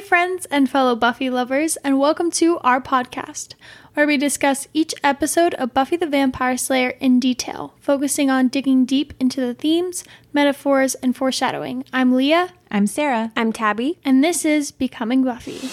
Hey, 0.00 0.06
friends 0.06 0.46
and 0.46 0.70
fellow 0.70 0.96
Buffy 0.96 1.28
lovers, 1.28 1.76
and 1.84 1.98
welcome 1.98 2.30
to 2.30 2.58
our 2.60 2.80
podcast, 2.80 3.52
where 3.92 4.06
we 4.06 4.16
discuss 4.16 4.66
each 4.72 4.94
episode 5.04 5.52
of 5.56 5.74
Buffy 5.74 5.98
the 5.98 6.06
Vampire 6.06 6.56
Slayer 6.56 6.94
in 7.00 7.20
detail, 7.20 7.74
focusing 7.80 8.30
on 8.30 8.48
digging 8.48 8.86
deep 8.86 9.12
into 9.20 9.42
the 9.42 9.52
themes, 9.52 10.02
metaphors, 10.32 10.94
and 10.94 11.14
foreshadowing. 11.14 11.84
I'm 11.92 12.14
Leah. 12.14 12.54
I'm 12.70 12.86
Sarah. 12.86 13.30
I'm 13.36 13.52
Tabby. 13.52 13.98
And 14.02 14.24
this 14.24 14.46
is 14.46 14.70
Becoming 14.70 15.22
Buffy. 15.22 15.68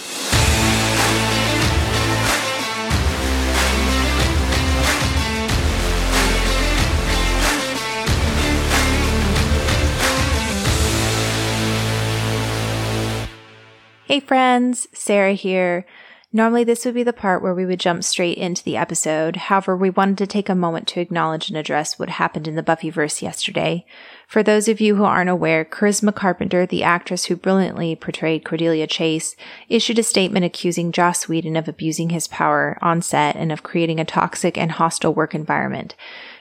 Hey 14.07 14.21
friends, 14.21 14.87
Sarah 14.93 15.33
here. 15.33 15.85
Normally, 16.31 16.63
this 16.63 16.85
would 16.85 16.93
be 16.93 17.03
the 17.03 17.11
part 17.11 17.41
where 17.41 17.53
we 17.53 17.65
would 17.65 17.81
jump 17.81 18.05
straight 18.05 18.37
into 18.37 18.63
the 18.63 18.77
episode. 18.77 19.35
However, 19.35 19.75
we 19.75 19.89
wanted 19.89 20.17
to 20.19 20.27
take 20.27 20.47
a 20.47 20.55
moment 20.55 20.87
to 20.89 21.01
acknowledge 21.01 21.49
and 21.49 21.57
address 21.57 21.99
what 21.99 22.07
happened 22.07 22.47
in 22.47 22.55
the 22.55 22.63
Buffyverse 22.63 23.21
yesterday. 23.21 23.85
For 24.25 24.43
those 24.43 24.69
of 24.69 24.79
you 24.79 24.95
who 24.95 25.03
aren't 25.03 25.29
aware, 25.29 25.65
Charisma 25.65 26.15
Carpenter, 26.15 26.65
the 26.65 26.83
actress 26.83 27.25
who 27.25 27.35
brilliantly 27.35 27.97
portrayed 27.97 28.45
Cordelia 28.45 28.87
Chase, 28.87 29.35
issued 29.67 29.99
a 29.99 30.03
statement 30.03 30.45
accusing 30.45 30.93
Joss 30.93 31.27
Whedon 31.27 31.57
of 31.57 31.67
abusing 31.67 32.11
his 32.11 32.29
power 32.29 32.77
on 32.81 33.01
set 33.01 33.35
and 33.35 33.51
of 33.51 33.63
creating 33.63 33.99
a 33.99 34.05
toxic 34.05 34.57
and 34.57 34.71
hostile 34.71 35.13
work 35.13 35.35
environment. 35.35 35.95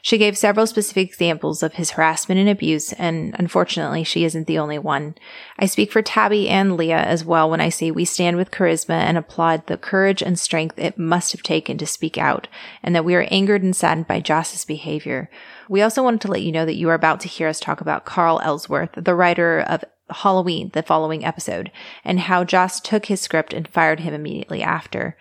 She 0.06 0.18
gave 0.18 0.38
several 0.38 0.68
specific 0.68 1.08
examples 1.08 1.64
of 1.64 1.72
his 1.72 1.90
harassment 1.90 2.38
and 2.38 2.48
abuse, 2.48 2.92
and 2.92 3.34
unfortunately, 3.40 4.04
she 4.04 4.24
isn't 4.24 4.46
the 4.46 4.56
only 4.56 4.78
one. 4.78 5.16
I 5.58 5.66
speak 5.66 5.90
for 5.90 6.00
Tabby 6.00 6.48
and 6.48 6.76
Leah 6.76 7.02
as 7.02 7.24
well 7.24 7.50
when 7.50 7.60
I 7.60 7.70
say 7.70 7.90
we 7.90 8.04
stand 8.04 8.36
with 8.36 8.52
Charisma 8.52 8.94
and 8.94 9.18
applaud 9.18 9.66
the 9.66 9.76
courage 9.76 10.22
and 10.22 10.38
strength 10.38 10.78
it 10.78 10.96
must 10.96 11.32
have 11.32 11.42
taken 11.42 11.76
to 11.78 11.86
speak 11.86 12.16
out, 12.18 12.46
and 12.84 12.94
that 12.94 13.04
we 13.04 13.16
are 13.16 13.26
angered 13.32 13.64
and 13.64 13.74
saddened 13.74 14.06
by 14.06 14.20
Joss's 14.20 14.64
behavior. 14.64 15.28
We 15.68 15.82
also 15.82 16.04
wanted 16.04 16.20
to 16.20 16.30
let 16.30 16.42
you 16.42 16.52
know 16.52 16.66
that 16.66 16.76
you 16.76 16.88
are 16.88 16.94
about 16.94 17.18
to 17.22 17.28
hear 17.28 17.48
us 17.48 17.58
talk 17.58 17.80
about 17.80 18.04
Carl 18.04 18.40
Ellsworth, 18.44 18.92
the 18.94 19.16
writer 19.16 19.58
of 19.58 19.82
Halloween, 20.08 20.70
the 20.72 20.84
following 20.84 21.24
episode, 21.24 21.72
and 22.04 22.20
how 22.20 22.44
Joss 22.44 22.80
took 22.80 23.06
his 23.06 23.20
script 23.20 23.52
and 23.52 23.66
fired 23.66 23.98
him 23.98 24.14
immediately 24.14 24.62
after. 24.62 25.16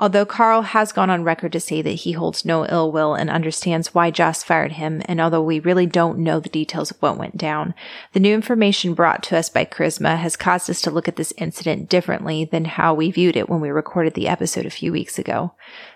Although 0.00 0.24
Carl 0.24 0.62
has 0.62 0.92
gone 0.92 1.10
on 1.10 1.24
record 1.24 1.52
to 1.52 1.60
say 1.60 1.82
that 1.82 1.90
he 1.90 2.12
holds 2.12 2.42
no 2.42 2.64
ill 2.66 2.90
will 2.90 3.14
and 3.14 3.28
understands 3.28 3.92
why 3.92 4.10
Joss 4.10 4.42
fired 4.42 4.72
him, 4.72 5.02
and 5.04 5.20
although 5.20 5.42
we 5.42 5.60
really 5.60 5.84
don't 5.84 6.20
know 6.20 6.40
the 6.40 6.48
details 6.48 6.90
of 6.90 6.96
what 7.02 7.18
went 7.18 7.36
down, 7.36 7.74
the 8.14 8.20
new 8.20 8.32
information 8.32 8.94
brought 8.94 9.22
to 9.24 9.36
us 9.36 9.50
by 9.50 9.66
Charisma 9.66 10.16
has 10.16 10.36
caused 10.36 10.70
us 10.70 10.80
to 10.80 10.90
look 10.90 11.06
at 11.06 11.16
this 11.16 11.34
incident 11.36 11.90
differently 11.90 12.46
than 12.46 12.64
how 12.64 12.94
we 12.94 13.10
viewed 13.10 13.36
it 13.36 13.50
when 13.50 13.60
we 13.60 13.68
recorded 13.68 14.14
the 14.14 14.26
episode 14.26 14.64
a 14.64 14.70
few 14.70 14.90
weeks 14.90 15.18
ago. 15.18 15.52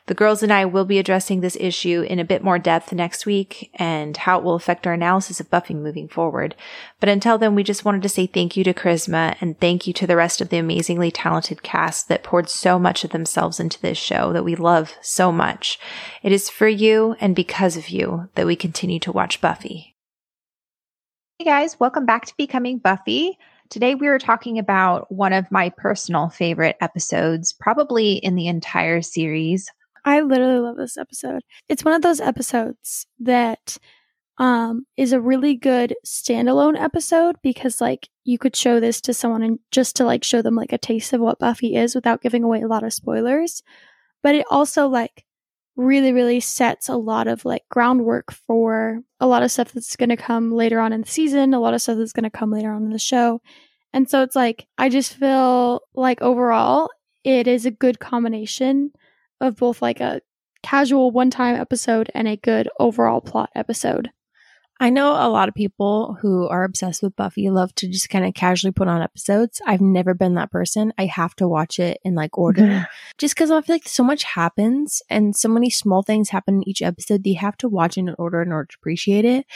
The 0.06 0.14
girls 0.14 0.42
and 0.42 0.52
I 0.52 0.66
will 0.66 0.84
be 0.84 0.98
addressing 0.98 1.40
this 1.40 1.56
issue 1.58 2.02
in 2.02 2.18
a 2.18 2.26
bit 2.26 2.44
more 2.44 2.58
depth 2.58 2.92
next 2.92 3.24
week 3.24 3.70
and 3.76 4.14
how 4.14 4.38
it 4.38 4.44
will 4.44 4.54
affect 4.54 4.86
our 4.86 4.92
analysis 4.92 5.40
of 5.40 5.48
Buffy 5.48 5.72
moving 5.72 6.08
forward. 6.08 6.54
But 7.00 7.08
until 7.08 7.38
then, 7.38 7.54
we 7.54 7.62
just 7.62 7.86
wanted 7.86 8.02
to 8.02 8.10
say 8.10 8.26
thank 8.26 8.54
you 8.54 8.64
to 8.64 8.74
Charisma 8.74 9.34
and 9.40 9.58
thank 9.58 9.86
you 9.86 9.94
to 9.94 10.06
the 10.06 10.16
rest 10.16 10.42
of 10.42 10.50
the 10.50 10.58
amazingly 10.58 11.10
talented 11.10 11.62
cast 11.62 12.08
that 12.08 12.22
poured 12.22 12.50
so 12.50 12.78
much 12.78 13.02
of 13.02 13.12
themselves 13.12 13.58
into 13.58 13.80
this 13.80 13.96
show 13.96 14.30
that 14.34 14.44
we 14.44 14.54
love 14.54 14.92
so 15.00 15.32
much. 15.32 15.78
It 16.22 16.32
is 16.32 16.50
for 16.50 16.68
you 16.68 17.16
and 17.18 17.34
because 17.34 17.78
of 17.78 17.88
you 17.88 18.28
that 18.34 18.46
we 18.46 18.56
continue 18.56 19.00
to 19.00 19.12
watch 19.12 19.40
Buffy. 19.40 19.96
Hey 21.38 21.46
guys, 21.46 21.80
welcome 21.80 22.04
back 22.04 22.26
to 22.26 22.36
Becoming 22.36 22.76
Buffy. 22.76 23.38
Today 23.70 23.94
we 23.94 24.08
are 24.08 24.18
talking 24.18 24.58
about 24.58 25.10
one 25.10 25.32
of 25.32 25.50
my 25.50 25.70
personal 25.70 26.28
favorite 26.28 26.76
episodes, 26.82 27.54
probably 27.54 28.16
in 28.16 28.34
the 28.34 28.48
entire 28.48 29.00
series, 29.00 29.70
I 30.04 30.20
literally 30.20 30.58
love 30.60 30.76
this 30.76 30.96
episode. 30.96 31.42
It's 31.68 31.84
one 31.84 31.94
of 31.94 32.02
those 32.02 32.20
episodes 32.20 33.06
that 33.20 33.78
um 34.36 34.84
is 34.96 35.12
a 35.12 35.20
really 35.20 35.54
good 35.54 35.94
standalone 36.04 36.76
episode 36.80 37.36
because 37.40 37.80
like 37.80 38.08
you 38.24 38.36
could 38.36 38.56
show 38.56 38.80
this 38.80 39.00
to 39.00 39.14
someone 39.14 39.44
and 39.44 39.60
just 39.70 39.94
to 39.96 40.04
like 40.04 40.24
show 40.24 40.42
them 40.42 40.56
like 40.56 40.72
a 40.72 40.78
taste 40.78 41.12
of 41.12 41.20
what 41.20 41.38
Buffy 41.38 41.76
is 41.76 41.94
without 41.94 42.20
giving 42.20 42.42
away 42.42 42.60
a 42.62 42.66
lot 42.66 42.82
of 42.82 42.92
spoilers. 42.92 43.62
But 44.22 44.34
it 44.34 44.46
also 44.50 44.88
like 44.88 45.24
really 45.76 46.12
really 46.12 46.40
sets 46.40 46.88
a 46.88 46.96
lot 46.96 47.28
of 47.28 47.44
like 47.44 47.62
groundwork 47.70 48.32
for 48.32 49.00
a 49.20 49.26
lot 49.26 49.42
of 49.42 49.50
stuff 49.50 49.72
that's 49.72 49.96
going 49.96 50.08
to 50.08 50.16
come 50.16 50.52
later 50.52 50.80
on 50.80 50.92
in 50.92 51.02
the 51.02 51.08
season, 51.08 51.54
a 51.54 51.60
lot 51.60 51.74
of 51.74 51.82
stuff 51.82 51.98
that's 51.98 52.12
going 52.12 52.24
to 52.24 52.30
come 52.30 52.50
later 52.50 52.72
on 52.72 52.84
in 52.84 52.90
the 52.90 52.98
show. 52.98 53.40
And 53.92 54.10
so 54.10 54.22
it's 54.22 54.36
like 54.36 54.66
I 54.78 54.88
just 54.88 55.14
feel 55.14 55.82
like 55.94 56.20
overall 56.22 56.90
it 57.22 57.46
is 57.46 57.66
a 57.66 57.70
good 57.70 58.00
combination 58.00 58.90
of 59.40 59.56
both 59.56 59.82
like 59.82 60.00
a 60.00 60.20
casual 60.62 61.10
one 61.10 61.30
time 61.30 61.56
episode 61.56 62.10
and 62.14 62.26
a 62.26 62.36
good 62.36 62.68
overall 62.78 63.20
plot 63.20 63.50
episode. 63.54 64.10
I 64.80 64.90
know 64.90 65.12
a 65.12 65.30
lot 65.30 65.48
of 65.48 65.54
people 65.54 66.18
who 66.20 66.48
are 66.48 66.64
obsessed 66.64 67.00
with 67.00 67.14
Buffy 67.14 67.48
love 67.48 67.72
to 67.76 67.88
just 67.88 68.10
kind 68.10 68.24
of 68.24 68.34
casually 68.34 68.72
put 68.72 68.88
on 68.88 69.02
episodes. 69.02 69.62
I've 69.64 69.80
never 69.80 70.14
been 70.14 70.34
that 70.34 70.50
person. 70.50 70.92
I 70.98 71.06
have 71.06 71.36
to 71.36 71.46
watch 71.46 71.78
it 71.78 72.00
in 72.04 72.16
like 72.16 72.36
order 72.36 72.88
just 73.18 73.36
because 73.36 73.52
I 73.52 73.60
feel 73.60 73.76
like 73.76 73.86
so 73.86 74.02
much 74.02 74.24
happens 74.24 75.00
and 75.08 75.36
so 75.36 75.48
many 75.48 75.70
small 75.70 76.02
things 76.02 76.30
happen 76.30 76.56
in 76.56 76.68
each 76.68 76.82
episode 76.82 77.24
you 77.24 77.38
have 77.38 77.56
to 77.58 77.68
watch 77.68 77.96
in 77.96 78.12
order 78.18 78.42
in 78.42 78.52
order 78.52 78.66
to 78.66 78.76
appreciate 78.80 79.24
it. 79.24 79.46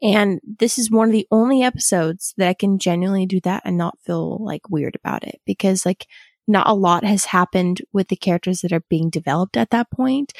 And 0.00 0.40
this 0.46 0.78
is 0.78 0.92
one 0.92 1.08
of 1.08 1.12
the 1.12 1.26
only 1.32 1.62
episodes 1.64 2.32
that 2.36 2.48
I 2.48 2.54
can 2.54 2.78
genuinely 2.78 3.26
do 3.26 3.40
that 3.40 3.62
and 3.64 3.76
not 3.76 3.98
feel 4.06 4.42
like 4.42 4.70
weird 4.70 4.94
about 4.94 5.24
it 5.24 5.40
because 5.44 5.84
like 5.84 6.06
not 6.48 6.68
a 6.68 6.74
lot 6.74 7.04
has 7.04 7.26
happened 7.26 7.82
with 7.92 8.08
the 8.08 8.16
characters 8.16 8.60
that 8.60 8.72
are 8.72 8.84
being 8.88 9.10
developed 9.10 9.56
at 9.56 9.70
that 9.70 9.90
point. 9.90 10.32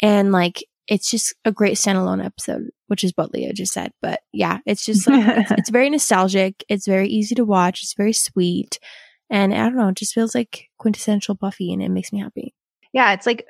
And 0.00 0.32
like, 0.32 0.64
it's 0.86 1.10
just 1.10 1.34
a 1.44 1.50
great 1.50 1.76
standalone 1.76 2.24
episode, 2.24 2.70
which 2.86 3.02
is 3.02 3.12
what 3.16 3.32
Leah 3.32 3.52
just 3.52 3.72
said. 3.72 3.92
But 4.00 4.20
yeah, 4.32 4.58
it's 4.66 4.84
just 4.84 5.08
like, 5.08 5.38
it's, 5.38 5.50
it's, 5.58 5.70
very 5.70 5.90
nostalgic. 5.90 6.64
It's 6.68 6.86
very 6.86 7.08
easy 7.08 7.34
to 7.34 7.44
watch. 7.44 7.82
It's 7.82 7.94
very 7.94 8.12
sweet. 8.12 8.78
And 9.28 9.52
I 9.52 9.64
don't 9.64 9.76
know, 9.76 9.88
it 9.88 9.96
just 9.96 10.14
feels 10.14 10.34
like 10.34 10.68
quintessential 10.78 11.34
Buffy 11.34 11.72
and 11.72 11.82
it 11.82 11.90
makes 11.90 12.12
me 12.12 12.20
happy. 12.20 12.54
Yeah, 12.92 13.12
it's 13.12 13.26
like 13.26 13.46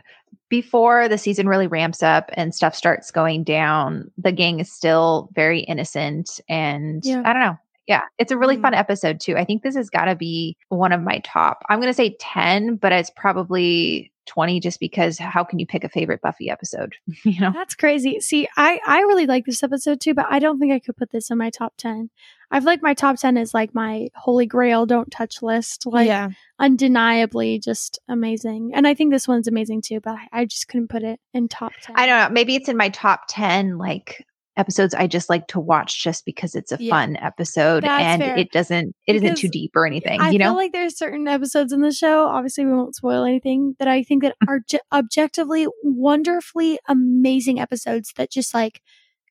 before 0.49 1.09
the 1.09 1.19
season 1.19 1.49
really 1.49 1.67
ramps 1.67 2.03
up 2.03 2.31
and 2.33 2.55
stuff 2.55 2.75
starts 2.75 3.11
going 3.11 3.45
down, 3.45 4.11
the 4.17 4.33
gang 4.33 4.61
is 4.61 4.73
still 4.73 5.29
very 5.35 5.61
innocent. 5.61 6.41
And 6.49 7.05
yeah. 7.05 7.23
I 7.25 7.33
don't 7.33 7.43
know, 7.43 7.59
yeah, 7.87 8.03
it's 8.19 8.33
a 8.33 8.39
really 8.39 8.57
mm. 8.57 8.63
fun 8.63 8.75
episode 8.75 9.21
too. 9.21 9.37
I 9.37 9.45
think 9.45 9.63
this 9.63 9.77
has 9.77 9.91
got 9.91 10.07
to 10.07 10.17
be 10.17 10.57
one 10.69 10.93
of 10.93 11.03
my 11.03 11.21
top. 11.25 11.63
I'm 11.69 11.79
going 11.79 11.91
to 11.91 11.95
say 11.95 12.17
10, 12.19 12.77
but 12.77 12.93
it's 12.93 13.11
probably 13.17 14.13
20 14.27 14.59
just 14.59 14.81
because 14.81 15.19
how 15.19 15.45
can 15.45 15.61
you 15.61 15.67
pick 15.67 15.85
a 15.85 15.89
favorite 15.89 16.21
Buffy 16.21 16.51
episode? 16.51 16.97
you 17.25 17.41
know? 17.41 17.53
That's 17.53 17.75
crazy. 17.75 18.21
See, 18.21 18.49
I 18.57 18.81
I 18.87 19.01
really 19.01 19.27
like 19.27 19.45
this 19.47 19.63
episode 19.63 20.01
too, 20.01 20.15
but 20.15 20.27
I 20.29 20.41
don't 20.41 20.59
think 20.59 20.73
I 20.73 20.81
could 20.81 20.97
put 20.97 21.11
this 21.11 21.31
in 21.31 21.39
my 21.39 21.51
top 21.51 21.75
10. 21.79 22.11
I've 22.51 22.65
like 22.65 22.83
my 22.83 22.95
top 22.95 23.19
10 23.19 23.37
is 23.37 23.55
like 23.55 23.75
my 23.75 24.09
holy 24.15 24.47
grail 24.47 24.87
don't 24.87 25.11
touch 25.11 25.43
list. 25.43 25.87
Like 25.87 26.09
yeah. 26.09 26.31
undeniably 26.59 27.61
just 27.61 28.01
amazing. 28.09 28.73
And 28.75 28.87
I 28.87 28.95
think 28.95 29.13
this 29.13 29.29
one's 29.29 29.49
amazing 29.49 29.83
too, 29.83 30.01
but 30.01 30.15
I, 30.15 30.41
I 30.41 30.45
just 30.45 30.69
couldn't 30.69 30.89
put 30.89 31.03
it 31.03 31.21
in 31.33 31.49
top 31.49 31.73
10. 31.83 31.97
I 31.97 32.07
don't 32.07 32.19
know. 32.19 32.35
Maybe 32.35 32.57
it's 32.57 32.69
in 32.69 32.77
my 32.77 32.89
top 32.89 33.23
10 33.29 33.79
like 33.79 34.27
episodes 34.57 34.95
I 34.95 35.07
just 35.07 35.29
like 35.29 35.49
to 35.49 35.61
watch 35.61 36.03
just 36.03 36.25
because 36.25 36.55
it's 36.55 36.73
a 36.73 36.79
yeah. 36.81 36.91
fun 36.91 37.17
episode 37.17 37.85
and 37.85 38.23
fair. 38.23 38.37
it 38.37 38.51
doesn't 38.53 38.95
it 39.07 39.13
because 39.15 39.23
not 39.23 39.37
too 39.37 39.49
deep 39.49 39.73
or 39.75 39.87
anything. 39.87 40.21
I 40.21 40.31
you 40.31 40.39
know, 40.39 40.47
feel 40.47 40.55
like 40.57 40.73
there's 40.73 40.97
certain 40.97 41.29
episodes 41.29 41.73
in 41.73 41.81
the 41.81 41.93
show. 41.93 42.27
Obviously, 42.27 42.65
we 42.65 42.73
won't 42.73 42.97
spoil 42.97 43.25
anything 43.25 43.77
that 43.79 43.89
I 43.89 44.03
think 44.03 44.23
that 44.23 44.37
are 44.49 44.61
j- 44.69 44.81
objectively 44.93 45.67
wonderfully 45.83 46.79
amazing 46.89 47.61
episodes 47.61 48.13
that 48.17 48.31
just 48.31 48.55
like 48.55 48.81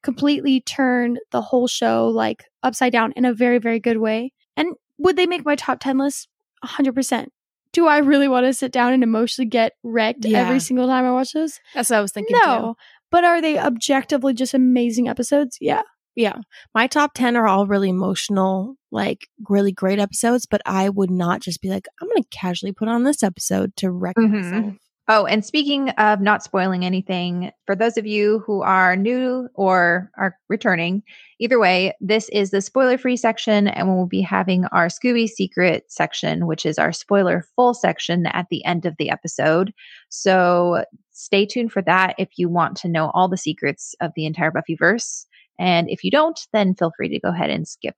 completely 0.03 0.62
turn 0.62 1.18
the 1.31 1.41
whole 1.41 1.68
show 1.68 2.08
like 2.08 2.46
upside 2.62 2.91
down 2.91 3.12
in 3.14 3.25
a 3.25 3.34
very 3.34 3.58
very 3.58 3.80
good 3.80 3.97
way. 3.97 4.31
And 4.56 4.74
would 4.97 5.16
they 5.16 5.28
make 5.28 5.46
my 5.46 5.56
top 5.56 5.80
ten 5.80 5.97
list? 5.97 6.28
hundred 6.64 6.96
percent. 6.96 7.31
Do 7.74 7.88
I 7.88 7.97
really 7.97 8.28
want 8.28 8.46
to 8.46 8.53
sit 8.53 8.72
down 8.72 8.94
and 8.94 9.03
emotionally 9.03 9.49
get 9.49 9.73
wrecked 9.84 10.23
yeah. 10.23 10.40
every 10.40 10.61
single 10.61 10.88
time 10.88 11.03
I 11.05 11.11
watch 11.11 11.34
those? 11.34 11.59
That's 11.73 11.90
what 11.90 11.97
I 11.97 12.02
was 12.02 12.14
thinking. 12.14 12.38
No, 12.41 12.58
too. 12.58 12.76
But 13.16 13.23
are 13.23 13.40
they 13.40 13.58
objectively 13.58 14.34
just 14.34 14.53
amazing 14.53 15.08
episodes? 15.08 15.58
Yeah. 15.62 15.84
Yeah. 16.16 16.35
My 16.73 16.85
top 16.85 17.14
10 17.14 17.38
are 17.38 17.47
all 17.47 17.66
really 17.66 17.88
emotional, 17.88 18.76
like 18.91 19.29
really 19.47 19.72
great 19.72 20.00
episodes, 20.00 20.46
but 20.46 20.62
I 20.66 20.90
would 20.90 21.09
not 21.09 21.40
just 21.40 21.62
be 21.62 21.70
like, 21.70 21.88
I'm 22.02 22.09
going 22.09 22.22
to 22.22 22.28
casually 22.29 22.73
put 22.73 22.90
on 22.90 23.03
this 23.03 23.23
episode 23.23 23.73
to 23.78 23.90
wreck 23.90 24.17
mm-hmm. 24.17 24.35
myself. 24.35 24.73
Oh, 25.07 25.28
and 25.28 25.46
speaking 25.46 25.90
of 25.91 26.19
not 26.19 26.41
spoiling 26.41 26.84
anything, 26.84 27.52
for 27.67 27.75
those 27.75 27.96
of 27.96 28.07
you 28.07 28.40
who 28.40 28.63
are 28.63 28.96
new 28.96 29.47
or 29.53 30.09
are 30.17 30.35
returning, 30.49 31.03
either 31.40 31.59
way, 31.59 31.93
this 32.02 32.28
is 32.29 32.49
the 32.49 32.59
spoiler 32.59 32.97
free 32.97 33.16
section, 33.16 33.67
and 33.67 33.87
we'll 33.87 34.07
be 34.07 34.22
having 34.22 34.66
our 34.67 34.87
Scooby 34.87 35.29
Secret 35.29 35.85
section, 35.90 36.47
which 36.47 36.66
is 36.66 36.79
our 36.79 36.91
spoiler 36.91 37.46
full 37.55 37.75
section 37.75 38.25
at 38.25 38.47
the 38.49 38.66
end 38.66 38.87
of 38.87 38.96
the 38.97 39.11
episode. 39.11 39.72
So 40.09 40.84
stay 41.11 41.46
tuned 41.46 41.72
for 41.72 41.84
that 41.84 42.16
if 42.17 42.29
you 42.37 42.49
want 42.49 42.75
to 42.78 42.90
know 42.90 43.11
all 43.13 43.28
the 43.28 43.37
secrets 43.37 43.93
of 44.01 44.11
the 44.16 44.25
entire 44.25 44.51
Buffyverse. 44.51 45.25
And 45.59 45.87
if 45.87 46.03
you 46.03 46.09
don't, 46.09 46.40
then 46.51 46.73
feel 46.73 46.91
free 46.97 47.09
to 47.09 47.19
go 47.19 47.29
ahead 47.29 47.51
and 47.51 47.67
skip 47.67 47.96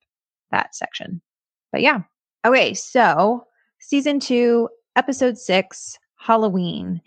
that 0.51 0.75
section. 0.75 1.21
But 1.71 1.81
yeah. 1.81 2.01
Okay, 2.45 2.73
so 2.73 3.45
season 3.79 4.19
two, 4.19 4.67
episode 4.97 5.37
six, 5.37 5.97
Halloween. 6.27 7.01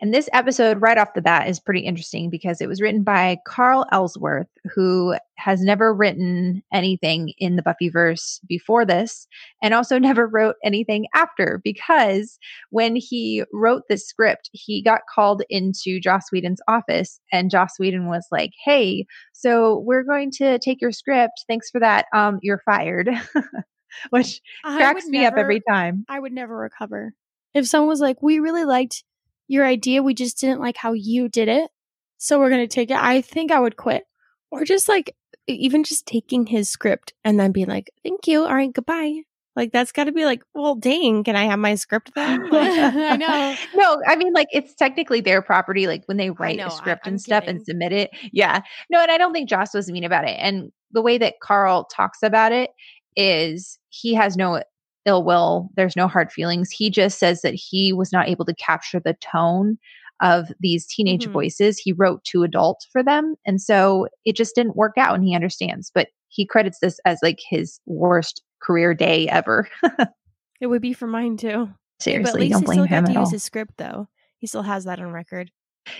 And 0.00 0.12
this 0.12 0.28
episode, 0.32 0.80
right 0.80 0.98
off 0.98 1.14
the 1.14 1.22
bat, 1.22 1.48
is 1.48 1.60
pretty 1.60 1.82
interesting 1.82 2.28
because 2.28 2.60
it 2.60 2.66
was 2.66 2.80
written 2.80 3.04
by 3.04 3.36
Carl 3.46 3.86
Ellsworth, 3.92 4.48
who 4.74 5.14
has 5.36 5.60
never 5.60 5.94
written 5.94 6.60
anything 6.72 7.32
in 7.38 7.54
the 7.54 7.62
Buffyverse 7.62 8.40
before 8.48 8.84
this, 8.84 9.28
and 9.62 9.74
also 9.74 9.98
never 10.00 10.26
wrote 10.26 10.56
anything 10.64 11.06
after. 11.14 11.60
Because 11.62 12.40
when 12.70 12.96
he 12.96 13.44
wrote 13.52 13.82
this 13.88 14.08
script, 14.08 14.50
he 14.52 14.82
got 14.82 15.02
called 15.14 15.44
into 15.50 16.00
Joss 16.00 16.32
Whedon's 16.32 16.60
office, 16.66 17.20
and 17.30 17.48
Joss 17.48 17.78
Whedon 17.78 18.08
was 18.08 18.26
like, 18.32 18.50
"Hey, 18.64 19.06
so 19.32 19.78
we're 19.86 20.02
going 20.02 20.32
to 20.38 20.58
take 20.58 20.80
your 20.80 20.92
script. 20.92 21.44
Thanks 21.46 21.70
for 21.70 21.78
that. 21.78 22.06
Um, 22.12 22.40
you're 22.42 22.62
fired." 22.64 23.08
Which 24.10 24.40
cracks 24.64 25.06
me 25.06 25.20
never, 25.20 25.36
up 25.36 25.40
every 25.40 25.60
time. 25.68 26.06
I 26.08 26.18
would 26.18 26.32
never 26.32 26.56
recover. 26.56 27.12
If 27.54 27.66
someone 27.66 27.88
was 27.88 28.00
like, 28.00 28.22
"We 28.22 28.38
really 28.38 28.64
liked." 28.64 29.04
your 29.52 29.66
idea. 29.66 30.02
We 30.02 30.14
just 30.14 30.40
didn't 30.40 30.60
like 30.60 30.76
how 30.76 30.94
you 30.94 31.28
did 31.28 31.48
it. 31.48 31.70
So 32.18 32.38
we're 32.38 32.50
going 32.50 32.66
to 32.66 32.74
take 32.74 32.90
it. 32.90 32.96
I 32.96 33.20
think 33.20 33.52
I 33.52 33.60
would 33.60 33.76
quit. 33.76 34.04
Or 34.50 34.64
just 34.64 34.88
like, 34.88 35.14
even 35.46 35.84
just 35.84 36.06
taking 36.06 36.46
his 36.46 36.70
script 36.70 37.12
and 37.24 37.38
then 37.38 37.52
being 37.52 37.66
like, 37.66 37.90
thank 38.02 38.26
you. 38.26 38.44
All 38.44 38.54
right, 38.54 38.72
goodbye. 38.72 39.22
Like 39.54 39.70
that's 39.70 39.92
got 39.92 40.04
to 40.04 40.12
be 40.12 40.24
like, 40.24 40.42
well, 40.54 40.76
dang, 40.76 41.24
can 41.24 41.36
I 41.36 41.44
have 41.44 41.58
my 41.58 41.74
script 41.74 42.12
then? 42.14 42.48
I 42.52 43.16
know. 43.16 43.54
No, 43.74 44.00
I 44.06 44.16
mean, 44.16 44.32
like 44.32 44.48
it's 44.52 44.74
technically 44.74 45.20
their 45.20 45.42
property. 45.42 45.86
Like 45.86 46.04
when 46.06 46.16
they 46.16 46.30
write 46.30 46.56
know, 46.56 46.68
a 46.68 46.70
script 46.70 47.02
I, 47.04 47.10
and 47.10 47.20
stuff 47.20 47.42
kidding. 47.42 47.56
and 47.56 47.66
submit 47.66 47.92
it. 47.92 48.10
Yeah. 48.32 48.62
No, 48.88 49.00
and 49.02 49.10
I 49.10 49.18
don't 49.18 49.32
think 49.32 49.50
Joss 49.50 49.74
was 49.74 49.90
mean 49.90 50.04
about 50.04 50.26
it. 50.26 50.38
And 50.38 50.72
the 50.92 51.02
way 51.02 51.18
that 51.18 51.40
Carl 51.42 51.84
talks 51.84 52.22
about 52.22 52.52
it 52.52 52.70
is 53.16 53.78
he 53.90 54.14
has 54.14 54.36
no 54.36 54.62
ill 55.06 55.24
will. 55.24 55.70
There's 55.76 55.96
no 55.96 56.08
hard 56.08 56.32
feelings. 56.32 56.70
He 56.70 56.90
just 56.90 57.18
says 57.18 57.42
that 57.42 57.54
he 57.54 57.92
was 57.92 58.12
not 58.12 58.28
able 58.28 58.44
to 58.44 58.54
capture 58.54 59.00
the 59.00 59.14
tone 59.14 59.78
of 60.20 60.52
these 60.60 60.86
teenage 60.86 61.24
mm-hmm. 61.24 61.32
voices. 61.32 61.78
He 61.78 61.92
wrote 61.92 62.24
too 62.24 62.44
adult 62.44 62.86
for 62.92 63.02
them. 63.02 63.34
And 63.44 63.60
so 63.60 64.06
it 64.24 64.36
just 64.36 64.54
didn't 64.54 64.76
work 64.76 64.96
out 64.96 65.14
and 65.14 65.24
he 65.24 65.34
understands. 65.34 65.90
But 65.92 66.08
he 66.28 66.46
credits 66.46 66.78
this 66.80 66.98
as 67.04 67.18
like 67.22 67.40
his 67.46 67.80
worst 67.86 68.42
career 68.62 68.94
day 68.94 69.28
ever. 69.28 69.68
it 70.60 70.68
would 70.68 70.82
be 70.82 70.92
for 70.92 71.06
mine 71.06 71.36
too. 71.36 71.68
Seriously, 72.00 72.48
don't 72.48 72.64
blame 72.64 72.86
him 72.86 73.04
at 73.06 73.16
all. 73.16 73.28
his 73.28 73.42
script 73.42 73.74
though. 73.78 74.08
He 74.38 74.46
still 74.46 74.62
has 74.62 74.84
that 74.84 74.98
on 74.98 75.12
record. 75.12 75.50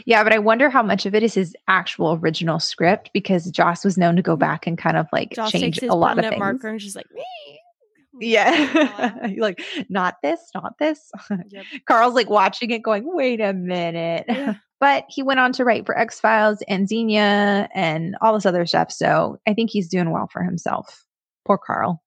Yeah, 0.04 0.22
but 0.22 0.32
I 0.32 0.38
wonder 0.38 0.70
how 0.70 0.82
much 0.82 1.06
of 1.06 1.14
it 1.14 1.22
is 1.22 1.34
his 1.34 1.56
actual 1.68 2.14
original 2.14 2.60
script 2.60 3.10
because 3.12 3.50
Joss 3.50 3.84
was 3.84 3.98
known 3.98 4.16
to 4.16 4.22
go 4.22 4.32
mm-hmm. 4.32 4.40
back 4.40 4.66
and 4.66 4.78
kind 4.78 4.96
of 4.96 5.06
like 5.12 5.32
Joss 5.32 5.50
change 5.52 5.82
a 5.82 5.94
lot 5.94 6.18
of 6.18 6.24
things. 6.24 6.38
Marker 6.38 6.68
and 6.68 6.80
she's 6.80 6.96
like, 6.96 7.10
me. 7.12 7.60
Yeah. 8.20 9.28
like, 9.38 9.62
not 9.88 10.16
this, 10.22 10.40
not 10.54 10.78
this. 10.78 11.10
Yep. 11.48 11.64
Carl's 11.86 12.14
like 12.14 12.30
watching 12.30 12.70
it 12.70 12.82
going, 12.82 13.04
wait 13.06 13.40
a 13.40 13.52
minute. 13.52 14.24
Yeah. 14.28 14.54
But 14.80 15.04
he 15.08 15.22
went 15.22 15.38
on 15.38 15.52
to 15.52 15.64
write 15.64 15.86
for 15.86 15.96
X 15.96 16.18
Files 16.18 16.60
and 16.66 16.88
Xena 16.88 17.68
and 17.72 18.16
all 18.20 18.34
this 18.34 18.44
other 18.44 18.66
stuff. 18.66 18.90
So 18.90 19.38
I 19.46 19.54
think 19.54 19.70
he's 19.70 19.88
doing 19.88 20.10
well 20.10 20.26
for 20.26 20.42
himself. 20.42 21.04
Poor 21.44 21.56
Carl. 21.56 22.02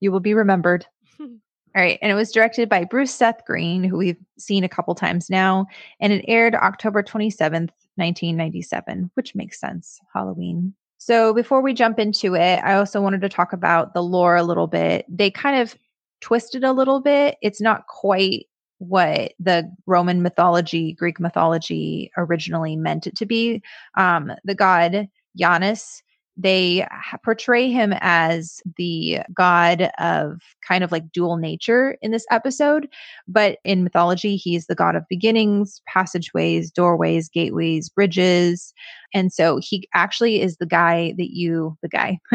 You 0.00 0.10
will 0.10 0.18
be 0.18 0.34
remembered. 0.34 0.84
all 1.20 1.28
right. 1.76 1.96
And 2.02 2.10
it 2.10 2.16
was 2.16 2.32
directed 2.32 2.68
by 2.68 2.82
Bruce 2.82 3.14
Seth 3.14 3.44
Green, 3.46 3.84
who 3.84 3.96
we've 3.98 4.16
seen 4.36 4.64
a 4.64 4.68
couple 4.68 4.96
times 4.96 5.30
now. 5.30 5.66
And 6.00 6.12
it 6.12 6.24
aired 6.26 6.56
October 6.56 7.04
27th, 7.04 7.70
1997, 7.94 9.12
which 9.14 9.36
makes 9.36 9.60
sense. 9.60 10.00
Halloween. 10.12 10.74
So 11.08 11.32
before 11.32 11.62
we 11.62 11.72
jump 11.72 11.98
into 11.98 12.34
it, 12.34 12.60
I 12.62 12.74
also 12.74 13.00
wanted 13.00 13.22
to 13.22 13.30
talk 13.30 13.54
about 13.54 13.94
the 13.94 14.02
lore 14.02 14.36
a 14.36 14.42
little 14.42 14.66
bit. 14.66 15.06
They 15.08 15.30
kind 15.30 15.58
of 15.58 15.74
twisted 16.20 16.64
a 16.64 16.72
little 16.74 17.00
bit. 17.00 17.38
It's 17.40 17.62
not 17.62 17.86
quite 17.86 18.44
what 18.76 19.32
the 19.40 19.74
Roman 19.86 20.20
mythology, 20.20 20.92
Greek 20.92 21.18
mythology 21.18 22.10
originally 22.18 22.76
meant 22.76 23.06
it 23.06 23.16
to 23.16 23.24
be. 23.24 23.62
Um, 23.96 24.32
the 24.44 24.54
god 24.54 25.08
Janus 25.34 26.02
they 26.38 26.86
portray 27.24 27.68
him 27.68 27.92
as 28.00 28.62
the 28.76 29.18
god 29.34 29.90
of 29.98 30.40
kind 30.66 30.84
of 30.84 30.92
like 30.92 31.10
dual 31.12 31.36
nature 31.36 31.98
in 32.00 32.12
this 32.12 32.24
episode. 32.30 32.88
But 33.26 33.58
in 33.64 33.82
mythology, 33.82 34.36
he's 34.36 34.66
the 34.66 34.76
god 34.76 34.94
of 34.94 35.04
beginnings, 35.10 35.82
passageways, 35.86 36.70
doorways, 36.70 37.28
gateways, 37.28 37.88
bridges. 37.88 38.72
And 39.12 39.32
so 39.32 39.58
he 39.60 39.88
actually 39.94 40.40
is 40.40 40.56
the 40.56 40.66
guy 40.66 41.14
that 41.18 41.30
you, 41.30 41.76
the 41.82 41.88
guy. 41.88 42.18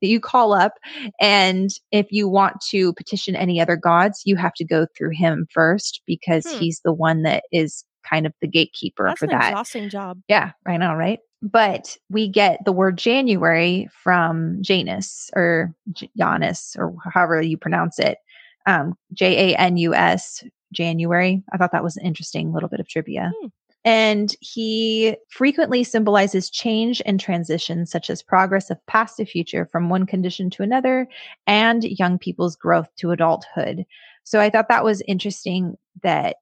that 0.00 0.08
you 0.08 0.18
call 0.18 0.54
up 0.54 0.72
and 1.20 1.68
if 1.92 2.06
you 2.10 2.26
want 2.26 2.56
to 2.70 2.94
petition 2.94 3.36
any 3.36 3.60
other 3.60 3.76
gods 3.76 4.22
you 4.24 4.34
have 4.34 4.54
to 4.54 4.64
go 4.64 4.86
through 4.96 5.10
him 5.10 5.46
first 5.52 6.00
because 6.06 6.46
hmm. 6.46 6.58
he's 6.58 6.80
the 6.86 6.92
one 6.94 7.22
that 7.22 7.44
is 7.52 7.84
kind 8.08 8.26
of 8.26 8.32
the 8.40 8.48
gatekeeper 8.48 9.06
That's 9.06 9.18
for 9.20 9.26
an 9.26 9.32
that 9.32 9.50
exhausting 9.50 9.88
job 9.88 10.20
yeah 10.28 10.52
i 10.66 10.76
know 10.76 10.94
right 10.94 11.20
but 11.42 11.96
we 12.10 12.28
get 12.28 12.64
the 12.64 12.72
word 12.72 12.98
January 12.98 13.88
from 14.02 14.58
Janus 14.60 15.30
or 15.34 15.74
Janus 16.16 16.76
or 16.78 16.94
however 17.12 17.40
you 17.40 17.56
pronounce 17.56 17.98
it. 17.98 18.18
Um, 18.66 18.94
J 19.14 19.52
A 19.52 19.56
N 19.56 19.76
U 19.78 19.94
S, 19.94 20.44
January. 20.72 21.42
I 21.52 21.56
thought 21.56 21.72
that 21.72 21.84
was 21.84 21.96
an 21.96 22.04
interesting 22.04 22.52
little 22.52 22.68
bit 22.68 22.80
of 22.80 22.88
trivia. 22.88 23.32
Hmm. 23.40 23.48
And 23.82 24.36
he 24.40 25.16
frequently 25.30 25.82
symbolizes 25.82 26.50
change 26.50 27.00
and 27.06 27.18
transition, 27.18 27.86
such 27.86 28.10
as 28.10 28.22
progress 28.22 28.68
of 28.68 28.84
past 28.86 29.16
to 29.16 29.24
future 29.24 29.66
from 29.72 29.88
one 29.88 30.04
condition 30.04 30.50
to 30.50 30.62
another 30.62 31.08
and 31.46 31.84
young 31.84 32.18
people's 32.18 32.56
growth 32.56 32.88
to 32.96 33.12
adulthood. 33.12 33.86
So 34.24 34.38
I 34.38 34.50
thought 34.50 34.68
that 34.68 34.84
was 34.84 35.02
interesting 35.08 35.78
that 36.02 36.36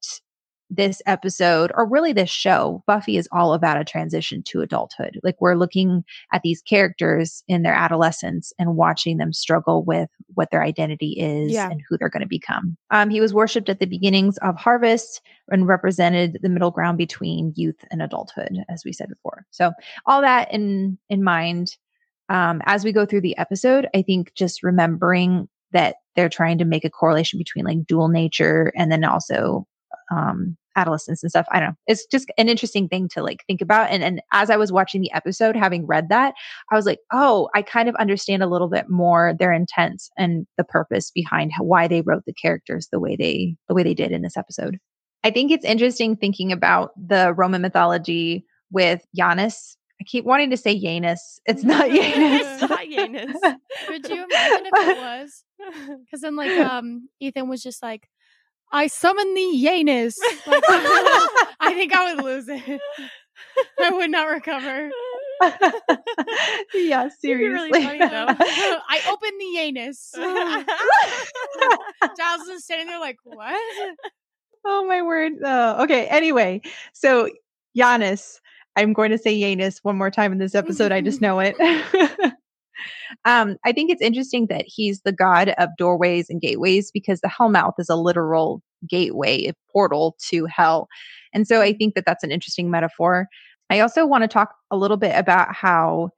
this 0.71 1.01
episode, 1.07 1.73
or 1.75 1.89
really 1.89 2.13
this 2.13 2.31
show, 2.31 2.83
Buffy 2.87 3.17
is 3.17 3.29
all 3.33 3.55
about 3.55 3.81
a 3.81 3.85
transition 3.85 4.43
to 4.45 4.61
adulthood. 4.61 5.19
Like 5.23 5.37
we're 5.41 5.55
looking 5.55 6.05
at 6.33 6.43
these 6.43 6.61
characters 6.63 7.43
in 7.49 7.63
their 7.63 7.75
adolescence 7.75 8.53
and 8.59 8.77
watching 8.77 9.17
them 9.17 9.33
struggle 9.33 9.83
with 9.85 10.11
what 10.35 10.51
their 10.51 10.63
identity 10.63 11.13
is 11.19 11.53
yeah. 11.53 11.71
and 11.71 11.83
who 11.89 11.97
they're 11.97 12.11
going 12.11 12.23
to 12.23 12.29
become. 12.29 12.77
Um, 12.91 13.09
he 13.11 13.21
was 13.21 13.33
worshipped 13.33 13.69
at 13.69 13.81
the 13.81 13.87
beginnings 13.87 14.37
of 14.39 14.57
harvest 14.57 15.23
and 15.51 15.67
represented 15.67 16.39
the 16.43 16.51
middle 16.51 16.71
ground 16.71 16.99
between 16.99 17.53
youth 17.57 17.83
and 17.91 18.03
adulthood, 18.03 18.59
as 18.69 18.83
we 18.85 18.93
said 18.93 19.09
before. 19.09 19.47
So 19.51 19.73
all 20.07 20.21
that 20.21 20.53
in 20.53 20.99
in 21.09 21.23
mind. 21.23 21.77
Um, 22.31 22.61
as 22.67 22.85
we 22.85 22.93
go 22.93 23.07
through 23.07 23.23
the 23.23 23.39
episode, 23.39 23.89
I 23.95 24.03
think 24.03 24.35
just 24.35 24.63
remembering 24.63 25.49
that 25.73 25.97
they're 26.15 26.29
trying 26.29 26.59
to 26.59 26.65
make 26.65 26.85
a 26.85 26.91
correlation 26.91 27.39
between 27.39 27.65
like 27.65 27.87
dual 27.87 28.09
nature 28.09 28.73
and 28.75 28.91
then 28.91 29.05
also 29.05 29.68
um, 30.11 30.57
adolescence 30.77 31.23
and 31.23 31.31
stuff. 31.31 31.47
I 31.51 31.61
don't 31.61 31.71
know. 31.71 31.75
It's 31.87 32.07
just 32.07 32.31
an 32.39 32.49
interesting 32.49 32.89
thing 32.89 33.09
to 33.15 33.23
like 33.23 33.45
think 33.47 33.61
about. 33.61 33.91
And 33.91 34.03
and 34.03 34.23
as 34.33 34.51
I 34.51 34.57
was 34.57 34.73
watching 34.73 35.01
the 35.01 35.13
episode, 35.13 35.57
having 35.57 35.87
read 35.87 36.09
that, 36.09 36.35
I 36.71 36.77
was 36.77 36.87
like, 36.87 37.01
oh, 37.13 37.49
I 37.55 37.63
kind 37.63 37.89
of 37.89 37.95
understand 37.97 38.43
a 38.43 38.49
little 38.49 38.69
bit 38.69 38.89
more 38.89 39.35
their 39.39 39.53
intent 39.53 40.03
and 40.17 40.47
the 40.57 40.65
purpose 40.65 41.11
behind 41.11 41.53
how, 41.57 41.65
why 41.65 41.89
they 41.89 42.03
wrote 42.03 42.23
the 42.27 42.35
characters 42.35 42.89
the 42.91 43.01
way 43.01 43.17
they 43.17 43.57
the 43.69 43.75
way 43.75 43.83
they 43.83 43.95
did 43.95 44.13
in 44.13 44.23
this 44.23 44.37
episode. 44.37 44.79
I 45.25 45.31
think 45.31 45.51
it's 45.51 45.65
interesting 45.65 46.17
thinking 46.17 46.53
about 46.53 46.93
the 46.97 47.35
Roman 47.35 47.63
mythology 47.63 48.45
with 48.71 49.05
Janus. 49.17 49.77
I 50.01 50.05
keep 50.05 50.25
wanting 50.25 50.51
to 50.51 50.57
say 50.57 50.79
Janus. 50.79 51.41
It's 51.47 51.65
not 51.65 51.87
Janus. 51.91 52.43
it's 52.45 52.63
not 52.63 52.85
Janus. 52.89 53.37
Could 53.89 54.09
you 54.09 54.25
imagine 54.25 54.67
if 54.67 54.89
it 54.89 54.99
was? 54.99 55.45
Because 56.05 56.21
then, 56.23 56.37
like, 56.37 56.53
um, 56.53 57.09
Ethan 57.21 57.49
was 57.49 57.63
just 57.63 57.83
like, 57.83 58.09
I 58.73 58.87
summon 58.87 59.35
the 59.35 59.61
Janus. 59.63 60.19
Like, 60.47 60.63
I 60.69 61.73
think 61.75 61.95
I 61.95 62.15
would 62.15 62.25
lose 62.25 62.49
it. 62.49 62.81
I 63.81 63.91
would 63.91 64.11
not 64.11 64.29
recover. 64.29 64.91
yeah, 66.75 67.09
seriously. 67.09 67.71
Really 67.71 67.71
funny, 67.71 68.01
I 68.03 69.01
open 69.09 69.31
the 69.39 69.53
Janus. 69.55 70.13
Giles 72.17 72.49
is 72.49 72.65
standing 72.65 72.89
there 72.89 73.01
like, 73.01 73.19
what? 73.25 73.97
Oh 74.65 74.85
my 74.87 75.03
word. 75.03 75.35
Oh, 75.45 75.85
okay. 75.85 76.07
Anyway, 76.07 76.61
so 76.93 77.29
Janus. 77.77 78.41
I'm 78.77 78.93
going 78.93 79.11
to 79.11 79.19
say 79.19 79.41
Janus 79.41 79.83
one 79.83 79.99
more 79.99 80.11
time 80.11 80.31
in 80.31 80.39
this 80.39 80.55
episode. 80.55 80.93
I 80.93 81.01
just 81.01 81.21
know 81.21 81.41
it. 81.41 81.57
Um, 83.25 83.57
I 83.65 83.73
think 83.73 83.91
it's 83.91 84.03
interesting 84.03 84.47
that 84.47 84.65
he's 84.67 85.01
the 85.03 85.13
god 85.13 85.51
of 85.59 85.71
doorways 85.79 86.31
and 86.31 86.41
gateways 86.41 86.91
because 86.91 87.21
the 87.21 87.29
Hellmouth 87.29 87.75
is 87.79 87.89
a 87.89 87.97
literal 87.97 88.63
gateway, 88.89 89.47
a 89.47 89.55
portal 89.73 90.17
to 90.29 90.47
hell. 90.47 90.89
And 91.33 91.47
so 91.47 91.61
I 91.61 91.73
think 91.73 91.95
that 91.95 92.05
that's 92.07 92.25
an 92.25 92.31
interesting 92.31 92.71
metaphor. 92.71 93.27
I 93.71 93.81
also 93.81 94.07
want 94.07 94.23
to 94.23 94.29
talk 94.29 94.55
a 94.71 94.77
little 94.77 94.97
bit 94.97 95.15
about 95.17 95.55
how 95.55 96.11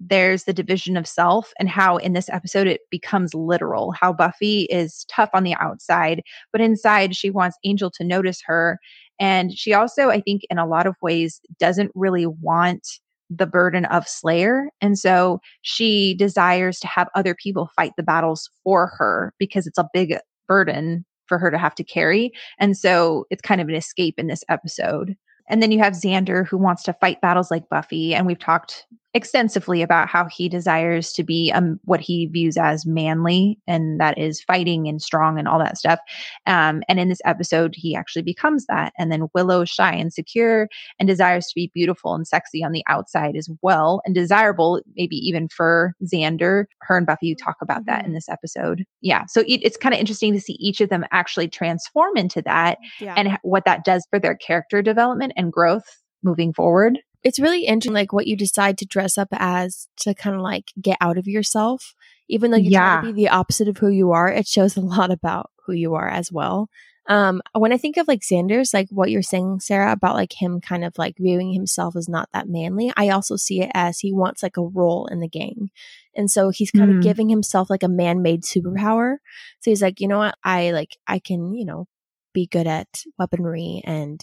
there's 0.00 0.44
the 0.44 0.52
division 0.52 0.96
of 0.96 1.06
self 1.06 1.52
and 1.58 1.68
how 1.68 1.96
in 1.96 2.12
this 2.12 2.28
episode 2.28 2.66
it 2.66 2.82
becomes 2.90 3.34
literal 3.34 3.92
how 3.92 4.12
buffy 4.12 4.62
is 4.64 5.04
tough 5.10 5.30
on 5.34 5.42
the 5.42 5.54
outside 5.54 6.22
but 6.52 6.60
inside 6.60 7.16
she 7.16 7.30
wants 7.30 7.58
angel 7.64 7.90
to 7.90 8.04
notice 8.04 8.40
her 8.44 8.78
and 9.18 9.52
she 9.52 9.74
also 9.74 10.08
i 10.08 10.20
think 10.20 10.42
in 10.50 10.58
a 10.58 10.66
lot 10.66 10.86
of 10.86 10.94
ways 11.02 11.40
doesn't 11.58 11.90
really 11.94 12.26
want 12.26 12.86
the 13.30 13.46
burden 13.46 13.84
of 13.86 14.08
Slayer. 14.08 14.68
And 14.80 14.98
so 14.98 15.40
she 15.62 16.14
desires 16.14 16.78
to 16.80 16.86
have 16.86 17.08
other 17.14 17.34
people 17.34 17.70
fight 17.76 17.92
the 17.96 18.02
battles 18.02 18.50
for 18.64 18.92
her 18.98 19.34
because 19.38 19.66
it's 19.66 19.78
a 19.78 19.88
big 19.92 20.16
burden 20.46 21.04
for 21.26 21.38
her 21.38 21.50
to 21.50 21.58
have 21.58 21.74
to 21.74 21.84
carry. 21.84 22.32
And 22.58 22.76
so 22.76 23.26
it's 23.30 23.42
kind 23.42 23.60
of 23.60 23.68
an 23.68 23.74
escape 23.74 24.14
in 24.18 24.26
this 24.26 24.44
episode. 24.48 25.14
And 25.48 25.62
then 25.62 25.70
you 25.70 25.78
have 25.78 25.94
Xander 25.94 26.46
who 26.46 26.58
wants 26.58 26.82
to 26.84 26.92
fight 26.94 27.20
battles 27.20 27.50
like 27.50 27.68
Buffy. 27.68 28.14
And 28.14 28.26
we've 28.26 28.38
talked 28.38 28.86
extensively 29.14 29.82
about 29.82 30.08
how 30.08 30.26
he 30.26 30.48
desires 30.48 31.12
to 31.12 31.24
be 31.24 31.50
um, 31.54 31.80
what 31.84 32.00
he 32.00 32.26
views 32.26 32.56
as 32.56 32.84
manly, 32.86 33.58
and 33.66 33.98
that 34.00 34.18
is 34.18 34.40
fighting 34.42 34.86
and 34.86 35.00
strong 35.00 35.38
and 35.38 35.48
all 35.48 35.58
that 35.58 35.78
stuff. 35.78 35.98
Um, 36.46 36.82
and 36.88 37.00
in 37.00 37.08
this 37.08 37.20
episode, 37.24 37.74
he 37.74 37.96
actually 37.96 38.22
becomes 38.22 38.66
that. 38.66 38.92
And 38.98 39.10
then 39.10 39.28
Willow, 39.34 39.64
shy 39.64 39.92
and 39.94 40.12
secure, 40.12 40.68
and 40.98 41.06
desires 41.08 41.46
to 41.46 41.52
be 41.54 41.70
beautiful 41.74 42.14
and 42.14 42.26
sexy 42.26 42.62
on 42.62 42.72
the 42.72 42.84
outside 42.86 43.34
as 43.36 43.48
well, 43.62 44.02
and 44.04 44.14
desirable, 44.14 44.80
maybe 44.96 45.16
even 45.16 45.48
for 45.48 45.94
Xander. 46.04 46.64
Her 46.82 46.96
and 46.98 47.06
Buffy 47.06 47.34
talk 47.34 47.56
about 47.62 47.86
that 47.86 48.04
in 48.04 48.10
Mhm. 48.10 48.14
this 48.14 48.28
episode. 48.28 48.84
Yeah. 49.00 49.24
So 49.26 49.40
it, 49.40 49.60
it's 49.62 49.76
kind 49.76 49.94
of 49.94 50.00
interesting 50.00 50.32
to 50.34 50.40
see 50.40 50.54
each 50.60 50.80
of 50.80 50.90
them 50.90 51.04
actually 51.12 51.48
transform 51.48 52.16
into 52.16 52.42
that 52.42 52.78
Yeah. 53.00 53.14
and 53.16 53.38
what 53.42 53.64
that 53.64 53.84
does 53.84 54.06
for 54.10 54.18
their 54.18 54.36
character 54.36 54.82
development 54.82 55.32
and 55.36 55.52
growth 55.52 55.84
moving 56.22 56.52
forward. 56.52 56.98
It's 57.24 57.38
really 57.40 57.64
interesting 57.66 57.92
like 57.94 58.12
what 58.12 58.26
you 58.26 58.36
decide 58.36 58.78
to 58.78 58.86
dress 58.86 59.18
up 59.18 59.28
as 59.32 59.88
to 59.98 60.14
kind 60.14 60.36
of 60.36 60.42
like 60.42 60.72
get 60.80 60.98
out 61.00 61.18
of 61.18 61.26
yourself. 61.26 61.94
Even 62.28 62.50
though 62.50 62.58
you 62.58 62.70
try 62.70 62.94
Yeah. 62.96 63.00
to 63.00 63.06
be 63.06 63.12
the 63.12 63.28
opposite 63.30 63.68
of 63.68 63.78
who 63.78 63.88
you 63.88 64.12
are 64.12 64.28
it 64.28 64.46
shows 64.46 64.76
a 64.76 64.80
lot 64.96 65.10
about 65.10 65.50
who 65.66 65.72
you 65.72 65.94
are 65.94 66.08
as 66.08 66.30
well. 66.32 66.68
Um 67.08 67.40
when 67.54 67.72
i 67.72 67.78
think 67.78 67.96
of 67.96 68.06
like 68.06 68.20
xander's 68.20 68.74
like 68.74 68.88
what 68.90 69.10
you're 69.10 69.22
saying 69.22 69.60
sarah 69.60 69.92
about 69.92 70.14
like 70.14 70.34
him 70.42 70.60
kind 70.60 70.84
of 70.84 70.92
like 70.98 71.16
viewing 71.18 71.52
himself 71.54 71.96
as 71.96 72.06
not 72.08 72.28
that 72.34 72.48
manly 72.48 72.92
i 72.98 73.08
also 73.08 73.36
see 73.36 73.62
it 73.62 73.70
as 73.74 73.98
he 74.00 74.12
wants 74.12 74.42
like 74.42 74.58
a 74.58 74.62
role 74.80 75.06
in 75.06 75.20
the 75.20 75.28
gang. 75.28 75.70
And 76.14 76.30
so 76.30 76.50
he's 76.50 76.70
kind 76.70 76.90
Mm. 76.90 76.96
of 76.98 77.02
giving 77.02 77.28
himself 77.30 77.70
like 77.70 77.82
a 77.84 77.88
man-made 77.88 78.42
superpower. 78.42 79.16
So 79.60 79.70
he's 79.70 79.80
like 79.82 80.00
you 80.00 80.08
know 80.08 80.18
what? 80.18 80.34
I 80.44 80.70
like 80.72 80.96
i 81.06 81.18
can 81.18 81.54
you 81.54 81.64
know 81.64 81.86
be 82.34 82.46
good 82.46 82.66
at 82.66 82.88
weaponry 83.18 83.80
and 83.84 84.22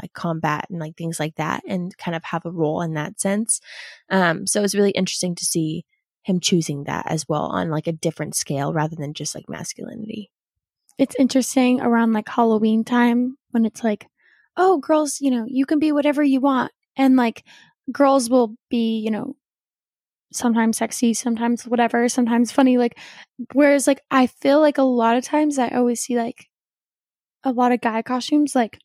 like 0.00 0.12
combat 0.12 0.66
and 0.70 0.78
like 0.78 0.96
things 0.96 1.18
like 1.18 1.36
that 1.36 1.62
and 1.66 1.96
kind 1.98 2.14
of 2.14 2.24
have 2.24 2.44
a 2.44 2.50
role 2.50 2.82
in 2.82 2.94
that 2.94 3.20
sense. 3.20 3.60
Um, 4.10 4.46
so 4.46 4.62
it's 4.62 4.74
really 4.74 4.90
interesting 4.90 5.34
to 5.34 5.44
see 5.44 5.84
him 6.22 6.40
choosing 6.40 6.84
that 6.84 7.06
as 7.08 7.28
well 7.28 7.46
on 7.46 7.70
like 7.70 7.86
a 7.86 7.92
different 7.92 8.34
scale 8.34 8.72
rather 8.72 8.96
than 8.96 9.14
just 9.14 9.34
like 9.34 9.48
masculinity. 9.48 10.30
It's 10.98 11.14
interesting 11.18 11.80
around 11.80 12.12
like 12.12 12.28
Halloween 12.28 12.84
time 12.84 13.36
when 13.50 13.64
it's 13.64 13.84
like, 13.84 14.06
oh, 14.56 14.78
girls, 14.78 15.20
you 15.20 15.30
know, 15.30 15.44
you 15.46 15.66
can 15.66 15.78
be 15.78 15.92
whatever 15.92 16.22
you 16.22 16.40
want. 16.40 16.72
And 16.96 17.16
like 17.16 17.44
girls 17.92 18.28
will 18.28 18.56
be, 18.70 18.98
you 18.98 19.10
know, 19.10 19.36
sometimes 20.32 20.78
sexy, 20.78 21.14
sometimes 21.14 21.66
whatever, 21.66 22.08
sometimes 22.08 22.50
funny. 22.50 22.78
Like, 22.78 22.98
whereas 23.52 23.86
like 23.86 24.00
I 24.10 24.26
feel 24.26 24.60
like 24.60 24.78
a 24.78 24.82
lot 24.82 25.16
of 25.16 25.24
times 25.24 25.58
I 25.58 25.68
always 25.68 26.00
see 26.00 26.16
like 26.16 26.46
a 27.44 27.52
lot 27.52 27.72
of 27.72 27.80
guy 27.80 28.02
costumes 28.02 28.54
like, 28.54 28.78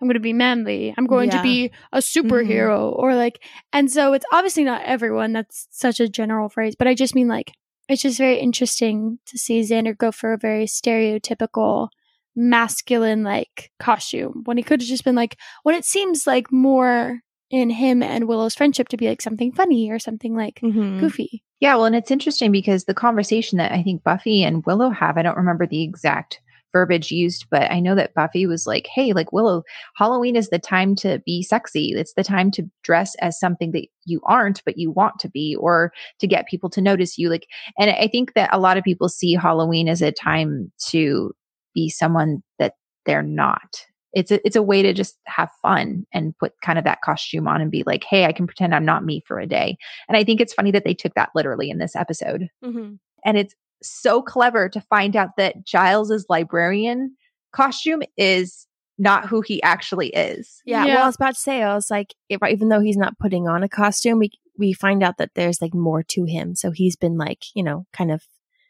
I'm 0.00 0.08
going 0.08 0.14
to 0.14 0.20
be 0.20 0.32
manly. 0.32 0.94
I'm 0.96 1.06
going 1.06 1.30
Yeah. 1.30 1.36
to 1.38 1.42
be 1.42 1.70
a 1.92 1.98
superhero 1.98 2.90
or 2.96 3.14
like, 3.14 3.42
and 3.72 3.90
so 3.90 4.12
it's 4.14 4.24
obviously 4.32 4.64
not 4.64 4.82
everyone. 4.84 5.32
That's 5.32 5.68
such 5.70 6.00
a 6.00 6.08
general 6.08 6.48
phrase, 6.48 6.74
but 6.76 6.88
I 6.88 6.94
just 6.94 7.14
mean 7.14 7.28
like, 7.28 7.52
it's 7.88 8.02
just 8.02 8.18
very 8.18 8.38
interesting 8.38 9.18
to 9.26 9.36
see 9.36 9.60
Xander 9.60 9.96
go 9.96 10.10
for 10.12 10.32
a 10.32 10.38
very 10.38 10.64
stereotypical 10.66 11.88
masculine 12.36 13.22
like 13.24 13.70
costume 13.80 14.42
when 14.44 14.56
he 14.56 14.62
could 14.62 14.80
have 14.80 14.88
just 14.88 15.04
been 15.04 15.16
like 15.16 15.36
when 15.64 15.74
it 15.74 15.84
seems 15.84 16.26
like 16.26 16.50
more 16.52 17.20
in 17.50 17.68
him 17.68 18.02
and 18.02 18.28
Willow's 18.28 18.54
friendship 18.54 18.86
to 18.88 18.96
be 18.96 19.08
like 19.08 19.20
something 19.20 19.50
funny 19.52 19.90
or 19.90 19.98
something 19.98 20.34
like 20.36 20.60
Mm-hmm. 20.60 21.00
goofy. 21.00 21.42
Yeah, 21.58 21.74
well, 21.74 21.84
and 21.86 21.96
it's 21.96 22.10
interesting 22.12 22.52
because 22.52 22.84
the 22.84 22.94
conversation 22.94 23.58
that 23.58 23.72
I 23.72 23.82
think 23.82 24.02
Buffy 24.02 24.42
and 24.44 24.64
Willow 24.64 24.88
have, 24.90 25.18
I 25.18 25.22
don't 25.22 25.36
remember 25.36 25.66
the 25.66 25.82
exact 25.82 26.40
verbiage 26.72 27.10
used, 27.10 27.46
but 27.50 27.70
I 27.70 27.80
know 27.80 27.94
that 27.94 28.14
Buffy 28.14 28.46
was 28.46 28.66
like, 28.66 28.86
hey, 28.86 29.12
like 29.12 29.32
Willow, 29.32 29.62
Halloween 29.96 30.36
is 30.36 30.48
the 30.48 30.58
time 30.58 30.94
to 30.96 31.20
be 31.26 31.42
sexy. 31.42 31.92
It's 31.96 32.14
the 32.14 32.24
time 32.24 32.50
to 32.52 32.68
dress 32.82 33.14
as 33.16 33.38
something 33.38 33.72
that 33.72 33.86
you 34.04 34.20
aren't, 34.24 34.64
but 34.64 34.78
you 34.78 34.90
want 34.90 35.18
to 35.20 35.28
be, 35.28 35.56
or 35.56 35.92
to 36.18 36.26
get 36.26 36.48
people 36.48 36.70
to 36.70 36.80
notice 36.80 37.18
you. 37.18 37.28
Like, 37.28 37.46
and 37.78 37.90
I 37.90 38.08
think 38.08 38.34
that 38.34 38.50
a 38.52 38.60
lot 38.60 38.76
of 38.76 38.84
people 38.84 39.08
see 39.08 39.34
Halloween 39.34 39.88
as 39.88 40.02
a 40.02 40.12
time 40.12 40.70
to 40.88 41.32
be 41.74 41.88
someone 41.88 42.42
that 42.58 42.74
they're 43.06 43.22
not. 43.22 43.86
It's 44.12 44.32
a, 44.32 44.44
it's 44.44 44.56
a 44.56 44.62
way 44.62 44.82
to 44.82 44.92
just 44.92 45.18
have 45.26 45.50
fun 45.62 46.04
and 46.12 46.36
put 46.38 46.52
kind 46.64 46.78
of 46.78 46.84
that 46.84 47.00
costume 47.02 47.46
on 47.46 47.60
and 47.60 47.70
be 47.70 47.84
like, 47.86 48.02
hey, 48.02 48.24
I 48.24 48.32
can 48.32 48.46
pretend 48.46 48.74
I'm 48.74 48.84
not 48.84 49.04
me 49.04 49.22
for 49.24 49.38
a 49.38 49.46
day. 49.46 49.76
And 50.08 50.16
I 50.16 50.24
think 50.24 50.40
it's 50.40 50.52
funny 50.52 50.72
that 50.72 50.84
they 50.84 50.94
took 50.94 51.14
that 51.14 51.30
literally 51.34 51.70
in 51.70 51.78
this 51.78 51.94
episode. 51.94 52.48
Mm-hmm. 52.64 52.94
And 53.24 53.38
it's 53.38 53.54
so 53.82 54.22
clever 54.22 54.68
to 54.68 54.80
find 54.82 55.16
out 55.16 55.30
that 55.36 55.64
Giles's 55.64 56.26
librarian 56.28 57.16
costume 57.52 58.02
is 58.16 58.66
not 58.98 59.26
who 59.26 59.40
he 59.40 59.62
actually 59.62 60.08
is. 60.08 60.60
Yeah, 60.66 60.84
Yeah. 60.84 60.94
Well, 60.96 61.04
I 61.04 61.06
was 61.06 61.16
about 61.16 61.34
to 61.34 61.40
say, 61.40 61.62
I 61.62 61.74
was 61.74 61.90
like, 61.90 62.14
if, 62.28 62.40
even 62.48 62.68
though 62.68 62.80
he's 62.80 62.98
not 62.98 63.18
putting 63.18 63.48
on 63.48 63.62
a 63.62 63.68
costume, 63.68 64.18
we 64.18 64.30
we 64.58 64.74
find 64.74 65.02
out 65.02 65.16
that 65.16 65.30
there's 65.34 65.62
like 65.62 65.72
more 65.72 66.02
to 66.02 66.24
him. 66.24 66.54
So 66.54 66.70
he's 66.70 66.94
been 66.94 67.16
like, 67.16 67.44
you 67.54 67.62
know, 67.62 67.86
kind 67.94 68.12
of 68.12 68.22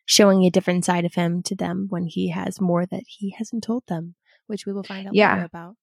showing 0.06 0.44
a 0.44 0.50
different 0.50 0.84
side 0.84 1.04
of 1.04 1.14
him 1.14 1.42
to 1.42 1.56
them 1.56 1.86
when 1.88 2.06
he 2.06 2.28
has 2.30 2.60
more 2.60 2.86
that 2.86 3.02
he 3.08 3.34
hasn't 3.38 3.64
told 3.64 3.82
them, 3.88 4.14
which 4.46 4.66
we 4.66 4.72
will 4.72 4.84
find 4.84 5.08
out 5.08 5.14
Yeah. 5.14 5.34
later 5.34 5.46
about. 5.46 5.74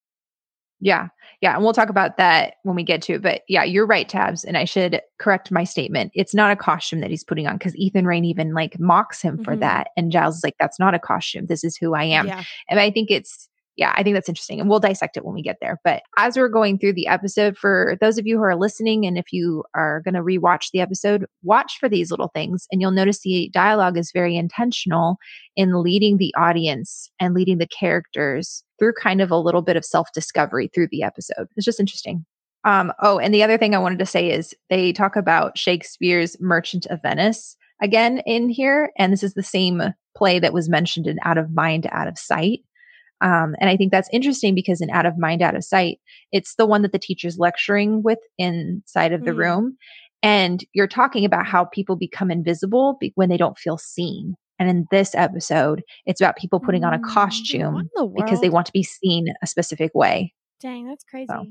Yeah. 0.80 1.08
Yeah. 1.42 1.56
And 1.56 1.64
we'll 1.64 1.74
talk 1.74 1.90
about 1.90 2.18
that 2.18 2.56
when 2.64 2.76
we 2.76 2.84
get 2.84 3.02
to 3.04 3.14
it. 3.14 3.22
But 3.22 3.42
yeah, 3.48 3.64
you're 3.64 3.86
right, 3.86 4.08
Tabs. 4.08 4.44
And 4.44 4.58
I 4.58 4.66
should 4.66 5.02
correct 5.20 5.52
my 5.52 5.64
statement. 5.64 6.12
It's 6.16 6.34
not 6.34 6.52
a 6.52 6.56
costume 6.56 7.00
that 7.02 7.10
he's 7.12 7.24
putting 7.24 7.48
on 7.48 7.58
because 7.58 7.76
Ethan 7.76 8.06
Rayne 8.08 8.26
even 8.26 8.54
like 8.54 8.80
mocks 8.80 9.22
him 9.22 9.44
for 9.44 9.56
Mhm. 9.56 9.60
that. 9.60 9.88
And 9.98 10.12
Giles 10.12 10.38
is 10.38 10.44
like, 10.44 10.56
that's 10.60 10.80
not 10.80 10.94
a 10.96 11.00
costume. 11.00 11.46
This 11.48 11.64
is 11.64 11.76
who 11.78 11.94
I 11.94 12.04
am. 12.06 12.28
Yeah. 12.28 12.44
And 12.70 12.80
I 12.80 12.90
think 12.92 13.12
it's, 13.12 13.50
yeah, 13.78 13.94
I 13.96 14.02
think 14.02 14.16
that's 14.16 14.28
interesting. 14.28 14.60
And 14.60 14.70
we'll 14.70 14.80
dissect 14.80 15.18
it 15.18 15.24
when 15.24 15.36
we 15.36 15.44
get 15.44 15.58
there. 15.62 15.80
But 15.84 16.02
as 16.18 16.36
we're 16.36 16.50
going 16.50 16.80
through 16.80 16.94
the 16.94 17.08
episode, 17.08 17.56
for 17.56 17.96
those 18.02 18.18
of 18.18 18.26
you 18.26 18.38
who 18.38 18.44
are 18.44 18.56
listening, 18.56 19.06
and 19.06 19.18
if 19.18 19.32
you 19.32 19.64
are 19.76 20.02
going 20.02 20.16
to 20.16 20.22
rewatch 20.22 20.72
the 20.74 20.82
episode, 20.82 21.28
watch 21.44 21.78
for 21.80 21.88
these 21.88 22.10
little 22.10 22.32
things. 22.34 22.68
And 22.72 22.82
you'll 22.82 22.92
notice 22.92 23.20
the 23.20 23.50
dialogue 23.54 23.98
is 23.98 24.12
very 24.12 24.36
intentional 24.36 25.18
in 25.56 25.84
leading 25.84 26.18
the 26.18 26.34
audience 26.36 27.10
and 27.20 27.36
leading 27.36 27.60
the 27.60 27.68
characters 27.68 28.64
through 28.80 28.94
kind 28.94 29.22
of 29.22 29.30
a 29.30 29.38
little 29.38 29.62
bit 29.62 29.78
of 29.78 29.86
self 29.86 30.12
discovery 30.12 30.70
through 30.74 30.88
the 30.92 31.04
episode. 31.04 31.48
It's 31.56 31.66
just 31.66 31.80
interesting. 31.80 32.26
Um, 32.64 32.92
oh, 33.02 33.20
and 33.20 33.34
the 33.34 33.44
other 33.44 33.60
thing 33.60 33.76
I 33.76 33.80
wanted 33.80 34.00
to 34.00 34.06
say 34.06 34.32
is 34.32 34.56
they 34.70 34.92
talk 34.92 35.16
about 35.16 35.58
Shakespeare's 35.58 36.36
Merchant 36.42 36.88
of 36.88 37.02
Venice 37.04 37.56
again 37.82 38.20
in 38.26 38.50
here. 38.50 38.92
And 38.98 39.14
this 39.14 39.24
is 39.24 39.36
the 39.36 39.44
same 39.44 39.82
play 40.18 40.40
that 40.40 40.54
was 40.54 40.68
mentioned 40.68 41.06
in 41.06 41.20
Out 41.24 41.38
of 41.38 41.54
Mind, 41.54 41.88
Out 41.92 42.08
of 42.08 42.18
Sight. 42.18 42.62
Um, 43.22 43.56
and 43.60 43.70
I 43.70 43.78
think 43.78 43.92
that's 43.92 44.10
interesting 44.12 44.54
because 44.56 44.82
in 44.82 44.90
Out 44.90 45.06
of 45.06 45.18
Mind, 45.18 45.42
Out 45.42 45.56
of 45.56 45.64
Sight, 45.64 46.00
it's 46.32 46.56
the 46.56 46.66
one 46.66 46.82
that 46.84 46.92
the 46.92 47.00
teacher's 47.00 47.38
lecturing 47.40 48.04
with 48.04 48.20
inside 48.38 49.12
of 49.14 49.24
the 49.26 49.32
Mm. 49.32 49.38
room. 49.38 49.78
And 50.24 50.64
you're 50.74 50.88
talking 50.88 51.26
about 51.26 51.46
how 51.46 51.66
people 51.66 51.96
become 51.96 52.32
invisible 52.32 52.98
be- 53.00 53.14
when 53.16 53.30
they 53.30 53.38
don't 53.38 53.58
feel 53.58 53.78
seen. 53.78 54.36
And 54.60 54.70
in 54.70 54.88
this 54.90 55.14
episode, 55.14 55.84
it's 56.06 56.20
about 56.20 56.36
people 56.38 56.60
putting 56.60 56.84
on 56.84 56.94
a 56.94 57.00
Mm, 57.00 57.04
costume 57.04 57.90
the 57.96 58.06
because 58.16 58.40
they 58.42 58.50
want 58.50 58.66
to 58.68 58.72
be 58.74 58.84
seen 58.84 59.28
a 59.44 59.48
specific 59.48 59.92
way. 59.94 60.34
Dang, 60.60 60.88
that's 60.88 61.04
crazy. 61.04 61.28
So. 61.28 61.46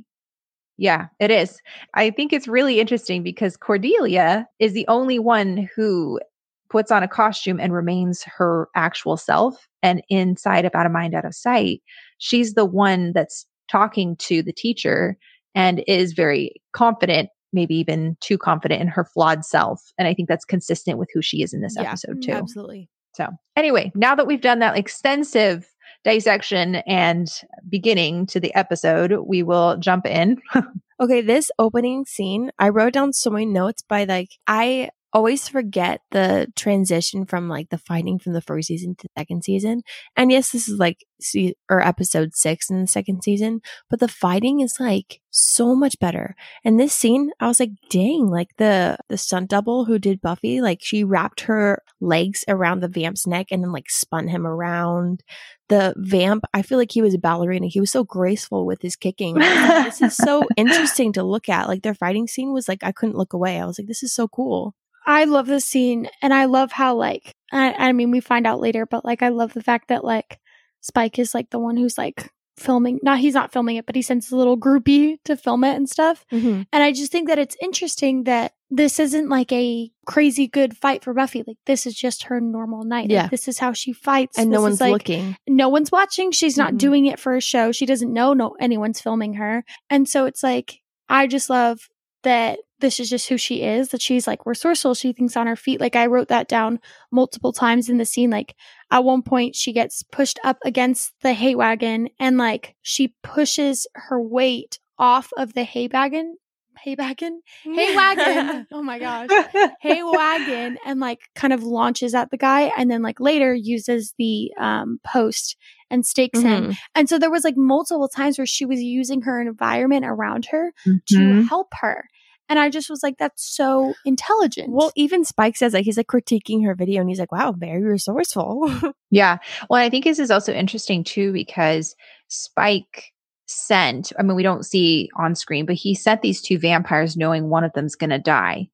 Yeah, 0.79 1.07
it 1.21 1.31
is. 1.31 1.59
I 1.95 2.11
think 2.11 2.33
it's 2.33 2.49
really 2.49 2.81
interesting 2.81 3.23
because 3.23 3.57
Cordelia 3.57 4.47
is 4.59 4.73
the 4.73 4.87
only 4.89 5.19
one 5.19 5.69
who 5.75 6.21
puts 6.69 6.91
on 6.91 7.03
a 7.03 7.09
costume 7.09 7.61
and 7.61 7.73
remains 7.73 8.25
her 8.25 8.69
actual 8.75 9.17
self. 9.17 9.69
And 9.87 10.03
inside 10.09 10.65
of 10.65 10.75
Out 10.75 10.87
of 10.87 10.93
Mind, 10.93 11.15
Out 11.15 11.25
of 11.25 11.35
Sight, 11.35 11.81
she's 12.19 12.55
the 12.55 12.65
one 12.65 13.13
that's 13.13 13.47
talking 13.71 14.17
to 14.17 14.43
the 14.43 14.53
teacher 14.53 15.17
and 15.55 15.85
is 15.87 16.13
very 16.13 16.61
confident, 16.73 17.29
maybe 17.53 17.77
even 17.77 18.17
too 18.21 18.37
confident 18.37 18.83
in 18.83 18.89
her 18.89 19.05
flawed 19.05 19.45
self. 19.45 19.81
And 19.97 20.09
I 20.09 20.15
think 20.15 20.29
that's 20.29 20.45
consistent 20.45 20.99
with 20.99 21.09
who 21.15 21.23
she 21.23 21.43
is 21.43 21.55
in 21.55 21.61
this 21.61 21.77
Yeah, 21.77 21.89
episode, 21.89 22.21
too. 22.23 22.33
Absolutely. 22.33 22.91
So, 23.15 23.29
anyway, 23.55 23.93
now 23.95 24.15
that 24.17 24.27
we've 24.27 24.41
done 24.41 24.59
that 24.59 24.77
extensive 24.77 25.67
dissection 26.05 26.77
and 26.87 27.29
beginning 27.69 28.27
to 28.27 28.41
the 28.41 28.55
episode, 28.55 29.13
we 29.25 29.43
will 29.43 29.77
jump 29.79 30.05
in. 30.05 30.39
Okay, 30.99 31.21
this 31.21 31.51
opening 31.59 32.07
scene, 32.07 32.51
I 32.59 32.71
wrote 32.71 32.95
down 32.95 33.13
so 33.13 33.29
many 33.29 33.45
notes 33.45 33.83
by 33.83 34.05
like 34.05 34.31
I 34.47 34.89
always 35.17 35.49
forget 35.49 36.03
the 36.11 36.47
transition 36.57 37.25
from 37.25 37.49
like 37.49 37.71
the 37.71 37.79
fighting 37.79 38.19
from 38.19 38.35
the 38.35 38.43
first 38.43 38.69
season 38.69 38.95
to 38.95 39.05
the 39.05 39.21
second 39.21 39.43
season. 39.43 39.81
And 40.15 40.31
yes, 40.31 40.51
this 40.51 40.69
is 40.69 40.79
like 40.79 41.07
se- 41.23 41.55
or 41.71 41.81
episode 41.81 42.35
6 42.35 42.69
in 42.69 42.83
the 42.83 42.87
second 42.87 43.23
season, 43.23 43.63
but 43.89 43.99
the 43.99 44.09
fighting 44.09 44.61
is 44.61 44.77
like 44.79 45.23
so 45.31 45.75
much 45.75 45.99
better. 45.99 46.37
And 46.67 46.79
this 46.79 46.93
scene, 46.93 47.31
I 47.41 47.47
was 47.47 47.59
like, 47.59 47.71
dang, 47.89 48.29
like 48.29 48.51
the 48.59 48.99
the 49.09 49.17
stunt 49.17 49.49
double 49.49 49.87
who 49.87 49.99
did 49.99 50.21
Buffy, 50.21 50.61
like 50.61 50.81
she 50.83 51.03
wrapped 51.03 51.41
her 51.43 51.83
legs 51.99 52.45
around 52.47 52.81
the 52.81 52.89
vamp's 52.89 53.27
neck 53.27 53.47
and 53.51 53.63
then 53.63 53.73
like 53.73 53.89
spun 53.89 54.29
him 54.29 54.47
around. 54.47 55.23
The 55.71 55.95
vamp, 55.97 56.45
I 56.53 56.61
feel 56.61 56.77
like 56.77 56.93
he 56.93 57.01
was 57.01 57.15
a 57.15 57.19
ballerina. 57.19 57.69
He 57.69 57.81
was 57.81 57.91
so 57.91 58.05
graceful 58.05 58.67
with 58.67 58.83
his 58.83 58.97
kicking. 58.97 59.37
Like, 59.37 59.87
this 59.87 60.03
is 60.03 60.15
so 60.15 60.45
interesting 60.59 61.15
to 61.15 61.23
look 61.23 61.49
at. 61.49 61.69
Like 61.69 61.83
their 61.83 61.95
fighting 61.95 62.29
scene 62.29 62.53
was 62.53 62.69
like 62.69 62.85
I 62.85 62.93
couldn't 62.93 63.17
look 63.17 63.33
away. 63.33 63.59
I 63.59 63.65
was 63.65 63.79
like, 63.79 63.89
this 63.89 64.03
is 64.03 64.13
so 64.13 64.29
cool. 64.29 64.75
I 65.07 65.25
love 65.25 65.47
this 65.47 65.65
scene 65.65 66.09
and 66.21 66.35
I 66.35 66.47
love 66.47 66.73
how 66.73 66.95
like 66.97 67.33
I, 67.53 67.73
I 67.73 67.93
mean 67.93 68.11
we 68.11 68.21
find 68.21 68.47
out 68.47 68.61
later, 68.61 68.87
but 68.87 69.05
like 69.05 69.23
I 69.23 69.29
love 69.29 69.53
the 69.55 69.63
fact 69.63 69.89
that 69.89 70.05
like 70.05 70.39
Spike 70.81 71.19
is 71.19 71.35
like 71.35 71.51
the 71.51 71.59
one 71.59 71.77
who's 71.77 71.97
like 71.99 72.31
filming. 72.59 72.99
Not 73.03 73.19
he's 73.19 73.35
not 73.35 73.53
filming 73.53 73.77
it, 73.77 73.87
but 73.87 73.95
he 73.97 74.03
sends 74.03 74.31
a 74.33 74.37
little 74.37 74.57
groupie 74.59 75.19
to 75.25 75.37
film 75.37 75.63
it 75.65 75.77
and 75.77 75.89
stuff. 75.89 76.25
Mm-hmm. 76.33 76.63
And 76.73 76.83
I 76.83 76.93
just 76.93 77.13
think 77.13 77.29
that 77.29 77.39
it's 77.39 77.57
interesting 77.61 78.25
that 78.25 78.53
this 78.71 78.99
isn't 78.99 79.29
like 79.29 79.53
a 79.53 79.91
crazy 80.07 80.49
good 80.49 80.77
fight 80.77 81.05
for 81.05 81.13
Buffy. 81.15 81.45
Like 81.47 81.59
this 81.67 81.87
is 81.87 81.95
just 81.95 82.25
her 82.25 82.41
normal 82.41 82.83
night. 82.85 83.05
Like, 83.05 83.11
Yeah. 83.11 83.27
this 83.29 83.47
is 83.47 83.59
how 83.59 83.73
she 83.75 83.93
fights. 83.93 84.39
And 84.39 84.51
no 84.51 84.57
This 84.57 84.59
is, 84.59 84.63
one's 84.63 84.81
like, 84.81 84.93
looking. 84.93 85.37
no 85.47 85.69
one's 85.69 85.93
watching. 85.93 86.33
She's 86.33 86.57
not 86.57 86.73
Mhm. 86.75 86.79
doing 86.79 87.07
it 87.07 87.21
for 87.21 87.37
a 87.37 87.41
show. 87.41 87.71
She 87.73 87.87
doesn't 87.87 88.13
know 88.13 88.33
no 88.33 88.57
anyone's 88.59 89.01
filming 89.01 89.35
her. 89.35 89.65
And 89.91 90.09
so 90.09 90.25
it's 90.27 90.43
like 90.43 90.81
I 91.09 91.27
just 91.29 91.49
love 91.51 91.79
that 92.25 92.59
this 92.81 93.01
is 93.01 93.09
just 93.09 93.29
who 93.29 93.39
she 93.39 93.63
is, 93.63 93.89
that 93.89 94.03
she's 94.03 94.27
like 94.27 94.45
resourceful, 94.47 94.95
she 94.95 95.13
thinks 95.13 95.37
on 95.37 95.47
her 95.47 95.57
feet. 95.57 95.81
Like 95.81 95.97
I 95.97 96.07
wrote 96.07 96.29
that 96.29 96.49
down 96.49 96.81
multiple 97.11 97.53
times 97.53 97.89
in 97.89 97.99
the 97.99 98.05
scene. 98.07 98.31
Like 98.31 98.55
at 98.91 99.05
one 99.05 99.23
point 99.23 99.55
she 99.57 99.73
gets 99.73 100.03
pushed 100.03 100.39
up 100.45 100.59
against 100.65 101.13
the 101.23 101.33
hay 101.33 101.55
wagon 101.55 102.09
and 102.19 102.37
like 102.37 102.75
she 102.83 103.15
pushes 103.23 103.87
her 103.95 104.21
weight 104.21 104.79
off 104.99 105.31
of 105.37 105.55
the 105.55 105.65
hay 105.65 105.89
wagon. 105.93 106.37
Hay 106.81 106.95
wagon? 106.99 107.41
Hay 107.65 107.97
wagon. 107.97 108.67
oh 108.71 108.83
my 108.83 108.99
gosh 108.99 109.31
hay 109.81 110.03
wagon 110.03 110.77
and 110.85 111.01
like 111.01 111.21
kind 111.35 111.55
of 111.55 111.63
launches 111.63 112.15
at 112.15 112.31
the 112.31 112.37
guy 112.37 112.71
and 112.77 112.91
then 112.91 113.01
like 113.01 113.19
later 113.19 113.55
uses 113.55 114.13
the 114.19 114.53
um 114.61 115.01
post 115.03 115.57
and 115.91 116.05
stakes 116.05 116.41
him. 116.43 116.65
Mhm. 116.73 116.77
And 116.95 117.09
so 117.09 117.19
there 117.19 117.31
was 117.31 117.45
like 117.45 117.57
multiple 117.57 118.09
times 118.09 118.37
where 118.39 118.47
she 118.47 118.67
was 118.67 118.83
using 118.83 119.23
her 119.23 119.41
environment 119.41 120.05
around 120.05 120.47
her 120.47 120.73
to 120.85 121.17
Mhm. 121.19 121.49
help 121.49 121.69
her. 121.81 122.09
And 122.49 122.59
I 122.59 122.71
just 122.71 122.89
was 122.89 123.03
like, 123.03 123.19
that's 123.19 123.45
so 123.45 123.95
intelligent. 124.05 124.71
Well, 124.71 124.93
even 124.95 125.25
Spike 125.25 125.57
says 125.57 125.75
like 125.75 125.85
he's 125.85 125.97
like 125.97 126.07
critiquing 126.07 126.65
her 126.65 126.75
video 126.75 127.01
and 127.01 127.09
he's 127.09 127.19
like, 127.19 127.33
wow, 127.33 127.53
very 127.53 127.83
resourceful. 127.83 128.73
Yeah. 129.11 129.39
Well, 129.71 129.81
I 129.81 129.89
think 129.89 130.05
this 130.05 130.19
is 130.19 130.33
also 130.33 130.53
interesting 130.53 131.05
too 131.05 131.33
because 131.33 131.95
Spike 132.29 133.13
sent, 133.47 134.13
I 134.19 134.23
mean, 134.23 134.37
we 134.37 134.43
don't 134.43 134.67
see 134.67 135.09
on 135.17 135.37
screen, 135.37 135.65
but 135.65 135.77
he 135.77 135.95
sent 135.95 136.23
these 136.23 136.43
two 136.43 136.59
vampires 136.59 137.17
knowing 137.17 137.49
one 137.49 137.63
of 137.63 137.73
them's 137.73 137.95
going 137.95 138.11
to 138.11 138.19
die. 138.19 138.69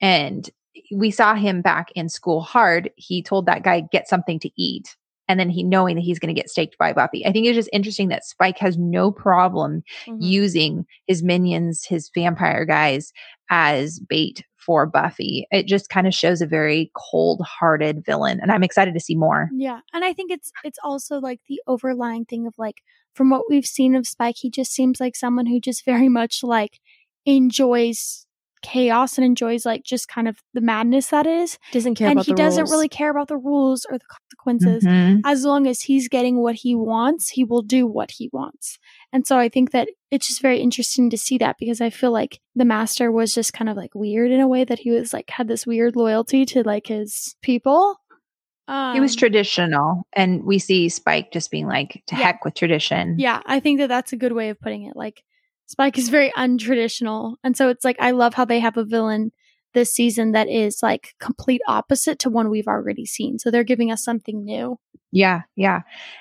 And 0.00 0.50
we 0.94 1.10
saw 1.10 1.34
him 1.34 1.62
back 1.62 1.90
in 1.94 2.08
school 2.08 2.40
hard. 2.40 2.90
He 2.96 3.22
told 3.22 3.46
that 3.46 3.62
guy, 3.62 3.82
get 3.92 4.08
something 4.08 4.40
to 4.40 4.50
eat. 4.56 4.96
And 5.28 5.38
then 5.38 5.50
he 5.50 5.62
knowing 5.62 5.96
that 5.96 6.02
he's 6.02 6.18
going 6.18 6.34
to 6.34 6.40
get 6.40 6.48
staked 6.50 6.78
by 6.78 6.92
Buffy. 6.92 7.26
I 7.26 7.32
think 7.32 7.46
it's 7.46 7.54
just 7.56 7.70
interesting 7.72 8.08
that 8.08 8.24
Spike 8.24 8.58
has 8.58 8.78
no 8.78 9.12
problem 9.12 9.82
Mm-hmm. 10.06 10.16
using 10.20 10.86
his 11.06 11.22
minions, 11.22 11.84
his 11.84 12.10
vampire 12.14 12.64
guys 12.64 13.12
as 13.50 14.00
bait 14.00 14.44
for 14.56 14.86
Buffy. 14.86 15.46
It 15.50 15.66
just 15.66 15.88
kind 15.88 16.06
of 16.06 16.14
shows 16.14 16.40
a 16.40 16.46
very 16.46 16.90
cold 16.96 17.40
hearted 17.42 18.04
villain. 18.04 18.38
And 18.40 18.50
I'm 18.52 18.62
excited 18.62 18.94
to 18.94 19.00
see 19.00 19.14
more. 19.14 19.50
Yeah. 19.54 19.80
And 19.92 20.04
I 20.04 20.12
think 20.12 20.30
it's 20.30 20.50
it's 20.64 20.78
also 20.82 21.18
like 21.18 21.40
the 21.48 21.60
overlying 21.66 22.24
thing 22.24 22.46
of 22.46 22.54
like 22.58 22.76
from 23.14 23.30
what 23.30 23.44
we've 23.48 23.66
seen 23.66 23.94
of 23.94 24.06
Spike, 24.06 24.36
he 24.38 24.50
just 24.50 24.72
seems 24.72 25.00
like 25.00 25.16
someone 25.16 25.46
who 25.46 25.60
just 25.60 25.84
very 25.84 26.08
much 26.08 26.42
like 26.42 26.80
enjoys 27.26 28.26
chaos 28.62 29.18
and 29.18 29.24
enjoys 29.24 29.64
like 29.66 29.84
just 29.84 30.08
kind 30.08 30.28
of 30.28 30.38
the 30.54 30.60
madness 30.60 31.08
that 31.08 31.26
is. 31.26 31.58
doesn't 31.72 31.94
care 31.96 32.08
and 32.10 32.20
he 32.24 32.32
doesn't 32.34 32.62
rules. 32.62 32.70
really 32.70 32.88
care 32.88 33.10
about 33.10 33.28
the 33.28 33.36
rules 33.36 33.86
or 33.90 33.98
the 33.98 34.04
consequences. 34.06 34.84
Mhm. 34.84 35.20
As 35.24 35.44
long 35.44 35.66
as 35.66 35.80
he's 35.82 36.08
getting 36.08 36.38
what 36.42 36.54
he 36.56 36.74
wants, 36.74 37.30
he 37.30 37.44
will 37.44 37.62
do 37.62 37.86
what 37.86 38.10
he 38.12 38.28
wants. 38.32 38.78
And 39.12 39.26
so 39.26 39.38
I 39.38 39.48
think 39.48 39.70
that 39.72 39.88
it's 40.10 40.26
just 40.28 40.42
very 40.42 40.60
interesting 40.60 41.10
to 41.10 41.18
see 41.18 41.38
that 41.38 41.56
because 41.58 41.80
I 41.80 41.90
feel 41.90 42.10
like 42.12 42.40
the 42.54 42.64
master 42.64 43.10
was 43.12 43.34
just 43.34 43.52
kind 43.52 43.68
of 43.68 43.76
like 43.76 43.94
weird 43.94 44.30
in 44.30 44.40
a 44.40 44.48
way 44.48 44.64
that 44.64 44.78
he 44.80 44.90
was 44.90 45.12
like 45.12 45.30
had 45.30 45.48
this 45.48 45.66
weird 45.66 45.96
loyalty 45.96 46.44
to 46.46 46.62
like 46.62 46.86
his 46.86 47.36
people. 47.42 47.96
Um, 48.66 48.92
He 48.94 49.00
was 49.00 49.16
traditional, 49.16 50.02
and 50.12 50.44
we 50.44 50.58
see 50.58 50.90
Spike 50.90 51.32
just 51.32 51.50
being 51.50 51.66
like, 51.66 52.02
to 52.08 52.14
Yeah. 52.16 52.22
heck 52.22 52.44
with 52.44 52.52
tradition. 52.54 53.14
Yeah, 53.18 53.40
I 53.46 53.60
think 53.60 53.78
that 53.78 53.86
that's 53.88 54.12
a 54.12 54.16
good 54.16 54.32
way 54.32 54.50
of 54.50 54.60
putting 54.60 54.84
it. 54.84 54.94
Like 54.94 55.22
Spike 55.68 55.98
is 55.98 56.08
very 56.08 56.32
untraditional, 56.32 57.36
and 57.44 57.56
so 57.56 57.68
it's 57.68 57.84
like 57.84 57.98
I 58.00 58.10
love 58.12 58.34
how 58.34 58.44
they 58.46 58.58
have 58.58 58.76
a 58.76 58.84
villain 58.84 59.32
this 59.74 59.92
season 59.92 60.32
that 60.32 60.48
is 60.48 60.80
like 60.82 61.14
complete 61.20 61.60
opposite 61.68 62.18
to 62.20 62.30
one 62.30 62.50
we've 62.50 62.68
already 62.68 63.06
seen. 63.06 63.38
So 63.38 63.50
they're 63.50 63.64
giving 63.64 63.90
us 63.92 64.02
something 64.04 64.44
new. 64.44 64.78
Yeah, 65.10 65.42
yeah. 65.56 65.80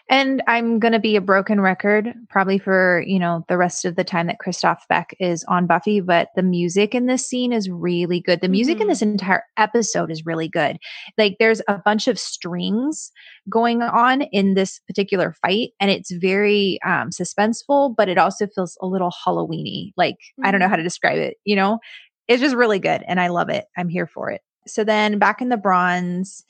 And 0.09 0.41
I'm 0.47 0.79
going 0.79 0.93
to 0.93 0.99
be 0.99 1.17
a 1.17 1.21
broken 1.21 1.59
record 1.59 2.13
probably 2.29 2.57
for, 2.57 3.03
you 3.05 3.19
know, 3.19 3.43
the 3.49 3.57
rest 3.57 3.83
of 3.83 3.97
the 3.97 4.05
time 4.05 4.27
that 4.27 4.39
Christoph 4.39 4.87
Beck 4.87 5.13
is 5.19 5.43
on 5.49 5.67
Buffy, 5.67 5.99
but 5.99 6.29
the 6.37 6.41
music 6.43 6.95
in 6.95 7.05
this 7.05 7.27
scene 7.27 7.51
is 7.51 7.69
really 7.69 8.21
good. 8.21 8.39
The 8.39 8.47
music 8.47 8.79
in 8.79 8.87
Mhm. 8.87 8.89
this 8.91 9.01
entire 9.01 9.43
episode 9.57 10.09
is 10.09 10.25
really 10.25 10.47
good. 10.47 10.77
Like 11.17 11.35
there's 11.37 11.61
a 11.67 11.79
bunch 11.83 12.07
of 12.07 12.17
strings 12.17 13.11
going 13.49 13.81
on 13.81 14.21
in 14.31 14.53
this 14.53 14.79
particular 14.87 15.33
fight 15.45 15.71
and 15.81 15.91
it's 15.91 16.11
very 16.11 16.79
um 16.85 17.09
suspenseful, 17.09 17.93
but 17.97 18.07
it 18.07 18.17
also 18.17 18.47
feels 18.47 18.77
a 18.81 18.87
little 18.87 19.11
Halloweeny. 19.25 19.91
Like 19.97 20.15
I 20.43 20.51
don't 20.51 20.61
know 20.61 20.67
Mhm. 20.67 20.69
how 20.69 20.75
to 20.77 20.83
describe 20.83 21.17
it, 21.17 21.35
you 21.43 21.57
know? 21.57 21.79
It's 22.27 22.41
just 22.41 22.55
really 22.55 22.79
good 22.79 23.03
and 23.07 23.19
I 23.19 23.27
love 23.27 23.49
it. 23.49 23.65
I'm 23.75 23.89
here 23.89 24.07
for 24.07 24.31
it. 24.31 24.41
So 24.67 24.83
then 24.83 25.17
back 25.19 25.41
in 25.41 25.49
the 25.49 25.57
bronze, 25.57 26.43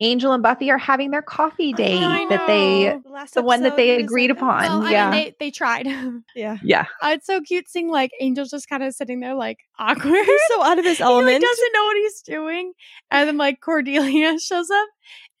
Angel 0.00 0.32
and 0.32 0.42
Buffy 0.42 0.70
are 0.70 0.78
having 0.78 1.12
their 1.12 1.22
coffee 1.22 1.72
date 1.72 2.02
I 2.02 2.26
that 2.28 2.46
they 2.46 2.88
know. 2.88 3.02
last 3.06 3.34
the 3.34 3.42
one 3.42 3.62
that 3.62 3.76
they 3.76 4.00
agreed 4.00 4.30
like, 4.30 4.38
upon. 4.38 4.62
Well, 4.62 4.82
I 4.82 4.90
yeah. 4.90 5.10
mean, 5.10 5.24
they 5.24 5.34
they 5.38 5.50
tried. 5.50 5.86
Yeah. 6.34 6.58
yeah. 6.64 6.86
Uh, 7.00 7.10
it's 7.12 7.26
so 7.26 7.40
cute 7.40 7.68
seeing 7.68 7.88
like 7.88 8.10
Angel's 8.20 8.50
just 8.50 8.68
kind 8.68 8.82
of 8.82 8.92
sitting 8.92 9.20
there 9.20 9.34
like 9.34 9.58
awkward. 9.78 10.24
He's 10.24 10.40
so 10.48 10.62
out 10.62 10.78
of 10.78 10.84
his 10.84 11.00
element. 11.00 11.28
he 11.28 11.34
like, 11.34 11.42
element. 11.42 11.42
doesn't 11.42 11.72
know 11.72 11.84
what 11.84 11.96
he's 11.96 12.22
doing, 12.22 12.72
and 13.10 13.28
then 13.28 13.36
like 13.36 13.60
Cordelia 13.60 14.38
shows 14.40 14.68
up, 14.68 14.88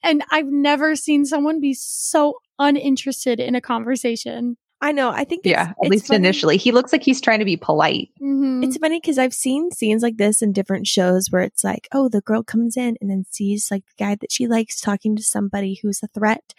and 0.04 0.22
I've 0.30 0.46
never 0.46 0.94
seen 0.94 1.24
someone 1.24 1.60
be 1.60 1.74
so 1.74 2.34
uninterested 2.58 3.40
in 3.40 3.56
a 3.56 3.60
conversation. 3.60 4.56
I 4.84 4.92
know. 4.92 5.08
I 5.08 5.24
think 5.24 5.46
it's, 5.46 5.50
Yeah. 5.50 5.70
At 5.70 5.76
it's 5.80 5.90
least 5.90 6.06
funny. 6.08 6.18
initially. 6.18 6.56
He 6.58 6.70
looks 6.70 6.92
like 6.92 7.02
he's 7.02 7.22
trying 7.22 7.38
to 7.38 7.46
be 7.46 7.56
polite. 7.56 8.10
Mm-hmm. 8.20 8.64
It's 8.64 8.76
funny 8.76 9.00
because 9.00 9.16
I've 9.16 9.32
seen 9.32 9.70
scenes 9.70 10.02
like 10.02 10.18
this 10.18 10.42
in 10.42 10.52
different 10.52 10.86
shows 10.86 11.28
where 11.30 11.40
it's 11.40 11.64
like, 11.64 11.88
oh, 11.92 12.10
the 12.10 12.20
girl 12.20 12.42
comes 12.42 12.76
in 12.76 12.98
and 13.00 13.10
then 13.10 13.24
sees 13.30 13.70
like 13.70 13.82
the 13.86 14.04
guy 14.04 14.14
that 14.16 14.30
she 14.30 14.46
likes 14.46 14.82
talking 14.82 15.16
to 15.16 15.22
somebody 15.22 15.80
who's 15.80 16.02
a 16.02 16.08
threat. 16.08 16.52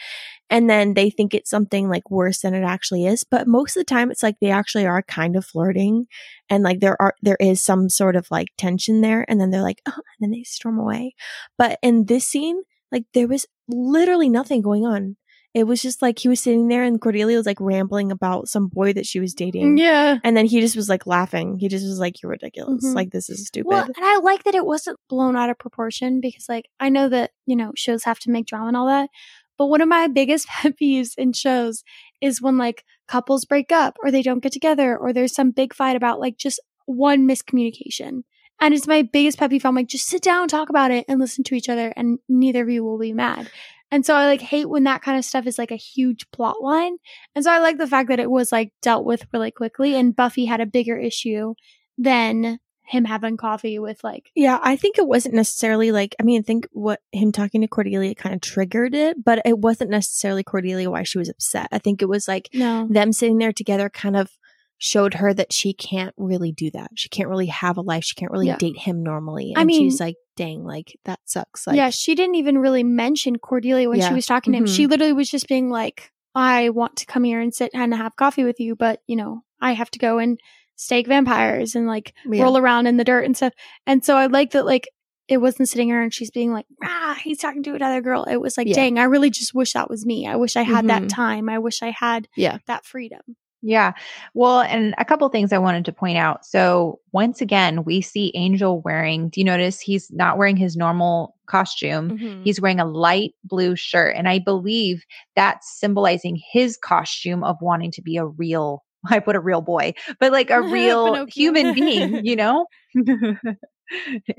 And 0.49 0.67
then 0.67 0.95
they 0.95 1.11
think 1.11 1.35
it's 1.35 1.51
something 1.51 1.87
like 1.87 2.09
worse 2.09 2.41
than 2.41 2.55
it 2.55 2.63
actually 2.63 3.05
is. 3.05 3.23
But 3.23 3.47
most 3.47 3.77
of 3.77 3.81
the 3.81 3.85
time 3.85 4.09
it's 4.09 4.23
like 4.23 4.39
they 4.41 4.49
actually 4.49 4.87
are 4.87 5.03
kind 5.03 5.35
of 5.35 5.45
flirting 5.45 6.07
and 6.49 6.63
like 6.63 6.79
there 6.79 6.99
are, 6.99 7.13
there 7.21 7.37
is 7.39 7.63
some 7.63 7.89
sort 7.89 8.15
of 8.15 8.25
like 8.31 8.47
tension 8.57 9.01
there. 9.01 9.23
And 9.29 9.39
then 9.39 9.51
they're 9.51 9.61
like, 9.61 9.83
oh, 9.85 9.93
and 9.93 10.03
then 10.19 10.31
they 10.31 10.41
storm 10.41 10.79
away. 10.79 11.13
But 11.59 11.77
in 11.83 12.05
this 12.05 12.27
scene, 12.27 12.63
like 12.91 13.03
there 13.13 13.27
was 13.27 13.45
literally 13.67 14.29
nothing 14.29 14.63
going 14.63 14.83
on. 14.83 15.17
It 15.55 15.63
was 15.65 15.81
just 15.81 16.01
like 16.01 16.19
he 16.19 16.27
was 16.27 16.41
sitting 16.41 16.67
there 16.67 16.83
and 16.83 16.99
Cordelia 16.99 17.37
was 17.37 17.45
like 17.45 17.61
rambling 17.61 18.11
about 18.11 18.49
some 18.49 18.67
boy 18.67 18.91
that 18.93 19.05
she 19.05 19.19
was 19.21 19.33
dating. 19.33 19.77
yeah. 19.77 20.17
And 20.23 20.35
then 20.35 20.45
he 20.45 20.59
just 20.59 20.75
was 20.75 20.89
like 20.89 21.07
laughing. 21.07 21.57
He 21.57 21.69
just 21.69 21.85
was 21.87 21.97
like, 21.97 22.21
"You're 22.21 22.29
ridiculous. 22.31 22.83
Mhm. 22.85 22.93
Like 22.93 23.11
this 23.11 23.29
is 23.29 23.47
stupid." 23.47 23.69
Well, 23.69 23.85
and 23.85 23.95
I 24.05 24.19
like 24.19 24.43
that 24.43 24.53
it 24.53 24.65
wasn't 24.65 24.99
blown 25.09 25.37
out 25.37 25.49
of 25.49 25.57
proportion 25.57 26.19
because, 26.19 26.47
like, 26.49 26.65
I 26.79 26.89
know 26.89 27.07
that, 27.09 27.31
you 27.47 27.55
know, 27.55 27.71
shows 27.75 28.03
have 28.03 28.19
to 28.19 28.31
make 28.31 28.45
drama 28.47 28.67
and 28.67 28.75
all 28.77 28.87
that. 28.87 29.09
But 29.57 29.67
one 29.67 29.79
of 29.79 29.87
my 29.87 30.07
biggest 30.07 30.45
pet 30.49 30.73
peeves 30.77 31.11
in 31.17 31.31
shows 31.31 31.83
is 32.19 32.41
when, 32.41 32.57
like, 32.57 32.83
couples 33.07 33.45
break 33.45 33.71
up 33.71 33.95
or 34.03 34.11
they 34.11 34.21
don't 34.21 34.43
get 34.43 34.51
together 34.51 34.97
or 34.97 35.13
there's 35.13 35.33
some 35.33 35.51
big 35.51 35.73
fight 35.73 35.95
about, 35.95 36.19
like, 36.19 36.35
just 36.37 36.59
one 36.85 37.25
miscommunication. 37.25 38.23
And 38.59 38.73
it's 38.73 38.87
my 38.87 39.01
biggest 39.01 39.37
pet 39.37 39.49
peeve. 39.49 39.65
I'm 39.65 39.75
like, 39.75 39.87
just 39.87 40.07
sit 40.07 40.21
down, 40.21 40.47
talk 40.47 40.69
about 40.69 40.91
it, 40.91 41.05
and 41.07 41.19
listen 41.19 41.43
to 41.45 41.55
each 41.55 41.67
other, 41.69 41.93
and 41.95 42.19
neither 42.29 42.63
of 42.63 42.69
you 42.69 42.83
will 42.83 42.97
be 42.99 43.11
mad. 43.13 43.49
And 43.95 44.05
so 44.05 44.13
I 44.13 44.25
like 44.25 44.41
hate 44.41 44.67
when 44.69 44.83
that 44.83 45.01
kind 45.01 45.17
of 45.17 45.23
stuff 45.23 45.47
is 45.47 45.57
like 45.57 45.71
a 45.71 45.77
huge 45.77 46.29
plot 46.31 46.61
line. 46.61 46.97
And 47.33 47.45
so 47.45 47.49
I 47.51 47.59
like 47.59 47.77
the 47.77 47.87
fact 47.87 48.09
that 48.09 48.19
it 48.19 48.29
was 48.29 48.51
like 48.51 48.73
dealt 48.81 49.05
with 49.05 49.25
really 49.31 49.51
quickly, 49.51 49.95
and 49.95 50.13
Buffy 50.13 50.43
had 50.43 50.59
a 50.59 50.65
bigger 50.65 50.97
issue 50.97 51.53
than 51.97 52.59
him 52.87 53.05
having 53.05 53.37
coffee 53.37 53.79
with 53.79 54.03
like 54.03 54.29
yeah, 54.35 54.59
I 54.61 54.75
think 54.75 54.97
it 54.97 55.07
wasn't 55.07 55.33
necessarily 55.33 55.93
like. 55.93 56.13
I 56.19 56.23
mean, 56.23 56.41
I 56.41 56.43
think 56.43 56.67
what 56.73 56.99
him 57.13 57.31
talking 57.31 57.61
to 57.61 57.67
Cordelia 57.67 58.13
kind 58.15 58.35
of 58.35 58.41
triggered 58.41 58.93
it, 58.93 59.23
but 59.23 59.41
it 59.45 59.57
wasn't 59.59 59.91
necessarily 59.91 60.43
Cordelia 60.43 60.91
why 60.91 61.03
she 61.03 61.17
was 61.17 61.29
upset. 61.29 61.69
I 61.71 61.79
think 61.79 62.01
it 62.01 62.09
was 62.09 62.27
like 62.27 62.49
no 62.53 62.87
them 62.89 63.13
sitting 63.13 63.37
there 63.37 63.53
together 63.53 63.89
kind 63.89 64.17
of 64.17 64.29
showed 64.77 65.13
her 65.15 65.33
that 65.33 65.53
she 65.53 65.71
can't 65.73 66.13
really 66.17 66.51
do 66.51 66.69
that. 66.71 66.91
She 66.95 67.07
can't 67.07 67.29
really 67.29 67.45
have 67.47 67.77
a 67.77 67.81
life. 67.81 68.03
She 68.03 68.13
can't 68.15 68.31
really 68.31 68.47
Yeah. 68.47 68.57
date 68.57 68.77
him 68.77 69.01
normally. 69.03 69.53
I 69.55 69.61
And 69.61 69.67
mean- 69.67 69.89
she's 69.89 70.01
like, 70.01 70.17
"Dang, 70.35 70.63
like 70.63 70.99
that 71.05 71.19
sucks." 71.25 71.65
Like, 71.67 71.75
yeah 71.77 71.89
she 71.89 72.15
didn't 72.15 72.35
even 72.35 72.57
really 72.57 72.83
mention 72.83 73.37
cordelia 73.37 73.89
when 73.89 73.99
Yeah. 73.99 74.09
she 74.09 74.13
was 74.15 74.25
talking 74.25 74.53
to 74.53 74.57
him 74.59 74.65
Mhm. 74.65 74.75
she 74.75 74.87
literally 74.87 75.13
was 75.13 75.29
just 75.29 75.47
being 75.47 75.69
like 75.69 76.11
i 76.35 76.69
want 76.69 76.97
to 76.97 77.05
come 77.05 77.23
here 77.23 77.39
and 77.39 77.53
sit 77.53 77.71
and 77.73 77.93
have 77.93 78.15
coffee 78.15 78.43
with 78.43 78.59
you 78.59 78.75
but 78.75 79.01
you 79.07 79.15
know 79.15 79.41
i 79.61 79.71
have 79.73 79.89
to 79.91 79.99
go 79.99 80.17
and 80.17 80.39
stake 80.75 81.07
vampires 81.07 81.75
and 81.75 81.87
like 81.87 82.13
yeah. 82.29 82.43
roll 82.43 82.57
around 82.57 82.87
in 82.87 82.97
the 82.97 83.03
dirt 83.05 83.23
and 83.25 83.37
stuff 83.37 83.53
and 83.87 84.03
so 84.03 84.17
i 84.17 84.25
like 84.25 84.51
that 84.51 84.65
like 84.65 84.89
it 85.27 85.37
wasn't 85.37 85.67
sitting 85.67 85.89
her 85.89 86.01
and 86.03 86.13
she's 86.13 86.29
being 86.31 86.51
like 86.51 86.65
ah 86.83 87.17
he's 87.23 87.37
talking 87.39 87.63
to 87.63 87.73
another 87.73 88.01
girl 88.01 88.25
it 88.25 88.35
was 88.37 88.57
like 88.57 88.67
Yeah. 88.67 88.75
dang 88.75 88.99
i 88.99 89.03
really 89.05 89.29
just 89.29 89.53
wish 89.55 89.71
that 89.73 89.89
was 89.89 90.05
me 90.05 90.27
i 90.27 90.35
wish 90.35 90.55
i 90.57 90.63
had 90.63 90.87
that 90.89 91.03
Mhm. 91.03 91.09
time 91.09 91.49
i 91.49 91.57
wish 91.57 91.81
i 91.81 91.91
had 91.91 92.27
Yeah. 92.35 92.57
that 92.67 92.85
freedom 92.85 93.21
Yeah. 93.67 93.93
Well, 94.35 94.61
and 94.61 94.93
a 94.99 95.05
couple 95.05 95.27
things 95.29 95.51
I 95.51 95.57
wanted 95.57 95.85
to 95.85 95.91
point 95.91 96.17
out. 96.19 96.45
So, 96.45 96.99
once 97.13 97.41
again, 97.41 97.83
we 97.83 97.99
see 97.99 98.31
Angel 98.35 98.79
wearing, 98.81 99.29
do 99.29 99.39
you 99.39 99.43
notice 99.43 99.79
he's 99.79 100.11
not 100.11 100.37
wearing 100.37 100.55
his 100.55 100.75
normal 100.77 101.35
costume? 101.47 102.11
Mhm. 102.11 102.41
He's 102.43 102.61
wearing 102.61 102.79
a 102.79 102.85
light 102.85 103.31
blue 103.43 103.75
shirt. 103.75 104.15
And 104.15 104.29
I 104.29 104.37
believe 104.37 105.03
that's 105.35 105.79
symbolizing 105.79 106.39
his 106.51 106.77
costume 106.77 107.43
of 107.43 107.57
wanting 107.59 107.89
to 107.93 108.03
be 108.03 108.17
a 108.17 108.25
real, 108.27 108.83
I 109.09 109.19
put 109.19 109.35
a 109.35 109.39
real 109.39 109.61
boy, 109.61 109.93
but 110.19 110.31
like 110.31 110.51
a 110.51 110.61
real 110.71 111.25
human 111.33 111.73
being, 111.73 112.23
you 112.23 112.35
know? 112.43 112.67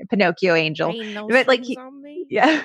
Pinocchio 0.09 0.55
Angel. 0.55 0.91
But, 1.27 1.47
like, 1.47 1.63
he- 1.63 1.75
Yeah. 2.29 2.63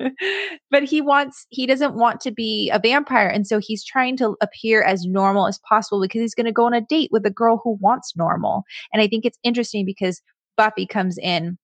but 0.70 0.82
he 0.82 1.00
wants 1.00 1.46
he 1.50 1.66
doesn't 1.66 1.94
want 1.94 2.20
to 2.20 2.30
be 2.32 2.70
a 2.70 2.78
vampire 2.78 3.28
and 3.28 3.46
so 3.46 3.58
he's 3.58 3.84
trying 3.84 4.16
to 4.16 4.36
appear 4.40 4.82
as 4.82 5.04
normal 5.04 5.46
as 5.46 5.60
possible 5.68 6.00
because 6.00 6.20
he's 6.20 6.34
going 6.34 6.46
to 6.46 6.52
go 6.52 6.64
on 6.66 6.74
a 6.74 6.80
date 6.80 7.10
with 7.12 7.24
a 7.26 7.30
girl 7.30 7.60
who 7.62 7.78
wants 7.80 8.16
normal. 8.16 8.64
And 8.92 9.00
I 9.00 9.06
think 9.06 9.24
it's 9.24 9.38
interesting 9.44 9.86
because 9.86 10.20
Buffy 10.56 10.86
comes 10.86 11.18
in 11.18 11.58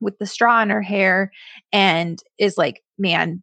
with 0.00 0.18
the 0.18 0.26
straw 0.26 0.62
in 0.62 0.70
her 0.70 0.82
hair 0.82 1.30
and 1.72 2.20
is 2.38 2.56
like, 2.58 2.82
"Man, 2.98 3.42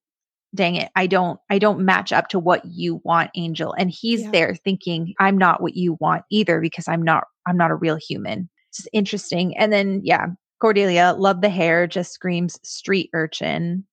dang 0.55 0.75
it. 0.75 0.89
I 0.95 1.07
don't 1.07 1.39
I 1.49 1.59
don't 1.59 1.85
match 1.85 2.11
up 2.11 2.27
to 2.29 2.39
what 2.39 2.63
you 2.65 3.01
want, 3.03 3.31
Angel." 3.35 3.73
And 3.77 3.89
he's 3.91 4.21
Yeah. 4.23 4.31
there 4.31 4.55
thinking, 4.55 5.13
"I'm 5.19 5.37
not 5.37 5.61
what 5.61 5.75
you 5.75 5.97
want 5.99 6.23
either 6.31 6.59
because 6.61 6.87
I'm 6.87 7.01
not 7.01 7.25
I'm 7.47 7.57
not 7.57 7.71
a 7.71 7.75
real 7.75 7.95
human." 7.97 8.49
It's 8.69 8.77
just 8.77 8.89
interesting. 8.93 9.57
And 9.57 9.71
then 9.73 10.01
yeah, 10.03 10.27
Cordelia, 10.61 11.15
love 11.17 11.41
the 11.41 11.49
hair, 11.49 11.87
just 11.87 12.13
screams 12.13 12.59
street 12.63 13.09
urchin. 13.13 13.85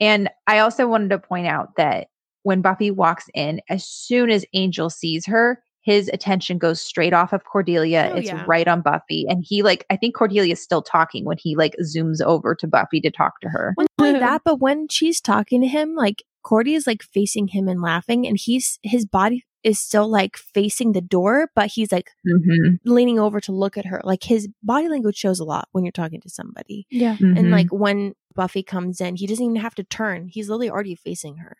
And 0.00 0.28
I 0.46 0.58
also 0.60 0.88
wanted 0.88 1.10
to 1.10 1.18
point 1.18 1.46
out 1.46 1.76
that 1.76 2.08
when 2.42 2.62
Buffy 2.62 2.90
walks 2.90 3.26
in, 3.34 3.60
as 3.68 3.86
soon 3.86 4.30
as 4.30 4.44
Angel 4.54 4.88
sees 4.88 5.26
her, 5.26 5.62
his 5.82 6.08
attention 6.12 6.58
goes 6.58 6.80
straight 6.80 7.12
off 7.12 7.32
of 7.32 7.44
Cordelia. 7.44 8.10
Oh, 8.12 8.16
it's 8.16 8.28
yeah. 8.28 8.44
right 8.46 8.68
on 8.68 8.82
Buffy. 8.82 9.26
And 9.28 9.44
he 9.46 9.62
like 9.62 9.86
I 9.90 9.96
think 9.96 10.14
Cordelia's 10.14 10.62
still 10.62 10.82
talking 10.82 11.24
when 11.24 11.38
he 11.38 11.56
like 11.56 11.74
zooms 11.82 12.20
over 12.22 12.54
to 12.56 12.66
Buffy 12.66 13.00
to 13.00 13.10
talk 13.10 13.40
to 13.40 13.48
her. 13.48 13.74
Well, 13.76 13.86
not 13.98 14.08
only 14.08 14.20
that, 14.20 14.42
but 14.44 14.60
when 14.60 14.88
she's 14.88 15.20
talking 15.20 15.60
to 15.62 15.66
him, 15.66 15.94
like 15.94 16.22
Cordy 16.42 16.74
is 16.74 16.86
like 16.86 17.02
facing 17.02 17.48
him 17.48 17.68
and 17.68 17.80
laughing, 17.80 18.26
and 18.26 18.38
he's 18.38 18.78
his 18.82 19.06
body 19.06 19.44
is 19.62 19.78
still 19.78 20.10
like 20.10 20.36
facing 20.38 20.92
the 20.92 21.02
door, 21.02 21.50
but 21.54 21.66
he's 21.66 21.92
like 21.92 22.10
Mhm, 22.26 22.78
leaning 22.84 23.18
over 23.18 23.40
to 23.40 23.52
look 23.52 23.76
at 23.76 23.86
her. 23.86 24.00
Like 24.04 24.22
his 24.22 24.48
body 24.62 24.88
language 24.88 25.16
shows 25.16 25.38
a 25.38 25.44
lot 25.44 25.68
when 25.72 25.84
you're 25.84 25.92
talking 25.92 26.20
to 26.22 26.30
somebody. 26.30 26.86
Yeah. 26.90 27.16
And 27.20 27.36
mhm. 27.36 27.50
like 27.50 27.68
when 27.70 28.14
Buffy 28.40 28.62
comes 28.62 29.02
in, 29.02 29.16
he 29.16 29.26
doesn't 29.26 29.44
even 29.44 29.56
have 29.56 29.74
to 29.74 29.84
turn. 29.84 30.26
He's 30.26 30.48
literally 30.48 30.70
already 30.70 30.94
facing 30.94 31.36
her. 31.36 31.58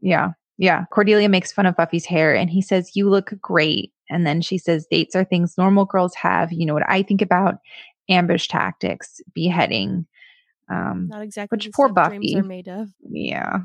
Yeah. 0.00 0.30
Yeah. 0.56 0.86
Cordelia 0.90 1.28
makes 1.28 1.52
fun 1.52 1.66
of 1.66 1.76
Buffy's 1.76 2.06
hair 2.06 2.34
and 2.34 2.48
he 2.48 2.62
says, 2.62 2.92
You 2.96 3.10
look 3.10 3.34
great. 3.42 3.92
And 4.08 4.26
then 4.26 4.40
she 4.40 4.56
says, 4.56 4.86
Dates 4.90 5.14
are 5.14 5.24
things 5.24 5.58
normal 5.58 5.84
girls 5.84 6.14
have. 6.14 6.50
You 6.50 6.64
know 6.64 6.72
what 6.72 6.88
I 6.88 7.02
think 7.02 7.20
about? 7.20 7.56
Ambush 8.08 8.48
tactics, 8.48 9.20
beheading. 9.34 10.06
Um, 10.70 11.08
Not 11.10 11.20
exactly 11.20 11.56
Which 11.56 11.70
poor 11.74 11.90
Buffy. 11.90 12.36
are 12.38 12.42
made 12.42 12.68
of. 12.68 12.88
yeah. 13.10 13.58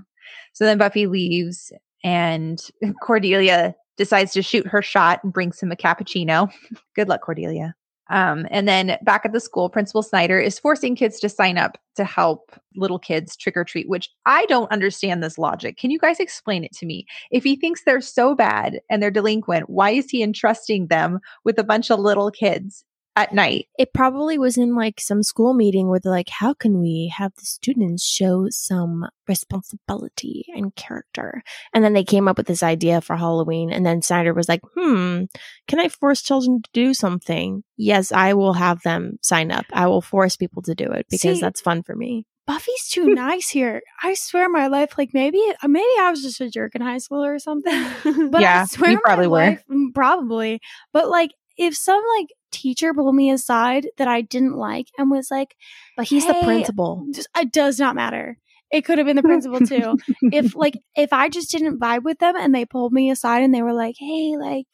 So 0.52 0.66
then 0.66 0.78
Buffy 0.78 1.08
leaves 1.08 1.72
and 2.04 2.62
Cordelia 3.02 3.74
decides 3.96 4.34
to 4.34 4.42
shoot 4.42 4.68
her 4.68 4.82
shot 4.82 5.24
and 5.24 5.32
brings 5.32 5.62
him 5.62 5.72
a 5.72 5.78
cappuccino. 5.78 6.52
Good 6.98 7.08
luck, 7.08 7.22
Cordelia. 7.22 7.74
Um, 8.10 8.48
and 8.50 8.68
then 8.68 8.98
back 9.04 9.26
at 9.26 9.34
the 9.34 9.40
school, 9.40 9.70
Principal 9.70 10.02
Snyder 10.02 10.40
is 10.40 10.60
forcing 10.60 10.96
kids 10.96 11.20
to 11.20 11.30
sign 11.30 11.58
up 11.58 11.78
to 11.96 12.04
help 12.04 12.52
little 12.76 13.00
kids 13.00 13.36
trick 13.36 13.56
or 13.56 13.64
treat, 13.64 13.90
which 13.90 14.10
I 14.26 14.46
don't 14.48 14.72
understand 14.72 15.22
this 15.22 15.38
logic. 15.38 15.78
Can 15.78 15.92
you 15.92 16.00
guys 16.00 16.20
explain 16.20 16.64
it 16.64 16.72
to 16.74 16.86
me? 16.86 17.06
If 17.32 17.44
he 17.44 17.56
thinks 17.56 17.84
they're 17.84 18.02
so 18.02 18.36
bad 18.36 18.80
and 18.90 19.02
they're 19.02 19.12
delinquent, 19.12 19.70
why 19.70 19.92
is 19.92 20.10
he 20.10 20.24
entrusting 20.24 20.88
them 20.88 21.20
with 21.44 21.60
a 21.60 21.64
bunch 21.64 21.92
of 21.92 22.00
little 22.00 22.32
kids 22.32 22.84
at 23.20 23.34
night? 23.34 23.68
It 23.78 23.94
probably 23.94 24.38
was 24.38 24.58
in 24.58 24.76
like 24.76 25.00
some 25.00 25.24
school 25.24 25.54
meeting 25.54 25.88
where 25.90 26.00
they're 26.00 26.12
like, 26.12 26.30
how 26.30 26.54
can 26.54 26.80
we 26.80 27.12
have 27.16 27.34
the 27.36 27.46
students 27.46 28.06
show 28.06 28.48
some 28.50 29.06
responsibility 29.28 30.46
and 30.56 30.74
character? 30.76 31.44
And 31.74 31.84
then 31.84 31.94
they 31.94 32.04
came 32.04 32.28
up 32.28 32.38
with 32.38 32.48
this 32.48 32.64
idea 32.64 33.02
for 33.02 33.16
Halloween. 33.16 33.72
And 33.72 33.86
then 33.86 34.02
Snyder 34.02 34.34
was 34.34 34.50
like, 34.50 34.62
hmm, 34.76 35.24
can 35.68 35.80
I 35.80 35.90
force 35.90 36.22
children 36.22 36.62
to 36.62 36.70
do 36.74 36.94
something? 36.94 37.64
Yes, 37.78 38.12
I 38.12 38.34
will 38.34 38.54
have 38.54 38.82
them 38.84 39.18
sign 39.22 39.52
up. 39.52 39.66
I 39.74 39.88
will 39.88 40.02
force 40.02 40.36
people 40.36 40.62
to 40.64 40.76
do 40.76 40.86
it 40.92 41.08
because 41.10 41.38
See- 41.38 41.42
that's 41.42 41.62
fun 41.62 41.84
for 41.84 41.96
me. 41.96 42.26
Buffy's 42.48 42.88
too 42.90 43.06
nice 43.14 43.50
here. 43.50 43.84
I 44.02 44.16
swear 44.16 44.50
my 44.50 44.66
life, 44.68 44.98
like 44.98 45.12
maybe 45.14 45.40
maybe 45.64 45.86
I 46.00 46.10
was 46.10 46.24
just 46.24 46.42
a 46.42 46.50
jerk 46.50 46.74
in 46.74 46.82
high 46.82 46.98
school 46.98 47.24
or 47.24 47.38
something. 47.38 47.86
But 48.32 48.42
Yeah, 48.42 48.64
I 48.64 48.66
swear 48.66 48.90
you 48.90 48.96
my 48.98 49.02
probably 49.04 49.28
were. 49.28 49.38
life- 49.38 49.64
mm, 49.72 49.94
probably. 49.94 50.60
But 50.92 51.10
like 51.10 51.30
if 51.60 51.76
some 51.76 52.02
like 52.18 52.30
teacher 52.52 52.94
pulled 52.94 53.14
me 53.16 53.30
aside 53.30 53.88
that 53.98 54.08
I 54.08 54.22
didn't 54.22 54.56
like 54.56 54.88
and 54.98 55.12
was 55.12 55.30
like, 55.30 55.56
But 55.96 56.08
he's 56.08 56.26
the 56.26 56.34
principal. 56.44 57.06
just, 57.12 57.28
it 57.38 57.52
does 57.52 57.80
not 57.80 57.96
matter. 57.96 58.38
It 58.72 58.86
could 58.86 59.00
have 59.00 59.08
been 59.08 59.16
the 59.16 59.24
principal 59.24 59.60
too. 59.66 59.98
if 60.32 60.56
like 60.56 60.76
if 60.96 61.12
I 61.12 61.28
just 61.30 61.52
didn't 61.52 61.80
vibe 61.80 62.04
with 62.04 62.20
them 62.20 62.36
and 62.38 62.54
they 62.54 62.66
pulled 62.66 62.94
me 62.94 63.10
aside 63.10 63.42
and 63.44 63.54
they 63.54 63.64
were 63.64 63.74
like, 63.74 63.96
"Hey, 63.98 64.36
like, 64.40 64.68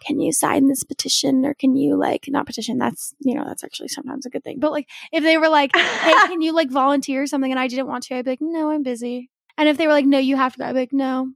can 0.00 0.20
you 0.20 0.32
sign 0.32 0.68
this 0.68 0.84
petition 0.84 1.44
or 1.44 1.52
can 1.54 1.76
you 1.76 1.96
like 1.96 2.24
not 2.28 2.46
petition? 2.46 2.78
That's 2.78 3.14
you 3.20 3.34
know 3.34 3.44
that's 3.46 3.62
actually 3.62 3.88
sometimes 3.88 4.24
a 4.24 4.30
good 4.30 4.42
thing. 4.42 4.58
But 4.58 4.72
like 4.72 4.88
if 5.12 5.22
they 5.22 5.36
were 5.36 5.50
like, 5.50 5.76
"Hey, 5.76 6.12
can 6.28 6.40
you 6.40 6.54
like 6.54 6.70
volunteer 6.70 7.22
or 7.22 7.26
something?" 7.26 7.50
and 7.50 7.60
I 7.60 7.68
didn't 7.68 7.88
want 7.88 8.04
to, 8.04 8.16
I'd 8.16 8.24
be 8.24 8.30
like, 8.32 8.40
"No, 8.40 8.70
I'm 8.70 8.82
busy." 8.82 9.30
And 9.58 9.68
if 9.68 9.76
they 9.76 9.86
were 9.86 9.92
like, 9.92 10.06
"No, 10.06 10.18
you 10.18 10.36
have 10.36 10.54
to," 10.54 10.58
go," 10.58 10.64
I'd 10.64 10.72
be 10.72 10.80
like, 10.80 10.92
"No." 10.94 11.32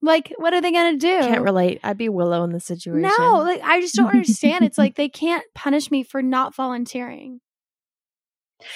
Like, 0.00 0.32
what 0.36 0.54
are 0.54 0.60
they 0.60 0.70
gonna 0.72 0.96
do? 0.96 1.18
I 1.18 1.22
can't 1.22 1.42
relate. 1.42 1.80
I'd 1.82 1.98
be 1.98 2.08
Willow 2.08 2.44
in 2.44 2.52
the 2.52 2.60
situation. 2.60 3.10
No, 3.18 3.38
like 3.38 3.60
I 3.62 3.80
just 3.80 3.96
don't 3.96 4.10
understand. 4.10 4.64
It's 4.64 4.78
like 4.78 4.94
they 4.96 5.08
can't 5.08 5.44
punish 5.54 5.90
me 5.90 6.02
for 6.02 6.22
not 6.22 6.54
volunteering. 6.54 7.40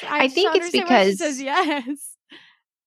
I 0.08 0.26
just 0.26 0.34
think 0.34 0.54
it's 0.54 0.66
understand 0.66 0.88
why 0.88 1.04
she 1.04 1.10
because- 1.10 1.18
says 1.18 1.40
yes. 1.42 2.08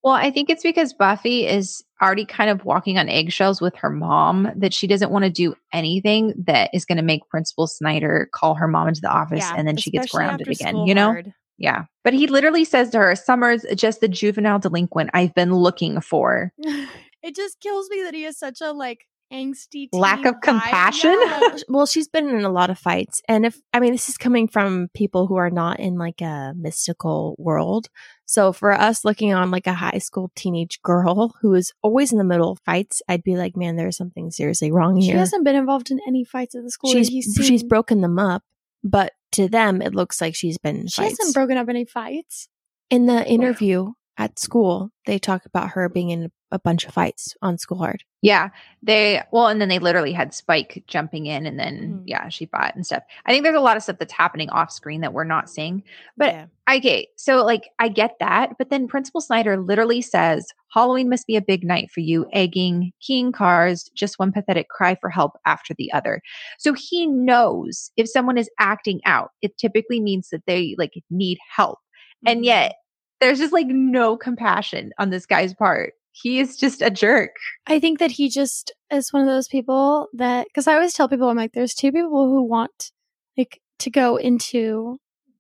Well, 0.04 0.14
I 0.14 0.30
think 0.30 0.52
it's 0.52 0.62
because 0.62 0.94
Buffy 0.94 1.48
is 1.48 1.84
already 2.00 2.26
kind 2.26 2.52
of 2.52 2.64
walking 2.64 3.00
on 3.00 3.10
eggshells 3.10 3.60
with 3.60 3.76
her 3.78 3.90
mom 3.90 4.52
that 4.56 4.72
she 4.72 4.86
doesn't 4.86 5.10
want 5.10 5.26
to 5.26 5.32
do 5.32 5.56
anything 5.74 6.32
that 6.46 6.70
is 6.76 6.86
going 6.86 6.98
to 6.98 7.04
make 7.04 7.28
Principal 7.28 7.66
Snyder 7.66 8.30
call 8.32 8.54
her 8.54 8.68
mom 8.68 8.88
into 8.88 9.02
the 9.02 9.10
office 9.10 9.40
Yeah, 9.40 9.56
and 9.58 9.68
then 9.68 9.78
she 9.78 9.90
gets 9.90 10.12
grounded 10.12 10.48
again, 10.48 10.78
you 10.86 10.94
know? 10.94 11.08
hard. 11.08 11.34
Yeah. 11.58 11.86
But 12.04 12.14
he 12.14 12.28
literally 12.28 12.66
says 12.66 12.92
to 12.92 13.00
her, 13.00 13.16
Summers 13.16 13.66
just 13.76 14.00
the 14.00 14.08
juvenile 14.08 14.60
delinquent 14.60 15.10
I've 15.16 15.34
been 15.34 15.56
looking 15.56 16.00
for. 16.02 16.54
it 17.26 17.36
just 17.36 17.60
kills 17.60 17.90
me 17.90 18.04
that 18.04 18.14
he 18.14 18.24
is 18.26 18.38
such 18.38 18.62
a 18.62 18.72
like 18.72 19.00
angsty 19.34 19.88
Lack 19.92 20.26
of 20.26 20.36
vibe. 20.36 20.42
compassion? 20.42 21.18
Yeah. 21.20 21.58
well, 21.68 21.86
she's 21.88 22.08
been 22.08 22.30
in 22.30 22.44
a 22.44 22.50
lot 22.52 22.70
of 22.70 22.78
fights. 22.78 23.22
And 23.28 23.46
if, 23.46 23.58
I 23.74 23.80
mean, 23.80 23.92
this 23.92 24.08
is 24.10 24.18
coming 24.18 24.48
from 24.48 24.88
people 24.94 25.26
who 25.26 25.36
are 25.36 25.50
not 25.50 25.80
in 25.80 25.98
like 25.98 26.22
a 26.22 26.54
mystical 26.56 27.36
world. 27.40 27.88
So 28.28 28.54
for 28.54 28.72
us 28.72 29.04
looking 29.04 29.34
on 29.34 29.50
like 29.50 29.66
a 29.68 29.74
high 29.74 29.98
school 29.98 30.32
teenage 30.36 30.80
girl 30.84 31.34
who 31.42 31.54
is 31.56 31.74
always 31.82 32.12
in 32.12 32.18
the 32.20 32.24
middle 32.24 32.52
of 32.52 32.60
fights, 32.66 33.02
I'd 33.10 33.24
be 33.24 33.36
like, 33.36 33.58
man, 33.58 33.76
there's 33.76 33.98
something 33.98 34.30
seriously 34.30 34.72
wrong 34.72 34.96
here. 34.98 35.14
She 35.14 35.18
hasn't 35.18 35.44
been 35.44 35.56
involved 35.56 35.90
in 35.92 36.00
any 36.08 36.24
fights 36.24 36.54
at 36.56 36.64
the 36.64 36.72
school. 36.72 36.92
she's, 36.92 37.10
that 37.36 37.44
she's 37.44 37.64
broken 37.64 38.02
them 38.02 38.20
up, 38.20 38.44
but 38.84 39.14
to 39.34 39.50
them, 39.50 39.82
it 39.82 39.96
looks 39.96 40.22
like 40.22 40.36
she's 40.36 40.58
been 40.60 40.88
She 40.88 41.02
fights. 41.02 41.18
hasn't 41.20 41.34
broken 41.36 41.58
up 41.58 41.68
any 41.70 41.86
fights. 41.86 42.48
in 42.92 43.08
the 43.08 43.26
interview 43.28 43.94
at 44.18 44.40
school, 44.40 44.92
they 45.06 45.20
talk 45.20 45.46
about 45.46 45.72
her 45.72 45.90
being 45.90 46.10
in 46.12 46.32
a 46.52 46.60
bunch 46.60 46.86
of 46.86 46.94
fights 46.94 47.36
on 47.42 47.58
School 47.58 47.78
Hard. 47.80 48.04
Yeah. 48.22 48.50
They, 48.82 49.22
well, 49.32 49.48
and 49.48 49.60
then 49.60 49.68
they 49.70 49.80
literally 49.80 50.14
had 50.14 50.34
Spike 50.34 50.84
jumping 50.88 51.26
in 51.26 51.46
and 51.46 51.60
then, 51.60 52.00
Mhm. 52.00 52.04
yeah, 52.06 52.30
she 52.30 52.46
fought 52.46 52.76
and 52.76 52.86
stuff. 52.86 53.04
I 53.26 53.32
think 53.32 53.44
there's 53.44 53.56
a 53.56 53.60
lot 53.60 53.78
of 53.78 53.84
stuff 53.84 53.98
that's 54.00 54.14
happening 54.14 54.50
off 54.50 54.72
screen 54.72 55.02
that 55.02 55.14
we're 55.14 55.24
not 55.26 55.50
seeing. 55.50 55.84
But 56.18 56.34
Yeah. 56.34 56.46
Okay, 56.78 57.08
so 57.16 57.44
like 57.46 57.70
I 57.80 57.90
get 57.90 58.16
that, 58.20 58.58
but 58.58 58.70
then 58.72 58.88
Principal 58.88 59.22
Snyder 59.22 59.58
literally 59.58 60.02
says 60.02 60.48
Halloween 60.74 61.10
must 61.10 61.28
be 61.28 61.36
a 61.36 61.42
big 61.42 61.64
night 61.64 61.92
for 61.92 62.00
you, 62.00 62.26
egging, 62.34 62.92
keying 63.02 63.32
cars, 63.32 63.90
just 63.96 64.18
one 64.18 64.32
pathetic 64.32 64.70
cry 64.70 64.96
for 65.00 65.10
help 65.10 65.34
after 65.46 65.74
the 65.76 65.92
other. 65.94 66.22
So 66.58 66.74
he 66.74 67.06
knows 67.06 67.92
if 67.98 68.10
someone 68.10 68.38
is 68.38 68.50
acting 68.60 69.02
out, 69.06 69.32
it 69.44 69.58
typically 69.58 70.00
means 70.00 70.30
that 70.30 70.46
they 70.48 70.76
like 70.78 70.94
need 71.12 71.38
help. 71.56 71.80
And 72.26 72.42
Mhm. 72.42 72.46
yet 72.46 72.76
there's 73.22 73.40
just 73.40 73.54
like 73.54 73.68
no 73.68 74.18
compassion 74.18 74.92
on 75.00 75.10
this 75.12 75.26
guy's 75.26 75.54
part. 75.54 75.94
He 76.22 76.40
is 76.40 76.56
just 76.56 76.82
a 76.82 76.90
jerk. 76.90 77.32
I 77.68 77.80
think 77.80 78.00
that 78.00 78.12
he 78.12 78.30
just 78.30 78.72
is 78.90 79.12
one 79.12 79.22
of 79.22 79.28
those 79.28 79.50
people 79.50 80.08
that 80.14 80.48
because 80.48 80.66
I 80.68 80.76
always 80.76 80.94
tell 80.94 81.10
people 81.10 81.28
I'm 81.30 81.36
like, 81.36 81.52
there's 81.54 81.74
two 81.76 81.92
people 81.92 82.28
who 82.28 82.42
want 82.44 82.92
like 83.38 83.60
to 83.80 83.90
go 83.90 84.16
into 84.16 84.98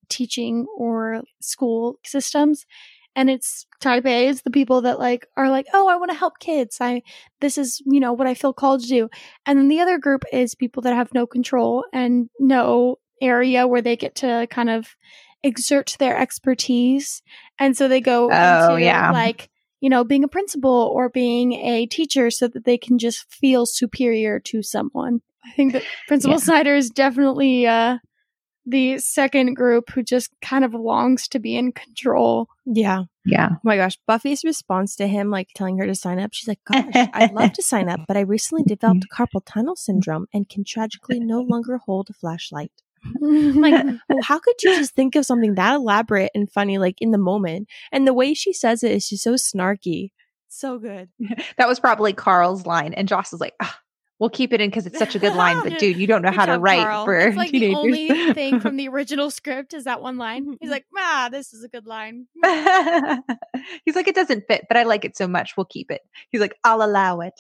teaching 0.09 0.65
or 0.77 1.23
school 1.41 1.99
systems. 2.05 2.65
And 3.15 3.29
it's 3.29 3.65
type 3.79 4.05
A 4.05 4.27
is 4.27 4.41
the 4.41 4.51
people 4.51 4.81
that 4.81 4.99
like 4.99 5.25
are 5.37 5.49
like, 5.49 5.65
oh, 5.73 5.87
I 5.87 5.95
want 5.95 6.11
to 6.11 6.17
help 6.17 6.39
kids. 6.39 6.79
I 6.81 7.01
this 7.39 7.57
is, 7.57 7.81
you 7.85 8.01
know, 8.01 8.11
what 8.11 8.27
I 8.27 8.33
feel 8.33 8.51
called 8.51 8.81
to 8.81 8.87
do. 8.89 9.09
And 9.45 9.57
then 9.57 9.69
the 9.69 9.79
other 9.79 9.97
group 9.97 10.25
is 10.33 10.53
people 10.55 10.81
that 10.83 10.93
have 10.93 11.13
no 11.13 11.25
control 11.25 11.85
and 11.93 12.29
no 12.37 12.97
area 13.21 13.65
where 13.65 13.81
they 13.81 13.95
get 13.95 14.15
to 14.15 14.45
kind 14.51 14.69
of 14.69 14.89
exert 15.41 15.95
their 15.99 16.17
expertise. 16.17 17.21
And 17.57 17.77
so 17.77 17.87
they 17.87 18.01
go 18.01 18.29
Oh, 18.29 18.73
into 18.75 18.83
yeah. 18.83 19.11
like, 19.11 19.49
you 19.85 19.89
know, 19.91 20.03
being 20.03 20.23
a 20.23 20.27
principal 20.27 20.91
or 20.95 21.09
being 21.09 21.53
a 21.53 21.85
teacher 21.85 22.31
so 22.31 22.47
that 22.47 22.65
they 22.65 22.75
can 22.75 22.97
just 22.97 23.31
feel 23.31 23.67
superior 23.67 24.39
to 24.39 24.63
someone. 24.63 25.21
I 25.45 25.51
think 25.51 25.73
that 25.73 25.83
Principal 26.07 26.37
Yeah. 26.37 26.43
Snyder 26.43 26.75
is 26.75 26.89
definitely 26.89 27.67
uh, 27.67 27.99
the 28.65 28.97
second 28.97 29.53
group 29.53 29.91
who 29.91 30.01
just 30.01 30.31
kind 30.41 30.65
of 30.65 30.73
longs 30.73 31.27
to 31.27 31.39
be 31.39 31.55
in 31.55 31.71
control. 31.71 32.47
Yeah. 32.65 33.03
Yeah. 33.25 33.49
Oh 33.51 33.59
my 33.63 33.77
gosh. 33.77 33.99
Buffy's 34.07 34.43
response 34.43 34.95
to 34.95 35.05
him, 35.07 35.29
like 35.29 35.49
telling 35.53 35.77
her 35.77 35.85
to 35.85 35.93
sign 35.93 36.17
up, 36.17 36.31
she's 36.33 36.47
like, 36.47 36.61
Gosh, 36.73 36.85
I'd 37.13 37.33
love 37.33 37.53
to 37.53 37.61
sign 37.61 37.87
up, 37.87 37.99
but 38.07 38.17
I 38.17 38.21
recently 38.21 38.63
developed 38.63 39.05
carpal 39.15 39.43
tunnel 39.45 39.75
syndrome 39.75 40.25
and 40.33 40.49
can 40.49 40.63
tragically 40.63 41.19
no 41.19 41.41
longer 41.41 41.77
hold 41.77 42.07
a 42.09 42.13
flashlight. 42.13 42.71
Like, 43.21 43.85
well, 44.09 44.21
how 44.21 44.39
could 44.39 44.55
you 44.63 44.75
just 44.75 44.95
think 44.95 45.15
of 45.15 45.25
something 45.25 45.55
that 45.55 45.75
elaborate 45.75 46.31
and 46.35 46.51
funny, 46.51 46.77
like 46.77 46.95
in 46.99 47.11
the 47.11 47.17
moment? 47.17 47.67
And 47.91 48.07
the 48.07 48.13
way 48.13 48.33
she 48.33 48.53
says 48.53 48.83
it 48.83 48.91
is 48.91 49.09
just 49.09 49.23
so 49.23 49.33
snarky. 49.33 50.11
So 50.47 50.79
good. 50.79 51.09
That 51.57 51.67
was 51.67 51.79
probably 51.79 52.13
Carl's 52.13 52.65
line. 52.65 52.93
And 52.93 53.07
Joss 53.07 53.31
was 53.31 53.41
like, 53.41 53.53
ah, 53.61 53.79
we'll 54.19 54.29
keep 54.29 54.53
it 54.53 54.61
in 54.61 54.69
because 54.69 54.85
it's 54.85 54.97
such 54.97 55.15
a 55.15 55.19
good 55.19 55.35
line. 55.35 55.61
But 55.63 55.79
dude, 55.79 55.97
you 55.97 56.07
don't 56.07 56.21
know 56.21 56.31
Good 56.31 56.39
how 56.39 56.45
to 56.45 56.59
write 56.59 56.83
Carl. 56.83 57.05
for 57.05 57.17
it's 57.17 57.37
like 57.37 57.51
teenagers. 57.51 57.73
the 57.73 57.79
only 57.79 58.33
thing 58.33 58.59
from 58.59 58.77
the 58.77 58.87
original 58.87 59.31
script 59.31 59.73
is 59.73 59.83
that 59.85 60.01
one 60.01 60.17
line. 60.17 60.57
He's 60.61 60.69
like, 60.69 60.85
ah, 60.97 61.29
this 61.31 61.53
is 61.53 61.63
a 61.63 61.67
good 61.67 61.85
line. 61.85 62.27
He's 63.85 63.95
like, 63.95 64.07
it 64.07 64.15
doesn't 64.15 64.45
fit, 64.47 64.65
but 64.67 64.77
I 64.77 64.83
like 64.83 65.05
it 65.05 65.17
so 65.17 65.27
much. 65.27 65.55
We'll 65.57 65.65
keep 65.65 65.91
it. 65.91 66.01
He's 66.29 66.41
like, 66.41 66.55
I'll 66.63 66.83
allow 66.83 67.19
it. 67.21 67.33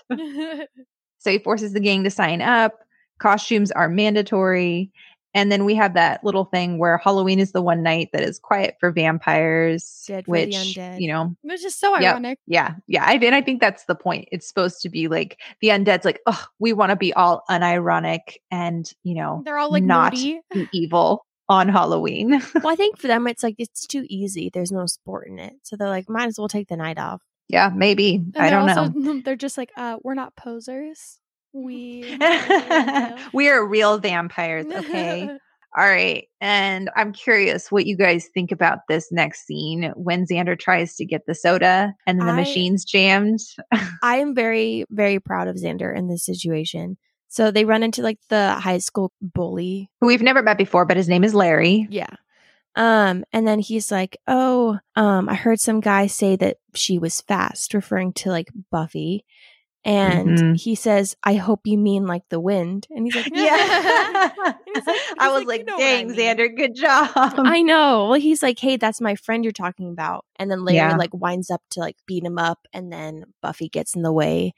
So 1.19 1.31
he 1.31 1.39
forces 1.39 1.73
the 1.73 1.79
gang 1.79 2.03
to 2.03 2.11
sign 2.11 2.41
up. 2.41 2.73
Costumes 3.17 3.71
are 3.71 3.89
mandatory. 3.89 4.91
And 5.35 5.51
then 5.51 5.65
we 5.65 5.75
have 5.75 5.93
that 5.93 6.23
little 6.23 6.45
thing 6.45 6.79
where 6.79 6.97
Halloween 6.97 7.39
is 7.39 7.51
the 7.51 7.61
one 7.61 7.83
night 7.83 8.09
that 8.13 8.23
is 8.23 8.39
quiet 8.39 8.77
for 8.79 8.89
vampires, 8.91 10.03
Dead 10.07 10.25
for 10.25 10.35
the 10.37 10.45
which, 10.45 10.55
undead. 10.55 10.99
you 11.01 11.09
know, 11.09 11.35
Which 11.43 11.63
is 11.63 11.75
so 11.75 11.91
Yep. 11.99 12.11
ironic. 12.13 12.39
yeah, 12.47 12.75
yeah. 12.87 13.03
I 13.05 13.17
mean, 13.17 13.33
I 13.33 13.41
think 13.41 13.61
that's 13.61 13.85
the 13.85 13.95
point. 13.95 14.27
It's 14.31 14.47
supposed 14.47 14.81
to 14.81 14.89
be 14.89 15.07
like 15.07 15.39
the 15.61 15.67
undead's 15.69 16.05
like, 16.05 16.21
oh, 16.25 16.45
we 16.59 16.73
want 16.73 16.89
to 16.91 16.95
be 16.95 17.13
all 17.13 17.43
unironic 17.49 18.37
and, 18.49 18.89
you 19.03 19.13
know, 19.15 19.41
They're 19.45 19.57
all 19.57 19.71
like 19.71 19.83
not 19.83 20.13
moody. 20.13 20.41
evil 20.73 21.25
on 21.49 21.69
Halloween. 21.69 22.41
Well, 22.55 22.71
I 22.73 22.75
think 22.75 22.97
for 22.97 23.07
them, 23.07 23.27
it's 23.27 23.43
like 23.43 23.55
it's 23.59 23.85
too 23.85 24.05
easy. 24.09 24.49
There's 24.51 24.71
no 24.71 24.85
sport 24.87 25.27
in 25.27 25.37
it. 25.37 25.53
So 25.63 25.75
they're 25.75 25.89
like, 25.89 26.09
might 26.09 26.27
as 26.27 26.39
well 26.39 26.47
take 26.47 26.67
the 26.69 26.77
night 26.77 26.97
off. 26.97 27.21
yeah, 27.49 27.69
maybe. 27.75 28.15
And 28.15 28.37
I 28.37 28.49
don't 28.49 28.67
also, 28.69 28.87
know. 28.91 29.21
They're 29.25 29.35
just 29.35 29.57
like, 29.57 29.71
uh, 29.77 29.97
we're 30.01 30.15
not 30.15 30.35
posers. 30.35 31.19
We. 31.55 32.17
we 33.33 33.49
are 33.49 33.65
real 33.65 33.97
vampires, 33.97 34.65
okay? 34.65 35.29
All 35.77 35.85
right. 35.85 36.27
And 36.39 36.89
I'm 36.95 37.11
curious 37.11 37.71
what 37.71 37.85
you 37.85 37.97
guys 37.97 38.27
think 38.33 38.51
about 38.51 38.79
this 38.87 39.11
next 39.11 39.45
scene 39.45 39.91
when 39.95 40.25
Xander 40.25 40.57
tries 40.57 40.95
to 40.95 41.05
get 41.05 41.25
the 41.27 41.35
soda 41.35 41.93
and 42.05 42.19
then 42.19 42.27
the 42.27 42.33
I- 42.33 42.37
machine's 42.37 42.85
jammed. 42.85 43.39
I 44.03 44.17
am 44.17 44.35
very, 44.35 44.85
very 44.89 45.19
proud 45.19 45.47
of 45.47 45.55
Xander 45.55 45.95
in 45.95 46.07
this 46.07 46.25
situation. 46.25 46.97
So 47.27 47.51
they 47.51 47.65
run 47.65 47.83
into 47.83 48.01
like 48.01 48.19
the 48.29 48.53
high 48.53 48.77
school 48.77 49.11
bully. 49.21 49.89
Who 49.99 50.07
we've 50.07 50.21
never 50.21 50.41
met 50.41 50.57
before, 50.57 50.85
but 50.85 50.97
his 50.97 51.09
name 51.09 51.23
is 51.23 51.33
Larry. 51.33 51.87
Yeah. 51.89 52.15
Um, 52.77 53.25
and 53.33 53.47
then 53.47 53.59
he's 53.59 53.91
like, 53.91 54.17
Oh, 54.27 54.79
um, 54.95 55.27
I 55.29 55.35
heard 55.35 55.59
some 55.59 55.79
guy 55.79 56.07
say 56.07 56.35
that 56.37 56.57
she 56.73 56.99
was 56.99 57.21
fast, 57.21 57.73
referring 57.73 58.13
to 58.13 58.29
like 58.29 58.49
Buffy. 58.71 59.25
And 59.85 60.29
Mhm. 60.37 60.59
he 60.59 60.73
says, 60.73 61.15
I 61.23 61.35
hope 61.35 61.61
you 61.65 61.77
mean 61.77 62.07
like 62.07 62.23
the 62.29 62.39
wind. 62.39 62.87
And 62.89 63.05
he's 63.05 63.15
like, 63.15 63.29
Yeah. 63.33 64.31
He's 64.65 64.85
like- 64.87 64.99
I 65.19 65.29
was 65.31 65.45
like, 65.45 65.47
like, 65.47 65.59
"You 65.59 65.65
know 65.67 65.73
what 65.75 65.83
I 65.83 65.95
dang, 65.95 66.07
mean." 66.07 66.17
Xander, 66.17 66.55
good 66.57 66.75
job. 66.75 67.11
I 67.15 67.61
know. 67.61 68.07
Well, 68.09 68.19
he's 68.19 68.41
like, 68.43 68.59
hey, 68.59 68.77
that's 68.77 68.99
my 68.99 69.15
friend 69.15 69.43
you're 69.45 69.51
talking 69.53 69.89
about. 69.89 70.25
And 70.37 70.49
then 70.51 70.65
Larry 70.65 70.77
Yeah. 70.77 70.95
like 70.97 71.13
winds 71.13 71.49
up 71.51 71.61
to 71.71 71.79
like 71.79 71.95
beat 72.07 72.23
him 72.23 72.37
up, 72.39 72.67
and 72.73 72.91
then 72.91 73.25
Buffy 73.41 73.69
gets 73.69 73.95
in 73.95 74.01
the 74.01 74.11
way. 74.11 74.53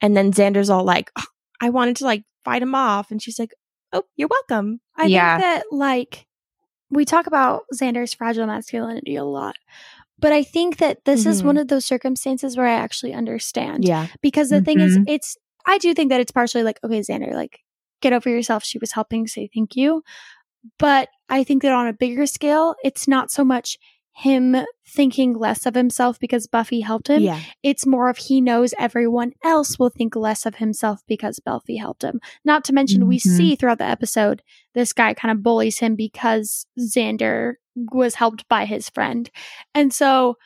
And 0.00 0.16
then 0.16 0.32
Xander's 0.32 0.68
all 0.70 0.84
like, 0.84 1.10
"Oh, 1.18 1.24
I 1.62 1.70
wanted 1.70 1.96
to 1.98 2.04
like 2.04 2.24
fight 2.44 2.60
him 2.62 2.74
off. 2.74 3.10
And 3.10 3.22
she's 3.22 3.38
like, 3.38 3.54
oh, 3.92 4.02
you're 4.16 4.28
welcome. 4.28 4.80
I 4.96 5.06
Yeah. 5.06 5.38
think 5.38 5.42
that 5.44 5.64
like 5.70 6.26
we 6.90 7.04
talk 7.04 7.26
about 7.26 7.62
Xander's 7.72 8.12
fragile 8.12 8.46
masculinity 8.46 9.16
a 9.16 9.24
lot. 9.24 9.56
But 10.18 10.32
I 10.32 10.42
think 10.42 10.76
that 10.78 11.04
this 11.04 11.26
is 11.26 11.42
Mhm. 11.42 11.46
one 11.46 11.56
of 11.58 11.68
those 11.68 11.84
circumstances 11.84 12.56
where 12.56 12.66
I 12.66 12.74
actually 12.74 13.12
understand. 13.12 13.84
Yeah. 13.84 14.06
Because 14.22 14.48
the 14.50 14.60
thing 14.60 14.80
is 14.80 14.96
Mhm. 14.98 15.04
it's 15.08 15.36
I 15.66 15.78
do 15.78 15.94
think 15.94 16.10
that 16.10 16.20
it's 16.20 16.30
partially 16.32 16.62
like, 16.62 16.78
okay, 16.84 17.00
Xander, 17.00 17.32
like 17.32 17.60
get 18.02 18.12
over 18.12 18.28
yourself. 18.28 18.64
She 18.64 18.78
was 18.78 18.92
helping, 18.92 19.26
say 19.26 19.48
thank 19.54 19.76
you. 19.76 20.02
But 20.78 21.08
I 21.28 21.42
think 21.44 21.62
that 21.62 21.72
on 21.72 21.86
a 21.86 21.92
bigger 21.92 22.26
scale, 22.26 22.74
it's 22.84 23.08
not 23.08 23.30
so 23.30 23.44
much 23.44 23.78
him 24.16 24.56
thinking 24.86 25.34
less 25.34 25.66
of 25.66 25.74
himself 25.74 26.20
because 26.20 26.46
Buffy 26.46 26.80
helped 26.80 27.08
him 27.08 27.20
Yeah. 27.22 27.40
it's 27.64 27.84
more 27.84 28.08
of 28.08 28.16
he 28.16 28.40
knows 28.40 28.72
everyone 28.78 29.32
else 29.44 29.76
will 29.78 29.90
think 29.90 30.14
less 30.14 30.46
of 30.46 30.56
himself 30.56 31.00
because 31.08 31.40
Buffy 31.40 31.76
helped 31.76 32.04
him. 32.04 32.20
Not 32.44 32.64
to 32.66 32.72
mention, 32.72 33.08
we 33.08 33.18
Mhm. 33.18 33.36
see 33.36 33.56
throughout 33.56 33.78
the 33.78 33.84
episode, 33.88 34.42
this 34.72 34.92
guy 34.92 35.14
kind 35.14 35.32
of 35.36 35.42
bullies 35.42 35.80
him 35.80 35.96
because 35.96 36.66
Xander 36.78 37.54
was 37.92 38.14
helped 38.14 38.48
by 38.48 38.66
his 38.66 38.88
friend. 38.88 39.28
And 39.74 39.92
so 39.92 40.36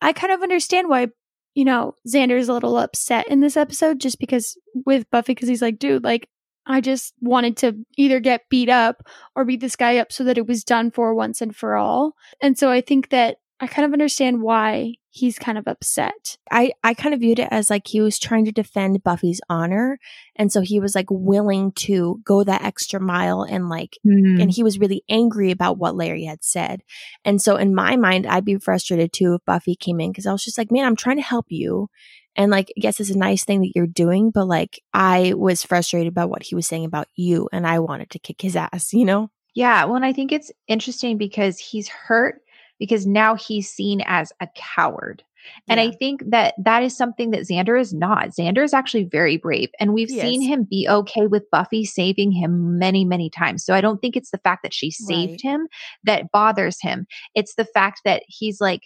I 0.00 0.12
kind 0.12 0.32
of 0.32 0.42
understand 0.42 0.88
why, 0.88 1.08
you 1.54 1.64
know, 1.64 1.94
Xander's 2.08 2.48
a 2.48 2.52
little 2.54 2.76
upset 2.76 3.28
in 3.28 3.38
this 3.38 3.56
episode 3.56 4.00
just 4.00 4.18
because 4.18 4.56
with 4.84 5.08
Buffy, 5.12 5.34
because 5.34 5.48
he's 5.48 5.62
like, 5.62 5.78
dude, 5.78 6.02
like, 6.02 6.28
I 6.74 6.80
just 6.80 7.14
wanted 7.20 7.56
to 7.58 7.76
either 7.96 8.20
get 8.20 8.48
beat 8.48 8.68
up 8.68 9.02
or 9.34 9.44
beat 9.44 9.60
this 9.60 9.76
guy 9.76 9.98
up 9.98 10.12
so 10.12 10.24
that 10.24 10.38
it 10.38 10.46
was 10.46 10.64
done 10.64 10.90
for 10.90 11.14
once 11.14 11.40
and 11.40 11.54
for 11.54 11.76
all. 11.76 12.14
And 12.40 12.58
so 12.58 12.70
I 12.70 12.80
think 12.80 13.10
that 13.10 13.38
I 13.60 13.66
kind 13.66 13.84
of 13.84 13.92
understand 13.92 14.40
why 14.42 14.94
he's 15.10 15.38
kind 15.38 15.58
of 15.58 15.66
upset. 15.68 16.38
I, 16.50 16.72
I 16.82 16.94
kind 16.94 17.12
of 17.14 17.20
viewed 17.20 17.40
it 17.40 17.48
as 17.50 17.68
like 17.68 17.86
he 17.86 18.00
was 18.00 18.18
trying 18.18 18.44
to 18.46 18.52
defend 18.52 19.02
Buffy's 19.02 19.40
honor. 19.50 19.98
And 20.36 20.50
so 20.52 20.60
he 20.62 20.80
was 20.80 20.94
like 20.94 21.08
willing 21.10 21.72
to 21.72 22.20
go 22.24 22.42
that 22.44 22.62
extra 22.62 23.00
mile 23.00 23.42
and 23.42 23.68
like 23.68 23.98
Mhm. 24.06 24.40
and 24.40 24.50
he 24.50 24.62
was 24.62 24.78
really 24.78 25.02
angry 25.10 25.50
about 25.50 25.78
what 25.78 25.96
Larry 25.96 26.24
had 26.24 26.42
said. 26.42 26.82
And 27.24 27.42
so 27.42 27.56
in 27.56 27.74
my 27.74 27.96
mind, 27.96 28.26
I'd 28.26 28.44
be 28.44 28.56
frustrated 28.56 29.12
too 29.12 29.34
if 29.34 29.44
Buffy 29.44 29.74
came 29.76 30.00
in 30.00 30.10
because 30.10 30.26
I 30.26 30.32
was 30.32 30.44
just 30.44 30.56
like, 30.56 30.70
man, 30.72 30.86
I'm 30.86 30.96
trying 30.96 31.16
to 31.16 31.22
help 31.22 31.46
you. 31.48 31.88
And 32.36 32.50
like, 32.52 32.72
yes, 32.76 33.00
it's 33.00 33.10
a 33.10 33.18
nice 33.18 33.44
thing 33.44 33.60
that 33.62 33.72
you're 33.74 33.88
doing, 33.88 34.30
but 34.30 34.46
like, 34.46 34.80
I 34.94 35.34
was 35.36 35.64
frustrated 35.64 36.08
about 36.08 36.30
what 36.30 36.44
he 36.44 36.54
was 36.54 36.66
saying 36.68 36.84
about 36.84 37.08
you 37.16 37.48
and 37.52 37.66
I 37.66 37.80
wanted 37.80 38.10
to 38.10 38.20
kick 38.20 38.40
his 38.40 38.54
ass, 38.54 38.92
you 38.92 39.04
know? 39.04 39.30
Yeah. 39.54 39.84
Well, 39.84 39.96
and 39.96 40.04
I 40.04 40.12
think 40.12 40.30
it's 40.30 40.52
interesting 40.68 41.18
because 41.18 41.58
he's 41.58 41.88
hurt 41.88 42.40
because 42.80 43.06
now 43.06 43.36
he's 43.36 43.70
seen 43.70 44.00
as 44.06 44.32
a 44.40 44.48
coward. 44.56 45.22
And 45.68 45.80
I 45.80 45.90
think 45.90 46.22
that 46.30 46.54
that 46.62 46.82
is 46.82 46.94
something 46.94 47.30
that 47.30 47.40
Xander 47.48 47.80
is 47.80 47.94
not. 47.94 48.28
Xander 48.28 48.62
is 48.62 48.74
actually 48.74 49.04
very 49.04 49.38
brave. 49.38 49.70
And 49.80 49.94
we've 49.94 50.10
He 50.10 50.20
seen 50.20 50.42
is. 50.42 50.48
him 50.48 50.66
be 50.68 50.86
okay 50.88 51.26
with 51.28 51.50
Buffy 51.50 51.84
saving 51.86 52.30
him 52.30 52.78
many, 52.78 53.06
many 53.06 53.30
times. 53.30 53.64
So 53.64 53.72
I 53.72 53.80
don't 53.80 54.02
think 54.02 54.16
it's 54.16 54.32
the 54.32 54.38
fact 54.38 54.62
that 54.64 54.74
she 54.74 54.90
saved 54.90 55.30
Right. 55.32 55.40
him 55.42 55.68
that 56.04 56.30
bothers 56.30 56.76
him. 56.82 57.06
It's 57.34 57.54
the 57.54 57.64
fact 57.64 58.02
that 58.04 58.22
he's 58.28 58.60
like, 58.60 58.82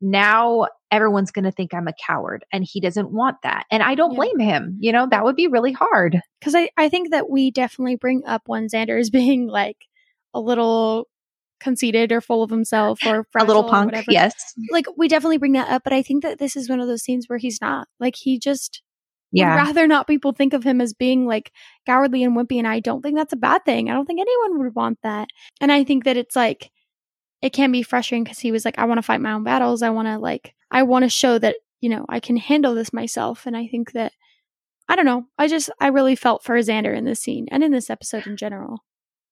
now 0.00 0.66
everyone's 0.92 1.32
going 1.32 1.44
to 1.44 1.50
think 1.50 1.74
I'm 1.74 1.88
a 1.88 1.92
coward. 2.06 2.44
And 2.52 2.64
he 2.64 2.80
doesn't 2.80 3.10
want 3.10 3.38
that. 3.42 3.64
And 3.72 3.82
I 3.82 3.94
don't 3.96 4.12
Yeah. 4.12 4.16
blame 4.16 4.38
him. 4.38 4.76
You 4.80 4.92
know, 4.92 5.08
that 5.10 5.24
would 5.24 5.36
be 5.36 5.48
really 5.48 5.72
hard. 5.72 6.20
because 6.40 6.54
I, 6.54 6.70
I 6.76 6.88
think 6.88 7.10
that 7.10 7.28
we 7.30 7.50
definitely 7.50 7.96
bring 7.96 8.22
up 8.26 8.42
when 8.46 8.68
Xander 8.68 8.98
is 9.00 9.10
being 9.10 9.48
like 9.48 9.78
a 10.34 10.40
little 10.40 11.08
conceited 11.60 12.12
or 12.12 12.20
full 12.20 12.42
of 12.42 12.50
himself 12.50 13.00
or 13.06 13.26
a 13.36 13.44
little 13.44 13.64
or 13.64 13.70
punk. 13.70 13.86
whatever. 13.92 14.10
Yes. 14.10 14.34
Like 14.70 14.86
we 14.96 15.08
definitely 15.08 15.38
bring 15.38 15.52
that 15.52 15.68
up, 15.70 15.84
but 15.84 15.92
I 15.92 16.02
think 16.02 16.22
that 16.22 16.38
this 16.38 16.56
is 16.56 16.68
one 16.68 16.80
of 16.80 16.86
those 16.88 17.02
scenes 17.02 17.26
where 17.28 17.38
he's 17.38 17.60
not. 17.60 17.88
Like 17.98 18.14
he 18.16 18.38
just 18.38 18.82
Yeah. 19.32 19.50
would 19.54 19.62
rather 19.66 19.86
not 19.86 20.06
people 20.06 20.32
think 20.32 20.52
of 20.52 20.64
him 20.64 20.80
as 20.80 20.92
being 20.94 21.26
like 21.26 21.52
cowardly 21.86 22.22
and 22.22 22.36
wimpy, 22.36 22.58
and 22.58 22.68
I 22.68 22.80
don't 22.80 23.02
think 23.02 23.16
that's 23.16 23.32
a 23.32 23.36
bad 23.36 23.64
thing. 23.64 23.88
I 23.90 23.94
don't 23.94 24.06
think 24.06 24.20
anyone 24.20 24.58
would 24.58 24.74
want 24.74 24.98
that. 25.02 25.28
And 25.60 25.72
I 25.72 25.84
think 25.84 26.04
that 26.04 26.16
it's 26.16 26.36
like 26.36 26.70
it 27.42 27.52
can 27.52 27.70
be 27.72 27.82
frustrating 27.82 28.24
because 28.24 28.38
he 28.38 28.52
was 28.52 28.64
like, 28.64 28.78
I 28.78 28.84
want 28.86 28.98
to 28.98 29.02
fight 29.02 29.20
my 29.20 29.32
own 29.32 29.44
battles. 29.44 29.82
I 29.82 29.90
want 29.90 30.08
to 30.08 30.18
like 30.18 30.54
I 30.70 30.82
want 30.82 31.04
to 31.04 31.08
show 31.08 31.38
that, 31.38 31.56
you 31.80 31.88
know, 31.88 32.04
I 32.08 32.20
can 32.20 32.36
handle 32.36 32.74
this 32.74 32.92
myself. 32.92 33.46
And 33.46 33.56
I 33.56 33.66
think 33.66 33.92
that 33.92 34.12
I 34.88 34.96
don't 34.96 35.04
know. 35.06 35.24
I 35.38 35.48
just 35.48 35.70
I 35.80 35.88
really 35.88 36.16
felt 36.16 36.44
for 36.44 36.54
Xander 36.56 36.96
in 36.96 37.04
this 37.04 37.20
scene 37.20 37.46
and 37.50 37.62
in 37.64 37.72
this 37.72 37.90
episode 37.90 38.26
in 38.26 38.36
general. 38.36 38.78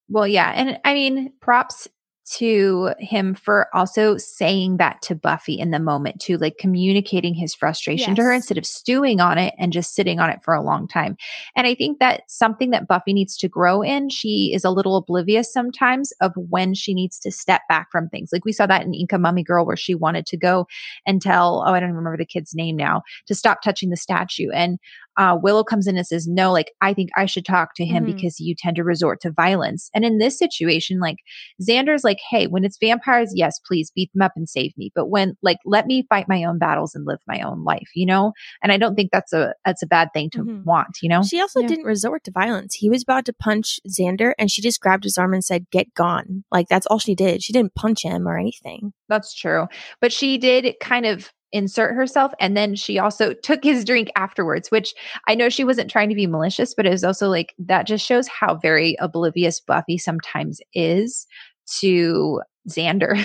Well, 0.09 0.27
yeah. 0.27 0.51
And 0.55 0.79
I 0.85 0.93
mean, 0.95 1.33
props 1.41 1.89
to 2.33 2.95
him 2.99 3.35
for 3.35 3.69
also 3.75 4.17
saying 4.17 4.79
that 4.79 5.03
to 5.03 5.15
Buffy 5.15 5.59
in 5.59 5.71
the 5.71 5.79
moment, 5.79 6.21
too, 6.21 6.39
like 6.39 6.57
communicating 6.59 7.35
his 7.35 7.55
frustration 7.55 8.15
to 8.15 8.23
her 8.23 8.33
instead 8.33 8.59
of 8.59 8.65
stewing 8.65 9.21
on 9.21 9.37
it 9.37 9.55
and 9.59 9.73
just 9.73 9.95
sitting 9.95 10.21
on 10.21 10.31
it 10.31 10.41
for 10.43 10.55
a 10.55 10.63
long 10.63 10.89
time. 10.89 11.17
And 11.55 11.67
I 11.67 11.75
think 11.75 11.99
that's 11.99 12.37
something 12.37 12.71
that 12.71 12.89
Buffy 12.89 13.13
needs 13.13 13.37
to 13.39 13.49
grow 13.49 13.83
in. 13.83 14.09
She 14.09 14.53
is 14.55 14.65
a 14.65 14.71
little 14.71 14.97
oblivious 14.97 15.53
sometimes 15.53 16.13
of 16.21 16.33
when 16.37 16.75
she 16.75 16.95
needs 16.95 17.19
to 17.21 17.31
step 17.31 17.63
back 17.69 17.89
from 17.93 18.09
things. 18.09 18.31
Like 18.33 18.45
we 18.45 18.53
saw 18.53 18.67
that 18.67 18.83
in 18.83 18.95
Inca 18.95 19.19
Mummy 19.19 19.43
Girl, 19.43 19.67
where 19.67 19.77
she 19.77 19.95
wanted 19.95 20.27
to 20.27 20.37
go 20.37 20.67
and 21.07 21.21
tell, 21.21 21.63
oh, 21.67 21.73
I 21.73 21.81
don't 21.81 21.93
remember 21.93 22.17
the 22.17 22.25
kid's 22.25 22.55
name 22.55 22.77
now, 22.77 23.03
to 23.27 23.35
stop 23.35 23.63
touching 23.63 23.91
the 23.91 23.97
statue. 23.97 24.51
And 24.51 24.79
uh, 25.17 25.37
Willow 25.43 25.65
comes 25.65 25.87
in 25.87 25.97
and 25.97 26.07
says, 26.07 26.27
No, 26.27 26.53
like, 26.53 26.73
I 26.81 26.93
think 26.95 27.11
I 27.17 27.27
should 27.27 27.45
talk 27.45 27.75
to 27.77 27.85
him 27.85 28.03
Mhm. 28.05 28.07
because 28.07 28.41
you 28.41 28.55
tend 28.57 28.77
to 28.77 28.85
resort 28.85 29.21
to 29.23 29.31
violence. 29.31 29.91
And 29.95 30.05
in 30.05 30.19
this 30.19 30.39
situation, 30.39 30.99
like, 31.01 31.17
Xander's 31.63 32.05
like, 32.05 32.19
Hey, 32.31 32.47
when 32.47 32.65
it's 32.65 32.79
vampires, 32.81 33.33
yes, 33.35 33.59
please 33.67 33.91
beat 33.95 34.11
them 34.15 34.23
up 34.23 34.33
and 34.37 34.49
save 34.49 34.73
me. 34.77 34.91
But 34.95 35.07
when, 35.09 35.37
like, 35.43 35.59
let 35.65 35.87
me 35.87 36.07
fight 36.09 36.29
my 36.29 36.45
own 36.45 36.59
battles 36.59 36.95
and 36.95 37.07
live 37.07 37.19
my 37.27 37.41
own 37.41 37.65
life, 37.65 37.89
you 37.95 38.07
know? 38.07 38.33
And 38.63 38.73
I 38.73 38.77
don't 38.77 38.95
think 38.95 39.11
that's 39.13 39.33
a, 39.33 39.55
that's 39.65 39.83
a 39.83 39.87
bad 39.87 40.09
thing 40.13 40.31
to 40.31 40.39
Mhm. 40.45 40.65
want, 40.65 40.99
you 41.03 41.09
know? 41.09 41.23
She 41.23 41.41
also 41.41 41.61
Yeah. 41.61 41.69
didn't 41.69 41.85
resort 41.87 42.25
to 42.25 42.31
violence. 42.31 42.75
He 42.75 42.91
was 42.91 43.03
about 43.03 43.25
to 43.27 43.33
punch 43.33 43.79
Xander 43.89 44.33
and 44.39 44.51
she 44.51 44.63
just 44.63 44.81
grabbed 44.81 45.05
his 45.05 45.17
arm 45.19 45.33
and 45.35 45.45
said, 45.45 45.67
Get 45.71 45.95
gone. 45.95 46.45
Like 46.51 46.69
that's 46.69 46.87
all 46.87 46.99
she 46.99 47.15
did. 47.15 47.43
She 47.43 47.53
didn't 47.53 47.75
punch 47.75 48.03
him 48.03 48.27
or 48.29 48.39
anything. 48.39 48.93
That's 49.09 49.35
true. 49.35 49.67
But 50.01 50.13
she 50.13 50.39
did 50.39 50.75
kind 50.81 51.07
of 51.07 51.31
insert 51.55 51.95
herself 51.95 52.33
and 52.41 52.57
then 52.57 52.75
she 52.75 52.99
also 52.99 53.33
took 53.33 53.63
his 53.65 53.85
drink 53.85 54.11
afterwards, 54.17 54.71
which 54.71 54.93
I 55.27 55.35
know 55.35 55.49
she 55.49 55.65
wasn't 55.65 55.91
trying 55.91 56.09
to 56.09 56.15
be 56.15 56.27
malicious, 56.27 56.75
but 56.75 56.85
it 56.85 56.91
was 56.91 57.05
also 57.05 57.29
like 57.29 57.55
that 57.59 57.87
just 57.87 58.05
shows 58.05 58.29
how 58.29 58.57
very 58.57 58.97
oblivious 59.01 59.61
Buffy 59.61 59.97
sometimes 59.97 60.61
is 60.75 61.27
to 61.79 62.43
Xander. 62.69 63.17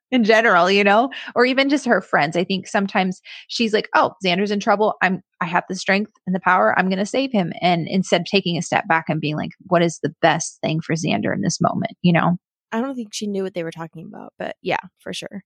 In 0.10 0.24
general, 0.24 0.70
you 0.70 0.82
know, 0.84 1.10
or 1.34 1.44
even 1.44 1.68
just 1.68 1.84
her 1.84 2.00
friends. 2.00 2.34
I 2.34 2.42
think 2.42 2.66
sometimes 2.66 3.20
she's 3.48 3.74
like, 3.74 3.90
"Oh, 3.94 4.12
Xander's 4.24 4.50
in 4.50 4.58
trouble. 4.58 4.94
I'm, 5.02 5.20
I 5.42 5.44
have 5.44 5.64
the 5.68 5.74
strength 5.74 6.12
and 6.26 6.34
the 6.34 6.40
power. 6.40 6.74
I'm 6.78 6.88
going 6.88 6.98
to 6.98 7.04
save 7.04 7.30
him." 7.30 7.52
And 7.60 7.86
instead 7.86 8.22
of 8.22 8.26
taking 8.26 8.56
a 8.56 8.62
step 8.62 8.88
back 8.88 9.10
and 9.10 9.20
being 9.20 9.36
like, 9.36 9.50
"What 9.66 9.82
is 9.82 9.98
the 10.02 10.14
best 10.22 10.62
thing 10.62 10.80
for 10.80 10.94
Xander 10.94 11.34
in 11.34 11.42
this 11.42 11.60
moment?" 11.60 11.92
You 12.00 12.14
know, 12.14 12.38
I 12.72 12.80
don't 12.80 12.94
think 12.94 13.12
she 13.12 13.26
knew 13.26 13.42
what 13.42 13.52
they 13.52 13.64
were 13.64 13.70
talking 13.70 14.06
about, 14.06 14.32
but 14.38 14.56
yeah, 14.62 14.80
for 14.98 15.12
sure. 15.12 15.42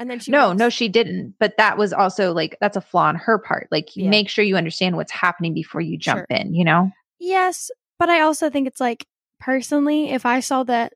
And 0.00 0.10
then 0.10 0.18
she 0.18 0.32
no, 0.32 0.52
no, 0.54 0.70
she 0.70 0.88
didn't. 0.88 1.34
But 1.38 1.56
that 1.58 1.76
was 1.76 1.92
also 1.92 2.32
like 2.32 2.56
that's 2.60 2.76
a 2.76 2.80
flaw 2.80 3.04
on 3.04 3.16
her 3.16 3.38
part. 3.38 3.68
Like, 3.70 3.94
Yeah. 3.94 4.08
make 4.08 4.28
sure 4.30 4.42
you 4.44 4.56
understand 4.56 4.96
what's 4.96 5.12
happening 5.12 5.52
before 5.54 5.82
you 5.82 5.98
jump 5.98 6.24
Sure. 6.30 6.38
in. 6.38 6.54
You 6.54 6.64
know? 6.64 6.90
Yes, 7.18 7.70
but 7.98 8.08
I 8.08 8.22
also 8.22 8.48
think 8.48 8.66
it's 8.66 8.80
like 8.80 9.04
personally, 9.38 10.10
if 10.10 10.24
I 10.24 10.40
saw 10.40 10.64
that 10.64 10.94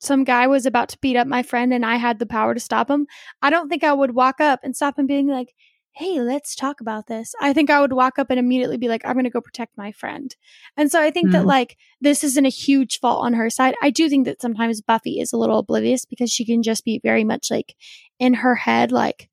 some 0.00 0.24
guy 0.24 0.46
was 0.46 0.64
about 0.64 0.88
to 0.88 0.98
beat 1.02 1.16
up 1.16 1.26
my 1.26 1.42
friend 1.42 1.74
and 1.74 1.84
I 1.84 1.96
had 1.96 2.18
the 2.18 2.24
power 2.26 2.54
to 2.54 2.60
stop 2.60 2.88
him, 2.90 3.06
I 3.42 3.50
don't 3.50 3.68
think 3.68 3.84
I 3.84 3.92
would 3.92 4.14
walk 4.14 4.40
up 4.40 4.60
and 4.62 4.74
stop 4.74 4.98
him 4.98 5.06
being 5.06 5.28
like, 5.28 5.54
"Hey, 5.92 6.20
let's 6.20 6.54
talk 6.54 6.80
about 6.80 7.06
this." 7.06 7.34
I 7.40 7.52
think 7.52 7.70
I 7.70 7.80
would 7.80 7.92
walk 7.92 8.18
up 8.18 8.30
and 8.30 8.38
immediately 8.38 8.76
be 8.76 8.88
like, 8.88 9.02
"I'm 9.04 9.14
going 9.14 9.24
to 9.24 9.30
go 9.30 9.40
protect 9.40 9.76
my 9.76 9.92
friend." 9.92 10.34
And 10.76 10.90
so 10.90 11.00
I 11.02 11.10
think 11.10 11.32
that 11.32 11.42
Mhm. 11.42 11.46
like 11.48 11.76
this 12.00 12.22
isn't 12.24 12.46
a 12.46 12.48
huge 12.50 12.98
fault 13.00 13.24
on 13.24 13.34
her 13.34 13.50
side. 13.50 13.74
I 13.82 13.90
do 13.90 14.08
think 14.08 14.24
that 14.26 14.40
sometimes 14.40 14.80
Buffy 14.80 15.20
is 15.20 15.32
a 15.32 15.36
little 15.36 15.58
oblivious 15.58 16.04
because 16.04 16.30
she 16.30 16.44
can 16.44 16.62
just 16.62 16.84
be 16.84 17.00
very 17.02 17.24
much 17.24 17.50
like 17.50 17.74
in 18.18 18.34
her 18.34 18.54
head 18.54 18.92
like 18.92 19.28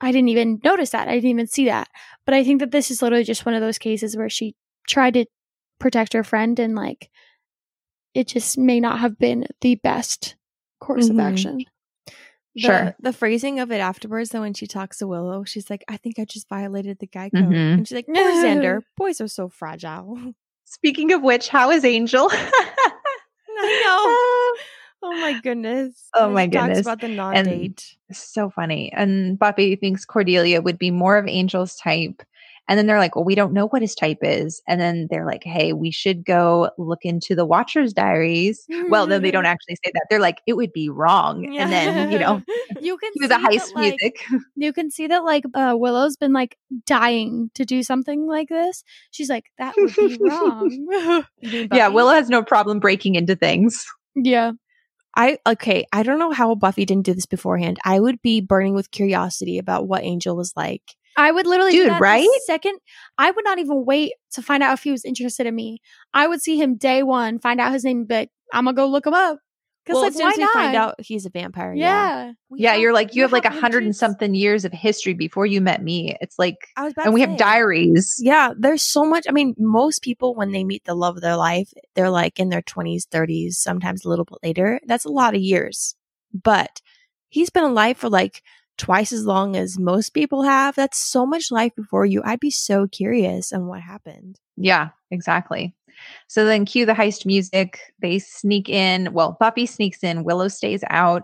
I 0.00 0.12
didn't 0.12 0.28
even 0.28 0.60
notice 0.64 0.90
that. 0.90 1.08
I 1.08 1.14
didn't 1.14 1.30
even 1.30 1.46
see 1.46 1.64
that. 1.66 1.88
But 2.26 2.34
I 2.34 2.44
think 2.44 2.60
that 2.60 2.72
this 2.72 2.90
is 2.90 3.00
literally 3.00 3.24
just 3.24 3.46
one 3.46 3.54
of 3.54 3.60
those 3.62 3.78
cases 3.78 4.16
where 4.16 4.28
she 4.28 4.54
tried 4.88 5.14
to 5.14 5.24
protect 5.78 6.12
her 6.12 6.24
friend 6.24 6.58
and 6.58 6.74
like 6.74 7.10
it 8.14 8.28
just 8.28 8.58
may 8.58 8.80
not 8.80 9.00
have 9.00 9.18
been 9.18 9.46
the 9.60 9.76
best 9.76 10.36
course 10.80 11.06
Mhm. 11.08 11.10
of 11.10 11.18
action. 11.20 11.64
The, 12.54 12.60
Sure. 12.60 12.94
The 13.00 13.12
phrasing 13.12 13.58
of 13.60 13.72
it 13.72 13.78
afterwards, 13.78 14.30
though, 14.30 14.40
when 14.42 14.54
she 14.54 14.66
talks 14.66 14.98
to 14.98 15.06
Willow, 15.06 15.44
she's 15.44 15.68
like, 15.70 15.84
I 15.88 15.96
think 15.96 16.18
I 16.18 16.24
just 16.24 16.48
violated 16.48 16.98
the 17.00 17.06
guy 17.06 17.30
code. 17.30 17.44
Mhm. 17.44 17.74
And 17.74 17.88
she's 17.88 17.96
like, 17.96 18.06
Poor 18.06 18.16
Xander, 18.16 18.80
boys 18.96 19.20
are 19.20 19.28
so 19.28 19.48
fragile. 19.48 20.18
Speaking 20.64 21.12
of 21.12 21.22
which, 21.22 21.48
how 21.48 21.70
is 21.70 21.84
Angel? 21.84 22.28
I 22.30 23.82
know. 23.84 24.60
Oh 25.06 25.12
my 25.20 25.38
goodness. 25.42 26.08
Oh 26.14 26.30
my 26.30 26.46
she 26.46 26.52
talks 26.52 26.66
goodness. 26.68 26.80
about 26.86 27.00
the 27.02 27.08
non 27.08 27.44
date. 27.44 27.94
so 28.10 28.48
funny. 28.48 28.90
And 28.90 29.38
Buffy 29.38 29.76
thinks 29.76 30.06
Cordelia 30.06 30.62
would 30.62 30.78
be 30.78 30.90
more 30.90 31.18
of 31.18 31.26
Angel's 31.26 31.76
type. 31.76 32.22
And 32.66 32.78
then 32.78 32.86
they're 32.86 32.98
like, 32.98 33.14
well, 33.14 33.24
we 33.24 33.34
don't 33.34 33.52
know 33.52 33.66
what 33.68 33.82
his 33.82 33.94
type 33.94 34.18
is. 34.22 34.62
And 34.66 34.80
then 34.80 35.06
they're 35.10 35.26
like, 35.26 35.44
hey, 35.44 35.72
we 35.74 35.90
should 35.90 36.24
go 36.24 36.70
look 36.78 37.00
into 37.02 37.34
the 37.34 37.44
Watcher's 37.44 37.92
diaries. 37.92 38.66
Well, 38.88 39.06
then 39.06 39.20
they 39.22 39.30
don't 39.30 39.44
actually 39.46 39.76
say 39.84 39.90
that. 39.92 40.06
They're 40.08 40.18
like, 40.20 40.40
it 40.46 40.54
would 40.54 40.72
be 40.72 40.88
wrong. 40.88 41.44
And 41.58 41.70
then, 41.70 42.10
you 42.10 42.18
know, 42.18 42.42
You 42.80 42.96
can 42.96 43.12
cue 43.18 43.28
the 43.28 43.34
see 43.34 43.42
that, 43.42 43.50
heist 43.52 43.74
like, 43.74 44.00
music. 44.00 44.24
You 44.56 44.72
can 44.72 44.90
see 44.90 45.06
that 45.06 45.24
like 45.24 45.44
uh, 45.54 45.74
Willow's 45.76 46.16
been 46.16 46.32
like 46.32 46.56
dying 46.86 47.50
to 47.54 47.64
do 47.64 47.82
something 47.82 48.26
like 48.26 48.48
this. 48.48 48.82
She's 49.10 49.28
like, 49.28 49.46
that 49.58 49.74
would 49.76 49.94
be 49.94 50.18
wrong. 50.20 51.26
Yeah, 51.40 51.88
Willow 51.88 52.14
has 52.14 52.28
no 52.28 52.42
problem 52.42 52.80
breaking 52.80 53.14
into 53.14 53.36
things. 53.36 53.84
yeah. 54.14 54.52
I 55.16 55.38
okay, 55.46 55.86
I 55.92 56.02
don't 56.02 56.18
know 56.18 56.32
how 56.32 56.56
Buffy 56.56 56.84
didn't 56.84 57.06
do 57.06 57.14
this 57.14 57.26
beforehand. 57.26 57.78
I 57.84 58.00
would 58.00 58.20
be 58.20 58.40
burning 58.40 58.74
with 58.74 58.90
curiosity 58.90 59.58
about 59.58 59.86
what 59.86 60.02
Angel 60.02 60.34
was 60.34 60.52
like. 60.56 60.82
I 61.16 61.30
would 61.30 61.46
literally 61.46 61.72
do 61.72 61.88
Dude, 61.88 62.00
right? 62.00 62.28
second. 62.46 62.78
I 63.18 63.30
would 63.30 63.44
not 63.44 63.58
even 63.58 63.84
wait 63.84 64.12
to 64.32 64.42
find 64.42 64.62
out 64.62 64.74
if 64.74 64.82
he 64.82 64.90
was 64.90 65.04
interested 65.04 65.46
in 65.46 65.54
me. 65.54 65.78
I 66.12 66.26
would 66.26 66.40
see 66.42 66.60
him 66.60 66.76
day 66.76 67.02
one, 67.02 67.38
find 67.38 67.60
out 67.60 67.72
his 67.72 67.84
name, 67.84 68.04
but 68.04 68.28
I'm 68.52 68.64
gonna 68.64 68.74
go 68.76 68.86
look 68.86 69.06
him 69.06 69.14
up. 69.14 69.38
Because 69.84 69.96
Well, 69.96 70.02
like, 70.04 70.10
as 70.12 70.16
soon 70.16 70.24
why 70.24 70.30
as 70.30 70.36
we 70.38 70.42
not? 70.44 70.52
find 70.54 70.76
out 70.76 70.94
he's 70.98 71.26
a 71.26 71.30
vampire, 71.30 71.74
yeah. 71.74 71.84
yeah. 72.26 72.32
Yeah, 72.56 72.72
have- 72.72 72.80
you're 72.80 72.94
like, 72.94 73.14
you 73.14 73.20
have 73.20 73.32
like 73.32 73.44
a 73.44 73.50
hundred 73.50 73.82
and 73.82 73.94
something 73.94 74.34
years 74.34 74.64
of 74.64 74.72
history 74.72 75.12
before 75.12 75.44
you 75.44 75.60
met 75.60 75.82
me. 75.82 76.16
It's 76.22 76.38
like, 76.38 76.56
I 76.78 76.84
was 76.84 76.92
about 76.94 77.04
and 77.04 77.12
we 77.14 77.20
have 77.20 77.36
diaries. 77.36 78.16
Yeah, 78.18 78.54
there's 78.58 78.82
so 78.82 79.04
much. 79.04 79.26
I 79.28 79.32
mean, 79.32 79.54
most 79.58 80.00
people, 80.02 80.34
when 80.34 80.52
they 80.52 80.64
meet 80.64 80.84
the 80.84 80.94
love 80.94 81.16
of 81.16 81.22
their 81.22 81.36
life, 81.36 81.70
they're 81.94 82.08
like 82.08 82.40
in 82.40 82.48
their 82.48 82.62
20s, 82.62 83.02
30s, 83.12 83.52
sometimes 83.56 84.06
a 84.06 84.08
little 84.08 84.24
bit 84.24 84.38
later. 84.42 84.80
That's 84.86 85.04
a 85.04 85.10
lot 85.10 85.34
of 85.34 85.42
years. 85.42 85.94
But 86.32 86.80
he's 87.28 87.50
been 87.50 87.64
alive 87.64 87.98
for 87.98 88.08
like 88.08 88.42
twice 88.78 89.12
as 89.12 89.24
long 89.24 89.56
as 89.56 89.78
most 89.78 90.10
people 90.10 90.42
have. 90.42 90.74
That's 90.74 90.98
so 90.98 91.26
much 91.26 91.50
life 91.50 91.74
before 91.74 92.06
you. 92.06 92.22
I'd 92.24 92.40
be 92.40 92.50
so 92.50 92.86
curious 92.86 93.52
on 93.52 93.66
what 93.66 93.80
happened. 93.80 94.38
Yeah, 94.56 94.90
exactly. 95.10 95.74
So 96.28 96.44
then 96.44 96.64
cue 96.64 96.86
the 96.86 96.92
heist 96.92 97.24
music. 97.24 97.78
They 98.00 98.18
sneak 98.18 98.68
in. 98.68 99.12
Well, 99.12 99.36
Buffy 99.38 99.66
sneaks 99.66 100.02
in, 100.02 100.24
Willow 100.24 100.48
stays 100.48 100.82
out, 100.90 101.22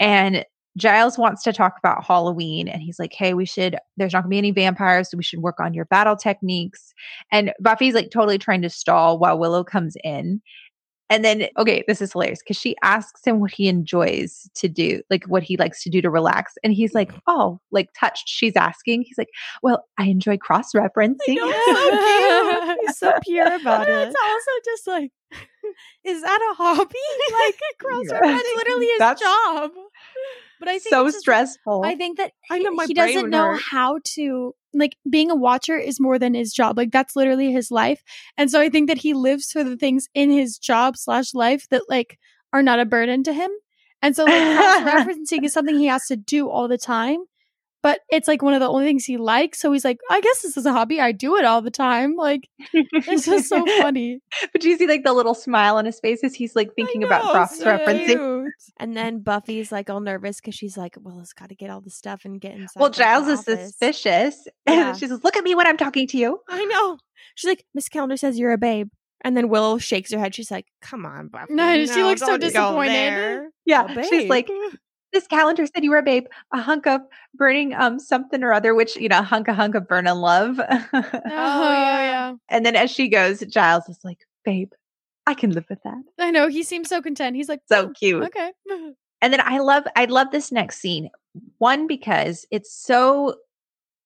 and 0.00 0.44
Giles 0.76 1.16
wants 1.16 1.42
to 1.44 1.52
talk 1.52 1.74
about 1.78 2.04
Halloween. 2.04 2.68
And 2.68 2.82
he's 2.82 2.98
like, 2.98 3.12
hey, 3.14 3.34
we 3.34 3.46
should, 3.46 3.76
there's 3.96 4.12
not 4.12 4.22
gonna 4.22 4.30
be 4.30 4.38
any 4.38 4.50
vampires, 4.50 5.10
so 5.10 5.16
we 5.16 5.22
should 5.22 5.40
work 5.40 5.58
on 5.58 5.74
your 5.74 5.86
battle 5.86 6.16
techniques. 6.16 6.92
And 7.32 7.52
Buffy's 7.60 7.94
like 7.94 8.10
totally 8.10 8.38
trying 8.38 8.62
to 8.62 8.70
stall 8.70 9.18
while 9.18 9.38
Willow 9.38 9.64
comes 9.64 9.96
in. 10.04 10.42
And 11.08 11.24
then, 11.24 11.46
okay, 11.56 11.84
this 11.86 12.02
is 12.02 12.12
hilarious 12.12 12.40
because 12.40 12.56
she 12.56 12.74
asks 12.82 13.24
him 13.24 13.38
what 13.38 13.52
he 13.52 13.68
enjoys 13.68 14.50
to 14.54 14.68
do, 14.68 15.02
like 15.08 15.24
what 15.26 15.44
he 15.44 15.56
likes 15.56 15.82
to 15.84 15.90
do 15.90 16.02
to 16.02 16.10
relax. 16.10 16.54
And 16.64 16.72
he's 16.72 16.94
like, 16.94 17.10
mm-hmm. 17.10 17.18
oh, 17.28 17.60
like 17.70 17.90
touched. 17.98 18.28
She's 18.28 18.56
asking. 18.56 19.02
He's 19.02 19.16
like, 19.16 19.28
well, 19.62 19.84
I 19.98 20.06
enjoy 20.06 20.36
cross 20.36 20.72
referencing. 20.72 21.16
He's 22.80 22.98
so 22.98 23.12
pure 23.22 23.54
about 23.54 23.88
it. 23.88 24.08
It's 24.08 24.16
also 24.20 24.50
just 24.64 24.86
like, 24.88 25.12
is 26.04 26.22
that 26.22 26.50
a 26.50 26.54
hobby? 26.54 26.94
Like 27.32 27.54
cross 27.78 28.04
Yeah. 28.10 28.20
That's 28.22 28.56
literally 28.56 28.86
his 28.86 28.98
That's 28.98 29.20
job. 29.20 29.70
But 30.58 30.68
I 30.68 30.78
think 30.78 30.92
so 30.92 31.06
it's 31.06 31.14
just- 31.14 31.20
stressful. 31.20 31.82
I 31.84 31.94
think 31.94 32.18
that 32.18 32.32
I 32.50 32.58
know 32.58 32.72
my 32.72 32.86
he 32.86 32.94
doesn't 32.94 33.30
know 33.30 33.52
hurt. 33.52 33.62
how 33.70 34.00
to 34.14 34.54
like 34.78 34.96
being 35.08 35.30
a 35.30 35.34
watcher 35.34 35.76
is 35.76 36.00
more 36.00 36.18
than 36.18 36.34
his 36.34 36.52
job. 36.52 36.76
Like 36.76 36.92
that's 36.92 37.16
literally 37.16 37.52
his 37.52 37.70
life. 37.70 38.02
And 38.36 38.50
so 38.50 38.60
I 38.60 38.68
think 38.68 38.88
that 38.88 38.98
he 38.98 39.14
lives 39.14 39.52
for 39.52 39.64
the 39.64 39.76
things 39.76 40.08
in 40.14 40.30
his 40.30 40.58
job 40.58 40.96
slash 40.96 41.34
life 41.34 41.68
that 41.70 41.82
like 41.88 42.18
are 42.52 42.62
not 42.62 42.80
a 42.80 42.84
burden 42.84 43.22
to 43.24 43.32
him. 43.32 43.50
And 44.02 44.14
so 44.14 44.24
like 44.24 44.56
cross 44.56 44.80
referencing 44.94 45.44
is 45.44 45.52
something 45.52 45.78
he 45.78 45.86
has 45.86 46.06
to 46.06 46.16
do 46.16 46.48
all 46.48 46.68
the 46.68 46.78
time. 46.78 47.18
But 47.86 48.00
it's 48.10 48.26
like 48.26 48.42
one 48.42 48.52
of 48.52 48.58
the 48.58 48.68
only 48.68 48.84
things 48.84 49.04
he 49.04 49.16
likes. 49.16 49.60
So 49.60 49.70
he's 49.70 49.84
like, 49.84 50.00
I 50.10 50.20
guess 50.20 50.42
this 50.42 50.56
is 50.56 50.66
a 50.66 50.72
hobby. 50.72 51.00
I 51.00 51.12
do 51.12 51.36
it 51.36 51.44
all 51.44 51.62
the 51.62 51.70
time. 51.70 52.16
Like 52.16 52.48
it's 52.72 53.26
just 53.26 53.48
so 53.48 53.64
funny. 53.80 54.18
But 54.52 54.60
do 54.60 54.68
you 54.68 54.76
see 54.76 54.88
like 54.88 55.04
the 55.04 55.12
little 55.12 55.34
smile 55.34 55.76
on 55.76 55.84
his 55.84 56.00
face 56.00 56.24
as 56.24 56.34
he's 56.34 56.56
like 56.56 56.74
thinking 56.74 57.04
about 57.04 57.30
cross 57.30 57.56
so 57.56 57.64
referencing? 57.64 58.06
cute. 58.06 58.52
And 58.78 58.96
then 58.96 59.20
Buffy's 59.20 59.70
like 59.70 59.88
all 59.88 60.00
nervous 60.00 60.40
because 60.40 60.56
she's 60.56 60.76
like, 60.76 60.96
well, 61.00 61.20
it's 61.20 61.32
got 61.32 61.50
to 61.50 61.54
get 61.54 61.70
all 61.70 61.80
the 61.80 61.90
stuff 61.90 62.24
and 62.24 62.40
get 62.40 62.56
inside. 62.56 62.80
Well, 62.80 62.90
Giles 62.90 63.28
is 63.28 63.38
office." 63.38 63.68
suspicious. 63.68 64.48
Yeah. 64.68 64.88
And 64.88 64.98
she 64.98 65.06
says, 65.06 65.22
Look 65.22 65.36
at 65.36 65.44
me 65.44 65.54
when 65.54 65.68
I'm 65.68 65.76
talking 65.76 66.08
to 66.08 66.18
you. 66.18 66.40
I 66.48 66.64
know. 66.64 66.98
She's 67.36 67.48
like, 67.48 67.64
Miss 67.72 67.88
Calendar 67.88 68.16
says 68.16 68.36
you're 68.36 68.50
a 68.50 68.58
babe. 68.58 68.88
And 69.20 69.36
then 69.36 69.48
Willow 69.48 69.78
shakes 69.78 70.10
her 70.12 70.18
head. 70.18 70.34
She's 70.34 70.50
like, 70.50 70.66
come 70.82 71.06
on, 71.06 71.28
Buffy. 71.28 71.54
No, 71.54 71.86
she 71.86 72.02
looks 72.02 72.20
so 72.20 72.36
disappointed. 72.36 73.44
Yeah. 73.64 73.86
A 73.96 74.04
she's 74.04 74.28
like, 74.28 74.50
Miss 75.12 75.26
Calendar 75.26 75.66
said 75.66 75.82
you 75.84 75.90
were 75.90 75.98
a 75.98 76.02
babe, 76.02 76.26
a 76.52 76.60
hunk 76.60 76.86
of 76.86 77.00
burning 77.34 77.74
um 77.74 77.98
something 77.98 78.42
or 78.42 78.52
other, 78.52 78.74
which 78.74 78.96
you 78.96 79.08
know, 79.08 79.22
hunk 79.22 79.48
a 79.48 79.54
hunk 79.54 79.74
of 79.74 79.88
burning 79.88 80.14
love. 80.14 80.58
Oh, 80.92 81.72
yeah. 81.72 82.34
And 82.48 82.64
then 82.66 82.76
as 82.76 82.90
she 82.90 83.08
goes, 83.08 83.40
Giles 83.40 83.88
is 83.88 83.98
like, 84.04 84.18
Babe, 84.44 84.72
I 85.26 85.34
can 85.34 85.50
live 85.50 85.66
with 85.68 85.82
that. 85.84 86.02
I 86.18 86.30
know. 86.30 86.48
He 86.48 86.62
seems 86.62 86.88
so 86.88 87.00
content. 87.02 87.36
He's 87.36 87.48
like, 87.48 87.60
So 87.68 87.86
"Oh, 87.88 87.92
cute. 87.98 88.24
Okay. 88.24 88.52
And 89.22 89.32
then 89.32 89.40
I 89.42 89.58
love 89.60 89.84
I 89.96 90.04
love 90.04 90.30
this 90.30 90.52
next 90.52 90.78
scene. 90.78 91.08
One 91.58 91.86
because 91.86 92.46
it's 92.50 92.70
so 92.72 93.36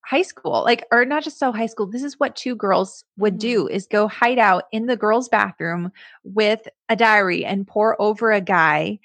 high 0.05 0.23
school. 0.23 0.63
Like 0.65 0.87
or 0.93 1.05
not 1.05 1.25
just 1.25 1.39
so 1.39 1.51
high 1.53 1.67
school. 1.67 1.87
This 1.87 2.05
is 2.05 2.19
what 2.21 2.37
two 2.37 2.55
girls 2.55 3.05
would 3.19 3.37
do 3.39 3.67
is 3.67 3.87
go 3.89 4.07
hide 4.07 4.39
out 4.39 4.65
in 4.73 4.87
the 4.87 4.97
girls' 4.97 5.29
bathroom 5.29 5.91
with 6.23 6.69
a 6.89 6.95
diary 6.97 7.45
and 7.45 7.67
pour 7.67 8.01
over 8.01 8.31
a 8.31 8.41
guy. 8.41 9.01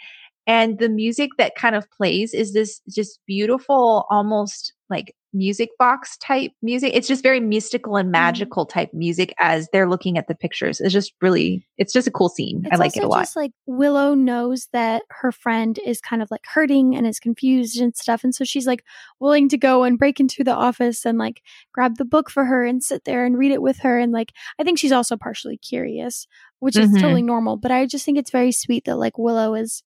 And 0.48 0.78
the 0.80 0.90
music 0.90 1.32
that 1.38 1.56
kind 1.56 1.76
of 1.76 1.90
plays 1.92 2.34
is 2.34 2.54
this 2.54 2.82
just 2.90 3.20
beautiful 3.26 4.06
almost 4.10 4.74
like 4.90 5.16
music 5.34 5.70
box 5.80 6.16
type 6.18 6.52
music. 6.62 6.92
It's 6.94 7.08
just 7.10 7.22
very 7.24 7.40
mystical 7.42 7.98
and 7.98 8.06
Mm-hmm. 8.06 8.12
magical 8.12 8.66
type 8.66 8.90
music 8.94 9.34
as 9.40 9.68
they're 9.74 9.90
looking 9.90 10.18
at 10.18 10.28
the 10.28 10.36
pictures. 10.36 10.80
It's 10.80 10.94
just 10.94 11.14
really, 11.22 11.68
it's 11.78 11.92
just 11.92 12.08
a 12.08 12.12
cool 12.12 12.30
scene. 12.30 12.64
I 12.66 12.70
It's 12.76 12.80
like 12.80 12.96
it 12.96 13.04
a 13.04 13.08
lot. 13.08 13.22
Just 13.22 13.36
like 13.36 13.52
Willow 13.66 14.14
knows 14.14 14.68
that 14.72 15.02
her 15.10 15.32
friend 15.34 15.78
is 15.86 16.00
kind 16.00 16.22
of 16.22 16.30
like 16.32 16.46
hurting 16.46 16.96
and 16.96 17.06
is 17.06 17.20
confused 17.20 17.82
and 17.82 17.96
stuff, 17.96 18.24
and 18.24 18.34
so 18.34 18.46
she's 18.46 18.68
like 18.68 18.86
willing 19.20 19.50
to 19.50 19.58
go 19.58 19.84
and 19.84 19.98
break 20.00 20.20
into 20.20 20.44
the 20.44 20.54
office 20.56 21.06
and 21.06 21.18
like 21.18 21.42
grab 21.74 21.98
the 21.98 22.06
book 22.06 22.30
for 22.30 22.46
her 22.46 22.64
and 22.64 22.82
sit 22.84 23.04
there 23.04 23.26
and 23.26 23.38
read 23.38 23.52
it 23.52 23.62
with 23.62 23.80
her. 23.80 23.98
And 24.00 24.14
like 24.14 24.32
I 24.60 24.64
think 24.64 24.78
she's 24.80 24.92
also 24.94 25.18
partially 25.18 25.58
curious, 25.58 26.28
which 26.60 26.78
is 26.78 26.92
Mhm. 26.92 27.02
totally 27.02 27.24
normal. 27.24 27.58
But 27.58 27.72
I 27.72 27.88
just 27.88 28.06
think 28.06 28.18
it's 28.18 28.32
very 28.32 28.52
sweet 28.54 28.86
that 28.86 28.98
like 28.98 29.18
Willow 29.18 29.56
is 29.56 29.84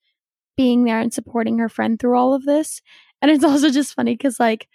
being 0.60 0.84
there 0.84 1.00
and 1.00 1.14
supporting 1.14 1.58
her 1.58 1.70
friend 1.70 1.98
through 1.98 2.18
all 2.18 2.34
of 2.34 2.44
this. 2.44 2.82
And 3.22 3.32
it's 3.32 3.44
also 3.46 3.70
just 3.70 3.94
funny 3.94 4.14
because 4.14 4.42
like 4.42 4.68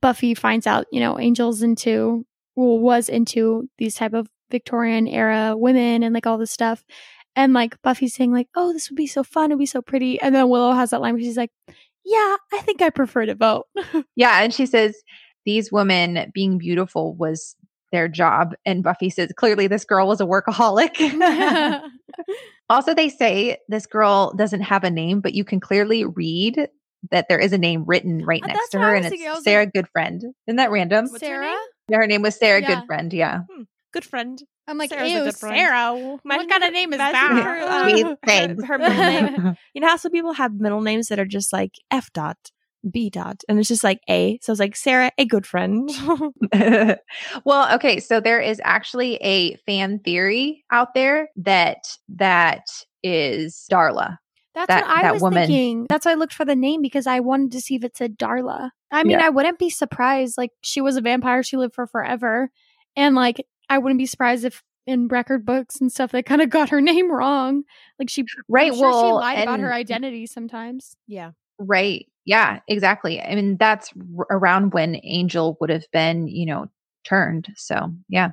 Buffy 0.00 0.34
finds 0.34 0.68
out, 0.68 0.86
you 0.92 1.00
know, 1.00 1.18
Angel's 1.18 1.62
into, 1.62 2.24
well, 2.54 2.78
was 2.78 3.08
into 3.08 3.68
these 3.76 3.96
type 3.96 4.14
of 4.14 4.28
Victorian 4.52 5.08
era 5.08 5.56
women 5.56 6.04
and 6.04 6.14
like 6.14 6.28
all 6.28 6.38
this 6.38 6.52
stuff. 6.52 6.84
And 7.34 7.52
like 7.52 7.82
Buffy's 7.82 8.14
saying 8.14 8.32
like, 8.32 8.46
oh, 8.54 8.72
this 8.72 8.88
would 8.88 8.96
be 8.96 9.08
so 9.08 9.24
fun. 9.24 9.50
It'd 9.50 9.58
be 9.58 9.66
so 9.66 9.82
pretty. 9.82 10.20
And 10.20 10.32
then 10.32 10.48
Willow 10.48 10.72
has 10.74 10.90
that 10.90 11.00
line 11.00 11.14
where 11.14 11.22
she's 11.22 11.36
like, 11.36 11.50
yeah, 12.04 12.36
I 12.52 12.58
think 12.60 12.80
I 12.80 12.90
prefer 12.90 13.26
to 13.26 13.34
vote. 13.34 13.66
Yeah. 14.14 14.42
And 14.42 14.54
she 14.54 14.64
says, 14.64 14.94
these 15.44 15.72
women 15.72 16.30
being 16.32 16.56
beautiful 16.56 17.16
was 17.16 17.56
their 17.92 18.08
job. 18.08 18.54
And 18.64 18.82
Buffy 18.82 19.10
says, 19.10 19.32
clearly 19.36 19.66
this 19.68 19.84
girl 19.84 20.08
was 20.08 20.20
a 20.20 20.24
workaholic. 20.26 20.96
also, 22.70 22.94
they 22.94 23.08
say 23.08 23.58
this 23.68 23.86
girl 23.86 24.32
doesn't 24.36 24.62
have 24.62 24.84
a 24.84 24.90
name, 24.90 25.20
but 25.20 25.34
you 25.34 25.44
can 25.44 25.60
clearly 25.60 26.04
read 26.04 26.68
that 27.10 27.26
there 27.28 27.38
is 27.38 27.52
a 27.52 27.58
name 27.58 27.84
written 27.86 28.24
right 28.24 28.42
Uh, 28.42 28.48
next 28.48 28.70
to 28.70 28.78
her. 28.80 28.94
And 28.94 29.06
it's 29.06 29.16
was 29.22 29.44
Sarah 29.44 29.66
Goodfriend. 29.66 30.22
Isn't 30.46 30.56
that 30.56 30.70
random? 30.70 31.04
What's 31.04 31.14
her 31.14 31.18
Sarah? 31.28 31.46
name? 31.46 31.58
Yeah, 31.88 31.96
her 31.98 32.06
name 32.06 32.22
was 32.22 32.34
Sarah 32.36 32.60
Yeah. 32.60 32.80
Goodfriend. 32.82 33.12
Yeah. 33.12 33.40
Good 33.92 34.04
friend. 34.04 34.42
I'm 34.66 34.78
like, 34.78 34.90
Sarah's 34.90 35.12
a 35.12 35.14
ew, 35.18 35.24
good. 35.24 35.36
Sarah. 35.36 35.90
Imagine 35.94 36.18
what 36.24 36.50
kind 36.50 36.64
of 36.64 36.72
name 36.72 36.92
is 36.92 36.96
imagine 36.98 37.36
that? 37.36 37.44
her, 37.44 37.60
Uh, 37.62 38.16
her- 38.24 38.66
her 38.66 38.78
middle 38.78 38.96
name. 38.98 39.56
You 39.74 39.80
know 39.80 39.88
how 39.88 39.96
some 39.96 40.10
people 40.10 40.32
have 40.32 40.54
middle 40.54 40.80
names 40.80 41.06
that 41.08 41.20
are 41.20 41.24
just 41.24 41.52
like 41.52 41.70
F 41.92 42.12
dot, 42.12 42.36
B 42.90 43.10
dot, 43.10 43.42
and 43.48 43.58
it's 43.58 43.68
just 43.68 43.84
like 43.84 44.00
A. 44.08 44.38
So 44.42 44.52
it's 44.52 44.60
like 44.60 44.76
Sarah, 44.76 45.10
a 45.18 45.24
good 45.24 45.46
friend. 45.46 45.88
well, 47.44 47.74
okay, 47.74 48.00
so 48.00 48.20
there 48.20 48.40
is 48.40 48.60
actually 48.64 49.16
a 49.16 49.56
fan 49.66 49.98
theory 50.00 50.64
out 50.70 50.94
there 50.94 51.28
that 51.36 51.96
that 52.08 52.66
is 53.02 53.66
Darla. 53.70 54.18
That's 54.54 54.68
that- 54.68 54.86
what 54.86 54.96
I 54.98 55.02
that 55.02 55.12
was 55.14 55.22
woman. 55.22 55.46
thinking. 55.46 55.86
That's 55.88 56.06
why 56.06 56.12
I 56.12 56.16
looked 56.16 56.32
for 56.34 56.44
the 56.44 56.56
name 56.56 56.80
because 56.82 57.06
I 57.06 57.20
wanted 57.20 57.52
to 57.52 57.60
see 57.60 57.74
if 57.76 57.84
it 57.84 57.96
said 57.96 58.18
Darla. 58.18 58.70
I 58.90 59.02
mean, 59.04 59.18
Yeah. 59.18 59.26
I 59.26 59.30
wouldn't 59.30 59.58
be 59.58 59.68
surprised. 59.70 60.38
Like, 60.38 60.52
she 60.62 60.80
was 60.80 60.96
a 60.96 61.00
vampire. 61.00 61.42
She 61.42 61.56
lived 61.56 61.74
for 61.74 61.86
forever. 61.86 62.50
And, 62.96 63.14
like, 63.14 63.44
I 63.68 63.78
wouldn't 63.78 63.98
be 63.98 64.06
surprised 64.06 64.44
if 64.44 64.62
in 64.86 65.08
record 65.08 65.44
books 65.44 65.80
and 65.80 65.90
stuff 65.92 66.12
they 66.12 66.22
kind 66.22 66.40
of 66.40 66.48
got 66.48 66.68
her 66.70 66.80
name 66.92 67.10
wrong. 67.12 67.64
Like, 67.98 68.08
she, 68.08 68.24
Right. 68.48 68.70
I'm 68.72 68.78
sure 68.78 68.88
well, 68.90 69.08
she 69.08 69.12
lied 69.12 69.42
about 69.42 69.60
her 69.60 69.72
identity 69.74 70.26
sometimes. 70.26 70.96
yeah. 71.06 71.32
Right. 71.58 72.06
Yeah, 72.24 72.60
exactly. 72.68 73.20
I 73.20 73.34
mean, 73.34 73.56
that's 73.56 73.92
r- 74.18 74.26
around 74.30 74.72
when 74.72 75.00
Angel 75.04 75.56
would 75.60 75.70
have 75.70 75.86
been, 75.92 76.28
you 76.28 76.44
know, 76.46 76.66
turned. 77.04 77.48
So, 77.56 77.92
yeah. 78.08 78.30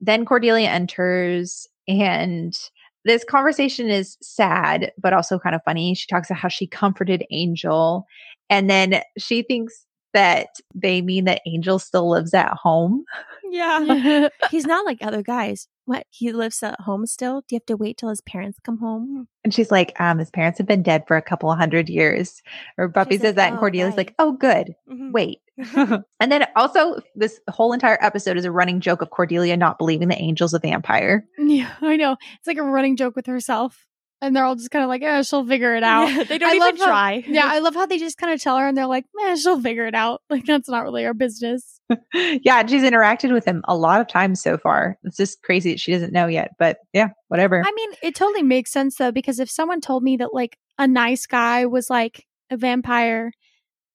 Then 0.00 0.24
Cordelia 0.24 0.68
enters, 0.68 1.66
and 1.88 2.56
this 3.04 3.24
conversation 3.24 3.88
is 3.88 4.16
sad, 4.20 4.92
but 4.98 5.12
also 5.12 5.38
kind 5.38 5.54
of 5.54 5.62
funny. 5.64 5.94
She 5.94 6.06
talks 6.06 6.28
about 6.30 6.40
how 6.40 6.48
she 6.48 6.66
comforted 6.66 7.24
Angel, 7.30 8.04
and 8.50 8.68
then 8.68 9.00
she 9.16 9.42
thinks 9.42 9.86
that 10.12 10.48
they 10.74 11.00
mean 11.00 11.24
that 11.24 11.40
Angel 11.46 11.78
still 11.78 12.10
lives 12.10 12.34
at 12.34 12.52
home. 12.52 13.04
Yeah. 13.50 14.28
He's 14.50 14.66
not 14.66 14.84
like 14.84 14.98
other 15.00 15.22
guys. 15.22 15.66
What? 15.84 16.06
He 16.10 16.32
lives 16.32 16.62
at 16.62 16.80
home 16.80 17.06
still? 17.06 17.40
Do 17.40 17.54
you 17.54 17.56
have 17.56 17.66
to 17.66 17.76
wait 17.76 17.98
till 17.98 18.08
his 18.08 18.20
parents 18.20 18.58
come 18.62 18.78
home? 18.78 19.26
And 19.42 19.52
she's 19.52 19.70
like, 19.70 19.92
um, 20.00 20.18
his 20.18 20.30
parents 20.30 20.58
have 20.58 20.66
been 20.66 20.82
dead 20.82 21.04
for 21.08 21.16
a 21.16 21.22
couple 21.22 21.52
hundred 21.54 21.88
years. 21.88 22.40
Or 22.78 22.86
Buffy 22.88 23.16
says 23.16 23.24
like, 23.24 23.34
that, 23.36 23.48
and 23.48 23.58
"Oh, 23.58 23.60
Cordelia's 23.60 23.96
like, 23.96 24.14
oh, 24.18 24.32
good. 24.32 24.74
Mhm. 24.90 25.12
Wait. 25.12 25.40
and 25.76 26.32
then 26.32 26.46
also, 26.56 27.00
this 27.16 27.40
whole 27.48 27.72
entire 27.72 27.98
episode 28.00 28.36
is 28.36 28.44
a 28.44 28.52
running 28.52 28.80
joke 28.80 29.02
of 29.02 29.10
Cordelia 29.10 29.56
not 29.56 29.78
believing 29.78 30.08
the 30.08 30.16
Angel's 30.18 30.54
a 30.54 30.58
vampire. 30.60 31.26
yeah, 31.38 31.72
I 31.80 31.96
know. 31.96 32.16
It's 32.38 32.46
like 32.46 32.58
a 32.58 32.62
running 32.62 32.96
joke 32.96 33.16
with 33.16 33.26
herself. 33.26 33.86
And 34.22 34.34
they're 34.36 34.44
all 34.44 34.54
just 34.54 34.70
kind 34.70 34.84
of 34.84 34.88
like, 34.88 35.02
yeah, 35.02 35.20
she'll 35.22 35.44
figure 35.44 35.74
it 35.74 35.82
out. 35.82 36.08
Yeah, 36.12 36.22
they 36.22 36.38
don't 36.38 36.50
I 36.50 36.54
even 36.54 36.68
love 36.68 36.78
how- 36.78 36.86
try. 36.86 37.24
yeah, 37.26 37.46
I 37.46 37.58
love 37.58 37.74
how 37.74 37.86
they 37.86 37.98
just 37.98 38.16
kind 38.18 38.32
of 38.32 38.40
tell 38.40 38.56
her 38.56 38.68
and 38.68 38.78
they're 38.78 38.86
like, 38.86 39.04
man, 39.16 39.36
she'll 39.36 39.60
figure 39.60 39.84
it 39.86 39.94
out. 39.96 40.22
Like, 40.30 40.46
that's 40.46 40.68
not 40.68 40.84
really 40.84 41.04
our 41.04 41.12
business. 41.12 41.80
yeah, 42.14 42.64
she's 42.64 42.82
interacted 42.82 43.32
with 43.32 43.44
him 43.44 43.62
a 43.66 43.76
lot 43.76 44.00
of 44.00 44.06
times 44.06 44.40
so 44.40 44.56
far. 44.56 44.96
It's 45.02 45.16
just 45.16 45.42
crazy 45.42 45.72
that 45.72 45.80
she 45.80 45.92
doesn't 45.92 46.12
know 46.12 46.28
yet, 46.28 46.52
but 46.58 46.78
yeah, 46.92 47.08
whatever. 47.28 47.62
I 47.66 47.72
mean, 47.72 47.90
it 48.00 48.14
totally 48.14 48.44
makes 48.44 48.70
sense 48.70 48.96
though, 48.96 49.10
because 49.12 49.40
if 49.40 49.50
someone 49.50 49.80
told 49.80 50.04
me 50.04 50.16
that 50.18 50.32
like 50.32 50.56
a 50.78 50.86
nice 50.86 51.26
guy 51.26 51.66
was 51.66 51.90
like 51.90 52.24
a 52.48 52.56
vampire 52.56 53.32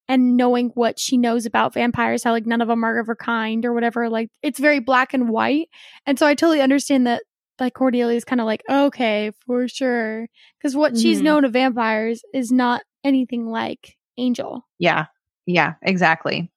and 0.10 0.38
knowing 0.38 0.72
what 0.74 1.00
she 1.00 1.18
knows 1.18 1.46
about 1.46 1.74
vampires, 1.74 2.24
how 2.24 2.32
like 2.32 2.46
none 2.46 2.62
of 2.62 2.68
them 2.68 2.84
are 2.84 3.00
of 3.00 3.08
her 3.08 3.16
kind 3.16 3.66
or 3.66 3.74
whatever, 3.74 4.10
like 4.10 4.30
it's 4.42 4.60
very 4.60 4.80
black 4.80 5.14
and 5.14 5.30
white. 5.30 5.70
And 6.06 6.20
so 6.20 6.26
I 6.28 6.36
totally 6.36 6.62
understand 6.62 7.08
that 7.08 7.24
like 7.60 7.74
Cordelia 7.74 8.16
is 8.16 8.24
kind 8.26 8.42
of 8.42 8.46
like, 8.46 8.64
okay, 8.70 9.32
for 9.46 9.68
sure. 9.68 10.28
Because 10.58 10.76
what 10.76 10.98
she's 10.98 11.20
Mhm. 11.20 11.24
known 11.24 11.46
of 11.46 11.54
vampires 11.54 12.22
is 12.34 12.52
not 12.52 12.82
anything 13.04 13.48
like 13.48 13.96
Angel. 14.18 14.66
yeah, 14.80 15.06
yeah, 15.46 15.74
exactly. 15.82 16.52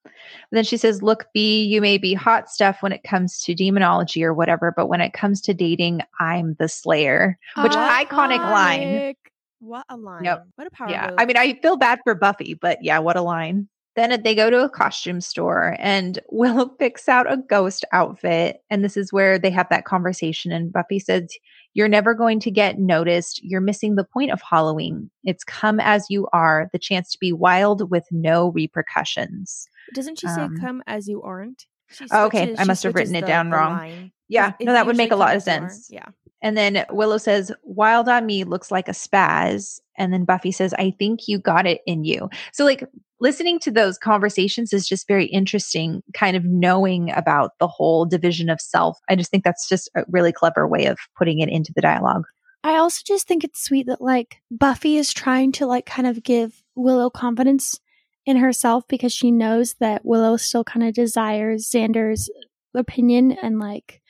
then 0.52 0.64
she 0.64 0.76
says, 0.76 1.02
Look, 1.02 1.26
B, 1.32 1.64
you 1.64 1.80
may 1.80 1.96
be 1.96 2.12
hot 2.12 2.50
stuff 2.50 2.82
when 2.82 2.92
it 2.92 3.02
comes 3.02 3.40
to 3.42 3.54
demonology 3.54 4.22
or 4.24 4.34
whatever, 4.34 4.72
but 4.76 4.86
when 4.86 5.00
it 5.00 5.12
comes 5.14 5.40
to 5.42 5.54
dating, 5.54 6.02
I'm 6.18 6.54
the 6.58 6.68
slayer. 6.68 7.38
Which 7.62 7.72
iconic 7.72 8.38
line. 8.38 9.14
What 9.60 9.84
a 9.88 9.96
line. 9.96 10.24
Yep. 10.24 10.46
What 10.56 10.66
a 10.66 10.70
power 10.70 10.90
Yeah. 10.90 11.06
move. 11.10 11.14
I 11.18 11.24
mean, 11.26 11.36
I 11.36 11.54
feel 11.60 11.76
bad 11.76 12.00
for 12.04 12.14
Buffy, 12.14 12.54
but 12.54 12.78
yeah, 12.82 12.98
what 12.98 13.16
a 13.16 13.22
line. 13.22 13.68
Then 14.00 14.22
they 14.22 14.34
go 14.34 14.48
to 14.48 14.64
a 14.64 14.68
costume 14.70 15.20
store 15.20 15.76
and 15.78 16.18
Willow 16.30 16.66
picks 16.66 17.06
out 17.08 17.30
a 17.30 17.36
ghost 17.36 17.84
outfit. 17.92 18.62
And 18.70 18.82
this 18.82 18.96
is 18.96 19.12
where 19.12 19.38
they 19.38 19.50
have 19.50 19.68
that 19.68 19.84
conversation. 19.84 20.52
And 20.52 20.72
Buffy 20.72 20.98
says, 20.98 21.28
You're 21.74 21.88
never 21.88 22.14
going 22.14 22.40
to 22.40 22.50
get 22.50 22.78
noticed. 22.78 23.42
You're 23.44 23.60
missing 23.60 23.96
the 23.96 24.04
point 24.04 24.30
of 24.30 24.40
Halloween. 24.40 25.10
It's 25.24 25.44
come 25.44 25.80
as 25.80 26.06
you 26.08 26.28
are, 26.32 26.70
the 26.72 26.78
chance 26.78 27.12
to 27.12 27.18
be 27.18 27.32
wild 27.32 27.90
with 27.90 28.04
no 28.10 28.48
repercussions. 28.52 29.68
Doesn't 29.94 30.18
she 30.18 30.28
say 30.28 30.42
um, 30.42 30.56
"come 30.58 30.82
as 30.86 31.06
you 31.08 31.22
aren't"? 31.22 31.66
She 31.90 32.06
Oh, 32.10 32.26
okay. 32.26 32.54
I 32.56 32.64
must 32.64 32.82
have 32.84 32.94
written 32.94 33.14
it 33.16 33.22
the- 33.22 33.26
down 33.26 33.50
the 33.50 33.56
wrong. 33.56 33.72
line. 33.76 34.12
Yeah, 34.28 34.52
It's 34.58 34.64
no, 34.66 34.72
that 34.72 34.86
would 34.86 34.96
make 34.96 35.10
a 35.10 35.16
lot 35.16 35.30
of 35.36 35.42
as 35.42 35.46
you 35.46 35.52
are." 35.52 35.68
sense. 35.68 35.88
Yeah. 35.90 36.06
And 36.42 36.56
then 36.56 36.86
Willow 36.90 37.18
says, 37.18 37.52
Wild 37.64 38.08
on 38.08 38.24
me 38.24 38.44
looks 38.44 38.70
like 38.70 38.88
a 38.88 38.92
spaz. 38.92 39.80
And 39.98 40.10
then 40.12 40.24
Buffy 40.24 40.52
says, 40.52 40.72
I 40.78 40.94
think 40.98 41.28
you 41.28 41.38
got 41.38 41.66
it 41.66 41.82
in 41.86 42.04
you. 42.04 42.30
So, 42.52 42.64
like, 42.64 42.84
listening 43.20 43.58
to 43.60 43.70
those 43.70 43.98
conversations 43.98 44.72
is 44.72 44.88
just 44.88 45.06
very 45.06 45.26
interesting, 45.26 46.02
kind 46.14 46.36
of 46.36 46.44
knowing 46.44 47.10
about 47.12 47.52
the 47.58 47.68
whole 47.68 48.06
division 48.06 48.48
of 48.48 48.60
self. 48.60 48.98
I 49.08 49.16
just 49.16 49.30
think 49.30 49.44
that's 49.44 49.68
just 49.68 49.90
a 49.94 50.04
really 50.08 50.32
clever 50.32 50.66
way 50.66 50.86
of 50.86 50.98
putting 51.16 51.40
it 51.40 51.48
into 51.48 51.72
the 51.74 51.82
dialogue. 51.82 52.24
I 52.64 52.76
also 52.76 53.02
just 53.06 53.26
think 53.26 53.42
it's 53.44 53.64
sweet 53.64 53.86
that 53.86 54.00
like 54.02 54.36
Buffy 54.50 54.96
is 54.96 55.12
trying 55.12 55.52
to 55.52 55.66
like 55.66 55.86
kind 55.86 56.06
of 56.06 56.22
give 56.22 56.62
Willow 56.74 57.08
confidence 57.10 57.78
in 58.26 58.36
herself 58.36 58.84
because 58.88 59.12
she 59.14 59.30
knows 59.30 59.74
that 59.80 60.04
Willow 60.04 60.36
still 60.36 60.64
kind 60.64 60.86
of 60.86 60.94
desires 60.94 61.70
Xander's 61.74 62.28
opinion 62.74 63.32
and 63.42 63.58
like 63.58 64.02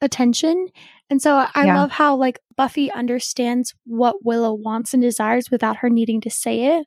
attention. 0.00 0.68
And 1.10 1.20
so 1.20 1.46
I 1.54 1.66
Yeah. 1.66 1.76
love 1.76 1.90
how 1.90 2.16
like 2.16 2.40
Buffy 2.56 2.90
understands 2.90 3.74
what 3.84 4.24
Willow 4.24 4.54
wants 4.54 4.94
and 4.94 5.02
desires 5.02 5.50
without 5.50 5.76
her 5.78 5.90
needing 5.90 6.20
to 6.22 6.30
say 6.30 6.78
it. 6.78 6.86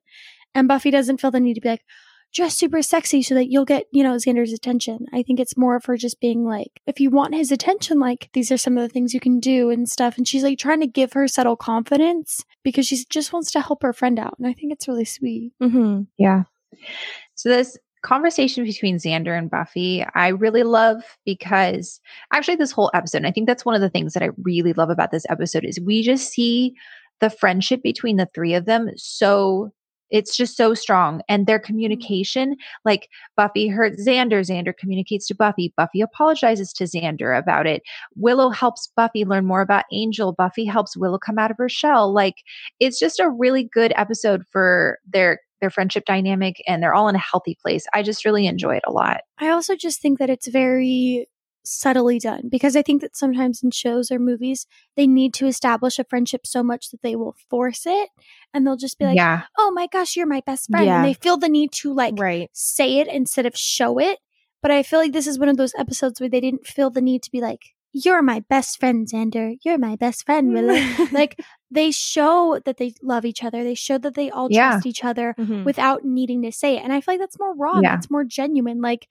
And 0.56 0.68
Buffy 0.68 0.92
doesn't 0.92 1.20
feel 1.20 1.32
the 1.32 1.40
need 1.40 1.56
to 1.56 1.62
be 1.62 1.70
like, 1.70 1.84
dress 2.34 2.56
super 2.58 2.82
sexy 2.82 3.22
so 3.22 3.36
that 3.36 3.52
you'll 3.52 3.66
get, 3.66 3.86
you 3.92 4.04
know, 4.04 4.16
Xander's 4.16 4.54
attention. 4.54 5.06
I 5.14 5.22
think 5.22 5.40
it's 5.40 5.56
more 5.56 5.76
of 5.76 5.86
her 5.86 5.96
just 5.96 6.20
being 6.20 6.44
like, 6.44 6.82
if 6.88 7.00
you 7.00 7.10
want 7.10 7.36
his 7.36 7.52
attention, 7.52 8.00
like 8.00 8.30
these 8.34 8.52
are 8.52 8.58
some 8.58 8.78
of 8.78 8.82
the 8.82 8.90
things 8.90 9.14
you 9.14 9.20
can 9.20 9.40
do 9.40 9.70
and 9.70 9.88
stuff. 9.88 10.18
And 10.18 10.28
she's 10.28 10.44
like 10.44 10.58
trying 10.58 10.80
to 10.82 10.88
give 10.88 11.14
her 11.14 11.28
subtle 11.28 11.56
confidence 11.56 12.44
because 12.64 12.88
she 12.88 13.06
just 13.10 13.32
wants 13.32 13.52
to 13.52 13.62
help 13.62 13.84
her 13.84 13.94
friend 13.94 14.20
out. 14.20 14.36
And 14.40 14.48
I 14.48 14.54
think 14.54 14.74
it's 14.74 14.88
really 14.88 15.06
sweet. 15.06 15.54
Mm-hmm. 15.62 16.02
Yeah. 16.18 16.44
So 17.36 17.50
this 17.50 17.78
conversation 18.02 18.64
between 18.64 18.98
Xander 18.98 19.38
and 19.38 19.50
Buffy, 19.50 20.04
I 20.16 20.30
really 20.30 20.64
love 20.64 21.04
because 21.26 22.02
actually 22.34 22.56
this 22.56 22.72
whole 22.72 22.90
episode, 22.96 23.20
and 23.20 23.28
I 23.28 23.32
think 23.32 23.48
that's 23.48 23.66
one 23.66 23.76
of 23.76 23.82
the 23.82 23.90
things 23.90 24.14
that 24.14 24.24
I 24.24 24.30
really 24.38 24.74
love 24.74 24.90
about 24.90 25.12
this 25.12 25.26
episode 25.30 25.66
is 25.66 25.80
we 25.80 26.02
just 26.02 26.32
see 26.32 26.74
the 27.20 27.30
friendship 27.30 27.84
between 27.84 28.18
the 28.18 28.28
three 28.34 28.56
of 28.56 28.66
them 28.66 28.90
so 28.98 29.72
it's 30.14 30.38
just 30.38 30.56
so 30.56 30.74
strong 30.74 31.22
and 31.28 31.46
their 31.46 31.60
mm. 31.60 31.64
communication 31.64 32.56
like 32.86 33.10
buffy 33.36 33.68
hurt 33.68 33.94
xander 33.98 34.40
xander 34.40 34.76
communicates 34.78 35.28
to 35.28 35.36
buffy 35.36 35.74
buffy 35.76 36.00
apologizes 36.00 36.72
to 36.72 36.86
xander 36.86 37.38
about 37.38 37.68
it 37.68 37.82
willow 38.16 38.50
helps 38.50 38.90
buffy 38.96 39.26
learn 39.26 39.46
more 39.46 39.62
about 39.62 39.84
angel 39.92 40.32
buffy 40.32 40.64
helps 40.64 40.96
willow 40.96 41.18
come 41.18 41.38
out 41.38 41.52
of 41.52 41.58
her 41.58 41.68
shell 41.68 42.14
like 42.14 42.36
it's 42.80 43.00
just 43.00 43.20
a 43.20 43.30
really 43.30 43.64
good 43.74 43.92
episode 43.98 44.44
for 44.52 45.00
their 45.12 45.40
their 45.64 45.70
friendship 45.70 46.04
dynamic 46.06 46.62
and 46.68 46.84
they're 46.84 46.94
all 46.94 47.08
in 47.08 47.16
a 47.16 47.20
healthy 47.20 47.58
place. 47.62 47.86
I 47.94 48.04
just 48.04 48.26
really 48.26 48.48
enjoy 48.48 48.76
it 48.76 48.84
a 48.86 48.92
lot. 48.92 49.22
I 49.38 49.48
also 49.48 49.78
just 49.78 50.02
think 50.02 50.20
that 50.20 50.30
it's 50.30 50.48
very 50.48 51.30
subtly 51.64 52.20
done 52.20 52.50
because 52.50 52.76
I 52.76 52.82
think 52.82 53.02
that 53.02 53.16
sometimes 53.16 53.64
in 53.64 53.72
shows 53.72 54.12
or 54.12 54.20
movies, 54.20 54.68
they 54.96 55.08
need 55.08 55.34
to 55.36 55.48
establish 55.48 55.98
a 56.00 56.04
friendship 56.04 56.46
so 56.46 56.62
much 56.64 56.90
that 56.92 57.02
they 57.02 57.16
will 57.16 57.36
force 57.50 57.84
it 57.86 58.10
and 58.54 58.66
they'll 58.66 58.76
just 58.78 59.00
be 59.00 59.06
like, 59.06 59.16
yeah. 59.16 59.44
oh 59.58 59.72
my 59.72 59.88
gosh, 59.88 60.16
you're 60.16 60.28
my 60.28 60.42
best 60.46 60.70
friend. 60.70 60.86
Yeah. 60.86 60.98
And 60.98 61.06
they 61.06 61.14
feel 61.14 61.38
the 61.38 61.50
need 61.50 61.72
to 61.74 61.94
like 61.94 62.16
Right. 62.18 62.50
say 62.54 63.00
it 63.00 63.08
instead 63.08 63.46
of 63.46 63.56
show 63.58 63.98
it. 64.00 64.20
But 64.62 64.72
I 64.72 64.84
feel 64.84 65.00
like 65.00 65.12
this 65.14 65.28
is 65.28 65.40
one 65.40 65.50
of 65.50 65.58
those 65.58 65.74
episodes 65.78 66.20
where 66.20 66.30
they 66.30 66.40
didn't 66.42 66.68
feel 66.68 66.90
the 66.90 67.02
need 67.02 67.24
to 67.24 67.32
be 67.32 67.42
like, 67.42 67.60
you're 67.96 68.24
my 68.24 68.40
best 68.50 68.80
friend, 68.80 69.08
Xander. 69.08 69.56
You're 69.64 69.78
my 69.78 69.96
best 69.96 70.26
friend, 70.26 70.52
Willow. 70.52 70.80
like 71.12 71.40
they 71.70 71.92
show 71.92 72.60
that 72.66 72.78
they 72.78 72.94
love 73.04 73.24
each 73.24 73.44
other. 73.44 73.64
They 73.64 73.76
show 73.76 74.00
that 74.00 74.16
they 74.16 74.32
all 74.32 74.48
Yeah. 74.50 74.72
trust 74.72 74.86
each 74.88 75.04
other 75.04 75.36
Mhm. 75.38 75.64
without 75.64 76.04
needing 76.04 76.42
to 76.42 76.52
say 76.52 76.78
it. 76.78 76.84
And 76.84 76.92
I 76.92 77.02
feel 77.02 77.14
like 77.14 77.20
that's 77.20 77.38
more 77.40 77.54
raw. 77.56 77.80
Yeah. 77.82 77.96
That's 77.96 78.10
more 78.10 78.24
genuine. 78.24 78.82
Like 78.82 79.08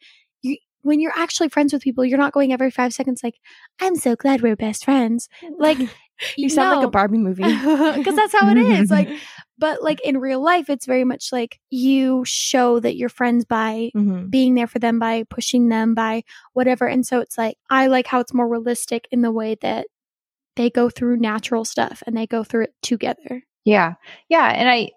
when 0.82 1.00
you're 1.00 1.12
actually 1.16 1.48
friends 1.48 1.72
with 1.72 1.82
people, 1.82 2.04
you're 2.04 2.18
not 2.18 2.32
going 2.32 2.52
every 2.52 2.70
five 2.70 2.92
seconds 2.92 3.22
like, 3.22 3.38
"I'm 3.80 3.94
so 3.96 4.16
glad 4.16 4.42
we're 4.42 4.56
best 4.56 4.84
friends." 4.84 5.28
Like 5.58 5.78
you 6.36 6.48
sound 6.48 6.76
like 6.76 6.86
a 6.86 6.90
Barbie 6.90 7.18
movie. 7.18 7.42
because 7.96 8.14
that's 8.16 8.32
how 8.32 8.48
it 8.50 8.56
is. 8.56 8.90
Like, 8.90 9.08
but 9.58 9.82
like 9.82 10.00
in 10.02 10.18
real 10.18 10.42
life, 10.42 10.68
it's 10.70 10.86
very 10.86 11.04
much 11.04 11.32
like 11.32 11.60
you 11.70 12.22
show 12.24 12.80
that 12.80 12.96
you're 12.96 13.08
friends 13.08 13.44
by 13.44 13.90
Mhm. 13.94 14.30
being 14.30 14.54
there 14.54 14.66
for 14.66 14.78
them, 14.78 14.98
by 14.98 15.24
pushing 15.28 15.68
them, 15.68 15.94
by 15.94 16.22
whatever. 16.52 16.86
And 16.86 17.06
so 17.06 17.20
it's 17.20 17.36
like 17.38 17.56
I 17.70 17.86
like 17.88 18.06
how 18.06 18.20
it's 18.20 18.34
more 18.34 18.48
realistic 18.48 19.08
in 19.10 19.22
the 19.22 19.32
way 19.32 19.56
that 19.62 19.86
they 20.56 20.68
go 20.68 20.90
through 20.90 21.16
natural 21.16 21.64
stuff 21.64 22.02
and 22.06 22.16
they 22.16 22.26
go 22.26 22.44
through 22.44 22.64
it 22.64 22.74
together. 22.82 23.42
Yeah. 23.64 23.94
Yeah. 24.28 24.48
And 24.48 24.68
I, 24.68 24.90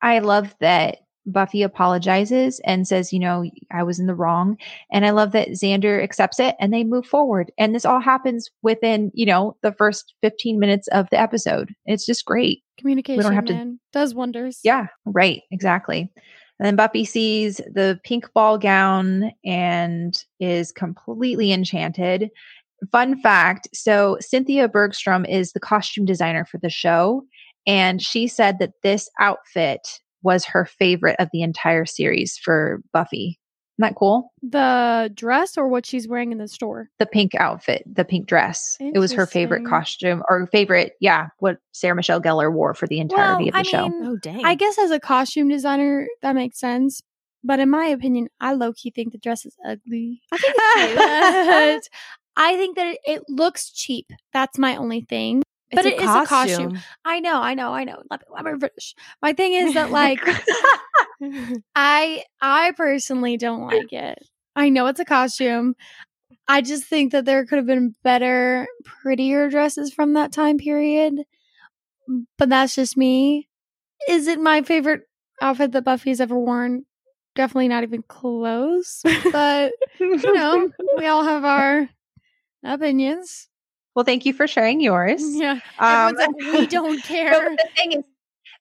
I 0.00 0.20
love 0.20 0.54
that 0.60 0.98
Buffy 1.26 1.62
apologizes 1.62 2.60
and 2.64 2.86
says, 2.86 3.12
you 3.12 3.18
know, 3.18 3.44
I 3.72 3.82
was 3.82 3.98
in 3.98 4.06
the 4.06 4.14
wrong. 4.14 4.56
And 4.90 5.04
I 5.04 5.10
love 5.10 5.32
that 5.32 5.50
Xander 5.50 6.02
accepts 6.02 6.40
it 6.40 6.56
and 6.58 6.72
they 6.72 6.84
move 6.84 7.06
forward. 7.06 7.52
And 7.58 7.74
this 7.74 7.84
all 7.84 8.00
happens 8.00 8.50
within, 8.62 9.10
you 9.14 9.26
know, 9.26 9.56
the 9.62 9.72
first 9.72 10.14
15 10.22 10.58
minutes 10.58 10.88
of 10.88 11.08
the 11.10 11.20
episode. 11.20 11.74
It's 11.86 12.06
just 12.06 12.24
great. 12.24 12.62
Communication, 12.78 13.32
have 13.32 13.44
to- 13.46 13.76
does 13.92 14.14
wonders. 14.14 14.60
Yeah. 14.64 14.86
Right. 15.04 15.42
Exactly. 15.50 16.10
And 16.58 16.66
then 16.66 16.76
Buffy 16.76 17.04
sees 17.04 17.56
the 17.56 17.98
pink 18.04 18.30
ball 18.34 18.58
gown 18.58 19.32
and 19.44 20.14
is 20.40 20.72
completely 20.72 21.52
enchanted. 21.52 22.30
Fun 22.92 23.20
fact 23.20 23.68
so, 23.74 24.16
Cynthia 24.20 24.68
Bergstrom 24.68 25.26
is 25.26 25.52
the 25.52 25.60
costume 25.60 26.04
designer 26.04 26.44
for 26.44 26.58
the 26.58 26.70
show. 26.70 27.24
And 27.66 28.00
she 28.00 28.26
said 28.26 28.58
that 28.58 28.72
this 28.82 29.10
outfit 29.18 30.00
was 30.22 30.44
her 30.44 30.64
favorite 30.64 31.16
of 31.18 31.28
the 31.32 31.42
entire 31.42 31.86
series 31.86 32.38
for 32.38 32.80
Buffy. 32.92 33.38
Isn't 33.78 33.94
that 33.94 33.98
cool? 33.98 34.30
The 34.42 35.10
dress 35.14 35.56
or 35.56 35.66
what 35.68 35.86
she's 35.86 36.06
wearing 36.06 36.32
in 36.32 36.38
the 36.38 36.48
store. 36.48 36.90
The 36.98 37.06
pink 37.06 37.34
outfit, 37.36 37.82
the 37.90 38.04
pink 38.04 38.26
dress. 38.26 38.76
It 38.78 38.98
was 38.98 39.12
her 39.12 39.24
favorite 39.26 39.64
costume 39.64 40.22
or 40.28 40.46
favorite, 40.48 40.92
yeah, 41.00 41.28
what 41.38 41.56
Sarah 41.72 41.94
Michelle 41.94 42.20
Gellar 42.20 42.52
wore 42.52 42.74
for 42.74 42.86
the 42.86 43.00
entirety 43.00 43.48
of 43.48 43.54
the 43.54 43.60
I 43.60 43.62
show. 43.62 43.88
mean, 43.88 44.02
Oh 44.04 44.16
dang. 44.16 44.44
I 44.44 44.54
guess 44.54 44.78
as 44.78 44.90
a 44.90 45.00
costume 45.00 45.48
designer, 45.48 46.06
that 46.20 46.34
makes 46.34 46.60
sense. 46.60 47.00
But 47.42 47.58
in 47.58 47.70
my 47.70 47.86
opinion, 47.86 48.28
I 48.38 48.52
low 48.52 48.74
key 48.74 48.90
think 48.90 49.12
the 49.12 49.18
dress 49.18 49.46
is 49.46 49.56
ugly. 49.64 50.20
I 50.30 50.36
think 50.36 50.54
it's 50.58 51.88
cute. 51.88 51.88
I 52.36 52.56
think 52.56 52.76
that 52.76 52.86
it, 52.86 52.98
it 53.06 53.22
looks 53.28 53.70
cheap. 53.70 54.10
That's 54.34 54.58
my 54.58 54.76
only 54.76 55.00
thing. 55.02 55.42
But 55.72 55.86
it 55.86 56.00
is 56.00 56.10
a 56.10 56.26
costume. 56.26 56.80
I 57.04 57.20
know, 57.20 57.40
I 57.40 57.54
know, 57.54 57.72
I 57.72 57.84
know. 57.84 58.02
Let 58.10 58.20
me, 58.20 58.26
let 58.34 58.44
me 58.44 58.52
finish. 58.60 58.94
My 59.22 59.32
thing 59.32 59.52
is 59.54 59.74
that 59.74 59.90
like 60.00 60.20
I 61.74 62.24
I 62.40 62.72
personally 62.76 63.36
don't 63.36 63.60
like 63.66 63.92
it. 63.92 64.18
I 64.56 64.68
know 64.68 64.86
it's 64.86 65.00
a 65.00 65.04
costume. 65.04 65.74
I 66.48 66.62
just 66.62 66.84
think 66.84 67.12
that 67.12 67.24
there 67.24 67.46
could 67.46 67.58
have 67.58 67.66
been 67.66 67.94
better, 68.02 68.66
prettier 68.84 69.48
dresses 69.48 69.92
from 69.92 70.14
that 70.14 70.32
time 70.32 70.58
period. 70.58 71.20
But 72.38 72.48
that's 72.48 72.74
just 72.74 72.96
me. 72.96 73.48
Is 74.08 74.26
it 74.26 74.40
my 74.40 74.62
favorite 74.62 75.02
outfit 75.40 75.72
that 75.72 75.84
Buffy's 75.84 76.20
ever 76.20 76.36
worn? 76.38 76.84
Definitely 77.36 77.68
not 77.68 77.84
even 77.84 78.02
close. 78.02 79.02
But 79.30 79.72
you 80.00 80.34
know, 80.34 80.70
we 80.96 81.06
all 81.06 81.22
have 81.22 81.44
our 81.44 81.88
opinions. 82.64 83.48
Well, 83.94 84.04
thank 84.04 84.24
you 84.26 84.32
for 84.32 84.46
sharing 84.46 84.80
yours. 84.80 85.22
Yeah. 85.24 85.60
Um, 85.78 86.14
like, 86.14 86.30
we 86.38 86.66
don't 86.78 87.02
care. 87.02 87.30
the 87.56 87.68
thing 87.76 87.92
is, 87.92 88.04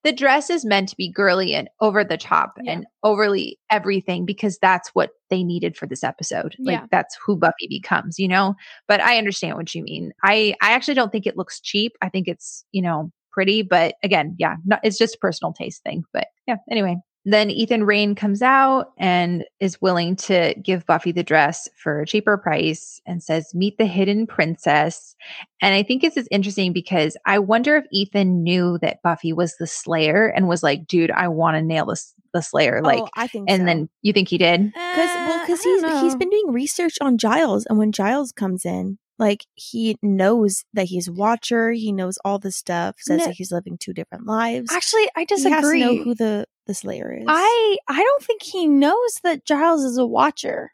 the 0.06 0.12
dress 0.14 0.50
is 0.50 0.64
meant 0.64 0.88
to 0.90 0.96
be 0.96 1.12
girly 1.12 1.54
and 1.54 1.70
over 1.82 2.06
the 2.06 2.16
top 2.18 2.54
Yeah. 2.62 2.72
and 2.72 2.86
overly 3.04 3.60
everything 3.70 4.26
because 4.26 4.58
that's 4.62 4.90
what 4.96 5.10
they 5.30 5.44
needed 5.44 5.76
for 5.76 5.88
this 5.88 6.06
episode. 6.06 6.56
Like 6.58 6.80
Yeah. 6.80 6.86
that's 6.90 7.18
who 7.26 7.36
Buffy 7.36 7.68
becomes, 7.68 8.18
you 8.18 8.28
know. 8.30 8.56
But 8.88 9.02
I 9.02 9.18
understand 9.18 9.58
what 9.58 9.76
you 9.76 9.84
mean. 9.84 10.14
I 10.24 10.56
I 10.62 10.72
actually 10.72 10.94
don't 10.94 11.12
think 11.12 11.28
it 11.28 11.36
looks 11.36 11.60
cheap. 11.60 11.94
I 12.02 12.08
think 12.08 12.30
it's 12.30 12.64
you 12.72 12.82
know 12.82 13.12
pretty, 13.32 13.62
but 13.62 13.96
again, 14.02 14.36
yeah, 14.40 14.56
not, 14.66 14.80
it's 14.84 14.98
just 14.98 15.16
a 15.16 15.20
personal 15.20 15.52
taste 15.52 15.84
thing. 15.84 16.04
But 16.14 16.28
yeah, 16.48 16.58
anyway. 16.72 16.96
Then 17.30 17.52
Ethan 17.52 17.84
Rayne 17.84 18.16
comes 18.16 18.42
out 18.42 18.92
and 18.98 19.46
is 19.60 19.80
willing 19.80 20.16
to 20.16 20.56
give 20.64 20.86
Buffy 20.88 21.12
the 21.12 21.22
dress 21.22 21.70
for 21.76 22.02
a 22.02 22.06
cheaper 22.06 22.38
price 22.38 23.00
and 23.06 23.22
says, 23.22 23.54
Meet 23.54 23.78
the 23.78 23.86
hidden 23.86 24.26
princess. 24.26 25.16
And 25.62 25.76
I 25.76 25.84
think 25.84 26.02
this 26.02 26.18
is 26.18 26.28
interesting 26.32 26.74
because 26.74 27.16
I 27.28 27.38
wonder 27.38 27.78
if 27.78 27.86
Ethan 27.92 28.42
knew 28.42 28.80
that 28.80 29.04
Buffy 29.04 29.32
was 29.32 29.56
the 29.58 29.68
Slayer 29.68 30.28
and 30.28 30.48
was 30.48 30.64
like, 30.64 30.88
dude, 30.88 31.12
I 31.12 31.28
want 31.28 31.56
to 31.56 31.62
nail 31.62 31.86
this 31.86 32.16
the 32.34 32.42
Slayer. 32.42 32.80
Oh, 32.84 32.88
like, 32.88 33.04
oh, 33.04 33.10
I 33.16 33.28
think 33.28 33.50
and 33.50 33.62
so. 33.62 33.66
then 33.66 33.90
you 34.02 34.14
think 34.14 34.28
he 34.28 34.38
did? 34.38 34.66
because 34.66 35.10
well 35.10 35.40
eh, 35.40 35.46
because 35.46 35.60
I 35.62 35.64
don't 35.64 35.92
he's 35.92 36.02
he's 36.02 36.14
know. 36.14 36.20
been 36.20 36.30
doing 36.30 36.52
research 36.52 36.98
on 37.02 37.18
Giles 37.18 37.66
and 37.66 37.78
when 37.78 37.92
Giles 37.92 38.32
comes 38.32 38.66
in 38.66 38.98
like 39.20 39.46
he 39.56 39.98
knows 40.02 40.64
that 40.74 40.86
he's 40.86 41.10
Watcher 41.10 41.72
he 41.74 41.92
knows 41.92 42.18
all 42.26 42.40
the 42.40 42.52
stuff 42.52 42.96
says 43.00 43.20
No. 43.20 43.26
that 43.26 43.36
he's 43.36 43.52
living 43.52 43.78
two 43.78 43.94
different 43.94 44.26
lives 44.26 44.72
Actually, 44.72 45.08
I 45.16 45.26
he 45.28 45.28
has 45.30 45.44
to 45.44 45.50
disagree. 45.50 45.80
know 45.82 45.98
who 46.04 46.16
the 46.16 46.46
the 46.66 46.74
Slayer 46.74 47.14
is 47.18 47.26
I 47.28 47.78
I 47.88 48.02
don't 48.04 48.24
think 48.24 48.42
he 48.44 48.66
knows 48.68 49.20
that 49.24 49.46
Giles 49.46 49.84
is 49.84 49.98
a 49.98 50.06
watcher. 50.06 50.72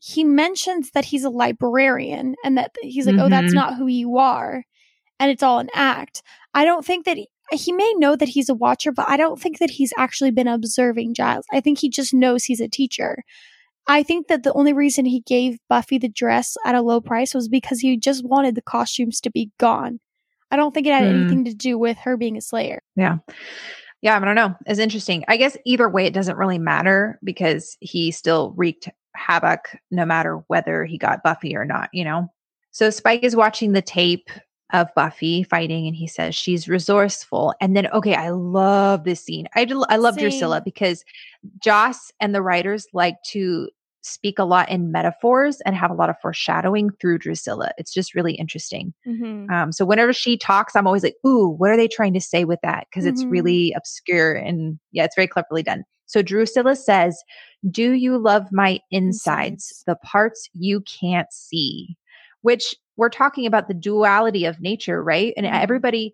He 0.00 0.22
mentions 0.22 0.90
that 0.92 1.06
he's 1.06 1.24
a 1.24 1.30
librarian 1.30 2.36
and 2.44 2.56
that 2.56 2.72
he's 2.82 3.06
like, 3.06 3.16
"Oh, 3.18 3.28
that's 3.28 3.50
Mhm. 3.52 3.54
not 3.54 3.74
who 3.76 3.86
you 3.88 4.16
are." 4.18 4.64
And 5.18 5.30
it's 5.30 5.42
all 5.42 5.58
an 5.58 5.70
act. 5.74 6.22
I 6.54 6.64
don't 6.64 6.84
think 6.84 7.04
that 7.04 7.16
he, 7.16 7.28
he 7.52 7.72
may 7.72 7.92
know 7.94 8.14
that 8.14 8.28
he's 8.28 8.48
a 8.48 8.54
watcher, 8.54 8.92
but 8.92 9.08
I 9.08 9.16
don't 9.16 9.40
think 9.40 9.58
that 9.58 9.70
he's 9.70 9.92
actually 9.98 10.30
been 10.30 10.46
observing 10.46 11.14
Giles. 11.14 11.46
I 11.52 11.60
think 11.60 11.78
he 11.80 11.88
just 11.88 12.14
knows 12.14 12.44
he's 12.44 12.60
a 12.60 12.68
teacher. 12.68 13.24
I 13.88 14.02
think 14.02 14.28
that 14.28 14.42
the 14.42 14.52
only 14.52 14.72
reason 14.72 15.06
he 15.06 15.20
gave 15.20 15.58
Buffy 15.68 15.98
the 15.98 16.08
dress 16.08 16.56
at 16.64 16.74
a 16.74 16.82
low 16.82 17.00
price 17.00 17.34
was 17.34 17.48
because 17.48 17.80
he 17.80 17.96
just 17.96 18.24
wanted 18.24 18.54
the 18.54 18.62
costumes 18.62 19.20
to 19.22 19.30
be 19.30 19.50
gone. 19.58 19.98
I 20.50 20.56
don't 20.56 20.72
think 20.74 20.86
it 20.86 20.92
had 20.92 21.04
Hmm. 21.04 21.10
anything 21.10 21.44
to 21.46 21.54
do 21.54 21.78
with 21.78 21.96
her 21.98 22.16
being 22.16 22.36
a 22.36 22.40
slayer. 22.40 22.82
Yeah. 22.96 23.18
Yeah, 24.00 24.16
I 24.16 24.24
don't 24.24 24.34
know. 24.36 24.54
It's 24.66 24.78
interesting. 24.78 25.24
I 25.26 25.36
guess 25.36 25.56
either 25.64 25.88
way, 25.88 26.06
it 26.06 26.14
doesn't 26.14 26.36
really 26.36 26.58
matter 26.58 27.18
because 27.24 27.76
he 27.80 28.12
still 28.12 28.52
wreaked 28.56 28.88
havoc 29.16 29.76
no 29.90 30.04
matter 30.04 30.36
whether 30.46 30.84
he 30.84 30.98
got 30.98 31.24
Buffy 31.24 31.56
or 31.56 31.64
not, 31.64 31.88
you 31.92 32.04
know? 32.04 32.30
So 32.70 32.90
Spike 32.90 33.24
is 33.24 33.34
watching 33.34 33.72
the 33.72 33.82
tape 33.82 34.30
of 34.72 34.86
Buffy 34.94 35.42
fighting 35.42 35.86
and 35.86 35.96
he 35.96 36.06
says 36.06 36.34
she's 36.36 36.68
resourceful. 36.68 37.54
And 37.60 37.74
then, 37.76 37.88
okay, 37.88 38.14
I 38.14 38.30
love 38.30 39.02
this 39.04 39.24
scene. 39.24 39.48
I, 39.56 39.66
I 39.88 39.96
love 39.96 40.14
Same. 40.14 40.24
Drusilla 40.24 40.60
because 40.64 41.04
Joss 41.58 42.12
and 42.20 42.34
the 42.34 42.42
writers 42.42 42.86
like 42.92 43.16
to 43.30 43.68
speak 44.02 44.38
a 44.38 44.44
lot 44.44 44.68
in 44.70 44.92
metaphors 44.92 45.60
and 45.66 45.74
have 45.76 45.90
a 45.90 45.94
lot 45.94 46.10
of 46.10 46.16
foreshadowing 46.20 46.90
through 47.00 47.18
Drusilla. 47.18 47.70
It's 47.78 47.92
just 47.92 48.14
really 48.14 48.34
interesting. 48.34 48.94
Mhm. 49.06 49.50
Um, 49.52 49.72
so 49.72 49.84
whenever 49.84 50.12
she 50.12 50.36
talks, 50.36 50.76
I'm 50.76 50.86
always 50.86 51.02
like, 51.02 51.16
ooh, 51.26 51.48
what 51.48 51.70
are 51.70 51.76
they 51.76 51.88
trying 51.88 52.14
to 52.14 52.20
say 52.20 52.44
with 52.44 52.60
that? 52.62 52.86
Because 52.90 53.06
it's 53.06 53.24
Mhm. 53.24 53.30
really 53.30 53.72
obscure 53.76 54.34
and 54.34 54.78
yeah, 54.92 55.04
it's 55.04 55.14
very 55.16 55.28
cleverly 55.28 55.62
done. 55.62 55.84
So 56.06 56.22
Drusilla 56.22 56.76
says, 56.76 57.22
Do 57.70 57.92
you 57.92 58.18
love 58.18 58.48
my 58.52 58.80
insides, 58.90 59.82
the 59.86 59.96
parts 59.96 60.48
you 60.54 60.82
can't 60.82 61.32
see? 61.32 61.96
Which 62.42 62.74
we're 62.96 63.08
talking 63.10 63.46
about 63.46 63.68
the 63.68 63.74
duality 63.74 64.44
of 64.44 64.60
nature, 64.60 65.02
right? 65.02 65.32
And 65.36 65.46
Mhm. 65.50 65.62
everybody 65.62 66.12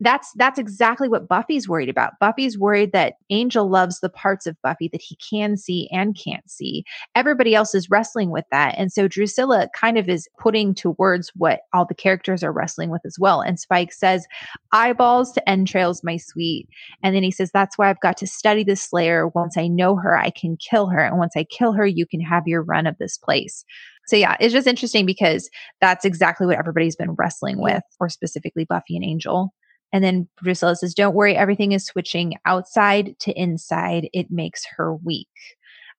that's 0.00 0.32
that's 0.36 0.58
exactly 0.58 1.08
what 1.08 1.28
Buffy's 1.28 1.68
worried 1.68 1.88
about. 1.88 2.18
Buffy's 2.20 2.58
worried 2.58 2.92
that 2.92 3.14
Angel 3.30 3.68
loves 3.68 4.00
the 4.00 4.08
parts 4.08 4.46
of 4.46 4.60
Buffy 4.62 4.88
that 4.88 5.00
he 5.00 5.16
can 5.16 5.56
see 5.56 5.88
and 5.92 6.18
can't 6.22 6.48
see. 6.50 6.84
Everybody 7.14 7.54
else 7.54 7.74
is 7.74 7.88
wrestling 7.88 8.30
with 8.30 8.44
that. 8.50 8.74
And 8.76 8.92
so 8.92 9.06
Drusilla 9.06 9.68
kind 9.74 9.96
of 9.96 10.08
is 10.08 10.28
putting 10.38 10.74
to 10.76 10.90
words 10.92 11.30
what 11.36 11.60
all 11.72 11.86
the 11.86 11.94
characters 11.94 12.42
are 12.42 12.52
wrestling 12.52 12.90
with 12.90 13.02
as 13.06 13.18
well. 13.18 13.40
And 13.40 13.58
Spike 13.58 13.92
says, 13.92 14.26
eyeballs 14.72 15.32
to 15.32 15.48
entrails, 15.48 16.02
my 16.02 16.16
sweet. 16.16 16.68
And 17.02 17.14
then 17.14 17.22
he 17.22 17.30
says, 17.30 17.50
that's 17.52 17.78
why 17.78 17.88
I've 17.88 18.00
got 18.00 18.16
to 18.18 18.26
study 18.26 18.64
the 18.64 18.76
Slayer. 18.76 19.28
Once 19.28 19.56
I 19.56 19.68
know 19.68 19.96
her, 19.96 20.18
I 20.18 20.30
can 20.30 20.56
kill 20.56 20.88
her. 20.88 21.00
And 21.00 21.18
once 21.18 21.34
I 21.36 21.44
kill 21.44 21.72
her, 21.72 21.86
you 21.86 22.06
can 22.06 22.20
have 22.20 22.48
your 22.48 22.62
run 22.62 22.86
of 22.86 22.98
this 22.98 23.16
place. 23.16 23.64
So 24.06 24.16
yeah, 24.16 24.36
it's 24.40 24.52
just 24.52 24.66
interesting 24.66 25.06
because 25.06 25.48
that's 25.80 26.04
exactly 26.04 26.46
what 26.46 26.58
everybody's 26.58 26.96
been 26.96 27.12
wrestling 27.12 27.60
with, 27.60 27.82
or 28.00 28.08
specifically 28.08 28.64
Buffy 28.64 28.96
and 28.96 29.04
Angel. 29.04 29.54
And 29.92 30.02
then 30.02 30.28
Drusilla 30.42 30.76
says, 30.76 30.94
Don't 30.94 31.14
worry, 31.14 31.36
everything 31.36 31.72
is 31.72 31.86
switching 31.86 32.34
outside 32.44 33.16
to 33.20 33.32
inside. 33.32 34.08
It 34.12 34.30
makes 34.30 34.64
her 34.76 34.94
weak. 34.94 35.28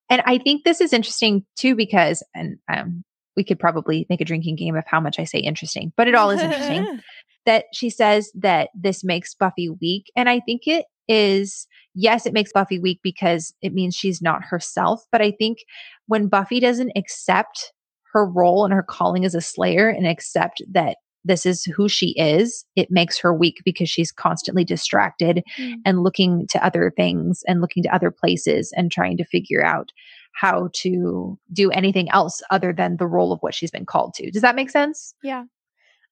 And 0.08 0.22
I 0.24 0.38
think 0.38 0.64
this 0.64 0.80
is 0.80 0.92
interesting 0.92 1.44
too, 1.56 1.74
because, 1.74 2.22
and 2.34 2.58
um, 2.72 3.04
we 3.36 3.44
could 3.44 3.58
probably 3.58 4.06
make 4.08 4.20
a 4.20 4.24
drinking 4.24 4.56
game 4.56 4.76
of 4.76 4.84
how 4.86 5.00
much 5.00 5.18
I 5.18 5.24
say 5.24 5.38
interesting, 5.38 5.92
but 5.96 6.08
it 6.08 6.14
all 6.14 6.30
is 6.30 6.40
interesting 6.40 7.00
that 7.46 7.66
she 7.72 7.90
says 7.90 8.30
that 8.34 8.70
this 8.74 9.04
makes 9.04 9.34
Buffy 9.34 9.68
weak. 9.68 10.10
And 10.16 10.28
I 10.28 10.40
think 10.40 10.62
it 10.66 10.86
is, 11.08 11.66
yes, 11.94 12.26
it 12.26 12.32
makes 12.32 12.52
Buffy 12.52 12.78
weak 12.78 13.00
because 13.02 13.52
it 13.62 13.72
means 13.72 13.94
she's 13.94 14.22
not 14.22 14.44
herself. 14.44 15.04
But 15.12 15.22
I 15.22 15.32
think 15.32 15.58
when 16.06 16.28
Buffy 16.28 16.60
doesn't 16.60 16.92
accept 16.96 17.72
her 18.12 18.26
role 18.26 18.64
and 18.64 18.72
her 18.72 18.82
calling 18.82 19.24
as 19.24 19.34
a 19.34 19.40
slayer 19.40 19.88
and 19.88 20.06
accept 20.06 20.62
that 20.72 20.96
this 21.26 21.44
is 21.44 21.64
who 21.64 21.88
she 21.88 22.10
is, 22.18 22.64
it 22.76 22.90
makes 22.90 23.18
her 23.18 23.34
weak 23.34 23.56
because 23.64 23.88
she's 23.88 24.12
constantly 24.12 24.64
distracted 24.64 25.42
mm. 25.58 25.74
and 25.84 26.02
looking 26.02 26.46
to 26.50 26.64
other 26.64 26.92
things 26.96 27.42
and 27.46 27.60
looking 27.60 27.82
to 27.82 27.94
other 27.94 28.10
places 28.10 28.72
and 28.76 28.92
trying 28.92 29.16
to 29.16 29.24
figure 29.24 29.64
out 29.64 29.92
how 30.32 30.68
to 30.74 31.38
do 31.52 31.70
anything 31.70 32.10
else 32.10 32.42
other 32.50 32.72
than 32.72 32.96
the 32.98 33.06
role 33.06 33.32
of 33.32 33.40
what 33.40 33.54
she's 33.54 33.70
been 33.70 33.86
called 33.86 34.14
to. 34.14 34.30
Does 34.30 34.42
that 34.42 34.56
make 34.56 34.70
sense? 34.70 35.14
Yeah. 35.22 35.44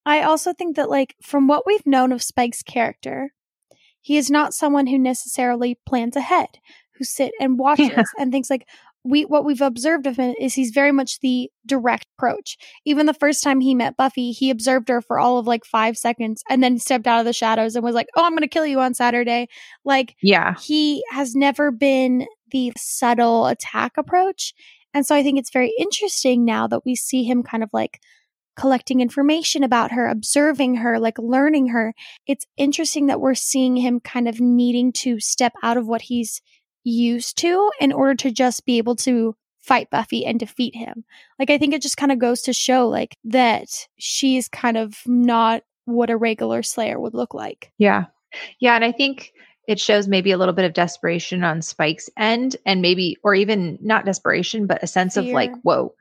I 0.07 0.23
also 0.23 0.53
think 0.53 0.77
that, 0.77 0.91
like, 0.91 1.15
from 1.23 1.47
what 1.47 1.65
we've 1.67 1.87
known 1.87 2.12
of 2.12 2.23
Spike's 2.23 2.62
character, 2.62 3.33
he 4.01 4.17
is 4.17 4.31
not 4.31 4.53
someone 4.53 4.87
who 4.87 4.99
necessarily 4.99 5.79
plans 5.87 6.17
ahead, 6.17 6.59
who 6.97 7.05
sit 7.05 7.33
and 7.41 7.59
watches 7.59 7.91
yeah. 7.91 8.03
and 8.19 8.33
thinks 8.33 8.51
like, 8.51 8.67
we 9.05 9.24
what 9.24 9.44
we've 9.44 9.61
observed 9.61 10.07
of 10.07 10.16
him 10.16 10.34
is 10.40 10.55
he's 10.55 10.70
very 10.70 10.90
much 10.90 11.20
the 11.20 11.50
direct 11.66 12.07
approach. 12.16 12.57
Even 12.84 13.07
the 13.07 13.14
first 13.14 13.42
time 13.42 13.61
he 13.61 13.74
met 13.74 13.96
Buffy, 13.96 14.32
he 14.32 14.50
observed 14.50 14.88
her 14.88 15.02
for 15.02 15.18
all 15.18 15.38
of 15.38 15.46
like 15.46 15.64
five 15.64 15.96
seconds 15.96 16.42
and 16.48 16.62
then 16.62 16.78
stepped 16.78 17.07
out 17.07 17.20
of 17.20 17.26
the 17.26 17.32
shadows 17.32 17.76
and 17.76 17.84
was 17.84 17.94
like, 17.94 18.09
"Oh, 18.16 18.24
I'm 18.24 18.32
going 18.32 18.40
to 18.40 18.48
kill 18.48 18.66
you 18.66 18.80
on 18.80 18.94
Saturday." 18.94 19.48
Like, 19.84 20.16
yeah, 20.22 20.55
he 20.61 21.05
has 21.11 21.34
never 21.34 21.70
been 21.70 22.26
the 22.50 22.72
subtle 22.76 23.46
attack 23.46 23.92
approach, 23.98 24.55
and 24.94 25.07
so 25.07 25.14
I 25.14 25.22
think 25.22 25.38
it's 25.38 25.52
very 25.52 25.72
interesting 25.78 26.44
now 26.44 26.66
that 26.68 26.84
we 26.86 26.96
see 26.96 27.24
him 27.24 27.42
kind 27.42 27.62
of 27.62 27.70
like 27.72 28.00
collecting 28.57 29.00
information 29.00 29.64
about 29.64 29.92
her, 29.92 30.07
observing 30.09 30.76
her, 30.76 30.98
like 30.98 31.18
learning 31.18 31.68
her. 31.68 31.92
It's 32.26 32.46
interesting 32.57 33.07
that 33.07 33.20
we're 33.20 33.34
seeing 33.34 33.76
him 33.76 34.00
kind 34.00 34.28
of 34.28 34.40
needing 34.40 34.92
to 34.92 35.18
step 35.20 35.52
out 35.62 35.76
of 35.76 35.88
what 35.88 36.02
he's 36.02 36.40
used 36.85 37.39
to 37.39 37.70
in 37.80 37.93
order 37.93 38.14
to 38.14 38.30
just 38.30 38.64
be 38.64 38.78
able 38.78 38.97
to 38.97 39.35
fight 39.62 39.91
Buffy 39.91 40.26
and 40.26 40.39
defeat 40.39 40.74
him. 40.74 41.05
Like 41.39 41.51
I 41.51 41.59
think 41.59 41.74
it 41.74 41.82
just 41.82 41.97
kind 41.97 42.12
of 42.12 42.18
goes 42.18 42.43
to 42.43 42.53
show 42.53 42.89
like 42.89 43.16
that 43.24 43.68
she's 43.97 44.49
kind 44.49 44.76
of 44.76 44.99
not 45.07 45.62
what 45.87 46.11
a 46.11 46.16
regular 46.16 46.62
slayer 46.62 47.01
would 47.01 47.14
look 47.14 47.35
like. 47.35 47.72
Yeah. 47.78 48.05
Yeah, 48.61 48.74
and 48.74 48.85
I 48.85 48.93
think 48.93 49.32
it 49.66 49.80
shows 49.80 50.09
maybe 50.09 50.30
a 50.30 50.39
little 50.39 50.55
bit 50.55 50.64
of 50.64 50.74
desperation 50.74 51.45
on 51.45 51.62
Spike's 51.62 52.11
end 52.16 52.57
and 52.66 52.82
maybe 52.82 53.16
or 53.22 53.35
even 53.35 53.78
not 53.80 54.05
desperation 54.05 54.66
but 54.66 54.82
a 54.82 54.87
sense 54.87 55.14
Fear. 55.14 55.24
of 55.24 55.28
like 55.30 55.53
whoa 55.62 55.95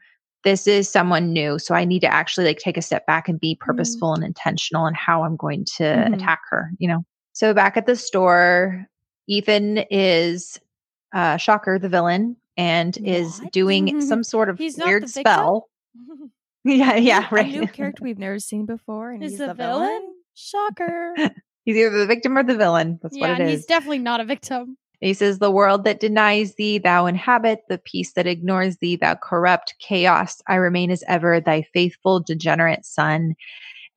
this 0.43 0.67
is 0.67 0.89
someone 0.89 1.31
new 1.31 1.57
so 1.57 1.73
i 1.73 1.85
need 1.85 2.01
to 2.01 2.13
actually 2.13 2.45
like 2.45 2.57
take 2.57 2.77
a 2.77 2.81
step 2.81 3.05
back 3.05 3.29
and 3.29 3.39
be 3.39 3.55
mm-hmm. 3.55 3.65
purposeful 3.65 4.11
mm. 4.11 4.15
and 4.15 4.23
intentional 4.23 4.85
in 4.85 4.93
how 4.93 5.23
i'm 5.23 5.37
going 5.37 5.65
to 5.65 5.83
mm-hmm. 5.83 6.13
attack 6.13 6.41
her 6.49 6.71
you 6.77 6.87
know 6.87 7.05
so 7.31 7.53
back 7.53 7.77
at 7.77 7.85
the 7.85 7.95
store 7.95 8.85
ethan 9.27 9.79
is 9.89 10.59
uh, 11.13 11.37
Shocker, 11.37 11.79
the 11.79 11.89
villain, 11.89 12.35
and 12.57 12.95
what? 12.95 13.07
is 13.07 13.41
doing 13.51 14.01
some 14.01 14.23
sort 14.23 14.49
of 14.49 14.59
weird 14.59 15.09
spell. 15.09 15.69
yeah, 16.65 16.95
yeah, 16.95 17.27
right. 17.29 17.53
A 17.53 17.59
new 17.59 17.67
character 17.67 18.03
we've 18.03 18.19
never 18.19 18.39
seen 18.39 18.65
before, 18.65 19.11
and 19.11 19.21
is 19.21 19.33
he's 19.33 19.39
the, 19.39 19.47
the 19.47 19.53
villain? 19.53 19.87
villain? 19.87 20.13
Shocker. 20.33 21.13
he's 21.65 21.75
either 21.75 21.89
the 21.89 22.05
victim 22.05 22.37
or 22.37 22.43
the 22.43 22.55
villain. 22.55 22.99
That's 23.03 23.17
yeah, 23.17 23.31
what 23.31 23.41
it 23.41 23.47
is. 23.47 23.59
He's 23.59 23.65
definitely 23.65 23.99
not 23.99 24.21
a 24.21 24.25
victim. 24.25 24.77
He 25.03 25.13
says, 25.13 25.39
The 25.39 25.51
world 25.51 25.83
that 25.83 25.99
denies 25.99 26.55
thee, 26.55 26.77
thou 26.77 27.05
inhabit, 27.05 27.63
the 27.67 27.77
peace 27.77 28.13
that 28.13 28.25
ignores 28.25 28.77
thee, 28.77 28.95
thou 28.95 29.15
corrupt 29.15 29.75
chaos. 29.79 30.41
I 30.47 30.55
remain 30.55 30.91
as 30.91 31.03
ever 31.09 31.41
thy 31.41 31.63
faithful, 31.73 32.21
degenerate 32.21 32.85
son. 32.85 33.35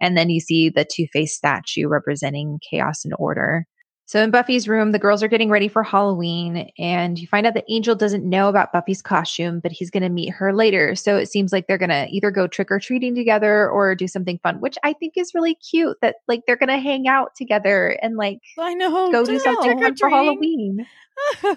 And 0.01 0.17
then 0.17 0.31
you 0.31 0.41
see 0.41 0.69
the 0.69 0.85
two 0.85 1.07
faced 1.13 1.37
statue 1.37 1.87
representing 1.87 2.59
chaos 2.69 3.05
and 3.05 3.15
order. 3.19 3.67
So 4.07 4.23
in 4.23 4.31
Buffy's 4.31 4.69
room, 4.69 4.93
the 4.93 5.01
girls 5.01 5.25
are 5.25 5.29
getting 5.29 5.51
ready 5.51 5.67
for 5.67 5.83
Halloween, 5.83 6.71
and 6.79 7.19
you 7.19 7.27
find 7.27 7.45
out 7.45 7.55
that 7.55 7.65
Angel 7.69 7.97
doesn't 7.97 8.25
know 8.25 8.49
about 8.49 8.73
Buffy's 8.73 9.03
costume, 9.03 9.59
but 9.59 9.73
he's 9.73 9.91
going 9.91 10.05
to 10.05 10.09
meet 10.09 10.31
her 10.31 10.55
later. 10.55 10.95
So 10.95 11.17
it 11.17 11.27
seems 11.27 11.53
like 11.53 11.67
they're 11.67 11.77
going 11.77 11.91
to 11.91 12.07
either 12.09 12.31
go 12.31 12.47
trick 12.47 12.71
or 12.71 12.79
treating 12.79 13.17
together 13.17 13.69
or 13.69 13.97
do 13.97 14.07
something 14.07 14.39
fun, 14.45 14.61
which 14.61 14.79
I 14.85 14.93
think 14.93 15.15
is 15.17 15.35
really 15.35 15.57
cute. 15.57 15.97
That 16.03 16.17
like 16.29 16.43
they're 16.47 16.57
going 16.57 16.69
to 16.69 16.79
hang 16.79 17.09
out 17.09 17.35
together 17.35 17.99
and 18.01 18.17
like 18.17 18.39
I 18.59 18.75
know 18.75 19.11
go 19.11 19.25
do 19.25 19.41
something 19.41 19.81
fun 19.83 19.97
for 19.97 20.09
Halloween. 20.09 20.87
That's 21.43 21.57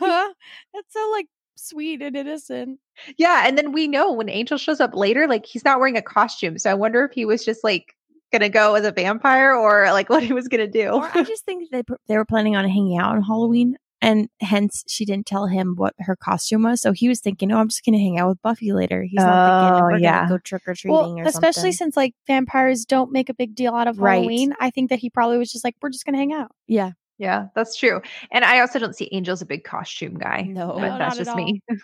so 0.90 1.10
like 1.12 1.28
sweet 1.56 2.02
and 2.02 2.16
innocent. 2.16 2.80
Yeah, 3.18 3.44
and 3.46 3.60
then 3.60 3.74
we 3.74 3.88
know 3.88 4.12
when 4.12 4.28
Angel 4.28 4.58
shows 4.58 4.80
up 4.80 4.96
later, 4.96 5.28
like 5.28 5.46
he's 5.46 5.66
not 5.66 5.80
wearing 5.80 5.98
a 5.98 6.02
costume. 6.02 6.58
So 6.58 6.72
I 6.72 6.74
wonder 6.74 7.06
if 7.06 7.12
he 7.12 7.26
was 7.26 7.46
just 7.46 7.64
like 7.64 7.96
gonna 8.32 8.50
go 8.50 8.76
as 8.76 8.86
a 8.86 8.92
vampire 8.92 9.54
or 9.54 9.92
like 9.92 10.10
what 10.10 10.24
he 10.24 10.34
was 10.34 10.48
gonna 10.48 10.68
do. 10.68 10.90
or 10.90 11.10
I 11.14 11.24
just 11.24 11.46
think 11.46 11.70
they 11.72 11.84
they 12.08 12.18
were 12.18 12.26
planning 12.26 12.56
on 12.56 12.66
hanging 12.66 12.98
out 12.98 13.16
on 13.16 13.22
Halloween, 13.22 13.78
and 14.02 14.30
hence 14.42 14.84
she 14.88 15.06
didn't 15.06 15.26
tell 15.26 15.48
him 15.48 15.76
what 15.76 15.94
her 16.00 16.16
costume 16.16 16.64
was. 16.64 16.82
So 16.82 16.92
he 16.92 17.10
was 17.10 17.20
thinking, 17.20 17.52
"Oh, 17.52 17.58
I'm 17.58 17.70
just 17.70 17.86
gonna 17.86 17.98
hang 17.98 18.18
out 18.18 18.30
with 18.30 18.42
Buffy 18.42 18.74
later." 18.74 19.04
He's 19.04 19.16
not 19.16 19.72
thinking, 19.72 19.84
oh, 19.84 19.86
"We're 19.86 19.98
yeah. 20.00 20.20
gonna 20.20 20.30
go 20.30 20.38
trick 20.38 20.64
or 20.68 20.74
treating." 20.74 20.92
Well, 20.92 21.28
especially 21.28 21.72
something. 21.72 21.74
since 21.74 21.98
like 21.98 22.14
vampires 22.28 22.86
don't 22.86 23.12
make 23.12 23.30
a 23.30 23.34
big 23.34 23.56
deal 23.56 23.76
out 23.76 23.88
of 23.88 24.00
right. 24.00 24.16
Halloween. 24.16 24.54
I 24.60 24.70
think 24.70 24.90
that 24.90 25.00
he 25.00 25.10
probably 25.10 25.38
was 25.38 25.52
just 25.52 25.64
like, 25.64 25.76
"We're 25.82 25.90
just 25.90 26.06
gonna 26.06 26.18
hang 26.18 26.34
out." 26.34 26.52
Yeah. 26.68 26.92
Yeah, 27.18 27.48
that's 27.54 27.76
true. 27.76 28.02
And 28.32 28.46
I 28.46 28.62
also 28.62 28.80
don't 28.80 28.96
see 28.96 29.12
Angel's 29.12 29.42
a 29.42 29.46
big 29.46 29.66
costume 29.66 30.18
guy. 30.18 30.44
No, 30.44 30.72
but 30.76 30.88
no 30.88 30.98
that's 30.98 31.18
just 31.18 31.36
me. 31.36 31.62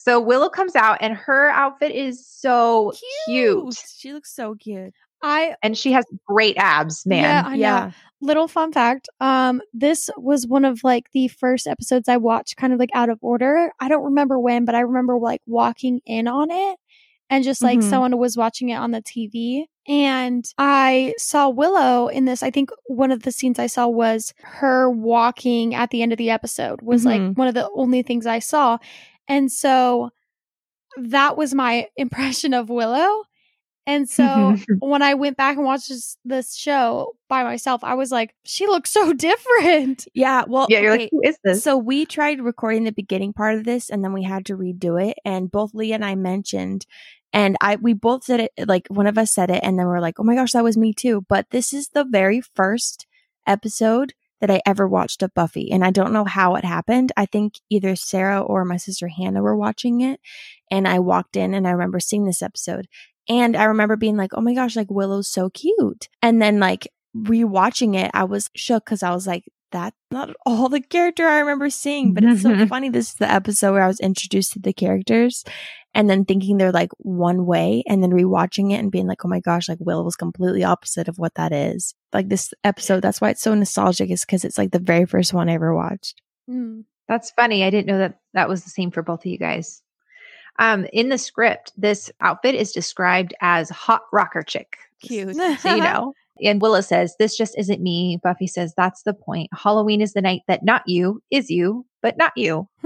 So 0.00 0.20
Willow 0.20 0.48
comes 0.48 0.76
out 0.76 0.98
and 1.00 1.12
her 1.14 1.50
outfit 1.50 1.90
is 1.90 2.24
so 2.26 2.92
cute. 3.26 3.64
cute. 3.64 3.84
She 3.98 4.12
looks 4.12 4.34
so 4.34 4.54
cute. 4.54 4.94
I 5.22 5.54
and 5.62 5.76
she 5.76 5.92
has 5.92 6.04
great 6.26 6.56
abs, 6.56 7.04
man. 7.06 7.22
Yeah, 7.22 7.42
I 7.46 7.54
yeah. 7.54 7.86
Know. 7.86 7.92
Little 8.20 8.48
fun 8.48 8.72
fact. 8.72 9.08
Um, 9.20 9.62
this 9.72 10.10
was 10.16 10.46
one 10.46 10.64
of 10.64 10.82
like 10.82 11.10
the 11.12 11.28
first 11.28 11.66
episodes 11.66 12.08
I 12.08 12.16
watched 12.16 12.56
kind 12.56 12.72
of 12.72 12.78
like 12.78 12.90
out 12.94 13.10
of 13.10 13.18
order. 13.22 13.70
I 13.80 13.88
don't 13.88 14.04
remember 14.04 14.38
when, 14.38 14.64
but 14.64 14.74
I 14.74 14.80
remember 14.80 15.18
like 15.18 15.40
walking 15.46 16.00
in 16.04 16.26
on 16.26 16.50
it 16.50 16.78
and 17.30 17.44
just 17.44 17.62
like 17.62 17.80
mm-hmm. 17.80 17.90
someone 17.90 18.18
was 18.18 18.36
watching 18.36 18.70
it 18.70 18.76
on 18.76 18.90
the 18.90 19.02
TV. 19.02 19.64
And 19.86 20.44
I 20.58 21.14
saw 21.18 21.48
Willow 21.48 22.08
in 22.08 22.24
this. 22.24 22.42
I 22.42 22.50
think 22.50 22.70
one 22.86 23.10
of 23.10 23.22
the 23.22 23.32
scenes 23.32 23.58
I 23.58 23.66
saw 23.66 23.86
was 23.86 24.34
her 24.42 24.90
walking 24.90 25.74
at 25.74 25.90
the 25.90 26.02
end 26.02 26.12
of 26.12 26.18
the 26.18 26.30
episode, 26.30 26.82
was 26.82 27.04
mm-hmm. 27.04 27.26
like 27.26 27.36
one 27.36 27.48
of 27.48 27.54
the 27.54 27.68
only 27.74 28.02
things 28.02 28.26
I 28.26 28.38
saw. 28.38 28.78
And 29.28 29.50
so 29.50 30.10
that 30.96 31.36
was 31.36 31.54
my 31.54 31.88
impression 31.96 32.54
of 32.54 32.68
Willow. 32.68 33.24
And 33.88 34.06
mm-hmm. 34.08 34.56
so 34.56 34.76
when 34.80 35.00
I 35.02 35.14
went 35.14 35.38
back 35.38 35.56
and 35.56 35.64
watched 35.64 35.88
this, 35.88 36.18
this, 36.24 36.54
show 36.54 37.16
by 37.28 37.42
myself, 37.42 37.82
I 37.82 37.94
was 37.94 38.12
like, 38.12 38.34
she 38.44 38.66
looks 38.66 38.92
so 38.92 39.12
different. 39.14 40.06
Yeah. 40.14 40.44
Well, 40.46 40.66
yeah, 40.68 40.80
you're 40.80 40.92
okay. 40.92 41.02
like, 41.04 41.10
who 41.10 41.22
is 41.24 41.38
this? 41.42 41.64
So 41.64 41.78
we 41.78 42.04
tried 42.04 42.40
recording 42.40 42.84
the 42.84 42.92
beginning 42.92 43.32
part 43.32 43.56
of 43.56 43.64
this 43.64 43.88
and 43.88 44.04
then 44.04 44.12
we 44.12 44.22
had 44.22 44.46
to 44.46 44.56
redo 44.56 45.02
it. 45.02 45.16
And 45.24 45.50
both 45.50 45.74
Leah 45.74 45.96
and 45.96 46.04
I 46.04 46.14
mentioned, 46.14 46.86
and 47.32 47.56
I, 47.60 47.76
we 47.76 47.94
both 47.94 48.24
said 48.24 48.40
it, 48.40 48.52
like 48.68 48.86
one 48.88 49.06
of 49.06 49.18
us 49.18 49.32
said 49.32 49.50
it, 49.50 49.60
and 49.62 49.78
then 49.78 49.86
we're 49.86 50.00
like, 50.00 50.20
oh 50.20 50.24
my 50.24 50.34
gosh, 50.34 50.52
that 50.52 50.64
was 50.64 50.76
me 50.76 50.92
too. 50.92 51.24
But 51.28 51.50
this 51.50 51.72
is 51.72 51.88
the 51.88 52.04
very 52.04 52.40
first 52.40 53.06
episode 53.46 54.12
that 54.40 54.50
I 54.50 54.60
ever 54.66 54.86
watched 54.86 55.22
of 55.22 55.34
Buffy. 55.34 55.70
And 55.70 55.84
I 55.84 55.90
don't 55.90 56.12
know 56.12 56.24
how 56.24 56.54
it 56.54 56.64
happened. 56.64 57.10
I 57.16 57.26
think 57.26 57.54
either 57.70 57.96
Sarah 57.96 58.40
or 58.40 58.64
my 58.64 58.76
sister 58.76 59.08
Hannah 59.08 59.42
were 59.42 59.56
watching 59.56 60.00
it. 60.00 60.20
And 60.70 60.86
I 60.86 61.00
walked 61.00 61.36
in 61.36 61.54
and 61.54 61.66
I 61.66 61.72
remember 61.72 61.98
seeing 61.98 62.24
this 62.24 62.42
episode. 62.42 62.86
And 63.28 63.56
I 63.56 63.64
remember 63.64 63.96
being 63.96 64.16
like, 64.16 64.32
oh 64.34 64.40
my 64.40 64.54
gosh, 64.54 64.76
like 64.76 64.90
Willow's 64.90 65.28
so 65.28 65.50
cute. 65.50 66.08
And 66.22 66.40
then 66.40 66.60
like 66.60 66.88
rewatching 67.16 67.96
it, 67.96 68.10
I 68.14 68.24
was 68.24 68.50
shook 68.54 68.84
because 68.84 69.02
I 69.02 69.10
was 69.10 69.26
like, 69.26 69.44
that's 69.70 69.96
not 70.10 70.30
all 70.46 70.68
the 70.68 70.80
character 70.80 71.26
I 71.26 71.40
remember 71.40 71.70
seeing, 71.70 72.14
but 72.14 72.24
it's 72.24 72.42
so 72.42 72.66
funny. 72.66 72.88
This 72.88 73.10
is 73.10 73.14
the 73.14 73.30
episode 73.30 73.72
where 73.72 73.82
I 73.82 73.88
was 73.88 74.00
introduced 74.00 74.52
to 74.54 74.58
the 74.58 74.72
characters 74.72 75.44
and 75.94 76.08
then 76.08 76.24
thinking 76.24 76.56
they're 76.56 76.72
like 76.72 76.90
one 76.98 77.44
way 77.46 77.82
and 77.86 78.02
then 78.02 78.10
rewatching 78.10 78.72
it 78.72 78.76
and 78.76 78.90
being 78.90 79.06
like, 79.06 79.24
oh 79.24 79.28
my 79.28 79.40
gosh, 79.40 79.68
like 79.68 79.78
Will 79.80 80.04
was 80.04 80.16
completely 80.16 80.64
opposite 80.64 81.08
of 81.08 81.18
what 81.18 81.34
that 81.34 81.52
is. 81.52 81.94
Like 82.12 82.28
this 82.28 82.52
episode, 82.64 83.00
that's 83.00 83.20
why 83.20 83.30
it's 83.30 83.42
so 83.42 83.54
nostalgic 83.54 84.10
is 84.10 84.24
because 84.24 84.44
it's 84.44 84.58
like 84.58 84.70
the 84.70 84.78
very 84.78 85.06
first 85.06 85.34
one 85.34 85.48
I 85.48 85.54
ever 85.54 85.74
watched. 85.74 86.20
Mm. 86.48 86.84
That's 87.08 87.30
funny. 87.30 87.64
I 87.64 87.70
didn't 87.70 87.86
know 87.86 87.98
that 87.98 88.20
that 88.34 88.48
was 88.48 88.64
the 88.64 88.70
same 88.70 88.90
for 88.90 89.02
both 89.02 89.20
of 89.20 89.26
you 89.26 89.38
guys. 89.38 89.82
Um, 90.58 90.86
in 90.92 91.08
the 91.08 91.18
script, 91.18 91.72
this 91.76 92.10
outfit 92.20 92.54
is 92.54 92.72
described 92.72 93.34
as 93.40 93.70
hot 93.70 94.02
rocker 94.12 94.42
chick. 94.42 94.78
Cute. 95.00 95.36
so 95.60 95.74
you 95.74 95.82
know. 95.82 96.14
And 96.42 96.62
Willow 96.62 96.80
says, 96.80 97.14
This 97.18 97.36
just 97.36 97.58
isn't 97.58 97.82
me. 97.82 98.18
Buffy 98.22 98.46
says, 98.46 98.74
That's 98.76 99.02
the 99.02 99.14
point. 99.14 99.50
Halloween 99.52 100.00
is 100.00 100.12
the 100.12 100.22
night 100.22 100.42
that 100.48 100.64
not 100.64 100.82
you 100.86 101.22
is 101.30 101.50
you, 101.50 101.84
but 102.02 102.16
not 102.16 102.32
you. 102.36 102.68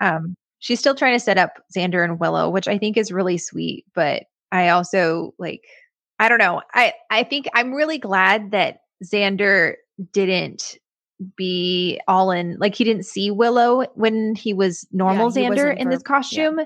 um, 0.00 0.34
she's 0.58 0.80
still 0.80 0.94
trying 0.94 1.14
to 1.14 1.24
set 1.24 1.38
up 1.38 1.62
Xander 1.76 2.04
and 2.04 2.20
Willow, 2.20 2.50
which 2.50 2.68
I 2.68 2.78
think 2.78 2.96
is 2.96 3.12
really 3.12 3.38
sweet. 3.38 3.84
But 3.94 4.24
I 4.52 4.70
also 4.70 5.34
like, 5.38 5.62
I 6.18 6.28
don't 6.28 6.38
know. 6.38 6.62
I, 6.74 6.94
I 7.10 7.22
think 7.22 7.48
I'm 7.54 7.72
really 7.72 7.98
glad 7.98 8.50
that 8.50 8.80
Xander 9.04 9.74
didn't 10.12 10.78
be 11.36 12.00
all 12.08 12.30
in 12.30 12.56
like 12.58 12.74
he 12.74 12.84
didn't 12.84 13.04
see 13.04 13.30
Willow 13.30 13.84
when 13.94 14.34
he 14.34 14.54
was 14.54 14.86
normal 14.90 15.30
he 15.30 15.40
Xander 15.40 15.76
in 15.76 15.90
this 15.90 16.02
costume 16.02 16.60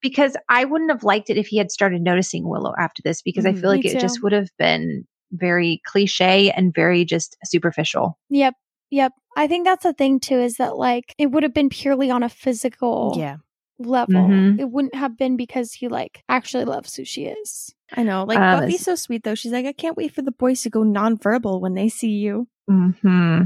because 0.00 0.36
I 0.48 0.64
wouldn't 0.64 0.90
have 0.90 1.02
liked 1.04 1.30
it 1.30 1.36
if 1.38 1.48
he 1.48 1.56
had 1.58 1.70
started 1.70 2.02
noticing 2.02 2.48
Willow 2.48 2.72
after 2.78 3.02
this 3.02 3.22
because 3.22 3.46
I 3.46 3.52
Mhm, 3.52 3.60
feel 3.60 3.70
like 3.70 3.84
me 3.84 3.90
it 3.90 4.00
just 4.00 4.22
would 4.22 4.32
have 4.32 4.50
been 4.58 5.06
very 5.32 5.80
cliche 5.84 6.50
and 6.50 6.74
very 6.74 7.04
just 7.04 7.36
superficial. 7.44 8.18
Yep. 8.30 8.54
Yep. 8.90 9.12
I 9.36 9.46
think 9.46 9.66
that's 9.66 9.82
the 9.82 9.92
thing 9.92 10.20
too 10.20 10.38
is 10.38 10.56
that 10.56 10.76
like 10.76 11.14
it 11.18 11.26
would 11.30 11.42
have 11.42 11.54
been 11.54 11.68
purely 11.68 12.10
on 12.10 12.22
a 12.22 12.28
physical 12.28 13.14
Yeah. 13.16 13.36
level. 13.78 14.14
Mhm. 14.14 14.58
It 14.58 14.70
wouldn't 14.70 14.94
have 14.94 15.16
been 15.18 15.36
because 15.36 15.72
he 15.74 15.88
like 15.88 16.22
actually 16.28 16.64
loves 16.64 16.94
who 16.96 17.04
she 17.04 17.26
is. 17.26 17.74
I 17.92 18.02
know. 18.02 18.24
Like 18.24 18.38
Um, 18.38 18.60
Buffy's 18.60 18.84
so 18.84 18.94
sweet 18.94 19.24
though. 19.24 19.34
She's 19.34 19.52
like, 19.52 19.66
I 19.66 19.72
can't 19.72 19.96
wait 19.96 20.14
for 20.14 20.22
the 20.22 20.32
boys 20.32 20.62
to 20.62 20.70
go 20.70 20.80
nonverbal 20.82 21.60
when 21.60 21.74
they 21.74 21.88
see 21.88 22.10
you. 22.12 22.48
hmm 22.68 23.42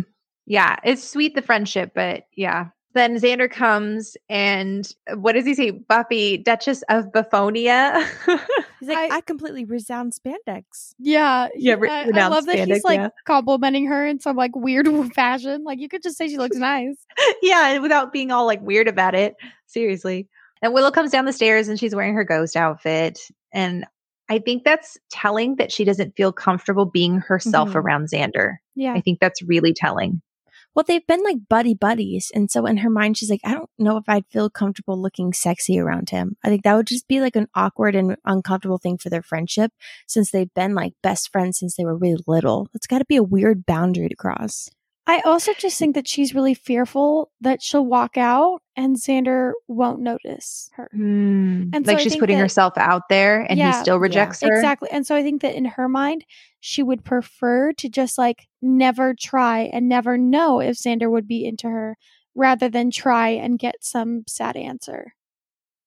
Yeah, 0.46 0.76
it's 0.84 1.09
sweet 1.09 1.34
the 1.34 1.42
friendship, 1.42 1.92
but 1.94 2.24
yeah. 2.36 2.68
Then 2.95 3.16
Xander 3.16 3.51
comes 3.51 4.16
and 4.28 4.86
what 5.14 5.32
does 5.32 5.47
he 5.47 5.55
say? 5.55 5.70
Buffy, 5.70 6.36
Duchess 6.38 6.82
of 6.88 7.07
Baphonia. 7.07 8.07
He's 8.80 8.88
like, 8.88 9.11
I, 9.12 9.16
I- 9.16 9.20
completely 9.22 9.64
resound 9.64 10.12
spandex. 10.12 10.95
Yeah. 10.99 11.49
Yeah, 11.55 11.74
re- 11.78 11.88
I, 11.88 12.03
I 12.03 12.07
renounce 12.07 12.34
love 12.34 12.47
that 12.47 12.57
spandex, 12.57 12.74
he's 12.74 12.84
like 12.84 13.01
yeah. 13.01 13.09
complimenting 13.26 13.86
her 13.86 14.07
in 14.07 14.20
some 14.20 14.36
like 14.36 14.55
weird 14.55 14.88
fashion. 15.14 15.64
Like 15.64 15.78
you 15.80 15.88
could 15.88 16.03
just 16.03 16.16
say 16.18 16.28
she 16.28 16.36
looks 16.38 16.57
nice. 16.57 16.97
yeah, 17.43 17.78
without 17.78 18.12
being 18.12 18.30
all 18.30 18.45
like 18.47 18.61
weird 18.61 18.88
about 18.88 19.14
it. 19.14 19.36
Seriously. 19.66 20.28
And 20.61 20.74
Willow 20.74 20.90
comes 20.90 21.11
down 21.11 21.24
the 21.24 21.32
stairs 21.32 21.68
and 21.68 21.78
she's 21.78 21.95
wearing 21.95 22.14
her 22.14 22.24
ghost 22.24 22.57
outfit. 22.57 23.18
And 23.53 23.84
I 24.28 24.38
think 24.38 24.64
that's 24.64 24.97
telling 25.11 25.57
that 25.57 25.72
she 25.72 25.84
doesn't 25.84 26.16
feel 26.16 26.32
comfortable 26.32 26.84
being 26.86 27.18
herself 27.18 27.70
Mhm. 27.70 27.74
around 27.76 28.09
Xander. 28.11 28.57
Yeah. 28.74 28.95
I 28.95 29.01
think 29.01 29.18
that's 29.20 29.43
really 29.43 29.72
telling. 29.74 30.22
Well, 30.75 30.85
they've 30.87 31.07
been 31.07 31.23
like 31.23 31.49
buddy 31.49 31.75
buddies. 31.75 32.31
And 32.35 32.51
so 32.51 32.64
in 32.66 32.79
her 32.79 32.91
mind, 32.91 33.18
she's 33.18 33.31
like, 33.31 33.43
I 33.45 33.53
don't 33.53 33.68
know 33.79 33.99
if 33.99 34.05
I'd 34.09 34.27
feel 34.31 34.49
comfortable 34.49 35.01
looking 35.01 35.33
sexy 35.33 35.79
around 35.79 36.11
him. 36.11 36.37
I 36.43 36.49
think 36.49 36.62
that 36.62 36.75
would 36.75 36.87
just 36.87 37.09
be 37.09 37.20
like 37.20 37.37
an 37.37 37.49
awkward 37.55 37.95
and 37.95 38.16
uncomfortable 38.25 38.79
thing 38.79 38.97
for 38.97 39.11
their 39.11 39.23
friendship 39.23 39.73
since 40.07 40.31
they've 40.31 40.53
been 40.55 40.75
like 40.75 40.95
best 41.03 41.31
friends 41.31 41.59
since 41.59 41.77
they 41.77 41.85
were 41.85 41.97
really 41.97 42.23
little. 42.27 42.68
It's 42.75 42.87
got 42.87 42.99
to 42.99 43.05
be 43.05 43.16
a 43.16 43.23
weird 43.23 43.66
boundary 43.66 44.09
to 44.09 44.16
cross. 44.16 44.70
I 45.07 45.20
also 45.25 45.53
just 45.55 45.79
think 45.79 45.95
that 45.97 46.09
she's 46.09 46.35
really 46.35 46.55
fearful 46.55 47.31
that 47.41 47.61
she'll 47.61 47.85
walk 47.85 48.16
out 48.16 48.61
and 48.77 48.97
Xander 48.97 49.53
won't 49.68 50.01
notice 50.01 50.70
her. 50.75 50.89
And 50.93 51.75
And 51.75 51.85
so 51.87 51.93
like 51.93 52.01
I 52.01 52.03
she's 52.03 52.16
putting 52.16 52.37
that- 52.37 52.43
herself 52.43 52.75
out 52.77 53.09
there 53.09 53.41
and 53.41 53.53
he 53.53 53.57
Yeah. 53.59 53.73
still 53.83 53.97
Yeah. 53.97 54.03
rejects 54.03 54.41
her. 54.43 54.55
Exactly. 54.55 54.89
And 54.91 55.07
so 55.07 55.14
I 55.14 55.23
think 55.23 55.43
that 55.43 55.55
in 55.55 55.64
her 55.66 55.89
mind, 55.89 56.25
she 56.61 56.83
would 56.83 57.05
prefer 57.05 57.73
to 57.75 57.89
just 57.89 58.16
like 58.18 58.49
never 58.62 59.14
try 59.14 59.62
and 59.73 59.89
never 59.89 60.16
know 60.16 60.61
if 60.61 60.77
Xander 60.77 61.11
would 61.11 61.27
be 61.29 61.45
into 61.45 61.68
her 61.68 61.97
rather 62.35 62.68
than 62.68 62.91
try 62.91 63.29
and 63.29 63.59
get 63.59 63.77
some 63.81 64.25
sad 64.27 64.57
answer. 64.57 65.14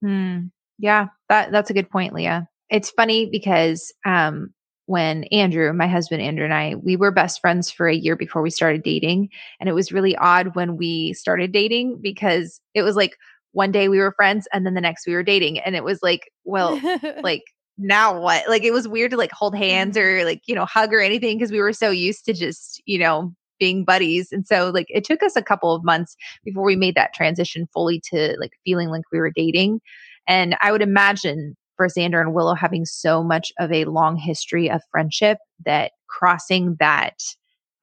Hmm. 0.01 0.47
Yeah, 0.77 1.07
that 1.29 1.51
that's 1.51 1.69
a 1.69 1.73
good 1.73 1.89
point, 1.89 2.13
Leah. 2.13 2.47
It's 2.69 2.89
funny 2.91 3.27
because 3.31 3.93
um 4.05 4.53
when 4.87 5.23
Andrew, 5.25 5.71
my 5.73 5.87
husband 5.87 6.21
Andrew 6.21 6.45
and 6.45 6.53
I, 6.53 6.75
we 6.75 6.95
were 6.95 7.11
best 7.11 7.41
friends 7.41 7.71
for 7.71 7.87
a 7.87 7.95
year 7.95 8.15
before 8.15 8.41
we 8.41 8.49
started 8.49 8.83
dating, 8.83 9.29
and 9.59 9.67
it 9.67 9.73
was 9.73 9.91
really 9.91 10.15
odd 10.17 10.55
when 10.55 10.77
we 10.77 11.13
started 11.13 11.51
dating 11.51 11.99
because 12.01 12.61
it 12.73 12.83
was 12.83 12.95
like 12.95 13.17
one 13.55 13.71
day 13.71 13.87
we 13.87 13.99
were 13.99 14.11
friends 14.11 14.47
and 14.51 14.65
then 14.65 14.73
the 14.73 14.81
next 14.81 15.07
we 15.07 15.13
were 15.13 15.23
dating 15.23 15.59
and 15.59 15.77
it 15.77 15.83
was 15.83 16.03
like, 16.03 16.29
well, 16.43 16.79
like 17.23 17.43
now 17.77 18.19
what? 18.19 18.47
Like 18.49 18.63
it 18.63 18.71
was 18.71 18.87
weird 18.87 19.11
to 19.11 19.17
like 19.17 19.31
hold 19.31 19.53
mm-hmm. 19.53 19.63
hands 19.63 19.97
or 19.97 20.25
like, 20.25 20.41
you 20.45 20.53
know, 20.53 20.65
hug 20.65 20.93
or 20.93 20.99
anything 20.99 21.37
because 21.37 21.51
we 21.51 21.61
were 21.61 21.73
so 21.73 21.89
used 21.89 22.25
to 22.25 22.33
just, 22.33 22.81
you 22.85 22.99
know, 22.99 23.33
being 23.57 23.85
buddies. 23.85 24.33
And 24.33 24.45
so 24.45 24.71
like 24.71 24.87
it 24.89 25.05
took 25.05 25.23
us 25.23 25.37
a 25.37 25.41
couple 25.41 25.73
of 25.73 25.85
months 25.85 26.17
before 26.43 26.63
we 26.63 26.75
made 26.75 26.95
that 26.95 27.13
transition 27.13 27.67
fully 27.73 28.01
to 28.11 28.35
like 28.39 28.51
feeling 28.65 28.89
like 28.89 29.03
we 29.11 29.19
were 29.19 29.31
dating. 29.31 29.79
And 30.27 30.57
I 30.59 30.73
would 30.73 30.81
imagine 30.81 31.55
for 31.77 31.87
Xander 31.87 32.21
and 32.21 32.33
Willow 32.33 32.53
having 32.53 32.85
so 32.85 33.23
much 33.23 33.51
of 33.59 33.71
a 33.71 33.85
long 33.85 34.17
history 34.17 34.69
of 34.69 34.81
friendship 34.91 35.37
that 35.65 35.91
crossing 36.07 36.75
that 36.79 37.17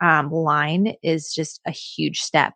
um, 0.01 0.31
line 0.31 0.95
is 1.03 1.33
just 1.33 1.61
a 1.67 1.71
huge 1.71 2.19
step. 2.21 2.55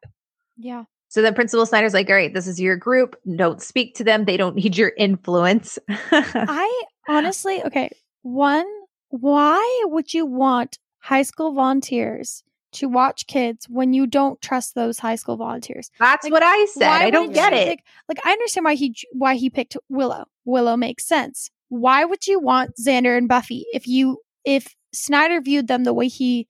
yeah. 0.57 0.85
So 1.09 1.23
then 1.23 1.35
Principal 1.35 1.65
Snyder's 1.65 1.95
like, 1.95 2.11
all 2.11 2.17
right, 2.17 2.35
this 2.35 2.47
is 2.47 2.61
your 2.61 2.77
group. 2.77 3.17
Don't 3.37 3.63
speak 3.63 3.95
to 3.95 4.05
them. 4.05 4.25
They 4.25 4.37
don't 4.37 4.57
need 4.57 4.77
your 4.77 4.93
influence. 4.99 5.79
I 5.89 6.83
honestly, 7.09 7.63
okay, 7.65 7.91
one, 8.23 8.67
why 9.09 9.85
would 9.87 10.13
you 10.13 10.27
want 10.27 10.79
high 10.99 11.23
school 11.23 11.55
volunteers 11.55 12.43
to 12.77 12.89
watch 12.89 13.27
kids 13.27 13.67
when 13.69 13.93
you 13.93 14.07
don't 14.07 14.41
trust 14.41 14.75
those 14.75 14.99
high 14.99 15.17
school 15.17 15.37
volunteers? 15.37 15.91
That's 15.99 16.25
Like, 16.25 16.33
what 16.33 16.43
I 16.43 16.65
said. 16.67 16.89
I 16.89 17.11
don't 17.11 17.33
get 17.33 17.53
it. 17.53 17.69
Like, 17.69 17.85
like 18.09 18.27
I 18.27 18.33
understand 18.33 18.65
why 18.65 18.75
he 18.75 18.95
why 19.13 19.35
he 19.35 19.51
picked 19.51 19.77
Willow. 19.89 20.25
Willow 20.45 20.77
makes 20.77 21.07
sense. 21.07 21.51
Why 21.69 22.05
would 22.05 22.27
you 22.27 22.39
want 22.39 22.77
Xander 22.77 23.17
and 23.19 23.29
Buffy 23.29 23.67
if 23.73 23.87
you 23.87 24.19
if 24.45 24.75
Snyder 24.93 25.41
viewed 25.41 25.67
them 25.69 25.85
the 25.85 25.93
way 25.95 26.09
he 26.09 26.47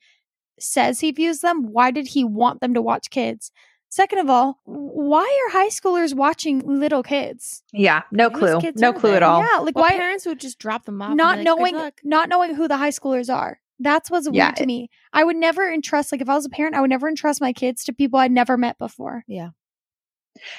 says 0.58 1.00
he 1.00 1.10
views 1.12 1.40
them? 1.40 1.72
Why 1.72 1.90
did 1.90 2.08
he 2.08 2.24
want 2.24 2.60
them 2.60 2.74
to 2.74 2.82
watch 2.82 3.10
kids? 3.10 3.50
Second 3.88 4.18
of 4.18 4.28
all, 4.28 4.60
why 4.64 5.22
are 5.46 5.52
high 5.52 5.68
schoolers 5.68 6.12
watching 6.14 6.58
little 6.60 7.02
kids? 7.02 7.62
yeah, 7.72 8.02
no 8.10 8.28
clue. 8.28 8.60
No 8.74 8.92
clue 8.92 9.10
they? 9.12 9.16
at 9.16 9.22
all. 9.22 9.40
Yeah, 9.40 9.60
like 9.60 9.74
Well, 9.76 9.84
why 9.84 9.90
parents 9.96 10.26
would 10.26 10.40
just 10.40 10.58
drop 10.58 10.84
them 10.84 11.00
off. 11.00 11.14
not 11.16 11.36
like, 11.38 11.44
knowing 11.44 11.90
not 12.04 12.28
knowing 12.28 12.54
who 12.54 12.68
the 12.68 12.76
high 12.76 12.90
schoolers 12.90 13.32
are. 13.34 13.60
That's 13.78 14.10
what's 14.10 14.28
Yeah, 14.32 14.46
weird 14.46 14.56
to 14.56 14.62
it- 14.62 14.66
me. 14.66 14.90
I 15.12 15.24
would 15.24 15.36
never 15.36 15.70
entrust 15.70 16.12
like 16.12 16.20
if 16.20 16.28
I 16.28 16.34
was 16.34 16.46
a 16.46 16.50
parent, 16.50 16.74
I 16.74 16.80
would 16.80 16.90
never 16.90 17.08
entrust 17.08 17.40
my 17.40 17.52
kids 17.52 17.84
to 17.84 17.92
people 17.92 18.18
I'd 18.18 18.32
never 18.32 18.56
met 18.56 18.78
before. 18.78 19.24
Yeah. 19.26 19.50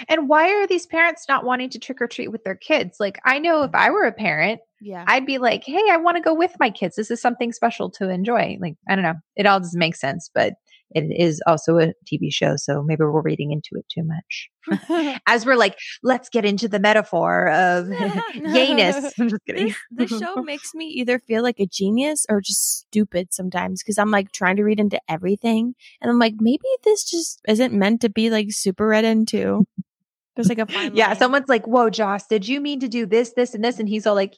And 0.10 0.28
why 0.28 0.50
are 0.54 0.66
these 0.66 0.88
parents 0.88 1.26
not 1.30 1.46
wanting 1.46 1.70
to 1.70 1.80
trick 1.80 2.02
or 2.02 2.08
treat 2.08 2.30
with 2.32 2.44
their 2.44 2.56
kids? 2.56 2.98
Like, 3.00 3.20
I 3.26 3.38
know 3.38 3.62
if 3.62 3.76
I 3.76 3.92
were 3.92 4.06
a 4.06 4.12
parent, 4.12 4.60
Yeah. 4.82 5.06
I'd 5.08 5.26
be 5.26 5.38
like, 5.38 5.64
hey, 5.66 5.84
I 5.92 5.98
want 5.98 6.18
to 6.18 6.24
go 6.24 6.34
with 6.34 6.56
my 6.60 6.72
kids. 6.72 6.96
This 6.96 7.12
is 7.12 7.22
something 7.22 7.52
special 7.54 7.92
to 7.92 8.10
enjoy. 8.10 8.58
Like, 8.60 8.76
I 8.90 8.96
don't 8.96 9.04
know. 9.04 9.14
It 9.36 9.46
all 9.46 9.60
doesn't 9.60 9.78
make 9.78 9.96
sense, 9.96 10.32
but 10.34 10.54
it 10.92 11.06
is 11.16 11.42
also 11.46 11.78
a 11.78 11.94
TV 12.06 12.32
show. 12.32 12.56
So 12.56 12.82
maybe 12.84 13.04
we're 13.04 13.22
reading 13.22 13.52
into 13.52 13.70
it 13.74 13.86
too 13.90 14.04
much. 14.04 15.20
As 15.28 15.46
we're 15.46 15.56
like, 15.56 15.78
let's 16.04 16.30
get 16.30 16.46
into 16.46 16.68
the 16.68 16.80
metaphor 16.80 17.50
of 17.50 17.90
gayness. 18.34 19.14
I'm 19.20 19.30
just 19.30 19.46
kidding. 19.46 19.68
this, 19.92 20.10
this 20.10 20.20
show 20.20 20.42
makes 20.42 20.74
me 20.74 20.86
either 20.88 21.20
feel 21.20 21.44
like 21.44 21.60
a 21.60 21.66
genius 21.66 22.26
or 22.30 22.42
just 22.42 22.80
stupid 22.80 23.34
sometimes 23.34 23.84
because 23.84 23.98
I'm 23.98 24.12
like 24.12 24.32
trying 24.32 24.56
to 24.58 24.64
read 24.64 24.80
into 24.80 25.00
everything. 25.10 25.76
And 26.02 26.10
I'm 26.10 26.20
like, 26.20 26.36
maybe 26.40 26.68
this 26.84 27.04
just 27.04 27.42
isn't 27.48 27.74
meant 27.74 28.02
to 28.02 28.10
be 28.10 28.30
like 28.30 28.48
super 28.52 28.88
read 28.88 29.06
into. 29.06 29.66
There's 30.36 30.50
like 30.50 30.60
a 30.60 30.92
yeah, 30.94 31.08
line. 31.08 31.18
someone's 31.18 31.50
like, 31.50 31.66
whoa, 31.66 31.90
Joss, 31.90 32.28
did 32.28 32.48
you 32.48 32.62
mean 32.62 32.80
to 32.82 32.88
do 32.88 33.08
this, 33.08 33.34
this, 33.34 33.56
and 33.56 33.64
this? 33.64 33.80
And 33.80 33.90
he's 33.90 34.06
all 34.06 34.14
like, 34.14 34.38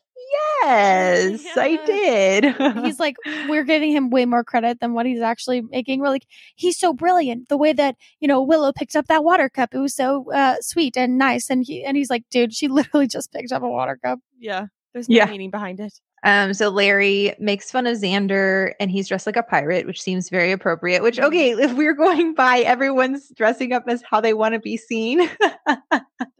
yes, 0.63 1.45
I 1.57 1.79
did. 1.85 2.83
he's 2.85 2.99
like 2.99 3.15
we're 3.49 3.63
giving 3.63 3.91
him 3.91 4.09
way 4.09 4.25
more 4.25 4.43
credit 4.43 4.79
than 4.79 4.93
what 4.93 5.05
he's 5.05 5.21
actually 5.21 5.61
making. 5.61 5.99
We're 6.01 6.09
like 6.09 6.25
he's 6.55 6.77
so 6.79 6.93
brilliant. 6.93 7.49
The 7.49 7.57
way 7.57 7.73
that 7.73 7.95
you 8.19 8.27
know 8.27 8.41
Willow 8.43 8.71
picked 8.73 8.95
up 8.95 9.07
that 9.07 9.23
water 9.23 9.49
cup, 9.49 9.73
it 9.73 9.79
was 9.79 9.95
so 9.95 10.31
uh, 10.31 10.55
sweet 10.61 10.97
and 10.97 11.17
nice. 11.17 11.49
And 11.49 11.63
he 11.65 11.83
and 11.83 11.95
he's 11.97 12.09
like, 12.09 12.23
dude, 12.29 12.53
she 12.53 12.67
literally 12.79 13.07
just 13.07 13.31
picked 13.31 13.51
up 13.51 13.63
a 13.63 13.69
water 13.69 13.99
cup. 14.03 14.19
Yeah. 14.39 14.67
There's 14.93 15.07
no 15.07 15.15
Yeah. 15.17 15.25
meaning 15.25 15.51
behind 15.51 15.79
it. 15.79 15.93
Um, 16.23 16.53
so 16.53 16.69
Larry 16.69 17.33
makes 17.39 17.71
fun 17.71 17.87
of 17.87 17.97
Xander 17.97 18.73
and 18.79 18.91
he's 18.91 19.07
dressed 19.07 19.25
like 19.25 19.35
a 19.37 19.43
pirate, 19.43 19.85
which 19.85 20.01
seems 20.01 20.29
very 20.29 20.51
appropriate. 20.51 21.01
Which, 21.01 21.19
okay, 21.19 21.51
if 21.51 21.73
we're 21.73 21.93
going 21.93 22.33
by 22.33 22.59
everyone's 22.59 23.29
dressing 23.35 23.73
up 23.73 23.83
as 23.87 24.03
how 24.09 24.19
they 24.21 24.33
want 24.33 24.53
to 24.53 24.59
be 24.59 24.77
seen, 24.77 25.29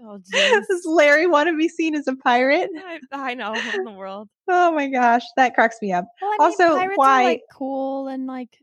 Oh, 0.02 0.18
does 0.32 0.82
Larry 0.86 1.28
want 1.28 1.50
to 1.50 1.56
be 1.58 1.68
seen 1.70 1.94
as 1.96 2.08
a 2.08 2.16
pirate? 2.16 2.70
I, 2.76 3.00
I 3.12 3.34
know. 3.36 3.52
What 3.52 3.76
in 3.76 3.84
the 3.84 3.92
world? 3.92 4.28
Oh 4.52 4.72
my 4.72 4.88
gosh, 4.88 5.24
that 5.36 5.54
cracks 5.54 5.78
me 5.80 5.92
up. 5.94 6.06
Well, 6.20 6.32
I 6.32 6.48
mean, 6.48 6.56
Also, 6.60 6.92
why- 6.96 7.22
are 7.22 7.24
like 7.26 7.42
cool 7.54 8.08
and 8.08 8.26
like 8.26 8.58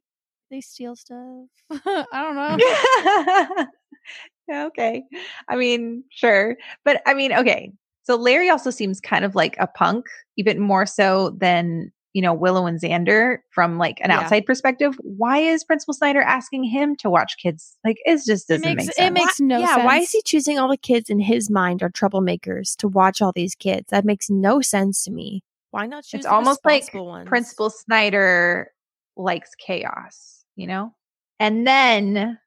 they 0.51 0.61
steal 0.61 0.97
stuff. 0.97 1.47
I 1.71 2.05
don't 2.12 2.35
know. 3.59 3.67
Okay. 4.67 5.03
I 5.49 5.57
mean, 5.57 6.05
sure. 6.11 6.57
But 6.85 7.03
I 7.07 7.14
mean, 7.14 7.33
okay. 7.33 7.73
So 8.07 8.15
Larry 8.15 8.49
also 8.49 8.71
seems 8.71 9.01
kind 9.01 9.25
of 9.25 9.35
like 9.35 9.57
a 9.59 9.67
punk, 9.67 10.07
even 10.37 10.61
more 10.61 10.87
so 10.87 11.31
than, 11.31 11.91
you 12.13 12.23
know, 12.23 12.33
Willow 12.33 12.65
and 12.67 12.81
Xander 12.81 13.39
from 13.51 13.79
like 13.79 13.99
an 14.01 14.11
Yeah. 14.11 14.21
outside 14.21 14.47
perspective. 14.47 14.97
Why 15.03 15.39
is 15.39 15.65
Principal 15.65 15.93
Snyder 15.93 16.21
asking 16.23 16.63
him 16.63 16.95
to 16.97 17.11
watch 17.11 17.37
kids? 17.43 17.77
Like 17.85 17.97
it 18.05 18.21
just 18.25 18.49
It 18.49 18.55
doesn't 18.55 18.77
makes 18.77 18.87
make 18.87 18.91
it 18.91 18.95
sense. 18.95 19.13
makes 19.13 19.41
no 19.41 19.59
yeah, 19.59 19.75
sense. 19.75 19.85
why 19.85 19.99
is 19.99 20.13
he 20.13 20.23
choosing 20.23 20.57
all 20.57 20.69
the 20.71 20.77
kids 20.77 21.11
in 21.11 21.19
his 21.19 21.51
mind 21.51 21.83
are 21.83 21.91
troublemakers 21.91 22.77
to 22.77 22.87
watch 22.87 23.21
all 23.21 23.33
these 23.33 23.57
kids? 23.57 23.87
That 23.91 24.05
makes 24.05 24.31
no 24.31 24.61
sense 24.61 25.03
to 25.05 25.11
me. 25.11 25.43
Why 25.73 25.87
not 25.87 26.05
choose 26.05 26.21
it's 26.21 26.27
the 26.27 26.33
almost 26.33 26.65
like 26.65 26.95
ones? 26.95 27.29
Principal 27.29 27.71
Snyder 27.71 28.71
likes 29.17 29.51
chaos, 29.59 30.45
you 30.55 30.69
know? 30.69 30.95
And 31.41 31.67
then 31.67 32.39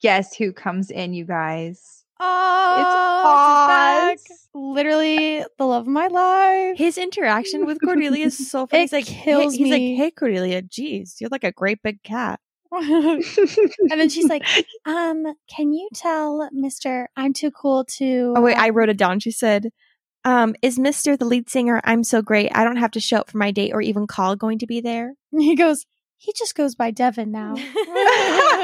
guess 0.00 0.36
who 0.36 0.52
comes 0.52 0.92
in, 0.92 1.14
you 1.14 1.24
guys? 1.24 2.03
Oh, 2.20 4.14
it's 4.16 4.28
back. 4.28 4.36
Literally 4.54 5.44
the 5.58 5.66
love 5.66 5.82
of 5.82 5.88
my 5.88 6.06
life. 6.06 6.78
His 6.78 6.96
interaction 6.98 7.66
with 7.66 7.78
Cordelia 7.80 8.26
is 8.26 8.50
so 8.50 8.66
funny. 8.68 8.82
It 8.82 8.84
he's 8.84 8.92
like, 8.92 9.06
kills 9.06 9.52
hey, 9.52 9.58
he's 9.58 9.64
me. 9.64 9.70
like, 9.70 9.98
"Hey, 9.98 10.10
Cordelia, 10.10 10.62
geez, 10.62 11.16
you're 11.20 11.30
like 11.30 11.44
a 11.44 11.52
great 11.52 11.82
big 11.82 12.02
cat." 12.02 12.40
and 12.74 13.22
then 13.90 14.08
she's 14.08 14.28
like, 14.28 14.44
um, 14.84 15.24
can 15.48 15.72
you 15.72 15.88
tell 15.94 16.48
Mr. 16.52 17.06
I'm 17.16 17.32
too 17.32 17.50
cool 17.52 17.84
to 17.98 18.34
Oh 18.36 18.40
wait, 18.40 18.56
I 18.56 18.70
um, 18.70 18.74
wrote 18.74 18.88
it 18.88 18.96
down. 18.96 19.20
She 19.20 19.30
said, 19.30 19.70
um, 20.24 20.56
is 20.60 20.78
Mr. 20.78 21.16
the 21.18 21.24
lead 21.24 21.48
singer 21.48 21.80
I'm 21.84 22.02
so 22.02 22.20
great 22.20 22.50
I 22.54 22.64
don't 22.64 22.78
have 22.78 22.90
to 22.92 23.00
show 23.00 23.18
up 23.18 23.30
for 23.30 23.38
my 23.38 23.50
date 23.52 23.72
or 23.72 23.80
even 23.80 24.06
call 24.06 24.34
going 24.34 24.58
to 24.58 24.66
be 24.66 24.80
there? 24.80 25.14
He 25.38 25.54
goes, 25.54 25.84
he 26.16 26.32
just 26.32 26.54
goes 26.54 26.74
by 26.74 26.90
Devon 26.90 27.30
now. 27.30 27.54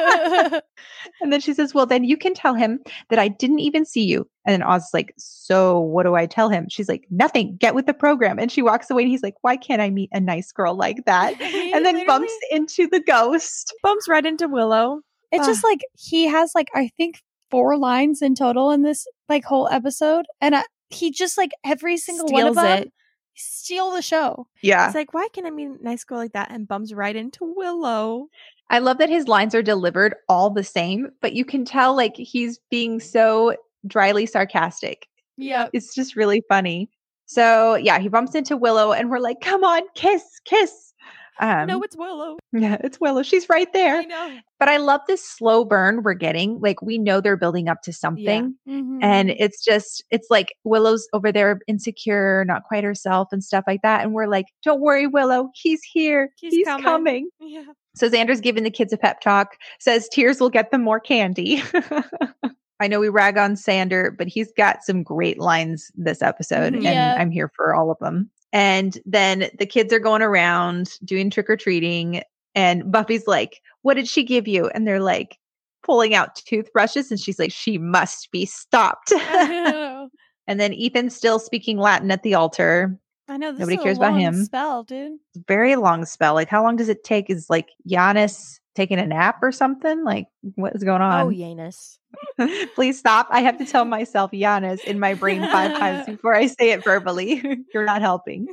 and 1.21 1.33
then 1.33 1.41
she 1.41 1.55
says, 1.55 1.75
Well, 1.75 1.87
then 1.87 2.05
you 2.05 2.17
can 2.17 2.35
tell 2.35 2.55
him 2.55 2.81
that 3.09 3.19
I 3.19 3.29
didn't 3.29 3.61
even 3.61 3.85
see 3.85 4.05
you. 4.05 4.29
And 4.47 4.55
then 4.55 4.63
Oz 4.63 4.85
is 4.85 4.91
like, 4.95 5.13
So 5.17 5.79
what 5.79 6.05
do 6.05 6.15
I 6.15 6.27
tell 6.27 6.49
him? 6.49 6.69
She's 6.69 6.89
like, 6.89 7.07
Nothing. 7.11 7.57
Get 7.57 7.75
with 7.75 7.87
the 7.87 7.95
program. 7.95 8.39
And 8.39 8.51
she 8.51 8.63
walks 8.63 8.91
away 8.91 9.03
and 9.03 9.11
he's 9.11 9.23
like, 9.23 9.37
Why 9.43 9.57
can't 9.57 9.83
I 9.83 9.91
meet 9.91 10.11
a 10.13 10.21
nice 10.21 10.53
girl 10.53 10.75
like 10.75 11.05
that? 11.07 11.41
And 11.73 11.87
then 11.87 12.05
bumps 12.07 12.33
into 12.51 12.89
the 12.89 13.01
ghost. 13.01 13.75
bumps 13.83 14.09
right 14.09 14.25
into 14.25 14.49
Willow. 14.49 15.01
It's 15.33 15.47
just 15.47 15.63
like 15.63 15.81
he 15.97 16.27
has 16.27 16.53
like 16.55 16.69
I 16.75 16.91
think 16.97 17.23
four 17.51 17.77
lines 17.77 18.23
in 18.23 18.35
total 18.35 18.71
in 18.71 18.83
this 18.83 19.07
like 19.29 19.45
whole 19.45 19.69
episode, 19.69 20.27
and 20.41 20.57
I, 20.57 20.65
he 20.89 21.11
just 21.11 21.39
like 21.39 21.51
every 21.65 21.97
single 21.97 22.27
one 22.27 22.47
of 22.47 22.55
them 22.55 22.83
it. 22.83 22.93
steal 23.35 23.93
the 23.93 24.03
show. 24.03 24.47
Yeah. 24.63 24.87
It's 24.87 24.95
like, 24.95 25.15
why 25.15 25.29
can't 25.33 25.47
I 25.47 25.51
meet 25.51 25.69
a 25.69 25.83
nice 25.83 26.05
girl 26.05 26.19
like 26.19 26.33
that? 26.33 26.51
And 26.51 26.67
bumps 26.67 26.93
right 26.93 27.15
into 27.15 27.41
Willow. 27.43 28.27
I 28.71 28.79
love 28.79 28.99
that 28.99 29.09
his 29.09 29.29
lines 29.29 29.55
are 29.55 29.63
delivered 29.63 30.15
all 30.29 30.49
the 30.49 30.65
same, 30.65 31.11
but 31.21 31.33
you 31.35 31.45
can 31.45 31.65
tell 31.65 31.95
like 31.95 32.17
he's 32.17 32.59
being 32.71 33.01
so 33.01 33.57
dryly 33.87 34.27
sarcastic. 34.27 35.09
Yeah, 35.37 35.69
It's 35.73 35.95
just 35.95 36.17
really 36.17 36.43
funny. 36.49 36.89
So 37.27 37.75
yeah, 37.75 37.99
he 37.99 38.09
bumps 38.09 38.35
into 38.35 38.57
Willow 38.57 38.93
and 38.93 39.11
we're 39.11 39.19
like, 39.19 39.41
come 39.41 39.65
on, 39.65 39.83
kiss, 39.95 40.23
kiss. 40.45 40.90
Um, 41.39 41.67
no, 41.67 41.83
it's 41.83 41.97
Willow. 41.97 42.37
yeah, 42.53 42.77
it's 42.83 43.01
Willow. 43.01 43.23
She's 43.23 43.49
right 43.49 43.73
there. 43.73 43.97
I 44.01 44.05
know. 44.05 44.39
But 44.59 44.69
I 44.69 44.77
love 44.77 45.01
this 45.07 45.25
slow 45.25 45.65
burn 45.65 46.03
we're 46.03 46.15
getting. 46.15 46.61
Like 46.61 46.83
we 46.83 46.99
know 46.99 47.21
they're 47.21 47.37
building 47.37 47.69
up 47.69 47.83
to 47.83 47.93
something. 47.93 48.55
Mm-hmm. 48.69 48.99
And 49.03 49.31
it's 49.31 49.65
just, 49.65 50.05
it's 50.11 50.29
like 50.31 50.53
Willow's 50.65 51.09
over 51.13 51.33
there 51.33 51.61
insecure, 51.67 52.45
not 52.47 52.65
quite 52.65 52.85
herself 52.85 53.29
and 53.33 53.43
stuff 53.43 53.65
like 53.67 53.81
that. 53.83 54.03
And 54.03 54.13
we're 54.13 54.27
like, 54.27 54.47
don't 54.63 54.81
worry, 54.81 55.07
Willow. 55.07 55.51
He's 55.55 55.83
here. 55.83 56.31
He's 56.37 56.53
He's, 56.55 56.67
coming." 56.67 56.85
coming. 56.85 57.29
Yeah. 57.41 57.65
So 57.97 58.09
Xander's 58.09 58.41
giving 58.41 58.65
the 58.65 58.71
kids 58.71 58.93
a 58.93 58.97
pep 58.99 59.21
talk, 59.21 59.57
says 59.79 60.09
tears 60.11 60.41
will 60.41 60.51
get 60.51 60.71
them 60.71 60.83
more 60.83 61.01
candy. 61.01 61.63
I 62.81 62.87
know 62.89 62.99
we 63.01 63.09
rag 63.11 63.37
on 63.37 63.55
Xander, 63.57 64.17
but 64.17 64.27
he's 64.27 64.51
got 64.53 64.83
some 64.85 65.03
great 65.03 65.39
lines 65.39 65.91
this 65.97 66.23
episode, 66.23 66.73
Mhm. 66.73 66.77
and 66.77 66.85
Yeah. 66.85 67.17
I'm 67.19 67.31
here 67.31 67.51
for 67.55 67.75
all 67.75 67.91
of 67.91 67.99
them. 67.99 68.31
And 68.53 68.99
then 69.07 69.51
the 69.59 69.67
kids 69.67 69.93
are 69.93 70.01
going 70.01 70.23
around 70.23 70.99
doing 71.05 71.31
trick 71.31 71.49
or 71.49 71.57
treating, 71.57 72.23
and 72.55 72.91
Buffy's 72.91 73.27
like, 73.27 73.61
What 73.83 73.95
did 73.95 74.09
she 74.09 74.25
give 74.25 74.49
you? 74.49 74.69
And 74.69 74.87
they're 74.87 75.01
like, 75.01 75.39
pulling 75.83 76.15
out 76.15 76.35
toothbrushes, 76.37 77.11
and 77.11 77.21
she's 77.21 77.39
like, 77.39 77.53
She 77.53 77.79
must 77.79 78.31
be 78.31 78.47
stopped. 78.47 79.13
And 80.51 80.59
then 80.59 80.75
Ethan's 80.75 81.15
still 81.15 81.39
speaking 81.39 81.79
Latin 81.79 82.11
at 82.11 82.25
the 82.25 82.35
altar. 82.35 82.99
I 83.29 83.37
know 83.37 83.53
this 83.53 83.61
Nobody 83.61 83.77
cares 83.77 83.99
about 83.99 84.19
him. 84.19 84.45
Spell, 84.45 84.83
dude. 84.83 85.21
Very 85.47 85.77
long 85.77 86.05
spell. 86.05 86.35
Like, 86.35 86.49
how 86.49 86.65
long 86.65 86.75
does 86.75 86.89
it 86.89 87.05
take? 87.05 87.31
Is 87.31 87.49
like 87.49 87.69
Giannis 87.89 88.59
taking 88.75 88.99
a 88.99 89.07
nap 89.07 89.39
or 89.43 89.53
something? 89.53 90.05
Like, 90.05 90.27
what 90.55 90.75
is 90.75 90.85
going 90.85 91.03
oh, 91.03 91.07
on? 91.07 91.27
Oh, 91.27 91.31
Yanis. 91.31 91.99
Please 92.75 92.99
stop. 92.99 93.29
I 93.31 93.41
have 93.41 93.59
to 93.59 93.65
tell 93.65 93.85
myself 93.87 94.31
Yanis 94.33 94.83
in 94.85 94.99
my 94.99 95.15
brain 95.15 95.43
five 95.43 95.77
times 95.79 96.07
before 96.07 96.35
I 96.35 96.47
say 96.47 96.71
it 96.71 96.85
verbally. 96.85 97.43
You're 97.75 97.85
not 97.85 98.01
helping. 98.03 98.47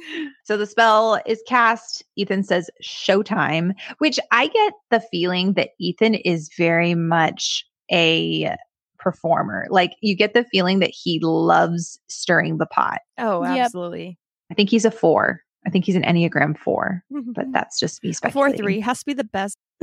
So 0.44 0.58
the 0.58 0.66
spell 0.66 1.20
is 1.26 1.42
cast. 1.48 2.04
Ethan 2.16 2.44
says 2.44 2.70
showtime, 2.84 3.74
which 4.00 4.20
I 4.32 4.48
get 4.48 4.74
the 4.90 5.02
feeling 5.12 5.54
that 5.54 5.70
Ethan 5.80 6.16
is 6.16 6.50
very 6.58 6.96
much 6.96 7.66
a 7.92 8.56
performer. 9.00 9.68
Like 9.70 9.94
you 10.02 10.16
get 10.16 10.34
the 10.34 10.46
feeling 10.46 10.80
that 10.80 10.92
he 10.92 11.20
loves 11.22 12.00
stirring 12.08 12.58
the 12.58 12.66
pot. 12.66 13.00
Oh, 13.18 13.44
Yep. 13.44 13.66
absolutely. 13.66 14.18
I 14.52 14.54
think 14.54 14.70
he's 14.70 14.86
a 14.86 14.92
four. 14.92 15.42
I 15.66 15.70
think 15.70 15.86
he's 15.86 15.96
an 15.96 16.04
Enneagram 16.04 16.58
four, 16.58 17.04
but 17.10 17.52
that's 17.52 17.80
just 17.80 18.04
me 18.04 18.14
A 18.24 18.32
four 18.32 18.52
three 18.52 18.80
has 18.80 19.00
to 19.00 19.06
be 19.06 19.14
the 19.14 19.24
best. 19.26 19.58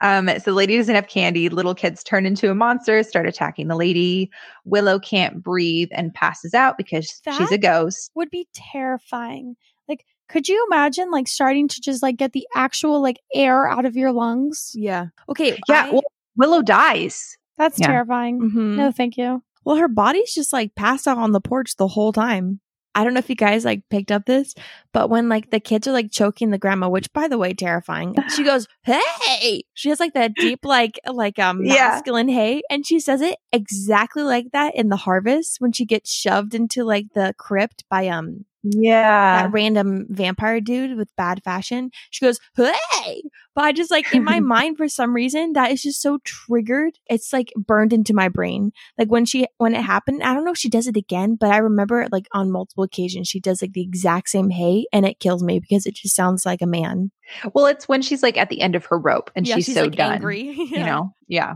um, 0.00 0.28
so 0.28 0.38
the 0.44 0.52
lady 0.52 0.76
doesn't 0.76 0.94
have 0.94 1.08
candy. 1.08 1.48
Little 1.48 1.74
kids 1.74 2.02
turn 2.02 2.26
into 2.26 2.50
a 2.50 2.54
monster, 2.54 3.02
start 3.02 3.26
attacking 3.26 3.68
the 3.68 3.76
lady. 3.76 4.30
Willow 4.64 4.98
can't 4.98 5.42
breathe 5.42 5.88
and 5.92 6.12
passes 6.14 6.54
out 6.54 6.76
because 6.76 7.20
she's 7.36 7.52
a 7.52 7.58
ghost. 7.58 8.10
Would 8.14 8.30
be 8.30 8.46
terrifying. 8.54 9.56
Like, 9.88 10.04
could 10.28 10.48
you 10.48 10.66
imagine 10.70 11.10
like 11.10 11.28
starting 11.28 11.68
to 11.68 11.80
just 11.80 12.02
like 12.02 12.16
get 12.16 12.32
the 12.32 12.46
actual 12.54 13.00
like 13.00 13.20
air 13.34 13.66
out 13.68 13.84
of 13.86 13.96
your 13.96 14.12
lungs? 14.12 14.72
Yeah. 14.74 15.06
Okay. 15.28 15.58
Yeah, 15.68 15.84
I- 15.86 15.92
well, 15.92 16.02
Willow 16.36 16.62
dies. 16.62 17.36
That's 17.56 17.80
Yeah. 17.80 17.88
terrifying. 17.88 18.40
Mhm. 18.40 18.76
No, 18.76 18.92
thank 18.92 19.16
you. 19.16 19.42
Well, 19.64 19.76
her 19.76 19.88
body's 19.88 20.32
just 20.34 20.52
like 20.52 20.74
passed 20.76 21.08
out 21.08 21.18
on 21.18 21.32
the 21.32 21.40
porch 21.40 21.76
the 21.76 21.88
whole 21.88 22.12
time. 22.12 22.60
I 22.98 23.04
don't 23.04 23.14
know 23.14 23.20
if 23.20 23.30
you 23.30 23.36
guys 23.36 23.64
like 23.64 23.82
picked 23.90 24.10
up 24.10 24.26
this, 24.26 24.56
but 24.92 25.08
when 25.08 25.28
like 25.28 25.50
the 25.50 25.60
kids 25.60 25.86
are 25.86 25.92
like 25.92 26.10
choking 26.10 26.50
the 26.50 26.58
grandma, 26.58 26.88
which 26.88 27.12
by 27.12 27.28
the 27.28 27.38
way, 27.38 27.54
terrifying. 27.54 28.16
She 28.34 28.42
goes, 28.42 28.66
"Hey!" 28.82 29.62
She 29.74 29.88
has 29.90 30.00
like 30.00 30.14
that 30.14 30.34
deep, 30.34 30.64
like 30.64 30.98
like 31.06 31.38
um 31.38 31.64
Yeah. 31.64 31.74
masculine 31.90 32.28
hey, 32.28 32.62
and 32.68 32.84
she 32.84 32.98
says 32.98 33.20
it 33.20 33.36
exactly 33.52 34.24
like 34.24 34.46
that 34.52 34.74
in 34.74 34.88
the 34.88 34.96
harvest 34.96 35.60
when 35.60 35.70
she 35.70 35.84
gets 35.84 36.10
shoved 36.12 36.54
into 36.56 36.82
like 36.82 37.06
the 37.14 37.34
crypt 37.38 37.84
by 37.88 38.08
um 38.08 38.44
Yeah. 38.62 39.42
that 39.42 39.52
random 39.52 40.06
vampire 40.08 40.60
dude 40.60 40.96
with 40.96 41.08
bad 41.16 41.42
fashion. 41.42 41.90
She 42.10 42.24
goes, 42.24 42.38
"Hey!" 42.56 43.22
But 43.54 43.64
I 43.64 43.72
just 43.72 43.90
like 43.90 44.12
in 44.14 44.24
my 44.24 44.40
mind 44.54 44.76
for 44.76 44.88
some 44.88 45.14
reason 45.14 45.52
that 45.54 45.70
is 45.72 45.82
just 45.82 46.00
so 46.02 46.18
triggered. 46.24 46.98
It's 47.08 47.32
like 47.32 47.52
burned 47.56 47.92
into 47.92 48.14
my 48.14 48.28
brain. 48.28 48.72
Like 48.96 49.08
when 49.08 49.24
she 49.24 49.46
when 49.58 49.74
it 49.74 49.82
happened, 49.82 50.22
I 50.22 50.34
don't 50.34 50.44
know 50.44 50.52
if 50.52 50.58
she 50.58 50.68
does 50.68 50.86
it 50.86 50.96
again, 50.96 51.36
but 51.38 51.50
I 51.50 51.58
remember 51.58 52.06
like 52.12 52.26
on 52.32 52.50
multiple 52.50 52.84
occasions 52.84 53.28
she 53.28 53.40
does 53.40 53.62
like 53.62 53.72
the 53.72 53.82
exact 53.82 54.28
same 54.28 54.50
hey, 54.50 54.86
and 54.92 55.06
it 55.06 55.20
kills 55.20 55.42
me 55.42 55.60
because 55.60 55.86
it 55.86 55.94
just 55.94 56.14
sounds 56.14 56.44
like 56.46 56.62
a 56.62 56.66
man. 56.66 57.10
Well, 57.54 57.66
it's 57.66 57.86
when 57.88 58.02
she's 58.02 58.22
like 58.22 58.38
at 58.38 58.48
the 58.48 58.60
end 58.60 58.74
of 58.74 58.86
her 58.86 58.98
rope 58.98 59.30
and 59.36 59.46
Yeah, 59.46 59.56
she's, 59.56 59.74
so 59.74 59.82
like 59.82 59.96
done. 59.96 60.12
angry. 60.14 60.42
You 60.56 60.78
know? 60.84 61.14
Yeah. 61.26 61.54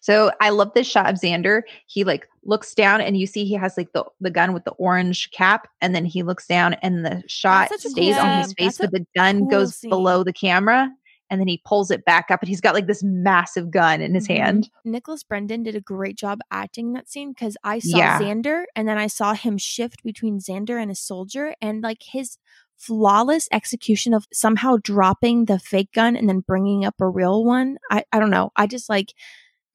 So 0.00 0.30
I 0.40 0.50
love 0.50 0.72
this 0.74 0.86
shot 0.86 1.08
of 1.08 1.16
Xander. 1.20 1.62
He 1.86 2.04
like 2.04 2.28
looks 2.44 2.74
down 2.74 3.00
and 3.00 3.16
you 3.16 3.26
see 3.26 3.44
he 3.44 3.54
has 3.54 3.76
like 3.76 3.92
the, 3.92 4.04
the 4.20 4.30
gun 4.30 4.52
with 4.52 4.64
the 4.64 4.72
orange 4.72 5.30
cap, 5.30 5.68
and 5.80 5.94
then 5.94 6.04
he 6.04 6.22
looks 6.22 6.46
down 6.46 6.74
and 6.82 7.04
the 7.04 7.22
shot 7.26 7.68
stays 7.78 7.94
cool 7.94 8.14
on 8.14 8.42
his 8.42 8.52
face, 8.54 8.78
but 8.78 8.90
the 8.92 9.06
gun 9.14 9.40
cool 9.40 9.48
goes 9.48 9.76
scene. 9.76 9.90
below 9.90 10.24
the 10.24 10.32
camera, 10.32 10.90
and 11.30 11.40
then 11.40 11.48
he 11.48 11.62
pulls 11.64 11.90
it 11.90 12.04
back 12.04 12.30
up, 12.30 12.40
and 12.42 12.48
he's 12.48 12.60
got 12.60 12.74
like 12.74 12.86
this 12.86 13.02
massive 13.02 13.70
gun 13.70 14.00
in 14.00 14.14
his 14.14 14.26
Mhm. 14.28 14.36
hand. 14.36 14.70
Nicholas 14.84 15.22
Brendon 15.22 15.62
did 15.62 15.76
a 15.76 15.80
great 15.80 16.16
job 16.16 16.40
acting 16.50 16.92
that 16.94 17.08
scene 17.08 17.30
because 17.32 17.56
I 17.64 17.78
saw 17.78 17.96
Yeah. 17.98 18.18
Xander 18.20 18.64
and 18.76 18.88
then 18.88 18.98
I 18.98 19.06
saw 19.06 19.34
him 19.34 19.56
shift 19.58 20.02
between 20.02 20.40
Xander 20.40 20.80
and 20.82 20.90
a 20.90 20.94
soldier 20.96 21.54
and 21.62 21.82
like 21.82 22.02
his 22.02 22.38
flawless 22.76 23.48
execution 23.52 24.12
of 24.12 24.26
somehow 24.32 24.76
dropping 24.82 25.44
the 25.44 25.58
fake 25.60 25.92
gun 25.92 26.16
and 26.16 26.28
then 26.28 26.40
bringing 26.40 26.84
up 26.84 26.96
a 27.00 27.08
real 27.08 27.44
one. 27.44 27.78
I, 27.92 28.04
I 28.12 28.18
don't 28.18 28.30
know. 28.30 28.50
I 28.56 28.66
just 28.66 28.88
like 28.88 29.12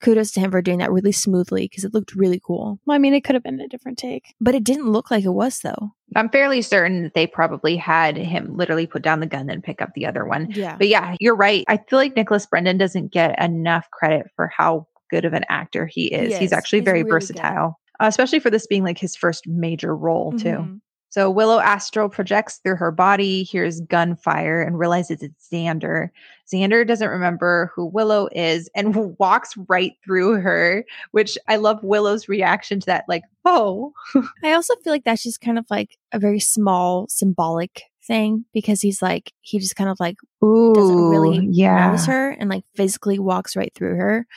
kudos 0.01 0.31
to 0.31 0.39
him 0.39 0.51
for 0.51 0.61
doing 0.61 0.79
that 0.79 0.91
really 0.91 1.11
smoothly 1.11 1.63
because 1.65 1.83
it 1.83 1.93
looked 1.93 2.15
really 2.15 2.41
cool. 2.43 2.79
Well, 2.85 2.95
I 2.95 2.99
mean, 2.99 3.13
it 3.13 3.23
could 3.23 3.35
have 3.35 3.43
been 3.43 3.59
a 3.59 3.67
different 3.67 3.97
take. 3.97 4.35
But 4.39 4.55
it 4.55 4.63
didn't 4.63 4.91
look 4.91 5.11
like 5.11 5.23
it 5.23 5.29
was 5.29 5.59
though. 5.59 5.91
I'm 6.15 6.29
fairly 6.29 6.61
certain 6.61 7.03
that 7.03 7.13
they 7.13 7.27
probably 7.27 7.75
had 7.75 8.15
him 8.17 8.55
literally 8.55 8.87
put 8.87 9.01
down 9.01 9.19
the 9.19 9.25
gun 9.25 9.49
and 9.49 9.63
pick 9.63 9.81
up 9.81 9.89
the 9.93 10.05
other 10.05 10.25
one. 10.25 10.51
Yeah. 10.51 10.77
But 10.77 10.87
yeah, 10.87 11.15
you're 11.19 11.35
right. 11.35 11.65
I 11.67 11.77
feel 11.77 11.99
like 11.99 12.15
Nicholas 12.15 12.45
Brendon 12.45 12.77
doesn't 12.77 13.11
get 13.11 13.41
enough 13.41 13.89
credit 13.91 14.27
for 14.35 14.47
how 14.47 14.87
good 15.09 15.25
of 15.25 15.33
an 15.33 15.43
actor 15.49 15.85
he 15.85 16.13
is. 16.13 16.33
He 16.33 16.39
He's 16.39 16.53
actually 16.53 16.79
He's 16.79 16.85
very 16.85 16.99
really 17.03 17.11
versatile, 17.11 17.79
uh, 17.99 18.05
especially 18.05 18.39
for 18.39 18.49
this 18.49 18.67
being 18.67 18.83
like 18.83 18.97
his 18.97 19.15
first 19.15 19.47
major 19.47 19.95
role, 19.95 20.33
too. 20.33 20.79
So 21.17 21.31
Willow 21.31 21.57
astral 21.57 22.09
projects 22.09 22.59
through 22.59 22.75
her 22.75 22.91
body, 22.91 23.41
hears 23.41 23.81
gunfire, 23.81 24.61
and 24.61 24.77
realizes 24.77 25.23
it's 25.23 25.49
Xander. 25.51 26.09
Xander 26.53 26.85
doesn't 26.87 27.09
remember 27.09 27.71
who 27.73 27.87
Willow 27.87 28.29
is 28.33 28.69
and 28.75 28.93
walks 29.19 29.57
right 29.67 29.93
through 30.05 30.39
her, 30.41 30.85
which 31.13 31.35
I 31.47 31.55
love 31.55 31.79
Willow's 31.81 32.29
reaction 32.29 32.79
to 32.81 32.85
that. 32.85 33.05
Like, 33.07 33.23
oh, 33.45 33.93
I 34.43 34.53
also 34.53 34.75
feel 34.83 34.93
like 34.93 35.05
that's 35.05 35.23
just 35.23 35.41
kind 35.41 35.57
of 35.57 35.65
like 35.71 35.97
a 36.11 36.19
very 36.19 36.39
small 36.39 37.07
symbolic 37.09 37.81
thing 38.05 38.45
because 38.53 38.81
he's 38.81 39.01
like, 39.01 39.33
he 39.41 39.57
just 39.57 39.75
kind 39.75 39.89
of 39.89 39.99
like 39.99 40.17
ooh, 40.45 40.75
doesn't 40.75 41.09
really 41.09 41.47
yeah. 41.49 41.87
notice 41.87 42.05
her 42.05 42.29
and 42.29 42.47
like 42.47 42.63
physically 42.75 43.17
walks 43.17 43.55
right 43.55 43.73
through 43.73 43.95
her. 43.95 44.27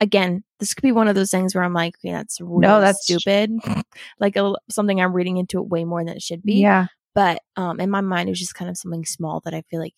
Again, 0.00 0.42
this 0.58 0.74
could 0.74 0.82
be 0.82 0.92
one 0.92 1.08
of 1.08 1.14
those 1.14 1.30
things 1.30 1.54
where 1.54 1.64
I'm 1.64 1.74
like, 1.74 1.94
okay, 1.98 2.12
that's 2.12 2.40
really 2.40 2.66
that's- 2.66 3.02
stupid. 3.02 3.58
like 4.20 4.36
a, 4.36 4.54
something 4.70 5.00
I'm 5.00 5.12
reading 5.12 5.36
into 5.36 5.58
it 5.58 5.68
way 5.68 5.84
more 5.84 6.02
than 6.04 6.16
it 6.16 6.22
should 6.22 6.42
be. 6.42 6.54
Yeah. 6.54 6.86
But 7.14 7.42
um, 7.56 7.80
in 7.80 7.90
my 7.90 8.00
mind, 8.00 8.28
it 8.28 8.32
was 8.32 8.38
just 8.38 8.54
kind 8.54 8.70
of 8.70 8.76
something 8.76 9.04
small 9.04 9.40
that 9.44 9.54
I 9.54 9.62
feel 9.62 9.80
like 9.80 9.94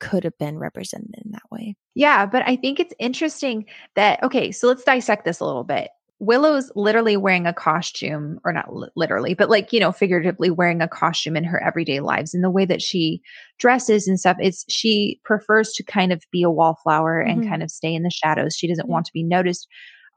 could 0.00 0.24
have 0.24 0.36
been 0.38 0.58
represented 0.58 1.14
in 1.24 1.32
that 1.32 1.42
way. 1.50 1.76
Yeah, 1.94 2.26
but 2.26 2.42
I 2.46 2.56
think 2.56 2.78
it's 2.80 2.94
interesting 2.98 3.66
that 3.96 4.22
okay, 4.22 4.52
so 4.52 4.68
let's 4.68 4.84
dissect 4.84 5.24
this 5.24 5.40
a 5.40 5.44
little 5.44 5.64
bit. 5.64 5.90
Willow's 6.26 6.70
literally 6.76 7.16
wearing 7.16 7.46
a 7.46 7.52
costume, 7.52 8.38
or 8.44 8.52
not 8.52 8.74
li- 8.74 8.88
literally, 8.96 9.34
but 9.34 9.50
like, 9.50 9.72
you 9.72 9.80
know, 9.80 9.92
figuratively 9.92 10.50
wearing 10.50 10.80
a 10.82 10.88
costume 10.88 11.36
in 11.36 11.44
her 11.44 11.62
everyday 11.62 12.00
lives. 12.00 12.34
And 12.34 12.44
the 12.44 12.50
way 12.50 12.64
that 12.66 12.82
she 12.82 13.20
dresses 13.58 14.08
and 14.08 14.18
stuff, 14.18 14.36
it's 14.40 14.64
she 14.68 15.20
prefers 15.24 15.72
to 15.72 15.82
kind 15.84 16.12
of 16.12 16.22
be 16.32 16.42
a 16.42 16.50
wallflower 16.50 17.20
and 17.20 17.42
Mhm. 17.42 17.48
kind 17.48 17.62
of 17.62 17.70
stay 17.70 17.94
in 17.94 18.02
the 18.02 18.10
shadows. 18.10 18.54
She 18.56 18.68
doesn't 18.68 18.88
want 18.88 19.06
to 19.06 19.12
be 19.12 19.22
noticed. 19.22 19.66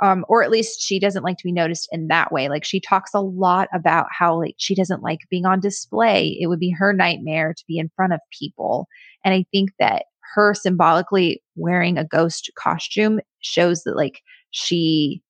Um, 0.02 0.26
or 0.30 0.44
at 0.44 0.52
least 0.52 0.82
she 0.82 1.00
doesn't 1.00 1.24
like 1.24 1.38
to 1.38 1.44
be 1.44 1.52
noticed 1.52 1.90
in 1.92 2.08
that 2.10 2.32
way. 2.32 2.50
Like 2.50 2.64
she 2.64 2.80
talks 2.80 3.14
a 3.16 3.20
lot 3.22 3.68
about 3.74 4.06
how 4.12 4.38
like 4.40 4.54
she 4.58 4.76
doesn't 4.76 5.02
like 5.02 5.22
being 5.32 5.46
on 5.48 5.60
display. 5.60 6.38
It 6.40 6.48
would 6.48 6.60
be 6.60 6.70
her 6.70 6.94
nightmare 6.94 7.54
to 7.56 7.64
be 7.68 7.80
in 7.80 7.90
front 7.96 8.14
of 8.14 8.20
people. 8.38 8.88
And 9.26 9.34
I 9.34 9.46
think 9.52 9.72
that 9.80 10.06
her 10.36 10.54
symbolically 10.54 11.42
wearing 11.56 11.98
a 11.98 12.06
ghost 12.06 12.52
costume 12.58 13.20
shows 13.40 13.84
that 13.84 13.96
like 13.96 14.22
she 14.52 15.22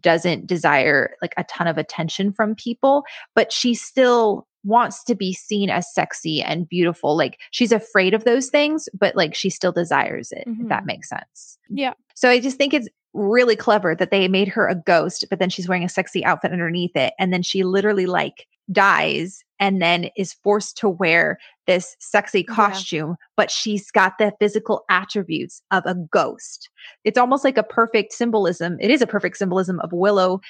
doesn't 0.00 0.46
desire 0.46 1.16
like 1.22 1.34
a 1.36 1.44
ton 1.44 1.66
of 1.66 1.78
attention 1.78 2.32
from 2.32 2.54
people, 2.54 3.04
but 3.34 3.52
she 3.52 3.74
still 3.74 4.46
wants 4.64 5.04
to 5.04 5.14
be 5.14 5.32
seen 5.32 5.68
as 5.68 5.92
sexy 5.92 6.42
and 6.42 6.68
beautiful. 6.68 7.16
Like 7.16 7.38
she's 7.50 7.72
afraid 7.72 8.14
of 8.14 8.24
those 8.24 8.48
things, 8.48 8.88
but 8.98 9.14
like 9.14 9.34
she 9.34 9.50
still 9.50 9.72
desires 9.72 10.32
it, 10.32 10.44
if 10.46 10.68
that 10.68 10.78
mm-hmm. 10.78 10.86
makes 10.86 11.08
sense. 11.08 11.58
Yeah. 11.68 11.92
So 12.14 12.30
I 12.30 12.40
just 12.40 12.56
think 12.56 12.72
it's 12.72 12.88
really 13.12 13.56
clever 13.56 13.94
that 13.94 14.10
they 14.10 14.26
made 14.26 14.48
her 14.48 14.66
a 14.66 14.74
ghost, 14.74 15.26
but 15.30 15.38
then 15.38 15.50
she's 15.50 15.68
wearing 15.68 15.84
a 15.84 15.88
sexy 15.88 16.24
outfit 16.24 16.52
underneath 16.52 16.96
it. 16.96 17.12
And 17.18 17.32
then 17.32 17.42
she 17.42 17.62
literally 17.62 18.06
like 18.06 18.46
dies 18.72 19.44
and 19.60 19.80
then 19.80 20.08
is 20.16 20.32
forced 20.32 20.78
to 20.78 20.88
wear 20.88 21.38
this 21.66 21.96
sexy 22.00 22.44
Yeah. 22.48 22.54
costume, 22.54 23.16
but 23.36 23.50
she's 23.50 23.90
got 23.90 24.18
the 24.18 24.32
physical 24.40 24.84
attributes 24.90 25.62
of 25.70 25.84
a 25.86 25.94
ghost. 25.94 26.68
It's 27.04 27.18
almost 27.18 27.44
like 27.44 27.56
a 27.56 27.62
perfect 27.62 28.12
symbolism. 28.12 28.76
It 28.80 28.90
is 28.90 29.02
a 29.02 29.06
perfect 29.06 29.36
symbolism 29.36 29.80
of 29.80 29.90
Willow 29.92 30.40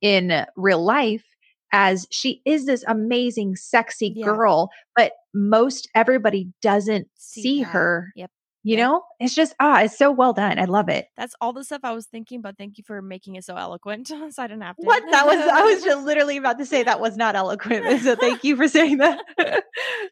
in 0.00 0.44
real 0.56 0.84
life 0.84 1.24
as 1.72 2.06
she 2.10 2.40
is 2.46 2.66
this 2.66 2.84
amazing, 2.86 3.56
sexy 3.56 4.12
Yeah. 4.16 4.26
girl, 4.26 4.70
but 4.96 5.12
most 5.34 5.88
everybody 5.94 6.48
doesn't 6.62 7.08
See 7.16 7.42
see, 7.42 7.62
her. 7.62 8.12
Yep. 8.16 8.30
You 8.64 8.76
know, 8.76 9.02
it's 9.20 9.34
just, 9.34 9.54
ah, 9.60 9.82
it's 9.82 9.96
so 9.96 10.10
well 10.10 10.32
done. 10.32 10.58
I 10.58 10.64
love 10.64 10.88
it. 10.88 11.06
That's 11.16 11.34
all 11.40 11.52
the 11.52 11.62
stuff 11.64 11.80
I 11.84 11.92
was 11.92 12.06
thinking, 12.06 12.40
but 12.42 12.58
thank 12.58 12.76
you 12.76 12.84
for 12.84 13.00
making 13.00 13.36
it 13.36 13.44
so 13.44 13.56
eloquent. 13.56 14.08
so 14.08 14.14
I 14.38 14.46
didn't 14.46 14.62
have 14.62 14.76
to. 14.76 14.82
What? 14.84 15.02
That 15.10 15.26
was, 15.26 15.38
I 15.38 15.62
was 15.62 15.82
just 15.84 16.04
literally 16.04 16.36
about 16.36 16.58
to 16.58 16.66
say 16.66 16.82
that 16.82 17.00
was 17.00 17.16
not 17.16 17.36
eloquent. 17.36 18.00
So 18.02 18.16
thank 18.16 18.42
you 18.44 18.56
for 18.56 18.66
saying 18.68 18.98
that. 18.98 19.20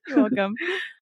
You're 0.06 0.16
welcome. 0.18 0.54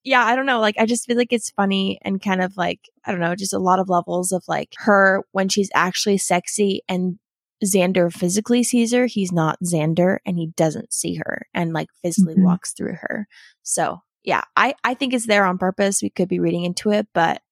yeah, 0.05 0.25
I 0.25 0.35
don't 0.37 0.47
know. 0.47 0.59
Like, 0.61 0.77
I 0.79 0.87
just 0.87 1.07
feel 1.07 1.17
like 1.17 1.33
it's 1.33 1.51
funny 1.51 1.99
and 2.03 2.21
kind 2.21 2.43
of 2.43 2.57
like, 2.57 2.81
I 3.05 3.11
don't 3.13 3.21
know, 3.21 3.35
just 3.35 3.53
a 3.53 3.59
lot 3.59 3.79
of 3.79 3.89
levels 3.89 4.33
of 4.33 4.43
like 4.49 4.71
her 4.79 5.23
when 5.33 5.49
she's 5.49 5.71
actually 5.75 6.19
sexy 6.19 6.83
and 6.89 7.19
Xander 7.65 8.13
physically 8.13 8.63
sees 8.63 8.93
her. 8.93 9.07
He's 9.07 9.33
not 9.33 9.59
Xander 9.65 10.19
and 10.27 10.39
he 10.39 10.49
doesn't 10.57 10.93
see 10.93 11.15
her 11.17 11.47
and 11.55 11.73
like 11.73 11.89
physically 12.03 12.35
Mhm. 12.37 12.45
walks 12.45 12.73
through 12.73 12.95
her. 13.01 13.27
So, 13.63 14.01
yeah, 14.25 14.43
I, 14.57 14.75
I 14.83 14.95
think 14.95 15.13
it's 15.15 15.27
there 15.27 15.45
on 15.45 15.59
purpose. 15.59 16.03
We 16.03 16.11
could 16.11 16.29
be 16.29 16.41
reading 16.41 16.65
into 16.65 16.91
it, 16.91 17.07
but 17.13 17.43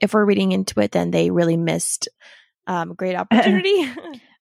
if 0.00 0.14
we're 0.14 0.24
reading 0.24 0.52
into 0.52 0.80
it, 0.80 0.92
then 0.92 1.10
they 1.10 1.30
really 1.30 1.56
missed 1.56 2.08
um, 2.66 2.92
a 2.92 2.94
great 2.94 3.14
opportunity. 3.16 3.88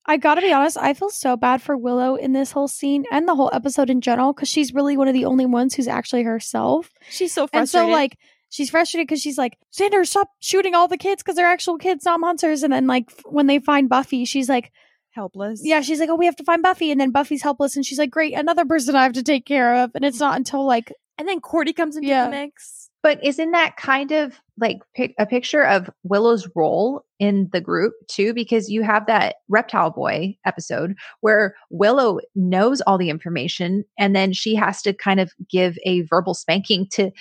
I 0.06 0.18
gotta 0.18 0.42
be 0.42 0.52
honest, 0.52 0.78
I 0.78 0.94
feel 0.96 1.10
so 1.10 1.38
bad 1.38 1.62
for 1.62 1.78
Willow 1.78 2.16
in 2.16 2.34
this 2.34 2.52
whole 2.52 2.68
scene 2.68 3.04
and 3.12 3.28
the 3.28 3.36
whole 3.36 3.52
episode 3.54 3.90
in 3.92 4.02
general 4.02 4.34
because 4.34 4.48
she's 4.50 4.74
really 4.74 4.98
one 4.98 5.08
of 5.08 5.14
the 5.14 5.26
only 5.26 5.46
ones 5.46 5.76
who's 5.76 5.88
actually 5.88 6.24
herself. 6.24 6.90
she's 7.10 7.34
so 7.34 7.44
And 7.44 7.52
frustrated. 7.52 7.90
so, 7.90 7.92
like, 7.92 8.18
she's 8.50 8.72
frustrated 8.72 9.08
because 9.08 9.22
she's 9.22 9.38
like, 9.38 9.58
Xander, 9.78 10.08
stop 10.08 10.30
shooting 10.40 10.74
all 10.74 10.88
the 10.88 10.98
kids 10.98 11.22
because 11.22 11.36
they're 11.36 11.46
actual 11.46 11.78
kids, 11.78 12.06
not 12.06 12.20
monsters. 12.20 12.64
And 12.64 12.74
then, 12.74 12.88
like, 12.88 13.12
when 13.26 13.46
they 13.46 13.60
find 13.60 13.88
Buffy, 13.88 14.26
she's 14.26 14.50
like, 14.50 14.72
helpless. 15.12 15.62
yeah, 15.64 15.82
she's 15.82 16.00
like, 16.00 16.10
oh, 16.10 16.16
we 16.16 16.26
have 16.26 16.38
to 16.38 16.44
find 16.44 16.64
Buffy. 16.64 16.90
And 16.92 17.00
then 17.00 17.12
Buffy's 17.12 17.44
helpless. 17.44 17.76
And 17.76 17.86
she's 17.86 18.00
like, 18.00 18.10
great, 18.10 18.34
another 18.34 18.66
person 18.66 18.96
I 18.96 19.04
have 19.04 19.14
to 19.14 19.22
take 19.24 19.46
care 19.46 19.76
of. 19.84 19.92
And 19.94 20.04
it's 20.04 20.20
not 20.20 20.38
until, 20.38 20.66
like, 20.66 20.92
And 21.20 21.28
then 21.28 21.40
Cordy 21.42 21.74
comes 21.74 21.96
into 21.96 22.08
Yeah. 22.08 22.26
the 22.26 22.32
mix. 22.32 22.90
But 23.04 23.24
isn't 23.24 23.52
that 23.52 23.78
kind 23.78 24.12
of 24.12 24.40
like 24.58 24.80
pic- 24.96 25.16
a 25.20 25.26
picture 25.26 25.64
of 25.66 25.90
Willow's 26.04 26.50
role 26.56 27.04
in 27.20 27.50
the 27.54 27.62
group 27.62 27.94
too? 28.08 28.34
Because 28.34 28.70
you 28.70 28.82
have 28.84 29.06
that 29.06 29.36
reptile 29.48 29.90
boy 29.92 30.36
episode 30.46 30.96
where 31.22 31.56
Willow 31.70 32.20
knows 32.36 32.82
all 32.82 32.98
the 32.98 33.10
information 33.10 33.84
and 33.98 34.16
then 34.16 34.34
she 34.34 34.56
has 34.56 34.82
to 34.82 34.94
kind 34.94 35.20
of 35.20 35.32
give 35.50 35.78
a 35.86 36.02
verbal 36.02 36.34
spanking 36.34 36.88
to 36.94 37.12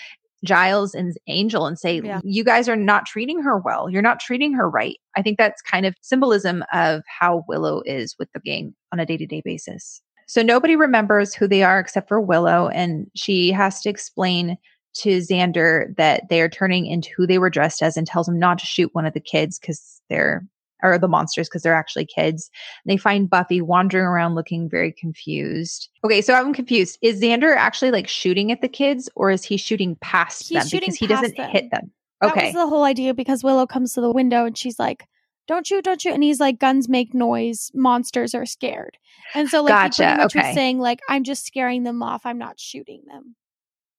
Giles 0.44 0.94
and 0.94 1.16
Angel 1.28 1.66
and 1.66 1.78
say, 1.78 2.00
Yeah. 2.00 2.20
You 2.24 2.44
guys 2.44 2.68
are 2.68 2.76
not 2.76 3.06
treating 3.06 3.42
her 3.42 3.58
well. 3.58 3.90
You're 3.90 4.02
not 4.02 4.20
treating 4.20 4.52
her 4.54 4.68
right. 4.70 4.96
I 5.16 5.22
think 5.22 5.36
that's 5.38 5.60
kind 5.62 5.84
of 5.86 5.94
symbolism 6.00 6.64
of 6.72 7.02
how 7.06 7.44
Willow 7.48 7.82
is 7.84 8.14
with 8.18 8.28
the 8.32 8.40
gang 8.40 8.74
on 8.92 9.00
a 9.00 9.06
day 9.06 9.16
to 9.16 9.26
day 9.26 9.42
basis. 9.44 10.00
So 10.28 10.42
nobody 10.42 10.76
remembers 10.76 11.34
who 11.34 11.48
they 11.48 11.62
are 11.62 11.80
except 11.80 12.06
for 12.06 12.20
Willow, 12.20 12.68
and 12.68 13.10
she 13.14 13.50
has 13.50 13.80
to 13.80 13.88
explain 13.88 14.56
to 14.94 15.18
Xander 15.18 15.96
that 15.96 16.28
they 16.28 16.40
are 16.40 16.48
turning 16.48 16.86
into 16.86 17.10
who 17.16 17.26
they 17.26 17.38
were 17.38 17.50
dressed 17.50 17.82
as 17.82 17.96
and 17.96 18.06
tells 18.06 18.28
him 18.28 18.38
not 18.38 18.58
to 18.58 18.66
shoot 18.66 18.94
one 18.94 19.06
of 19.06 19.14
the 19.14 19.20
kids 19.20 19.58
because 19.58 20.00
they're 20.08 20.46
or 20.82 20.98
the 20.98 21.08
monsters 21.08 21.48
because 21.48 21.62
they're 21.62 21.74
actually 21.74 22.06
kids. 22.06 22.50
They 22.86 22.96
find 22.96 23.28
Buffy 23.28 23.60
wandering 23.60 24.04
around 24.04 24.34
looking 24.34 24.68
very 24.68 24.92
confused. 24.92 25.88
Okay, 26.04 26.20
so 26.22 26.34
I'm 26.34 26.54
confused. 26.54 26.98
Is 27.02 27.20
Xander 27.20 27.56
actually 27.56 27.90
like 27.90 28.06
shooting 28.06 28.52
at 28.52 28.60
the 28.60 28.68
kids 28.68 29.08
or 29.16 29.30
is 29.30 29.42
he 29.42 29.56
shooting 29.56 29.96
past 30.00 30.48
He's 30.48 30.60
them 30.60 30.68
shooting 30.68 30.86
because 30.90 30.98
he 30.98 31.06
doesn't 31.08 31.36
them. 31.36 31.50
hit 31.50 31.70
them? 31.72 31.90
that 32.20 32.30
Okay. 32.30 32.46
was 32.46 32.54
the 32.54 32.66
whole 32.68 32.84
idea 32.84 33.14
because 33.14 33.42
Willow 33.42 33.66
comes 33.66 33.94
to 33.94 34.00
the 34.00 34.12
window 34.12 34.44
and 34.44 34.56
she's 34.56 34.78
like, 34.78 35.04
don't 35.48 35.66
shoot, 35.66 35.84
don't 35.84 36.00
shoot. 36.00 36.14
And 36.14 36.22
he's 36.22 36.40
like, 36.40 36.58
guns 36.58 36.88
make 36.88 37.14
noise. 37.14 37.72
Monsters 37.74 38.34
are 38.34 38.46
scared. 38.46 38.98
And 39.34 39.48
so, 39.48 39.62
like, 39.62 39.70
Gotcha, 39.70 40.02
he 40.02 40.08
pretty 40.08 40.22
much 40.22 40.36
okay. 40.36 40.48
was 40.48 40.54
saying, 40.54 40.78
like, 40.78 41.00
I'm 41.08 41.24
just 41.24 41.44
scaring 41.44 41.82
them 41.82 42.02
off. 42.02 42.24
I'm 42.24 42.38
not 42.38 42.60
shooting 42.60 43.02
them. 43.06 43.34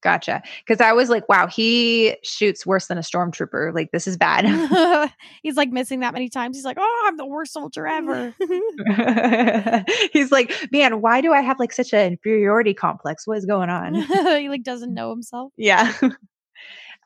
Gotcha. 0.01 0.41
Because 0.65 0.79
I 0.79 0.93
was 0.93 1.09
like, 1.09 1.27
wow, 1.27 1.47
he 1.47 2.15
shoots 2.23 2.65
worse 2.65 2.87
than 2.87 2.97
a 2.97 3.01
stormtrooper. 3.01 3.73
Like, 3.73 3.91
this 3.91 4.07
is 4.07 4.15
bad. 4.15 4.45
he's 5.43 5.57
like 5.57 5.71
missing 5.71 5.99
that 5.99 6.13
many 6.13 6.29
times. 6.29 6.55
He's 6.55 6.63
like, 6.63 6.77
oh, 6.79 7.05
I'm 7.07 7.17
the 7.17 7.25
worst 7.25 7.51
soldier 7.51 7.85
ever. 7.85 8.33
He's 10.13 10.31
like, 10.31 10.53
man, 10.71 11.01
why 11.01 11.19
do 11.19 11.33
I 11.33 11.41
have 11.41 11.59
like 11.59 11.73
such 11.73 11.93
an 11.93 12.13
inferiority 12.13 12.73
complex? 12.73 13.27
What 13.27 13.39
is 13.39 13.45
going 13.45 13.69
on? 13.69 13.95
he 14.39 14.47
like 14.47 14.63
doesn't 14.63 14.93
know 14.93 15.09
himself. 15.09 15.51
yeah. 15.57 15.93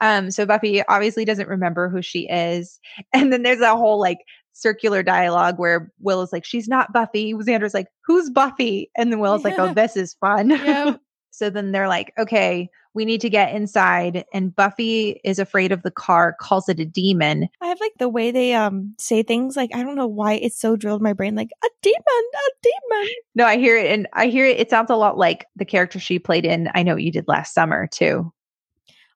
Um, 0.04 0.32
so 0.32 0.46
Buffy 0.46 0.84
obviously 0.90 1.24
doesn't 1.24 1.48
remember 1.48 1.88
who 1.88 2.02
she 2.02 2.28
is. 2.30 2.80
And 3.14 3.32
then 3.32 3.44
there's 3.44 3.62
a 3.62 3.78
whole 3.78 4.00
like 4.00 4.20
circular 4.52 5.02
dialogue 5.02 5.58
where 5.58 5.92
Will 6.00 6.22
is 6.22 6.34
like, 6.34 6.44
she's 6.44 6.68
not 6.68 6.92
Buffy. 6.92 7.34
Xander's 7.34 7.74
like, 7.74 7.88
who's 8.06 8.30
Buffy? 8.30 8.92
And 8.98 9.12
then 9.12 9.20
Will's 9.20 9.46
like, 9.46 9.58
oh, 9.58 9.74
this 9.74 9.96
is 9.96 10.14
fun. 10.16 10.50
Yep. 10.64 11.00
so 11.32 11.50
then 11.50 11.72
they're 11.72 11.88
like, 11.88 12.14
okay, 12.20 12.70
we 12.94 13.06
need 13.06 13.22
to 13.22 13.30
get 13.30 13.56
inside. 13.56 14.26
And 14.34 14.56
Buffy 14.56 15.22
is 15.24 15.40
afraid 15.40 15.72
of 15.72 15.84
the 15.84 15.92
car, 15.92 16.36
calls 16.40 16.70
it 16.70 16.80
a 16.80 16.86
demon. 16.86 17.48
I 17.62 17.68
have 17.68 17.80
like 17.80 17.94
the 17.98 18.10
way 18.10 18.32
they 18.32 18.54
um 18.54 18.94
say 19.00 19.24
things. 19.24 19.56
Like 19.56 19.74
I 19.74 19.84
don't 19.84 19.96
know 19.96 20.08
why 20.08 20.34
it's 20.34 20.60
so 20.60 20.76
drilled 20.76 21.00
in 21.00 21.04
my 21.04 21.14
brain. 21.14 21.36
Like 21.36 21.50
a 21.64 21.70
demon, 21.82 22.02
a 22.06 22.50
demon. 22.62 23.10
No, 23.36 23.46
I 23.46 23.58
hear 23.58 23.78
it. 23.78 23.92
And 23.92 24.08
I 24.14 24.28
hear 24.28 24.46
it. 24.46 24.60
It 24.60 24.70
sounds 24.70 24.92
a 24.92 24.96
lot 24.96 25.18
like 25.18 25.46
the 25.56 25.66
character 25.66 26.00
she 26.00 26.20
played 26.20 26.46
in 26.46 26.70
I 26.76 26.84
Know 26.84 26.94
What 26.94 27.04
You 27.04 27.12
Did 27.12 27.28
Last 27.28 27.54
Summer, 27.54 27.88
too. 27.88 28.32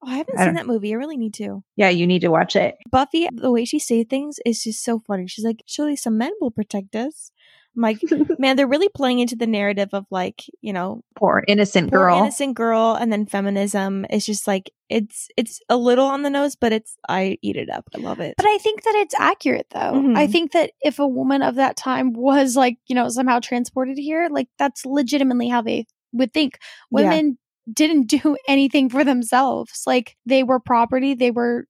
Oh, 0.03 0.07
I 0.09 0.17
haven't 0.17 0.39
I 0.39 0.45
seen 0.45 0.53
that 0.55 0.67
movie. 0.67 0.91
I 0.93 0.97
really 0.97 1.17
need 1.17 1.33
to. 1.35 1.63
Yeah, 1.75 1.89
you 1.89 2.05
need 2.05 2.21
to 2.21 2.29
watch 2.29 2.55
it. 2.55 2.75
Buffy, 2.91 3.27
the 3.33 3.51
way 3.51 3.65
she 3.65 3.79
say 3.79 4.03
things 4.03 4.37
is 4.45 4.63
just 4.63 4.83
so 4.83 4.99
funny. 5.07 5.27
She's 5.27 5.45
like, 5.45 5.63
surely 5.65 5.95
some 5.95 6.17
men 6.17 6.31
will 6.39 6.51
protect 6.51 6.95
us. 6.95 7.31
I'm 7.75 7.81
like, 7.83 7.99
man, 8.39 8.55
they're 8.55 8.67
really 8.67 8.89
playing 8.89 9.19
into 9.19 9.35
the 9.35 9.47
narrative 9.47 9.89
of 9.93 10.05
like, 10.11 10.43
you 10.61 10.73
know, 10.73 11.01
Poor 11.15 11.43
innocent 11.47 11.89
poor 11.91 11.99
girl. 11.99 12.17
innocent 12.19 12.55
girl, 12.55 12.95
and 12.99 13.11
then 13.11 13.25
feminism. 13.25 14.05
It's 14.09 14.25
just 14.25 14.47
like 14.47 14.71
it's 14.89 15.27
it's 15.37 15.59
a 15.69 15.77
little 15.77 16.05
on 16.05 16.21
the 16.23 16.29
nose, 16.29 16.55
but 16.55 16.73
it's 16.73 16.95
I 17.09 17.37
eat 17.41 17.55
it 17.55 17.69
up. 17.69 17.87
I 17.95 17.99
love 17.99 18.19
it. 18.19 18.35
But 18.37 18.45
I 18.47 18.57
think 18.59 18.83
that 18.83 18.95
it's 18.95 19.15
accurate 19.19 19.67
though. 19.71 19.93
Mhm. 19.93 20.17
I 20.17 20.27
think 20.27 20.51
that 20.53 20.71
if 20.81 20.99
a 20.99 21.07
woman 21.07 21.41
of 21.41 21.55
that 21.55 21.75
time 21.77 22.13
was 22.13 22.55
like, 22.55 22.77
you 22.87 22.95
know, 22.95 23.09
somehow 23.09 23.39
transported 23.39 23.97
here, 23.97 24.27
like 24.31 24.47
that's 24.57 24.85
legitimately 24.85 25.47
how 25.49 25.61
they 25.61 25.85
would 26.13 26.33
think. 26.33 26.57
Women 26.91 27.37
didn't 27.71 28.07
do 28.07 28.37
anything 28.47 28.89
for 28.89 29.03
themselves. 29.03 29.83
Like 29.85 30.15
they 30.25 30.43
were 30.43 30.59
property, 30.59 31.13
they 31.13 31.31
were 31.31 31.65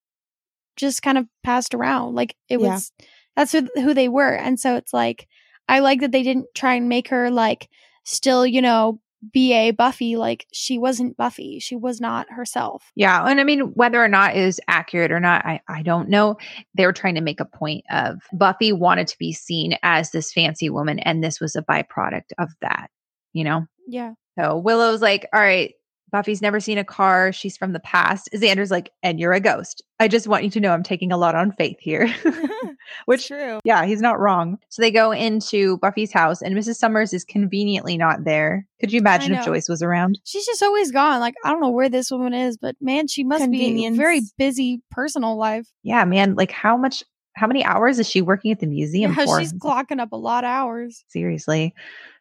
just 0.76 1.02
kind 1.02 1.18
of 1.18 1.26
passed 1.44 1.74
around. 1.74 2.16
Like 2.16 2.36
it 2.50 2.60
Yeah. 2.60 2.74
was 2.74 2.92
that's 3.36 3.52
who, 3.52 3.68
who 3.76 3.94
they 3.94 4.10
were. 4.10 4.34
And 4.36 4.60
so 4.60 4.76
it's 4.76 4.94
like 4.94 5.28
I 5.68 5.80
like 5.80 6.02
that 6.02 6.12
they 6.12 6.24
didn't 6.24 6.48
try 6.56 6.76
and 6.76 6.88
make 6.90 7.10
her 7.10 7.30
like 7.30 7.70
still, 8.04 8.46
you 8.48 8.62
know, 8.62 9.00
BA 9.34 9.74
Buffy 9.76 10.16
like 10.16 10.46
she 10.54 10.78
wasn't 10.78 11.18
Buffy. 11.18 11.60
She 11.60 11.76
was 11.76 12.00
not 12.00 12.28
herself. 12.30 12.92
Yeah. 12.96 13.26
And 13.26 13.40
I 13.40 13.44
mean, 13.44 13.62
whether 13.74 14.02
or 14.02 14.08
not 14.08 14.36
is 14.36 14.62
accurate 14.68 15.12
or 15.12 15.20
not, 15.20 15.44
I, 15.46 15.60
I 15.68 15.82
don't 15.82 16.08
know. 16.10 16.38
They 16.76 16.86
were 16.86 16.94
trying 16.94 17.16
to 17.16 17.22
make 17.22 17.40
a 17.40 17.46
point 17.46 17.84
of 17.90 18.20
Buffy 18.32 18.72
wanted 18.72 19.08
to 19.08 19.18
be 19.18 19.34
seen 19.34 19.76
as 19.82 20.12
this 20.12 20.32
fancy 20.32 20.70
woman, 20.70 21.00
and 21.00 21.24
this 21.24 21.40
was 21.42 21.56
a 21.56 21.64
byproduct 21.64 22.32
of 22.38 22.50
that, 22.62 22.90
you 23.34 23.44
know? 23.44 23.66
Yeah. 23.88 24.14
So 24.40 24.58
Willow's 24.58 25.02
like, 25.02 25.28
all 25.34 25.42
right, 25.42 25.74
Buffy's 26.12 26.42
never 26.42 26.60
seen 26.60 26.78
a 26.78 26.84
car. 26.84 27.34
She's 27.34 27.58
from 27.58 27.74
the 27.74 27.80
past. 27.80 28.30
Xander's 28.34 28.72
like, 28.72 28.92
and 29.04 29.20
you're 29.20 29.34
a 29.34 29.40
ghost. 29.40 29.84
I 30.00 30.08
just 30.08 30.28
want 30.28 30.44
you 30.44 30.50
to 30.52 30.60
know 30.60 30.72
I'm 30.72 30.84
taking 30.84 31.12
a 31.12 31.18
lot 31.18 31.36
on 31.36 31.52
faith 31.54 31.78
here. 31.80 32.14
Which, 33.06 33.28
true. 33.28 33.60
yeah, 33.64 33.86
he's 33.86 34.02
not 34.02 34.20
wrong. 34.20 34.58
So 34.70 34.82
they 34.82 34.92
go 34.92 35.12
into 35.12 35.78
Buffy's 35.80 36.14
house, 36.14 36.42
and 36.42 36.56
Mrs. 36.56 36.76
Summers 36.76 37.14
is 37.14 37.24
conveniently 37.26 37.98
not 37.98 38.24
there. 38.24 38.66
Could 38.80 38.94
you 38.94 39.00
imagine 39.00 39.34
if. 39.34 39.44
Joyce 39.44 39.68
was 39.68 39.82
around? 39.82 40.20
She's 40.24 40.46
just 40.46 40.64
always 40.64 40.92
gone. 40.92 41.20
Like 41.20 41.36
I 41.44 41.52
don't 41.52 41.62
know 41.62 41.70
where 41.72 41.90
this 41.90 42.10
woman 42.12 42.34
is, 42.34 42.58
but 42.58 42.76
man, 42.80 43.08
she 43.08 43.24
must 43.24 43.50
be 43.52 43.86
a 43.86 43.92
very 43.92 44.22
busy 44.38 44.82
personal 44.92 45.36
life. 45.38 45.68
Yeah, 45.84 46.06
man. 46.06 46.36
Like, 46.36 46.52
how 46.52 46.78
much, 46.78 47.04
how 47.36 47.48
many 47.48 47.64
hours 47.66 48.00
is 48.00 48.10
she 48.10 48.22
working 48.22 48.52
at 48.52 48.60
the 48.60 48.68
museum 48.68 49.14
Yeah, 49.18 49.26
for? 49.26 49.40
she's 49.40 49.54
clocking 49.54 50.00
up 50.00 50.12
a 50.12 50.18
lot 50.18 50.44
of 50.44 50.50
hours. 50.50 51.04
Seriously. 51.10 51.74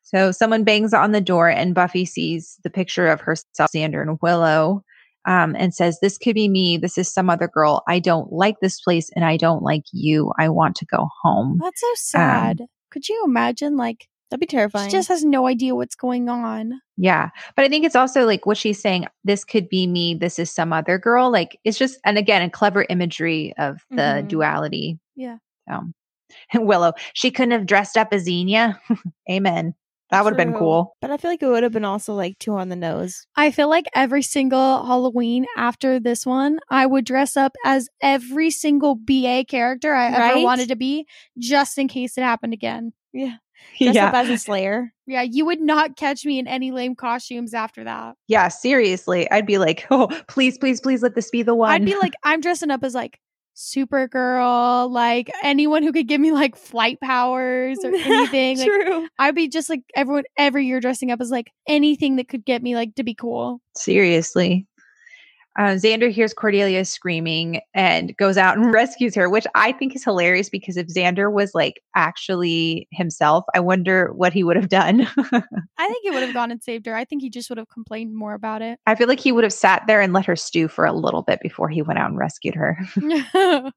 So 0.07 0.31
someone 0.31 0.63
bangs 0.65 0.95
on 0.95 1.11
the 1.13 1.21
door, 1.21 1.49
and 1.49 1.75
Buffy 1.75 2.05
sees 2.05 2.59
the 2.65 2.71
picture 2.71 3.09
of 3.09 3.21
herself, 3.21 3.71
Xander, 3.75 4.01
and 4.03 4.19
Willow, 4.23 4.83
um, 5.27 5.57
and 5.59 5.75
says, 5.75 5.99
This 6.01 6.17
could 6.17 6.35
be 6.35 6.49
me. 6.49 6.77
This 6.77 6.97
is 6.97 7.13
some 7.13 7.29
other 7.29 7.49
girl. 7.49 7.83
I 7.89 7.99
don't 7.99 8.33
like 8.33 8.57
this 8.61 8.81
place, 8.81 9.11
and 9.17 9.25
I 9.25 9.37
don't 9.37 9.63
like 9.65 9.83
you. 9.93 10.33
I 10.39 10.49
want 10.49 10.77
to 10.77 10.87
go 10.87 11.09
home. 11.23 11.59
That's 11.61 11.81
so 11.81 11.91
sad. 11.97 12.63
Could 12.93 13.09
you 13.09 13.21
imagine? 13.27 13.77
Like 13.77 14.07
That'd 14.31 14.41
be 14.41 14.47
terrifying. 14.47 14.89
she 14.91 14.97
just 14.97 15.09
has 15.09 15.25
no 15.25 15.47
idea 15.49 15.75
what's 15.75 15.95
going 15.97 16.29
on. 16.29 16.81
Yeah. 16.97 17.31
But 17.57 17.65
I 17.65 17.69
think 17.69 17.85
it's 17.85 17.95
also 17.97 18.25
like 18.27 18.47
what 18.47 18.57
she's 18.57 18.81
saying, 18.81 19.07
this 19.25 19.45
could 19.45 19.69
be 19.69 19.87
me. 19.87 20.15
This 20.15 20.39
is 20.39 20.51
some 20.51 20.73
other 20.73 20.99
girl. 20.99 21.31
Like 21.31 21.59
it's 21.65 21.79
just, 21.79 21.99
and 22.05 22.17
again, 22.19 22.43
a 22.43 22.51
clever 22.51 22.87
imagery 22.89 23.55
of 23.59 23.79
the 23.91 23.97
Mhm. 24.25 24.29
duality. 24.29 24.99
Yeah. 25.15 25.37
So, 25.69 25.81
and 26.53 26.67
Willow, 26.67 26.93
she 27.15 27.31
couldn't 27.31 27.53
have 27.53 27.67
dressed 27.67 27.97
up 27.97 28.09
as 28.13 28.27
Xena. 28.27 28.79
Amen. 29.31 29.75
That 30.11 30.23
would 30.25 30.31
have 30.31 30.37
been 30.37 30.57
cool. 30.57 30.95
But 31.01 31.11
I 31.11 31.17
feel 31.17 31.31
like 31.31 31.43
it 31.43 31.49
would 31.49 31.63
have 31.65 31.73
been 31.73 31.85
also 31.85 32.15
like 32.15 32.39
two 32.39 32.55
on 32.55 32.69
the 32.69 32.77
nose. 32.77 33.27
I 33.37 33.51
feel 33.51 33.69
like 33.69 33.87
every 33.95 34.23
single 34.23 34.85
Halloween 34.87 35.47
after 35.57 35.99
this 35.99 36.25
one, 36.25 36.61
I 36.71 36.87
would 36.87 37.05
dress 37.05 37.37
up 37.37 37.53
as 37.65 37.89
every 38.01 38.51
single 38.51 38.95
BA 38.95 39.45
character 39.49 39.93
I 39.95 40.07
ever 40.07 40.19
Right? 40.19 40.45
wanted 40.45 40.69
to 40.69 40.77
be, 40.77 41.07
just 41.39 41.77
in 41.79 41.89
case 41.89 42.17
it 42.17 42.23
happened 42.23 42.53
again. 42.53 42.93
Yeah. 43.13 43.37
Dress 43.81 43.97
up 43.97 44.15
as 44.15 44.29
a 44.29 44.37
slayer. 44.39 44.93
Yeah, 45.07 45.23
you 45.23 45.47
would 45.47 45.61
not 45.61 45.97
catch 45.97 46.25
me 46.27 46.39
in 46.39 46.47
any 46.47 46.73
lame 46.73 46.95
costumes 46.95 47.55
after 47.55 47.85
that. 47.85 48.15
Yeah, 48.29 48.49
seriously. 48.49 49.31
I'd 49.31 49.47
be 49.47 49.57
like, 49.59 49.87
oh, 49.91 50.09
please, 50.29 50.59
please, 50.59 50.81
please 50.81 51.03
let 51.03 51.15
this 51.15 51.31
be 51.31 51.43
the 51.43 51.55
one. 51.55 51.71
I'd 51.71 51.85
be 51.85 51.97
like, 52.01 52.13
I'm 52.23 52.41
dressing 52.41 52.71
up 52.71 52.85
as 52.85 52.95
like 52.95 53.19
Supergirl, 53.57 54.91
like 54.91 55.31
anyone 55.43 55.83
who 55.83 55.93
could 55.93 56.07
give 56.07 56.21
me 56.21 56.31
like 56.33 56.57
flight 56.57 57.01
powers 57.01 57.79
or 57.83 57.95
anything. 57.95 58.59
like, 58.59 58.67
True. 58.69 59.09
I'd 59.19 59.35
be 59.35 59.49
just 59.49 59.71
like 59.71 59.81
everyone 59.95 60.25
every 60.37 60.67
year 60.67 60.81
dressing 60.81 61.11
up 61.11 61.21
as 61.21 61.31
like 61.31 61.51
anything 61.67 62.17
that 62.17 62.29
could 62.29 62.45
get 62.45 62.63
me 62.63 62.75
like 62.77 62.95
to 62.97 63.03
be 63.05 63.15
cool. 63.15 63.61
seriously. 63.75 64.67
Uh, 65.59 65.75
Xander 65.75 66.11
hears 66.11 66.35
Cordelia 66.35 66.85
screaming 66.85 67.61
and 67.75 68.17
goes 68.17 68.37
out 68.37 68.59
and 68.59 68.73
rescues 68.73 69.15
her, 69.15 69.29
which 69.29 69.47
I 69.55 69.73
think 69.73 69.97
is 69.97 70.05
hilarious 70.05 70.49
because 70.49 70.77
if 70.77 70.89
Xander 70.89 71.33
was 71.33 71.55
like 71.55 71.81
actually 71.95 72.89
himself, 72.93 73.45
I 73.55 73.61
wonder 73.61 74.13
what 74.13 74.33
he 74.33 74.45
would 74.45 74.57
have 74.57 74.69
done. 74.69 75.03
I 75.17 75.89
think 75.89 76.03
he 76.03 76.11
would 76.11 76.23
have 76.23 76.35
gone 76.35 76.51
and 76.51 76.63
saved 76.63 76.87
her. 76.87 76.95
I 76.95 77.05
think 77.05 77.23
he 77.23 77.31
just 77.31 77.49
would 77.49 77.59
have 77.59 77.69
complained 77.69 78.15
more 78.15 78.35
about 78.35 78.63
it. 78.63 78.79
I 78.87 78.95
feel 78.95 79.09
like 79.09 79.21
he 79.21 79.33
would 79.33 79.45
have 79.45 79.53
sat 79.53 79.83
there 79.87 80.01
and 80.01 80.13
let 80.13 80.27
her 80.27 80.37
stew 80.37 80.69
for 80.69 80.85
a 80.85 80.93
little 80.93 81.23
bit 81.23 81.41
before 81.41 81.69
he 81.69 81.83
went 81.83 81.99
out 81.99 82.11
and 82.11 82.19
rescued 82.19 82.55
her. 82.55 82.79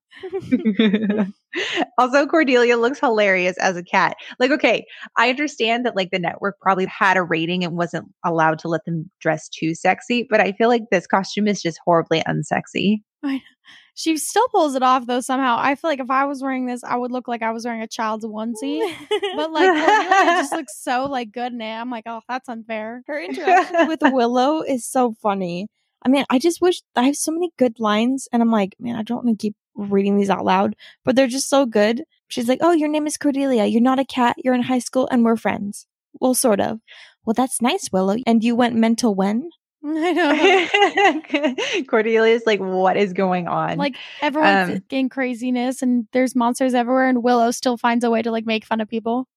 also, 1.98 2.26
Cordelia 2.26 2.78
looks 2.78 3.00
hilarious 3.00 3.58
as 3.58 3.76
a 3.78 3.84
cat. 3.84 4.16
Like, 4.40 4.52
okay, 4.52 4.86
I 5.18 5.30
understand 5.30 5.86
that 5.86 5.96
like 5.96 6.12
the 6.12 6.20
network 6.20 6.60
probably 6.62 6.86
had 6.86 7.18
a 7.18 7.24
rating 7.24 7.64
and 7.64 7.78
wasn't 7.78 8.08
allowed 8.26 8.60
to 8.60 8.68
let 8.68 8.86
them 8.86 9.10
dress 9.20 9.50
too 9.50 9.76
sexy, 9.76 10.28
but 10.30 10.40
I 10.40 10.52
feel 10.54 10.70
like 10.70 10.84
this 10.92 11.08
costume 11.08 11.48
is 11.48 11.62
just 11.62 11.80
horribly 11.86 12.22
unsexy. 12.22 13.02
she 14.00 14.16
still 14.16 14.48
pulls 14.48 14.76
it 14.76 14.84
off 14.84 15.08
though 15.08 15.20
somehow. 15.20 15.58
I 15.60 15.76
feel 15.76 15.90
like 15.90 16.00
if 16.00 16.10
I 16.10 16.24
was 16.24 16.42
wearing 16.42 16.66
this, 16.66 16.86
I 16.86 16.96
would 16.96 17.12
look 17.12 17.28
like 17.28 17.42
I 17.42 17.52
was 17.52 17.66
wearing 17.66 17.82
a 17.82 17.88
child's 17.88 18.26
onesie. 18.26 18.80
But 19.36 19.52
like 19.52 19.68
Cordelia 19.68 20.26
just 20.26 20.54
looks 20.54 20.82
so 20.82 21.06
like 21.06 21.32
good 21.32 21.54
it. 21.54 21.62
I'm 21.62 21.90
like, 21.90 22.06
oh, 22.06 22.22
that's 22.28 22.48
unfair. 22.48 23.04
Her 23.08 23.22
interaction 23.22 23.88
with 23.88 24.00
Willow 24.04 24.62
is 24.62 24.86
so 24.86 25.14
funny. 25.22 25.68
I 26.06 26.10
mean, 26.10 26.26
I 26.30 26.40
just 26.40 26.62
wish 26.62 26.82
I 26.96 27.04
have 27.04 27.16
so 27.16 27.32
many 27.32 27.52
good 27.58 27.80
lines, 27.80 28.28
and 28.32 28.42
I'm 28.42 28.52
like, 28.52 28.76
man, 28.80 28.96
I 28.96 29.04
don't 29.04 29.26
want 29.26 29.40
to 29.40 29.42
keep 29.42 29.56
reading 29.76 30.18
these 30.18 30.30
out 30.30 30.46
loud, 30.46 30.76
but 31.06 31.16
they're 31.16 31.28
just 31.28 31.50
so 31.50 31.66
good. 31.66 32.04
She's 32.28 32.48
like, 32.48 32.60
oh, 32.62 32.72
your 32.74 32.90
name 32.90 33.08
is 33.08 33.18
Cordelia. 33.18 33.66
You're 33.66 33.82
not 33.82 34.00
a 34.00 34.06
cat. 34.06 34.36
You're 34.44 34.54
in 34.54 34.64
high 34.64 34.80
school, 34.80 35.08
and 35.12 35.24
we're 35.26 35.36
friends. 35.36 35.86
Well, 36.20 36.34
sort 36.36 36.60
of. 36.60 36.80
Well, 37.26 37.34
that's 37.34 37.62
nice, 37.62 37.90
Willow. 37.92 38.18
And 38.26 38.44
you 38.44 38.56
went 38.56 38.76
mental 38.76 39.14
when? 39.16 39.50
I 39.86 40.12
know. 40.12 41.84
Cordelia's 41.88 42.44
like, 42.46 42.60
what 42.60 42.98
is 42.98 43.14
going 43.14 43.48
on? 43.48 43.78
like 43.78 43.96
everyone's 44.22 44.78
Um, 44.78 44.84
in 44.90 45.10
craziness 45.10 45.82
and 45.82 46.08
there's 46.12 46.36
monsters 46.36 46.74
everywhere 46.74 47.08
and 47.08 47.24
Willow 47.24 47.52
still 47.52 47.78
finds 47.78 48.04
a 48.04 48.10
way 48.10 48.22
to 48.22 48.32
like 48.32 48.46
make 48.46 48.66
fun 48.66 48.82
of 48.82 48.90
people. 48.90 49.28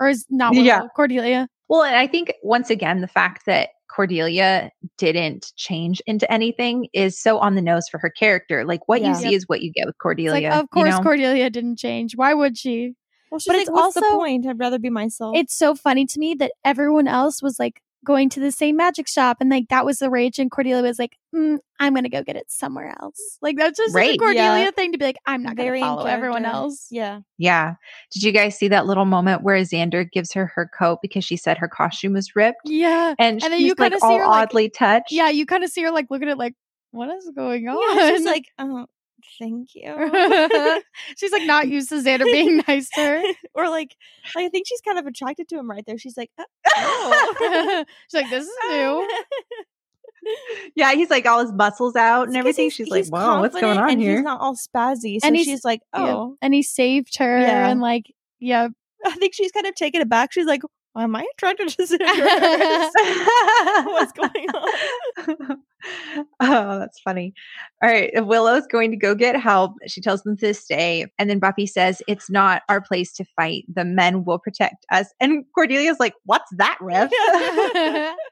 Or 0.00 0.08
is 0.08 0.26
not 0.30 0.52
Willow, 0.52 0.64
Yeah. 0.64 0.82
Cordelia. 0.96 1.48
Well, 1.72 1.82
and 1.84 1.96
I 1.96 2.06
think 2.06 2.34
once 2.42 2.68
again, 2.68 3.00
the 3.00 3.08
fact 3.08 3.46
that 3.46 3.70
Cordelia 3.90 4.70
didn't 4.98 5.52
change 5.56 6.00
into 6.06 6.30
anything 6.30 6.86
is 6.92 7.18
so 7.18 7.38
on 7.38 7.54
the 7.54 7.62
nose 7.62 7.88
for 7.90 7.96
her 7.98 8.10
character. 8.10 8.64
Like 8.64 8.86
what 8.88 9.00
Yeah. 9.00 9.08
you 9.08 9.14
see 9.14 9.34
is 9.34 9.44
what 9.48 9.62
you 9.62 9.72
get 9.72 9.86
with 9.86 9.96
Cordelia. 9.98 10.32
like, 10.50 10.52
of 10.52 10.68
course 10.70 10.90
you 10.90 10.96
know? 10.98 11.02
Cordelia 11.02 11.48
didn't 11.50 11.78
change. 11.78 12.14
Why 12.14 12.34
would 12.34 12.58
she? 12.58 12.94
Well, 13.30 13.38
she's 13.38 13.46
But 13.46 13.52
like, 13.54 13.62
it's 13.62 13.70
what's 13.70 13.94
the 13.94 14.04
also- 14.04 14.16
point? 14.18 14.46
I'd 14.46 14.58
rather 14.58 14.78
be 14.78 14.90
myself. 14.90 15.34
It's 15.36 15.56
so 15.56 15.74
funny 15.74 16.04
to 16.04 16.18
me 16.20 16.34
that 16.34 16.52
everyone 16.64 17.08
else 17.08 17.42
was 17.42 17.58
like 17.58 17.80
going 18.04 18.28
to 18.30 18.40
the 18.40 18.50
same 18.50 18.76
magic 18.76 19.06
shop 19.08 19.36
and 19.40 19.48
like 19.50 19.68
that 19.68 19.84
was 19.84 19.98
the 19.98 20.10
rage 20.10 20.38
and 20.38 20.50
Cordelia 20.50 20.82
was 20.82 20.98
like, 20.98 21.16
mm, 21.34 21.58
I'm 21.78 21.94
gonna 21.94 22.08
go 22.08 22.22
get 22.22 22.36
it 22.36 22.50
somewhere 22.50 22.94
else. 23.00 23.38
Like 23.40 23.56
that's 23.56 23.78
just 23.78 23.92
such 23.92 24.02
a 24.06 24.16
Cordelia 24.16 24.64
Yeah. 24.64 24.70
thing 24.72 24.92
to 24.92 24.98
be 24.98 25.04
like, 25.04 25.16
I'm 25.26 25.42
not 25.42 25.56
Very 25.56 25.78
in 25.78 25.84
gonna 25.84 25.96
follow 25.98 26.08
everyone 26.08 26.44
else. 26.44 26.88
yeah. 26.90 27.20
Yeah. 27.38 27.74
Did 28.12 28.22
you 28.24 28.32
guys 28.32 28.56
see 28.56 28.68
that 28.68 28.86
little 28.86 29.04
moment 29.04 29.42
where 29.42 29.56
Xander 29.62 30.10
gives 30.10 30.32
her 30.32 30.46
her 30.54 30.68
coat 30.76 30.98
because 31.02 31.24
she 31.24 31.36
said 31.36 31.58
her 31.58 31.68
costume 31.68 32.12
was 32.14 32.34
ripped? 32.34 32.60
Yeah. 32.64 33.14
And, 33.18 33.42
And 33.42 33.52
then 33.52 33.60
you 33.60 33.74
kinda 33.74 33.96
like 33.96 34.00
see 34.00 34.06
all 34.06 34.18
her, 34.18 34.26
like- 34.26 34.48
oddly 34.48 34.68
touched. 34.70 35.12
Yeah, 35.12 35.28
you 35.28 35.46
kind 35.46 35.62
of 35.64 35.70
see 35.70 35.82
her 35.82 35.90
like 35.90 36.06
looking 36.10 36.28
at 36.28 36.32
it 36.32 36.38
like, 36.38 36.54
what 36.90 37.08
is 37.16 37.30
going 37.34 37.68
on? 37.68 37.96
Yeah, 37.96 38.10
she's 38.16 38.26
like, 38.26 38.44
oh, 38.58 38.86
thank 39.38 39.74
you. 39.74 39.92
She's 41.16 41.32
like 41.32 41.44
not 41.44 41.68
used 41.76 41.88
to 41.90 41.96
Xander 41.96 42.24
being 42.24 42.62
nice 42.68 42.88
to 42.90 43.00
her. 43.00 43.22
or 43.54 43.68
like, 43.70 43.94
like, 44.34 44.44
I 44.46 44.48
think 44.48 44.66
she's 44.66 44.80
kind 44.80 44.98
of 44.98 45.06
attracted 45.06 45.48
to 45.50 45.58
him 45.58 45.68
right 45.70 45.84
there. 45.86 45.98
She's 45.98 46.16
like, 46.16 46.30
uh, 46.38 46.44
oh. 46.74 47.84
She's 48.10 48.20
like, 48.20 48.30
this 48.30 48.44
is 48.44 48.50
new. 48.70 49.08
yeah, 50.76 50.92
he's 50.92 51.10
like 51.10 51.26
all 51.26 51.40
his 51.40 51.52
muscles 51.52 51.96
out 51.96 52.28
and 52.28 52.36
everything. 52.36 52.64
he's- 52.64 52.74
She's 52.74 52.88
like, 52.88 53.06
"Wow, 53.10 53.40
what's 53.40 53.58
going 53.60 53.76
on 53.78 53.90
and 53.90 54.00
here?" 54.00 54.16
He's 54.16 54.22
not 54.24 54.40
all 54.40 54.54
spazzy. 54.54 55.20
So 55.20 55.26
And 55.26 55.34
he's- 55.36 55.46
she's 55.46 55.64
like, 55.64 55.80
Yeah. 55.94 56.14
oh. 56.14 56.36
And 56.40 56.54
he 56.54 56.62
saved 56.62 57.16
her 57.18 57.40
Yeah. 57.40 57.68
and 57.68 57.80
like, 57.80 58.12
yeah. 58.38 58.68
I 59.04 59.10
think 59.16 59.34
she's 59.34 59.50
kind 59.50 59.66
of 59.66 59.74
taken 59.74 60.00
aback. 60.00 60.32
She's 60.32 60.46
like, 60.46 60.62
am 60.96 61.16
I 61.16 61.26
attracted 61.34 61.68
to 61.70 61.82
Xander? 61.82 62.90
What's 63.86 64.12
going 64.12 64.48
on? 64.50 65.62
oh, 66.40 66.78
that's 66.78 67.00
funny. 67.00 67.34
All 67.82 67.90
right. 67.90 68.10
Willow's 68.26 68.66
going 68.66 68.90
to 68.90 68.96
go 68.96 69.14
get 69.14 69.40
help. 69.40 69.72
She 69.86 70.00
tells 70.00 70.22
them 70.22 70.36
to 70.38 70.54
stay. 70.54 71.06
And 71.18 71.28
then 71.28 71.38
Buffy 71.38 71.66
says, 71.66 72.02
It's 72.08 72.30
not 72.30 72.62
our 72.68 72.80
place 72.80 73.12
to 73.14 73.24
fight. 73.36 73.64
The 73.72 73.84
men 73.84 74.24
will 74.24 74.38
protect 74.38 74.86
us. 74.90 75.08
And 75.20 75.44
Cordelia's 75.56 76.00
like, 76.00 76.14
What's 76.24 76.50
that, 76.56 76.78
Riff? 76.80 77.10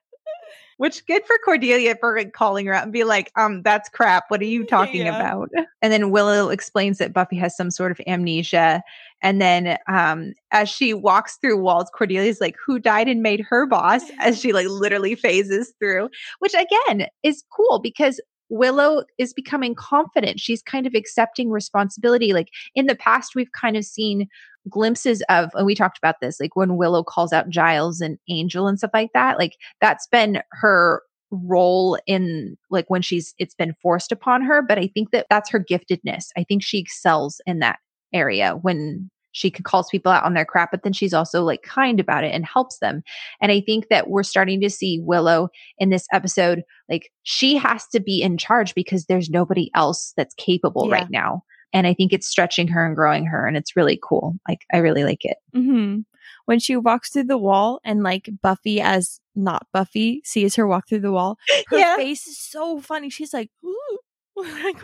Which 0.80 1.04
good 1.04 1.22
for 1.26 1.36
Cordelia 1.44 1.94
for 2.00 2.24
calling 2.30 2.64
her 2.64 2.72
out 2.72 2.84
and 2.84 2.92
be 2.92 3.04
like, 3.04 3.30
um, 3.36 3.60
that's 3.62 3.90
crap. 3.90 4.24
What 4.28 4.40
are 4.40 4.44
you 4.46 4.64
talking 4.64 5.02
Yeah. 5.02 5.14
about? 5.14 5.50
And 5.82 5.92
then 5.92 6.10
Willow 6.10 6.48
explains 6.48 6.96
that 6.98 7.12
Buffy 7.12 7.36
has 7.36 7.54
some 7.54 7.70
sort 7.70 7.92
of 7.92 8.00
amnesia. 8.06 8.82
And 9.22 9.42
then 9.42 9.76
um 9.88 10.32
as 10.52 10.70
she 10.70 10.94
walks 10.94 11.36
through 11.36 11.58
walls, 11.60 11.90
Cordelia's 11.94 12.40
like, 12.40 12.56
who 12.66 12.78
died 12.78 13.08
and 13.08 13.22
made 13.22 13.40
her 13.42 13.66
boss? 13.66 14.02
As 14.20 14.40
she 14.40 14.54
like 14.54 14.68
literally 14.68 15.14
phases 15.14 15.74
through, 15.78 16.08
which 16.38 16.54
again 16.54 17.08
is 17.22 17.44
cool 17.54 17.78
because 17.78 18.18
Willow 18.50 19.04
is 19.16 19.32
becoming 19.32 19.74
confident. 19.74 20.40
She's 20.40 20.62
kind 20.62 20.86
of 20.86 20.94
accepting 20.94 21.50
responsibility. 21.50 22.32
Like 22.32 22.48
in 22.74 22.86
the 22.86 22.96
past, 22.96 23.34
we've 23.34 23.52
kind 23.52 23.76
of 23.76 23.84
seen 23.84 24.28
glimpses 24.68 25.22
of, 25.28 25.50
and 25.54 25.64
we 25.64 25.74
talked 25.74 25.98
about 25.98 26.16
this, 26.20 26.38
like 26.40 26.56
when 26.56 26.76
Willow 26.76 27.02
calls 27.02 27.32
out 27.32 27.48
Giles 27.48 28.00
and 28.00 28.18
Angel 28.28 28.66
and 28.66 28.76
stuff 28.76 28.90
like 28.92 29.12
that. 29.14 29.38
Like 29.38 29.56
that's 29.80 30.06
been 30.08 30.42
her 30.52 31.02
role 31.30 31.96
in 32.06 32.56
like 32.70 32.86
when 32.88 33.02
she's 33.02 33.34
it's 33.38 33.54
been 33.54 33.72
forced 33.80 34.10
upon 34.10 34.42
her 34.42 34.62
but 34.62 34.78
i 34.78 34.88
think 34.88 35.12
that 35.12 35.26
that's 35.30 35.48
her 35.48 35.60
giftedness 35.60 36.24
i 36.36 36.42
think 36.42 36.60
she 36.60 36.78
excels 36.78 37.40
in 37.46 37.60
that 37.60 37.78
area 38.12 38.56
when 38.62 39.08
she 39.32 39.50
calls 39.50 39.88
people 39.90 40.10
out 40.12 40.24
on 40.24 40.34
their 40.34 40.44
crap 40.44 40.70
but 40.70 40.82
then 40.82 40.92
she's 40.92 41.14
also 41.14 41.42
like 41.42 41.62
kind 41.62 42.00
about 42.00 42.24
it 42.24 42.32
and 42.34 42.44
helps 42.44 42.78
them 42.78 43.02
and 43.40 43.50
i 43.52 43.60
think 43.60 43.88
that 43.88 44.08
we're 44.08 44.22
starting 44.22 44.60
to 44.60 44.70
see 44.70 44.98
willow 45.00 45.48
in 45.78 45.90
this 45.90 46.06
episode 46.12 46.62
like 46.88 47.10
she 47.22 47.56
has 47.56 47.86
to 47.88 48.00
be 48.00 48.20
in 48.22 48.36
charge 48.38 48.74
because 48.74 49.06
there's 49.06 49.30
nobody 49.30 49.70
else 49.74 50.12
that's 50.16 50.34
capable 50.34 50.88
Yeah. 50.88 50.94
right 50.94 51.10
now 51.10 51.42
and 51.72 51.86
i 51.86 51.94
think 51.94 52.12
it's 52.12 52.26
stretching 52.28 52.68
her 52.68 52.84
and 52.86 52.96
growing 52.96 53.26
her 53.26 53.46
and 53.46 53.56
it's 53.56 53.76
really 53.76 53.98
cool 54.02 54.34
like 54.48 54.60
i 54.72 54.78
really 54.78 55.04
like 55.04 55.24
it 55.24 55.36
hmm 55.54 56.00
When 56.46 56.58
she 56.58 56.76
walks 56.76 57.10
through 57.10 57.24
the 57.24 57.38
wall 57.38 57.80
and 57.84 58.02
like 58.02 58.28
Buffy 58.42 58.80
as 58.80 59.20
not 59.36 59.66
Buffy 59.72 60.20
sees 60.24 60.56
her 60.56 60.66
walk 60.66 60.88
through 60.88 61.00
the 61.00 61.12
wall, 61.12 61.38
her 61.68 61.78
Yeah. 61.78 61.96
face 61.96 62.26
is 62.26 62.38
so 62.38 62.80
funny. 62.80 63.08
She's 63.10 63.32
like, 63.32 63.50
ooh. 63.64 63.98
Like, 64.36 64.82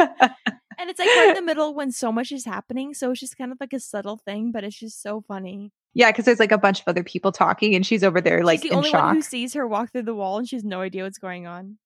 and 0.80 0.90
it's 0.90 0.98
like 0.98 1.08
right 1.08 1.28
in 1.28 1.34
the 1.34 1.42
middle 1.52 1.74
when 1.74 1.92
so 1.92 2.10
much 2.10 2.32
is 2.32 2.44
happening. 2.44 2.94
So 2.94 3.10
it's 3.10 3.20
just 3.20 3.36
kind 3.36 3.52
of 3.52 3.58
like 3.60 3.72
a 3.72 3.80
subtle 3.80 4.16
thing, 4.16 4.50
but 4.52 4.64
it's 4.64 4.78
just 4.78 5.02
so 5.02 5.22
funny. 5.28 5.72
yeah, 5.94 6.10
because 6.10 6.24
there's 6.24 6.40
like 6.40 6.52
a 6.52 6.58
bunch 6.58 6.80
of 6.80 6.88
other 6.88 7.04
people 7.04 7.32
talking, 7.32 7.74
and 7.74 7.84
she's 7.84 8.02
over 8.04 8.20
there 8.20 8.42
like 8.44 8.62
She's 8.62 8.70
the 8.70 8.76
only 8.76 8.90
shock. 8.90 9.04
one 9.04 9.16
who 9.16 9.22
sees 9.22 9.54
her 9.54 9.66
walk 9.68 9.92
through 9.92 10.02
the 10.04 10.14
wall 10.14 10.38
and 10.38 10.48
she 10.48 10.56
has 10.56 10.64
no 10.64 10.80
idea 10.80 11.04
what's 11.04 11.18
going 11.18 11.46
on. 11.46 11.78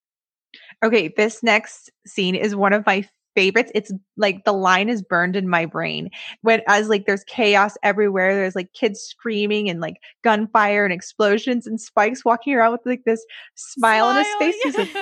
Okay, 0.85 1.09
this 1.17 1.43
next 1.43 1.91
scene 2.07 2.35
is 2.37 2.55
one 2.55 2.73
of 2.73 2.87
my 2.87 3.09
favorites. 3.35 3.73
It's 3.75 3.91
like 4.17 4.45
the 4.45 4.53
line 4.53 4.89
is 4.89 5.03
burned 5.03 5.35
in 5.35 5.49
my 5.49 5.67
brain. 5.67 6.11
When 6.43 6.63
as 6.69 6.89
like 6.89 7.07
there's 7.07 7.25
chaos 7.25 7.77
everywhere, 7.83 8.35
there's 8.37 8.55
like 8.55 8.73
kids 8.73 9.01
screaming 9.01 9.69
and 9.69 9.81
like 9.81 9.97
gunfire 10.23 10.85
and 10.85 10.93
explosions 10.93 11.67
and 11.67 11.81
Spike's 11.81 12.25
walking 12.25 12.55
around 12.55 12.71
with 12.71 12.83
like 12.87 13.03
this 13.05 13.25
smile, 13.57 14.05
on 14.05 14.17
his 14.19 14.35
face. 14.39 14.55
He's 14.63 14.79
like, 14.79 14.95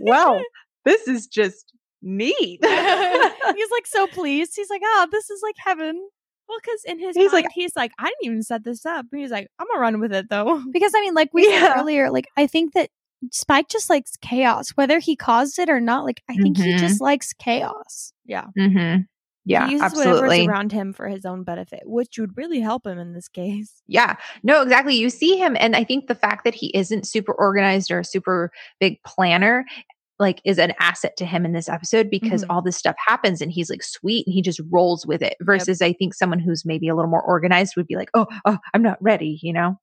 "Wow, 0.00 0.42
this 0.84 1.08
is 1.08 1.26
just 1.26 1.72
neat." 2.02 2.60
he's 2.64 3.70
like 3.70 3.86
so 3.86 4.06
pleased. 4.08 4.52
He's 4.56 4.70
like, 4.70 4.82
oh, 4.84 5.06
this 5.10 5.30
is 5.30 5.40
like 5.42 5.56
heaven. 5.58 6.08
Well, 6.48 6.58
because 6.62 6.80
in 6.86 6.98
his 6.98 7.14
He's 7.14 7.32
mind, 7.32 7.44
like- 7.44 7.52
he's 7.54 7.76
like, 7.76 7.92
I 7.98 8.04
didn't 8.06 8.24
even 8.24 8.42
set 8.42 8.64
this 8.64 8.86
up. 8.86 9.06
He's 9.14 9.30
like, 9.30 9.48
I'm 9.58 9.66
gonna 9.66 9.80
run 9.80 10.00
with 10.00 10.12
it 10.12 10.30
though. 10.30 10.62
Because 10.72 10.92
I 10.96 11.00
mean, 11.00 11.14
like 11.14 11.30
we 11.34 11.44
said 11.50 11.74
earlier, 11.76 12.10
like 12.10 12.26
I 12.36 12.46
think 12.46 12.72
that 12.74 12.90
Spike 13.32 13.68
just 13.68 13.90
likes 13.90 14.12
chaos, 14.22 14.70
whether 14.70 14.98
he 14.98 15.14
caused 15.16 15.58
it 15.58 15.68
or 15.68 15.80
not. 15.80 16.04
Like 16.04 16.22
I 16.30 16.36
think 16.36 16.56
he 16.56 16.72
Mhm. 16.74 16.78
just 16.78 17.00
likes 17.00 17.32
chaos. 17.34 18.12
Yeah, 18.24 18.44
mm-hmm. 18.58 19.02
Yeah, 19.44 19.66
he 19.66 19.72
uses 19.72 19.84
absolutely. 19.84 20.20
whatever's 20.20 20.46
around 20.46 20.72
him 20.72 20.92
for 20.92 21.08
his 21.08 21.24
own 21.24 21.42
benefit, 21.42 21.80
which 21.84 22.18
would 22.18 22.36
really 22.36 22.60
help 22.60 22.86
him 22.86 22.98
in 22.98 23.14
this 23.14 23.28
case. 23.28 23.82
Yeah, 23.86 24.16
no, 24.42 24.62
exactly. 24.62 24.94
You 24.96 25.08
see 25.10 25.36
him, 25.38 25.56
and 25.58 25.74
I 25.74 25.84
think 25.84 26.06
the 26.06 26.14
fact 26.14 26.44
that 26.44 26.54
he 26.54 26.68
isn't 26.76 27.06
super 27.06 27.32
organized 27.32 27.90
or 27.90 27.98
a 28.00 28.04
super 28.04 28.50
big 28.78 29.02
planner, 29.04 29.64
like, 30.18 30.40
is 30.44 30.58
an 30.58 30.72
asset 30.80 31.16
to 31.18 31.24
him 31.26 31.44
in 31.44 31.52
this 31.52 31.68
episode 31.68 32.10
because 32.10 32.42
Mhm. 32.44 32.46
all 32.50 32.62
this 32.62 32.76
stuff 32.76 32.96
happens 33.06 33.40
and 33.40 33.52
he's 33.52 33.70
like 33.70 33.82
sweet 33.82 34.26
and 34.26 34.34
he 34.34 34.42
just 34.42 34.60
rolls 34.70 35.06
with 35.06 35.22
it. 35.22 35.36
Versus, 35.42 35.80
I 35.82 35.92
think 35.92 36.14
someone 36.14 36.40
who's 36.40 36.64
maybe 36.64 36.88
a 36.88 36.94
little 36.96 37.10
more 37.10 37.22
organized 37.22 37.74
would 37.76 37.86
be 37.86 37.96
like, 37.96 38.10
oh, 38.14 38.26
oh, 38.44 38.58
I'm 38.74 38.82
not 38.82 39.00
ready, 39.00 39.38
you 39.42 39.52
know? 39.52 39.76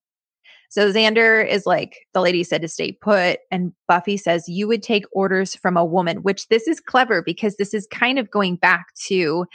So 0.69 0.91
Xander 0.91 1.47
is 1.47 1.65
like, 1.65 1.99
the 2.13 2.21
lady 2.21 2.43
said 2.43 2.61
to 2.63 2.67
stay 2.67 2.91
put. 2.91 3.39
And 3.51 3.71
Buffy 3.87 4.17
says, 4.17 4.43
you 4.49 4.67
would 4.67 4.83
take 4.83 5.05
orders 5.13 5.55
from 5.55 5.77
a 5.77 5.85
woman, 5.85 6.17
which 6.17 6.47
this 6.49 6.67
is 6.67 6.79
clever 6.81 7.21
because 7.21 7.55
this 7.55 7.73
is 7.73 7.87
kind 7.91 8.19
of 8.19 8.29
going 8.31 8.55
back 8.57 8.87
to 9.07 9.45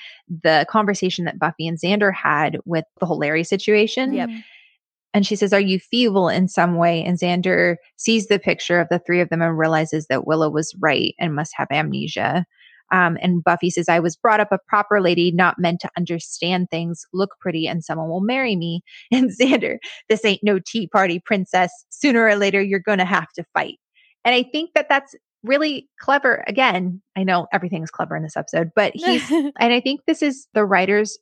the 0.44 0.64
conversation 0.70 1.24
that 1.26 1.38
Buffy 1.38 1.66
and 1.66 1.78
Xander 1.78 2.14
had 2.14 2.58
with 2.64 2.84
the 3.00 3.06
whole 3.06 3.18
Larry 3.18 3.44
situation. 3.44 4.14
Yep. 4.14 4.30
And 5.12 5.26
she 5.26 5.36
says, 5.36 5.52
Are 5.52 5.60
you 5.60 5.78
feeble 5.78 6.28
in 6.28 6.48
some 6.48 6.76
way? 6.76 7.02
And 7.02 7.18
Xander 7.18 7.76
sees 7.96 8.26
the 8.28 8.38
picture 8.38 8.80
of 8.80 8.88
the 8.90 9.00
three 9.00 9.20
of 9.20 9.28
them 9.28 9.42
and 9.42 9.58
realizes 9.58 10.06
that 10.06 10.26
Willow 10.26 10.50
was 10.50 10.74
right 10.80 11.14
and 11.18 11.34
must 11.34 11.52
have 11.56 11.68
amnesia. 11.70 12.44
Um, 12.92 13.16
and 13.20 13.44
Buffy 13.44 13.70
says, 13.70 13.88
I 13.88 14.00
was 14.00 14.16
brought 14.16 14.40
up 14.40 14.50
a 14.50 14.58
proper 14.66 15.00
lady, 15.00 15.30
not 15.30 15.58
meant 15.58 15.80
to 15.80 15.90
understand 15.96 16.70
things, 16.70 17.04
look 17.12 17.30
pretty, 17.40 17.68
and 17.68 17.84
someone 17.84 18.08
will 18.08 18.20
marry 18.20 18.56
me. 18.56 18.82
And 19.12 19.30
Xander, 19.30 19.78
this 20.08 20.24
ain't 20.24 20.42
no 20.42 20.58
tea 20.64 20.88
party, 20.88 21.20
princess. 21.24 21.70
Sooner 21.90 22.24
or 22.24 22.36
later, 22.36 22.60
you're 22.60 22.80
going 22.80 22.98
to 22.98 23.04
have 23.04 23.30
to 23.34 23.44
fight. 23.54 23.78
And 24.24 24.34
I 24.34 24.42
think 24.42 24.70
that 24.74 24.88
that's 24.88 25.14
really 25.42 25.88
clever. 26.00 26.44
Again, 26.46 27.00
I 27.16 27.24
know 27.24 27.46
everything's 27.52 27.90
clever 27.90 28.16
in 28.16 28.22
this 28.22 28.36
episode, 28.36 28.70
but 28.74 28.92
he's 28.94 29.28
and 29.30 29.52
I 29.58 29.80
think 29.80 30.02
this 30.06 30.22
is 30.22 30.46
the 30.54 30.64
writers 30.64 31.18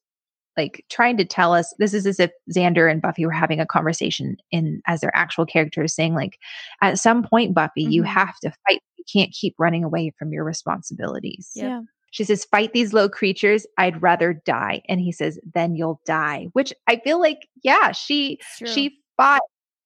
like 0.58 0.84
trying 0.90 1.16
to 1.16 1.24
tell 1.24 1.54
us 1.54 1.72
this 1.78 1.94
is 1.94 2.06
as 2.06 2.20
if 2.20 2.30
Xander 2.54 2.90
and 2.90 3.00
Buffy 3.00 3.24
were 3.24 3.32
having 3.32 3.60
a 3.60 3.66
conversation 3.66 4.36
in 4.50 4.82
as 4.86 5.00
their 5.00 5.16
actual 5.16 5.46
characters 5.46 5.94
saying 5.94 6.14
like 6.14 6.38
at 6.82 6.98
some 6.98 7.22
point 7.22 7.54
Buffy 7.54 7.82
you 7.84 8.02
Mhm. 8.02 8.06
have 8.06 8.36
to 8.40 8.50
fight 8.68 8.82
you 8.98 9.04
can't 9.10 9.30
keep 9.32 9.54
running 9.58 9.84
away 9.84 10.12
from 10.18 10.32
your 10.32 10.44
responsibilities. 10.44 11.52
Yep. 11.54 11.64
Yeah. 11.64 11.80
She 12.10 12.24
says 12.24 12.44
fight 12.44 12.72
these 12.72 12.92
low 12.92 13.08
creatures 13.08 13.66
I'd 13.78 14.02
rather 14.02 14.32
die 14.44 14.82
and 14.88 15.00
he 15.00 15.12
says 15.12 15.38
then 15.54 15.74
you'll 15.76 16.00
die 16.04 16.48
which 16.52 16.72
I 16.86 16.96
feel 16.96 17.20
like 17.20 17.46
yeah 17.62 17.92
she 17.92 18.38
she 18.66 18.98
fought 19.16 19.42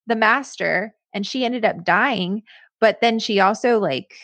the 0.06 0.16
master 0.16 0.94
and 1.14 1.26
she 1.26 1.44
ended 1.44 1.64
up 1.64 1.84
dying 1.84 2.42
but 2.80 3.00
then 3.00 3.18
she 3.18 3.38
also 3.40 3.78
like 3.78 4.14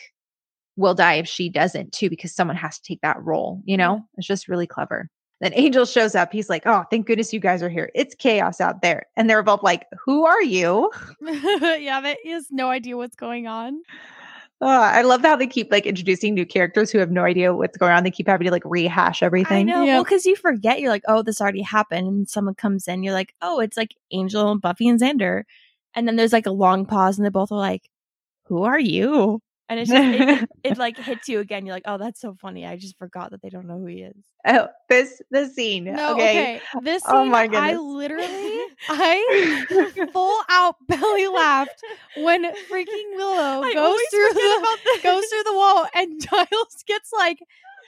will 0.77 0.95
die 0.95 1.15
if 1.15 1.27
she 1.27 1.49
doesn't 1.49 1.93
too 1.93 2.09
because 2.09 2.33
someone 2.35 2.57
has 2.57 2.79
to 2.79 2.83
take 2.87 3.01
that 3.03 3.21
role 3.23 3.61
you 3.65 3.77
know 3.77 4.01
it's 4.17 4.27
just 4.29 4.47
really 4.49 4.67
clever 4.67 5.11
then 5.41 5.53
angel 5.55 5.85
shows 5.85 6.15
up 6.15 6.33
he's 6.33 6.49
like 6.49 6.63
oh 6.67 6.85
thank 6.91 7.07
goodness 7.07 7.33
you 7.33 7.41
guys 7.41 7.63
are 7.63 7.69
here 7.69 7.91
it's 7.95 8.15
chaos 8.15 8.61
out 8.61 8.83
there 8.83 9.07
and 9.17 9.29
they're 9.29 9.43
both 9.43 9.63
like 9.63 9.87
who 10.05 10.25
are 10.25 10.43
you 10.43 10.91
yeah, 11.21 12.01
that 12.01 12.19
he 12.23 12.31
has 12.31 12.49
no 12.51 12.69
idea 12.71 12.97
what's 12.97 13.17
going 13.17 13.47
on. 13.47 13.81
oh, 14.61 14.67
i 14.69 15.03
love 15.03 15.23
how 15.23 15.37
they 15.37 15.47
keep 15.47 15.71
like 15.71 15.87
introducing 15.87 16.35
new 16.35 16.47
characters 16.47 16.91
who 16.91 16.99
have 16.99 17.11
no 17.11 17.25
idea 17.25 17.55
what's 17.55 17.77
going 17.77 17.93
on 17.93 18.05
they 18.05 18.11
keep 18.11 18.27
having 18.27 18.45
to 18.45 18.51
like 18.51 18.63
rehash 18.65 19.23
everything. 19.23 19.57
I 19.57 19.61
everything 19.61 19.67
know. 19.67 19.85
Yeah. 19.85 19.95
Well, 19.95 20.05
because 20.05 20.27
you 20.27 20.37
forget, 20.37 20.81
you're 20.81 20.91
like, 20.91 21.05
oh, 21.09 21.23
this 21.23 21.41
already 21.41 21.63
happened. 21.63 22.07
And 22.09 22.29
someone 22.29 22.55
comes 22.55 22.89
in, 22.89 23.03
you're 23.03 23.13
like, 23.13 23.35
oh, 23.43 23.61
it's 23.61 23.77
like 23.77 23.95
Angel, 24.11 24.59
Buffy, 24.59 24.89
and 24.89 25.01
Xander. 25.01 25.45
And 25.95 26.07
then 26.07 26.17
there's 26.17 26.33
like 26.33 26.47
a 26.47 26.51
long 26.51 26.87
pause, 26.87 27.19
and 27.19 27.25
they 27.25 27.31
both 27.31 27.51
are 27.53 27.59
like, 27.59 27.89
who 28.45 28.63
are 28.63 28.79
you? 28.79 29.41
And 29.69 29.79
it's 29.79 29.91
just, 29.91 30.03
it, 30.03 30.29
it, 30.29 30.49
it 30.65 30.79
like 30.79 30.97
hits 30.99 31.29
you 31.29 31.41
again. 31.41 31.67
You're 31.67 31.75
like, 31.75 31.83
oh, 31.87 31.99
that's 31.99 32.21
so 32.21 32.35
funny. 32.41 32.67
I 32.67 32.77
just 32.77 32.97
forgot 32.99 33.33
that 33.33 33.43
they 33.43 33.51
don't 33.51 33.67
know 33.67 33.79
who 33.79 33.87
he 33.87 34.03
is. 34.03 34.17
oh 34.47 34.69
this 34.89 35.21
the 35.31 35.47
scene 35.49 35.85
No, 35.85 36.15
okay, 36.15 36.57
okay. 36.57 36.61
This 36.83 37.03
Oh 37.07 37.25
my 37.25 37.49
my 37.49 37.59
I 37.59 37.77
literally, 37.77 38.61
I 38.89 40.09
full 40.13 40.41
out 40.49 40.77
belly 40.87 41.29
laughed 41.29 41.83
when 42.17 42.45
freaking 42.45 43.17
Willow 43.17 43.63
I 43.63 43.75
goes 43.75 44.01
through 44.11 44.33
the 44.33 44.79
goes 45.03 45.27
through 45.27 45.45
the 45.45 45.55
wall 45.55 45.87
and 45.95 46.21
Giles 46.23 46.85
gets 46.87 47.13
like 47.13 47.39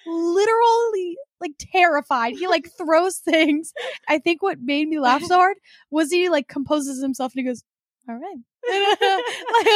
literally 0.06 1.16
like 1.40 1.52
terrified. 1.58 2.34
He 2.34 2.46
like 2.46 2.70
throws 2.76 3.18
things. 3.18 3.72
I 4.08 4.18
think 4.18 4.42
what 4.42 4.60
made 4.60 4.88
me 4.88 4.98
laugh 4.98 5.22
so 5.22 5.36
hard 5.36 5.56
was 5.90 6.10
he 6.10 6.28
like 6.28 6.48
composes 6.48 7.02
himself 7.02 7.32
and 7.34 7.40
he 7.40 7.48
goes, 7.48 7.62
"All 8.08 8.16
right." 8.16 8.38
Like, 8.70 8.98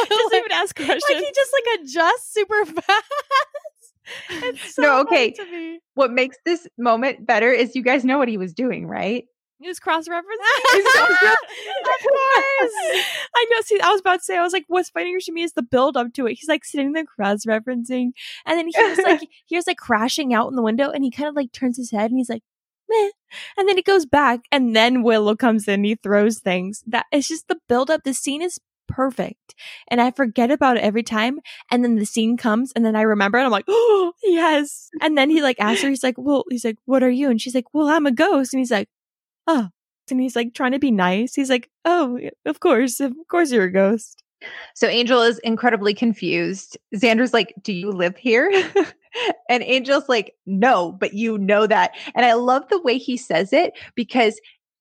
Doesn't 0.09 0.33
like, 0.33 0.39
even 0.41 0.53
ask 0.53 0.77
questions. 0.77 1.03
like 1.09 1.19
he 1.25 1.33
just 1.35 1.53
like 1.53 1.81
adjusts 1.81 2.33
super 2.33 2.65
fast. 2.83 3.05
It's 4.31 4.75
so 4.75 4.83
No, 4.83 5.05
funny 5.05 5.17
okay. 5.17 5.31
to 5.33 5.45
me. 5.51 5.81
what 5.95 6.13
makes 6.13 6.37
this 6.45 6.67
moment 6.79 7.27
better 7.27 7.51
is 7.51 7.75
you 7.75 7.83
guys 7.83 8.05
know 8.05 8.19
what 8.19 8.29
he 8.29 8.37
was 8.37 8.53
doing 8.53 8.87
right 8.87 9.25
He 9.61 9.69
was 9.69 9.79
cross 9.81 10.07
referencing. 10.09 10.21
Of 10.75 12.01
course. 12.03 12.73
I 13.37 13.47
know. 13.51 13.61
See, 13.63 13.81
I 13.81 13.91
was 13.91 14.01
about 14.01 14.19
to 14.19 14.25
say, 14.25 14.37
I 14.37 14.43
was 14.43 14.53
like, 14.53 14.65
what's 14.69 14.91
funnier 14.91 15.19
to 15.21 15.33
me 15.33 15.43
is 15.43 15.53
the 15.53 15.63
build 15.63 15.97
up 15.97 16.13
to 16.15 16.27
it. 16.27 16.35
He's 16.35 16.49
like 16.49 16.65
sitting 16.65 16.93
there 16.93 17.05
cross 17.05 17.45
referencing, 17.47 18.11
and 18.47 18.59
then 18.59 18.67
he's 18.67 18.99
like, 18.99 19.29
here's 19.49 19.67
like 19.67 19.77
crashing 19.79 20.35
out 20.35 20.49
in 20.49 20.57
the 20.57 20.63
window, 20.63 20.91
and 20.91 21.03
he 21.05 21.11
kind 21.11 21.29
of 21.29 21.35
like 21.37 21.53
turns 21.53 21.77
his 21.77 21.91
head 21.91 22.11
and 22.11 22.19
he's 22.19 22.29
like, 22.29 22.43
meh. 22.91 23.11
And 23.57 23.69
then 23.69 23.77
he 23.77 23.83
goes 23.83 24.07
back, 24.07 24.41
and 24.53 24.75
then 24.77 25.03
Willow 25.03 25.35
comes 25.37 25.67
in, 25.69 25.85
he 25.85 25.95
throws 25.97 26.39
things. 26.41 26.83
That 26.87 27.07
it's 27.13 27.29
just 27.29 27.49
the 27.49 27.57
build 27.69 27.91
up. 27.91 28.03
The 28.05 28.15
scene 28.15 28.43
is 28.43 28.59
perfect. 28.89 29.55
And 29.89 30.01
I 30.01 30.11
forget 30.11 30.51
about 30.51 30.77
it 30.77 30.85
every 30.85 31.03
time. 31.03 31.41
And 31.71 31.85
then 31.85 31.97
the 31.97 32.07
scene 32.07 32.37
comes 32.37 32.73
and 32.75 32.85
then 32.85 32.97
I 32.97 33.03
remember 33.03 33.39
and 33.39 33.47
I'm 33.47 33.53
like, 33.53 33.67
oh, 33.69 34.13
yes. 34.23 34.91
And 35.01 35.17
then 35.17 35.31
he 35.31 35.43
like 35.43 35.61
asks 35.61 35.83
her, 35.83 35.89
he's 35.89 36.03
like, 36.03 36.17
well, 36.19 36.45
he's 36.51 36.65
like, 36.65 36.79
what 36.85 37.03
are 37.03 37.11
you? 37.11 37.31
And 37.31 37.41
she's 37.41 37.55
like, 37.55 37.67
well, 37.73 37.89
I'm 37.89 38.07
a 38.07 38.13
ghost. 38.13 38.53
And 38.53 38.61
he's 38.61 38.71
like, 38.71 38.89
oh. 39.47 39.69
And 40.11 40.21
he's 40.21 40.37
like 40.37 40.53
trying 40.53 40.73
to 40.73 40.79
be 40.79 40.91
nice. 40.91 41.35
He's 41.35 41.49
like, 41.49 41.71
oh, 41.85 42.21
of 42.45 42.61
course, 42.61 43.01
of 43.01 43.15
course 43.31 43.51
you're 43.51 43.65
a 43.65 43.73
ghost. 43.73 44.23
So 44.75 44.89
Angel 44.89 45.23
is 45.23 45.39
incredibly 45.39 45.95
confused. 45.95 46.77
Xander's 46.95 47.33
like, 47.33 47.55
Do 47.63 47.73
you 47.73 47.91
live 47.91 48.17
here? 48.17 48.51
and 49.49 49.63
Angel's 49.63 50.09
like, 50.09 50.35
No, 50.47 50.93
but 50.93 51.15
you 51.15 51.39
know 51.39 51.67
that. 51.67 51.93
And 52.15 52.27
I 52.27 52.35
love 52.35 52.65
the 52.69 52.83
way 52.83 52.99
he 52.99 53.17
says 53.17 53.53
it 53.53 53.73
because 53.95 54.39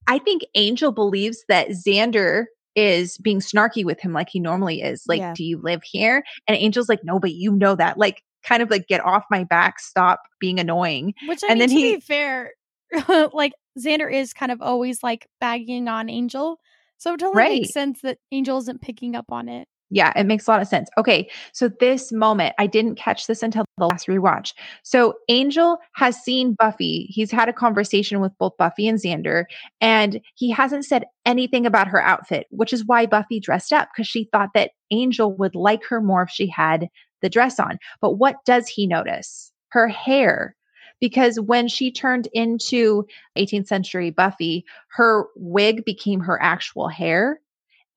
I 0.08 0.20
think 0.20 0.44
Angel 0.56 0.92
believes 0.92 1.46
that 1.48 1.70
Xander 1.70 2.46
is 2.76 3.18
being 3.20 3.40
snarky 3.40 3.84
with 3.86 4.00
him 4.00 4.14
like 4.14 4.30
he 4.30 4.40
normally 4.40 4.82
is. 4.82 5.04
Like, 5.08 5.20
Yeah. 5.20 5.34
do 5.36 5.44
you 5.44 5.60
live 5.62 5.82
here? 5.84 6.24
And 6.48 6.58
Angel's 6.58 6.90
like, 6.90 7.04
No, 7.04 7.20
but 7.20 7.34
you 7.34 7.52
know 7.52 7.76
that. 7.76 7.98
Like, 7.98 8.22
kind 8.44 8.62
of 8.64 8.70
like, 8.70 8.88
get 8.88 9.04
off 9.06 9.24
my 9.32 9.44
back, 9.46 9.80
stop 9.80 10.22
being 10.40 10.60
annoying. 10.60 11.14
Which 11.28 11.44
I 11.44 11.48
And 11.50 11.60
mean, 11.60 11.70
then 11.70 11.78
to 11.78 11.82
he- 11.82 11.96
be 11.96 12.00
fair, 12.02 12.52
like 13.34 13.54
Xander 13.80 14.12
is 14.14 14.34
kind 14.34 14.52
of 14.52 14.62
always 14.62 15.02
like 15.04 15.28
bagging 15.40 15.88
on 15.88 16.10
Angel, 16.10 16.60
so 16.98 17.14
it 17.14 17.20
totally 17.20 17.38
Right. 17.38 17.62
makes 17.62 17.74
sense 17.74 18.02
that 18.02 18.18
Angel 18.32 18.58
isn't 18.60 18.82
picking 18.82 19.16
up 19.16 19.32
on 19.32 19.50
it. 19.50 19.68
Yeah, 19.94 20.12
it 20.16 20.26
makes 20.26 20.48
a 20.48 20.52
lot 20.52 20.60
of 20.60 20.68
sense. 20.68 20.90
Okay, 20.98 21.30
so 21.52 21.70
this 21.80 22.12
moment, 22.12 22.56
I 22.58 22.66
didn't 22.66 22.96
catch 22.96 23.28
this 23.28 23.44
until 23.44 23.64
the 23.78 23.86
last 23.86 24.08
rewatch. 24.08 24.54
So 24.82 25.14
Angel 25.30 25.78
has 25.94 26.18
seen 26.18 26.56
Buffy. 26.58 27.06
He's 27.12 27.30
had 27.30 27.48
a 27.48 27.54
conversation 27.54 28.20
with 28.20 28.32
both 28.40 28.58
Buffy 28.58 28.88
and 28.88 29.00
Xander, 29.00 29.44
and 29.82 30.20
he 30.34 30.50
hasn't 30.50 30.86
said 30.86 31.06
anything 31.28 31.68
about 31.68 31.88
her 31.90 32.02
outfit, 32.02 32.48
which 32.50 32.74
is 32.74 32.88
why 32.88 33.06
Buffy 33.06 33.40
dressed 33.40 33.72
up 33.72 33.90
because 33.94 34.08
she 34.08 34.28
thought 34.32 34.50
that 34.56 34.72
Angel 34.90 35.32
would 35.38 35.54
like 35.54 35.86
her 35.86 36.02
more 36.02 36.24
if 36.24 36.30
she 36.32 36.48
had 36.48 36.88
the 37.22 37.30
dress 37.30 37.60
on. 37.60 37.78
But 38.02 38.16
what 38.16 38.38
does 38.48 38.68
he 38.68 38.88
notice? 38.88 39.52
Her 39.70 39.88
hair. 39.88 40.56
Because 41.00 41.40
when 41.40 41.68
she 41.68 41.92
turned 41.92 42.28
into 42.34 43.06
18th 43.38 43.68
century 43.68 44.10
Buffy, 44.10 44.66
her 44.96 45.28
wig 45.36 45.86
became 45.86 46.22
her 46.22 46.42
actual 46.42 46.88
hair. 46.88 47.40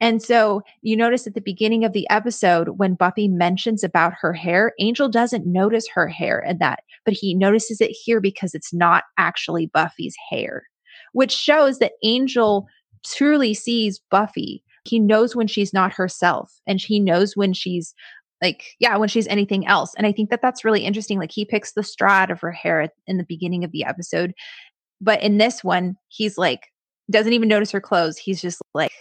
And 0.00 0.22
so 0.22 0.62
you 0.82 0.96
notice 0.96 1.26
at 1.26 1.34
the 1.34 1.40
beginning 1.40 1.84
of 1.84 1.92
the 1.92 2.08
episode 2.10 2.70
when 2.76 2.94
Buffy 2.94 3.28
mentions 3.28 3.82
about 3.82 4.12
her 4.20 4.32
hair, 4.32 4.72
Angel 4.78 5.08
doesn't 5.08 5.46
notice 5.46 5.86
her 5.94 6.06
hair 6.06 6.38
and 6.38 6.58
that, 6.60 6.80
but 7.04 7.14
he 7.14 7.34
notices 7.34 7.80
it 7.80 7.96
here 8.04 8.20
because 8.20 8.54
it's 8.54 8.74
not 8.74 9.04
actually 9.16 9.66
Buffy's 9.66 10.14
hair, 10.30 10.64
which 11.12 11.32
shows 11.32 11.78
that 11.78 11.92
Angel 12.02 12.66
truly 13.06 13.54
sees 13.54 14.00
Buffy. 14.10 14.62
He 14.84 15.00
knows 15.00 15.34
when 15.34 15.46
she's 15.46 15.72
not 15.72 15.94
herself 15.94 16.52
and 16.66 16.80
he 16.80 17.00
knows 17.00 17.36
when 17.36 17.52
she's 17.52 17.94
like 18.42 18.64
yeah 18.78 18.96
when 18.96 19.08
she's 19.08 19.26
anything 19.28 19.66
else 19.66 19.94
and 19.96 20.06
i 20.06 20.12
think 20.12 20.28
that 20.28 20.42
that's 20.42 20.62
really 20.62 20.84
interesting 20.84 21.18
like 21.18 21.32
he 21.32 21.46
picks 21.46 21.72
the 21.72 21.82
straw 21.82 22.12
out 22.12 22.30
of 22.30 22.38
her 22.38 22.52
hair 22.52 22.90
in 23.06 23.16
the 23.16 23.24
beginning 23.24 23.64
of 23.64 23.72
the 23.72 23.82
episode 23.82 24.34
but 25.00 25.22
in 25.22 25.38
this 25.38 25.64
one 25.64 25.96
he's 26.08 26.36
like 26.36 26.60
doesn't 27.10 27.32
even 27.32 27.48
notice 27.48 27.70
her 27.70 27.80
clothes 27.80 28.18
he's 28.18 28.42
just 28.42 28.60
like 28.74 28.92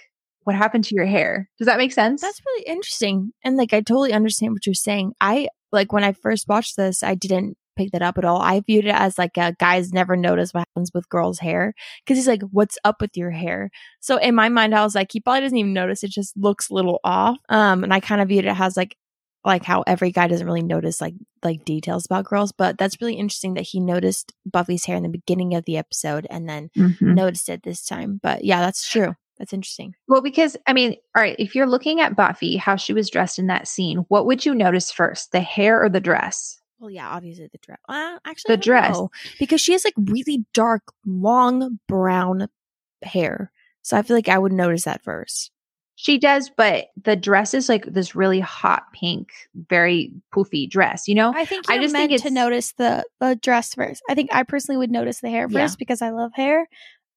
what 0.46 0.56
happened 0.56 0.86
to 0.86 0.96
your 0.96 1.06
hair? 1.06 1.50
Does 1.58 1.66
that 1.66 1.78
make 1.78 1.92
sense? 1.92 2.22
That's 2.22 2.42
really 2.46 2.66
interesting. 2.66 3.34
And 3.44 3.58
like, 3.58 3.74
I 3.74 3.82
totally 3.82 4.14
understand 4.14 4.54
what 4.54 4.66
you're 4.66 4.74
saying. 4.74 5.14
I 5.20 5.50
like 5.72 5.92
when 5.92 6.04
I 6.04 6.14
first 6.14 6.48
watched 6.48 6.78
this, 6.78 7.04
I 7.04 7.16
didn't 7.16 7.58
pick 7.76 7.92
that 7.92 8.02
up 8.02 8.18
at 8.18 8.26
all. 8.26 8.42
I 8.42 8.62
viewed 8.62 8.86
it 8.86 8.96
as 8.96 9.18
like 9.18 9.38
a 9.38 9.54
guys 9.60 9.92
never 9.92 10.16
notice 10.16 10.54
what 10.54 10.68
happens 10.70 10.92
with 10.94 11.10
girls' 11.10 11.40
hair 11.40 11.74
because 12.06 12.18
he's 12.18 12.28
like, 12.28 12.42
"What's 12.52 12.78
up 12.84 13.02
with 13.02 13.18
your 13.18 13.32
hair?" 13.32 13.70
So 14.00 14.18
in 14.18 14.36
my 14.36 14.50
mind, 14.50 14.74
I 14.74 14.84
was 14.84 14.96
like, 14.96 15.10
he 15.12 15.20
probably 15.20 15.42
doesn't 15.42 15.58
even 15.58 15.74
notice. 15.74 16.04
It 16.04 16.12
just 16.12 16.36
looks 16.38 16.70
a 16.70 16.74
little 16.74 17.00
off. 17.04 17.38
Um, 17.50 17.84
and 17.84 17.94
I 17.94 18.00
kind 18.00 18.22
of 18.22 18.30
viewed 18.30 18.46
it 18.46 18.60
as 18.60 18.78
like, 18.78 18.96
like 19.44 19.64
how 19.64 19.84
every 19.86 20.12
guy 20.12 20.28
doesn't 20.28 20.46
really 20.46 20.64
notice 20.64 21.02
like 21.02 21.16
like 21.44 21.66
details 21.66 22.06
about 22.06 22.26
girls, 22.26 22.52
but 22.52 22.78
that's 22.78 23.02
really 23.02 23.16
interesting 23.16 23.56
that 23.56 23.62
he 23.62 23.80
noticed 23.80 24.34
Buffy's 24.46 24.86
hair 24.86 24.96
in 24.96 25.04
the 25.04 25.10
beginning 25.10 25.56
of 25.56 25.66
the 25.66 25.78
episode 25.78 26.28
and 26.30 26.48
then 26.48 26.70
mm-hmm. 26.78 27.14
noticed 27.14 27.50
it 27.50 27.64
this 27.64 27.84
time. 27.86 28.20
But 28.22 28.44
yeah, 28.44 28.62
that's 28.62 28.88
true. 28.90 29.16
That's 29.38 29.54
interesting. 29.54 29.96
Well, 30.08 30.22
because 30.22 30.56
I 30.66 30.74
mean, 30.74 30.96
all 31.16 31.22
right, 31.22 31.36
if 31.40 31.56
you're 31.56 31.68
looking 31.68 32.00
at 32.00 32.16
Buffy, 32.16 32.56
how 32.56 32.76
she 32.76 32.94
was 32.94 33.10
dressed 33.10 33.38
in 33.38 33.48
that 33.48 33.68
scene, 33.68 34.06
what 34.08 34.26
would 34.26 34.46
you 34.46 34.56
notice 34.56 34.92
first, 34.92 35.32
the 35.32 35.42
hair 35.42 35.84
or 35.84 35.90
the 35.90 36.00
dress? 36.00 36.60
Well, 36.80 36.90
yeah, 36.90 37.10
obviously 37.10 37.50
the 37.52 37.58
dress. 37.60 37.80
Uh, 37.88 38.18
actually, 38.26 38.56
the 38.56 38.62
dress, 38.62 38.96
know, 38.96 39.10
because 39.40 39.62
she 39.62 39.72
has 39.74 39.84
like 39.84 39.94
really 39.98 40.46
dark, 40.54 40.84
long 41.06 41.80
brown 41.88 42.48
hair. 43.02 43.52
So 43.82 43.98
I 43.98 44.02
feel 44.02 44.16
like 44.16 44.30
I 44.30 44.38
would 44.38 44.54
notice 44.54 44.84
that 44.84 45.04
first. 45.04 45.52
She 45.98 46.18
does, 46.18 46.52
but 46.56 46.88
the 47.02 47.16
dress 47.16 47.54
is 47.54 47.70
like 47.70 47.86
this 47.86 48.16
really 48.16 48.42
hot 48.42 48.92
pink, 48.94 49.30
very 49.70 50.12
poofy 50.34 50.70
dress. 50.70 51.08
You 51.08 51.16
know, 51.16 51.32
I 51.34 51.46
think 51.46 51.70
I 51.70 51.80
just 51.80 51.94
meant 51.94 52.10
think 52.10 52.22
to 52.24 52.32
notice 52.32 52.74
the 52.74 53.06
the 53.22 53.36
dress 53.36 53.74
first. 53.74 54.04
I 54.10 54.16
think 54.16 54.34
I 54.34 54.44
personally 54.44 54.78
would 54.78 54.92
notice 54.92 55.22
the 55.22 55.30
hair 55.30 55.48
first 55.48 55.76
yeah. 55.76 55.80
because 55.80 56.02
I 56.02 56.10
love 56.10 56.32
hair, 56.34 56.68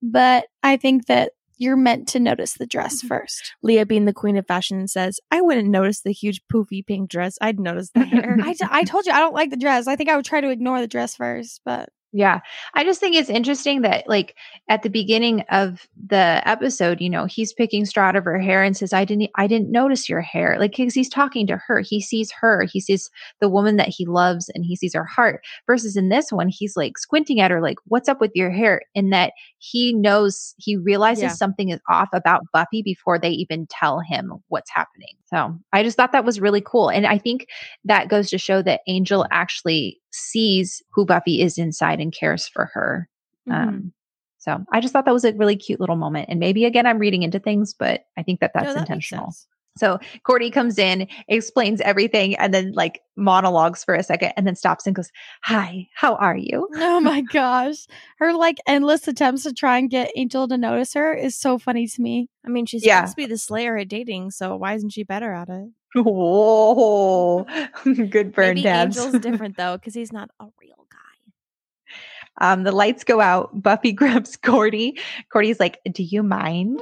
but 0.00 0.46
I 0.62 0.76
think 0.76 1.06
that 1.06 1.32
you're 1.58 1.76
meant 1.76 2.08
to 2.08 2.20
notice 2.20 2.54
the 2.54 2.66
dress 2.66 2.98
mm-hmm. 2.98 3.08
first. 3.08 3.54
Leah, 3.62 3.84
being 3.84 4.04
the 4.04 4.12
queen 4.12 4.36
of 4.36 4.46
fashion, 4.46 4.88
says, 4.88 5.20
I 5.30 5.40
wouldn't 5.40 5.68
notice 5.68 6.00
the 6.00 6.12
huge 6.12 6.40
poofy 6.52 6.86
pink 6.86 7.10
dress. 7.10 7.36
I'd 7.40 7.60
notice 7.60 7.90
the 7.90 8.04
hair. 8.04 8.38
I, 8.42 8.52
t- 8.52 8.64
I 8.70 8.84
told 8.84 9.06
you 9.06 9.12
I 9.12 9.20
don't 9.20 9.34
like 9.34 9.50
the 9.50 9.56
dress. 9.56 9.86
I 9.86 9.96
think 9.96 10.08
I 10.08 10.16
would 10.16 10.24
try 10.24 10.40
to 10.40 10.50
ignore 10.50 10.80
the 10.80 10.88
dress 10.88 11.16
first, 11.16 11.60
but 11.64 11.90
yeah. 12.12 12.40
I 12.74 12.84
just 12.84 13.00
think 13.00 13.14
it's 13.14 13.28
interesting 13.28 13.82
that 13.82 14.08
like 14.08 14.34
at 14.68 14.82
the 14.82 14.88
beginning 14.88 15.42
of 15.50 15.86
the 16.06 16.40
episode, 16.46 17.02
you 17.02 17.10
know, 17.10 17.26
he's 17.26 17.52
picking 17.52 17.84
straw 17.84 18.08
out 18.08 18.16
of 18.16 18.24
her 18.24 18.38
hair 18.38 18.62
and 18.62 18.74
says, 18.74 18.94
I 18.94 19.04
didn't 19.04 19.30
I 19.34 19.46
didn't 19.46 19.70
notice 19.70 20.08
your 20.08 20.22
hair. 20.22 20.56
Like 20.58 20.74
cuz 20.74 20.94
he's 20.94 21.10
talking 21.10 21.46
to 21.48 21.58
her. 21.58 21.80
He 21.80 22.00
sees 22.00 22.32
her. 22.40 22.64
He 22.64 22.80
sees 22.80 23.10
the 23.40 23.48
woman 23.48 23.76
that 23.76 23.88
he 23.88 24.06
loves 24.06 24.48
and 24.54 24.64
he 24.64 24.74
sees 24.74 24.94
her 24.94 25.04
heart. 25.04 25.44
Versus 25.66 25.96
in 25.96 26.08
this 26.08 26.32
one, 26.32 26.48
he's 26.48 26.76
like 26.76 26.96
squinting 26.96 27.40
at 27.40 27.50
her 27.50 27.60
like, 27.60 27.76
"What's 27.84 28.08
up 28.08 28.20
with 28.22 28.32
your 28.34 28.50
hair?" 28.50 28.80
and 28.94 29.12
that 29.12 29.34
he 29.58 29.92
knows 29.92 30.54
he 30.56 30.76
realizes 30.76 31.22
yeah. 31.22 31.28
something 31.32 31.68
is 31.68 31.80
off 31.90 32.08
about 32.14 32.46
Buffy 32.54 32.82
before 32.82 33.18
they 33.18 33.30
even 33.30 33.66
tell 33.66 34.00
him 34.00 34.32
what's 34.48 34.70
happening. 34.70 35.14
So, 35.26 35.58
I 35.74 35.82
just 35.82 35.98
thought 35.98 36.12
that 36.12 36.24
was 36.24 36.40
really 36.40 36.62
cool. 36.62 36.88
And 36.88 37.06
I 37.06 37.18
think 37.18 37.48
that 37.84 38.08
goes 38.08 38.30
to 38.30 38.38
show 38.38 38.62
that 38.62 38.80
Angel 38.86 39.24
mm. 39.24 39.28
actually 39.30 40.00
sees 40.10 40.82
who 40.92 41.04
Buffy 41.04 41.42
is 41.42 41.58
inside 41.58 42.00
and 42.00 42.12
cares 42.12 42.48
for 42.48 42.66
her. 42.66 43.08
Mm-hmm. 43.48 43.68
Um, 43.68 43.92
so 44.38 44.64
I 44.72 44.80
just 44.80 44.92
thought 44.92 45.04
that 45.04 45.14
was 45.14 45.24
a 45.24 45.34
really 45.34 45.56
cute 45.56 45.80
little 45.80 45.96
moment. 45.96 46.28
And 46.30 46.40
maybe 46.40 46.64
again, 46.64 46.86
I'm 46.86 46.98
reading 46.98 47.22
into 47.22 47.38
things, 47.38 47.74
but 47.74 48.04
I 48.16 48.22
think 48.22 48.40
that 48.40 48.52
that's 48.54 48.66
no, 48.66 48.74
that 48.74 48.80
intentional. 48.80 49.34
So 49.78 49.98
Cordy 50.24 50.50
comes 50.50 50.78
in, 50.78 51.06
explains 51.28 51.80
everything, 51.80 52.36
and 52.36 52.52
then 52.52 52.72
like 52.72 53.02
monologues 53.16 53.84
for 53.84 53.94
a 53.94 54.02
second 54.02 54.32
and 54.36 54.46
then 54.46 54.54
stops 54.54 54.86
and 54.86 54.94
goes, 54.94 55.10
Hi, 55.42 55.88
how 55.94 56.14
are 56.16 56.36
you? 56.36 56.68
Oh 56.76 57.00
my 57.00 57.20
gosh. 57.32 57.86
Her 58.18 58.32
like 58.32 58.58
endless 58.66 59.06
attempts 59.08 59.42
to 59.42 59.52
try 59.52 59.78
and 59.78 59.90
get 59.90 60.12
Angel 60.16 60.48
to 60.48 60.56
notice 60.56 60.94
her 60.94 61.14
is 61.14 61.36
so 61.36 61.58
funny 61.58 61.86
to 61.86 62.02
me. 62.02 62.28
I 62.44 62.48
mean, 62.48 62.66
she's 62.66 62.84
yeah. 62.84 63.00
supposed 63.00 63.12
to 63.12 63.22
be 63.22 63.26
the 63.26 63.38
slayer 63.38 63.76
at 63.76 63.88
dating, 63.88 64.30
so 64.30 64.56
why 64.56 64.74
isn't 64.74 64.90
she 64.90 65.02
better 65.02 65.32
at 65.32 65.48
it? 65.48 65.68
Whoa, 65.94 67.44
good 67.84 68.32
burn, 68.32 68.48
Maybe 68.54 68.62
Dabs. 68.62 68.98
Angel's 68.98 69.22
different 69.22 69.56
though 69.56 69.76
because 69.76 69.94
he's 69.94 70.12
not 70.12 70.30
a 70.38 70.46
real 70.60 70.86
guy. 70.90 72.52
Um, 72.52 72.62
the 72.62 72.72
lights 72.72 73.04
go 73.04 73.20
out. 73.20 73.62
Buffy 73.62 73.92
grabs 73.92 74.36
Cordy. 74.36 74.98
Cordy's 75.32 75.58
like, 75.58 75.80
"Do 75.90 76.02
you 76.02 76.22
mind?" 76.22 76.80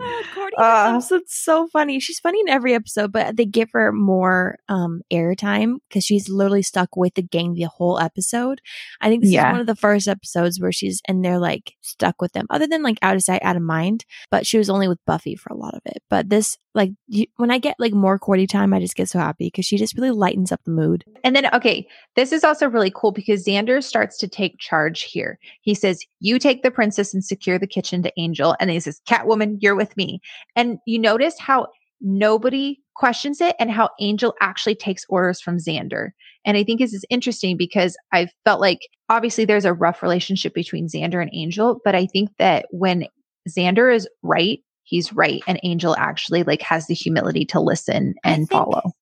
Oh, 0.00 0.22
Cordy 0.34 0.56
uh, 0.56 0.92
episode's 0.94 1.32
so 1.32 1.68
funny. 1.68 2.00
She's 2.00 2.20
funny 2.20 2.40
in 2.40 2.48
every 2.48 2.74
episode, 2.74 3.12
but 3.12 3.36
they 3.36 3.46
give 3.46 3.70
her 3.72 3.92
more 3.92 4.56
um 4.68 5.02
airtime 5.12 5.76
because 5.88 6.04
she's 6.04 6.28
literally 6.28 6.62
stuck 6.62 6.96
with 6.96 7.14
the 7.14 7.22
gang 7.22 7.54
the 7.54 7.64
whole 7.64 7.98
episode. 7.98 8.60
I 9.00 9.08
think 9.08 9.22
this 9.22 9.32
yeah. 9.32 9.48
is 9.48 9.52
one 9.52 9.60
of 9.60 9.66
the 9.66 9.76
first 9.76 10.08
episodes 10.08 10.60
where 10.60 10.72
she's 10.72 11.00
and 11.08 11.24
they're 11.24 11.38
like 11.38 11.74
stuck 11.82 12.20
with 12.20 12.32
them, 12.32 12.46
other 12.50 12.66
than 12.66 12.82
like 12.82 12.98
out 13.02 13.16
of 13.16 13.22
sight, 13.22 13.42
out 13.42 13.56
of 13.56 13.62
mind. 13.62 14.04
But 14.30 14.46
she 14.46 14.58
was 14.58 14.70
only 14.70 14.88
with 14.88 14.98
Buffy 15.06 15.36
for 15.36 15.52
a 15.52 15.56
lot 15.56 15.74
of 15.74 15.82
it. 15.86 16.02
But 16.10 16.30
this, 16.30 16.58
like, 16.74 16.92
you, 17.06 17.26
when 17.36 17.50
I 17.50 17.58
get 17.58 17.76
like 17.78 17.92
more 17.92 18.18
Cordy 18.18 18.46
time, 18.46 18.72
I 18.72 18.80
just 18.80 18.96
get 18.96 19.08
so 19.10 19.18
happy 19.18 19.46
because 19.46 19.66
she 19.66 19.76
just 19.76 19.94
really 19.94 20.10
lightens 20.10 20.50
up 20.50 20.62
the 20.64 20.70
mood. 20.70 21.04
And 21.22 21.36
then, 21.36 21.54
okay, 21.54 21.86
this 22.16 22.32
is 22.32 22.44
also 22.44 22.68
really 22.68 22.92
cool 22.94 23.12
because 23.12 23.44
Xander 23.44 23.82
starts 23.82 24.16
to 24.18 24.28
take 24.28 24.58
charge 24.58 25.02
here. 25.02 25.38
He 25.60 25.74
says, 25.74 26.00
"You 26.20 26.38
take 26.38 26.62
the 26.62 26.70
princess 26.70 27.12
and 27.12 27.22
secure 27.22 27.58
the 27.58 27.66
kitchen 27.66 28.02
to 28.02 28.12
Angel," 28.16 28.56
and 28.58 28.68
then 28.68 28.74
he 28.74 28.80
says, 28.80 29.02
"Catwoman, 29.06 29.58
you're." 29.60 29.74
with 29.74 29.96
me. 29.96 30.20
And 30.56 30.78
you 30.86 30.98
notice 30.98 31.38
how 31.38 31.68
nobody 32.00 32.80
questions 32.96 33.40
it 33.40 33.56
and 33.58 33.70
how 33.70 33.90
Angel 34.00 34.34
actually 34.40 34.74
takes 34.74 35.04
orders 35.08 35.40
from 35.40 35.58
Xander. 35.58 36.10
And 36.44 36.56
I 36.56 36.64
think 36.64 36.80
this 36.80 36.92
is 36.92 37.04
interesting 37.10 37.56
because 37.56 37.96
I 38.12 38.28
felt 38.44 38.60
like 38.60 38.80
obviously 39.08 39.44
there's 39.44 39.64
a 39.64 39.72
rough 39.72 40.02
relationship 40.02 40.54
between 40.54 40.88
Xander 40.88 41.20
and 41.20 41.30
Angel, 41.32 41.80
but 41.84 41.94
I 41.94 42.06
think 42.06 42.30
that 42.38 42.66
when 42.70 43.06
Xander 43.48 43.94
is 43.94 44.08
right, 44.22 44.60
he's 44.84 45.12
right 45.12 45.42
and 45.46 45.58
Angel 45.62 45.96
actually 45.98 46.42
like 46.42 46.62
has 46.62 46.86
the 46.86 46.94
humility 46.94 47.44
to 47.46 47.60
listen 47.60 48.14
and 48.22 48.32
I 48.32 48.36
think, 48.36 48.50
follow. 48.50 48.92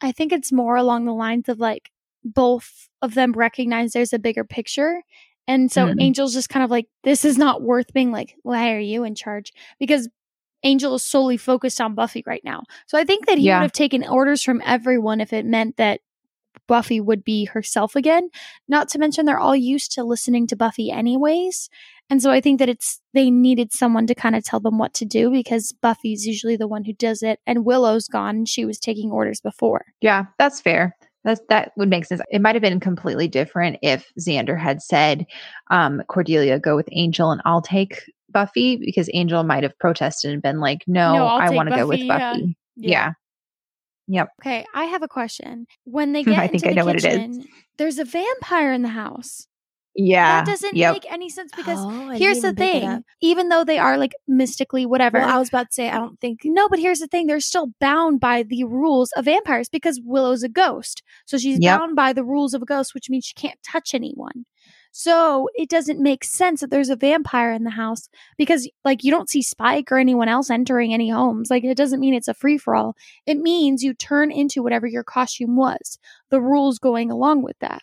I 0.00 0.12
think 0.12 0.32
it's 0.32 0.52
more 0.52 0.76
along 0.76 1.04
the 1.04 1.14
lines 1.14 1.48
of 1.48 1.58
like 1.58 1.90
both 2.24 2.88
of 3.02 3.14
them 3.14 3.32
recognize 3.32 3.92
there's 3.92 4.12
a 4.12 4.18
bigger 4.18 4.44
picture 4.44 5.02
and 5.48 5.70
so 5.70 5.86
mm-hmm. 5.86 6.00
Angel's 6.00 6.34
just 6.34 6.48
kind 6.48 6.64
of 6.64 6.70
like, 6.70 6.86
this 7.02 7.24
is 7.24 7.36
not 7.36 7.62
worth 7.62 7.92
being 7.92 8.12
like, 8.12 8.36
why 8.42 8.72
are 8.72 8.78
you 8.78 9.04
in 9.04 9.14
charge? 9.14 9.52
Because 9.78 10.08
Angel 10.62 10.94
is 10.94 11.02
solely 11.02 11.36
focused 11.36 11.80
on 11.80 11.94
Buffy 11.94 12.22
right 12.26 12.42
now. 12.44 12.62
So 12.86 12.96
I 12.96 13.04
think 13.04 13.26
that 13.26 13.38
he 13.38 13.44
yeah. 13.46 13.58
would 13.58 13.64
have 13.64 13.72
taken 13.72 14.06
orders 14.06 14.42
from 14.42 14.62
everyone 14.64 15.20
if 15.20 15.32
it 15.32 15.44
meant 15.44 15.76
that 15.78 16.00
Buffy 16.68 17.00
would 17.00 17.24
be 17.24 17.46
herself 17.46 17.96
again. 17.96 18.28
Not 18.68 18.88
to 18.90 18.98
mention 18.98 19.26
they're 19.26 19.38
all 19.38 19.56
used 19.56 19.92
to 19.92 20.04
listening 20.04 20.46
to 20.48 20.56
Buffy 20.56 20.90
anyways. 20.90 21.68
And 22.10 22.20
so 22.20 22.30
I 22.30 22.40
think 22.40 22.58
that 22.58 22.68
it's 22.68 23.00
they 23.14 23.30
needed 23.30 23.72
someone 23.72 24.06
to 24.06 24.14
kind 24.14 24.36
of 24.36 24.44
tell 24.44 24.60
them 24.60 24.78
what 24.78 24.92
to 24.94 25.04
do 25.04 25.30
because 25.30 25.72
Buffy's 25.80 26.26
usually 26.26 26.56
the 26.56 26.68
one 26.68 26.84
who 26.84 26.92
does 26.92 27.22
it 27.22 27.40
and 27.46 27.64
Willow's 27.64 28.06
gone 28.06 28.36
and 28.36 28.48
she 28.48 28.64
was 28.64 28.78
taking 28.78 29.10
orders 29.10 29.40
before. 29.40 29.86
Yeah, 30.00 30.26
that's 30.38 30.60
fair. 30.60 30.94
That 31.24 31.40
that 31.48 31.72
would 31.76 31.88
make 31.88 32.04
sense. 32.04 32.20
It 32.30 32.42
might 32.42 32.54
have 32.54 32.62
been 32.62 32.80
completely 32.80 33.28
different 33.28 33.78
if 33.80 34.10
Xander 34.20 34.58
had 34.58 34.82
said, 34.82 35.24
um, 35.70 36.02
Cordelia, 36.08 36.58
go 36.58 36.76
with 36.76 36.88
Angel 36.92 37.30
and 37.30 37.40
I'll 37.44 37.62
take 37.62 38.02
Buffy 38.28 38.76
because 38.76 39.08
Angel 39.14 39.42
might 39.44 39.62
have 39.62 39.78
protested 39.78 40.32
and 40.32 40.42
been 40.42 40.60
like, 40.60 40.82
no, 40.86 41.14
no 41.14 41.26
I 41.26 41.50
want 41.50 41.70
to 41.70 41.76
go 41.76 41.86
with 41.86 42.06
Buffy. 42.06 42.56
Yeah. 42.76 42.88
yeah. 42.88 43.12
Yep. 44.08 44.28
Okay. 44.42 44.64
I 44.74 44.84
have 44.84 45.02
a 45.02 45.08
question. 45.08 45.66
When 45.84 46.12
they 46.12 46.24
get 46.24 46.38
I 46.38 46.48
think 46.48 46.66
I 46.66 46.72
know 46.72 46.84
kitchen, 46.84 47.10
what 47.10 47.30
it 47.30 47.30
is. 47.30 47.46
There's 47.78 47.98
a 47.98 48.04
vampire 48.04 48.72
in 48.72 48.82
the 48.82 48.88
house. 48.88 49.46
Yeah. 49.94 50.40
That 50.40 50.50
doesn't 50.50 50.74
yep. 50.74 50.94
make 50.94 51.12
any 51.12 51.28
sense 51.28 51.52
because 51.54 51.78
oh, 51.80 52.10
here's 52.10 52.40
the 52.40 52.52
thing. 52.52 53.04
Even 53.20 53.48
though 53.48 53.64
they 53.64 53.78
are 53.78 53.98
like 53.98 54.14
mystically 54.26 54.86
whatever. 54.86 55.18
Well, 55.18 55.28
I 55.28 55.38
was 55.38 55.48
about 55.48 55.68
to 55.68 55.72
say, 55.72 55.90
I 55.90 55.98
don't 55.98 56.20
think. 56.20 56.40
No, 56.44 56.68
but 56.68 56.78
here's 56.78 57.00
the 57.00 57.06
thing. 57.06 57.26
They're 57.26 57.40
still 57.40 57.68
bound 57.80 58.20
by 58.20 58.42
the 58.42 58.64
rules 58.64 59.12
of 59.12 59.26
vampires 59.26 59.68
because 59.68 60.00
Willow's 60.04 60.42
a 60.42 60.48
ghost. 60.48 61.02
So 61.26 61.36
she's 61.36 61.58
yep. 61.60 61.78
bound 61.78 61.96
by 61.96 62.12
the 62.12 62.24
rules 62.24 62.54
of 62.54 62.62
a 62.62 62.66
ghost, 62.66 62.94
which 62.94 63.10
means 63.10 63.26
she 63.26 63.34
can't 63.34 63.58
touch 63.62 63.94
anyone. 63.94 64.46
So 64.94 65.48
it 65.54 65.70
doesn't 65.70 66.02
make 66.02 66.22
sense 66.22 66.60
that 66.60 66.70
there's 66.70 66.90
a 66.90 66.96
vampire 66.96 67.52
in 67.52 67.64
the 67.64 67.70
house 67.70 68.10
because, 68.36 68.68
like, 68.84 69.02
you 69.02 69.10
don't 69.10 69.30
see 69.30 69.40
Spike 69.40 69.90
or 69.90 69.96
anyone 69.96 70.28
else 70.28 70.50
entering 70.50 70.92
any 70.92 71.08
homes. 71.08 71.50
Like, 71.50 71.64
it 71.64 71.78
doesn't 71.78 72.00
mean 72.00 72.12
it's 72.12 72.28
a 72.28 72.34
free 72.34 72.58
for 72.58 72.74
all. 72.74 72.94
It 73.26 73.38
means 73.38 73.82
you 73.82 73.94
turn 73.94 74.30
into 74.30 74.62
whatever 74.62 74.86
your 74.86 75.02
costume 75.02 75.56
was, 75.56 75.98
the 76.28 76.42
rules 76.42 76.78
going 76.78 77.10
along 77.10 77.42
with 77.42 77.58
that. 77.60 77.82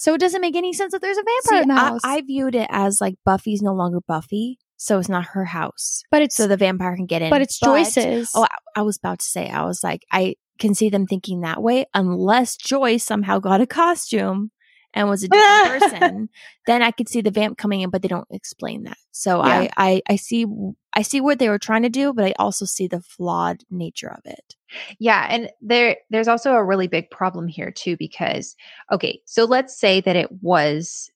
So 0.00 0.14
it 0.14 0.18
doesn't 0.18 0.40
make 0.40 0.56
any 0.56 0.72
sense 0.72 0.92
that 0.92 1.02
there's 1.02 1.18
a 1.18 1.22
vampire 1.22 1.58
See, 1.58 1.62
in 1.62 1.68
the 1.68 1.74
house. 1.74 2.00
I, 2.02 2.16
I 2.16 2.20
viewed 2.22 2.54
it 2.54 2.68
as 2.70 3.02
like 3.02 3.16
Buffy's 3.26 3.60
no 3.60 3.74
longer 3.74 4.00
Buffy. 4.08 4.58
so 4.78 4.98
it's 4.98 5.10
not 5.10 5.26
her 5.34 5.44
house. 5.44 6.02
But 6.10 6.22
it's 6.22 6.34
So 6.36 6.46
the 6.46 6.56
vampire 6.56 6.96
can 6.96 7.04
get 7.04 7.20
in. 7.20 7.28
but 7.28 7.42
it's 7.42 7.60
Joyce's. 7.60 8.30
Oh, 8.34 8.44
I, 8.44 8.80
I 8.80 8.82
was 8.82 8.96
about 8.96 9.18
to 9.18 9.26
say, 9.26 9.50
I 9.50 9.62
was 9.66 9.84
like, 9.84 10.06
I 10.10 10.36
can 10.58 10.74
see 10.74 10.88
them 10.88 11.06
thinking 11.06 11.42
that 11.42 11.62
way 11.62 11.84
unless 11.92 12.56
Joyce 12.56 13.04
somehow 13.04 13.40
got 13.40 13.60
a 13.60 13.66
costume 13.66 14.52
and 14.94 15.08
was 15.08 15.22
a 15.22 15.28
different 15.28 15.64
person. 15.80 16.28
Then 16.66 16.82
I 16.82 16.90
could 16.90 17.08
see 17.08 17.20
the 17.20 17.30
vamp 17.30 17.58
coming 17.58 17.80
in, 17.80 17.90
but 17.90 18.02
they 18.02 18.08
don't 18.08 18.28
explain 18.30 18.84
that. 18.84 18.98
So 19.12 19.38
Yeah. 19.38 19.44
I, 19.44 19.70
I, 19.76 20.02
I 20.10 20.16
see, 20.16 20.46
I 20.92 21.02
see 21.02 21.20
what 21.20 21.38
they 21.38 21.48
were 21.48 21.58
trying 21.58 21.82
to 21.82 21.88
do, 21.88 22.12
but 22.12 22.24
I 22.24 22.34
also 22.38 22.64
see 22.64 22.86
the 22.86 23.00
flawed 23.00 23.62
nature 23.70 24.10
of 24.10 24.20
it. 24.24 24.56
Yeah, 24.98 25.26
and 25.28 25.50
there 25.60 25.96
there's 26.10 26.28
also 26.28 26.52
a 26.52 26.64
really 26.64 26.86
big 26.86 27.10
problem 27.10 27.48
here 27.48 27.72
too 27.72 27.96
because 27.96 28.54
okay, 28.92 29.20
so 29.24 29.44
let's 29.44 29.76
say 29.78 30.00
that 30.00 30.14
it 30.16 30.30
was 30.42 31.10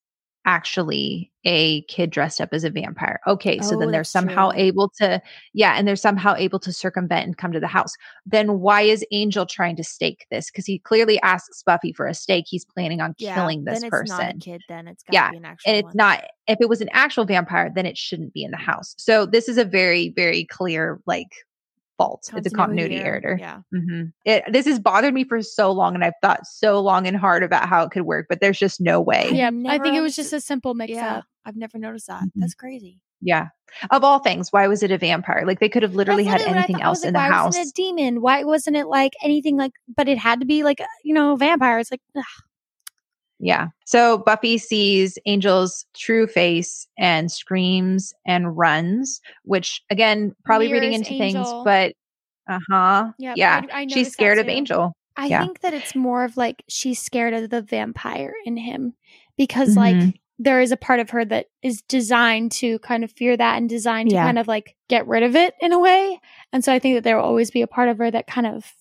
actually 0.47 1.31
a 1.45 1.83
kid 1.85 2.11
dressed 2.11 2.41
up 2.41 2.51
as 2.53 2.65
a 2.65 2.71
vampire. 2.71 3.21
Okay, 3.27 3.61
so 3.61 3.75
Oh, 3.75 3.79
then 3.79 3.91
they're 3.91 4.05
somehow 4.05 4.51
true. 4.51 4.55
able 4.55 4.91
to 4.99 5.21
yeah, 5.53 5.75
and 5.77 5.87
they're 5.87 5.97
somehow 5.97 6.35
able 6.37 6.59
to 6.61 6.73
circumvent 6.73 7.27
and 7.27 7.37
come 7.39 7.53
to 7.53 7.61
the 7.61 7.66
house. 7.66 7.95
Then 8.27 8.61
why 8.61 8.83
is 8.83 9.05
Angel 9.12 9.47
trying 9.47 9.77
to 9.77 9.85
stake 9.85 10.27
this? 10.31 10.51
Cuz 10.51 10.66
he 10.66 10.79
clearly 10.79 11.21
asks 11.23 11.62
Buffy 11.62 11.93
for 11.93 12.07
a 12.07 12.15
stake. 12.15 12.47
He's 12.49 12.65
planning 12.65 13.01
on 13.01 13.15
killing 13.15 13.65
this 13.65 13.81
then 13.81 13.91
person. 13.91 14.05
It's 14.05 14.19
not 14.19 14.31
a 14.31 14.35
kid. 14.35 14.62
Then 14.69 14.89
it's 14.89 15.03
got 15.03 15.12
Yeah, 15.12 15.29
be 15.29 15.37
an 15.37 15.45
actual 15.45 15.69
and 15.71 15.77
it's 15.77 15.85
one. 15.87 15.95
not 15.95 16.25
if 16.47 16.59
it 16.61 16.69
was 16.69 16.81
an 16.81 16.89
actual 16.93 17.25
vampire 17.25 17.71
then 17.75 17.87
it 17.87 17.97
shouldn't 17.99 18.33
be 18.35 18.45
in 18.45 18.51
the 18.51 18.57
house 18.57 18.95
so 18.99 19.27
this 19.27 19.49
is 19.49 19.59
a 19.59 19.65
very 19.65 20.11
very 20.11 20.45
clear 20.45 21.01
like 21.07 21.29
fault 22.05 22.31
it's 22.36 22.47
a 22.47 22.51
continuity 22.51 22.97
error 22.97 23.36
Yeah. 23.39 23.60
hmm 23.72 24.05
it 24.24 24.44
this 24.52 24.66
has 24.66 24.78
bothered 24.78 25.14
me 25.14 25.24
for 25.24 25.40
so 25.43 25.72
long 25.72 25.94
and 25.94 26.05
i've 26.05 26.14
thought 26.22 26.47
so 26.47 26.81
long 26.81 27.06
and 27.06 27.16
hard 27.16 27.43
about 27.43 27.68
how 27.68 27.82
it 27.85 27.90
could 27.90 28.02
work 28.02 28.26
but 28.28 28.40
there's 28.40 28.59
just 28.59 28.81
no 28.81 29.01
way 29.01 29.31
yeah, 29.32 29.48
I've 29.48 29.66
I 29.81 29.82
think 29.82 29.97
it 29.97 30.01
was 30.01 30.14
just 30.16 30.32
a 30.32 30.40
simple 30.40 30.74
mix 30.74 30.93
Yeah. 30.93 31.16
up. 31.18 31.24
I've 31.47 31.56
never 31.56 31.78
noticed 31.78 32.06
that. 32.06 32.22
Mhm. 32.22 32.31
That's 32.36 32.55
crazy. 32.55 33.01
yeah 33.20 33.48
of 33.90 34.05
all 34.05 34.18
things 34.20 34.52
why 34.52 34.66
was 34.68 34.82
it 34.82 34.90
a 34.90 34.98
vampire 34.98 35.44
like 35.47 35.59
they 35.60 35.68
could 35.68 35.82
have 35.82 35.94
literally 35.94 36.24
had 36.24 36.40
That's 36.40 36.48
literally 36.48 36.55
what 36.55 36.59
I 36.59 36.59
anything 36.64 36.76
thought. 36.76 36.86
I 36.86 36.89
was 36.90 36.98
else 36.98 37.05
like, 37.05 37.09
in 37.09 37.12
the 37.14 37.18
why 37.20 37.28
house 37.28 37.47
wasn't 37.47 37.66
it 37.66 37.70
a 37.70 37.72
demon? 37.74 38.20
Why 38.22 38.44
wasn't 38.44 38.76
it 38.76 38.86
like 38.86 39.12
anything 39.22 39.56
like? 39.56 39.72
But 39.97 40.09
it 40.09 40.18
had 40.18 40.40
to 40.40 40.47
be 40.47 40.62
like 40.62 40.81
you 41.02 41.14
know 41.14 41.32
a 41.32 41.36
vampire. 41.36 41.78
It's 41.81 41.90
like 41.90 42.01
ugh. 42.16 42.24
Yeah. 43.45 43.66
So 43.85 44.19
Buffy 44.19 44.57
sees 44.57 45.19
Angel's 45.27 45.85
true 45.95 46.27
face 46.27 46.89
and 46.97 47.31
screams 47.31 48.15
and 48.27 48.57
runs, 48.57 49.21
which 49.45 49.83
again, 49.91 50.35
probably 50.47 50.73
reading 50.73 50.93
Mirrors 50.93 51.07
into 51.09 51.19
things, 51.19 51.47
but 51.62 51.93
uh 52.49 52.59
huh. 52.71 53.12
Yep, 53.19 53.37
yeah. 53.37 53.61
I- 53.71 53.83
I 53.83 53.87
She's 53.87 54.11
scared 54.11 54.39
of. 54.39 54.49
Angel. 54.49 54.93
I 55.16 55.27
Yeah. 55.27 55.41
think 55.43 55.61
that 55.61 55.75
it's 55.75 55.95
more 55.95 56.25
of 56.25 56.39
like 56.39 56.65
she's 56.69 56.99
scared 57.01 57.35
of 57.35 57.51
the 57.51 57.61
vampire 57.62 58.33
in 58.47 58.57
him 58.57 58.95
because 59.37 59.77
like 59.77 59.95
Mhm. 59.95 60.15
there 60.39 60.61
is 60.62 60.73
a 60.73 60.77
part 60.79 60.99
of 61.01 61.11
her 61.11 61.25
that 61.27 61.47
is 61.62 61.83
designed 61.83 62.51
to 62.53 62.79
kind 62.79 63.05
of 63.05 63.12
fear 63.12 63.37
that 63.37 63.59
and 63.59 63.69
designed 63.69 64.09
to 64.11 64.16
kind 64.16 64.39
of 64.39 64.49
like 64.49 64.75
get 64.89 65.07
rid 65.07 65.23
of 65.23 65.37
it 65.37 65.55
in 65.61 65.73
a 65.73 65.79
way. 65.79 66.19
And 66.53 66.65
so 66.65 66.73
I 66.73 66.79
think 66.79 66.97
that 66.97 67.05
there 67.05 67.16
will 67.19 67.25
always 67.25 67.51
be 67.51 67.61
a 67.62 67.66
part 67.66 67.91
of 67.91 67.99
her 67.99 68.11
that 68.11 68.27
kind 68.27 68.47
of 68.47 68.73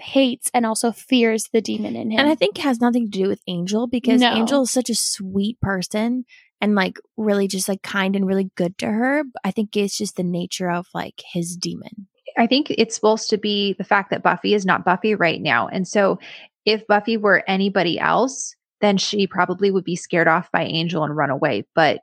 hates 0.00 0.50
and 0.54 0.66
also 0.66 0.92
fears 0.92 1.48
the 1.52 1.60
demon 1.60 1.96
in 1.96 2.10
him. 2.10 2.20
And 2.20 2.28
I 2.28 2.34
think 2.34 2.58
it 2.58 2.62
has 2.62 2.80
nothing 2.80 3.10
to 3.10 3.18
do 3.18 3.28
with 3.28 3.40
Angel 3.46 3.86
because 3.86 4.20
No. 4.20 4.34
Angel 4.34 4.62
is 4.62 4.70
such 4.70 4.90
a 4.90 4.94
sweet 4.94 5.60
person 5.60 6.24
and 6.60 6.74
like 6.74 6.98
really 7.16 7.48
just 7.48 7.68
like 7.68 7.82
kind 7.82 8.14
and 8.14 8.26
really 8.26 8.50
good 8.54 8.76
to 8.78 8.86
her. 8.86 9.24
I 9.44 9.50
think 9.50 9.76
it's 9.76 9.96
just 9.96 10.16
the 10.16 10.22
nature 10.22 10.70
of 10.70 10.86
like 10.94 11.22
his 11.32 11.56
demon. 11.56 12.08
I 12.38 12.46
think 12.46 12.70
it's 12.70 12.94
supposed 12.94 13.30
to 13.30 13.38
be 13.38 13.74
the 13.74 13.84
fact 13.84 14.10
that 14.10 14.22
Buffy 14.22 14.54
is 14.54 14.64
not 14.64 14.84
Buffy 14.84 15.14
right 15.14 15.40
now. 15.40 15.68
And 15.68 15.86
so 15.86 16.18
if 16.64 16.86
Buffy 16.86 17.16
were 17.16 17.42
anybody 17.48 17.98
else, 17.98 18.54
then 18.80 18.96
she 18.96 19.26
probably 19.26 19.70
would 19.70 19.84
be 19.84 19.96
scared 19.96 20.28
off 20.28 20.50
by 20.52 20.64
Angel 20.64 21.04
and 21.04 21.16
run 21.16 21.30
away. 21.30 21.66
But 21.74 22.00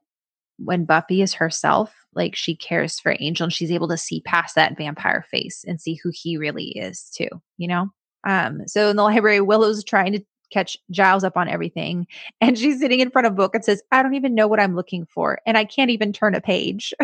when 0.57 0.86
Buffy 0.86 1.22
is 1.22 1.36
herself, 1.36 1.94
like 2.18 2.35
she 2.35 2.56
cares 2.56 2.99
for 2.99 3.15
Angel 3.19 3.45
and 3.45 3.53
she's 3.53 3.72
able 3.72 3.88
to 3.88 3.98
see 3.98 4.22
past 4.22 4.56
that 4.56 4.77
vampire 4.77 5.26
face 5.31 5.64
and 5.68 5.80
see 5.80 5.94
who 5.95 6.11
he 6.14 6.38
really 6.38 6.69
is 6.69 7.10
too, 7.15 7.30
you 7.57 7.68
know? 7.68 7.89
Um, 8.26 8.68
so 8.68 8.89
in 8.89 8.95
the 8.95 9.03
library, 9.03 9.39
Willow's 9.39 9.84
trying 9.84 10.11
to 10.14 10.26
catch 10.52 10.77
Giles 10.91 11.23
up 11.23 11.38
on 11.38 11.48
everything. 11.48 12.07
And 12.41 12.57
she's 12.57 12.80
sitting 12.80 12.99
in 12.99 13.11
front 13.11 13.27
of 13.27 13.34
a 13.34 13.35
book 13.35 13.56
and 13.56 13.64
says, 13.64 13.81
I 13.91 14.03
don't 14.03 14.15
even 14.15 14.35
know 14.35 14.48
what 14.48 14.60
I'm 14.60 14.76
looking 14.76 15.06
for. 15.06 15.39
And 15.45 15.57
I 15.57 15.65
can't 15.65 15.91
even 15.91 16.14
turn 16.14 16.35
a 16.35 16.41
page. 16.41 16.94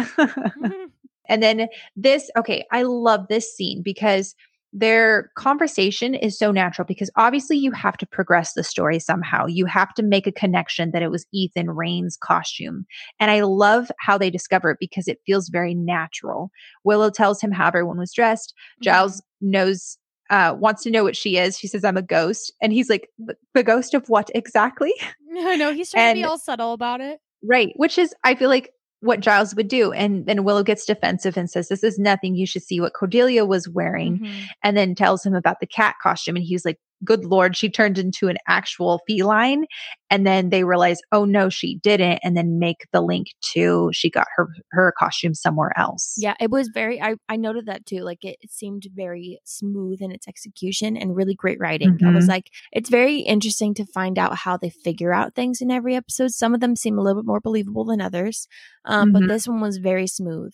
And 1.30 1.41
then 1.41 1.68
this, 1.95 2.30
okay, 2.38 2.65
I 2.72 2.84
love 2.84 3.27
this 3.27 3.56
scene 3.56 3.81
because 3.81 4.35
their 4.74 5.32
conversation 5.36 6.16
is 6.16 6.38
so 6.38 6.52
natural 6.52 6.86
because 6.86 7.12
obviously 7.16 7.56
you 7.58 7.72
have 7.72 7.95
to 7.98 8.08
progress 8.08 8.54
the 8.54 8.64
story 8.64 9.00
somehow. 9.00 9.45
You 9.45 9.68
have 9.68 9.94
to 9.94 10.04
make 10.04 10.26
a 10.26 10.32
connection 10.32 10.91
that 10.91 11.04
it 11.04 11.12
was 11.12 11.28
Ethan 11.32 11.70
Rayne's 11.70 12.18
costume. 12.18 12.86
And 13.20 13.30
I 13.30 13.41
love 13.41 13.91
how 14.00 14.18
they 14.18 14.32
discover 14.32 14.72
it 14.72 14.78
because 14.80 15.08
it 15.08 15.22
feels 15.26 15.50
very 15.50 15.76
natural. 15.76 16.50
Willow 16.84 17.12
tells 17.12 17.40
him 17.40 17.52
how 17.52 17.68
everyone 17.68 18.00
was 18.00 18.12
dressed. 18.12 18.54
Giles 18.82 19.22
knows 19.41 19.98
uh 20.30 20.56
wants 20.58 20.82
to 20.84 20.90
know 20.90 21.04
what 21.04 21.16
she 21.16 21.38
is. 21.38 21.60
She 21.60 21.68
says 21.68 21.84
I'm 21.84 21.98
a 21.98 22.02
ghost 22.02 22.52
and 22.62 22.74
he's 22.74 22.90
like 22.90 23.10
"The- 23.54 23.64
ghost 23.64 23.94
of 23.94 24.08
what 24.08 24.32
exactly? 24.34 24.94
I 25.38 25.56
know 25.56 25.74
he's 25.74 25.91
trying 25.91 26.16
to 26.16 26.22
be 26.22 26.26
all 26.26 26.40
subtle 26.40 26.74
about 26.74 27.02
it. 27.02 27.20
Right. 27.44 27.74
Which 27.76 27.98
is, 27.98 28.16
I 28.24 28.36
feel 28.36 28.50
like 28.50 28.72
what 29.04 29.20
Giles 29.20 29.54
would 29.54 29.68
do. 29.68 29.92
And 29.92 30.26
then 30.26 30.44
Willow 30.44 30.64
gets 30.64 30.86
defensive 30.86 31.38
and 31.38 31.50
says, 31.50 31.68
This 31.68 31.84
is 31.84 32.00
nothing. 32.00 32.36
You 32.36 32.46
should 32.48 32.64
see 32.64 32.80
what 32.80 32.94
Cordelia 32.94 33.46
was 33.46 33.68
wearing. 33.68 34.20
Mhm. 34.20 34.32
And 34.64 34.78
then 34.78 34.96
tells 34.96 35.26
him 35.26 35.36
about 35.36 35.60
the 35.60 35.68
cat 35.68 35.96
costume. 36.02 36.38
And 36.38 36.46
he's 36.46 36.64
like, 36.64 36.80
Good 37.04 37.26
Lord, 37.26 37.56
she 37.58 37.70
turned 37.70 37.98
into 37.98 38.28
an 38.28 38.38
actual 38.48 39.02
feline. 39.08 39.66
And 40.10 40.28
then 40.28 40.50
they 40.50 40.64
realize, 40.64 41.00
Oh 41.12 41.26
no, 41.26 41.50
she 41.50 41.80
didn't. 41.80 42.20
And 42.24 42.38
then 42.38 42.60
make 42.60 42.86
the 42.92 43.02
link 43.02 43.28
to 43.54 43.90
she 43.94 44.12
got 44.12 44.28
her 44.36 44.48
her 44.72 44.94
costume 44.98 45.34
somewhere 45.34 45.72
else. 45.76 46.14
Yeah, 46.18 46.36
it 46.40 46.52
was 46.52 46.70
very. 46.74 47.02
I, 47.02 47.16
I 47.28 47.36
noted 47.36 47.66
that 47.66 47.86
too. 47.88 48.02
Like 48.02 48.24
it, 48.24 48.38
it 48.42 48.52
seemed 48.52 48.84
very 48.96 49.40
smooth 49.44 50.02
in 50.02 50.12
its 50.12 50.28
execution 50.28 50.96
and 50.98 51.16
really 51.16 51.34
great 51.34 51.60
writing. 51.60 51.98
I 52.06 52.12
was 52.12 52.26
Mhm. 52.26 52.30
like, 52.30 52.50
it's 52.72 52.90
very 52.90 53.20
interesting 53.22 53.74
to 53.76 53.86
find 53.88 54.20
out 54.20 54.36
how 54.38 54.58
they 54.58 54.70
figure 54.70 55.14
out 55.14 55.34
things 55.34 55.62
in 55.62 55.72
every 55.72 55.96
episode. 55.96 56.30
Some 56.32 56.54
of 56.54 56.60
them 56.60 56.76
seem 56.76 57.00
a 57.00 57.02
little 57.02 57.22
bit 57.24 57.28
more 57.28 57.40
believable 57.42 57.86
than 57.86 58.00
others, 58.02 58.48
um, 58.86 59.10
Mhm. 59.10 59.14
but 59.14 59.28
this 59.28 59.48
one 59.48 59.62
was 59.62 59.78
very 59.78 60.06
smooth. 60.08 60.54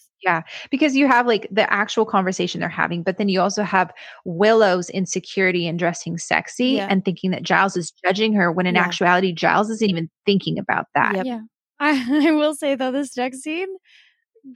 Because 0.69 0.95
you 0.95 1.07
have 1.07 1.27
like 1.27 1.47
the 1.51 1.71
actual 1.71 2.05
conversation 2.05 2.59
they're 2.59 2.69
having, 2.69 3.03
but 3.03 3.17
then 3.17 3.29
you 3.29 3.41
also 3.41 3.63
have 3.63 3.91
Willow's 4.25 4.89
insecurity 4.89 5.67
in 5.67 5.77
dressing 5.77 6.17
sexy 6.17 6.71
Yeah. 6.71 6.87
and 6.89 7.03
thinking 7.05 7.31
that 7.31 7.43
Giles 7.43 7.75
is 7.77 7.91
judging 8.05 8.33
her 8.33 8.51
when 8.51 8.65
in 8.65 8.75
Yeah. 8.75 8.81
actuality, 8.83 9.31
Giles 9.33 9.69
isn't 9.69 9.89
even 9.89 10.09
thinking 10.25 10.57
about 10.59 10.85
that. 10.95 11.15
Yep. 11.17 11.25
Yeah. 11.25 11.39
I, 11.79 11.91
I 12.29 12.31
will 12.31 12.55
say 12.55 12.75
though, 12.75 12.91
this 12.91 13.15
next 13.17 13.39
scene 13.41 13.67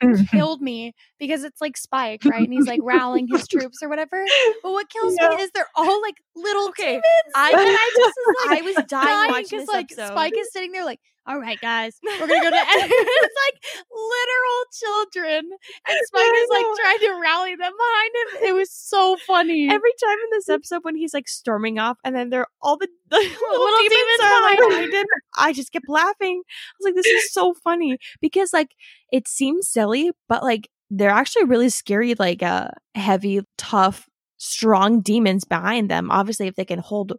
Mhm. 0.02 0.30
killed 0.32 0.62
me 0.62 0.94
because 1.20 1.44
it's 1.44 1.60
like 1.60 1.76
Spike, 1.78 2.22
right? 2.26 2.44
And 2.46 2.54
he's 2.54 2.68
like 2.68 2.80
rallying 2.84 3.28
his 3.28 3.48
troops 3.48 3.80
or 3.84 3.90
whatever. 3.90 4.26
But 4.64 4.72
what 4.72 4.90
kills 4.90 5.16
Yeah. 5.20 5.30
me 5.30 5.44
is 5.44 5.52
they're 5.54 5.68
all 5.76 6.02
like 6.02 6.16
little 6.36 6.70
Okay, 6.70 6.86
demons. 6.94 7.04
I- 7.36 7.52
and 7.52 7.60
I 7.60 7.92
just 7.98 8.18
was 8.18 8.36
like, 8.48 8.60
I 8.60 8.62
was 8.62 8.76
dying 8.88 9.32
watching 9.32 9.60
this 9.60 9.68
like 9.68 9.92
episode. 9.92 10.08
Spike 10.14 10.34
is 10.38 10.52
sitting 10.54 10.72
there 10.72 10.86
like, 10.86 11.00
all 11.26 11.40
right, 11.40 11.60
guys, 11.60 11.98
we're 12.04 12.28
gonna 12.28 12.42
go 12.42 12.50
to. 12.50 12.56
It's 13.24 13.36
like 13.48 13.64
literal 13.92 14.64
children, 14.74 15.50
and 15.88 15.98
Spike 16.06 16.34
is 16.36 16.50
like 16.50 16.66
trying 16.80 17.00
to 17.00 17.20
rally 17.22 17.56
them 17.56 17.72
behind 17.72 18.12
him. 18.16 18.50
It 18.50 18.54
was 18.54 18.72
so 18.72 19.16
funny. 19.26 19.70
Every 19.70 19.94
time 20.04 20.18
in 20.18 20.30
this 20.32 20.50
episode 20.50 20.80
when 20.84 20.96
he's 20.96 21.14
like 21.14 21.28
storming 21.28 21.80
off, 21.80 21.98
and 22.04 22.16
then 22.16 22.30
they're 22.30 22.48
all 22.62 22.78
the, 22.78 22.88
the 23.10 23.18
little, 23.18 23.32
Little 23.32 23.78
demons, 23.78 23.90
demons 23.90 24.20
are 24.22 24.42
like 24.42 24.58
behind 24.58 24.92
behind 24.92 24.94
him. 24.94 25.06
I 25.38 25.54
just 25.54 25.72
kept 25.72 25.88
laughing. 25.88 26.42
I 26.46 26.74
was 26.80 26.86
like, 26.86 26.96
this 26.96 27.06
is 27.06 27.32
so 27.34 27.54
funny 27.64 27.98
because 28.22 28.52
like 28.54 28.72
it 29.12 29.28
seems 29.28 29.68
silly, 29.70 30.12
but 30.28 30.44
like 30.44 30.70
they're 30.90 31.10
actually 31.10 31.46
really 31.46 31.70
scary, 31.70 32.16
like 32.16 32.44
uh 32.44 32.70
heavy, 32.96 33.42
tough, 33.58 34.10
strong 34.38 35.02
demons 35.02 35.46
behind 35.46 35.90
them. 35.90 36.12
Obviously, 36.12 36.48
if 36.48 36.56
they 36.56 36.66
can 36.66 36.80
hold 36.80 37.14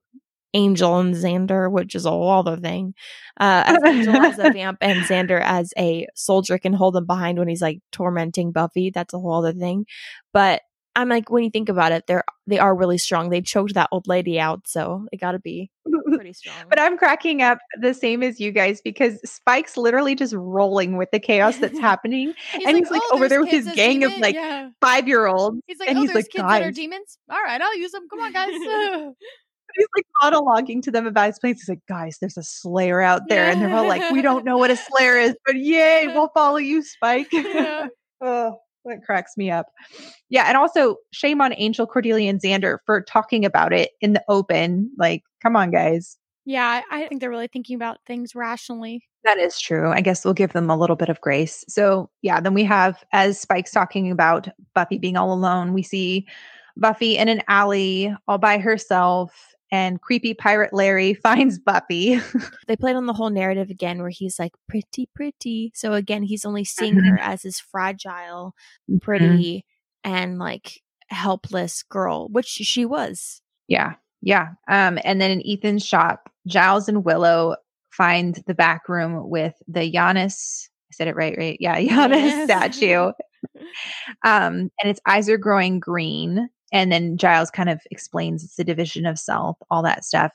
Angel 0.54 0.98
and 0.98 1.14
Xander, 1.14 1.70
which 1.70 1.94
is 1.94 2.06
a 2.06 2.10
whole 2.10 2.30
other 2.30 2.56
thing. 2.56 2.94
Uh, 3.38 3.62
as 3.66 3.84
Angel 3.84 4.16
as 4.16 4.38
a 4.38 4.50
vamp 4.50 4.78
and 4.80 5.02
Xander 5.04 5.40
as 5.42 5.72
a 5.76 6.06
soldier 6.14 6.58
can 6.58 6.72
hold 6.72 6.96
him 6.96 7.06
behind 7.06 7.38
when 7.38 7.48
he's 7.48 7.62
like 7.62 7.80
tormenting 7.92 8.52
Buffy. 8.52 8.90
That's 8.90 9.12
a 9.12 9.18
whole 9.18 9.34
other 9.34 9.52
thing. 9.52 9.86
But 10.32 10.62
I'm 10.96 11.08
like, 11.08 11.28
when 11.28 11.42
you 11.42 11.50
think 11.50 11.68
about 11.68 11.92
it, 11.92 12.04
they're 12.06 12.24
they 12.46 12.58
are 12.58 12.74
really 12.74 12.98
strong. 12.98 13.30
They 13.30 13.40
choked 13.40 13.74
that 13.74 13.88
old 13.90 14.06
lady 14.06 14.38
out, 14.38 14.68
so 14.68 15.06
they 15.10 15.16
got 15.16 15.32
to 15.32 15.40
be 15.40 15.70
pretty 16.14 16.32
strong. 16.34 16.54
But 16.68 16.78
I'm 16.78 16.96
cracking 16.96 17.42
up 17.42 17.58
the 17.80 17.94
same 17.94 18.22
as 18.22 18.38
you 18.38 18.52
guys 18.52 18.80
because 18.80 19.18
Spike's 19.28 19.76
literally 19.76 20.14
just 20.14 20.34
rolling 20.34 20.96
with 20.96 21.10
the 21.10 21.18
chaos 21.18 21.56
that's 21.56 21.78
happening. 21.80 22.32
and 22.52 22.76
he's, 22.76 22.90
like, 22.90 23.02
"Oh, 23.06 23.16
over 23.16 23.28
there 23.28 23.40
with 23.40 23.50
his 23.50 23.68
gang 23.74 24.04
of, 24.04 24.16
like, 24.18 24.34
Yeah. 24.36 24.68
Five 24.80 25.08
year 25.08 25.26
olds. 25.26 25.60
He's 25.66 25.80
like, 25.80 25.88
and 25.88 25.98
oh, 25.98 26.02
he's 26.02 26.12
there's 26.12 26.24
like, 26.26 26.30
kids 26.30 26.48
that 26.48 26.62
are 26.62 26.70
demons. 26.70 27.18
All 27.28 27.42
right, 27.42 27.60
I'll 27.60 27.76
use 27.76 27.90
them. 27.90 28.06
Come 28.08 28.20
on, 28.20 28.32
guys. 28.32 29.14
He's 29.76 29.86
like 29.96 30.06
monologuing 30.22 30.82
to 30.82 30.90
them 30.90 31.06
about 31.06 31.26
his 31.26 31.38
place. 31.38 31.60
He's 31.60 31.68
like, 31.68 31.86
guys, 31.88 32.18
there's 32.20 32.36
a 32.36 32.42
slayer 32.42 33.00
out 33.00 33.22
there. 33.28 33.50
And 33.50 33.60
they're 33.60 33.74
all 33.74 33.88
like, 33.88 34.10
we 34.12 34.22
don't 34.22 34.44
know 34.44 34.58
what 34.58 34.70
a 34.70 34.76
slayer 34.76 35.16
is, 35.16 35.34
but 35.46 35.56
yay, 35.56 36.06
we'll 36.08 36.28
follow 36.28 36.58
you, 36.58 36.82
Spike. 36.82 37.28
Yeah. 37.32 37.88
oh, 38.20 38.58
that 38.84 39.02
cracks 39.04 39.36
me 39.36 39.50
up. 39.50 39.66
Yeah. 40.28 40.44
And 40.46 40.56
also, 40.56 40.96
shame 41.12 41.40
on 41.40 41.52
Angel, 41.56 41.86
Cordelia, 41.86 42.28
and 42.30 42.40
Xander 42.40 42.78
for 42.86 43.02
talking 43.02 43.44
about 43.44 43.72
it 43.72 43.90
in 44.00 44.12
the 44.12 44.22
open. 44.28 44.90
Like, 44.98 45.22
come 45.42 45.56
on, 45.56 45.70
guys. 45.70 46.16
yeah, 46.44 46.82
I 46.90 47.06
think 47.06 47.20
they're 47.20 47.30
really 47.30 47.48
thinking 47.48 47.76
about 47.76 47.98
things 48.06 48.34
rationally 48.34 49.02
That 49.24 49.38
is 49.38 49.58
true. 49.58 49.90
I 49.90 50.00
guess 50.02 50.24
we'll 50.24 50.34
give 50.34 50.52
them 50.52 50.68
a 50.70 50.76
little 50.76 50.96
bit 50.96 51.08
of 51.08 51.20
grace. 51.22 51.64
So, 51.68 52.10
yeah, 52.22 52.40
then 52.40 52.52
we 52.54 52.64
have, 52.64 53.02
as 53.12 53.40
Spike's 53.40 53.70
talking 53.72 54.10
about 54.10 54.48
Buffy 54.74 54.98
being 54.98 55.16
all 55.16 55.32
alone, 55.32 55.72
we 55.72 55.82
see 55.82 56.26
Buffy 56.76 57.16
in 57.16 57.28
an 57.28 57.40
alley 57.48 58.14
all 58.28 58.36
by 58.38 58.58
herself, 58.58 59.53
and 59.72 60.00
creepy 60.00 60.34
pirate 60.34 60.72
Larry 60.72 61.14
finds 61.22 61.58
Buffy. 61.58 62.20
They 62.66 62.76
played 62.76 62.96
on 62.96 63.06
the 63.06 63.12
whole 63.12 63.30
narrative 63.30 63.70
again 63.70 64.00
where 64.00 64.10
he's 64.10 64.38
like, 64.38 64.52
pretty, 64.68 65.08
pretty. 65.14 65.72
So 65.74 65.92
again, 65.92 66.22
he's 66.22 66.44
only 66.44 66.64
seeing 66.64 66.94
her 67.04 67.18
as 67.18 67.42
this 67.42 67.60
fragile, 67.60 68.54
pretty, 69.02 69.64
and 70.02 70.38
like 70.38 70.80
helpless 71.08 71.82
girl, 71.82 72.28
which 72.28 72.46
she 72.46 72.84
was. 72.86 73.42
yeah, 73.68 73.94
yeah. 74.22 74.48
Um, 74.68 74.98
and 75.04 75.20
then 75.20 75.30
in 75.30 75.42
Ethan's 75.46 75.84
shop, 75.84 76.30
Giles 76.46 76.88
and 76.88 77.04
Willow 77.04 77.56
find 77.90 78.42
the 78.46 78.54
back 78.54 78.88
room 78.88 79.28
with 79.28 79.54
the 79.68 79.90
Janus. 79.90 80.70
I 80.90 80.94
said 80.94 81.08
it 81.08 81.16
right, 81.16 81.36
right? 81.36 81.56
Yeah, 81.60 81.78
Janus 81.84 82.22
Yes. 82.22 82.44
statue. 82.44 83.12
Um, 84.24 84.70
and 84.82 84.90
its 84.90 85.00
eyes 85.06 85.28
are 85.28 85.36
growing 85.38 85.78
green. 85.80 86.48
And 86.74 86.92
then 86.92 87.16
Giles 87.16 87.50
kind 87.50 87.70
of 87.70 87.80
explains 87.90 88.44
it's 88.44 88.56
the 88.56 88.64
division 88.64 89.06
of 89.06 89.18
self, 89.18 89.56
all 89.70 89.82
that 89.84 90.04
stuff. 90.04 90.32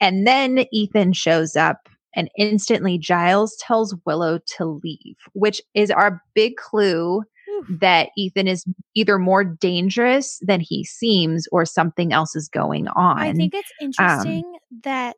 And 0.00 0.26
then 0.26 0.64
Ethan 0.72 1.12
shows 1.12 1.54
up, 1.54 1.88
and 2.16 2.28
instantly 2.36 2.98
Giles 2.98 3.56
tells 3.60 3.94
Willow 4.04 4.40
to 4.56 4.80
leave, 4.82 5.16
which 5.34 5.60
is 5.74 5.90
our 5.90 6.20
big 6.34 6.56
clue 6.56 7.22
that 7.68 8.08
Ethan 8.16 8.48
is 8.48 8.64
either 8.94 9.18
more 9.18 9.44
dangerous 9.44 10.40
than 10.42 10.60
he 10.60 10.84
seems 10.84 11.46
or 11.52 11.64
something 11.64 12.12
else 12.12 12.34
is 12.34 12.48
going 12.48 12.88
on. 12.88 13.18
I 13.18 13.32
think 13.32 13.54
it's 13.54 13.70
um, 13.80 13.86
interesting 13.86 14.56
that 14.82 15.16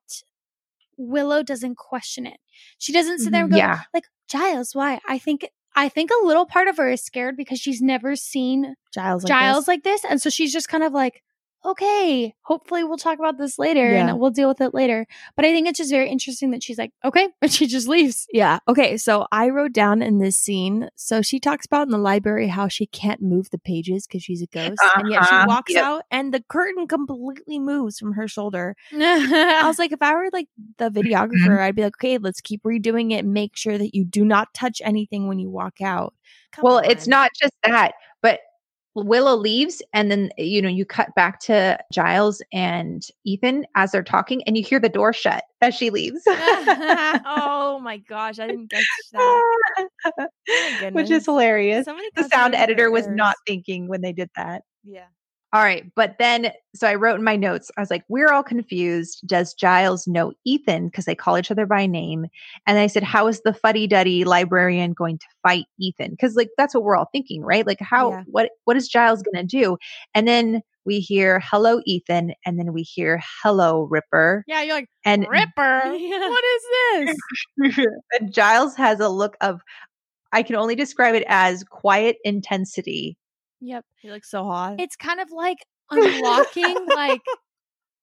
Willow 0.97 1.43
doesn't 1.43 1.77
question 1.77 2.27
it. 2.27 2.39
She 2.79 2.93
doesn't 2.93 3.21
sit 3.21 3.33
there 3.33 3.43
and 3.43 3.53
go, 3.53 3.57
yeah. 3.57 3.83
like, 3.95 4.05
Giles, 4.29 4.75
why? 4.75 5.01
I 5.09 5.19
think 5.19 5.49
I 5.77 5.91
think 5.91 6.11
a 6.11 6.27
little 6.27 6.47
part 6.47 6.69
of 6.69 6.79
her 6.79 6.91
is 6.91 7.05
scared 7.05 7.37
because 7.37 7.59
she's 7.59 7.83
never 7.83 8.17
seen 8.17 8.75
Giles. 8.95 9.23
Like 9.25 9.29
Giles 9.29 9.59
this. 9.65 9.69
like 9.69 9.83
this. 9.85 10.05
And 10.09 10.21
so 10.21 10.31
she's 10.31 10.53
just 10.53 10.69
kind 10.69 10.83
of 10.83 10.93
like, 10.93 11.23
okay, 11.67 12.35
hopefully 12.43 12.85
we'll 12.85 12.97
talk 12.97 13.19
about 13.19 13.39
this 13.39 13.59
later 13.59 13.93
Yeah. 13.93 14.09
and 14.09 14.19
we'll 14.21 14.31
deal 14.31 14.49
with 14.49 14.61
it 14.61 14.73
later. 14.73 15.07
But 15.35 15.45
I 15.45 15.53
think 15.53 15.69
it's 15.69 15.79
just 15.79 15.91
very 15.91 16.09
interesting 16.09 16.51
that 16.53 16.63
she's 16.63 16.79
like, 16.79 16.93
okay, 17.05 17.29
and 17.43 17.53
she 17.53 17.67
just 17.67 17.89
leaves. 17.89 18.27
Yeah. 18.33 18.59
Okay. 18.69 18.97
So 18.97 19.27
I 19.33 19.49
wrote 19.49 19.73
down 19.73 20.03
in 20.03 20.19
this 20.19 20.39
scene. 20.39 20.89
So 20.97 21.23
she 21.23 21.41
talks 21.41 21.67
about 21.67 21.87
in 21.87 21.91
the 21.91 21.99
library 21.99 22.49
how 22.49 22.69
she 22.69 22.87
can't 22.87 23.21
move 23.21 23.51
the 23.51 23.59
pages 23.59 24.07
because 24.07 24.23
she's 24.23 24.43
a 24.43 24.47
ghost, 24.47 24.79
and 24.97 25.11
yet 25.11 25.25
she 25.29 25.35
Uh-huh. 25.35 25.45
walks 25.49 25.75
Yep. 25.75 25.85
out 25.85 26.03
and 26.11 26.33
the 26.33 26.43
curtain 26.49 26.87
completely 26.87 27.59
moves 27.59 27.99
from 27.99 28.13
her 28.13 28.29
shoulder. 28.29 28.75
I 28.93 29.63
was 29.67 29.79
like, 29.79 29.93
if 29.93 30.03
I 30.03 30.15
were 30.15 30.29
like 30.33 30.49
the 30.79 30.91
videographer, 30.91 31.59
I'd 31.61 31.75
be 31.75 31.83
like, 31.83 31.97
okay, 31.97 32.19
let's 32.19 32.41
keep 32.41 32.63
redoing 32.63 33.13
it. 33.13 33.25
Make 33.25 33.57
sure 33.57 33.77
that 33.79 33.95
you 33.95 34.05
do 34.05 34.25
not 34.25 34.55
touch 34.55 34.81
anything 34.85 35.27
when 35.29 35.39
you 35.39 35.51
walk 35.51 35.81
out. 35.83 36.15
Come 36.53 36.63
Well, 36.65 36.79
it's 36.79 37.07
not 37.07 37.31
just 37.41 37.53
that, 37.65 37.93
but 38.16 38.16
Willow 39.05 39.37
leaves, 39.37 39.83
and 39.93 40.11
then 40.11 40.31
you 40.39 40.63
know 40.63 40.69
you 40.69 40.85
cut 40.85 41.15
back 41.15 41.41
to 41.41 41.79
Giles 41.93 42.43
and 42.53 43.07
Ethan 43.25 43.67
as 43.75 43.93
they're 43.93 44.03
talking, 44.03 44.43
and 44.45 44.57
you 44.57 44.65
hear 44.65 44.81
the 44.81 44.89
door 44.89 45.13
shut 45.13 45.45
as 45.61 45.75
she 45.75 45.91
leaves. 45.91 46.23
oh 46.29 47.79
my 47.83 47.99
gosh, 47.99 48.39
I 48.39 48.47
didn't 48.47 48.71
catch 48.71 48.85
that. 49.13 49.43
Oh 50.49 50.91
Which 50.93 51.11
is 51.11 51.25
hilarious. 51.25 51.87
The 51.87 52.29
sound 52.33 52.55
editor 52.55 52.91
was 52.91 53.07
not 53.09 53.35
thinking 53.47 53.89
when 53.89 54.01
they 54.01 54.13
did 54.13 54.31
that. 54.37 54.63
Yeah. 54.85 55.07
All 55.53 55.63
right. 55.63 55.91
But 55.95 56.17
then, 56.19 56.53
so 56.75 56.89
I 56.89 56.97
wrote 56.97 57.19
in 57.19 57.25
my 57.25 57.37
notes, 57.37 57.71
I 57.77 57.81
was 57.81 57.91
like, 57.91 58.05
we're 58.09 58.33
all 58.33 58.43
confused. 58.43 59.23
Does 59.27 59.55
Giles 59.55 60.07
know 60.07 60.33
Ethan? 60.45 60.87
Because 60.89 61.05
they 61.05 61.15
call 61.15 61.39
each 61.39 61.51
other 61.51 61.67
by 61.67 61.87
name. 61.87 62.27
And 62.67 62.79
I 62.79 62.89
said, 62.89 63.05
how 63.05 63.27
is 63.29 63.41
the 63.43 63.55
fuddy 63.55 63.87
duddy 63.87 64.25
librarian 64.25 64.93
going 64.93 65.19
to 65.19 65.27
fight 65.43 65.65
Ethan? 65.79 66.11
Because, 66.11 66.35
like, 66.35 66.51
that's 66.59 66.75
what 66.75 66.83
we're 66.83 66.97
all 66.97 67.09
thinking, 67.13 67.43
right? 67.43 67.67
Like, 67.67 67.81
how, 67.81 68.11
Yeah. 68.11 68.25
what, 68.27 68.51
what 68.65 68.77
is 68.77 68.89
Giles 68.89 69.23
going 69.23 69.47
to 69.47 69.59
do? 69.59 69.79
And 70.15 70.27
then 70.27 70.63
we 70.85 70.99
hear, 70.99 71.41
hello, 71.49 71.81
Ethan. 71.87 72.33
And 72.45 72.59
then 72.59 72.73
we 72.73 72.83
hear, 72.83 73.23
hello, 73.43 73.85
Ripper. 73.91 74.45
Yeah, 74.47 74.63
you're 74.63 74.75
like, 74.75 74.89
And, 75.05 75.27
Ripper. 75.31 75.83
Yeah. 75.97 76.29
What 76.29 76.45
is 76.45 77.17
this? 77.63 77.87
and 78.19 78.33
Giles 78.33 78.75
has 78.77 79.01
a 79.01 79.09
look 79.09 79.37
of, 79.41 79.61
I 80.33 80.43
can 80.43 80.57
only 80.57 80.75
describe 80.75 81.15
it 81.15 81.25
as 81.29 81.65
quiet 81.65 82.17
intensity. 82.25 83.17
Yep. 83.61 83.85
He 84.01 84.11
looks 84.11 84.31
so 84.31 84.45
hot. 84.45 84.81
It's 84.81 84.97
kind 84.97 85.21
of 85.21 85.31
like 85.31 85.59
unlocking 85.91 86.87
like 86.95 87.23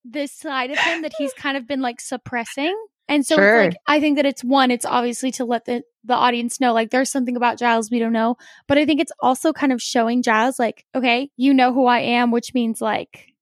this 0.05 0.31
side 0.31 0.71
of 0.71 0.77
him 0.79 1.01
that 1.03 1.13
he's 1.17 1.33
kind 1.33 1.57
of 1.57 1.67
been 1.67 1.81
like 1.81 1.99
suppressing. 2.01 2.75
And 3.09 3.25
so 3.25 3.35
Sure. 3.35 3.61
it's 3.63 3.73
like 3.75 3.77
I 3.87 3.99
think 3.99 4.15
that 4.17 4.25
it's 4.25 4.43
one, 4.43 4.71
it's 4.71 4.85
obviously 4.85 5.31
to 5.31 5.45
let 5.45 5.65
the 5.65 5.83
the 6.05 6.13
audience 6.13 6.59
know 6.59 6.73
like 6.73 6.89
there's 6.89 7.09
something 7.11 7.35
about 7.37 7.57
Giles 7.59 7.89
we 7.91 7.99
don't 7.99 8.13
know, 8.13 8.35
but 8.67 8.77
I 8.77 8.85
think 8.85 8.99
it's 9.01 9.11
also 9.21 9.53
kind 9.53 9.71
of 9.73 9.81
showing 9.81 10.21
Giles 10.21 10.59
like, 10.59 10.85
okay, 10.95 11.29
you 11.37 11.53
know 11.53 11.73
who 11.73 11.85
I 11.85 11.99
am, 11.99 12.31
which 12.31 12.53
means 12.53 12.81
like 12.81 13.33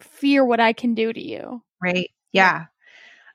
fear 0.00 0.44
what 0.44 0.60
I 0.60 0.72
can 0.72 0.94
do 0.94 1.12
to 1.12 1.20
you. 1.22 1.62
right? 1.82 2.10
Yeah. 2.32 2.66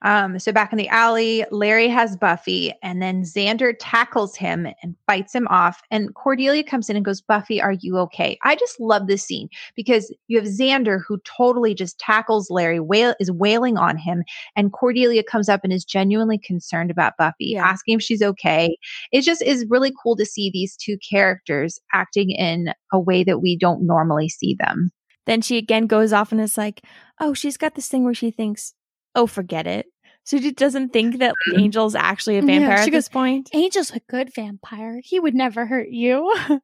Um, 0.06 0.40
so 0.40 0.52
back 0.54 0.72
in 0.72 0.78
the 0.78 0.88
alley, 0.88 1.44
Larry 1.52 1.90
has 1.90 2.16
Buffy, 2.16 2.72
and 2.84 3.02
then 3.02 3.24
Xander 3.24 3.74
tackles 3.80 4.36
him 4.36 4.68
and 4.82 4.96
fights 5.08 5.34
him 5.36 5.48
off. 5.50 5.82
And 5.92 6.14
Cordelia 6.16 6.64
comes 6.64 6.90
in 6.90 6.96
and 6.96 7.04
goes, 7.04 7.20
Buffy, 7.22 7.60
are 7.62 7.74
you 7.74 7.98
okay? 7.98 8.38
I 8.44 8.56
just 8.56 8.80
love 8.80 9.08
this 9.08 9.24
scene 9.24 9.50
because 9.76 10.14
you 10.28 10.38
have 10.40 10.48
Xander 10.48 11.00
who 11.06 11.18
totally 11.26 11.74
just 11.74 11.98
tackles 12.00 12.50
Larry, 12.50 12.80
wail- 12.80 13.16
is 13.20 13.32
wailing 13.32 13.78
on 13.78 13.98
him, 13.98 14.24
and 14.56 14.72
Cordelia 14.72 15.24
comes 15.24 15.50
up 15.50 15.62
and 15.64 15.74
is 15.74 15.84
genuinely 15.84 16.38
concerned 16.38 16.92
about 16.92 17.18
Buffy, 17.18 17.48
Yeah. 17.54 17.66
asking 17.68 17.96
if 17.96 18.02
she's 18.04 18.22
okay. 18.22 18.78
It 19.12 19.22
just 19.24 19.42
is 19.42 19.66
really 19.70 19.92
cool 20.02 20.16
to 20.18 20.26
see 20.26 20.50
these 20.54 20.78
two 20.78 20.98
characters 21.10 21.80
acting 21.94 22.30
in 22.30 22.74
a 22.94 23.00
way 23.00 23.24
that 23.24 23.40
we 23.42 23.58
don't 23.58 23.86
normally 23.86 24.30
see 24.30 24.56
them. 24.60 24.92
then 25.26 25.42
she 25.42 25.58
again 25.58 25.88
goes 25.88 26.14
off 26.14 26.32
and 26.32 26.40
is 26.40 26.56
like, 26.56 26.84
oh, 27.20 27.34
she's 27.34 27.58
got 27.58 27.74
this 27.74 27.88
thing 27.88 28.04
where 28.04 28.14
she 28.14 28.30
thinks, 28.30 28.76
oh, 29.16 29.26
forget 29.26 29.66
it. 29.66 29.88
So 30.26 30.40
she 30.40 30.52
doesn't 30.52 30.90
think 30.90 31.20
that 31.20 31.34
like, 31.52 31.60
Angel's 31.64 31.96
actually 31.96 32.38
a 32.38 32.42
vampire 32.42 32.78
she 32.80 32.88
at 32.88 32.92
this 32.92 33.08
point. 33.10 33.50
Angel's 33.54 33.92
a 33.92 34.00
good 34.10 34.34
vampire. 34.34 35.00
He 35.04 35.20
would 35.20 35.36
never 35.36 35.66
hurt 35.66 35.90
you. 35.90 36.36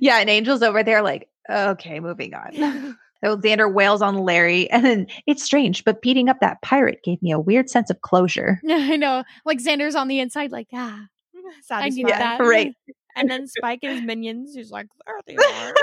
Yeah, 0.00 0.18
and 0.18 0.30
Angel's 0.30 0.62
over 0.62 0.82
there 0.82 1.02
like, 1.02 1.28
okay, 1.50 2.00
moving 2.00 2.34
on. 2.34 2.52
so 3.24 3.36
Xander 3.36 3.72
wails 3.72 4.02
on 4.02 4.16
Larry, 4.16 4.70
and 4.70 4.84
then 4.84 5.06
it's 5.26 5.42
strange, 5.42 5.84
but 5.84 6.02
beating 6.02 6.28
up 6.28 6.40
that 6.40 6.62
pirate 6.62 7.00
gave 7.04 7.20
me 7.22 7.30
a 7.30 7.38
weird 7.38 7.68
sense 7.68 7.90
of 7.90 8.00
closure. 8.00 8.60
I 8.68 8.96
know. 8.96 9.24
Like 9.44 9.58
Xander's 9.58 9.94
on 9.94 10.08
the 10.08 10.20
inside, 10.20 10.50
like, 10.50 10.68
ah. 10.72 11.04
I 11.34 11.60
Satisfied. 11.62 12.06
get 12.06 12.18
that. 12.18 12.40
right. 12.40 12.72
And 13.14 13.30
then 13.30 13.46
Spike 13.46 13.80
and 13.82 13.92
his 13.92 14.02
minions, 14.02 14.54
he's 14.54 14.70
like, 14.70 14.86
there 15.06 15.20
they 15.26 15.36
are. 15.36 15.74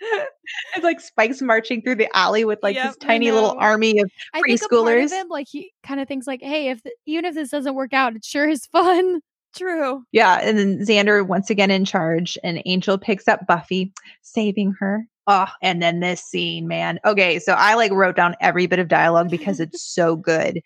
It's 0.00 0.84
like 0.84 1.00
Spike's 1.00 1.42
marching 1.42 1.82
through 1.82 1.96
the 1.96 2.08
alley 2.16 2.44
with 2.44 2.60
like 2.62 2.76
Yep, 2.76 2.86
this 2.86 2.96
tiny 2.96 3.30
little 3.30 3.56
army 3.58 3.98
of 4.00 4.10
I 4.32 4.40
think 4.42 4.60
a 4.62 4.68
part 4.68 4.98
of 4.98 5.12
him, 5.12 5.28
like 5.28 5.48
he 5.50 5.72
kind 5.82 6.00
of 6.00 6.08
thinks, 6.08 6.26
like, 6.26 6.42
"Hey, 6.42 6.68
if 6.68 6.82
th- 6.82 6.94
even 7.06 7.24
if 7.24 7.34
this 7.34 7.50
doesn't 7.50 7.74
work 7.74 7.92
out, 7.92 8.16
it 8.16 8.24
sure 8.24 8.48
is 8.48 8.66
fun." 8.66 9.20
True. 9.56 10.04
yeah. 10.12 10.40
And 10.42 10.58
then 10.58 10.78
Xander 10.80 11.26
once 11.26 11.50
again 11.50 11.70
in 11.70 11.84
charge, 11.84 12.36
and 12.44 12.62
Angel 12.66 12.98
picks 12.98 13.26
up 13.26 13.46
Buffy, 13.46 13.92
saving 14.22 14.74
her. 14.78 15.06
Oh, 15.26 15.46
and 15.62 15.82
then 15.82 16.00
this 16.00 16.22
scene, 16.22 16.68
man. 16.68 17.00
Okay, 17.04 17.38
so 17.38 17.52
I 17.52 17.74
like 17.74 17.90
wrote 17.92 18.16
down 18.16 18.34
every 18.40 18.66
bit 18.66 18.78
of 18.78 18.88
dialogue 18.88 19.30
because 19.30 19.58
it's 19.58 19.82
so 19.94 20.16
good. 20.16 20.60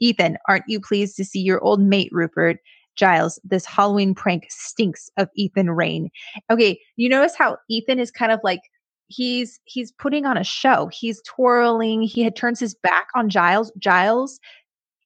Ethan, 0.00 0.36
aren't 0.48 0.64
you 0.68 0.80
pleased 0.80 1.16
to 1.16 1.24
see 1.24 1.40
your 1.40 1.60
old 1.62 1.80
mate, 1.80 2.10
Rupert? 2.12 2.58
Giles, 2.96 3.38
this 3.44 3.64
Halloween 3.64 4.14
prank 4.14 4.46
stinks 4.50 5.10
of 5.16 5.28
Ethan 5.36 5.70
Rayne. 5.70 6.10
Okay, 6.50 6.80
you 6.96 7.08
notice 7.08 7.36
how 7.36 7.58
Ethan 7.68 7.98
is 7.98 8.10
kind 8.10 8.32
of 8.32 8.40
like 8.42 8.60
he's 9.08 9.60
he's 9.64 9.92
putting 9.92 10.26
on 10.26 10.36
a 10.36 10.44
show. 10.44 10.90
He's 10.92 11.22
twirling. 11.22 12.02
He 12.02 12.22
had 12.22 12.36
turns 12.36 12.60
his 12.60 12.74
back 12.74 13.08
on 13.14 13.28
Giles. 13.28 13.72
Giles, 13.78 14.40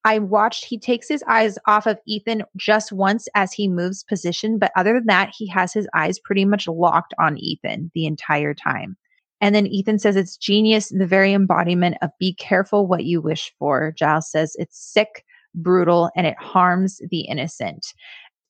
I 0.03 0.19
watched 0.19 0.65
he 0.65 0.79
takes 0.79 1.07
his 1.07 1.23
eyes 1.27 1.57
off 1.67 1.85
of 1.85 1.99
Ethan 2.07 2.43
just 2.57 2.91
once 2.91 3.27
as 3.35 3.53
he 3.53 3.67
moves 3.67 4.03
position, 4.03 4.57
but 4.57 4.71
other 4.75 4.93
than 4.93 5.05
that, 5.07 5.31
he 5.35 5.47
has 5.47 5.73
his 5.73 5.87
eyes 5.93 6.17
pretty 6.19 6.45
much 6.45 6.67
locked 6.67 7.13
on 7.19 7.37
Ethan 7.37 7.91
the 7.93 8.05
entire 8.05 8.53
time. 8.53 8.97
And 9.41 9.55
then 9.55 9.67
Ethan 9.67 9.99
says 9.99 10.15
it's 10.15 10.37
genius, 10.37 10.89
the 10.89 11.07
very 11.07 11.33
embodiment 11.33 11.97
of 12.01 12.11
be 12.19 12.33
careful 12.35 12.87
what 12.87 13.05
you 13.05 13.21
wish 13.21 13.51
for. 13.57 13.91
Giles 13.97 14.29
says 14.29 14.55
it's 14.57 14.77
sick, 14.79 15.25
brutal, 15.55 16.09
and 16.15 16.27
it 16.27 16.37
harms 16.39 17.01
the 17.09 17.21
innocent. 17.21 17.87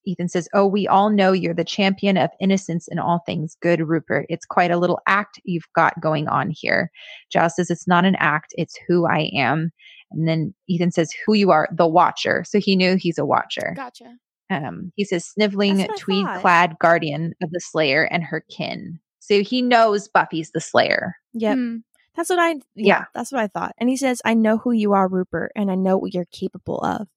Ethan 0.05 0.29
says, 0.29 0.49
Oh, 0.53 0.65
we 0.65 0.87
all 0.87 1.09
know 1.09 1.31
you're 1.31 1.53
the 1.53 1.63
champion 1.63 2.17
of 2.17 2.31
innocence 2.39 2.87
in 2.87 2.99
all 2.99 3.21
things 3.25 3.55
good, 3.61 3.81
Rupert. 3.81 4.25
It's 4.29 4.45
quite 4.45 4.71
a 4.71 4.77
little 4.77 4.99
act 5.07 5.39
you've 5.43 5.67
got 5.75 5.99
going 6.01 6.27
on 6.27 6.49
here. 6.49 6.91
Giles 7.31 7.55
says, 7.55 7.69
It's 7.69 7.87
not 7.87 8.05
an 8.05 8.15
act, 8.19 8.53
it's 8.57 8.77
who 8.87 9.05
I 9.05 9.29
am. 9.33 9.71
And 10.11 10.27
then 10.27 10.53
Ethan 10.67 10.91
says, 10.91 11.11
Who 11.25 11.33
you 11.33 11.51
are, 11.51 11.69
the 11.71 11.87
watcher. 11.87 12.43
So 12.47 12.59
he 12.59 12.75
knew 12.75 12.95
he's 12.95 13.17
a 13.17 13.25
watcher. 13.25 13.73
Gotcha. 13.75 14.15
Um, 14.49 14.91
he 14.95 15.05
says, 15.05 15.25
Sniveling, 15.25 15.77
That's 15.77 15.89
what 15.89 15.99
I 15.99 16.01
tweed 16.01 16.25
thought. 16.25 16.41
clad 16.41 16.75
guardian 16.79 17.33
of 17.41 17.51
the 17.51 17.59
Slayer 17.59 18.03
and 18.05 18.23
her 18.23 18.43
kin. 18.49 18.99
So 19.19 19.43
he 19.43 19.61
knows 19.61 20.07
Buffy's 20.07 20.51
the 20.51 20.59
Slayer. 20.59 21.15
Yep. 21.33 21.55
Hmm. 21.55 21.77
That's 22.15 22.29
what 22.29 22.39
I 22.39 22.49
yeah, 22.51 22.59
Yeah. 22.75 23.03
that's 23.13 23.31
what 23.31 23.41
I 23.41 23.47
thought. 23.47 23.73
And 23.77 23.89
he 23.89 23.97
says, 23.97 24.21
I 24.25 24.33
know 24.33 24.57
who 24.57 24.71
you 24.71 24.93
are, 24.93 25.07
Rupert, 25.07 25.51
and 25.55 25.71
I 25.71 25.75
know 25.75 25.97
what 25.97 26.13
you're 26.13 26.25
capable 26.31 26.79
of. 26.79 27.07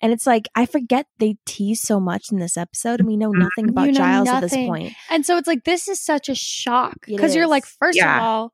And 0.00 0.12
it's 0.12 0.26
like, 0.26 0.48
I 0.54 0.66
forget 0.66 1.06
they 1.18 1.36
tease 1.46 1.80
so 1.80 1.98
much 1.98 2.30
in 2.30 2.38
this 2.38 2.56
episode 2.58 3.00
and 3.00 3.08
we 3.08 3.16
know 3.16 3.30
mm-hmm. 3.30 3.40
nothing 3.40 3.68
about 3.70 3.86
You 3.86 3.92
know 3.92 3.98
Giles 3.98 4.28
at 4.28 4.40
this 4.40 4.54
point. 4.54 4.92
And 5.08 5.24
so 5.24 5.38
it's 5.38 5.46
like 5.48 5.64
this 5.64 5.88
is 5.88 5.98
such 6.00 6.28
a 6.28 6.34
shock 6.34 7.06
because 7.06 7.34
you're 7.34 7.46
like, 7.46 7.64
first 7.64 7.96
Yeah. 7.96 8.16
of 8.16 8.22
all, 8.22 8.52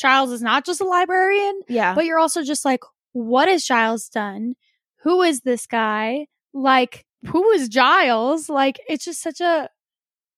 Giles 0.00 0.30
is 0.30 0.40
not 0.42 0.64
just 0.64 0.80
a 0.80 0.84
librarian, 0.86 1.60
Yeah. 1.68 1.94
but 1.94 2.06
you're 2.06 2.18
also 2.18 2.42
just 2.42 2.64
like, 2.64 2.80
what 3.12 3.48
has 3.48 3.64
Giles 3.64 4.08
done? 4.08 4.54
Who 5.02 5.20
is 5.22 5.40
this 5.42 5.66
guy? 5.66 6.28
Like, 6.54 7.04
who 7.26 7.50
is 7.50 7.68
Giles? 7.68 8.48
Like, 8.48 8.80
it's 8.88 9.04
just 9.04 9.20
such 9.20 9.40
a 9.40 9.68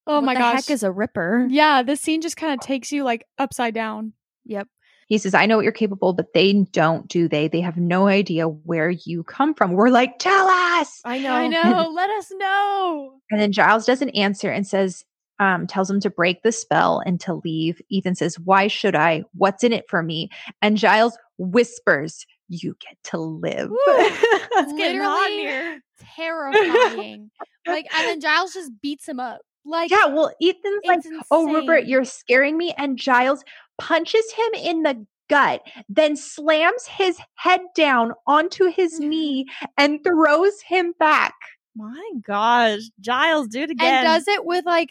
oh 0.09 0.17
What 0.17 0.25
my 0.25 0.35
the 0.35 0.41
gosh. 0.41 0.55
heck 0.55 0.71
is 0.71 0.83
a 0.83 0.91
ripper? 0.91 1.47
yeah, 1.51 1.83
this 1.83 2.01
scene 2.01 2.21
just 2.21 2.37
kind 2.37 2.53
of 2.55 2.61
takes 2.61 2.91
you 2.91 3.05
like 3.05 3.25
upside 3.39 3.75
down. 3.75 4.15
Yep. 4.45 4.67
He 5.09 5.19
says, 5.19 5.35
I 5.35 5.47
know 5.47 5.57
what 5.57 5.63
you're 5.63 5.73
capable, 5.73 6.13
but 6.13 6.35
they 6.35 6.53
don't, 6.53 7.09
do 7.09 7.29
they? 7.29 7.49
They 7.49 7.63
have 7.63 7.79
no 7.79 8.07
idea 8.07 8.47
where 8.47 8.91
you 8.91 9.25
come 9.25 9.55
from. 9.55 9.73
We're 9.73 9.89
like, 9.89 10.19
tell 10.19 10.47
us. 10.47 11.01
I 11.05 11.19
know. 11.23 11.33
I 11.33 11.47
know. 11.47 11.91
Let 11.95 12.11
us 12.11 12.31
know. 12.33 13.15
And 13.31 13.41
then 13.41 13.53
Giles 13.53 13.87
doesn't 13.87 14.11
answer 14.11 14.51
and 14.51 14.67
says, 14.67 15.05
um, 15.41 15.67
tells 15.67 15.91
him 15.91 16.01
to 16.01 16.11
break 16.11 16.43
the 16.43 16.53
spell 16.53 17.01
and 17.05 17.21
to 17.21 17.35
leave. 17.45 17.81
Ethan 17.91 18.15
says, 18.15 18.39
Why 18.39 18.67
should 18.67 18.97
I? 18.97 19.23
What's 19.35 19.65
in 19.65 19.73
it 19.73 19.85
for 19.89 20.03
me? 20.03 20.31
And 20.63 20.77
Giles 20.77 21.17
whispers, 21.39 22.27
You 22.49 22.75
get 22.81 22.97
to 23.05 23.19
live. 23.19 23.71
It's 23.73 24.73
getting 24.77 25.01
hot 25.01 25.31
Literally 25.31 25.43
here. 25.43 25.81
Terrifying. 26.17 27.31
like, 27.67 27.87
and 27.95 28.09
then 28.09 28.21
Giles 28.21 28.53
just 28.53 28.73
beats 28.83 29.09
him 29.09 29.21
up. 29.21 29.41
Like, 29.65 29.91
yeah, 29.91 30.07
well, 30.07 30.33
Ethan's 30.43 30.81
like, 30.87 31.01
it's 31.05 31.09
Oh, 31.31 31.53
Rupert, 31.53 31.87
you're 31.87 32.05
scaring 32.05 32.57
me. 32.57 32.73
And 32.79 32.99
Giles 32.99 33.45
punches 33.79 34.33
him 34.33 34.61
in 34.63 34.83
the 34.83 35.07
gut, 35.29 35.63
then 35.89 36.17
slams 36.17 36.87
his 36.87 37.19
head 37.35 37.61
down 37.75 38.13
onto 38.27 38.71
his 38.71 39.01
mm. 39.01 39.09
knee 39.09 39.47
and 39.77 40.03
throws 40.05 40.61
him 40.63 40.95
back. 40.99 41.35
My 41.77 42.11
gosh. 42.27 42.81
Giles, 43.01 43.49
do 43.49 43.63
it 43.63 43.71
again. 43.71 44.07
and 44.07 44.07
does 44.07 44.27
it 44.27 44.45
with 44.45 44.65
like 44.67 44.91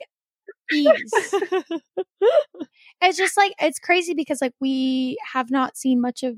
ease. 0.71 1.11
it's 3.01 3.17
just 3.17 3.37
like 3.37 3.53
it's 3.59 3.79
crazy 3.79 4.13
because 4.13 4.41
like 4.41 4.53
we 4.59 5.17
have 5.33 5.51
not 5.51 5.77
seen 5.77 6.01
much 6.01 6.23
of 6.23 6.35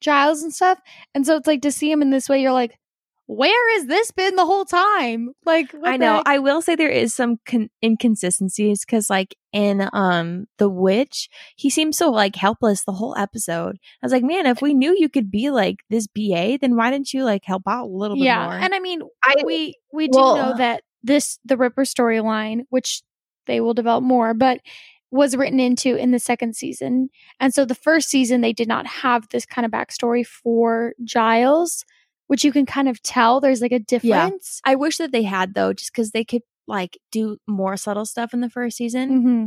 Giles 0.00 0.42
and 0.42 0.52
stuff, 0.52 0.80
and 1.14 1.26
so 1.26 1.36
it's 1.36 1.46
like 1.46 1.62
to 1.62 1.72
see 1.72 1.90
him 1.90 2.02
in 2.02 2.10
this 2.10 2.28
way, 2.28 2.42
you're 2.42 2.52
like, 2.52 2.76
where 3.26 3.78
has 3.78 3.86
this 3.86 4.10
been 4.10 4.36
the 4.36 4.44
whole 4.44 4.64
time? 4.64 5.30
Like, 5.46 5.72
what 5.72 5.88
I 5.88 5.96
know. 5.96 6.16
heck? 6.16 6.24
I 6.26 6.38
will 6.38 6.60
say 6.60 6.74
there 6.74 6.90
is 6.90 7.14
some 7.14 7.38
con- 7.46 7.70
inconsistencies 7.82 8.84
because, 8.84 9.08
like 9.08 9.34
in 9.52 9.88
um 9.92 10.46
the 10.58 10.68
witch, 10.68 11.28
he 11.56 11.70
seems 11.70 11.96
so 11.96 12.10
like 12.10 12.36
helpless 12.36 12.84
the 12.84 12.92
whole 12.92 13.16
episode. 13.16 13.76
I 14.02 14.06
was 14.06 14.12
like, 14.12 14.24
man, 14.24 14.46
if 14.46 14.60
we 14.60 14.74
knew 14.74 14.94
you 14.98 15.08
could 15.08 15.30
be 15.30 15.50
like 15.50 15.76
this 15.88 16.06
BA, 16.06 16.58
then 16.60 16.76
why 16.76 16.90
didn't 16.90 17.12
you 17.14 17.24
like 17.24 17.44
help 17.44 17.62
out 17.66 17.86
a 17.86 17.88
little 17.88 18.16
bit 18.16 18.24
yeah, 18.24 18.44
more? 18.44 18.58
and 18.58 18.74
I 18.74 18.80
mean, 18.80 19.00
I 19.24 19.36
we 19.44 19.74
we 19.92 20.08
do 20.08 20.18
well- 20.18 20.36
know 20.36 20.56
that 20.58 20.82
this 21.02 21.38
the 21.44 21.56
Ripper 21.56 21.84
storyline, 21.84 22.62
which 22.70 23.02
they 23.46 23.60
will 23.60 23.74
develop 23.74 24.04
more, 24.04 24.34
but 24.34 24.60
was 25.10 25.36
written 25.36 25.60
into 25.60 25.94
in 25.94 26.10
the 26.10 26.18
second 26.18 26.56
season. 26.56 27.08
And 27.38 27.54
so 27.54 27.64
the 27.64 27.74
first 27.74 28.08
season 28.08 28.40
they 28.40 28.52
did 28.52 28.66
not 28.66 28.86
have 28.86 29.28
this 29.28 29.46
kind 29.46 29.64
of 29.64 29.70
backstory 29.70 30.26
for 30.26 30.92
Giles, 31.04 31.84
which 32.26 32.44
you 32.44 32.52
can 32.52 32.66
kind 32.66 32.88
of 32.88 33.02
tell 33.02 33.40
there's 33.40 33.62
like 33.62 33.72
a 33.72 33.78
difference. 33.78 34.60
I 34.64 34.74
wish 34.74 34.98
that 34.98 35.12
they 35.12 35.22
had 35.22 35.54
though, 35.54 35.72
just 35.72 35.92
because 35.92 36.10
they 36.10 36.24
could 36.24 36.42
like 36.66 36.98
do 37.12 37.38
more 37.46 37.76
subtle 37.76 38.06
stuff 38.06 38.32
in 38.32 38.40
the 38.40 38.50
first 38.50 38.76
season. 38.76 39.10
Mm-hmm. 39.10 39.46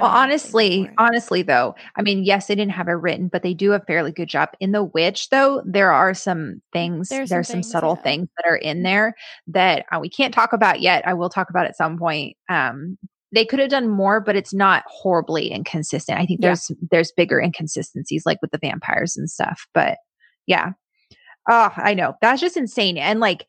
Well, 0.00 0.10
honestly, 0.10 0.90
honestly 0.96 1.42
though, 1.42 1.74
I 1.96 2.02
mean, 2.02 2.24
yes, 2.24 2.46
they 2.46 2.54
didn't 2.54 2.72
have 2.72 2.88
it 2.88 2.92
written, 2.92 3.28
but 3.28 3.42
they 3.42 3.52
do 3.52 3.74
a 3.74 3.80
fairly 3.80 4.10
good 4.10 4.28
job. 4.28 4.48
In 4.58 4.72
The 4.72 4.82
Witch, 4.82 5.28
though, 5.28 5.62
there 5.66 5.92
are 5.92 6.14
some 6.14 6.62
things, 6.72 7.10
There's 7.10 7.28
there's, 7.28 7.46
some 7.46 7.52
some, 7.52 7.62
things, 7.62 7.70
subtle 7.72 7.94
yeah. 7.98 8.02
things 8.02 8.28
that 8.36 8.50
are 8.50 8.56
in 8.56 8.82
there 8.84 9.14
that 9.48 9.84
uh, 9.92 9.98
we 10.00 10.08
can't 10.08 10.32
talk 10.32 10.54
about 10.54 10.80
yet. 10.80 11.06
I 11.06 11.12
will 11.12 11.28
talk 11.28 11.50
about 11.50 11.66
at 11.66 11.76
some 11.76 11.98
point. 11.98 12.38
Um, 12.48 12.96
they 13.32 13.44
could 13.44 13.58
have 13.58 13.68
done 13.68 13.88
more, 13.90 14.18
but 14.18 14.34
it's 14.34 14.54
not 14.54 14.82
horribly 14.86 15.48
inconsistent. 15.50 16.18
I 16.18 16.24
think 16.24 16.40
Yeah. 16.40 16.48
there's 16.48 16.70
there's 16.90 17.12
bigger 17.12 17.38
inconsistencies 17.38 18.24
like 18.24 18.38
with 18.40 18.52
the 18.52 18.58
vampires 18.58 19.14
and 19.16 19.28
stuff. 19.28 19.66
But 19.74 19.98
yeah. 20.46 20.70
Oh, 21.48 21.72
I 21.76 21.94
know. 21.94 22.14
That's 22.20 22.40
just 22.40 22.56
insane. 22.56 22.98
And 22.98 23.20
like 23.20 23.46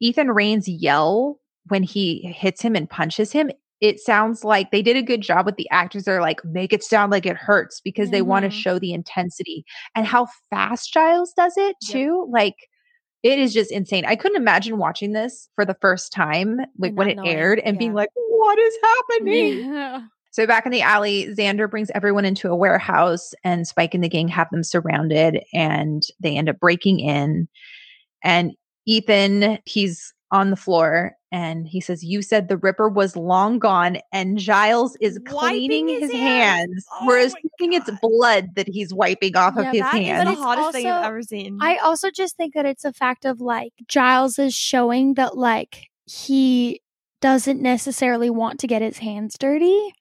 Ethan 0.00 0.30
Rayne's 0.30 0.68
yell 0.68 1.38
when 1.68 1.82
he 1.82 2.22
hits 2.36 2.62
him 2.62 2.74
and 2.74 2.88
punches 2.88 3.32
him, 3.32 3.50
it 3.80 3.98
sounds 3.98 4.44
like 4.44 4.70
they 4.70 4.82
did 4.82 4.96
a 4.96 5.02
good 5.02 5.22
job 5.22 5.46
with 5.46 5.56
the 5.56 5.68
actors. 5.70 6.04
They're 6.04 6.20
like, 6.20 6.44
make 6.44 6.72
it 6.72 6.84
sound 6.84 7.10
like 7.10 7.24
it 7.24 7.36
hurts 7.36 7.80
because 7.80 8.10
they 8.10 8.22
want 8.22 8.42
to 8.42 8.50
mm-hmm. 8.50 8.58
show 8.58 8.78
the 8.78 8.92
intensity 8.92 9.64
and 9.94 10.06
how 10.06 10.28
fast 10.50 10.92
Giles 10.92 11.32
does 11.34 11.54
it 11.56 11.76
Yep. 11.82 11.92
too. 11.92 12.28
Like, 12.30 12.56
it 13.22 13.38
is 13.38 13.52
just 13.52 13.70
insane. 13.70 14.04
I 14.06 14.16
couldn't 14.16 14.40
imagine 14.40 14.78
watching 14.78 15.12
this 15.12 15.48
for 15.54 15.64
the 15.64 15.76
first 15.80 16.12
time, 16.12 16.58
like 16.78 16.94
when 16.94 17.08
it 17.08 17.16
knowing, 17.16 17.28
aired, 17.28 17.58
and 17.60 17.78
being 17.78 17.94
like, 17.94 18.08
what 18.14 18.58
is 18.58 18.74
happening? 18.82 19.58
Yeah. 19.72 20.00
So 20.32 20.46
back 20.46 20.64
in 20.64 20.72
the 20.72 20.82
alley, 20.82 21.26
Xander 21.34 21.68
brings 21.70 21.90
everyone 21.94 22.24
into 22.24 22.48
a 22.50 22.56
warehouse, 22.56 23.32
and 23.42 23.66
Spike 23.66 23.94
and 23.94 24.04
the 24.04 24.08
gang 24.08 24.28
have 24.28 24.48
them 24.50 24.62
surrounded, 24.62 25.42
and 25.52 26.02
they 26.20 26.36
end 26.36 26.48
up 26.48 26.60
breaking 26.60 27.00
in. 27.00 27.48
And 28.22 28.52
Ethan, 28.86 29.58
he's 29.64 30.12
on 30.30 30.50
the 30.50 30.56
floor, 30.56 31.12
and 31.32 31.66
he 31.66 31.80
says, 31.80 32.04
"You 32.04 32.22
said 32.22 32.48
the 32.48 32.56
Ripper 32.56 32.88
was 32.88 33.16
long 33.16 33.58
gone," 33.58 33.98
and 34.12 34.38
Giles 34.38 34.96
is 35.00 35.18
Wiping 35.18 35.38
cleaning 35.38 35.88
his 35.88 36.02
his, 36.02 36.12
hands. 36.12 36.60
hands, 36.60 36.86
Oh 36.92 37.06
whereas 37.06 37.32
my 37.34 37.40
thinking 37.58 37.72
it's 37.80 37.90
blood 38.00 38.54
that 38.54 38.68
he's 38.68 38.94
wiping 38.94 39.36
off 39.36 39.54
Yeah, 39.56 39.62
of 39.62 39.72
his 39.72 39.80
that 39.80 39.94
is 39.96 40.06
hands. 40.06 40.24
the 40.24 40.30
it's 40.32 40.40
hottest 40.40 40.72
thing 40.72 40.86
I've 40.86 41.04
ever 41.04 41.22
seen. 41.22 41.58
I 41.60 41.76
also 41.78 42.10
just 42.10 42.36
think 42.36 42.54
that 42.54 42.66
it's 42.66 42.84
a 42.84 42.92
fact 42.92 43.24
of 43.24 43.40
like 43.40 43.72
Giles 43.88 44.38
is 44.38 44.54
showing 44.54 45.14
that 45.14 45.36
like 45.36 45.88
he 46.06 46.80
doesn't 47.20 47.60
necessarily 47.60 48.30
want 48.30 48.60
to 48.60 48.66
get 48.66 48.80
his 48.82 48.98
hands 48.98 49.36
dirty, 49.38 49.92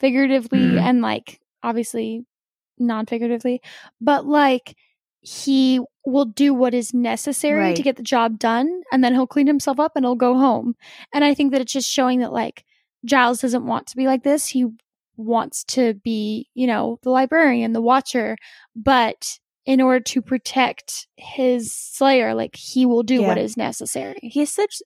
figuratively 0.00 0.58
Mhm. 0.60 0.80
and 0.80 1.02
like 1.02 1.40
obviously 1.62 2.24
non 2.78 3.06
figuratively, 3.06 3.60
but 4.00 4.26
like 4.26 4.74
he 5.20 5.80
will 6.06 6.24
do 6.24 6.54
what 6.54 6.72
is 6.72 6.94
necessary 6.94 7.60
Right. 7.60 7.76
to 7.76 7.82
get 7.82 7.96
the 7.96 8.02
job 8.02 8.38
done 8.38 8.80
and 8.90 9.04
then 9.04 9.12
he'll 9.12 9.26
clean 9.26 9.46
himself 9.46 9.78
up 9.78 9.92
and 9.94 10.04
he'll 10.04 10.14
go 10.14 10.36
home. 10.38 10.74
And 11.12 11.22
I 11.24 11.34
think 11.34 11.52
that 11.52 11.60
it's 11.60 11.72
just 11.74 11.90
showing 11.90 12.20
that 12.20 12.32
like 12.32 12.64
Giles 13.04 13.40
doesn't 13.42 13.66
want 13.66 13.86
to 13.88 13.96
be 13.96 14.06
like 14.06 14.22
this. 14.22 14.46
He 14.48 14.66
wants 15.18 15.64
to 15.64 15.92
be, 15.94 16.48
you 16.54 16.66
know, 16.66 16.98
the 17.02 17.10
librarian, 17.10 17.74
the 17.74 17.82
watcher, 17.82 18.36
but 18.74 19.38
in 19.66 19.82
order 19.82 20.00
to 20.00 20.22
protect 20.22 21.06
his 21.18 21.70
slayer, 21.70 22.34
like 22.34 22.56
he 22.56 22.86
will 22.86 23.02
do 23.02 23.20
what 23.22 23.36
Yeah. 23.36 23.42
is 23.42 23.56
necessary. 23.58 24.18
He's 24.22 24.50
such 24.50 24.80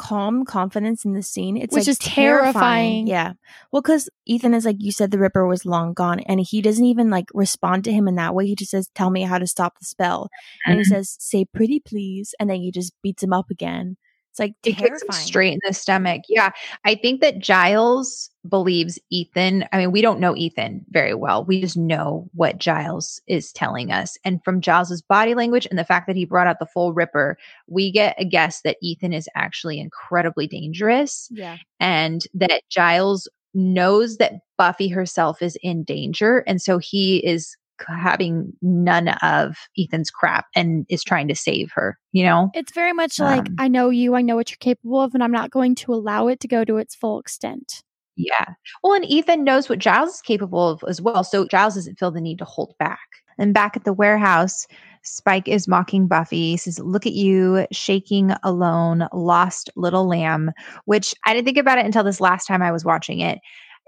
calm 0.00 0.46
confidence 0.46 1.04
in 1.04 1.12
the 1.12 1.22
scene. 1.22 1.58
It's 1.58 1.74
Which 1.74 1.82
like 1.82 1.88
is 1.88 1.98
terrifying. 1.98 3.06
Yeah. 3.06 3.34
Well, 3.70 3.82
because 3.82 4.08
Ethan 4.24 4.54
is 4.54 4.64
like 4.64 4.76
you 4.78 4.92
said, 4.92 5.10
the 5.10 5.18
Ripper 5.18 5.46
was 5.46 5.66
long 5.66 5.92
gone, 5.92 6.20
and 6.20 6.40
he 6.40 6.62
doesn't 6.62 6.86
even 6.86 7.10
like 7.10 7.26
respond 7.34 7.84
to 7.84 7.92
him 7.92 8.08
in 8.08 8.14
that 8.14 8.34
way. 8.34 8.46
He 8.46 8.56
just 8.56 8.70
says, 8.70 8.88
"Tell 8.94 9.10
me 9.10 9.22
how 9.22 9.36
to 9.36 9.46
stop 9.46 9.78
the 9.78 9.84
spell," 9.84 10.30
and 10.64 10.76
he 10.76 10.84
mm-hmm. 10.84 10.94
says, 10.94 11.16
"Say 11.20 11.44
pretty, 11.44 11.80
please," 11.80 12.34
and 12.40 12.48
then 12.48 12.56
he 12.56 12.70
just 12.70 12.94
beats 13.02 13.22
him 13.22 13.34
up 13.34 13.50
again. 13.50 13.98
Like 14.40 14.54
it 14.64 14.76
terrifying. 14.78 15.12
straight 15.12 15.52
in 15.52 15.60
the 15.66 15.74
stomach. 15.74 16.22
Yeah. 16.28 16.50
I 16.84 16.94
think 16.96 17.20
that 17.20 17.38
Giles 17.38 18.30
believes 18.48 18.98
Ethan. 19.10 19.66
I 19.72 19.76
mean, 19.78 19.92
we 19.92 20.00
don't 20.00 20.18
know 20.18 20.34
Ethan 20.34 20.84
very 20.90 21.12
well. 21.14 21.44
We 21.44 21.60
just 21.60 21.76
know 21.76 22.28
what 22.32 22.56
Giles 22.58 23.20
is 23.26 23.52
telling 23.52 23.92
us. 23.92 24.16
And 24.24 24.42
from 24.42 24.62
Giles's 24.62 25.02
body 25.02 25.34
language 25.34 25.66
and 25.70 25.78
the 25.78 25.84
fact 25.84 26.06
that 26.06 26.16
he 26.16 26.24
brought 26.24 26.46
out 26.46 26.58
the 26.58 26.66
full 26.66 26.92
ripper, 26.94 27.36
we 27.68 27.92
get 27.92 28.16
a 28.18 28.24
guess 28.24 28.62
that 28.62 28.78
Ethan 28.80 29.12
is 29.12 29.28
actually 29.34 29.78
incredibly 29.78 30.46
dangerous 30.46 31.28
Yeah. 31.30 31.58
and 31.78 32.22
that 32.34 32.62
Giles 32.70 33.28
knows 33.52 34.16
that 34.16 34.40
Buffy 34.56 34.88
herself 34.88 35.42
is 35.42 35.58
in 35.62 35.82
danger. 35.84 36.38
And 36.46 36.62
so 36.62 36.78
he 36.78 37.18
is 37.26 37.56
having 37.88 38.52
none 38.62 39.08
of 39.22 39.56
Ethan's 39.78 40.10
crap 40.10 40.46
and 40.54 40.86
is 40.88 41.02
trying 41.02 41.28
to 41.28 41.34
save 41.34 41.70
her, 41.72 41.98
you 42.12 42.24
know? 42.24 42.50
It's 42.54 42.72
very 42.72 42.92
much 42.92 43.18
like 43.18 43.48
Um, 43.48 43.56
I 43.58 43.68
know 43.68 43.90
you, 43.90 44.14
I 44.14 44.22
know 44.22 44.36
what 44.36 44.50
you're 44.50 44.58
capable 44.60 45.00
of, 45.00 45.14
and 45.14 45.22
I'm 45.22 45.32
not 45.32 45.50
going 45.50 45.74
to 45.76 45.94
allow 45.94 46.28
it 46.28 46.40
to 46.40 46.48
go 46.48 46.64
to 46.64 46.76
its 46.76 46.94
full 46.94 47.18
extent. 47.18 47.82
Yeah. 48.16 48.54
Well, 48.82 48.94
and 48.94 49.04
Ethan 49.04 49.44
knows 49.44 49.68
what 49.68 49.78
Giles 49.78 50.14
is 50.14 50.20
capable 50.20 50.68
of 50.68 50.84
as 50.86 51.00
well. 51.00 51.24
So 51.24 51.46
Giles 51.46 51.74
doesn't 51.74 51.98
feel 51.98 52.10
the 52.10 52.20
need 52.20 52.38
to 52.38 52.44
hold 52.44 52.74
back. 52.78 52.98
And 53.38 53.54
back 53.54 53.76
at 53.76 53.84
the 53.84 53.94
warehouse, 53.94 54.66
Spike 55.02 55.48
is 55.48 55.66
mocking 55.66 56.06
Buffy. 56.06 56.50
He 56.50 56.56
says, 56.58 56.78
Look 56.78 57.06
at 57.06 57.14
you, 57.14 57.66
shaking 57.72 58.32
alone, 58.42 59.08
lost 59.14 59.70
little 59.76 60.06
lamb, 60.06 60.50
which 60.84 61.14
I 61.24 61.32
didn't 61.32 61.46
think 61.46 61.56
about 61.56 61.78
it 61.78 61.86
until 61.86 62.04
this 62.04 62.20
last 62.20 62.46
time 62.46 62.60
I 62.60 62.72
was 62.72 62.84
watching 62.84 63.20
it. 63.20 63.38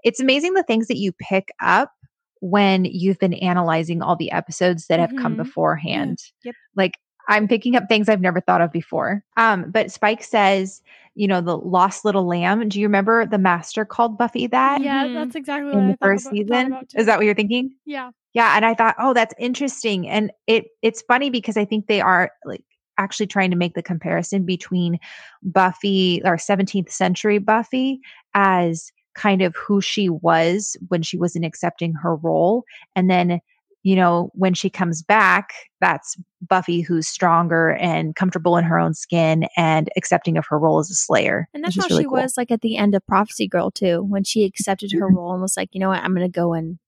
It's 0.05 0.21
amazing 0.21 0.55
the 0.55 0.63
things 0.63 0.89
that 0.89 0.97
you 0.97 1.13
pick 1.13 1.51
up 1.61 1.93
when 2.43 2.85
you've 2.85 3.19
been 3.21 3.35
analyzing 3.35 4.03
all 4.03 4.17
the 4.17 4.31
episodes 4.33 4.89
that 4.89 4.99
have 4.99 5.15
come 5.17 5.35
Mhm. 5.35 5.45
beforehand. 5.45 6.19
Yep. 6.45 6.55
Like 6.77 6.99
I'm 7.29 7.47
picking 7.47 7.77
up 7.77 7.85
things 7.89 8.09
I've 8.09 8.21
never 8.21 8.41
thought 8.41 8.61
of 8.61 8.73
before. 8.73 9.23
Um, 9.37 9.71
but 9.71 9.93
Spike 9.93 10.25
says, 10.25 10.83
you 11.15 11.29
know, 11.29 11.41
the 11.41 11.57
lost 11.57 12.05
little 12.05 12.27
lamb. 12.27 12.69
Do 12.69 12.81
you 12.81 12.87
remember 12.87 13.25
the 13.27 13.39
master 13.39 13.85
called 13.85 14.19
Buffy 14.19 14.49
that 14.49 14.83
yeah, 14.83 15.05
Mhm. 15.07 15.15
that's 15.15 15.37
exactly 15.37 15.71
what 15.71 15.79
in 15.79 15.89
I 15.89 15.93
the 15.93 15.99
first 15.99 16.27
about- 16.27 16.37
season? 16.37 16.79
Is 16.97 17.07
that 17.07 17.17
what 17.19 17.25
you're 17.25 17.35
thinking? 17.37 17.77
yeah. 17.87 18.11
Yeah, 18.35 18.57
and 18.57 18.65
I 18.65 18.75
thought, 18.75 18.97
oh, 18.99 19.13
that's 19.15 19.35
interesting, 19.39 20.09
and 20.09 20.33
it 20.49 20.65
it's 20.81 21.03
funny 21.03 21.29
because 21.31 21.57
I 21.59 21.65
think 21.67 21.87
they 21.87 22.01
are 22.01 22.31
like 22.47 22.65
actually 22.99 23.27
trying 23.27 23.51
to 23.51 23.57
make 23.57 23.75
the 23.75 23.83
comparison 23.83 24.45
between 24.45 24.99
Buffy 25.43 26.23
or 26.25 26.37
17th 26.39 26.91
century 26.91 27.39
Buffy 27.39 28.01
as 28.35 28.91
kind 29.15 29.43
of 29.43 29.55
who 29.57 29.81
she 29.81 30.09
was 30.09 30.77
when 30.89 31.03
she 31.03 31.17
wasn't 31.19 31.45
accepting 31.45 31.93
her 31.95 32.17
role. 32.17 32.65
And 32.97 33.11
then, 33.11 33.41
you 33.83 33.97
know, 33.97 34.31
when 34.35 34.55
she 34.55 34.71
comes 34.71 35.03
back, 35.03 35.51
that's 35.81 36.17
Buffy 36.49 36.81
who's 36.81 37.09
stronger 37.09 37.71
and 37.73 38.15
comfortable 38.17 38.57
in 38.57 38.65
her 38.65 38.79
own 38.79 38.95
skin 38.95 39.47
and 39.57 39.89
accepting 39.97 40.37
of 40.39 40.47
her 40.49 40.59
role 40.59 40.79
as 40.79 40.91
a 40.91 40.95
slayer. 40.95 41.49
And 41.53 41.65
that's 41.65 41.77
how 41.77 41.87
really 41.91 42.05
she 42.05 42.09
cool. 42.09 42.19
was 42.19 42.37
like 42.37 42.51
at 42.51 42.61
the 42.61 42.77
end 42.77 42.95
of 42.95 43.07
Prophecy 43.07 43.49
Girl 43.49 43.71
too, 43.71 44.03
when 44.03 44.25
she 44.25 44.45
accepted 44.45 44.93
her 44.93 45.09
Mhm. 45.11 45.17
role 45.17 45.33
and 45.33 45.43
was 45.43 45.57
like, 45.57 45.71
you 45.73 45.81
know 45.81 45.89
what, 45.89 46.03
I'm 46.03 46.15
gonna 46.15 46.29
go 46.29 46.53
and 46.55 46.79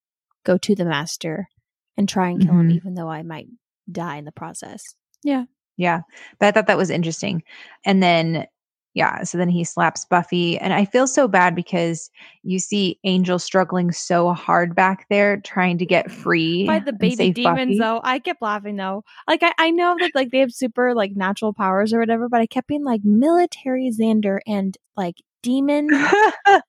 go 0.45 0.57
to 0.59 0.75
the 0.75 0.85
master 0.85 1.49
and 1.97 2.09
try 2.09 2.29
and 2.31 2.41
kill 2.41 2.55
him, 2.59 2.69
Mhm. 2.69 2.75
even 2.77 2.95
though 2.95 3.09
I 3.09 3.23
might 3.23 3.49
die 3.91 4.17
in 4.17 4.25
the 4.25 4.33
process. 4.33 4.95
Yeah. 5.23 5.45
Yeah. 5.77 6.03
But 6.39 6.47
I 6.47 6.51
thought 6.53 6.67
that 6.69 6.79
was 6.79 6.91
interesting. 6.91 7.43
And 7.85 8.03
then, 8.03 8.47
yeah, 8.95 9.25
so 9.25 9.37
then 9.37 9.49
he 9.49 9.65
slaps 9.65 10.05
Buffy. 10.05 10.57
And 10.59 10.73
I 10.73 10.85
feel 10.85 11.07
so 11.07 11.27
bad 11.27 11.55
because 11.55 12.11
you 12.45 12.61
see 12.61 12.99
Angel 13.05 13.41
struggling 13.41 13.91
so 13.91 14.33
hard 14.33 14.75
back 14.75 15.07
there 15.11 15.41
trying 15.41 15.79
to 15.79 15.87
get 15.87 16.11
free 16.11 16.67
By 16.67 16.79
the 16.79 16.93
baby 16.93 17.33
demons 17.33 17.71
Buffy. 17.73 17.79
though, 17.79 18.01
I 18.05 18.21
kept 18.21 18.41
laughing 18.41 18.77
though. 18.77 19.03
Like 19.27 19.43
I, 19.43 19.53
I 19.59 19.71
know 19.71 19.97
that 19.99 20.13
like 20.15 20.31
they 20.31 20.39
have 20.39 20.53
super 20.53 20.95
like 20.95 21.17
natural 21.17 21.53
powers 21.53 21.93
or 21.93 21.99
whatever, 21.99 22.29
but 22.29 22.41
I 22.41 22.47
kept 22.47 22.69
being 22.69 22.85
like 22.85 23.03
military 23.05 23.91
Xander 23.91 24.39
and 24.47 24.77
like 24.97 25.17
demon 25.43 25.89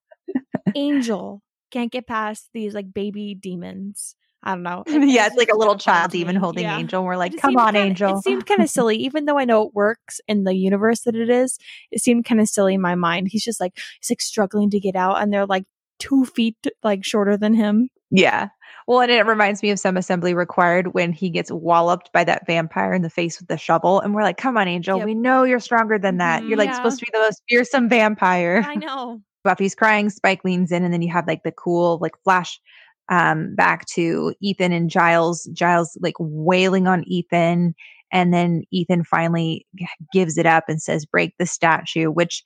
angel 0.75 1.41
can't 1.71 1.91
get 1.91 2.07
past 2.07 2.49
these 2.53 2.73
like 2.73 2.93
baby 2.93 3.35
demons. 3.35 4.15
I 4.45 4.51
don't 4.51 4.63
know. 4.63 4.83
Yeah, 4.87 5.25
it 5.25 5.27
it's 5.27 5.35
like 5.37 5.49
a 5.49 5.57
little 5.57 5.77
child 5.77 6.11
demon 6.11 6.35
holding 6.35 6.63
Yeah. 6.63 6.77
Angel. 6.77 6.99
And 6.99 7.07
we're 7.07 7.17
like, 7.17 7.35
come 7.37 7.57
on, 7.57 7.73
kinda- 7.73 7.79
Angel. 7.89 8.17
It 8.17 8.23
seemed 8.23 8.45
kind 8.45 8.61
of 8.61 8.69
silly, 8.77 8.97
even 8.97 9.25
though 9.25 9.37
I 9.39 9.45
know 9.45 9.63
it 9.67 9.73
works 9.73 10.21
in 10.27 10.43
the 10.43 10.53
universe 10.55 11.01
that 11.01 11.15
it 11.15 11.29
is. 11.29 11.57
It 11.91 12.01
seemed 12.01 12.25
kind 12.25 12.39
of 12.39 12.47
silly 12.47 12.75
in 12.75 12.81
my 12.81 12.95
mind. 12.95 13.27
He's 13.31 13.43
just 13.43 13.59
like 13.59 13.73
he's 13.99 14.09
like 14.11 14.21
struggling 14.21 14.69
to 14.69 14.79
get 14.79 14.95
out, 14.95 15.21
and 15.21 15.33
they're 15.33 15.45
like 15.47 15.63
two 15.99 16.25
feet 16.25 16.57
like 16.83 17.03
shorter 17.03 17.37
than 17.37 17.53
him. 17.53 17.89
yeah. 18.11 18.49
Well, 18.87 19.01
and 19.01 19.09
it 19.11 19.25
reminds 19.25 19.63
me 19.63 19.71
of 19.71 19.79
some 19.79 19.97
assembly 19.97 20.35
required 20.35 20.93
when 20.93 21.11
he 21.11 21.31
gets 21.31 21.51
walloped 21.51 22.11
by 22.13 22.23
that 22.25 22.45
vampire 22.45 22.93
in 22.93 23.01
the 23.01 23.09
face 23.09 23.39
with 23.39 23.47
the 23.47 23.57
shovel. 23.57 23.99
And 23.99 24.13
we're 24.13 24.21
like, 24.21 24.37
come 24.37 24.57
on, 24.57 24.67
Angel. 24.67 24.97
Yep. 24.99 25.05
We 25.07 25.15
know 25.15 25.41
you're 25.43 25.59
stronger 25.59 25.97
than 25.97 26.17
that. 26.19 26.43
Mhm, 26.43 26.49
You're 26.49 26.57
like 26.59 26.69
yeah. 26.69 26.75
supposed 26.75 26.99
to 26.99 27.05
be 27.05 27.09
the 27.11 27.17
most 27.17 27.41
fearsome 27.49 27.89
vampire. 27.89 28.63
I 28.63 28.75
know. 28.75 29.21
Buffy's 29.43 29.73
crying, 29.73 30.11
Spike 30.11 30.43
leans 30.45 30.71
in, 30.71 30.83
and 30.83 30.93
then 30.93 31.01
you 31.01 31.11
have 31.11 31.25
like 31.25 31.41
the 31.41 31.51
cool 31.51 31.97
like 31.99 32.13
flash 32.23 32.59
um 33.09 33.55
back 33.55 33.85
to 33.87 34.33
Ethan 34.41 34.71
and 34.71 34.89
Giles. 34.89 35.43
Giles 35.53 35.97
like 36.01 36.15
wailing 36.19 36.87
on 36.87 37.03
Ethan, 37.05 37.75
and 38.11 38.33
then 38.33 38.63
Ethan 38.71 39.03
finally 39.03 39.65
gives 40.13 40.37
it 40.37 40.45
up 40.45 40.65
and 40.67 40.81
says, 40.81 41.05
"Break 41.05 41.33
the 41.37 41.45
statue," 41.45 42.09
which 42.09 42.43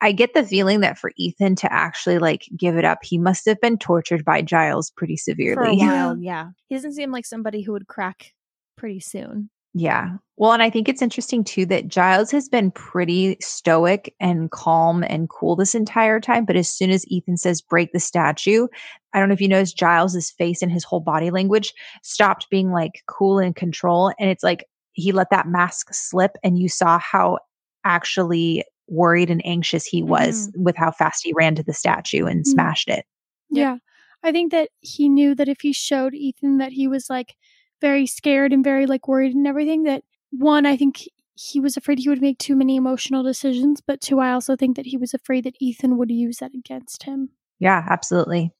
I 0.00 0.10
get 0.10 0.34
the 0.34 0.42
feeling 0.44 0.80
that 0.80 0.98
for 0.98 1.12
Ethan 1.16 1.54
to 1.56 1.72
actually 1.72 2.18
like 2.18 2.48
give 2.56 2.76
it 2.76 2.84
up, 2.84 2.98
he 3.04 3.18
must 3.18 3.46
have 3.46 3.60
been 3.60 3.78
tortured 3.78 4.24
by 4.24 4.42
Giles 4.42 4.90
pretty 4.96 5.14
For 5.16 5.30
a 5.30 5.34
severely. 5.34 5.76
while, 5.78 6.18
yeah. 6.18 6.48
He 6.68 6.74
doesn't 6.74 6.94
seem 6.94 7.12
like 7.12 7.24
somebody 7.24 7.62
who 7.62 7.70
would 7.72 7.86
crack 7.86 8.32
pretty 8.76 8.98
soon. 8.98 9.50
Yeah. 9.74 10.16
Well, 10.36 10.52
and 10.52 10.62
I 10.62 10.70
think 10.70 10.88
it's 10.88 11.02
interesting 11.02 11.44
too 11.44 11.64
that 11.66 11.88
Giles 11.88 12.30
has 12.30 12.48
been 12.48 12.70
pretty 12.72 13.36
stoic 13.40 14.14
and 14.20 14.50
calm 14.50 15.02
and 15.04 15.28
cool 15.30 15.56
this 15.56 15.74
entire 15.74 16.20
time. 16.20 16.44
But 16.44 16.56
as 16.56 16.68
soon 16.68 16.90
as 16.90 17.06
Ethan 17.08 17.36
says 17.36 17.62
break 17.62 17.92
the 17.92 18.00
statue, 18.00 18.66
I 19.14 19.18
don't 19.20 19.28
know 19.28 19.34
if 19.34 19.40
you 19.40 19.48
noticed 19.48 19.78
Giles's 19.78 20.30
face 20.30 20.60
and 20.62 20.70
his 20.72 20.84
whole 20.84 21.00
body 21.00 21.30
language 21.30 21.72
stopped 22.02 22.50
being 22.50 22.70
like 22.70 23.02
cool 23.06 23.38
and 23.38 23.54
control. 23.56 24.12
And 24.18 24.28
it's 24.28 24.42
like 24.42 24.64
he 24.92 25.12
let 25.12 25.30
that 25.30 25.48
mask 25.48 25.94
slip 25.94 26.32
and 26.42 26.58
you 26.58 26.68
saw 26.68 26.98
how 26.98 27.38
actually 27.84 28.64
worried 28.88 29.30
and 29.30 29.44
anxious 29.46 29.86
he 29.86 30.02
was 30.02 30.50
with 30.54 30.76
how 30.76 30.90
fast 30.90 31.24
he 31.24 31.32
ran 31.32 31.54
to 31.54 31.62
the 31.62 31.72
statue 31.72 32.26
and 32.26 32.40
Mhm. 32.40 32.46
smashed 32.46 32.88
it. 32.88 33.06
Yeah. 33.48 33.78
I 34.22 34.32
think 34.32 34.52
that 34.52 34.68
he 34.80 35.08
knew 35.08 35.34
that 35.34 35.48
if 35.48 35.60
he 35.62 35.72
showed 35.72 36.14
Ethan 36.14 36.58
that 36.58 36.72
he 36.72 36.86
was 36.88 37.08
like 37.08 37.36
very 37.82 38.06
scared 38.06 38.54
and 38.54 38.64
very 38.64 38.86
like 38.86 39.06
worried 39.06 39.34
and 39.34 39.46
everything, 39.46 39.82
that 39.82 40.04
one, 40.30 40.64
I 40.64 40.78
think 40.78 41.06
he 41.34 41.60
was 41.60 41.76
afraid 41.76 41.98
he 41.98 42.08
would 42.08 42.22
make 42.22 42.38
too 42.38 42.56
many 42.56 42.76
emotional 42.76 43.22
decisions, 43.22 43.82
but 43.82 44.00
two, 44.00 44.20
I 44.20 44.32
also 44.32 44.56
think 44.56 44.76
that 44.76 44.86
he 44.86 44.96
was 44.96 45.12
afraid 45.12 45.44
that 45.44 45.56
Ethan 45.60 45.98
would 45.98 46.10
use 46.10 46.38
that 46.38 46.54
against 46.54 47.02
him. 47.02 47.28
Yeah, 47.58 47.84
absolutely. 47.90 48.52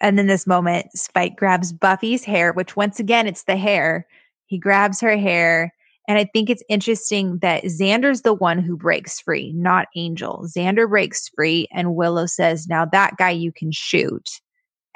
And 0.00 0.18
then 0.18 0.26
this 0.26 0.46
moment, 0.46 0.86
Spike 0.94 1.36
grabs 1.36 1.72
Buffy's 1.72 2.24
hair, 2.24 2.52
which 2.52 2.76
once 2.76 2.98
again, 2.98 3.26
it's 3.26 3.44
the 3.44 3.56
hair. 3.56 4.06
He 4.46 4.58
grabs 4.58 5.00
her 5.00 5.16
hair. 5.16 5.72
And 6.06 6.18
I 6.18 6.28
think 6.32 6.50
it's 6.50 6.62
interesting 6.68 7.38
that 7.38 7.64
Xander's 7.64 8.22
the 8.22 8.34
one 8.34 8.58
who 8.58 8.76
breaks 8.76 9.20
free, 9.20 9.52
not 9.54 9.88
Angel. 9.96 10.46
Xander 10.54 10.88
breaks 10.88 11.30
free, 11.34 11.66
and 11.72 11.94
Willow 11.94 12.26
says, 12.26 12.66
Now 12.68 12.84
that 12.84 13.16
guy 13.16 13.30
you 13.30 13.52
can 13.52 13.72
shoot. 13.72 14.28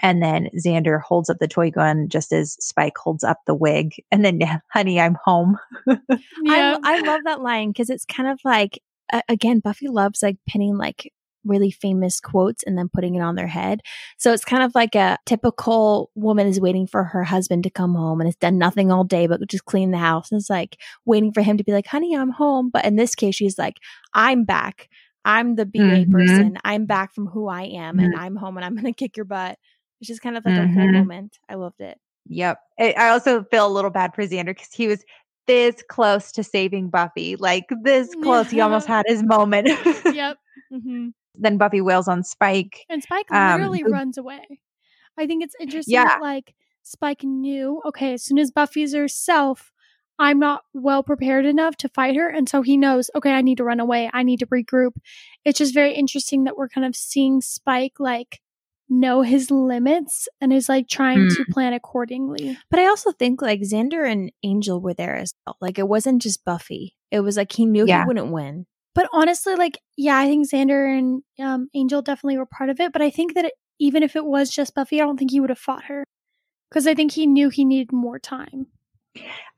And 0.01 0.23
then 0.23 0.49
Xander 0.57 1.01
holds 1.01 1.29
up 1.29 1.39
the 1.41 1.49
toy 1.49 1.71
gun 1.71 2.09
just 2.09 2.33
as 2.33 2.53
Spike 2.61 2.97
holds 2.97 3.25
up 3.25 3.39
the 3.47 3.55
wig. 3.55 3.95
And 4.13 4.25
then, 4.25 4.41
honey, 4.73 5.01
I'm 5.01 5.17
home. 5.25 5.59
I, 6.49 6.77
I 6.85 6.99
love 6.99 7.21
that 7.25 7.41
line 7.41 7.71
because 7.71 7.91
it's 7.91 8.05
kind 8.05 8.29
of 8.29 8.41
like 8.45 8.81
uh, 9.13 9.23
again 9.29 9.61
Buffy 9.61 9.89
loves 9.89 10.23
like 10.23 10.37
pinning 10.47 10.77
like 10.77 11.13
really 11.45 11.71
famous 11.71 12.21
quotes 12.21 12.63
and 12.65 12.77
then 12.77 12.91
putting 12.93 13.15
it 13.15 13.21
on 13.21 13.35
their 13.35 13.47
head. 13.47 13.81
So 14.19 14.33
it's 14.33 14.45
kind 14.45 14.63
of 14.63 14.75
like 14.75 14.95
a 14.95 15.19
typical 15.25 16.11
woman 16.15 16.47
is 16.47 16.61
waiting 16.61 16.87
for 16.87 17.05
her 17.05 17.25
husband 17.25 17.63
to 17.65 17.71
come 17.71 17.95
home 17.95 18.21
and 18.21 18.29
has 18.29 18.37
done 18.37 18.59
nothing 18.59 18.91
all 18.93 19.05
day 19.05 19.27
but 19.27 19.47
just 19.49 19.65
clean 19.65 19.91
the 19.91 19.99
house 19.99 20.31
and 20.31 20.41
it's 20.41 20.51
like 20.51 20.77
waiting 21.07 21.33
for 21.33 21.41
him 21.43 21.57
to 21.57 21.65
be 21.65 21.73
like, 21.73 21.87
"Honey, 21.87 22.15
I'm 22.17 22.31
home." 22.31 22.71
But 22.73 22.85
in 22.85 22.97
this 22.97 23.15
case, 23.15 23.35
she's 23.37 23.59
like, 23.59 23.77
"I'm 24.15 24.45
back. 24.45 24.89
I'm 25.25 25.55
the 25.57 25.67
BA 25.67 25.81
Mhm. 26.07 26.11
person. 26.13 26.59
I'm 26.65 26.87
back 26.87 27.15
from 27.15 27.27
who 27.27 27.49
I 27.49 27.63
am 27.65 27.99
and 27.99 28.15
I'm 28.17 28.37
home 28.37 28.57
and 28.57 28.65
I'm 28.65 28.75
going 28.75 28.93
to 28.93 28.93
kick 28.93 29.17
your 29.17 29.25
butt." 29.27 29.59
Which 30.01 30.11
is 30.11 30.21
kind 30.21 30.37
of 30.37 30.45
like 30.45 30.55
a 30.57 30.67
cool 30.67 30.87
Mhm. 30.87 30.93
moment. 30.93 31.39
I 31.49 31.55
loved 31.55 31.81
it. 31.81 31.99
Yep. 32.29 32.59
I 32.79 33.09
also 33.09 33.45
feel 33.45 33.67
a 33.67 33.73
little 33.73 33.91
bad 33.91 34.15
for 34.15 34.23
Xander 34.23 34.47
because 34.47 34.73
he 34.73 34.87
was 34.87 35.05
this 35.47 35.83
close 35.89 36.31
to 36.33 36.45
saving 36.45 36.91
Buffy, 36.91 37.37
like 37.37 37.65
this 37.83 38.15
close. 38.23 38.51
He 38.51 38.61
almost 38.61 38.87
had 38.87 39.05
his 39.09 39.23
moment. 39.23 39.69
yep. 40.15 40.37
hmm 40.71 41.09
then 41.41 41.57
Buffy 41.57 41.81
wails 41.81 42.09
on 42.09 42.25
Spike. 42.25 42.85
And 42.89 43.01
Spike 43.03 43.31
Um, 43.31 43.61
literally 43.61 43.83
so- 43.85 43.91
runs 43.91 44.19
away. 44.19 44.45
I 45.17 45.27
think 45.27 45.45
it's 45.45 45.55
interesting 45.61 45.93
Yeah. 45.95 46.05
that 46.07 46.21
like 46.21 46.55
Spike 46.83 47.23
knew, 47.23 47.81
okay, 47.85 48.13
as 48.15 48.25
soon 48.25 48.39
as 48.39 48.51
Buffy's 48.51 48.93
herself, 48.93 49.73
I'm 50.19 50.41
not 50.41 50.63
well 50.75 51.05
prepared 51.05 51.47
enough 51.47 51.77
to 51.77 51.89
fight 51.89 52.17
her. 52.17 52.29
And 52.29 52.49
so 52.49 52.63
he 52.63 52.77
knows, 52.77 53.09
okay, 53.15 53.31
I 53.33 53.41
need 53.43 53.59
to 53.59 53.65
run 53.65 53.79
away. 53.79 54.11
I 54.13 54.25
need 54.25 54.41
to 54.41 54.47
regroup. 54.47 54.97
It's 55.45 55.59
just 55.59 55.73
very 55.75 55.95
interesting 55.95 56.43
that 56.45 56.57
we're 56.57 56.69
kind 56.69 56.85
of 56.85 56.97
seeing 56.97 57.41
Spike 57.41 58.01
like 58.01 58.41
know 58.89 59.23
his 59.23 59.51
limits 59.51 60.29
and 60.41 60.53
is 60.53 60.69
like 60.69 60.89
trying 60.89 61.29
to 61.29 61.45
plan 61.53 61.73
accordingly. 61.73 62.59
But 62.71 62.81
I 62.81 62.87
also 62.87 63.13
think 63.13 63.43
like 63.43 63.61
Xander 63.61 64.11
and 64.11 64.33
Angel 64.43 64.81
were 64.81 64.95
there 64.95 65.17
as 65.17 65.33
well. 65.47 65.57
Like 65.61 65.79
it 65.79 65.89
wasn't 65.89 66.23
just 66.23 66.45
Buffy. 66.45 66.95
It 67.11 67.21
was 67.21 67.37
like 67.37 67.53
he 67.53 67.67
knew 67.67 67.87
Yeah. 67.87 68.03
he 68.03 68.07
wouldn't 68.09 68.33
win. 68.33 68.67
But 68.95 69.09
honestly, 69.13 69.55
like, 69.55 69.79
yeah, 69.97 70.19
I 70.19 70.27
think 70.27 70.51
Xander 70.51 70.99
and 70.99 71.23
um, 71.39 71.69
Angel 71.75 72.03
definitely 72.03 72.39
were 72.39 72.47
part 72.47 72.71
of 72.71 72.81
it. 72.81 72.93
But 72.93 73.03
I 73.03 73.11
think 73.11 73.35
that 73.35 73.45
it, 73.45 73.53
even 73.79 74.03
if 74.03 74.17
it 74.17 74.25
was 74.25 74.51
just 74.51 74.75
Buffy, 74.75 75.01
I 75.01 75.05
don't 75.05 75.17
think 75.17 75.31
he 75.31 75.41
would 75.41 75.51
have 75.51 75.59
fought 75.59 75.85
her 75.85 76.03
because 76.71 76.87
I 76.87 76.95
think 76.95 77.13
he 77.13 77.27
knew 77.27 77.49
he 77.49 77.65
needed 77.65 77.93
more 77.93 78.19
time. 78.19 78.67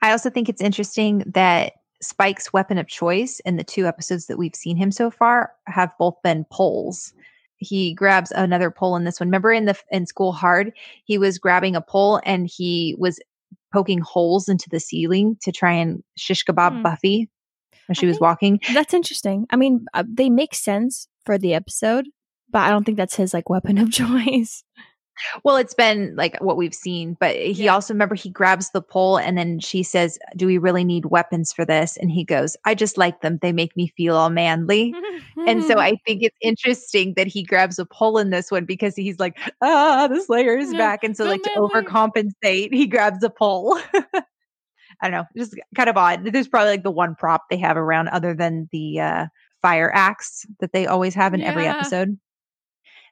I 0.03 0.11
also 0.13 0.29
think 0.31 0.49
it's 0.49 0.61
interesting 0.61 1.23
that 1.27 1.73
Spike's 2.03 2.53
weapon 2.53 2.79
of 2.79 2.87
choice 2.89 3.41
in 3.41 3.57
the 3.57 3.65
two 3.65 3.87
episodes 3.87 4.27
that 4.27 4.39
we've 4.39 4.55
seen 4.55 4.77
him 4.77 4.91
so 4.91 5.11
far 5.11 5.53
have 5.67 5.91
both 5.99 6.17
been 6.23 6.45
poles. 6.51 7.13
He 7.61 7.95
grabs 7.95 8.33
another 8.33 8.71
pole 8.71 8.97
in 8.97 9.05
this 9.05 9.21
one. 9.21 9.29
Remember 9.29 9.53
in 9.53 9.67
the 9.67 9.79
in 9.91 10.07
School 10.07 10.33
Hard, 10.33 10.73
he 11.05 11.19
was 11.19 11.39
grabbing 11.39 11.77
a 11.77 11.81
pole 11.81 12.21
and 12.25 12.49
he 12.53 12.97
was 12.99 13.21
poking 13.73 14.01
holes 14.01 14.49
into 14.49 14.69
the 14.69 14.81
ceiling 14.81 15.37
to 15.43 15.53
try 15.53 15.73
and 15.73 16.03
shish 16.17 16.45
kebab 16.45 16.77
Hmm. 16.79 16.83
Buffy 16.83 17.31
when 17.87 17.95
she 17.95 18.07
I 18.07 18.09
was 18.09 18.19
walking. 18.21 18.61
That's 18.75 18.95
interesting. 18.95 19.47
I 19.51 19.57
mean, 19.57 19.87
uh, 19.95 20.05
they 20.09 20.31
make 20.31 20.55
sense 20.55 21.07
for 21.25 21.39
the 21.39 21.55
episode, 21.55 22.09
but 22.51 22.61
I 22.63 22.71
don't 22.71 22.85
think 22.85 22.97
that's 22.97 23.15
his 23.15 23.33
like 23.35 23.49
weapon 23.49 23.79
of 23.79 23.91
choice. 23.93 24.65
Well, 25.45 25.57
it's 25.57 25.75
been 25.75 26.15
like 26.17 26.37
what 26.41 26.57
we've 26.57 26.75
seen, 26.75 27.17
but 27.21 27.37
he 27.37 27.69
Yeah. 27.69 27.75
also 27.75 27.93
remember 27.95 28.15
he 28.15 28.31
grabs 28.31 28.71
the 28.71 28.83
pole 28.83 29.19
and 29.19 29.37
then 29.39 29.61
she 29.61 29.83
says, 29.83 30.19
"Do 30.37 30.47
we 30.47 30.59
really 30.59 30.85
need 30.85 31.07
weapons 31.07 31.53
for 31.53 31.65
this?" 31.65 31.97
And 31.97 32.11
he 32.11 32.25
goes, 32.25 32.57
"I 32.65 32.75
just 32.75 32.99
like 32.99 33.21
them. 33.21 33.39
They 33.43 33.53
make 33.53 33.77
me 33.77 33.89
feel 33.97 34.17
all 34.17 34.31
manly." 34.31 34.97
And 35.47 35.65
so 35.65 35.79
I 35.81 35.97
think 36.07 36.23
it's 36.23 36.37
interesting 36.43 37.15
that 37.17 37.27
he 37.27 37.43
grabs 37.43 37.79
a 37.79 37.87
pole 37.87 38.19
in 38.19 38.31
this 38.31 38.51
one 38.51 38.65
because 38.65 38.95
he's 38.97 39.19
like, 39.19 39.39
"Ah, 39.63 40.07
the 40.09 40.21
Slayer 40.21 40.57
is 40.59 40.75
Yeah, 40.75 40.77
back," 40.77 41.05
and 41.05 41.17
so 41.17 41.27
like 41.27 41.43
to 41.43 41.51
overcompensate, 41.57 42.73
he 42.75 42.87
grabs 42.87 43.23
a 43.25 43.31
pole. 43.31 43.79
I 45.03 45.09
don't 45.09 45.13
know, 45.13 45.25
just 45.37 45.55
kind 45.77 45.89
of 45.89 45.97
odd. 45.97 46.25
There's 46.33 46.49
probably 46.49 46.71
like 46.73 46.83
the 46.83 46.91
one 46.91 47.15
prop 47.15 47.45
they 47.51 47.57
have 47.59 47.77
around 47.77 48.09
other 48.09 48.35
than 48.35 48.69
the 48.73 49.01
uh, 49.01 49.27
fire 49.63 49.91
axe 49.95 50.47
that 50.61 50.73
they 50.73 50.87
always 50.87 51.15
have 51.15 51.35
in 51.35 51.43
every 51.43 51.67
episode. 51.67 52.19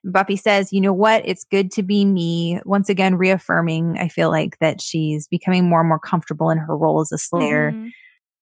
Buffy 0.05 0.37
says, 0.37 0.73
You 0.73 0.81
know 0.81 0.93
what? 0.93 1.23
It's 1.27 1.45
good 1.45 1.71
to 1.73 1.83
be 1.83 2.05
me. 2.05 2.61
Once 2.65 2.89
again, 2.89 3.17
reaffirming, 3.17 3.99
I 3.99 4.09
feel 4.09 4.31
like 4.31 4.59
that 4.61 4.81
she's 4.81 5.27
becoming 5.29 5.69
more 5.69 5.81
and 5.81 5.89
more 5.89 5.99
comfortable 5.99 6.51
in 6.51 6.59
her 6.59 6.77
role 6.77 7.01
as 7.01 7.13
a 7.13 7.19
slayer. 7.19 7.73
Mm-hmm. 7.73 7.87
Mhm. 7.87 7.91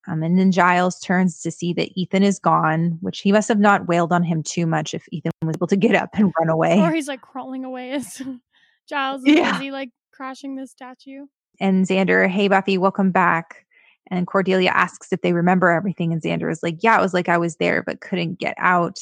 Um, 0.09 0.23
and 0.23 0.39
then 0.39 0.53
Giles 0.53 1.01
turns 1.01 1.41
to 1.43 1.51
see 1.51 1.73
that 1.73 1.91
Ethan 1.99 2.23
is 2.23 2.39
gone, 2.39 2.97
which 3.01 3.21
he 3.23 3.33
must 3.33 3.49
have 3.49 3.59
not 3.59 3.89
wailed 3.89 4.13
on 4.13 4.23
him 4.23 4.41
too 4.45 4.65
much 4.65 4.95
if 4.95 5.05
Ethan 5.11 5.33
was 5.45 5.57
able 5.57 5.67
to 5.67 5.77
get 5.77 5.97
up 5.97 6.11
and 6.13 6.33
run 6.39 6.49
away. 6.49 6.79
Or 6.79 6.93
he's 6.93 7.09
like 7.09 7.23
crawling 7.23 7.65
away 7.65 7.91
as 7.91 8.23
Giles 8.89 9.25
is 9.25 9.35
Yeah. 9.37 9.53
busy 9.55 9.73
like 9.73 9.91
crashing 10.13 10.55
the 10.55 10.67
statue. 10.69 11.27
and 11.59 11.87
Xander, 11.87 12.29
hey 12.29 12.47
Buffy, 12.47 12.79
welcome 12.79 13.11
back. 13.11 13.67
And 14.09 14.29
Cordelia 14.29 14.71
asks 14.71 15.13
if 15.13 15.23
they 15.23 15.33
remember 15.33 15.71
everything, 15.71 16.13
and 16.13 16.23
Xander 16.23 16.53
is 16.53 16.63
like, 16.63 16.77
"Yeah, 16.85 16.97
it 16.97 17.03
was 17.03 17.13
like 17.13 17.29
I 17.29 17.39
was 17.39 17.57
there, 17.57 17.83
but 17.83 18.01
couldn't 18.01 18.39
get 18.39 18.55
out." 18.59 19.01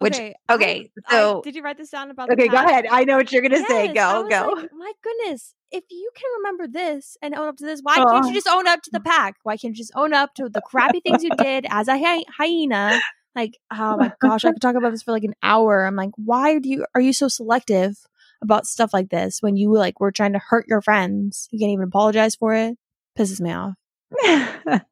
Which 0.00 0.14
okay, 0.14 0.34
okay, 0.50 0.90
I- 1.06 1.10
so 1.10 1.40
did 1.42 1.54
you 1.54 1.62
write 1.62 1.78
this 1.78 1.90
down 1.90 2.10
about? 2.10 2.28
the 2.28 2.34
okay, 2.34 2.48
go 2.48 2.56
ahead. 2.56 2.86
I 2.90 3.04
know 3.04 3.16
what 3.16 3.32
you're 3.32 3.42
gonna 3.42 3.64
say. 3.66 3.86
Yes, 3.86 3.96
I 3.96 4.22
Go, 4.22 4.28
go. 4.28 4.52
like, 4.60 4.70
My 4.76 4.92
goodness, 5.02 5.54
if 5.70 5.84
you 5.90 6.10
can 6.14 6.30
remember 6.38 6.66
this 6.66 7.16
and 7.22 7.34
own 7.34 7.48
up 7.48 7.56
to 7.58 7.64
this, 7.64 7.80
why 7.82 7.94
can't 7.96 8.08
Oh. 8.08 8.12
you 8.14 8.20
uh-huh. 8.20 8.32
just 8.32 8.48
own 8.48 8.66
up 8.66 8.82
to 8.82 8.90
the 8.92 9.00
pack? 9.00 9.36
Why 9.44 9.56
can't 9.56 9.74
you 9.74 9.82
just 9.82 9.92
own 9.94 10.12
up 10.12 10.34
to 10.34 10.48
the 10.48 10.60
crappy 10.60 11.00
things 11.00 11.22
you 11.22 11.30
did 11.38 11.66
as 11.70 11.88
a 11.88 11.96
hy- 11.98 12.24
hyena? 12.36 13.00
Like, 13.36 13.58
oh 13.72 13.96
my 13.96 14.12
gosh, 14.20 14.44
I 14.44 14.52
could 14.52 14.60
talk 14.60 14.76
about 14.76 14.90
this 14.90 15.02
for 15.02 15.12
like 15.12 15.24
an 15.24 15.34
hour. 15.42 15.84
I'm 15.86 15.96
like, 15.96 16.10
why 16.16 16.58
do 16.58 16.68
you 16.68 16.86
are 16.94 17.00
you 17.00 17.12
so 17.12 17.28
selective 17.28 17.96
about 18.42 18.66
stuff 18.66 18.92
like 18.92 19.08
this 19.10 19.40
when 19.42 19.56
you 19.56 19.72
like 19.74 20.00
were 20.00 20.12
trying 20.12 20.34
to 20.34 20.38
hurt 20.38 20.66
your 20.68 20.80
friends? 20.82 21.48
You 21.50 21.58
can't 21.58 21.72
even 21.72 21.86
apologize 21.86 22.34
for 22.34 22.54
it. 22.54 22.76
Pisses 23.18 23.40
me 23.40 23.52
off. 23.52 23.74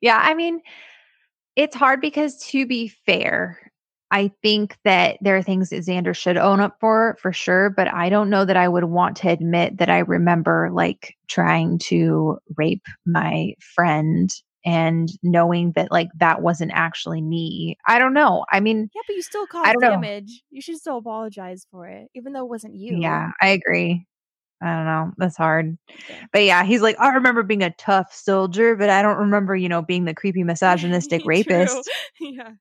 yeah, 0.00 0.18
I 0.18 0.34
mean, 0.34 0.60
it's 1.56 1.76
hard 1.76 2.00
because 2.00 2.38
to 2.48 2.66
be 2.66 2.88
fair, 2.88 3.71
I 4.12 4.30
think 4.42 4.76
that 4.84 5.16
there 5.22 5.36
are 5.36 5.42
things 5.42 5.70
that 5.70 5.84
Xander 5.84 6.14
should 6.14 6.36
own 6.36 6.60
up 6.60 6.76
for, 6.80 7.16
for 7.20 7.32
sure. 7.32 7.70
But 7.70 7.92
I 7.92 8.10
don't 8.10 8.28
know 8.30 8.44
that 8.44 8.58
I 8.58 8.68
would 8.68 8.84
want 8.84 9.16
to 9.18 9.30
admit 9.30 9.78
that 9.78 9.88
I 9.88 10.00
remember 10.00 10.68
like 10.72 11.16
trying 11.28 11.78
to 11.86 12.36
rape 12.56 12.84
my 13.06 13.54
friend 13.74 14.30
and 14.64 15.08
knowing 15.22 15.72
that 15.72 15.90
like 15.90 16.08
that 16.18 16.42
wasn't 16.42 16.72
actually 16.74 17.22
me. 17.22 17.76
I 17.88 17.98
don't 17.98 18.12
know. 18.12 18.44
I 18.52 18.60
mean, 18.60 18.90
Yeah, 18.94 19.02
but 19.06 19.16
you 19.16 19.22
still 19.22 19.46
caused 19.46 19.72
don't 19.72 19.80
know. 19.80 19.90
damage. 19.90 20.44
You 20.50 20.60
should 20.60 20.76
still 20.76 20.98
apologize 20.98 21.66
for 21.70 21.88
it, 21.88 22.08
even 22.14 22.34
though 22.34 22.44
it 22.44 22.48
wasn't 22.50 22.74
you. 22.74 23.00
yeah, 23.00 23.30
I 23.40 23.48
agree. 23.48 24.06
I 24.62 24.76
don't 24.76 24.84
know. 24.84 25.12
That's 25.16 25.36
hard. 25.36 25.76
But 26.32 26.44
yeah, 26.44 26.62
he's 26.64 26.82
like, 26.82 27.00
I 27.00 27.14
remember 27.14 27.42
being 27.42 27.62
a 27.64 27.70
tough 27.70 28.14
soldier, 28.14 28.76
but 28.76 28.90
I 28.90 29.02
don't 29.02 29.18
remember, 29.18 29.56
you 29.56 29.68
know, 29.68 29.82
being 29.82 30.04
the 30.04 30.14
creepy 30.14 30.44
misogynistic 30.44 31.22
rapist. 31.24 31.90
yeah. 32.20 32.52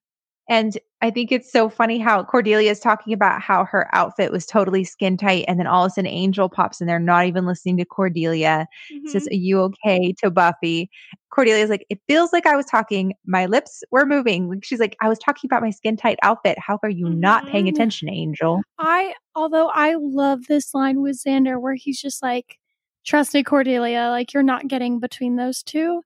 And 0.50 0.78
I 1.02 1.12
think 1.12 1.32
it's 1.32 1.52
so 1.52 1.70
funny 1.70 1.98
how 1.98 2.24
Cordelia 2.24 2.70
is 2.72 2.80
talking 2.80 3.14
about 3.14 3.42
how 3.42 3.64
her 3.66 3.88
outfit 3.96 4.32
was 4.32 4.46
totally 4.46 4.84
skin 4.84 5.16
tight. 5.16 5.46
And 5.48 5.60
then 5.60 5.66
all 5.68 5.86
of 5.86 5.92
a 5.92 5.94
sudden, 5.94 6.08
Angel 6.12 6.50
pops 6.50 6.82
in 6.82 6.88
there, 6.88 7.00
not 7.00 7.26
even 7.26 7.46
listening 7.46 7.78
to 7.78 7.86
Cordelia, 7.86 8.68
says, 9.08 9.26
Mhm. 9.26 9.32
Are 9.32 9.36
you 9.36 9.62
okay? 9.62 10.14
to 10.20 10.30
Buffy. 10.30 10.90
Cordelia's 11.32 11.70
like, 11.70 11.86
It 11.90 12.00
feels 12.08 12.34
like 12.34 12.46
I 12.46 12.56
was 12.58 12.66
talking. 12.66 13.14
My 13.26 13.46
lips 13.46 13.84
were 13.92 14.06
moving. 14.06 14.50
Like, 14.50 14.66
She's 14.66 14.80
like, 14.80 14.98
I 15.02 15.08
was 15.08 15.20
talking 15.20 15.48
about 15.48 15.62
my 15.62 15.70
skin 15.70 15.96
tight 15.96 16.20
outfit. 16.22 16.58
How 16.60 16.78
are 16.84 16.90
you 16.90 17.08
not 17.08 17.48
paying 17.48 17.66
Mhm. 17.66 17.70
attention, 17.70 18.10
Angel? 18.10 18.62
I 18.78 19.14
although 19.36 19.70
I 19.70 19.96
love 19.98 20.48
this 20.48 20.74
line 20.74 21.02
with 21.02 21.22
Xander 21.24 21.62
where 21.62 21.76
he's 21.76 22.02
just 22.02 22.22
like, 22.22 22.58
trust 23.06 23.34
me, 23.34 23.44
Cordelia, 23.44 24.10
like 24.10 24.34
you're 24.34 24.44
not 24.44 24.68
getting 24.68 25.00
between 25.00 25.38
those 25.38 25.64
two. 25.64 26.02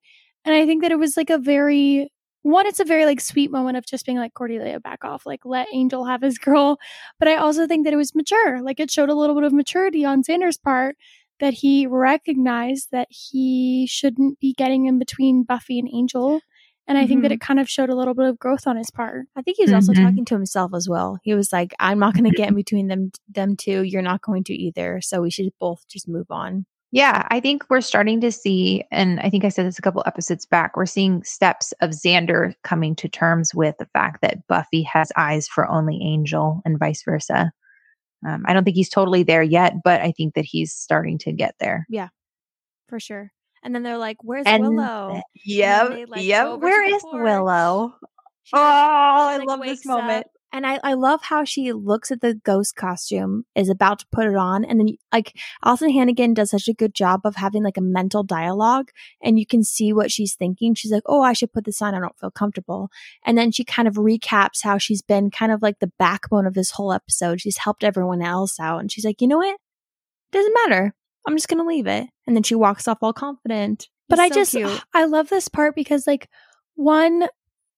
And 0.46 0.54
I 0.54 0.66
think 0.68 0.84
that 0.84 0.92
it 0.92 1.00
was 1.00 1.18
like 1.18 1.32
a 1.32 1.40
very 1.40 2.10
one, 2.46 2.68
it's 2.68 2.80
a 2.80 2.86
very 2.86 3.06
like 3.06 3.20
sweet 3.20 3.50
moment 3.52 3.76
of 3.78 3.86
just 3.86 4.06
being 4.06 4.20
like, 4.20 4.34
Cordelia, 4.36 4.80
back 4.80 5.04
off, 5.04 5.26
like 5.26 5.42
let 5.46 5.68
Angel 5.74 6.06
have 6.06 6.22
his 6.22 6.38
girl. 6.38 6.78
But 7.20 7.28
I 7.28 7.36
also 7.38 7.66
think 7.68 7.86
that 7.86 7.94
it 7.94 7.98
was 7.98 8.14
mature. 8.14 8.62
Like 8.62 8.80
it 8.80 8.92
showed 8.92 9.10
a 9.10 9.16
little 9.16 9.36
bit 9.36 9.44
of 9.44 9.52
maturity 9.54 10.06
on 10.06 10.22
Xander's 10.24 10.58
part 10.58 10.96
that 11.40 11.54
he 11.56 11.88
recognized 11.88 12.90
that 12.92 13.08
he 13.10 13.88
shouldn't 13.90 14.40
be 14.40 14.54
getting 14.54 14.86
in 14.86 15.00
between 15.00 15.44
Buffy 15.44 15.80
and 15.80 15.90
Angel. 15.92 16.40
And 16.88 17.00
I 17.00 17.08
think 17.08 17.24
that 17.24 17.32
Mhm. 17.32 17.36
it 17.36 17.42
kind 17.42 17.60
of 17.60 17.68
showed 17.68 17.90
a 17.90 17.96
little 17.96 18.14
bit 18.14 18.28
of 18.28 18.38
growth 18.38 18.68
on 18.68 18.78
his 18.78 18.92
part. 18.92 19.26
I 19.36 19.42
think 19.42 19.58
he 19.58 19.64
was 19.64 19.74
also 19.74 19.92
Mhm. 19.94 20.04
talking 20.04 20.26
to 20.26 20.36
himself 20.36 20.72
as 20.76 20.88
well. 20.88 21.18
He 21.24 21.34
was 21.34 21.52
like, 21.52 21.74
"I'm 21.80 21.98
not 21.98 22.14
going 22.14 22.26
to 22.26 22.38
get 22.38 22.50
in 22.50 22.56
between 22.56 22.88
them 22.90 23.12
them 23.28 23.56
two. 23.58 23.82
You're 23.84 24.04
not 24.04 24.22
going 24.22 24.44
to 24.46 24.54
either. 24.54 25.02
So 25.02 25.22
we 25.24 25.32
should 25.32 25.50
both 25.60 25.88
just 25.88 26.08
move 26.08 26.28
on." 26.30 26.68
Yeah, 26.96 27.28
I 27.30 27.42
think 27.42 27.66
we're 27.70 27.82
starting 27.82 28.22
to 28.22 28.32
see, 28.32 28.86
and 28.90 29.20
I 29.20 29.30
think 29.30 29.44
I 29.44 29.50
said 29.50 29.66
this 29.66 29.78
a 29.78 29.82
couple 29.82 30.02
episodes 30.06 30.46
back, 30.46 30.78
we're 30.78 30.86
seeing 30.86 31.24
steps 31.24 31.74
of 31.82 31.90
Xander 31.90 32.54
coming 32.64 32.96
to 32.96 33.10
terms 33.10 33.54
with 33.54 33.76
the 33.80 33.86
fact 33.88 34.22
that 34.22 34.48
Buffy 34.48 34.82
has 34.84 35.12
eyes 35.18 35.46
for 35.46 35.68
only 35.68 36.00
Angel 36.02 36.62
and 36.64 36.80
vice 36.80 37.04
versa. 37.04 37.52
Um, 38.26 38.46
I 38.48 38.54
don't 38.54 38.64
think 38.64 38.78
he's 38.78 38.88
totally 38.88 39.24
there 39.24 39.44
yet, 39.44 39.74
but 39.84 40.00
I 40.00 40.14
think 40.14 40.36
that 40.36 40.46
he's 40.46 40.72
starting 40.72 41.18
to 41.18 41.34
get 41.34 41.56
there. 41.60 41.86
Yeah, 41.90 42.08
for 42.88 42.98
sure. 42.98 43.30
And 43.62 43.76
then 43.76 43.84
they're 43.84 43.98
like, 43.98 44.24
"Where's 44.24 44.46
And 44.46 44.64
Willow?" 44.64 45.22
Yep, 45.44 46.08
yep. 46.16 46.60
Where 46.60 46.82
is. 46.82 47.04
Willow? 47.12 47.94
She, 48.44 48.56
Oh, 48.56 48.58
like, 48.58 49.42
I 49.42 49.44
love 49.44 49.62
this 49.64 49.86
moment. 49.86 50.28
up, 50.28 50.32
And 50.52 50.66
I, 50.66 50.80
I 50.84 50.94
love 50.94 51.22
how 51.24 51.44
she 51.44 51.74
looks 51.74 52.12
at 52.12 52.22
the 52.22 52.34
ghost 52.34 52.76
costume, 52.76 53.46
is 53.56 53.70
about 53.70 54.00
to 54.00 54.06
put 54.12 54.28
it 54.28 54.36
on, 54.36 54.64
and 54.64 54.80
then 54.80 54.96
like 55.12 55.34
Alyson 55.64 55.92
Hannigan 55.92 56.34
does 56.34 56.52
such 56.52 56.68
a 56.68 56.74
good 56.74 56.94
job 56.94 57.22
of 57.26 57.36
having 57.36 57.64
like 57.64 57.78
a 57.78 57.82
mental 57.82 58.24
dialogue, 58.24 58.92
and 59.22 59.38
you 59.38 59.46
can 59.46 59.64
see 59.64 59.92
what 59.92 60.12
she's 60.12 60.34
thinking. 60.34 60.74
She's 60.74 60.92
like, 60.92 61.04
"Oh, 61.08 61.22
I 61.22 61.34
should 61.34 61.52
put 61.52 61.66
this 61.66 61.82
on. 61.82 61.94
I 61.94 62.00
don't 62.00 62.18
feel 62.18 62.32
comfortable." 62.32 62.90
And 63.26 63.38
then 63.38 63.52
she 63.52 63.66
kind 63.66 63.88
of 63.88 63.96
recaps 63.96 64.64
how 64.64 64.78
she's 64.78 65.02
been 65.02 65.30
kind 65.30 65.52
of 65.52 65.62
like 65.62 65.80
the 65.80 65.92
backbone 66.00 66.46
of 66.46 66.54
this 66.54 66.72
whole 66.72 66.94
episode. 66.94 67.42
She's 67.42 67.58
helped 67.58 67.84
everyone 67.84 68.22
else 68.22 68.60
out, 68.60 68.80
and 68.80 68.92
she's 68.92 69.06
like, 69.06 69.22
"You 69.22 69.28
know 69.28 69.38
what? 69.38 69.58
Doesn't 70.32 70.56
matter. 70.66 70.94
I'm 71.28 71.36
just 71.36 71.50
gonna 71.50 71.66
leave 71.66 71.88
it." 71.88 72.08
And 72.28 72.36
then 72.36 72.44
she 72.44 72.56
walks 72.56 72.88
off 72.88 73.00
all 73.02 73.14
confident. 73.14 73.90
But 74.08 74.20
I 74.20 74.30
so 74.30 74.36
just 74.36 74.52
cute. 74.52 74.84
I 74.94 75.06
love 75.06 75.30
this 75.30 75.50
part 75.50 75.76
because 75.76 76.08
like 76.08 76.30
one 76.76 77.28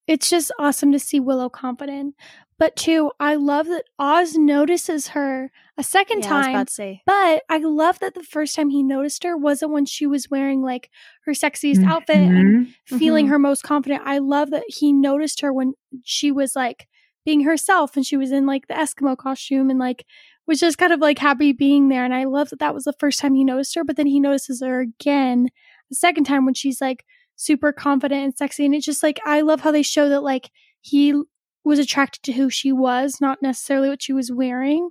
it's 0.07 0.30
just 0.30 0.52
awesome 0.57 0.94
to 0.94 0.99
see 0.99 1.19
Willow 1.19 1.49
confident. 1.49 2.15
But 2.59 2.75
two, 2.75 3.11
I 3.19 3.35
love 3.35 3.67
that 3.67 3.84
Oz 3.99 4.35
notices 4.35 5.09
her 5.09 5.51
a 5.77 5.84
second 5.84 6.23
Yeah, 6.23 6.34
I 6.34 6.38
was 6.38 6.45
time. 6.45 6.55
about 6.55 6.67
to 6.67 6.73
say. 6.73 7.01
But 7.05 7.43
I 7.49 7.57
love 7.59 7.99
that 7.99 8.15
the 8.15 8.23
first 8.23 8.55
time 8.55 8.69
he 8.71 8.81
noticed 8.81 9.23
her 9.23 9.38
wasn't 9.38 9.71
when 9.73 9.85
she 9.85 10.07
was 10.07 10.29
wearing 10.31 10.63
like 10.63 10.89
her 11.25 11.34
sexiest 11.34 11.84
outfit 11.84 12.17
and 12.17 12.67
Mhm. 12.67 12.73
feeling 12.97 13.27
Mhm. 13.27 13.29
her 13.29 13.39
most 13.39 13.61
confident. 13.63 14.01
I 14.05 14.17
love 14.17 14.49
that 14.49 14.63
he 14.67 14.91
noticed 14.91 15.41
her 15.41 15.53
when 15.53 15.73
she 16.03 16.31
was 16.31 16.55
like 16.55 16.88
being 17.25 17.41
herself 17.41 17.95
and 17.95 18.05
she 18.05 18.17
was 18.17 18.31
in 18.31 18.45
like 18.47 18.67
the 18.67 18.73
Eskimo 18.73 19.15
costume 19.15 19.69
and 19.69 19.77
like 19.77 20.05
was 20.47 20.59
just 20.59 20.77
kind 20.79 20.93
of 20.93 20.99
like 20.99 21.19
happy 21.19 21.51
being 21.51 21.89
there. 21.89 22.05
And 22.05 22.13
I 22.15 22.23
love 22.23 22.49
that 22.49 22.59
that 22.59 22.73
was 22.73 22.85
the 22.85 22.93
first 22.99 23.19
time 23.19 23.35
he 23.35 23.43
noticed 23.43 23.75
her, 23.75 23.84
but 23.84 23.97
then 23.97 24.07
he 24.07 24.19
notices 24.19 24.61
her 24.63 24.79
again 24.79 25.49
the 25.89 25.95
second 25.95 26.23
time 26.23 26.43
when 26.45 26.53
she's 26.55 26.81
like 26.81 27.05
super 27.35 27.71
confident 27.71 28.23
and 28.23 28.35
sexy. 28.35 28.65
And 28.65 28.73
it's 28.73 28.85
just 28.85 29.03
like, 29.03 29.19
I 29.25 29.41
love 29.41 29.59
how 29.61 29.71
they 29.71 29.84
show 29.84 30.09
that 30.09 30.21
like 30.23 30.49
he 30.81 31.21
was 31.68 31.80
attracted 31.80 32.23
to 32.23 32.31
who 32.34 32.49
she 32.49 32.72
was, 32.72 33.19
not 33.22 33.41
necessarily 33.41 33.89
what 33.89 34.02
she 34.02 34.14
was 34.14 34.31
wearing. 34.31 34.89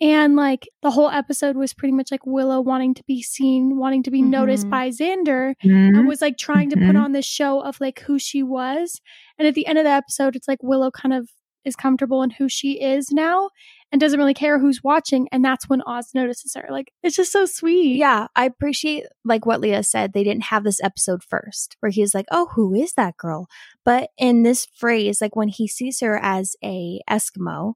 And 0.00 0.34
like 0.34 0.68
the 0.82 0.90
whole 0.90 1.08
episode 1.08 1.56
was 1.56 1.72
pretty 1.72 1.92
much 1.92 2.10
like 2.10 2.26
Willow 2.26 2.60
wanting 2.60 2.94
to 2.94 3.04
be 3.06 3.22
seen, 3.22 3.76
wanting 3.76 4.02
to 4.02 4.10
be 4.10 4.22
noticed 4.22 4.66
Mhm. 4.66 4.70
by 4.70 4.88
Xander 4.90 5.54
Mhm. 5.64 5.98
and 5.98 6.08
was 6.08 6.20
like 6.20 6.36
trying 6.36 6.68
to 6.70 6.76
put 6.76 6.96
Mhm. 6.96 7.00
on 7.02 7.12
this 7.12 7.24
show 7.24 7.60
of 7.60 7.80
like 7.80 8.00
who 8.00 8.18
she 8.18 8.42
was. 8.42 9.00
And 9.38 9.46
at 9.46 9.54
the 9.54 9.66
end 9.66 9.78
of 9.78 9.84
the 9.84 9.90
episode, 9.90 10.34
it's 10.34 10.48
like 10.48 10.62
Willow 10.62 10.90
kind 10.90 11.12
of 11.14 11.30
is 11.64 11.76
comfortable 11.76 12.22
in 12.22 12.30
who 12.30 12.48
she 12.48 12.80
is 12.80 13.10
now 13.10 13.50
and 13.92 14.00
doesn't 14.00 14.18
really 14.18 14.34
care 14.34 14.58
who's 14.58 14.82
watching. 14.82 15.28
And 15.30 15.44
that's 15.44 15.68
when 15.68 15.82
Oz 15.82 16.10
notices 16.14 16.54
her. 16.54 16.66
Like, 16.70 16.92
it's 17.02 17.16
just 17.16 17.32
so 17.32 17.46
sweet. 17.46 17.96
Yeah, 17.96 18.26
I 18.34 18.44
appreciate 18.44 19.04
like 19.24 19.46
what 19.46 19.60
Leah 19.60 19.82
said. 19.82 20.12
They 20.12 20.24
didn't 20.24 20.44
have 20.44 20.64
this 20.64 20.82
episode 20.82 21.22
first 21.22 21.76
where 21.80 21.90
he's 21.90 22.14
like, 22.14 22.26
"Oh, 22.30 22.48
who 22.54 22.74
is 22.74 22.94
that 22.94 23.16
girl?" 23.16 23.46
But 23.84 24.10
in 24.18 24.42
this 24.42 24.66
phrase, 24.76 25.20
like 25.20 25.36
when 25.36 25.48
he 25.48 25.68
sees 25.68 26.00
her 26.00 26.18
as 26.22 26.56
a 26.62 27.00
Eskimo, 27.08 27.74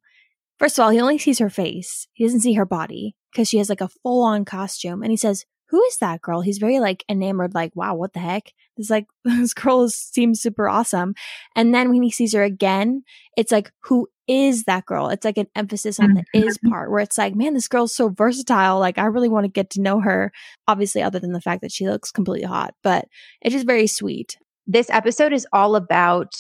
first 0.58 0.78
of 0.78 0.84
all, 0.84 0.90
he 0.90 1.00
only 1.00 1.18
sees 1.18 1.38
her 1.38 1.50
face. 1.50 2.08
He 2.12 2.24
doesn't 2.24 2.40
see 2.40 2.54
her 2.54 2.66
body 2.66 3.14
because 3.32 3.48
she 3.48 3.58
has 3.58 3.68
like 3.68 3.80
a 3.80 3.88
full 3.88 4.24
on 4.24 4.44
costume, 4.44 5.02
and 5.02 5.10
he 5.10 5.16
says, 5.16 5.44
"Who 5.70 5.82
is 5.84 5.98
that 5.98 6.22
girl?" 6.22 6.40
He's 6.40 6.58
very 6.58 6.80
like 6.80 7.04
enamored, 7.08 7.54
like, 7.54 7.74
"Wow, 7.74 7.94
what 7.94 8.12
the 8.12 8.20
heck?" 8.20 8.52
This 8.76 8.90
like 8.90 9.06
this 9.24 9.54
girl 9.54 9.84
is, 9.84 9.94
seems 9.94 10.40
super 10.40 10.68
awesome. 10.68 11.14
And 11.56 11.74
then 11.74 11.90
when 11.90 12.02
he 12.02 12.10
sees 12.10 12.34
her 12.34 12.42
again, 12.42 13.02
it's 13.36 13.52
like, 13.52 13.70
"Who 13.84 14.08
is 14.26 14.64
that 14.64 14.86
girl?" 14.86 15.08
It's 15.08 15.24
like 15.24 15.38
an 15.38 15.48
emphasis 15.54 16.00
on 16.00 16.14
the 16.14 16.24
is 16.34 16.58
mm-hmm. 16.58 16.70
part 16.70 16.90
where 16.90 17.00
it's 17.00 17.18
like, 17.18 17.34
"Man, 17.34 17.54
this 17.54 17.68
girl's 17.68 17.94
so 17.94 18.08
versatile. 18.08 18.78
Like, 18.78 18.98
I 18.98 19.06
really 19.06 19.28
want 19.28 19.44
to 19.44 19.48
get 19.48 19.70
to 19.70 19.80
know 19.80 20.00
her." 20.00 20.32
obviously 20.66 21.02
other 21.02 21.18
than 21.18 21.32
the 21.32 21.40
fact 21.40 21.62
that 21.62 21.72
she 21.72 21.88
looks 21.88 22.12
completely 22.12 22.46
hot 22.46 22.74
but 22.82 23.06
it's 23.40 23.54
just 23.54 23.66
very 23.66 23.86
sweet 23.86 24.36
this 24.66 24.90
episode 24.90 25.32
is 25.32 25.46
all 25.52 25.74
about 25.74 26.34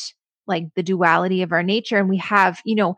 like 0.46 0.64
the 0.76 0.82
duality 0.82 1.42
of 1.42 1.50
our 1.50 1.62
nature 1.62 1.98
and 1.98 2.08
we 2.08 2.18
have 2.18 2.60
you 2.64 2.74
know 2.74 2.96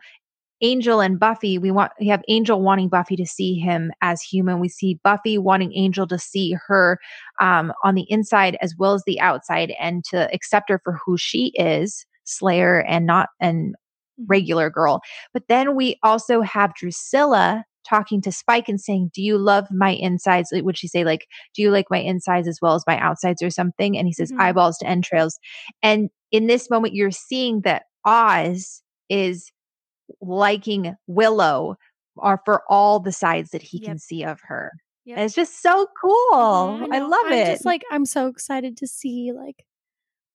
angel 0.62 1.00
and 1.00 1.18
buffy 1.18 1.58
we 1.58 1.70
want 1.70 1.92
we 2.00 2.06
have 2.08 2.22
angel 2.28 2.60
wanting 2.62 2.88
buffy 2.88 3.16
to 3.16 3.26
see 3.26 3.54
him 3.54 3.90
as 4.02 4.22
human 4.22 4.60
we 4.60 4.68
see 4.68 4.98
buffy 5.02 5.38
wanting 5.38 5.72
angel 5.74 6.06
to 6.06 6.18
see 6.18 6.56
her 6.66 6.98
um, 7.40 7.72
on 7.84 7.94
the 7.94 8.06
inside 8.10 8.56
as 8.60 8.74
well 8.78 8.94
as 8.94 9.02
the 9.06 9.20
outside 9.20 9.72
and 9.80 10.04
to 10.04 10.32
accept 10.34 10.68
her 10.68 10.80
for 10.84 10.98
who 11.04 11.16
she 11.16 11.52
is 11.56 12.04
slayer 12.24 12.80
and 12.80 13.06
not 13.06 13.28
an 13.40 13.74
regular 14.28 14.68
girl 14.68 15.00
but 15.32 15.44
then 15.48 15.74
we 15.74 15.96
also 16.02 16.42
have 16.42 16.74
drusilla 16.74 17.64
talking 17.88 18.20
to 18.22 18.32
Spike 18.32 18.68
and 18.68 18.80
saying, 18.80 19.10
Do 19.14 19.22
you 19.22 19.38
love 19.38 19.66
my 19.70 19.90
insides? 19.90 20.50
Would 20.52 20.78
she 20.78 20.88
say, 20.88 21.04
like, 21.04 21.26
do 21.54 21.62
you 21.62 21.70
like 21.70 21.86
my 21.90 21.98
insides 21.98 22.46
as 22.46 22.58
well 22.60 22.74
as 22.74 22.84
my 22.86 22.98
outsides 22.98 23.42
or 23.42 23.50
something? 23.50 23.96
And 23.96 24.06
he 24.06 24.12
says, 24.12 24.32
Mhm. 24.32 24.40
eyeballs 24.40 24.78
to 24.78 24.86
entrails. 24.86 25.38
And 25.82 26.10
in 26.30 26.46
this 26.46 26.70
moment, 26.70 26.94
you're 26.94 27.10
seeing 27.10 27.62
that 27.62 27.84
Oz 28.04 28.82
is 29.08 29.50
liking 30.20 30.94
Willow 31.06 31.76
are 32.18 32.40
for 32.44 32.62
all 32.68 33.00
the 33.00 33.12
sides 33.12 33.50
that 33.50 33.62
he 33.62 33.78
Yep. 33.78 33.86
can 33.86 33.98
see 33.98 34.24
of 34.24 34.40
her. 34.42 34.72
Yep. 35.04 35.18
It's 35.18 35.34
just 35.34 35.62
so 35.62 35.86
cool. 36.00 36.32
Mhm. 36.32 36.88
I 36.92 36.98
know. 36.98 37.08
love 37.08 37.26
I'm 37.26 37.32
it. 37.32 37.46
Just 37.46 37.64
like 37.64 37.82
I'm 37.90 38.04
so 38.04 38.26
excited 38.26 38.76
to 38.78 38.86
see 38.86 39.32
like 39.32 39.64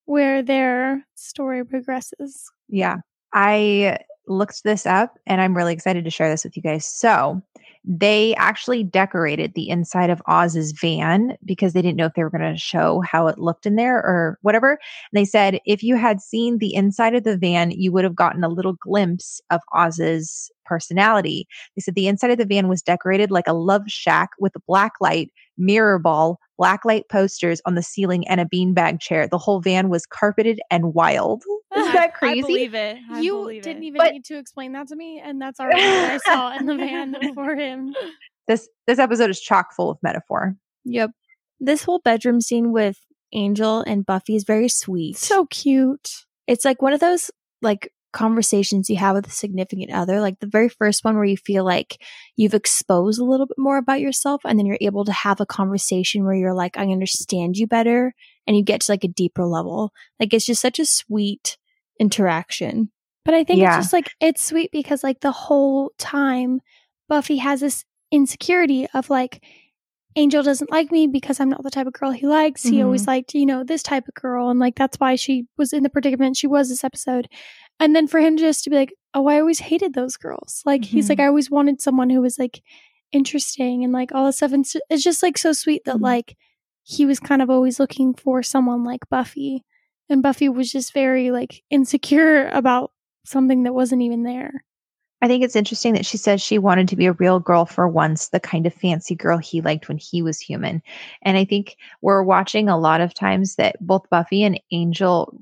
where 0.06 0.42
their 0.42 1.06
story 1.16 1.66
progresses. 1.66 2.50
Yeah. 2.68 2.98
I 3.34 4.00
looked 4.28 4.64
this 4.64 4.86
up 4.86 5.18
and 5.26 5.42
I'm 5.42 5.56
really 5.56 5.74
excited 5.74 6.04
to 6.04 6.10
share 6.10 6.30
this 6.30 6.44
with 6.44 6.56
you 6.56 6.64
guys. 6.64 6.86
So, 6.86 7.42
they 7.88 8.34
actually 8.36 8.84
decorated 8.84 9.54
the 9.54 9.70
inside 9.70 10.10
of 10.10 10.22
Oz's 10.28 10.72
van 10.72 11.38
because 11.46 11.74
they 11.74 11.82
didn't 11.82 11.98
know 11.98 12.08
if 12.08 12.14
they 12.16 12.24
were 12.24 12.32
going 12.32 12.54
to 12.54 12.60
show 12.60 13.02
how 13.02 13.28
it 13.28 13.38
looked 13.38 13.66
in 13.66 13.76
there 13.76 13.98
or 13.98 14.40
whatever. 14.42 14.72
And 14.72 14.80
they 15.14 15.26
said 15.26 15.60
if 15.66 15.84
you 15.84 15.96
had 15.96 16.20
seen 16.20 16.58
the 16.58 16.74
inside 16.74 17.14
of 17.14 17.24
the 17.24 17.38
van, 17.38 17.72
you 17.72 17.92
would 17.92 18.04
have 18.04 18.16
gotten 18.16 18.44
a 18.44 18.50
little 18.50 18.74
glimpse 18.74 19.40
of 19.52 19.62
Oz's 19.74 20.52
personality. 20.66 21.48
They 21.76 21.82
said 21.82 21.94
the 21.94 22.08
inside 22.08 22.32
of 22.32 22.40
the 22.40 22.46
van 22.46 22.68
was 22.68 22.82
decorated 22.82 23.30
like 23.30 23.48
a 23.48 23.54
love 23.54 23.84
shack 23.88 24.32
with 24.40 24.56
a 24.56 24.62
black 24.68 24.94
light, 25.00 25.32
mirror 25.58 26.00
ball, 26.00 26.40
black 26.58 26.86
light 26.86 27.04
posters 27.10 27.62
on 27.66 27.76
the 27.76 27.84
ceiling, 27.84 28.28
and 28.28 28.40
a 28.42 28.46
beanbag 28.46 29.00
chair. 29.02 29.28
The 29.28 29.38
whole 29.38 29.62
van 29.62 29.90
was 29.90 30.06
carpeted 30.06 30.60
and 30.72 30.94
wild. 30.94 31.44
Isn't 31.76 31.94
that 31.94 32.14
crazy? 32.14 32.40
I 32.40 32.42
believe 32.48 32.74
it. 32.76 32.98
I 33.12 33.20
you 33.22 33.34
believe 33.34 33.64
didn't 33.64 33.84
it. 33.84 33.88
even 33.88 33.98
But- 34.00 34.14
need 34.14 34.26
to 34.26 34.38
explain 34.38 34.72
that 34.74 34.88
to 34.90 34.96
me, 34.96 35.22
and 35.24 35.42
that's 35.42 35.60
already 35.62 35.82
what 35.82 36.12
I 36.12 36.18
saw 36.20 36.56
in 36.58 36.66
the 36.66 36.76
van 36.76 37.34
for 37.34 37.56
him. 37.56 37.94
this 38.48 38.68
this 38.88 39.00
episode 39.00 39.30
is 39.30 39.40
chock 39.42 39.74
full 39.76 39.90
of 39.92 39.98
metaphor. 40.02 40.56
Yep. 40.86 41.12
This 41.60 41.84
whole 41.84 42.00
bedroom 42.04 42.42
scene 42.42 42.72
with 42.72 42.98
Angel 43.34 43.82
and 43.82 44.06
Buffy 44.06 44.36
is 44.36 44.44
very 44.44 44.70
sweet. 44.70 45.18
So 45.18 45.46
cute. 45.48 46.10
it's 46.48 46.64
like 46.66 46.82
one 46.82 46.94
of 46.94 47.00
those 47.00 47.32
like 47.62 47.92
conversations 48.16 48.90
you 48.90 48.96
have 48.96 49.16
with 49.16 49.28
a 49.28 49.32
significant 49.32 49.92
other, 49.92 50.20
like 50.20 50.40
the 50.40 50.48
very 50.48 50.70
first 50.70 51.04
one 51.04 51.16
where 51.16 51.26
you 51.26 51.38
feel 51.38 51.64
like 51.64 52.02
you've 52.36 52.56
exposed 52.56 53.20
a 53.20 53.24
little 53.24 53.46
bit 53.46 53.58
more 53.60 53.78
about 53.78 54.00
yourself 54.00 54.42
and 54.46 54.58
then 54.58 54.66
you're 54.66 54.78
able 54.82 55.06
to 55.06 55.12
have 55.12 55.40
a 55.40 55.46
conversation 55.46 56.24
where 56.24 56.34
you're 56.34 56.54
like, 56.56 56.78
I 56.78 56.84
understand 56.84 57.58
you 57.58 57.68
better 57.68 58.16
and 58.48 58.58
you 58.58 58.64
get 58.64 58.82
to 58.82 58.92
like 58.92 59.04
a 59.04 59.10
deeper 59.10 59.46
level. 59.46 59.92
Like 60.20 60.34
it's 60.34 60.46
just 60.48 60.62
such 60.62 60.80
a 60.80 60.86
sweet 60.86 61.58
interaction. 62.00 62.90
But 63.26 63.34
I 63.34 63.44
think 63.44 63.60
Yeah. 63.60 63.78
it's 63.78 63.86
just 63.88 63.94
like 63.94 64.12
it's 64.20 64.44
sweet 64.44 64.72
because 64.72 65.04
like 65.04 65.20
the 65.20 65.32
whole 65.32 65.92
time 65.98 66.62
Buffy 67.10 67.38
has 67.38 67.60
this 67.60 67.84
insecurity 68.12 68.88
of 68.94 69.10
like 69.10 69.44
Angel 70.18 70.44
doesn't 70.44 70.72
like 70.72 70.92
me 70.92 71.08
because 71.08 71.40
I'm 71.40 71.50
not 71.50 71.64
the 71.64 71.70
type 71.70 71.88
of 71.88 71.94
girl 71.94 72.12
he 72.12 72.26
likes. 72.26 72.64
He 72.64 72.82
always 72.82 73.06
liked, 73.06 73.34
you 73.34 73.46
know, 73.46 73.64
this 73.66 73.84
type 73.84 74.08
of 74.08 74.14
girl 74.14 74.50
and 74.50 74.60
like 74.60 74.76
that's 74.76 74.98
why 74.98 75.16
she 75.16 75.46
was 75.58 75.74
in 75.74 75.84
the 75.84 75.90
predicament 75.90 76.38
she 76.38 76.48
was 76.48 76.70
this 76.70 76.84
episode. 76.86 77.28
And 77.80 77.94
then 77.96 78.08
for 78.08 78.20
him 78.22 78.38
just 78.38 78.64
to 78.64 78.70
be 78.70 78.78
like, 78.78 78.94
"Oh, 79.14 79.28
I 79.28 79.40
always 79.42 79.60
hated 79.60 79.94
those 79.94 80.16
girls." 80.16 80.62
Like 80.66 80.86
he's 80.86 81.08
Mhm. 81.08 81.10
like 81.10 81.20
I 81.20 81.28
always 81.28 81.52
wanted 81.52 81.82
someone 81.82 82.10
who 82.10 82.22
was 82.22 82.40
like 82.40 82.62
interesting 83.12 83.84
and 83.84 83.92
like 83.92 84.14
all 84.14 84.26
this 84.26 84.38
stuff 84.38 84.54
and 84.54 84.66
it's- 84.66 84.82
it's 84.90 85.04
just 85.04 85.22
like 85.22 85.38
so 85.38 85.52
sweet 85.52 85.84
that 85.86 85.98
Mhm. 85.98 86.02
like 86.02 86.38
he 86.84 87.06
was 87.06 87.20
kind 87.20 87.42
of 87.42 87.50
always 87.50 87.80
looking 87.80 88.14
for 88.14 88.42
someone 88.44 88.84
like 88.84 89.10
Buffy. 89.10 89.64
And 90.10 90.22
Buffy 90.24 90.48
was 90.48 90.72
just 90.72 90.94
very 90.94 91.32
like 91.32 91.62
insecure 91.70 92.48
about 92.50 92.92
something 93.26 93.64
that 93.64 93.74
wasn't 93.74 94.02
even 94.04 94.24
there. 94.24 94.64
I 95.22 95.28
think 95.28 95.44
it's 95.44 95.56
interesting 95.56 95.94
that 95.94 96.06
she 96.06 96.18
says 96.18 96.42
she 96.42 96.60
wanted 96.60 96.88
to 96.90 96.96
be 96.96 97.06
a 97.06 97.14
real 97.14 97.40
girl 97.40 97.66
for 97.66 97.88
once, 97.88 98.30
the 98.30 98.40
kind 98.40 98.68
of 98.68 98.74
fancy 98.74 99.16
girl 99.16 99.38
he 99.38 99.62
liked 99.62 99.88
when 99.88 99.98
he 99.98 100.22
was 100.22 100.40
human. 100.40 100.82
And 101.24 101.38
I 101.38 101.46
think 101.46 101.78
we're 102.02 102.22
watching 102.22 102.70
a 102.70 102.78
lot 102.78 103.02
of 103.02 103.14
times 103.14 103.56
that 103.56 103.76
both 103.80 104.10
Buffy 104.10 104.44
and 104.44 104.60
Angel 104.72 105.34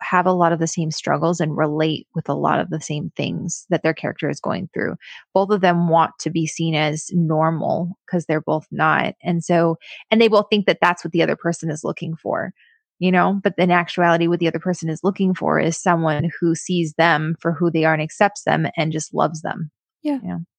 have 0.00 0.26
a 0.26 0.32
lot 0.32 0.52
of 0.52 0.58
the 0.58 0.66
same 0.66 0.90
struggles 0.90 1.40
and 1.40 1.56
relate 1.56 2.06
with 2.14 2.28
a 2.28 2.34
lot 2.34 2.60
of 2.60 2.70
the 2.70 2.80
same 2.80 3.10
things 3.16 3.66
that 3.70 3.82
their 3.82 3.94
character 3.94 4.28
is 4.28 4.40
going 4.40 4.68
through. 4.74 4.96
Both 5.32 5.50
of 5.50 5.60
them 5.60 5.88
want 5.88 6.12
to 6.20 6.30
be 6.30 6.46
seen 6.46 6.74
as 6.74 7.10
normal 7.12 7.96
because 8.06 8.26
they're 8.26 8.40
both 8.40 8.66
not. 8.70 9.14
And 9.22 9.44
so, 9.44 9.78
and 10.10 10.20
they 10.20 10.28
both 10.28 10.46
think 10.50 10.66
that 10.66 10.78
that's 10.80 11.04
what 11.04 11.12
the 11.12 11.22
other 11.22 11.36
person 11.36 11.70
is 11.70 11.84
looking 11.84 12.16
for 12.16 12.52
you 13.02 13.10
know 13.12 13.40
but 13.42 13.54
in 13.58 13.70
actuality 13.70 14.28
what 14.28 14.38
the 14.38 14.48
other 14.48 14.58
person 14.60 14.88
is 14.88 15.02
looking 15.02 15.34
for 15.34 15.58
is 15.58 15.76
someone 15.76 16.30
who 16.40 16.54
sees 16.54 16.94
them 16.94 17.34
for 17.40 17.52
who 17.52 17.70
they 17.70 17.84
are 17.84 17.92
and 17.94 18.02
accepts 18.02 18.44
them 18.44 18.66
and 18.76 18.92
just 18.92 19.12
loves 19.12 19.42
them 19.42 19.70
Yeah. 20.02 20.18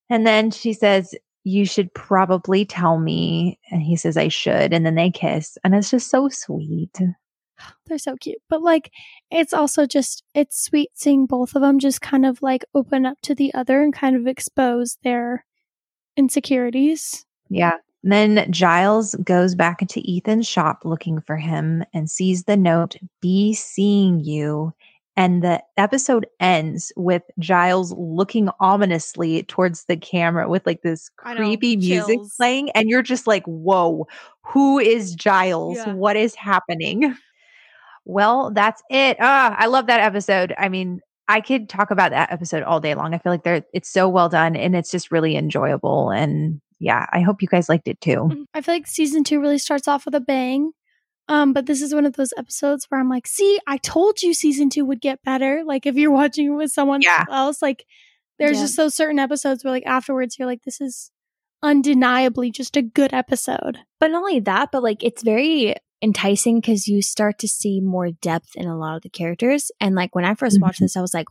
and 0.09 0.27
then 0.27 0.51
she 0.51 0.73
says 0.73 1.15
you 1.45 1.65
should 1.65 1.93
probably 1.93 2.65
tell 2.65 2.99
me 2.99 3.59
and 3.71 3.81
he 3.81 3.95
says 3.95 4.17
i 4.17 4.27
should 4.27 4.73
and 4.73 4.85
then 4.85 4.95
they 4.95 5.09
kiss 5.11 5.57
and 5.63 5.73
it's 5.75 5.89
just 5.91 6.09
so 6.09 6.29
sweet 6.29 6.97
They're 7.85 7.99
so 7.99 8.15
cute. 8.17 8.39
But 8.49 8.61
like 8.63 8.91
it's 9.29 9.53
also 9.53 9.85
just 9.85 10.23
it's 10.33 10.59
sweet 10.65 10.89
seeing 10.95 11.27
both 11.27 11.55
of 11.55 11.61
them 11.61 11.77
just 11.79 12.01
kind 12.01 12.25
of 12.25 12.41
like 12.41 12.65
open 12.73 13.05
up 13.05 13.17
to 13.23 13.35
the 13.35 13.53
other 13.53 13.81
and 13.83 13.93
kind 13.93 14.15
of 14.15 14.25
expose 14.27 14.97
their 15.03 15.45
insecurities. 16.17 17.25
yeah 17.49 17.77
then 18.03 18.51
giles 18.51 19.15
goes 19.23 19.55
back 19.55 19.81
into 19.81 20.03
ethan's 20.07 20.47
shop 20.47 20.81
looking 20.84 21.21
for 21.21 21.38
him 21.38 21.84
and 21.93 22.09
sees 22.09 22.43
the 22.43 22.57
note 22.57 22.95
be 23.21 23.53
seeing 23.53 24.19
you 24.19 24.73
and 25.15 25.43
the 25.43 25.61
episode 25.77 26.25
ends 26.39 26.91
with 26.95 27.21
Giles 27.38 27.93
looking 27.93 28.49
ominously 28.59 29.43
towards 29.43 29.85
the 29.85 29.95
camera 29.95 30.49
with 30.49 30.65
like 30.65 30.81
this 30.81 31.09
creepy 31.17 31.77
music 31.77 32.17
chills. 32.17 32.34
playing. 32.35 32.71
And 32.71 32.89
you're 32.89 33.03
just 33.03 33.27
like, 33.27 33.45
whoa, 33.45 34.07
who 34.41 34.80
is 34.80 35.13
Giles? 35.13 35.77
Yeah. 35.77 35.93
What 35.93 36.15
is 36.15 36.34
happening? 36.34 37.15
Well, 38.05 38.51
that's 38.51 38.81
it. 38.89 39.17
Ah, 39.19 39.55
I 39.57 39.67
love 39.67 39.88
that 39.88 40.01
episode. 40.01 40.53
I 40.57 40.67
mean, 40.67 40.99
I 41.27 41.41
could 41.41 41.69
talk 41.69 41.91
about 41.91 42.11
that 42.11 42.31
episode 42.31 42.63
all 42.63 42.80
day 42.80 42.95
long. 42.95 43.13
I 43.13 43.17
feel 43.17 43.31
like 43.31 43.43
they're 43.43 43.63
it's 43.73 43.89
so 43.89 44.09
well 44.09 44.30
done 44.30 44.55
and 44.55 44.75
it's 44.75 44.91
just 44.91 45.11
really 45.11 45.38
enjoyable. 45.38 46.09
And 46.09 46.59
yeah, 46.84 47.05
I 47.11 47.22
hope 47.22 47.41
you 47.41 47.47
guys 47.47 47.69
liked 47.69 47.88
it 47.88 47.99
too. 48.01 48.45
I 48.53 48.61
feel 48.61 48.76
like 48.76 48.88
season 48.88 49.23
two 49.23 49.39
really 49.39 49.57
starts 49.57 49.88
off 49.88 50.05
with 50.05 50.15
a 50.15 50.19
bang. 50.19 50.72
Um, 51.30 51.53
but 51.53 51.65
this 51.65 51.81
is 51.81 51.93
one 51.95 52.05
of 52.05 52.14
those 52.18 52.34
episodes 52.38 52.85
where 52.89 52.99
I'm 52.99 53.07
like, 53.10 53.27
see, 53.27 53.57
I 53.65 53.77
told 53.77 54.22
you 54.22 54.34
season 54.34 54.69
two 54.69 54.84
would 54.85 54.99
get 54.99 55.23
better. 55.23 55.64
Like 55.65 55.85
if 55.85 55.95
you're 55.95 56.11
watching 56.22 56.47
it 56.47 56.55
with 56.55 56.72
someone 56.72 57.01
Yeah. 57.01 57.23
else, 57.31 57.61
like 57.61 57.85
there's 58.39 58.57
Yeah. 58.57 58.64
just 58.64 58.76
those 58.77 58.93
certain 58.95 59.19
episodes 59.19 59.64
where 59.64 59.72
like 59.72 59.85
afterwards 59.85 60.38
you're 60.38 60.47
like, 60.47 60.64
this 60.64 60.81
is 60.81 61.11
undeniably 61.64 62.51
just 62.51 62.76
a 62.77 62.81
good 62.81 63.14
episode. 63.14 63.80
But 63.99 64.11
not 64.11 64.19
only 64.19 64.41
that, 64.41 64.69
but 64.72 64.84
like 64.84 65.03
it's 65.03 65.23
very 65.23 65.76
enticing 66.03 66.59
because 66.59 66.88
you 66.88 67.01
start 67.01 67.39
to 67.39 67.47
see 67.47 67.80
more 67.81 68.11
depth 68.11 68.49
in 68.55 68.67
a 68.67 68.77
lot 68.77 68.97
of 68.97 69.01
the 69.03 69.09
characters. 69.09 69.71
And 69.80 69.95
like 69.95 70.13
when 70.13 70.25
I 70.25 70.35
1st 70.35 70.59
watched 70.61 70.80
Mhm. 70.80 70.85
this, 70.85 70.97
I 70.97 71.01
was 71.01 71.13
like, 71.13 71.27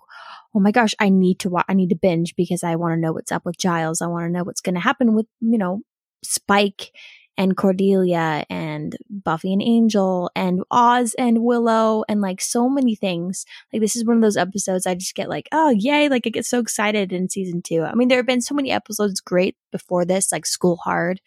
oh 0.54 0.60
my 0.60 0.70
gosh, 0.72 0.94
I 0.98 1.10
need 1.10 1.38
to 1.40 1.50
watch, 1.50 1.66
I 1.68 1.74
need 1.74 1.90
to 1.90 1.96
binge 1.96 2.34
because 2.36 2.64
I 2.64 2.76
want 2.76 2.94
to 2.94 3.00
know 3.00 3.12
what's 3.12 3.30
up 3.32 3.44
with 3.44 3.58
Giles. 3.58 4.00
I 4.00 4.06
want 4.06 4.24
to 4.24 4.30
know 4.30 4.44
what's 4.44 4.60
going 4.62 4.74
to 4.74 4.80
happen 4.80 5.14
with, 5.14 5.26
you 5.40 5.58
know, 5.58 5.82
Spike 6.24 6.92
and 7.38 7.56
Cordelia 7.56 8.44
and 8.50 8.94
Buffy 9.08 9.52
and 9.54 9.62
Angel 9.62 10.30
and 10.36 10.62
Oz 10.70 11.14
and 11.18 11.42
Willow 11.42 12.04
and 12.08 12.20
like 12.20 12.40
so 12.42 12.68
many 12.68 12.94
things. 12.94 13.46
Like 13.72 13.80
this 13.80 13.96
is 13.96 14.04
one 14.04 14.16
of 14.16 14.22
those 14.22 14.36
episodes 14.36 14.86
I 14.86 14.94
just 14.94 15.14
get 15.14 15.30
like, 15.30 15.48
oh 15.50 15.70
yay, 15.70 16.08
like 16.10 16.26
I 16.26 16.30
get 16.30 16.44
so 16.44 16.58
excited 16.60 17.12
in 17.12 17.30
season 17.30 17.62
two. 17.62 17.82
I 17.84 17.94
mean, 17.94 18.08
there 18.08 18.18
have 18.18 18.26
been 18.26 18.42
so 18.42 18.54
many 18.54 18.70
episodes 18.70 19.20
great 19.20 19.56
before 19.70 20.04
this, 20.04 20.30
like 20.30 20.44
School 20.46 20.76
Hard, 20.76 21.20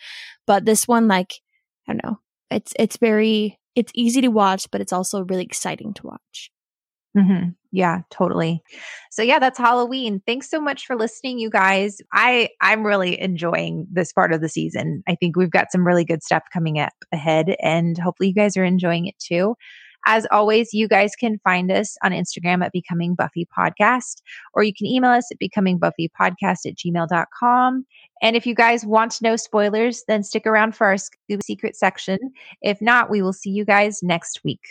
but 0.45 0.65
this 0.65 0.87
one, 0.87 1.07
like, 1.07 1.33
I 1.87 1.93
don't 1.93 2.03
know. 2.03 2.19
It's 2.51 2.73
it's 2.79 2.97
very 2.97 3.59
it's 3.75 3.91
easy 3.95 4.21
to 4.21 4.29
watch, 4.29 4.69
but 4.71 4.81
it's 4.81 4.93
also 4.93 5.23
really 5.23 5.43
exciting 5.43 5.93
to 5.95 6.07
watch. 6.07 6.51
hmm 7.17 7.49
Yeah, 7.71 8.01
totally. 8.11 8.61
So 9.11 9.21
yeah, 9.21 9.39
that's 9.39 9.57
Halloween. 9.57 10.21
Thanks 10.25 10.49
so 10.49 10.59
much 10.59 10.85
for 10.85 10.95
listening, 10.97 11.39
you 11.39 11.49
guys. 11.49 11.97
I 12.13 12.49
I'm 12.61 12.83
really 12.85 13.19
enjoying 13.19 13.87
this 13.91 14.11
part 14.13 14.33
of 14.33 14.41
the 14.41 14.49
season. 14.49 15.03
I 15.07 15.15
think 15.15 15.35
we've 15.37 15.51
got 15.51 15.71
some 15.71 15.85
really 15.87 16.05
good 16.05 16.23
stuff 16.23 16.43
coming 16.53 16.79
up 16.79 16.93
ahead, 17.13 17.55
and 17.61 17.97
hopefully 17.97 18.29
you 18.29 18.35
guys 18.35 18.57
are 18.57 18.65
enjoying 18.65 19.07
it 19.07 19.15
too. 19.19 19.55
As 20.05 20.27
always, 20.31 20.73
you 20.73 20.87
guys 20.87 21.15
can 21.15 21.39
find 21.39 21.71
us 21.71 21.97
on 22.03 22.11
Instagram 22.11 22.63
at 22.63 22.71
Becoming 22.71 23.15
Buffy 23.15 23.47
Podcast, 23.57 24.21
or 24.53 24.63
you 24.63 24.73
can 24.73 24.85
email 24.87 25.11
us 25.11 25.29
at 25.31 25.39
becomingbuffypodcast 25.39 26.65
at 26.65 26.75
gmail.com. 26.75 27.85
And 28.21 28.35
if 28.35 28.45
you 28.45 28.55
guys 28.55 28.85
want 28.85 29.11
to 29.13 29.23
know 29.23 29.35
spoilers, 29.35 30.03
then 30.07 30.23
stick 30.23 30.45
around 30.45 30.75
for 30.75 30.87
our 30.87 30.95
Scooby 30.95 31.43
Secret 31.43 31.75
section. 31.75 32.19
If 32.61 32.81
not, 32.81 33.09
we 33.09 33.21
will 33.21 33.33
see 33.33 33.49
you 33.49 33.65
guys 33.65 34.01
next 34.03 34.43
week. 34.43 34.61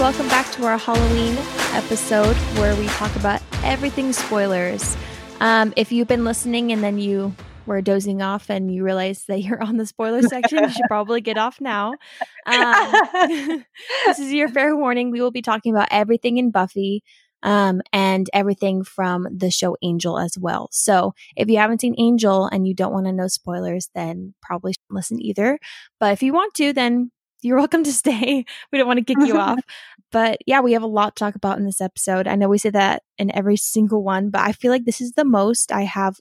Welcome 0.00 0.28
back 0.28 0.50
to 0.50 0.64
our 0.64 0.78
Halloween 0.78 1.36
episode 1.74 2.34
where 2.56 2.74
we 2.76 2.86
talk 2.86 3.14
about 3.16 3.42
everything 3.62 4.14
spoilers. 4.14 4.96
Um, 5.40 5.74
if 5.76 5.92
you've 5.92 6.08
been 6.08 6.24
listening 6.24 6.72
and 6.72 6.82
then 6.82 6.96
you 6.96 7.34
were 7.66 7.82
dozing 7.82 8.22
off 8.22 8.48
and 8.48 8.72
you 8.72 8.82
realize 8.82 9.26
that 9.26 9.42
you're 9.42 9.62
on 9.62 9.76
the 9.76 9.84
spoiler 9.84 10.22
section, 10.22 10.64
you 10.64 10.70
should 10.70 10.84
probably 10.88 11.20
get 11.20 11.36
off 11.36 11.60
now. 11.60 11.92
Um, 12.46 12.92
this 14.06 14.18
is 14.18 14.32
your 14.32 14.48
fair 14.48 14.74
warning. 14.74 15.10
We 15.10 15.20
will 15.20 15.30
be 15.30 15.42
talking 15.42 15.74
about 15.74 15.88
everything 15.90 16.38
in 16.38 16.50
Buffy 16.50 17.02
um, 17.42 17.82
and 17.92 18.26
everything 18.32 18.84
from 18.84 19.26
the 19.30 19.50
show 19.50 19.76
Angel 19.82 20.18
as 20.18 20.38
well. 20.40 20.70
So 20.72 21.12
if 21.36 21.50
you 21.50 21.58
haven't 21.58 21.82
seen 21.82 21.94
Angel 21.98 22.46
and 22.46 22.66
you 22.66 22.72
don't 22.72 22.94
want 22.94 23.04
to 23.04 23.12
know 23.12 23.28
spoilers, 23.28 23.90
then 23.94 24.32
probably 24.40 24.72
shouldn't 24.72 24.96
listen 24.96 25.20
either. 25.20 25.58
But 25.98 26.14
if 26.14 26.22
you 26.22 26.32
want 26.32 26.54
to, 26.54 26.72
then 26.72 27.10
you're 27.42 27.58
welcome 27.58 27.84
to 27.84 27.92
stay. 28.04 28.44
We 28.72 28.78
don't 28.78 28.86
want 28.86 28.98
to 28.98 29.04
kick 29.04 29.26
you 29.26 29.38
off. 29.38 29.58
But 30.12 30.38
yeah, 30.44 30.60
we 30.60 30.72
have 30.72 30.82
a 30.82 30.88
lot 30.88 31.14
to 31.14 31.20
talk 31.20 31.36
about 31.36 31.58
in 31.58 31.66
this 31.66 31.80
episode. 31.80 32.26
I 32.26 32.34
know 32.34 32.48
we 32.48 32.58
say 32.58 32.70
that 32.70 33.04
in 33.16 33.32
every 33.32 33.56
single 33.56 34.02
one, 34.02 34.30
but 34.30 34.40
I 34.40 34.50
feel 34.50 34.72
like 34.72 34.84
this 34.84 35.00
is 35.00 35.12
the 35.12 35.24
most 35.24 35.70
I 35.70 35.82
have 35.82 36.18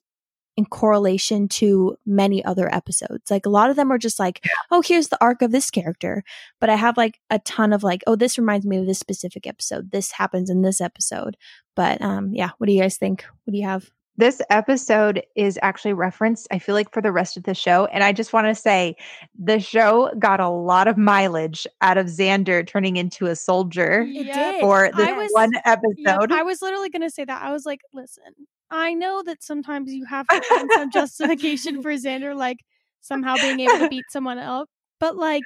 in 0.60 0.66
correlation 0.66 1.48
to 1.48 1.96
many 2.06 2.44
other 2.46 2.72
episodes. 2.72 3.32
Like 3.32 3.46
a 3.46 3.50
lot 3.50 3.70
of 3.70 3.78
them 3.78 3.91
are 3.91 3.98
just 3.98 4.20
like, 4.20 4.46
oh, 4.70 4.84
here's 4.86 5.08
the 5.08 5.18
arc 5.22 5.41
of 5.41 5.52
this 5.52 5.72
character. 5.72 6.24
But 6.60 6.70
I 6.70 6.76
have 6.76 6.98
like 6.98 7.20
a 7.30 7.40
ton 7.40 7.74
of 7.74 7.82
like, 7.82 8.04
oh, 8.06 8.16
this 8.16 8.38
reminds 8.38 8.66
me 8.66 8.78
of 8.78 8.86
this 8.86 9.00
specific 9.00 9.48
episode. 9.48 9.90
This 9.90 10.12
happens 10.12 10.50
in 10.50 10.62
this 10.62 10.82
episode. 10.82 11.36
But 11.76 12.02
um 12.02 12.32
yeah, 12.34 12.50
what 12.58 12.68
do 12.68 12.74
you 12.74 12.82
guys 12.82 12.98
think? 12.98 13.26
What 13.46 13.54
do 13.54 13.58
you 13.58 13.66
have? 13.66 13.90
This 14.20 14.41
episode 14.50 15.24
is 15.38 15.58
actually 15.62 15.94
referenced, 15.94 16.46
I 16.52 16.60
feel 16.60 16.76
like, 16.76 16.91
for 16.91 17.02
the 17.02 17.14
rest 17.14 17.38
of 17.38 17.44
the 17.44 17.56
show. 17.56 17.86
And 17.86 18.04
I 18.04 18.12
just 18.12 18.34
want 18.34 18.48
to 18.48 18.54
say 18.54 18.98
the 19.41 19.62
show 19.62 20.12
got 20.20 20.41
a 20.41 20.50
lot 20.50 20.90
of 20.90 20.98
mileage 20.98 21.66
out 21.80 21.98
of 21.98 22.08
Xander 22.08 22.68
turning 22.68 22.98
into 22.98 23.28
a 23.28 23.36
soldier 23.38 24.02
It 24.02 24.26
did. 24.26 24.60
for 24.60 24.91
this 24.94 25.08
was- 25.16 25.32
one 25.32 25.52
Yep, 25.54 25.64
episode. 25.66 26.34
I 26.34 26.44
was 26.44 26.62
literally 26.62 26.90
going 26.90 27.04
to 27.04 27.10
say 27.10 27.24
that. 27.24 27.41
I 27.41 27.54
was 27.54 27.66
like, 27.66 27.80
listen, 27.94 28.34
I 28.70 28.94
know 28.94 29.24
that 29.26 29.41
sometimes 29.41 29.94
you 29.94 30.04
have 30.04 30.28
to 30.28 30.41
find 30.41 30.70
some 30.74 30.91
justification 30.91 31.82
for 31.82 31.91
Xander, 31.94 32.36
like 32.36 32.58
somehow 33.00 33.38
being 33.38 33.62
able 33.62 33.80
to 33.80 33.88
beat 33.88 34.04
someone 34.10 34.38
else. 34.38 34.68
But 35.00 35.16
like, 35.16 35.44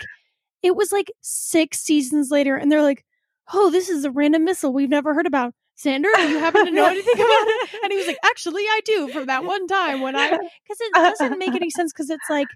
it 0.63 0.75
was 0.75 0.91
like 0.91 1.11
six 1.21 1.79
seasons 1.79 2.31
later, 2.31 2.55
and 2.55 2.71
they're 2.71 2.81
like, 2.81 3.05
oh, 3.53 3.69
this 3.69 3.87
is 3.89 4.03
a 4.03 4.09
random 4.09 4.45
missile 4.45 4.73
we've 4.73 4.89
never 4.89 5.13
heard 5.13 5.27
about. 5.27 5.53
Xander, 5.81 6.13
do 6.15 6.29
you 6.29 6.39
happen 6.39 6.65
to 6.65 6.71
know 6.71 6.85
anything 6.89 7.15
about 7.15 7.27
it? 7.27 7.69
And 7.83 7.91
he 7.91 7.97
was 7.97 8.07
like, 8.07 8.19
actually, 8.23 8.63
I 8.63 8.81
do 8.85 9.07
from 9.09 9.25
that 9.27 9.43
one 9.43 9.67
time 9.67 10.01
when 10.01 10.15
I, 10.15 10.29
because 10.29 10.77
it 10.79 10.93
doesn't 10.93 11.39
make 11.39 11.55
any 11.55 11.69
sense 11.69 11.91
because 11.91 12.09
it's 12.09 12.29
like, 12.29 12.47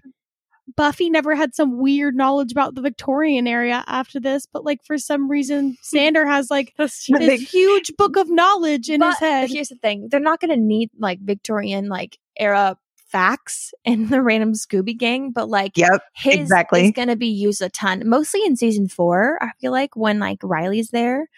Buffy 0.76 1.08
never 1.08 1.34
had 1.34 1.54
some 1.54 1.78
weird 1.78 2.14
knowledge 2.14 2.52
about 2.52 2.74
the 2.74 2.82
Victorian 2.82 3.46
area 3.46 3.82
after 3.86 4.20
this, 4.20 4.46
but 4.46 4.64
like 4.64 4.80
for 4.84 4.98
some 4.98 5.30
reason, 5.30 5.76
Xander 5.94 6.26
has 6.26 6.50
like 6.50 6.74
this 6.76 7.06
huge 7.06 7.92
book 7.96 8.16
of 8.16 8.30
knowledge 8.30 8.90
in 8.90 9.00
his 9.00 9.18
head. 9.18 9.48
Here's 9.50 9.68
the 9.68 9.76
thing: 9.76 10.08
they're 10.10 10.20
not 10.20 10.40
going 10.40 10.50
to 10.50 10.56
need 10.56 10.90
like 10.98 11.20
Victorian 11.20 11.88
like 11.88 12.18
era 12.38 12.76
facts 13.08 13.72
in 13.84 14.08
the 14.08 14.20
random 14.20 14.52
Scooby 14.52 14.96
Gang, 14.96 15.30
but 15.30 15.48
like 15.48 15.76
Yep. 15.76 16.02
his 16.14 16.34
exactly. 16.34 16.84
is 16.84 16.92
going 16.92 17.08
to 17.08 17.16
be 17.16 17.28
used 17.28 17.62
a 17.62 17.70
ton, 17.70 18.02
mostly 18.04 18.44
in 18.44 18.56
season 18.56 18.88
four. 18.88 19.38
I 19.42 19.50
feel 19.60 19.72
like 19.72 19.96
when 19.96 20.18
like 20.18 20.38
Riley's 20.42 20.90
there, 20.90 21.28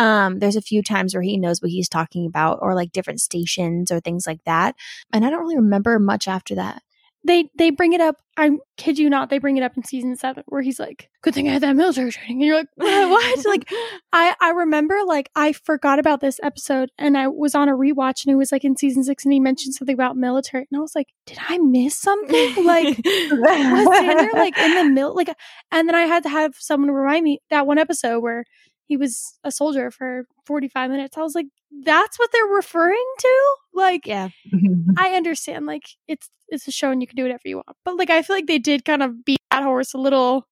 um, 0.00 0.38
there's 0.38 0.56
a 0.56 0.62
few 0.62 0.82
times 0.82 1.14
where 1.14 1.22
he 1.22 1.36
knows 1.36 1.60
what 1.60 1.70
he's 1.70 1.88
talking 1.88 2.24
about, 2.24 2.58
or 2.62 2.74
like 2.74 2.90
different 2.90 3.20
stations 3.20 3.92
or 3.92 4.00
things 4.00 4.26
like 4.26 4.42
that. 4.44 4.74
And 5.12 5.26
I 5.26 5.30
don't 5.30 5.40
really 5.40 5.56
remember 5.56 5.98
much 5.98 6.26
after 6.26 6.54
that. 6.54 6.82
They 7.22 7.50
they 7.58 7.68
bring 7.68 7.92
it 7.92 8.00
up. 8.00 8.16
I 8.38 8.52
kid 8.78 8.98
you 8.98 9.10
not. 9.10 9.28
They 9.28 9.36
bring 9.36 9.58
it 9.58 9.62
up 9.62 9.76
in 9.76 9.84
season 9.84 10.16
seven 10.16 10.42
where 10.46 10.62
he's 10.62 10.80
like, 10.80 11.10
"Good 11.20 11.34
thing 11.34 11.48
I 11.48 11.52
had 11.52 11.62
that 11.62 11.76
military 11.76 12.10
training." 12.10 12.38
And 12.38 12.46
you're 12.46 12.56
like, 12.56 12.68
"What?" 12.76 13.10
what? 13.10 13.44
like 13.44 13.70
I 14.10 14.34
I 14.40 14.50
remember 14.52 14.96
like 15.06 15.28
I 15.36 15.52
forgot 15.52 15.98
about 15.98 16.22
this 16.22 16.40
episode 16.42 16.90
and 16.96 17.18
I 17.18 17.28
was 17.28 17.54
on 17.54 17.68
a 17.68 17.72
rewatch 17.72 18.24
and 18.24 18.32
it 18.32 18.36
was 18.36 18.52
like 18.52 18.64
in 18.64 18.78
season 18.78 19.04
six 19.04 19.26
and 19.26 19.34
he 19.34 19.38
mentioned 19.38 19.74
something 19.74 19.92
about 19.92 20.16
military 20.16 20.66
and 20.70 20.78
I 20.78 20.80
was 20.80 20.94
like, 20.94 21.08
"Did 21.26 21.36
I 21.46 21.58
miss 21.58 21.94
something?" 21.94 22.54
like 22.64 22.96
was 23.04 23.86
Xander 23.86 24.32
like 24.32 24.56
in 24.56 24.74
the 24.76 24.84
middle? 24.86 25.14
Like, 25.14 25.28
and 25.70 25.86
then 25.86 25.94
I 25.94 26.04
had 26.04 26.22
to 26.22 26.30
have 26.30 26.54
someone 26.58 26.90
remind 26.90 27.22
me 27.24 27.40
that 27.50 27.66
one 27.66 27.76
episode 27.76 28.20
where 28.20 28.46
he 28.90 28.96
was 28.96 29.38
a 29.44 29.52
soldier 29.52 29.92
for 29.92 30.24
45 30.46 30.90
minutes. 30.90 31.16
I 31.16 31.22
was 31.22 31.36
like, 31.36 31.46
that's 31.84 32.18
what 32.18 32.28
they're 32.32 32.44
referring 32.44 33.06
to? 33.20 33.54
Like, 33.72 34.04
yeah, 34.04 34.30
I 34.98 35.10
understand, 35.10 35.64
like, 35.64 35.84
it's 36.08 36.28
it's 36.48 36.66
a 36.66 36.72
show 36.72 36.90
and 36.90 37.00
you 37.00 37.06
can 37.06 37.14
do 37.14 37.22
whatever 37.22 37.42
you 37.44 37.56
want. 37.56 37.76
But 37.84 37.96
like 37.96 38.10
I 38.10 38.22
feel 38.22 38.34
like 38.34 38.48
they 38.48 38.58
did 38.58 38.84
kind 38.84 39.04
of 39.04 39.24
beat 39.24 39.38
that 39.52 39.62
horse 39.62 39.94
a 39.94 39.98
little 39.98 40.48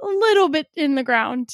a 0.00 0.06
little 0.06 0.48
bit 0.48 0.68
in 0.76 0.94
the 0.94 1.02
ground. 1.02 1.48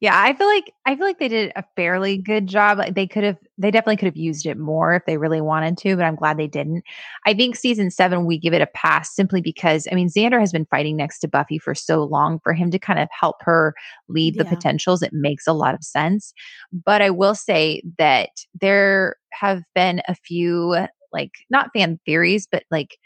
Yeah, 0.00 0.12
I 0.20 0.32
feel 0.34 0.46
like 0.46 0.72
I 0.86 0.96
feel 0.96 1.06
like 1.06 1.18
they 1.18 1.28
did 1.28 1.52
a 1.56 1.64
fairly 1.76 2.18
good 2.18 2.46
job. 2.46 2.78
Like 2.78 2.94
they 2.94 3.06
could 3.06 3.24
have 3.24 3.36
they 3.58 3.70
definitely 3.70 3.96
could 3.96 4.06
have 4.06 4.16
used 4.16 4.46
it 4.46 4.56
more 4.58 4.94
if 4.94 5.04
they 5.06 5.16
really 5.18 5.40
wanted 5.40 5.76
to, 5.78 5.96
but 5.96 6.04
I'm 6.04 6.16
glad 6.16 6.36
they 6.36 6.46
didn't. 6.46 6.82
I 7.26 7.34
think 7.34 7.56
season 7.56 7.90
7 7.90 8.24
we 8.26 8.38
give 8.38 8.52
it 8.54 8.60
a 8.62 8.66
pass 8.66 9.14
simply 9.14 9.40
because 9.40 9.86
I 9.90 9.94
mean 9.94 10.08
Xander 10.08 10.40
has 10.40 10.52
been 10.52 10.66
fighting 10.66 10.96
next 10.96 11.20
to 11.20 11.28
Buffy 11.28 11.58
for 11.58 11.74
so 11.74 12.04
long 12.04 12.40
for 12.42 12.52
him 12.52 12.70
to 12.70 12.78
kind 12.78 12.98
of 12.98 13.08
help 13.18 13.36
her 13.42 13.74
lead 14.08 14.36
the 14.36 14.44
Yeah. 14.44 14.44
potentials 14.44 15.02
it 15.02 15.12
makes 15.12 15.46
a 15.46 15.52
lot 15.52 15.74
of 15.74 15.84
sense. 15.84 16.32
But 16.72 17.02
I 17.02 17.10
will 17.10 17.34
say 17.34 17.82
that 17.98 18.30
there 18.60 19.16
have 19.32 19.62
been 19.74 20.02
a 20.08 20.14
few 20.14 20.76
like 21.12 21.32
not 21.50 21.70
fan 21.74 21.98
theories, 22.04 22.46
but 22.50 22.64
like 22.70 22.98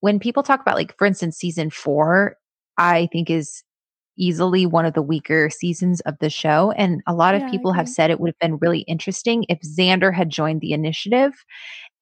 when 0.00 0.18
people 0.20 0.42
talk 0.42 0.60
about 0.60 0.76
like 0.76 0.96
for 0.98 1.06
instance 1.06 1.36
season 1.38 1.70
4 1.70 2.36
I 2.78 3.08
think 3.12 3.30
is 3.30 3.62
easily 4.18 4.66
one 4.66 4.84
of 4.86 4.94
the 4.94 5.02
weaker 5.02 5.50
seasons 5.50 6.00
of 6.00 6.14
the 6.20 6.30
show. 6.30 6.72
And 6.72 7.02
a 7.06 7.14
lot 7.14 7.34
Yeah, 7.34 7.36
of 7.36 7.46
people 7.46 7.72
have 7.72 7.88
said 7.88 8.10
it 8.10 8.20
would 8.20 8.28
have 8.28 8.38
been 8.38 8.58
really 8.60 8.80
interesting 8.80 9.44
if 9.48 9.60
Xander 9.60 10.12
had 10.14 10.30
joined 10.30 10.60
the 10.60 10.72
initiative 10.72 11.32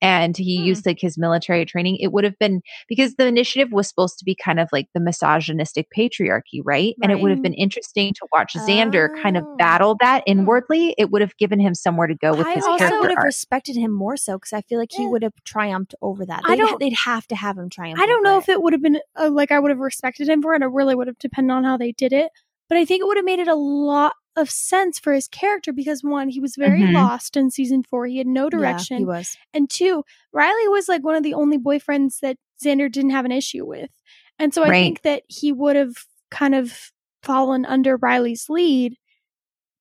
and 0.05 0.37
he 0.37 0.59
Hmm. 0.59 0.65
used 0.65 0.85
like 0.85 0.99
his 1.01 1.17
military 1.17 1.65
training. 1.65 1.97
It 1.99 2.13
would 2.13 2.25
have 2.25 2.39
been 2.39 2.61
because 2.91 3.15
the 3.15 3.27
initiative 3.27 3.73
was 3.73 3.89
supposed 3.89 4.19
to 4.19 4.25
be 4.27 4.35
kind 4.35 4.61
of 4.61 4.69
like 4.71 4.87
the 4.93 5.01
misogynistic 5.01 5.87
patriarchy, 5.97 6.61
right? 6.63 6.95
And 7.03 7.11
it 7.11 7.21
would 7.21 7.31
have 7.31 7.41
been 7.41 7.55
interesting 7.55 8.13
to 8.15 8.27
watch 8.31 8.53
Xander 8.53 9.09
kind 9.23 9.39
of 9.39 9.45
Oh. 9.47 9.57
battle 9.57 9.97
that 10.01 10.23
inwardly. 10.27 10.95
It 10.99 11.11
would 11.11 11.23
have 11.23 11.35
given 11.39 11.59
him 11.59 11.75
somewhere 11.75 12.07
to 12.07 12.15
go 12.15 12.33
with 12.35 12.47
I 12.47 12.55
his 12.55 12.65
also 12.65 12.79
character 12.79 12.85
I 12.85 12.99
also 12.99 13.09
would 13.09 13.17
have 13.17 13.25
respected 13.25 13.77
him 13.77 13.93
more 13.93 14.17
so 14.19 14.37
because 14.37 14.53
I 14.53 14.61
feel 14.61 14.79
like 14.79 14.93
he 14.93 15.05
Yeah. 15.05 15.09
would 15.09 15.23
have 15.23 15.33
triumphed 15.45 15.95
over 16.03 16.27
that. 16.27 16.43
I 16.45 16.51
They'd, 16.57 16.63
don't- 16.63 16.81
they'd 16.81 16.93
have 17.05 17.27
to 17.29 17.37
have 17.37 17.57
him 17.57 17.71
triumph. 17.71 17.99
I 17.99 18.07
don't 18.07 18.23
know 18.23 18.37
over 18.37 18.41
if 18.43 18.49
it 18.51 18.63
would 18.63 18.75
have 18.75 18.83
been 18.83 19.01
uh, 19.19 19.31
like 19.31 19.51
I 19.53 19.59
would 19.59 19.71
have 19.71 19.79
respected 19.79 20.29
him 20.29 20.43
for 20.43 20.55
it. 20.55 20.61
It 20.63 20.67
really 20.67 20.95
would 20.95 21.07
have 21.07 21.19
depended 21.19 21.53
on 21.55 21.65
how 21.65 21.77
they 21.79 21.93
did 21.93 22.13
it. 22.13 22.31
But 22.69 22.79
I 22.79 22.85
think 22.85 23.01
it 23.01 23.07
would 23.07 23.17
have 23.17 23.25
made 23.27 23.39
it 23.41 23.49
a 23.49 23.55
lot 23.55 24.13
of 24.37 24.51
sense 24.51 24.99
for 24.99 25.13
his 25.13 25.29
character 25.29 25.73
because 25.73 26.03
one, 26.03 26.29
he 26.29 26.41
was 26.41 26.57
very 26.57 26.81
Mhm. 26.83 26.93
lost 26.95 27.37
in 27.37 27.51
season 27.51 27.83
four. 27.83 28.07
He 28.07 28.19
had 28.19 28.27
no 28.27 28.45
Yeah, 28.45 28.51
direction. 28.51 28.99
he 28.99 29.05
was. 29.05 29.37
And 29.53 29.71
two, 29.71 30.05
Riley 30.33 30.69
was 30.69 30.89
like 30.89 31.05
one 31.05 31.15
of 31.17 31.23
the 31.23 31.35
only 31.35 31.59
boyfriends 31.59 32.21
that 32.21 32.37
Xander 32.63 32.91
didn't 32.91 33.11
have 33.11 33.25
an 33.25 33.33
issue 33.33 33.65
with. 33.65 33.91
And 34.39 34.53
so 34.53 34.63
I 34.63 34.71
Right. 34.71 34.81
think 34.83 35.03
that 35.03 35.23
he 35.29 35.53
would 35.53 35.77
have 35.77 35.95
kind 36.31 36.55
of 36.55 36.93
fallen 37.23 37.65
under 37.65 37.97
Riley's 37.97 38.49
lead 38.49 38.97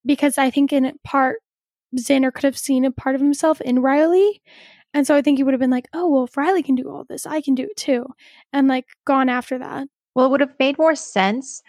because 0.05 0.37
I 0.37 0.49
think 0.49 0.71
in 0.73 0.97
part 1.03 1.37
Xander 1.97 2.33
could 2.33 2.43
have 2.43 2.57
seen 2.57 2.85
a 2.85 2.91
part 2.91 3.15
of 3.15 3.21
himself 3.21 3.61
in 3.61 3.79
Riley. 3.79 4.41
And 4.93 5.07
so 5.07 5.15
I 5.15 5.21
think 5.21 5.37
he 5.37 5.43
would 5.43 5.53
have 5.53 5.59
been 5.61 5.69
like, 5.71 5.87
oh, 5.93 6.07
well, 6.09 6.23
if 6.25 6.37
Riley 6.37 6.61
can 6.63 6.75
do 6.75 6.89
all 6.89 7.03
this, 7.03 7.25
I 7.25 7.41
can 7.41 7.55
do 7.55 7.63
it 7.63 7.75
too. 7.77 8.05
And 8.51 8.67
like 8.67 8.85
gone 9.05 9.29
after 9.29 9.57
that. 9.59 9.87
Well, 10.15 10.27
it 10.27 10.29
would 10.29 10.41
have 10.41 10.53
made 10.59 10.77
more 10.77 10.95
sense 10.95 11.63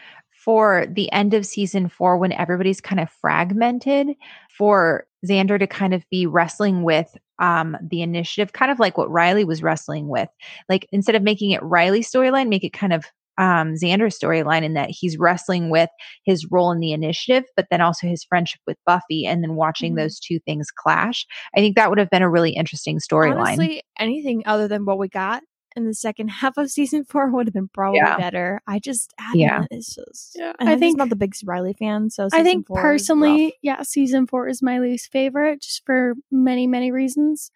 for 0.45 0.87
the 0.93 1.11
end 1.13 1.35
of 1.35 1.47
season 1.47 1.89
four 1.89 2.19
when 2.19 2.33
everybody's 2.33 2.81
kind 2.81 3.01
of 3.01 3.11
fragmented 3.11 4.09
for 4.57 5.07
Xander 5.27 5.59
to 5.59 5.67
kind 5.67 5.95
of 5.95 6.05
be 6.11 6.27
wrestling 6.27 6.83
with 6.83 7.17
um 7.41 7.77
the 7.83 8.03
initiative, 8.03 8.53
kind 8.53 8.71
of 8.71 8.79
like 8.79 8.97
what 8.99 9.11
Riley 9.11 9.45
was 9.45 9.63
wrestling 9.63 10.09
with. 10.09 10.29
Like 10.69 10.87
instead 10.93 11.15
of 11.15 11.23
making 11.23 11.51
it 11.53 11.63
Riley's 11.63 12.11
storyline, 12.11 12.49
make 12.49 12.63
it 12.65 12.73
kind 12.73 12.93
of 12.93 13.05
um 13.39 13.75
Xander's 13.75 14.17
storyline 14.19 14.63
in 14.63 14.75
that 14.75 14.91
he's 14.91 15.19
wrestling 15.19 15.71
with 15.71 15.91
his 16.25 16.47
role 16.53 16.71
in 16.71 16.79
the 16.79 16.93
initiative, 16.93 17.45
but 17.57 17.67
then 17.71 17.81
also 17.81 18.07
his 18.07 18.23
friendship 18.23 18.61
with 18.67 18.77
Buffy 18.87 19.27
and 19.27 19.43
then 19.43 19.55
watching 19.57 19.95
Mhm. 19.95 19.97
those 19.97 20.21
two 20.21 20.39
things 20.41 20.69
clash. 20.71 21.27
I 21.57 21.61
think 21.61 21.75
that 21.75 21.89
would 21.89 21.99
have 21.99 22.11
been 22.11 22.23
a 22.23 22.31
really 22.31 22.53
interesting 22.53 22.99
storyline. 22.99 23.39
Honestly, 23.41 23.83
anything 23.99 24.43
other 24.47 24.69
than 24.69 24.85
what 24.85 24.99
we 24.99 25.09
got 25.09 25.43
in 25.77 25.87
the 25.87 25.95
second 25.95 26.29
half 26.41 26.57
of 26.57 26.71
season 26.71 27.05
four 27.05 27.31
would 27.31 27.47
have 27.47 27.55
been 27.55 27.69
probably 27.69 27.99
Yeah. 27.99 28.17
better. 28.17 28.61
I 28.67 28.79
just, 28.79 29.13
I 29.19 29.33
Yeah. 29.35 29.61
yeah, 29.61 29.67
it's 29.71 29.95
just. 29.95 30.37
Yeah, 30.39 30.53
and 30.59 30.69
I 30.69 30.73
I'm 30.73 30.79
just 30.79 30.81
think- 30.89 30.99
not 30.99 31.09
the 31.11 31.17
biggest 31.17 31.45
Riley 31.47 31.75
fan, 31.79 32.11
so 32.11 32.29
I 32.33 32.43
think 32.43 32.67
four 32.67 32.81
personally, 32.81 33.55
yeah, 33.63 33.83
season 33.83 34.27
four 34.27 34.49
is 34.49 34.63
my 34.63 34.79
least 34.79 35.11
favorite 35.13 35.63
just 35.63 35.85
for 35.85 36.15
many, 36.31 36.67
many 36.67 36.91
reasons. 36.91 37.51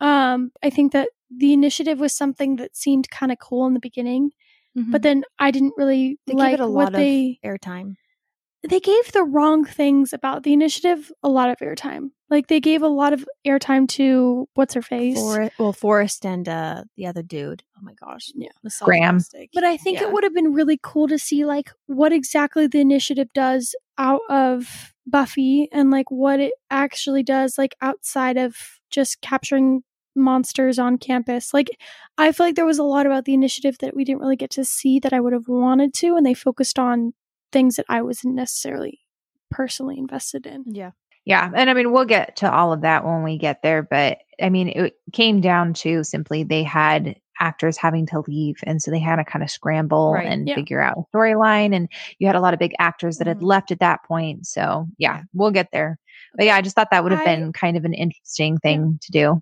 Um, 0.00 0.52
I 0.62 0.70
think 0.70 0.92
that 0.92 1.08
the 1.34 1.52
initiative 1.52 1.98
was 1.98 2.14
something 2.16 2.56
that 2.56 2.76
seemed 2.76 3.10
kind 3.10 3.32
of 3.32 3.38
cool 3.38 3.66
in 3.66 3.74
the 3.74 3.80
beginning, 3.80 4.30
but 4.74 5.00
then 5.02 5.24
I 5.38 5.50
didn't 5.50 5.72
really 5.78 6.18
they 6.26 6.34
like 6.34 6.52
it 6.54 6.60
a 6.60 6.66
what 6.68 6.84
lot 6.84 6.92
they 6.92 7.40
of 7.42 7.50
airtime. 7.50 7.94
They 8.66 8.80
gave 8.80 9.12
the 9.12 9.24
wrong 9.24 9.64
things 9.64 10.12
about 10.12 10.42
the 10.42 10.52
initiative 10.52 11.10
a 11.22 11.28
lot 11.28 11.50
of 11.50 11.56
airtime. 11.58 12.10
Like 12.28 12.48
they 12.48 12.60
gave 12.60 12.82
a 12.82 12.88
lot 12.88 13.12
of 13.12 13.24
airtime 13.46 13.88
to 13.90 14.48
what's 14.54 14.74
her 14.74 14.82
face. 14.82 15.18
For, 15.18 15.50
well, 15.58 15.72
Forrest 15.72 16.26
and 16.26 16.48
uh, 16.48 16.84
the 16.96 17.06
other 17.06 17.22
dude. 17.22 17.62
Oh 17.78 17.80
my 17.82 17.94
gosh, 17.94 18.32
Yeah. 18.34 18.48
Graham. 18.82 19.16
misogynistic. 19.16 19.50
But 19.54 19.64
I 19.64 19.76
think 19.76 20.00
Yeah. 20.00 20.08
it 20.08 20.12
would 20.12 20.24
have 20.24 20.34
been 20.34 20.52
really 20.52 20.78
cool 20.82 21.06
to 21.08 21.18
see 21.18 21.44
like 21.44 21.70
what 21.86 22.12
exactly 22.12 22.66
the 22.66 22.80
initiative 22.80 23.28
does 23.34 23.74
out 23.98 24.20
of 24.28 24.92
Buffy 25.06 25.68
and 25.72 25.90
like 25.90 26.10
what 26.10 26.40
it 26.40 26.52
actually 26.70 27.22
does 27.22 27.56
like 27.58 27.76
outside 27.80 28.36
of 28.36 28.56
just 28.90 29.20
capturing 29.20 29.82
monsters 30.16 30.78
on 30.78 30.96
campus. 30.98 31.52
Like, 31.54 31.68
I 32.18 32.32
feel 32.32 32.46
like 32.46 32.56
there 32.56 32.64
was 32.64 32.78
a 32.78 32.82
lot 32.84 33.04
about 33.06 33.26
the 33.26 33.34
initiative 33.34 33.76
that 33.80 33.94
we 33.94 34.02
didn't 34.04 34.20
really 34.22 34.34
get 34.36 34.50
to 34.52 34.64
see 34.64 34.98
that 35.00 35.12
I 35.12 35.20
would 35.20 35.34
have 35.34 35.46
wanted 35.46 35.92
to, 35.94 36.16
and 36.16 36.24
they 36.24 36.32
focused 36.34 36.78
on 36.78 37.12
things 37.52 37.76
that 37.76 37.86
I 37.88 38.02
wasn't 38.02 38.34
necessarily 38.34 39.00
personally 39.50 39.98
invested 39.98 40.46
in. 40.46 40.64
Yeah. 40.66 40.90
Yeah. 41.24 41.50
And 41.54 41.68
I 41.68 41.74
mean, 41.74 41.92
we'll 41.92 42.04
get 42.04 42.36
to 42.36 42.52
all 42.52 42.72
of 42.72 42.82
that 42.82 43.04
when 43.04 43.22
we 43.22 43.36
get 43.38 43.62
there. 43.62 43.82
But 43.82 44.18
I 44.40 44.48
mean, 44.48 44.68
it 44.68 44.94
came 45.12 45.40
down 45.40 45.74
to 45.74 46.04
simply 46.04 46.44
they 46.44 46.62
had 46.62 47.16
actors 47.40 47.76
having 47.76 48.06
to 48.06 48.22
leave. 48.26 48.56
And 48.62 48.80
so 48.80 48.90
they 48.90 48.98
had 49.00 49.16
to 49.16 49.24
kind 49.24 49.42
of 49.42 49.50
scramble 49.50 50.12
Right. 50.12 50.26
and 50.26 50.48
Yeah. 50.48 50.54
figure 50.54 50.80
out 50.80 50.96
a 50.98 51.16
storyline. 51.16 51.74
And 51.74 51.88
you 52.18 52.26
had 52.26 52.36
a 52.36 52.40
lot 52.40 52.54
of 52.54 52.60
big 52.60 52.72
actors 52.78 53.18
that 53.18 53.26
had 53.26 53.38
Mhm. 53.40 53.42
left 53.42 53.70
at 53.70 53.80
that 53.80 54.04
point. 54.04 54.46
So 54.46 54.86
yeah, 54.98 55.22
we'll 55.34 55.50
get 55.50 55.68
there. 55.72 55.98
But 56.34 56.46
yeah, 56.46 56.56
I 56.56 56.62
just 56.62 56.74
thought 56.76 56.90
that 56.92 57.02
would 57.02 57.12
have 57.12 57.22
I- 57.22 57.24
been 57.36 57.52
kind 57.52 57.76
of 57.76 57.84
an 57.84 57.92
interesting 57.94 58.58
thing 58.58 58.98
to 59.02 59.12
do. 59.12 59.40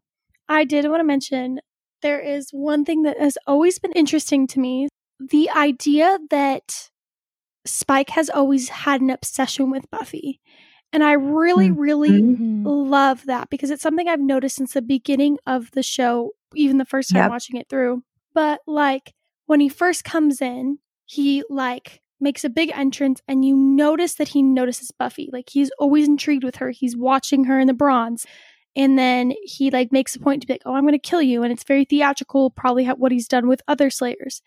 I 0.48 0.64
did 0.64 0.88
want 0.88 1.00
to 1.00 1.04
mention 1.04 1.60
there 2.02 2.18
is 2.20 2.48
one 2.50 2.84
thing 2.84 3.02
that 3.02 3.18
has 3.18 3.38
always 3.46 3.78
been 3.78 3.92
interesting 3.92 4.46
to 4.48 4.60
me 4.60 4.88
the 5.20 5.48
idea 5.50 6.18
that 6.30 6.90
Spike 7.66 8.10
has 8.10 8.28
always 8.30 8.68
had 8.68 9.00
an 9.00 9.10
obsession 9.10 9.70
with 9.70 9.90
Buffy. 9.90 10.40
And 10.92 11.02
I 11.02 11.12
really, 11.12 11.70
really 11.72 12.22
Mhm. 12.22 12.62
love 12.64 13.24
that 13.26 13.50
because 13.50 13.70
it's 13.70 13.82
something 13.82 14.06
I've 14.08 14.20
noticed 14.20 14.56
since 14.56 14.74
the 14.74 14.82
beginning 14.82 15.38
of 15.46 15.70
the 15.72 15.82
show, 15.82 16.32
even 16.54 16.78
the 16.78 16.84
first 16.84 17.10
time 17.10 17.22
Yep. 17.22 17.30
watching 17.30 17.56
it 17.56 17.68
through. 17.68 18.02
But 18.32 18.60
like 18.66 19.12
when 19.46 19.60
he 19.60 19.68
first 19.68 20.04
comes 20.04 20.40
in, 20.40 20.78
he 21.06 21.42
like 21.50 22.00
makes 22.20 22.44
a 22.44 22.48
big 22.48 22.70
entrance 22.74 23.20
and 23.26 23.44
you 23.44 23.56
notice 23.56 24.14
that 24.14 24.28
he 24.28 24.42
notices 24.42 24.92
Buffy. 24.92 25.28
Like 25.32 25.50
he's 25.50 25.70
always 25.80 26.06
intrigued 26.06 26.44
with 26.44 26.56
her. 26.56 26.70
He's 26.70 26.96
watching 26.96 27.44
her 27.44 27.58
in 27.58 27.66
the 27.66 27.74
bronze. 27.74 28.24
And 28.76 28.98
then 28.98 29.34
he 29.42 29.70
like 29.70 29.90
makes 29.92 30.14
a 30.16 30.20
point 30.20 30.40
to 30.42 30.46
be 30.48 30.54
like, 30.54 30.62
"Oh, 30.64 30.74
I'm 30.74 30.82
going 30.82 30.92
to 30.94 30.98
kill 30.98 31.22
you." 31.22 31.42
And 31.44 31.52
it's 31.52 31.62
very 31.64 31.84
theatrical, 31.84 32.50
probably 32.50 32.84
ha- 32.84 32.94
what 32.94 33.12
he's 33.12 33.28
done 33.28 33.46
with 33.46 33.62
other 33.68 33.88
slayers. 33.90 34.42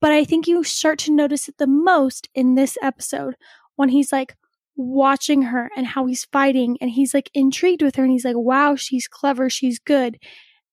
But 0.00 0.12
I 0.12 0.24
think 0.24 0.46
you 0.46 0.64
start 0.64 0.98
to 1.00 1.12
notice 1.12 1.48
it 1.48 1.58
the 1.58 1.66
most 1.66 2.28
in 2.34 2.54
this 2.54 2.78
episode 2.82 3.36
when 3.76 3.90
he's 3.90 4.12
like 4.12 4.34
watching 4.76 5.42
her 5.42 5.70
and 5.76 5.86
how 5.86 6.06
he's 6.06 6.24
fighting 6.26 6.78
and 6.80 6.90
he's 6.90 7.12
like 7.12 7.30
intrigued 7.34 7.82
with 7.82 7.96
her 7.96 8.02
and 8.02 8.12
he's 8.12 8.24
like, 8.24 8.36
wow, 8.36 8.76
she's 8.76 9.06
clever, 9.06 9.50
she's 9.50 9.78
good. 9.78 10.18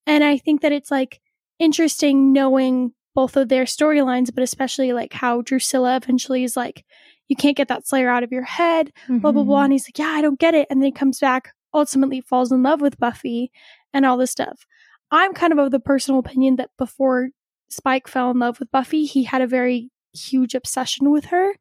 And 0.06 0.24
I 0.24 0.38
think 0.38 0.62
that 0.62 0.72
it's 0.72 0.92
like 0.92 1.20
interesting 1.60 2.32
knowing 2.32 2.94
both 3.14 3.36
of 3.36 3.50
their 3.50 3.66
storylines, 3.66 4.34
but 4.34 4.44
especially 4.44 4.94
like 4.94 5.12
how 5.12 5.42
Drusilla 5.42 5.98
eventually 5.98 6.44
is 6.44 6.56
like, 6.56 6.86
you 7.28 7.36
can't 7.36 7.58
get 7.58 7.68
that 7.68 7.86
Slayer 7.86 8.10
out 8.10 8.24
of 8.24 8.32
your 8.32 8.44
head, 8.44 8.94
blah, 9.10 9.32
blah, 9.32 9.44
blah. 9.44 9.58
Mm-hmm. 9.58 9.64
And 9.66 9.74
he's 9.74 9.88
like, 9.88 10.00
yeah, 10.00 10.14
I 10.16 10.22
don't 10.22 10.40
get 10.40 10.56
it. 10.56 10.68
And 10.70 10.82
then 10.82 10.86
he 10.86 10.92
comes 10.92 11.20
back, 11.20 11.54
ultimately 11.74 12.22
falls 12.22 12.52
in 12.52 12.64
love 12.64 12.80
with 12.80 13.00
Buffy 13.00 13.52
and 13.94 14.06
all 14.06 14.18
this 14.18 14.32
stuff. 14.32 14.66
I'm 15.12 15.34
kind 15.34 15.52
of 15.52 15.60
of 15.60 15.72
the 15.72 15.80
personal 15.80 16.20
opinion 16.20 16.58
that 16.58 16.70
before 16.78 17.30
Spike 17.70 18.08
fell 18.08 18.32
in 18.32 18.40
love 18.40 18.60
with 18.60 18.72
Buffy, 18.72 19.06
he 19.06 19.24
had 19.24 19.42
a 19.42 19.48
very 19.48 19.90
huge 20.14 20.56
obsession 20.56 21.12
with 21.12 21.26
her. 21.26 21.54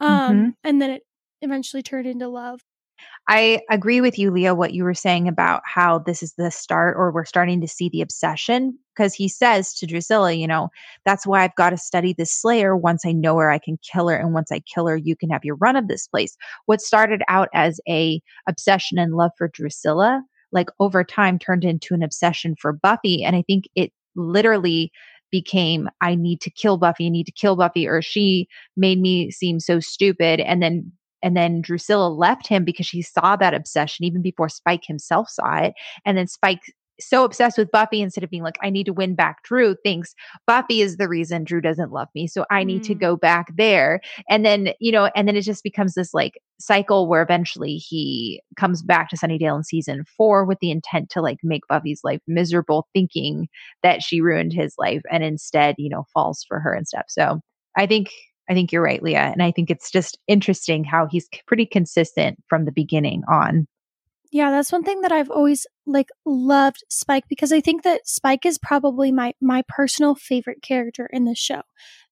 Um, 0.00 0.56
and 0.64 0.82
then 0.82 0.90
it 0.90 1.02
eventually 1.42 1.82
turned 1.82 2.06
into 2.06 2.28
love. 2.28 2.60
I 3.28 3.60
agree 3.70 4.00
with 4.00 4.18
you, 4.18 4.30
Leah, 4.30 4.54
what 4.54 4.74
you 4.74 4.84
were 4.84 4.94
saying 4.94 5.28
about 5.28 5.62
how 5.64 6.00
this 6.00 6.22
is 6.22 6.34
the 6.34 6.50
start 6.50 6.96
or 6.96 7.12
we're 7.12 7.24
starting 7.24 7.60
to 7.60 7.68
see 7.68 7.88
the 7.88 8.02
obsession. 8.02 8.78
Because 8.94 9.14
he 9.14 9.28
says 9.28 9.72
to 9.74 9.86
Drusilla, 9.86 10.32
you 10.32 10.46
know, 10.46 10.68
that's 11.04 11.26
why 11.26 11.42
I've 11.42 11.54
got 11.54 11.70
to 11.70 11.78
study 11.78 12.12
this 12.12 12.32
Slayer. 12.32 12.76
Once 12.76 13.06
I 13.06 13.12
know 13.12 13.38
her, 13.38 13.50
I 13.50 13.58
can 13.58 13.78
kill 13.78 14.08
her. 14.08 14.16
And 14.16 14.34
once 14.34 14.50
I 14.50 14.60
kill 14.60 14.86
her, 14.86 14.96
you 14.96 15.16
can 15.16 15.30
have 15.30 15.44
your 15.44 15.56
run 15.56 15.76
of 15.76 15.88
this 15.88 16.08
place. 16.08 16.36
What 16.66 16.80
started 16.80 17.22
out 17.28 17.48
as 17.54 17.80
a 17.88 18.20
obsession 18.48 18.98
and 18.98 19.14
love 19.14 19.30
for 19.38 19.48
Drusilla, 19.48 20.22
like 20.50 20.68
over 20.80 21.04
time 21.04 21.38
turned 21.38 21.64
into 21.64 21.94
an 21.94 22.02
obsession 22.02 22.54
for 22.60 22.72
Buffy. 22.72 23.24
And 23.24 23.36
I 23.36 23.42
think 23.42 23.64
it 23.74 23.92
literally 24.14 24.92
became 25.32 25.88
I 26.00 26.14
need 26.14 26.40
to 26.42 26.50
kill 26.50 26.76
Buffy, 26.76 27.06
I 27.06 27.08
need 27.10 27.26
to 27.26 27.32
kill 27.32 27.56
Buffy, 27.56 27.88
or 27.88 28.00
she 28.00 28.46
made 28.76 29.00
me 29.00 29.32
seem 29.32 29.58
so 29.58 29.80
stupid. 29.80 30.38
And 30.38 30.62
then 30.62 30.92
and 31.22 31.36
then 31.36 31.60
Drusilla 31.60 32.08
left 32.08 32.46
him 32.46 32.64
because 32.64 32.86
she 32.86 33.02
saw 33.02 33.36
that 33.36 33.54
obsession 33.54 34.04
even 34.04 34.22
before 34.22 34.48
Spike 34.48 34.84
himself 34.84 35.28
saw 35.28 35.58
it. 35.58 35.74
And 36.04 36.18
then 36.18 36.26
Spike, 36.26 36.62
so 37.00 37.24
obsessed 37.24 37.58
with 37.58 37.70
Buffy, 37.70 38.00
instead 38.00 38.22
of 38.24 38.30
being 38.30 38.42
like, 38.42 38.58
I 38.62 38.70
need 38.70 38.86
to 38.86 38.92
win 38.92 39.14
back 39.14 39.42
Dru, 39.44 39.74
thinks 39.82 40.14
Buffy 40.46 40.80
is 40.82 40.96
the 40.96 41.08
reason 41.08 41.44
Dru 41.44 41.60
doesn't 41.60 41.92
love 41.92 42.08
me. 42.14 42.26
So 42.26 42.44
I 42.50 42.64
need 42.64 42.82
to 42.84 42.94
Mm. 42.94 43.00
go 43.00 43.16
back 43.16 43.48
there. 43.56 44.00
And 44.28 44.44
then, 44.44 44.72
you 44.80 44.92
know, 44.92 45.10
and 45.16 45.26
then 45.26 45.36
it 45.36 45.42
just 45.42 45.62
becomes 45.64 45.94
this 45.94 46.12
like 46.14 46.34
cycle 46.60 47.08
where 47.08 47.22
eventually 47.22 47.76
he 47.76 48.40
comes 48.56 48.82
back 48.82 49.08
to 49.10 49.16
Sunnydale 49.16 49.56
in 49.56 49.64
season 49.64 50.04
four 50.16 50.44
with 50.44 50.58
the 50.60 50.70
intent 50.70 51.10
to 51.10 51.20
like 51.22 51.38
make 51.42 51.62
Buffy's 51.68 52.00
life 52.04 52.20
miserable, 52.26 52.86
thinking 52.94 53.48
that 53.82 54.02
she 54.02 54.20
ruined 54.20 54.52
his 54.52 54.74
life 54.78 55.02
and 55.10 55.24
instead, 55.24 55.74
you 55.78 55.88
know, 55.88 56.04
falls 56.12 56.44
for 56.46 56.60
her 56.60 56.72
and 56.74 56.86
stuff. 56.86 57.06
So 57.08 57.40
I 57.76 57.86
think 57.86 58.10
I 58.50 58.54
think 58.54 58.72
you're 58.72 58.82
right, 58.82 59.02
Leah. 59.02 59.30
And 59.32 59.42
I 59.42 59.52
think 59.52 59.70
it's 59.70 59.90
just 59.90 60.18
interesting 60.26 60.84
how 60.84 61.06
he's 61.06 61.28
pretty 61.46 61.64
consistent 61.64 62.38
from 62.48 62.64
the 62.64 62.72
beginning 62.72 63.22
on. 63.28 63.66
Yeah, 64.32 64.50
that's 64.50 64.72
one 64.72 64.82
thing 64.82 65.02
that 65.02 65.12
I've 65.12 65.30
always 65.30 65.66
like 65.86 66.08
loved 66.24 66.82
Spike 66.88 67.24
because 67.28 67.52
I 67.52 67.60
think 67.60 67.82
that 67.82 68.08
Spike 68.08 68.44
is 68.46 68.58
probably 68.58 69.12
my 69.12 69.34
my 69.40 69.62
personal 69.68 70.14
favorite 70.14 70.62
character 70.62 71.08
in 71.12 71.24
the 71.26 71.34
show. 71.34 71.60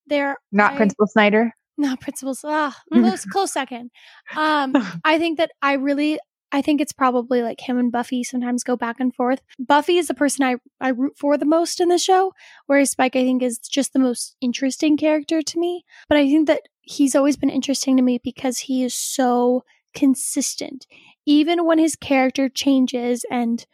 There 0.06 0.36
Not 0.52 0.74
I- 0.74 0.76
Principal 0.76 1.06
Snyder. 1.06 1.54
not 1.78 2.00
Principal 2.00 2.34
Ah, 2.44 2.76
close, 2.92 3.24
close 3.24 3.52
second. 3.52 3.90
Um, 4.36 4.74
I 5.04 5.18
think 5.18 5.38
that 5.38 5.50
I 5.62 5.72
really, 5.74 6.18
I 6.52 6.60
think 6.62 6.80
it's 6.82 6.92
probably 6.92 7.42
like 7.42 7.60
him 7.60 7.78
and 7.78 7.90
Buffy 7.90 8.22
sometimes 8.22 8.64
go 8.64 8.76
back 8.76 8.96
and 9.00 9.14
forth. 9.14 9.40
Buffy 9.58 9.96
is 9.96 10.08
the 10.08 10.14
person 10.14 10.44
I 10.44 10.56
I 10.80 10.90
root 10.90 11.14
for 11.16 11.38
the 11.38 11.46
most 11.46 11.80
in 11.80 11.88
the 11.88 11.96
show, 11.98 12.34
whereas 12.66 12.90
Spike 12.90 13.16
I 13.16 13.22
think 13.24 13.42
is 13.42 13.58
just 13.58 13.92
the 13.94 13.98
most 13.98 14.36
interesting 14.42 14.98
character 14.98 15.40
to 15.40 15.58
me. 15.58 15.84
But 16.08 16.18
I 16.18 16.26
think 16.28 16.48
that 16.48 16.62
he's 16.82 17.14
always 17.16 17.38
been 17.38 17.50
interesting 17.50 17.96
to 17.96 18.02
me 18.02 18.20
because 18.22 18.58
he 18.58 18.84
is 18.84 18.94
so 18.94 19.62
consistent, 19.94 20.86
even 21.30 21.64
when 21.64 21.78
his 21.78 21.94
character 21.94 22.48
changes 22.48 23.24
and 23.30 23.64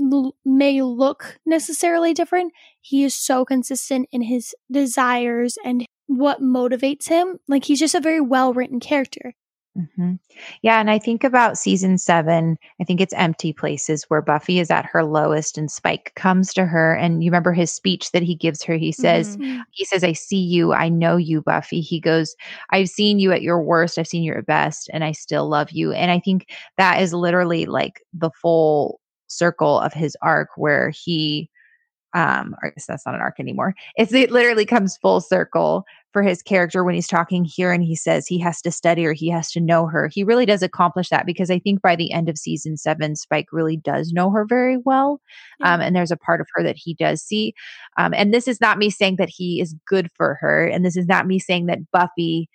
l- 0.00 0.34
may 0.44 0.82
look 0.82 1.38
necessarily 1.46 2.12
different, 2.12 2.52
he 2.80 3.04
is 3.04 3.14
so 3.14 3.44
consistent 3.44 4.08
in 4.10 4.22
his 4.22 4.52
desires 4.68 5.56
and 5.64 5.86
what 6.08 6.42
motivates 6.42 7.08
him. 7.08 7.38
Like 7.46 7.66
he's 7.66 7.78
just 7.78 7.94
a 7.94 8.00
very 8.00 8.20
well 8.20 8.52
written 8.52 8.80
character. 8.80 9.34
Hmm 9.96 10.14
Yeah. 10.62 10.80
And 10.80 10.90
I 10.90 10.98
think 10.98 11.22
about 11.22 11.56
season 11.56 11.98
seven, 11.98 12.58
I 12.80 12.84
think 12.84 13.00
it's 13.00 13.14
Empty 13.14 13.52
Places 13.52 14.04
where 14.08 14.20
Buffy 14.22 14.58
is 14.58 14.70
at 14.70 14.84
her 14.86 15.04
lowest 15.04 15.56
and 15.56 15.70
Spike 15.70 16.12
comes 16.16 16.52
to 16.54 16.64
her. 16.66 16.94
And 16.94 17.22
you 17.22 17.30
remember 17.30 17.52
his 17.52 17.70
speech 17.72 18.10
that 18.12 18.22
he 18.24 18.34
gives 18.34 18.62
her? 18.64 18.74
He 18.74 18.90
says, 18.90 19.36
Mhm. 19.36 19.62
he 19.70 19.84
says, 19.84 20.02
I 20.02 20.12
see 20.14 20.40
you. 20.40 20.72
I 20.72 20.88
know 20.88 21.16
you, 21.16 21.42
Buffy. 21.42 21.80
He 21.80 22.00
goes, 22.00 22.34
I've 22.70 22.88
seen 22.88 23.20
you 23.20 23.30
at 23.32 23.42
your 23.42 23.62
worst. 23.62 23.98
I've 23.98 24.08
seen 24.08 24.24
you 24.24 24.34
at 24.34 24.46
best, 24.46 24.90
and 24.92 25.04
I 25.04 25.12
still 25.12 25.48
love 25.48 25.70
you. 25.70 25.92
And 25.92 26.10
I 26.10 26.18
think 26.18 26.48
that 26.76 27.00
is 27.00 27.14
literally 27.14 27.66
like 27.66 28.00
the 28.12 28.30
full 28.42 29.00
circle 29.28 29.78
of 29.78 29.92
his 29.92 30.16
arc 30.22 30.48
where 30.56 30.90
he, 30.90 31.50
um, 32.14 32.54
or 32.62 32.68
I 32.68 32.70
guess 32.70 32.86
that's 32.86 33.04
not 33.04 33.14
an 33.14 33.20
arc 33.20 33.38
anymore. 33.38 33.74
It's, 33.96 34.12
it 34.12 34.30
literally 34.30 34.64
comes 34.64 34.96
full 34.96 35.20
circle 35.20 35.84
for 36.12 36.22
his 36.22 36.42
character 36.42 36.82
when 36.82 36.94
he's 36.94 37.06
talking 37.06 37.44
here 37.44 37.70
and 37.70 37.84
he 37.84 37.94
says 37.94 38.26
he 38.26 38.38
has 38.38 38.62
to 38.62 38.70
study 38.70 39.04
or 39.04 39.12
he 39.12 39.28
has 39.28 39.52
to 39.52 39.60
know 39.60 39.86
her. 39.86 40.08
He 40.08 40.24
really 40.24 40.46
does 40.46 40.62
accomplish 40.62 41.10
that 41.10 41.26
because 41.26 41.50
I 41.50 41.58
think 41.58 41.82
by 41.82 41.96
the 41.96 42.12
end 42.12 42.28
of 42.28 42.38
season 42.38 42.76
seven, 42.76 43.14
Spike 43.14 43.48
really 43.52 43.76
does 43.76 44.12
know 44.12 44.30
her 44.30 44.46
very 44.46 44.78
well. 44.78 45.20
Yeah. 45.60 45.74
Um, 45.74 45.80
and 45.80 45.94
there's 45.94 46.10
a 46.10 46.16
part 46.16 46.40
of 46.40 46.48
her 46.54 46.62
that 46.62 46.76
he 46.76 46.94
does 46.94 47.22
see. 47.22 47.54
Um, 47.98 48.14
and 48.14 48.32
this 48.32 48.48
is 48.48 48.60
not 48.60 48.78
me 48.78 48.88
saying 48.88 49.16
that 49.16 49.28
he 49.28 49.60
is 49.60 49.74
good 49.86 50.10
for 50.16 50.38
her. 50.40 50.64
And 50.64 50.84
this 50.84 50.96
is 50.96 51.06
not 51.06 51.26
me 51.26 51.38
saying 51.38 51.66
that 51.66 51.90
Buffy 51.92 52.48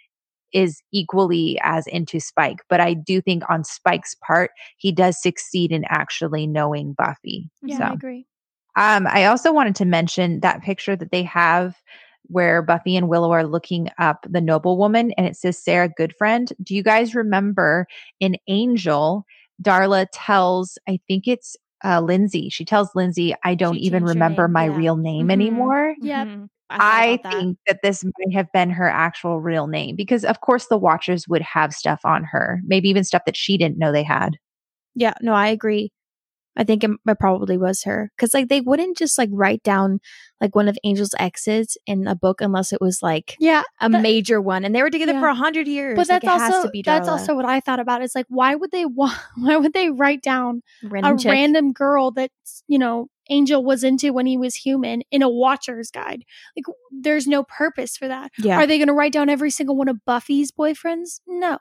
is 0.52 0.82
equally 0.92 1.60
as 1.64 1.86
into 1.88 2.20
Spike. 2.20 2.60
But 2.70 2.80
I 2.80 2.94
do 2.94 3.22
think 3.22 3.44
on 3.50 3.64
Spike's 3.64 4.16
part, 4.16 4.52
he 4.78 4.92
does 4.92 5.22
succeed 5.22 5.72
in 5.72 5.84
actually 5.90 6.48
knowing 6.48 6.94
Buffy. 6.94 7.50
Yeah, 7.62 7.78
So. 7.78 7.84
I 7.84 7.94
agree. 7.94 8.26
Um, 8.76 9.08
I 9.08 9.26
also 9.26 9.54
wanted 9.54 9.76
to 9.76 9.86
mention 9.86 10.40
that 10.42 10.62
picture 10.64 10.96
that 10.96 11.12
they 11.12 11.24
have 11.24 11.76
where 12.28 12.62
Buffy 12.62 12.96
and 12.96 13.10
Willow 13.10 13.32
are 13.32 13.46
looking 13.46 13.90
up 14.00 14.26
the 14.30 14.42
noblewoman 14.42 15.12
and 15.12 15.28
it 15.28 15.36
says 15.36 15.58
Sarah 15.58 15.90
Goodfriend. 15.90 16.54
Do 16.64 16.74
you 16.76 16.82
guys 16.82 17.14
remember 17.16 17.86
in 18.20 18.38
Angel, 18.48 19.26
Darla 19.62 20.08
tells, 20.14 20.78
I 20.88 21.00
think 21.08 21.28
it's 21.28 21.56
uh, 21.84 22.00
Lindsey, 22.00 22.50
she 22.50 22.64
tells 22.64 22.96
Lindsey, 22.96 23.36
I 23.44 23.56
don't 23.56 23.76
She 23.76 23.82
even 23.82 24.04
remember 24.06 24.48
name, 24.48 24.54
my 24.54 24.66
yeah. 24.66 24.78
real 24.78 24.96
name 24.96 25.28
Mhm. 25.28 25.32
anymore. 25.32 25.96
Yep. 26.00 26.28
Mhm. 26.28 26.50
I, 26.70 26.78
thought 26.80 27.14
about 27.14 27.24
that. 27.24 27.34
think 27.44 27.58
that 27.68 27.80
this 27.84 28.04
might 28.04 28.34
have 28.34 28.52
been 28.54 28.70
her 28.72 28.90
actual 28.90 29.42
real 29.42 29.68
name 29.68 29.96
because, 29.98 30.24
of 30.26 30.40
course, 30.42 30.68
the 30.68 30.78
Watchers 30.78 31.28
would 31.28 31.42
have 31.42 31.74
stuff 31.74 32.00
on 32.06 32.24
her, 32.24 32.62
maybe 32.66 32.90
even 32.90 33.04
stuff 33.04 33.24
that 33.26 33.36
she 33.38 33.58
didn't 33.58 33.78
know 33.78 33.92
they 33.92 34.02
had. 34.04 34.38
Yeah, 34.96 35.14
no, 35.22 35.34
I 35.34 35.48
agree. 35.50 35.92
I 36.56 36.64
think 36.64 36.84
it, 36.84 36.92
it 37.08 37.20
probably 37.20 37.58
was 37.58 37.84
her. 37.84 38.12
Because 38.16 38.34
like 38.34 38.50
they 38.50 38.62
wouldn't 38.62 38.98
just 38.98 39.18
like 39.18 39.30
write 39.32 39.64
down 39.64 40.00
like 40.44 40.56
one 40.56 40.68
of 40.68 40.78
Angel's 40.84 41.16
exes 41.18 41.78
in 41.88 42.06
a 42.06 42.16
book 42.16 42.42
unless 42.42 42.74
it 42.74 42.82
was 42.82 43.00
like 43.02 43.36
Yeah, 43.40 43.64
a 43.82 43.90
That- 43.90 44.02
major 44.02 44.42
one, 44.42 44.66
and 44.66 44.76
they 44.76 44.82
were 44.84 44.90
together 44.90 45.14
Yeah. 45.14 45.22
for 45.22 45.28
a 45.28 45.34
hundred 45.36 45.68
years. 45.68 45.96
but 45.96 46.10
Like, 46.10 46.22
that's 46.22 46.24
it 46.24 46.28
has 46.44 46.54
also 46.54 46.68
to 46.68 46.72
be 46.72 46.82
that's 46.84 47.08
also 47.08 47.34
what 47.36 47.46
I 47.46 47.60
thought 47.62 47.80
about. 47.80 48.02
Is 48.04 48.14
like, 48.14 48.26
why 48.30 48.54
would 48.56 48.72
they 48.72 48.86
wa- 48.86 49.16
why 49.38 49.56
would 49.58 49.74
they 49.74 49.90
write 49.90 50.22
down 50.22 50.62
random 50.84 51.16
a 51.16 51.18
chick. 51.18 51.32
random 51.32 51.72
girl 51.72 52.12
that 52.12 52.30
you 52.68 52.78
know 52.78 53.08
Angel 53.30 53.64
was 53.64 53.86
into 53.86 54.12
when 54.12 54.26
he 54.26 54.38
was 54.38 54.54
human 54.54 55.02
in 55.10 55.22
a 55.22 55.30
Watcher's 55.30 55.90
Guide? 55.90 56.26
Like, 56.58 56.66
there's 56.92 57.26
no 57.26 57.44
purpose 57.44 57.96
for 57.96 58.10
that. 58.10 58.32
yeah. 58.38 58.58
Are 58.58 58.68
they 58.68 58.78
going 58.78 58.90
to 58.90 58.94
write 58.94 59.14
down 59.14 59.30
every 59.30 59.50
single 59.50 59.78
one 59.78 59.88
of 59.88 60.04
Buffy's 60.06 60.52
boyfriends? 60.52 61.22
No. 61.26 61.58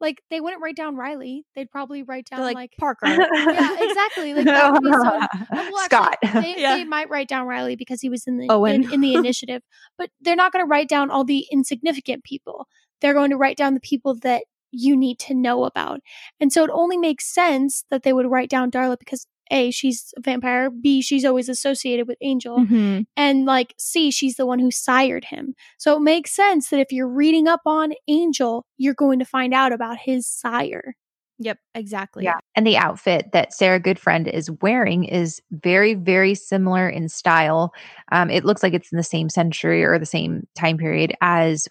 Like, 0.00 0.22
they 0.30 0.40
wouldn't 0.40 0.60
write 0.60 0.74
down 0.74 0.96
Riley. 0.96 1.46
They'd 1.54 1.70
probably 1.70 2.02
write 2.02 2.26
down 2.28 2.40
like, 2.40 2.56
like, 2.56 2.72
Parker. 2.80 3.06
yeah, 3.06 3.76
exactly. 3.78 4.34
Like 4.34 4.44
that 4.46 4.72
would 4.72 4.82
be 4.82 4.90
so. 4.90 5.20
Well, 5.70 5.84
Scott. 5.84 6.16
actually, 6.24 6.54
they, 6.54 6.54
Yeah. 6.60 6.76
they 6.78 6.84
might 6.84 7.08
write 7.08 7.28
down 7.28 7.46
Riley 7.46 7.76
because 7.76 8.00
he 8.00 8.08
was 8.08 8.23
in 8.26 8.38
the 8.38 8.48
in, 8.74 8.92
in 8.92 9.00
the 9.00 9.14
initiative, 9.20 9.62
but 9.98 10.10
they're 10.20 10.36
not 10.36 10.52
going 10.52 10.64
to 10.64 10.68
write 10.68 10.88
down 10.88 11.10
all 11.10 11.24
the 11.24 11.46
insignificant 11.50 12.24
people. 12.24 12.66
They're 13.00 13.14
going 13.14 13.30
to 13.30 13.36
write 13.36 13.56
down 13.56 13.74
the 13.74 13.80
people 13.80 14.14
that 14.20 14.44
you 14.70 14.96
need 14.96 15.18
to 15.20 15.34
know 15.34 15.64
about. 15.64 16.00
And 16.40 16.52
so 16.52 16.64
it 16.64 16.70
only 16.72 16.96
makes 16.96 17.32
sense 17.32 17.84
that 17.90 18.02
they 18.02 18.12
would 18.12 18.30
write 18.30 18.50
down 18.50 18.70
Darla 18.72 18.98
because 18.98 19.26
A, 19.50 19.70
she's 19.70 20.12
a 20.16 20.20
vampire, 20.20 20.68
B, 20.70 21.00
she's 21.00 21.24
always 21.24 21.48
associated 21.48 22.08
with 22.08 22.18
Angel, 22.22 22.58
Mhm. 22.58 23.06
and 23.16 23.44
like 23.44 23.74
C, 23.78 24.10
she's 24.10 24.34
the 24.36 24.46
one 24.46 24.58
who 24.58 24.70
sired 24.72 25.26
him. 25.26 25.54
So 25.78 25.96
it 25.96 26.00
makes 26.00 26.34
sense 26.34 26.70
that 26.70 26.80
if 26.80 26.90
you're 26.90 27.06
reading 27.08 27.46
up 27.46 27.60
on 27.66 27.92
Angel, 28.08 28.64
you're 28.78 28.94
going 28.94 29.18
to 29.20 29.24
find 29.24 29.54
out 29.54 29.72
about 29.72 29.98
his 29.98 30.26
sire. 30.26 30.96
Yep, 31.40 31.58
exactly. 31.74 32.24
Yeah. 32.24 32.38
And 32.54 32.66
the 32.66 32.76
outfit 32.76 33.30
that 33.32 33.52
Sarah 33.52 33.80
Goodfriend 33.80 34.32
is 34.32 34.50
wearing 34.62 35.04
is 35.04 35.42
very, 35.50 35.94
very 35.94 36.34
similar 36.34 36.88
in 36.88 37.08
style. 37.08 37.72
Um, 38.12 38.30
it 38.30 38.44
looks 38.44 38.62
like 38.62 38.72
it's 38.72 38.92
in 38.92 38.96
the 38.96 39.02
same 39.02 39.28
century 39.28 39.84
or 39.84 39.98
the 39.98 40.06
same 40.06 40.46
time 40.56 40.78
period 40.78 41.14
as 41.20 41.68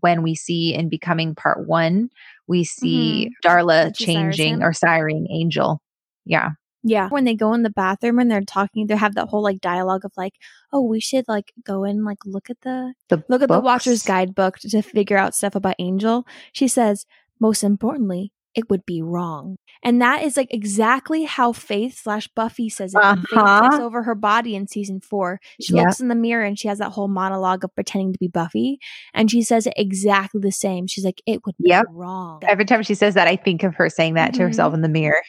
when 0.00 0.22
we 0.22 0.34
see 0.34 0.74
in 0.74 0.88
Becoming 0.88 1.34
Part 1.34 1.68
One, 1.68 2.10
we 2.48 2.64
see 2.64 3.30
Darla 3.44 3.96
she 3.96 4.06
sires 4.06 4.36
changing 4.36 4.62
or 4.62 4.72
siring 4.72 5.26
Angel. 5.30 5.80
Yeah. 6.24 6.50
Yeah. 6.82 7.08
When 7.08 7.24
they 7.24 7.34
go 7.34 7.54
in 7.54 7.62
the 7.62 7.70
bathroom 7.70 8.18
and 8.18 8.30
they're 8.30 8.42
talking, 8.42 8.86
they 8.86 8.96
have 8.96 9.14
that 9.14 9.28
whole 9.28 9.42
like 9.42 9.60
dialogue 9.60 10.04
of 10.04 10.12
like, 10.16 10.34
oh, 10.72 10.82
we 10.82 11.00
should 11.00 11.24
like 11.28 11.52
go 11.64 11.84
and 11.84 12.04
like 12.04 12.18
look 12.26 12.50
at 12.50 12.60
the 12.60 12.92
The 13.08 13.24
look 13.28 13.40
at 13.40 13.48
the. 13.48 13.60
Watcher's 13.60 14.02
guidebook 14.02 14.58
to 14.58 14.82
figure 14.82 15.16
out 15.16 15.34
stuff 15.34 15.54
about 15.54 15.76
Angel. 15.78 16.26
She 16.52 16.68
says, 16.68 17.06
most 17.40 17.64
importantly, 17.64 18.32
it 18.54 18.70
would 18.70 18.84
be 18.86 19.02
wrong. 19.02 19.56
And 19.82 20.00
that 20.00 20.22
is 20.22 20.36
like 20.36 20.52
exactly 20.52 21.24
how 21.24 21.52
Faith 21.52 21.98
slash 22.02 22.28
Buffy 22.28 22.68
says 22.68 22.94
it. 22.94 23.00
Uh-huh. 23.02 23.60
takes 23.62 23.76
over 23.80 24.02
her 24.04 24.14
body 24.14 24.54
in 24.54 24.66
season 24.68 25.00
four. 25.00 25.40
She 25.60 25.74
Yep. 25.74 25.84
looks 25.86 26.00
in 26.00 26.08
the 26.08 26.14
mirror 26.14 26.44
and 26.44 26.58
she 26.58 26.68
has 26.68 26.78
that 26.78 26.90
whole 26.92 27.08
monologue 27.08 27.64
of 27.64 27.74
pretending 27.74 28.12
to 28.12 28.18
be 28.18 28.28
Buffy. 28.28 28.78
And 29.12 29.30
she 29.30 29.42
says 29.42 29.66
it 29.66 29.74
exactly 29.76 30.40
the 30.40 30.52
same. 30.52 30.86
She's 30.86 31.04
like, 31.04 31.20
it 31.26 31.44
would 31.44 31.56
be 31.58 31.70
Yep. 31.70 31.86
wrong. 31.90 32.40
Every 32.46 32.64
time 32.64 32.82
she 32.82 32.94
says 32.94 33.14
that, 33.14 33.28
I 33.28 33.36
think 33.36 33.62
of 33.62 33.74
her 33.74 33.88
saying 33.90 34.14
that 34.14 34.34
to 34.34 34.40
Mhm. 34.40 34.46
herself 34.46 34.74
in 34.74 34.80
the 34.82 34.88
mirror. 34.88 35.20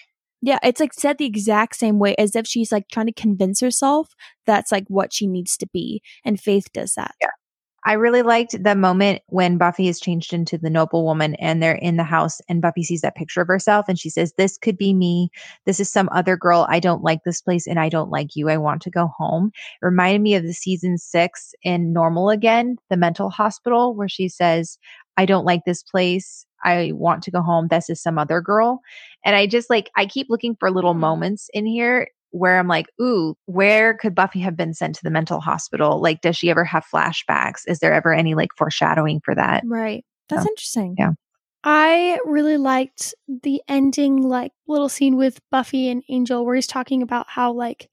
Yeah, 0.42 0.60
it's 0.62 0.80
like 0.80 0.94
said 0.94 1.18
the 1.18 1.26
exact 1.26 1.76
same 1.76 1.98
way 1.98 2.14
as 2.18 2.36
if 2.36 2.46
she's 2.46 2.72
like 2.72 2.88
trying 2.92 3.08
to 3.08 3.14
convince 3.14 3.62
herself 3.62 4.10
that's 4.46 4.72
like 4.72 4.86
what 4.90 5.12
she 5.12 5.26
needs 5.26 5.58
to 5.58 5.68
be. 5.74 6.02
And 6.24 6.40
Faith 6.40 6.68
does 6.74 6.94
that. 6.94 7.16
Yeah. 7.22 7.30
I 7.88 7.94
really 7.94 8.24
liked 8.24 8.64
the 8.64 8.76
moment 8.76 9.22
when 9.28 9.60
Buffy 9.60 9.88
is 9.88 10.00
changed 10.00 10.34
into 10.34 10.58
the 10.58 10.72
noble 10.72 11.06
woman 11.06 11.36
and 11.36 11.62
they're 11.62 11.76
in 11.76 11.98
the 11.98 12.04
house 12.04 12.42
and 12.50 12.62
Buffy 12.62 12.84
sees 12.84 13.02
that 13.02 13.16
picture 13.16 13.42
of 13.42 13.48
herself 13.48 13.86
and 13.88 14.00
she 14.00 14.10
says, 14.10 14.34
This 14.38 14.58
could 14.58 14.76
be 14.76 14.92
me. 14.94 15.30
This 15.66 15.80
is 15.80 15.92
some 15.92 16.10
other 16.12 16.36
girl. 16.36 16.66
I 16.68 16.80
don't 16.80 17.04
like 17.04 17.24
this 17.24 17.42
place 17.42 17.68
and 17.68 17.80
I 17.80 17.90
don't 17.90 18.10
like 18.10 18.36
you. 18.36 18.50
I 18.50 18.58
want 18.58 18.82
to 18.84 18.90
go 18.90 19.08
home. 19.16 19.52
It 19.82 19.86
reminded 19.86 20.22
me 20.22 20.34
of 20.34 20.44
the 20.44 20.54
season 20.54 20.98
six 20.98 21.54
in 21.62 21.94
Normal 21.94 22.32
Again, 22.32 22.78
the 22.90 22.98
mental 22.98 23.30
hospital, 23.30 23.94
where 23.96 24.10
she 24.10 24.30
says, 24.30 24.80
I 25.18 25.26
don't 25.26 25.46
like 25.46 25.62
this 25.66 25.84
place. 25.84 26.46
I 26.64 26.92
want 26.94 27.22
to 27.24 27.32
go 27.32 27.42
home. 27.42 27.68
This 27.70 27.90
is 27.92 28.02
some 28.02 28.18
other 28.18 28.42
girl. 28.42 28.82
And 29.24 29.36
I 29.36 29.46
just 29.46 29.70
like, 29.70 29.92
I 29.96 30.08
keep 30.08 30.28
looking 30.30 30.56
for 30.60 30.72
little 30.72 30.94
Hmm. 30.94 31.02
moments 31.02 31.50
in 31.54 31.68
here 31.68 32.08
where 32.32 32.60
I'm 32.60 32.68
like, 32.68 32.88
ooh, 33.02 33.36
where 33.46 33.94
could 33.94 34.14
Buffy 34.16 34.40
have 34.40 34.56
been 34.58 34.74
sent 34.74 34.96
to 34.96 35.04
the 35.04 35.10
mental 35.12 35.40
hospital? 35.40 36.02
Like, 36.02 36.22
does 36.22 36.36
she 36.36 36.50
ever 36.50 36.64
have 36.66 36.86
flashbacks? 36.94 37.62
Is 37.68 37.80
there 37.80 37.94
ever 37.94 38.14
any 38.14 38.36
like 38.36 38.50
foreshadowing 38.58 39.22
for 39.24 39.36
that? 39.36 39.64
Right. 39.66 40.06
That's 40.30 40.44
Yeah. 40.46 40.50
interesting. 40.50 40.96
Yeah. 40.98 41.12
I 41.64 42.20
really 42.26 42.58
liked 42.58 43.16
the 43.28 43.62
ending, 43.68 44.22
like 44.22 44.52
little 44.68 44.90
scene 44.90 45.16
with 45.18 45.40
Buffy 45.50 45.90
and 45.90 46.04
Angel, 46.10 46.46
where 46.46 46.56
he's 46.56 46.68
talking 46.68 47.02
about 47.02 47.26
how, 47.30 47.52
like, 47.54 47.90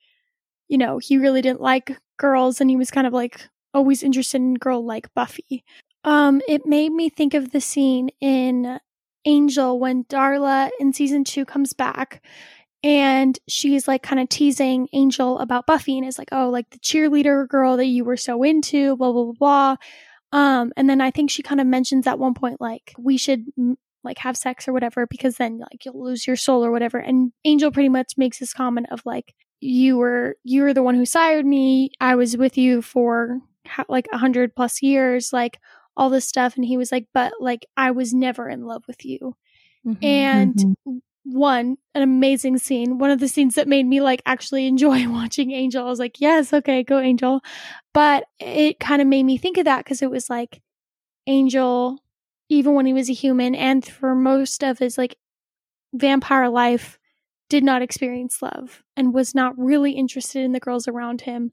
you 0.68 0.76
know, 0.76 0.98
he 0.98 1.16
really 1.18 1.40
didn't 1.40 1.60
like 1.60 1.96
girls 2.18 2.60
and 2.60 2.68
he 2.68 2.76
was 2.76 2.90
kind 2.90 3.06
of 3.06 3.12
like 3.12 3.48
always 3.74 4.02
interested 4.02 4.38
in 4.42 4.54
girl 4.54 4.84
like 4.84 5.12
Buffy. 5.14 5.64
Um, 6.04 6.42
it 6.48 6.66
made 6.66 6.92
me 6.92 7.08
think 7.08 7.32
of 7.32 7.52
the 7.52 7.60
scene 7.60 8.10
in 8.20 8.78
Angel 9.24 9.78
when 9.78 10.04
Darla 10.04 10.68
in 10.80 10.92
season 10.92 11.24
two 11.24 11.44
comes 11.44 11.72
back 11.72 12.22
and 12.82 13.38
she's 13.48 13.86
like 13.86 14.02
kind 14.02 14.20
of 14.20 14.28
teasing 14.28 14.88
Angel 14.92 15.38
about 15.38 15.66
Buffy 15.66 15.96
and 15.98 16.06
is 16.06 16.18
like, 16.18 16.30
oh, 16.32 16.50
like 16.50 16.68
the 16.70 16.78
cheerleader 16.78 17.48
girl 17.48 17.76
that 17.76 17.86
you 17.86 18.04
were 18.04 18.16
so 18.16 18.42
into, 18.42 18.96
blah, 18.96 19.12
blah, 19.12 19.24
blah, 19.24 19.32
blah. 19.38 19.76
Um, 20.32 20.72
and 20.76 20.88
then 20.88 21.00
I 21.00 21.10
think 21.10 21.30
she 21.30 21.42
kind 21.42 21.60
of 21.60 21.66
mentions 21.66 22.06
at 22.06 22.18
one 22.18 22.34
point, 22.34 22.60
like, 22.60 22.94
we 22.98 23.16
should 23.16 23.44
like 24.02 24.18
have 24.18 24.36
sex 24.36 24.66
or 24.66 24.72
whatever, 24.72 25.06
because 25.06 25.36
then 25.36 25.58
like 25.58 25.84
you'll 25.84 26.02
lose 26.02 26.26
your 26.26 26.36
soul 26.36 26.64
or 26.64 26.72
whatever. 26.72 26.98
And 26.98 27.32
Angel 27.44 27.70
pretty 27.70 27.88
much 27.90 28.14
makes 28.16 28.38
this 28.38 28.52
comment 28.52 28.88
of 28.90 29.02
like, 29.04 29.34
you 29.60 29.96
were, 29.96 30.36
you 30.42 30.62
were 30.62 30.74
the 30.74 30.82
one 30.82 30.96
who 30.96 31.06
sired 31.06 31.46
me. 31.46 31.90
I 32.00 32.16
was 32.16 32.36
with 32.36 32.58
you 32.58 32.82
for 32.82 33.38
ha- 33.66 33.84
like 33.88 34.08
a 34.12 34.18
hundred 34.18 34.56
plus 34.56 34.82
years, 34.82 35.32
like 35.32 35.60
all 35.96 36.10
this 36.10 36.26
stuff. 36.26 36.56
And 36.56 36.64
he 36.64 36.76
was 36.76 36.90
like, 36.90 37.06
but 37.14 37.34
like, 37.38 37.64
I 37.76 37.92
was 37.92 38.12
never 38.12 38.48
in 38.48 38.64
love 38.64 38.82
with 38.88 39.04
you. 39.04 39.36
Mhm. 39.86 39.98
And 40.02 40.54
Mhm. 40.88 41.00
One, 41.24 41.76
an 41.94 42.02
amazing 42.02 42.58
scene. 42.58 42.98
One 42.98 43.10
of 43.10 43.20
the 43.20 43.28
scenes 43.28 43.54
that 43.54 43.68
made 43.68 43.86
me 43.86 44.00
like 44.00 44.22
actually 44.26 44.66
enjoy 44.66 45.08
watching 45.08 45.52
Angel. 45.52 45.84
I 45.84 45.88
was 45.88 45.98
like, 45.98 46.20
yes, 46.20 46.52
okay, 46.52 46.82
go 46.82 46.98
Angel. 46.98 47.40
But 47.94 48.24
it 48.38 48.80
kind 48.80 49.02
of 49.02 49.08
made 49.08 49.24
me 49.24 49.38
think 49.38 49.58
of 49.58 49.64
that 49.64 49.84
because 49.84 50.02
it 50.02 50.10
was 50.10 50.30
like 50.30 50.62
Angel, 51.26 51.98
even 52.48 52.74
when 52.74 52.86
he 52.86 52.92
was 52.92 53.08
a 53.08 53.14
human, 53.14 53.54
and 53.54 53.84
for 53.84 54.14
most 54.14 54.64
of 54.64 54.78
his 54.78 54.98
like 54.98 55.16
vampire 55.94 56.48
life, 56.48 56.98
did 57.48 57.62
not 57.62 57.82
experience 57.82 58.40
love 58.40 58.82
and 58.96 59.12
was 59.12 59.34
not 59.34 59.52
really 59.58 59.92
interested 59.92 60.42
in 60.42 60.52
the 60.52 60.60
girls 60.60 60.88
around 60.88 61.20
him 61.20 61.50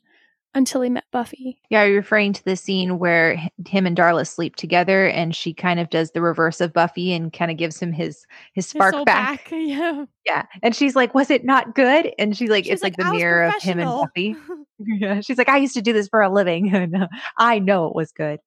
until 0.56 0.82
he 0.82 0.90
met 0.90 1.06
Buffy. 1.12 1.60
Yeah, 1.70 1.84
you're 1.84 1.98
referring 1.98 2.34
to 2.34 2.44
the 2.44 2.56
scene 2.56 3.00
where 3.00 3.36
him 3.68 3.86
and 3.86 3.96
Darla 3.96 4.28
sleep 4.28 4.56
together, 4.56 5.08
and 5.08 5.36
she 5.36 5.54
kind 5.54 5.80
of 5.80 5.90
does 5.90 6.12
the 6.12 6.22
reverse 6.22 6.62
of 6.62 6.74
Buffy 6.74 7.14
and 7.14 7.32
kind 7.32 7.52
of 7.52 7.58
gives 7.58 7.80
him 7.80 7.92
his 7.94 8.26
his 8.54 8.66
His 8.66 8.68
spark 8.68 8.94
soul 8.94 9.06
back. 9.06 9.52
Yeah. 9.52 10.06
Yeah, 10.26 10.46
and 10.64 10.76
she's 10.76 10.96
like, 10.96 11.14
"Was 11.14 11.30
it 11.30 11.44
not 11.46 11.76
good?" 11.76 12.12
And 12.18 12.36
she's 12.36 12.50
like, 12.50 12.66
She 12.66 12.72
was 12.72 12.82
it's 12.82 12.84
like, 12.84 12.96
"I 13.00 13.12
the 13.12 13.18
mirror 13.18 13.44
of 13.46 13.62
him 13.62 13.80
and. 13.80 13.90
Buffy. 13.90 14.36
yeah, 14.80 15.22
she's 15.22 15.38
like, 15.38 15.50
"I 15.50 15.58
used 15.58 15.74
to 15.76 15.82
do 15.82 15.94
this 15.94 16.08
for 16.08 16.22
a 16.22 16.32
living, 16.32 16.74
and 16.74 16.96
uh, 16.96 17.08
I 17.38 17.60
know 17.60 17.88
it 17.88 17.96
was 17.96 18.12
good." 18.12 18.40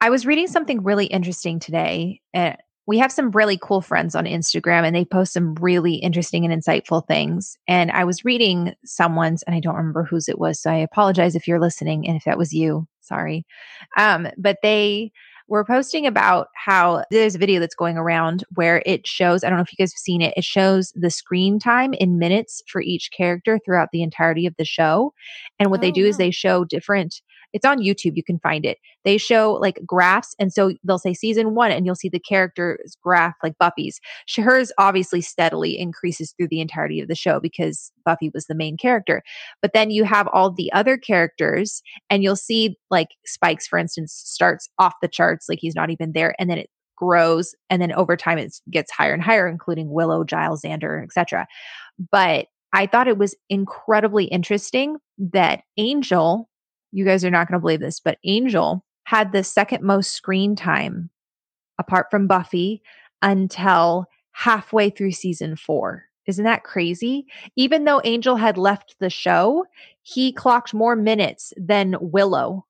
I 0.00 0.10
was 0.10 0.26
reading 0.26 0.48
something 0.48 0.82
really 0.82 1.06
interesting 1.06 1.58
today, 1.60 2.20
and 2.34 2.56
we 2.86 2.98
have 2.98 3.12
some 3.12 3.30
really 3.30 3.58
cool 3.62 3.80
friends 3.80 4.14
on 4.14 4.24
Instagram, 4.24 4.84
and 4.84 4.94
they 4.94 5.04
post 5.04 5.32
some 5.32 5.54
really 5.56 5.94
interesting 5.94 6.44
and 6.44 6.62
insightful 6.62 7.06
things. 7.06 7.56
And 7.68 7.90
I 7.92 8.04
was 8.04 8.24
reading 8.24 8.74
someone's, 8.84 9.42
and 9.44 9.54
I 9.54 9.60
don't 9.60 9.76
remember 9.76 10.04
whose 10.04 10.28
it 10.28 10.38
was, 10.38 10.60
so 10.60 10.70
I 10.70 10.76
apologize 10.76 11.36
if 11.36 11.46
you're 11.46 11.60
listening, 11.60 12.06
and 12.06 12.16
if 12.16 12.24
that 12.24 12.38
was 12.38 12.52
you, 12.52 12.86
sorry. 13.00 13.46
Um, 13.96 14.28
but 14.36 14.58
they 14.62 15.12
were 15.48 15.64
posting 15.64 16.06
about 16.06 16.48
how 16.54 17.04
there's 17.10 17.34
a 17.34 17.38
video 17.38 17.60
that's 17.60 17.74
going 17.74 17.98
around 17.98 18.42
where 18.54 18.82
it 18.86 19.06
shows, 19.06 19.44
I 19.44 19.48
don't 19.48 19.58
know 19.58 19.62
if 19.64 19.72
you 19.72 19.82
guys 19.82 19.92
have 19.92 19.98
seen 19.98 20.22
it, 20.22 20.32
it 20.36 20.44
shows 20.44 20.92
the 20.94 21.10
screen 21.10 21.58
time 21.58 21.92
in 21.94 22.18
minutes 22.18 22.62
for 22.68 22.80
each 22.80 23.10
character 23.14 23.58
throughout 23.64 23.90
the 23.92 24.02
entirety 24.02 24.46
of 24.46 24.54
the 24.56 24.64
show. 24.64 25.12
And 25.58 25.70
what 25.70 25.80
they 25.82 25.90
Oh, 25.90 25.92
do 25.92 26.06
is 26.06 26.16
they 26.16 26.30
show 26.30 26.64
different, 26.64 27.20
it's 27.52 27.64
on 27.64 27.78
YouTube, 27.78 28.16
you 28.16 28.24
can 28.24 28.38
find 28.38 28.64
it. 28.64 28.78
They 29.04 29.18
show 29.18 29.52
like 29.54 29.80
graphs. 29.84 30.34
And 30.38 30.52
so 30.52 30.72
they'll 30.84 30.98
say 30.98 31.14
season 31.14 31.54
one, 31.54 31.70
and 31.70 31.84
you'll 31.84 31.94
see 31.94 32.08
the 32.08 32.18
character's 32.18 32.96
graph, 33.02 33.34
like 33.42 33.58
Buffy's. 33.58 34.00
Hers 34.36 34.72
obviously 34.78 35.20
steadily 35.20 35.78
increases 35.78 36.32
through 36.32 36.48
the 36.48 36.60
entirety 36.60 37.00
of 37.00 37.08
the 37.08 37.14
show 37.14 37.40
because 37.40 37.92
Buffy 38.04 38.30
was 38.32 38.46
the 38.46 38.54
main 38.54 38.76
character. 38.76 39.22
But 39.60 39.72
then 39.72 39.90
you 39.90 40.04
have 40.04 40.28
all 40.28 40.50
the 40.50 40.72
other 40.72 40.96
characters 40.96 41.82
and 42.10 42.22
you'll 42.22 42.36
see 42.36 42.76
like 42.90 43.08
Spikes, 43.26 43.66
for 43.66 43.78
instance, 43.78 44.12
starts 44.12 44.68
off 44.78 44.94
the 45.02 45.08
charts 45.08 45.48
like 45.48 45.58
he's 45.60 45.74
not 45.74 45.90
even 45.90 46.12
there, 46.12 46.34
and 46.38 46.50
then 46.50 46.58
it 46.58 46.70
grows, 46.96 47.54
and 47.68 47.82
then 47.82 47.92
over 47.92 48.16
time 48.16 48.38
it 48.38 48.54
gets 48.70 48.92
higher 48.92 49.12
and 49.12 49.22
higher, 49.22 49.48
including 49.48 49.90
Willow, 49.90 50.24
Giles, 50.24 50.62
Xander, 50.62 51.02
etc. 51.02 51.46
But 52.10 52.46
I 52.72 52.86
thought 52.86 53.08
it 53.08 53.18
was 53.18 53.34
incredibly 53.50 54.24
interesting 54.26 54.96
that 55.18 55.62
Angel, 55.76 56.48
you 56.92 57.04
guys 57.04 57.24
are 57.24 57.30
not 57.30 57.48
going 57.48 57.58
to 57.58 57.60
believe 57.60 57.80
this, 57.80 57.98
but 57.98 58.18
Angel 58.24 58.84
had 59.04 59.32
the 59.32 59.42
second 59.42 59.82
most 59.82 60.12
screen 60.12 60.54
time 60.54 61.10
apart 61.78 62.06
from 62.10 62.26
Buffy 62.26 62.82
until 63.22 64.06
halfway 64.32 64.90
through 64.90 65.12
season 65.12 65.56
four. 65.56 66.04
Isn't 66.26 66.44
that 66.44 66.62
crazy? 66.62 67.26
Even 67.56 67.84
though 67.84 68.00
Angel 68.04 68.36
had 68.36 68.56
left 68.56 68.94
the 69.00 69.10
show, 69.10 69.64
he 70.02 70.32
clocked 70.32 70.72
more 70.72 70.94
minutes 70.94 71.52
than 71.56 71.96
Willow. 72.00 72.64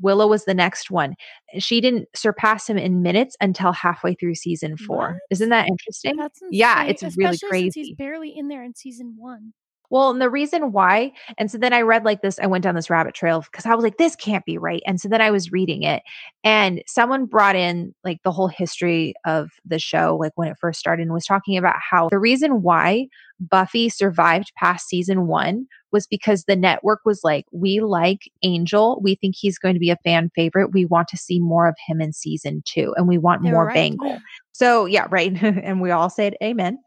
Willow 0.00 0.26
was 0.26 0.44
the 0.44 0.54
next 0.54 0.90
one. 0.90 1.14
She 1.58 1.80
didn't 1.80 2.08
surpass 2.14 2.68
him 2.68 2.78
in 2.78 3.02
minutes 3.02 3.36
until 3.40 3.72
halfway 3.72 4.14
through 4.14 4.34
season 4.34 4.76
four. 4.76 5.12
What? 5.14 5.20
Isn't 5.30 5.50
that 5.50 5.68
interesting? 5.68 6.16
Yeah, 6.50 6.84
it's 6.84 7.02
really 7.02 7.08
especially 7.08 7.36
since 7.38 7.50
crazy. 7.50 7.82
He's 7.82 7.96
barely 7.96 8.36
in 8.36 8.48
there 8.48 8.62
in 8.62 8.74
season 8.74 9.14
one. 9.16 9.52
Well, 9.90 10.10
and 10.10 10.20
the 10.20 10.30
reason 10.30 10.72
why, 10.72 11.12
and 11.38 11.50
so 11.50 11.58
then 11.58 11.72
I 11.72 11.82
read 11.82 12.04
like 12.04 12.22
this, 12.22 12.38
I 12.38 12.46
went 12.46 12.64
down 12.64 12.74
this 12.74 12.90
rabbit 12.90 13.14
trail 13.14 13.42
because 13.42 13.66
I 13.66 13.74
was 13.74 13.84
like, 13.84 13.98
this 13.98 14.16
can't 14.16 14.44
be 14.44 14.58
right. 14.58 14.82
And 14.86 15.00
so 15.00 15.08
then 15.08 15.20
I 15.20 15.30
was 15.30 15.52
reading 15.52 15.82
it, 15.82 16.02
and 16.42 16.82
someone 16.86 17.26
brought 17.26 17.56
in 17.56 17.94
like 18.02 18.20
the 18.24 18.32
whole 18.32 18.48
history 18.48 19.14
of 19.26 19.50
the 19.64 19.78
show, 19.78 20.16
like 20.20 20.32
when 20.36 20.48
it 20.48 20.56
first 20.60 20.80
started, 20.80 21.02
and 21.02 21.12
was 21.12 21.26
talking 21.26 21.56
about 21.56 21.76
how 21.78 22.08
the 22.08 22.18
reason 22.18 22.62
why 22.62 23.06
Buffy 23.40 23.88
survived 23.88 24.52
past 24.56 24.88
season 24.88 25.26
one 25.26 25.66
was 25.94 26.06
because 26.06 26.44
the 26.44 26.56
network 26.56 27.00
was 27.06 27.20
like, 27.24 27.46
we 27.52 27.80
like 27.80 28.30
Angel. 28.42 29.00
We 29.02 29.14
think 29.14 29.36
he's 29.38 29.58
going 29.58 29.74
to 29.74 29.80
be 29.80 29.90
a 29.90 29.96
fan 30.04 30.30
favorite. 30.34 30.72
We 30.72 30.84
want 30.84 31.08
to 31.08 31.16
see 31.16 31.38
more 31.40 31.66
of 31.66 31.76
him 31.86 32.02
in 32.02 32.12
season 32.12 32.62
two, 32.66 32.92
and 32.98 33.08
we 33.08 33.16
want 33.16 33.42
more 33.42 33.66
right. 33.66 33.74
Bangle. 33.74 34.20
So, 34.52 34.84
yeah, 34.86 35.06
right. 35.08 35.32
and 35.42 35.80
we 35.80 35.90
all 35.90 36.10
said 36.10 36.36
amen. 36.42 36.78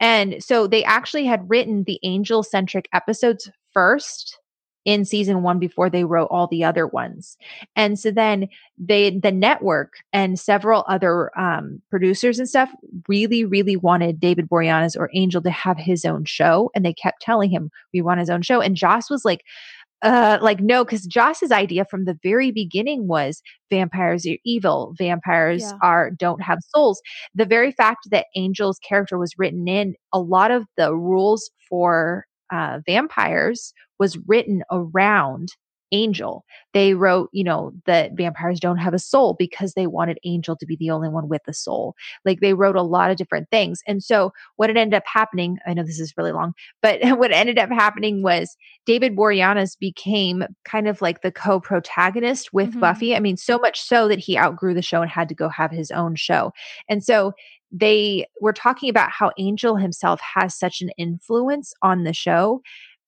And 0.00 0.42
so 0.42 0.66
they 0.66 0.84
actually 0.84 1.24
had 1.24 1.48
written 1.48 1.84
the 1.84 1.98
angel 2.02 2.42
centric 2.42 2.88
episodes 2.92 3.48
first 3.72 4.38
in 4.86 5.04
season 5.04 5.42
one 5.42 5.58
before 5.58 5.90
they 5.90 6.04
wrote 6.04 6.28
all 6.30 6.46
the 6.46 6.64
other 6.64 6.86
ones. 6.86 7.36
And 7.74 7.98
so 7.98 8.10
then 8.10 8.48
they, 8.78 9.10
the 9.10 9.32
network 9.32 9.94
and 10.14 10.38
several 10.40 10.84
other 10.88 11.38
um, 11.38 11.82
producers 11.90 12.38
and 12.38 12.48
stuff 12.48 12.70
really, 13.08 13.44
really 13.44 13.76
wanted 13.76 14.20
David 14.20 14.48
Boreanaz 14.48 14.96
or 14.96 15.10
Angel 15.12 15.42
to 15.42 15.50
have 15.50 15.76
his 15.76 16.06
own 16.06 16.24
show. 16.24 16.70
And 16.74 16.86
they 16.86 16.94
kept 16.94 17.20
telling 17.20 17.50
him, 17.50 17.70
we 17.92 18.00
want 18.00 18.20
his 18.20 18.30
own 18.30 18.42
show. 18.42 18.62
And 18.62 18.76
Joss 18.76 19.10
was 19.10 19.24
like, 19.26 19.42
uh 20.02 20.38
like 20.42 20.60
no 20.60 20.84
because 20.84 21.06
joss's 21.06 21.50
idea 21.50 21.84
from 21.86 22.04
the 22.04 22.18
very 22.22 22.50
beginning 22.50 23.08
was 23.08 23.42
vampires 23.70 24.26
are 24.26 24.36
evil 24.44 24.94
vampires 24.98 25.62
Yeah. 25.62 25.78
are 25.82 26.10
don't 26.10 26.42
have 26.42 26.58
souls 26.74 27.00
the 27.34 27.46
very 27.46 27.72
fact 27.72 28.08
that 28.10 28.26
angel's 28.36 28.78
character 28.80 29.16
was 29.18 29.32
written 29.38 29.66
in 29.68 29.94
a 30.12 30.20
lot 30.20 30.50
of 30.50 30.64
the 30.76 30.94
rules 30.94 31.50
for 31.68 32.26
uh 32.52 32.80
vampires 32.86 33.72
was 33.98 34.18
written 34.26 34.62
around 34.70 35.48
angel 35.92 36.44
they 36.74 36.94
wrote 36.94 37.30
you 37.32 37.44
know 37.44 37.70
that 37.86 38.10
vampires 38.16 38.58
don't 38.58 38.78
have 38.78 38.92
a 38.92 38.98
soul 38.98 39.36
because 39.38 39.74
they 39.74 39.86
wanted 39.86 40.18
angel 40.24 40.56
to 40.56 40.66
be 40.66 40.74
the 40.74 40.90
only 40.90 41.08
one 41.08 41.28
with 41.28 41.42
a 41.46 41.52
soul 41.52 41.94
like 42.24 42.40
they 42.40 42.54
wrote 42.54 42.74
a 42.74 42.82
lot 42.82 43.08
of 43.08 43.16
different 43.16 43.48
things 43.52 43.82
and 43.86 44.02
so 44.02 44.32
what 44.56 44.68
had 44.68 44.76
ended 44.76 44.96
up 44.96 45.04
happening 45.06 45.58
i 45.64 45.72
know 45.72 45.84
this 45.84 46.00
is 46.00 46.12
really 46.16 46.32
long 46.32 46.52
but 46.82 46.98
what 47.18 47.30
ended 47.30 47.56
up 47.56 47.70
happening 47.70 48.20
was 48.20 48.56
David 48.84 49.16
Boreanaz 49.16 49.78
became 49.78 50.44
kind 50.64 50.88
of 50.88 51.00
like 51.02 51.22
the 51.22 51.32
co-protagonist 51.32 52.52
with 52.52 52.72
Mhm. 52.72 52.80
Buffy. 52.80 53.16
I 53.16 53.20
mean, 53.20 53.36
so 53.36 53.58
much 53.58 53.80
so 53.80 54.06
that 54.08 54.20
he 54.20 54.38
outgrew 54.38 54.74
the 54.74 54.82
show 54.82 55.02
and 55.02 55.10
had 55.10 55.28
to 55.28 55.34
go 55.34 55.48
have 55.48 55.72
his 55.72 55.90
own 55.90 56.14
show. 56.14 56.52
And 56.88 57.02
so 57.02 57.32
they 57.72 58.26
were 58.40 58.52
talking 58.52 58.88
about 58.88 59.10
how 59.10 59.32
Angel 59.38 59.74
himself 59.76 60.20
has 60.20 60.56
such 60.56 60.80
an 60.80 60.90
influence 60.96 61.74
on 61.82 62.04
the 62.04 62.12
show, 62.12 62.62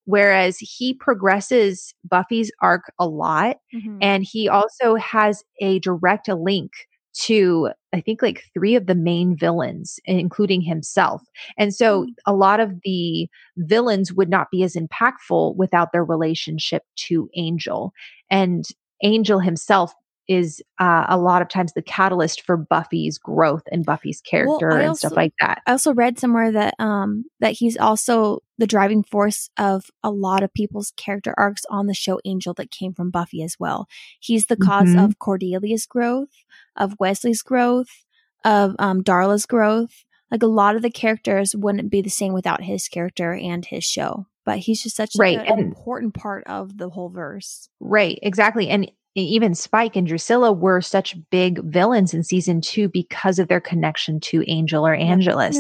whereas 0.09 0.59
he 0.59 0.95
progresses 0.95 1.95
Buffy's 2.09 2.51
arc 2.63 2.85
a 2.99 3.07
lot. 3.07 3.59
Mhm. 3.75 3.99
And 4.01 4.25
he 4.25 4.49
also 4.49 4.97
has 4.97 5.45
a 5.61 5.79
direct 5.81 6.29
link 6.29 6.73
to, 7.15 7.71
I 7.93 8.01
think, 8.01 8.23
like 8.23 8.45
three 8.55 8.75
of 8.75 8.87
the 8.87 8.95
main 8.95 9.37
villains, 9.37 9.99
including 10.07 10.63
himself. 10.63 11.23
And 11.59 11.75
so 11.75 12.05
Mm. 12.05 12.15
a 12.27 12.33
lot 12.35 12.61
of 12.61 12.73
the 12.85 13.29
villains 13.59 14.13
would 14.13 14.29
not 14.31 14.51
be 14.51 14.63
as 14.63 14.77
impactful 14.77 15.57
without 15.57 15.93
their 15.93 16.05
relationship 16.05 16.83
to 17.09 17.29
Angel. 17.37 17.93
And 18.31 18.65
Angel 19.03 19.41
himself 19.41 19.93
is 20.29 20.63
uh, 20.79 21.07
a 21.09 21.17
lot 21.19 21.41
of 21.43 21.49
times 21.49 21.73
the 21.73 21.81
catalyst 21.83 22.43
for 22.43 22.57
Buffy's 22.57 23.17
growth 23.19 23.63
and 23.73 23.85
Buffy's 23.85 24.21
character 24.21 24.73
I 24.73 24.81
and 24.81 24.89
also- 24.91 25.09
stuff 25.09 25.17
like 25.17 25.33
that. 25.41 25.63
I 25.67 25.73
also 25.73 25.95
read 25.95 26.19
somewhere 26.19 26.53
that 26.53 26.75
um 26.79 27.25
that 27.41 27.53
he's 27.55 27.77
also 27.79 28.41
the 28.59 28.67
driving 28.67 29.03
force 29.03 29.49
of 29.57 29.87
a 30.03 30.11
lot 30.11 30.43
of 30.43 30.53
people's 30.53 30.93
character 30.97 31.35
arcs 31.39 31.63
on 31.71 31.87
the 31.87 31.95
show 31.95 32.21
Angel 32.25 32.53
that 32.55 32.71
came 32.71 32.93
from 32.93 33.11
Buffy 33.11 33.43
as 33.43 33.57
well. 33.59 33.89
He's 34.21 34.47
the 34.47 34.57
cause 34.57 34.89
Mhm. 34.91 35.05
of 35.05 35.19
Cordelia's 35.19 35.87
growth, 35.87 36.29
of 36.77 36.95
Wesley's 37.01 37.43
growth, 37.43 38.05
of 38.45 38.77
um 38.79 39.03
Darla's 39.03 39.47
growth. 39.47 40.05
Like 40.31 40.43
a 40.43 40.47
lot 40.47 40.77
of 40.77 40.83
the 40.83 40.91
characters 40.91 41.57
wouldn't 41.57 41.91
be 41.91 42.03
the 42.03 42.11
same 42.11 42.35
without 42.35 42.63
his 42.63 42.87
character 42.87 43.33
and 43.33 43.65
his 43.65 43.83
show. 43.85 44.27
But 44.45 44.59
he's 44.59 44.83
just 44.83 44.97
such 44.97 45.13
Right, 45.19 45.39
like, 45.39 45.47
an 45.49 45.59
and- 45.59 45.69
important 45.69 46.13
part 46.15 46.45
of 46.47 46.77
the 46.77 46.91
whole 46.91 47.09
verse. 47.09 47.69
Right, 47.81 48.19
exactly. 48.23 48.69
And 48.69 48.91
even 49.23 49.55
Spike 49.55 49.97
and 49.97 50.07
Drusilla 50.07 50.53
were 50.53 50.81
such 50.81 51.17
big 51.31 51.63
villains 51.65 52.15
in 52.15 52.23
season 52.23 52.61
two 52.61 52.89
because 52.89 53.39
of 53.39 53.49
their 53.49 53.61
connection 53.61 54.21
to 54.21 54.45
Angel 54.51 54.87
or 54.87 54.95
Angelus. 54.95 55.59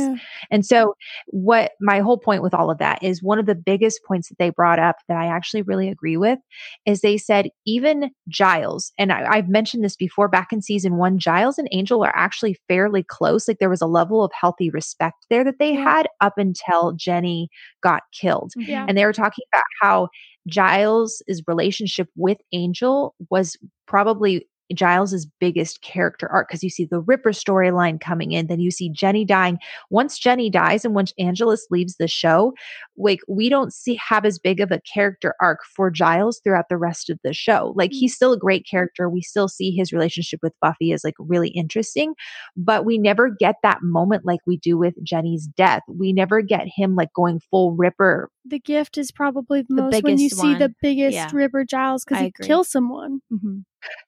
And 0.51 0.65
so, 0.65 0.95
what 1.29 1.73
my 1.81 2.01
whole 2.01 2.19
point 2.19 2.43
with 2.43 2.55
all 2.55 2.71
of 2.71 2.79
that 2.79 3.03
is 3.03 3.23
one 3.23 3.39
of 3.39 3.47
the 3.47 3.55
biggest 3.55 4.01
points 4.07 4.29
that 4.29 4.39
they 4.39 4.51
brought 4.51 4.79
up 4.79 4.97
that 5.09 5.17
I 5.17 5.27
actually 5.27 5.63
really 5.63 5.89
agree 5.89 6.17
with 6.17 6.39
is 6.87 7.01
they 7.01 7.17
said 7.19 7.49
even 7.67 8.11
Giles, 8.29 8.93
and 8.99 9.13
I, 9.13 9.27
I've 9.29 9.49
mentioned 9.49 9.85
this 9.85 9.97
before 9.97 10.29
back 10.29 10.53
in 10.53 10.63
season 10.63 10.97
one, 10.97 11.19
Giles 11.19 11.59
and 11.59 11.69
Angel 11.73 12.05
are 12.05 12.15
actually 12.15 12.57
fairly 12.69 13.03
close. 13.03 13.49
Like 13.49 13.59
there 13.59 13.71
was 13.71 13.83
a 13.83 13.87
level 13.87 14.25
of 14.25 14.31
healthy 14.39 14.71
respect 14.71 15.27
there 15.31 15.45
that 15.45 15.59
they 15.59 15.75
Yeah. 15.75 15.83
had 15.85 16.09
up 16.21 16.35
until 16.37 16.93
Jenny 16.93 17.49
got 17.83 18.03
killed. 18.19 18.53
Mm-hmm. 18.59 18.71
Yeah. 18.71 18.87
And 18.89 18.97
they 18.97 19.05
were 19.05 19.13
talking 19.13 19.45
about 19.53 19.65
how 19.81 20.09
Giles' 20.49 21.23
relationship 21.47 22.09
with 22.17 22.39
Angel 22.53 23.15
was 23.31 23.57
probably 23.87 24.49
Giles's 24.75 25.27
biggest 25.41 25.81
character 25.83 26.29
arc 26.29 26.49
because 26.49 26.63
you 26.63 26.71
see 26.71 26.85
the 26.85 27.01
Ripper 27.01 27.31
storyline 27.31 28.01
coming 28.01 28.33
in, 28.33 28.47
then 28.47 28.61
you 28.61 28.71
see 28.71 28.91
Jenny 28.91 29.25
dying. 29.25 29.59
Once 29.91 30.19
Jenny 30.19 30.51
dies 30.51 30.85
and 30.85 30.95
once 30.95 31.13
Angelus 31.19 31.67
leaves 31.71 31.97
the 31.99 32.09
show, 32.09 32.53
like 32.97 33.21
we 33.29 33.49
don't 33.49 33.73
see 33.73 33.99
have 34.09 34.25
as 34.25 34.39
big 34.39 34.61
of 34.61 34.71
a 34.71 34.81
character 34.93 35.35
arc 35.41 35.61
for 35.75 35.91
Giles 35.91 36.41
throughout 36.45 36.67
the 36.69 36.77
rest 36.77 37.11
of 37.11 37.19
the 37.25 37.33
show. 37.33 37.73
Like 37.77 37.93
he's 37.93 38.15
still 38.15 38.33
a 38.33 38.39
great 38.39 38.67
character. 38.71 39.09
We 39.09 39.23
still 39.23 39.49
see 39.49 39.71
his 39.71 39.93
relationship 39.93 40.41
with 40.43 40.53
Buffy 40.61 40.93
is 40.93 41.05
like 41.05 41.15
really 41.19 41.49
interesting, 41.51 42.15
but 42.57 42.85
we 42.85 42.99
never 42.99 43.31
get 43.31 43.57
that 43.63 43.83
moment 43.83 44.25
like 44.25 44.41
we 44.47 44.57
do 44.59 44.77
with 44.77 44.95
Jenny's 45.03 45.47
death. 45.57 45.83
We 45.89 46.13
never 46.13 46.41
get 46.43 46.67
him 46.67 46.95
like 46.95 47.13
going 47.15 47.41
full 47.51 47.73
Ripper 47.73 48.31
The 48.45 48.59
gift 48.59 48.99
is 48.99 49.11
probably 49.11 49.63
the, 49.63 49.75
The 49.75 49.83
most 49.83 50.03
when 50.03 50.19
you 50.19 50.29
biggest 50.29 50.41
see 50.41 50.55
the 50.55 50.75
biggest 50.83 51.15
Yeah. 51.15 51.31
Ripper 51.33 51.65
Giles 51.65 52.05
because 52.05 52.21
he 52.21 52.27
agree. 52.29 52.47
kills 52.47 52.71
someone. 52.71 53.21
Mm-hmm. 53.33 53.59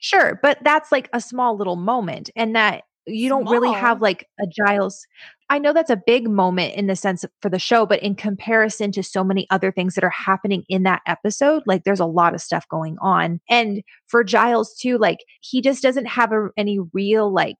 Sure, 0.00 0.38
but 0.42 0.58
that's 0.62 0.90
like 0.92 1.08
a 1.12 1.20
small 1.20 1.56
little 1.56 1.76
moment, 1.76 2.30
and 2.36 2.54
that 2.56 2.84
you 3.06 3.28
don't 3.28 3.48
really 3.48 3.72
have 3.72 4.00
like 4.00 4.28
a 4.40 4.44
Giles. 4.46 5.06
I 5.48 5.58
know 5.58 5.72
that's 5.72 5.90
a 5.90 6.00
big 6.06 6.28
moment 6.28 6.74
in 6.74 6.86
the 6.86 6.94
sense 6.94 7.24
of, 7.24 7.30
for 7.42 7.48
the 7.48 7.58
show, 7.58 7.84
but 7.84 8.02
in 8.02 8.14
comparison 8.14 8.92
to 8.92 9.02
so 9.02 9.24
many 9.24 9.48
other 9.50 9.72
things 9.72 9.94
that 9.94 10.04
are 10.04 10.10
happening 10.10 10.64
in 10.68 10.84
that 10.84 11.02
episode, 11.06 11.64
like 11.66 11.82
there's 11.82 11.98
a 11.98 12.06
lot 12.06 12.34
of 12.34 12.40
stuff 12.40 12.68
going 12.68 12.96
on. 13.00 13.40
And 13.48 13.82
for 14.06 14.22
Giles 14.22 14.76
too, 14.76 14.96
like 14.96 15.18
he 15.40 15.60
just 15.60 15.82
doesn't 15.82 16.06
have 16.06 16.30
a, 16.30 16.50
any 16.56 16.78
real 16.92 17.32
like 17.32 17.58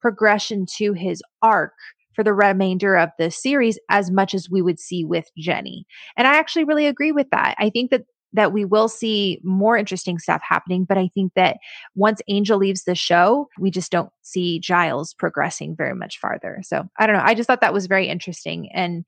progression 0.00 0.66
to 0.76 0.92
his 0.92 1.22
arc 1.40 1.72
for 2.12 2.22
the 2.22 2.34
remainder 2.34 2.96
of 2.96 3.08
the 3.18 3.30
series 3.30 3.78
as 3.88 4.10
much 4.10 4.34
as 4.34 4.50
we 4.50 4.60
would 4.60 4.78
see 4.78 5.02
with 5.02 5.30
Jenny. 5.38 5.86
And 6.18 6.26
I 6.26 6.36
actually 6.36 6.64
really 6.64 6.86
agree 6.86 7.12
with 7.12 7.30
that. 7.30 7.54
I 7.58 7.70
think 7.70 7.90
that 7.90 8.02
that 8.32 8.52
we 8.52 8.64
will 8.64 8.88
see 8.88 9.40
more 9.42 9.76
interesting 9.76 10.18
stuff 10.18 10.40
happening, 10.46 10.84
but 10.84 10.98
I 10.98 11.08
think 11.14 11.32
that 11.34 11.58
once 11.94 12.22
Angel 12.28 12.58
leaves 12.58 12.84
the 12.84 12.94
show, 12.94 13.48
we 13.58 13.70
just 13.70 13.92
don't 13.92 14.10
see 14.22 14.58
Giles 14.58 15.14
progressing 15.14 15.76
very 15.76 15.94
much 15.94 16.18
farther. 16.18 16.60
So 16.62 16.84
I 16.98 17.06
don't 17.06 17.16
know. 17.16 17.22
I 17.24 17.34
just 17.34 17.46
thought 17.46 17.60
that 17.60 17.74
was 17.74 17.86
very 17.86 18.08
interesting. 18.08 18.70
And 18.72 19.04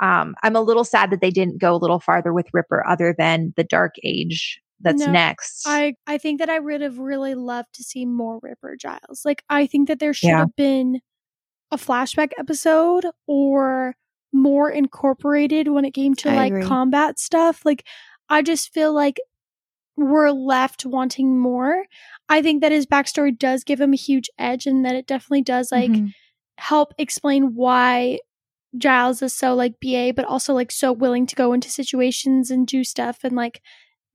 um, 0.00 0.36
I'm 0.44 0.54
a 0.54 0.60
little 0.60 0.84
sad 0.84 1.10
that 1.10 1.20
they 1.20 1.30
didn't 1.30 1.58
go 1.58 1.74
a 1.74 1.76
little 1.76 1.98
farther 1.98 2.32
with 2.32 2.46
Ripper 2.52 2.86
other 2.86 3.14
than 3.18 3.52
the 3.56 3.64
Dark 3.64 3.96
Age 4.04 4.60
that's 4.80 5.04
No, 5.04 5.12
next. 5.12 5.64
I 5.66 5.94
I 6.06 6.18
think 6.18 6.38
that 6.38 6.48
I 6.48 6.60
would 6.60 6.80
have 6.82 6.98
really 7.00 7.34
loved 7.34 7.74
to 7.74 7.82
see 7.82 8.06
more 8.06 8.38
Ripper 8.40 8.76
Giles. 8.76 9.22
Like 9.24 9.42
I 9.48 9.66
think 9.66 9.88
that 9.88 9.98
there 9.98 10.14
should 10.14 10.28
Yeah. 10.28 10.38
have 10.38 10.54
been 10.54 11.00
a 11.72 11.76
flashback 11.76 12.30
episode 12.38 13.04
or 13.26 13.96
more 14.32 14.70
incorporated 14.70 15.68
when 15.68 15.84
it 15.84 15.94
came 15.94 16.14
to 16.14 16.30
I 16.30 16.36
like 16.36 16.52
agree. 16.52 16.62
combat 16.62 17.18
stuff. 17.18 17.64
Like 17.64 17.84
I 18.28 18.42
just 18.42 18.72
feel 18.72 18.92
like 18.92 19.18
we're 19.96 20.30
left 20.30 20.86
wanting 20.86 21.38
more. 21.38 21.84
I 22.28 22.40
think 22.42 22.60
that 22.62 22.72
his 22.72 22.86
backstory 22.86 23.36
does 23.36 23.64
give 23.64 23.80
him 23.80 23.92
a 23.92 23.96
huge 23.96 24.28
edge 24.38 24.66
and 24.66 24.84
that 24.84 24.94
it 24.94 25.06
definitely 25.06 25.42
does 25.42 25.72
like 25.72 25.90
Mhm. 25.90 26.12
help 26.56 26.92
explain 26.98 27.54
why 27.54 28.18
Giles 28.76 29.22
is 29.22 29.34
so 29.34 29.54
like 29.54 29.80
BA, 29.80 30.12
but 30.12 30.24
also 30.24 30.54
like 30.54 30.70
so 30.70 30.92
willing 30.92 31.26
to 31.26 31.34
go 31.34 31.52
into 31.52 31.70
situations 31.70 32.50
and 32.50 32.66
do 32.66 32.84
stuff 32.84 33.20
and 33.24 33.34
like 33.34 33.60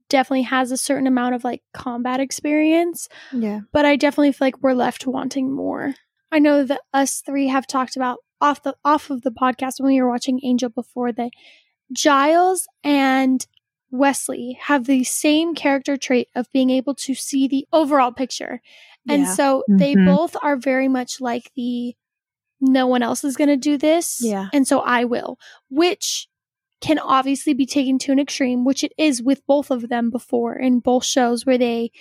definitely 0.09 0.43
has 0.43 0.71
a 0.71 0.77
certain 0.77 1.07
amount 1.07 1.33
of 1.35 1.43
like 1.43 1.63
combat 1.73 2.19
experience. 2.19 3.09
yeah. 3.33 3.61
But 3.71 3.85
I 3.85 3.95
definitely 3.95 4.31
feel 4.31 4.45
like 4.47 4.61
we're 4.61 4.73
left 4.73 5.07
wanting 5.07 5.51
more. 5.51 5.95
I 6.31 6.39
know 6.39 6.63
that 6.63 6.81
us 6.93 7.21
three 7.25 7.47
have 7.47 7.65
talked 7.67 7.95
about 7.95 8.19
off 8.39 8.61
the 8.63 8.75
off 8.85 9.09
of 9.09 9.23
the 9.23 9.31
podcast 9.31 9.79
when 9.79 9.93
we 9.93 10.01
were 10.01 10.09
watching 10.09 10.39
Angel 10.43 10.69
before 10.69 11.11
that 11.13 11.31
Giles 11.91 12.67
and 12.83 13.45
Wesley 13.93 14.57
have 14.63 14.85
the 14.85 15.03
same 15.03 15.53
character 15.53 15.95
trait 15.95 16.27
of 16.35 16.51
being 16.51 16.71
able 16.71 16.95
to 16.95 17.13
see 17.13 17.47
the 17.47 17.67
overall 17.71 18.11
picture. 18.11 18.59
And 19.07 19.21
Yeah. 19.23 19.33
so 19.35 19.63
they 19.69 19.95
Mhm. 19.95 20.05
both 20.05 20.35
are 20.41 20.57
very 20.57 20.87
much 20.87 21.21
like 21.21 21.51
the 21.55 21.95
no 22.59 22.87
one 22.87 23.03
else 23.03 23.23
is 23.23 23.35
going 23.37 23.49
to 23.49 23.57
do 23.57 23.77
this. 23.77 24.19
Yeah. 24.21 24.47
And 24.53 24.67
so 24.67 24.79
I 24.79 25.03
will, 25.05 25.37
which 25.69 26.27
can 26.81 26.97
obviously 26.97 27.53
be 27.53 27.65
taken 27.65 27.99
to 27.99 28.11
an 28.11 28.19
extreme, 28.19 28.65
which 28.65 28.83
it 28.83 28.93
is 28.97 29.21
with 29.21 29.45
both 29.45 29.69
of 29.69 29.89
them 29.89 30.09
before 30.09 30.55
in 30.57 30.79
both 30.79 31.05
shows 31.05 31.45
where 31.45 31.57
they 31.57 31.91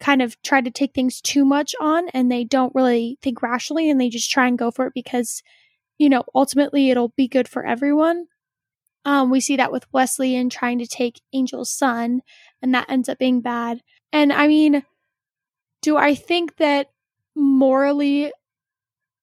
kind 0.00 0.20
of 0.20 0.40
try 0.42 0.60
to 0.60 0.70
take 0.70 0.92
things 0.92 1.20
too 1.20 1.44
much 1.44 1.74
on 1.80 2.08
and 2.10 2.30
they 2.30 2.44
don't 2.44 2.74
really 2.74 3.18
think 3.22 3.42
rationally 3.42 3.88
and 3.88 4.00
they 4.00 4.08
just 4.08 4.30
try 4.30 4.46
and 4.46 4.58
go 4.58 4.70
for 4.70 4.86
it 4.86 4.92
because, 4.94 5.42
you 5.98 6.08
know, 6.08 6.24
ultimately 6.34 6.90
it'll 6.90 7.12
be 7.16 7.26
good 7.26 7.48
for 7.48 7.64
everyone. 7.64 8.26
Um, 9.04 9.30
we 9.30 9.40
see 9.40 9.56
that 9.56 9.72
with 9.72 9.86
Wesley 9.92 10.36
and 10.36 10.50
trying 10.50 10.78
to 10.78 10.86
take 10.86 11.22
Angel's 11.32 11.70
son, 11.70 12.22
and 12.60 12.74
that 12.74 12.90
ends 12.90 13.08
up 13.08 13.18
being 13.18 13.40
bad. 13.40 13.80
And 14.12 14.32
I 14.32 14.48
mean, 14.48 14.84
do 15.82 15.96
I 15.96 16.14
think 16.14 16.56
that 16.56 16.90
morally 17.34 18.32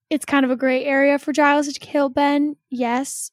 it's 0.09 0.25
kind 0.25 0.45
of 0.45 0.51
a 0.51 0.55
gray 0.55 0.85
area 0.85 1.19
for 1.19 1.33
Giles 1.33 1.67
to 1.67 1.79
kill 1.79 2.09
Ben? 2.09 2.55
Yes. 2.69 3.31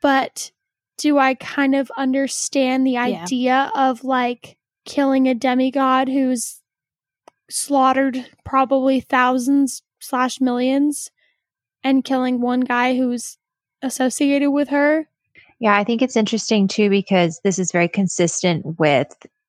But 0.00 0.52
do 0.98 1.18
I 1.18 1.34
kind 1.34 1.74
of 1.74 1.90
understand 1.96 2.86
the 2.86 2.98
idea 2.98 3.72
of 3.74 4.04
like 4.04 4.56
killing 4.84 5.28
a 5.28 5.34
demigod 5.34 6.08
who's 6.08 6.60
slaughtered 7.48 8.26
probably 8.44 9.00
thousands 9.00 9.82
slash 10.00 10.40
millions 10.40 11.10
and 11.84 12.04
killing 12.04 12.40
one 12.40 12.60
guy 12.60 12.96
who's 12.96 13.38
associated 13.82 14.50
with 14.50 14.68
her? 14.68 15.08
Yeah, 15.62 15.76
I 15.76 15.84
think 15.84 16.02
it's 16.02 16.16
interesting 16.16 16.66
too 16.66 16.90
because 16.90 17.40
this 17.44 17.56
is 17.60 17.70
very 17.70 17.86
consistent 17.86 18.80
with 18.80 19.06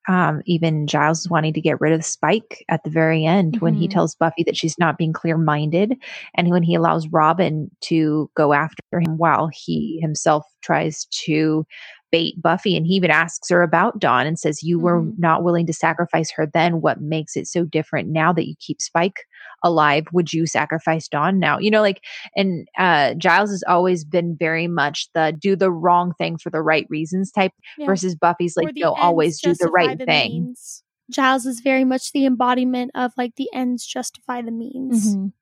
um, 0.08 0.44
even 0.46 0.86
Giles 0.86 1.28
wanting 1.28 1.54
to 1.54 1.62
get 1.62 1.82
rid 1.82 1.92
of 1.92 2.06
Spike 2.06 2.64
at 2.70 2.84
the 2.84 2.92
very 2.92 3.26
end 3.26 3.58
when 3.62 3.74
he 3.74 3.88
Mhm. 3.88 3.92
tells 3.92 4.14
Buffy 4.16 4.44
that 4.44 4.56
she's 4.56 4.78
not 4.78 5.00
being 5.00 5.12
clear 5.12 5.40
minded. 5.40 5.96
And 6.36 6.50
when 6.52 6.62
he 6.62 6.76
allows 6.76 7.08
Robin 7.08 7.72
to 7.86 8.30
go 8.38 8.54
after 8.54 9.00
him 9.00 9.18
while 9.18 9.50
he 9.52 9.98
himself 10.04 10.46
tries 10.62 11.06
to 11.26 11.66
bait 12.14 12.40
Buffy. 12.42 12.78
And 12.78 12.86
he 12.86 12.94
even 12.94 13.10
asks 13.10 13.50
her 13.50 13.64
about 13.64 13.98
Dawn 14.00 14.28
and 14.28 14.38
says, 14.38 14.62
You 14.62 14.80
were 14.80 15.02
Mhm. 15.02 15.18
not 15.18 15.44
willing 15.44 15.66
to 15.66 15.74
sacrifice 15.74 16.32
her 16.36 16.46
then. 16.46 16.80
What 16.80 17.02
makes 17.02 17.36
it 17.36 17.48
so 17.48 17.66
different 17.66 18.10
now 18.10 18.32
that 18.34 18.48
you 18.48 18.54
keep 18.60 18.80
Spike 18.82 19.26
alive? 19.64 20.06
Would 20.14 20.32
you 20.32 20.46
sacrifice 20.46 21.08
Dawn 21.08 21.40
now? 21.40 21.58
You 21.58 21.72
know, 21.72 21.82
like, 21.82 22.02
and 22.36 22.68
uh, 22.78 23.16
Giles 23.16 23.50
has 23.50 23.64
always 23.68 24.06
been 24.06 24.38
very 24.38 24.68
much 24.68 25.08
the 25.16 25.36
do 25.38 25.56
the 25.56 25.72
wrong 25.72 26.14
thing 26.20 26.38
for 26.38 26.52
the 26.52 26.62
right 26.62 26.86
reasons 26.88 27.32
type 27.32 27.52
Yeah. 27.80 27.88
versus 27.88 28.16
Buffy's 28.16 28.56
like, 28.56 28.70
no, 28.76 28.94
always 28.94 29.42
do 29.42 29.56
the 29.56 29.72
right 29.72 29.98
the 29.98 30.06
thing. 30.06 30.32
means. 30.32 30.84
Giles 31.12 31.46
is 31.48 31.62
very 31.62 31.84
much 31.84 32.12
the 32.12 32.26
embodiment 32.28 32.92
of 32.96 33.12
like 33.18 33.36
the 33.38 33.50
ends 33.54 33.86
justify 33.86 34.42
the 34.44 34.52
means. 34.52 35.16
Mhm. 35.16 35.34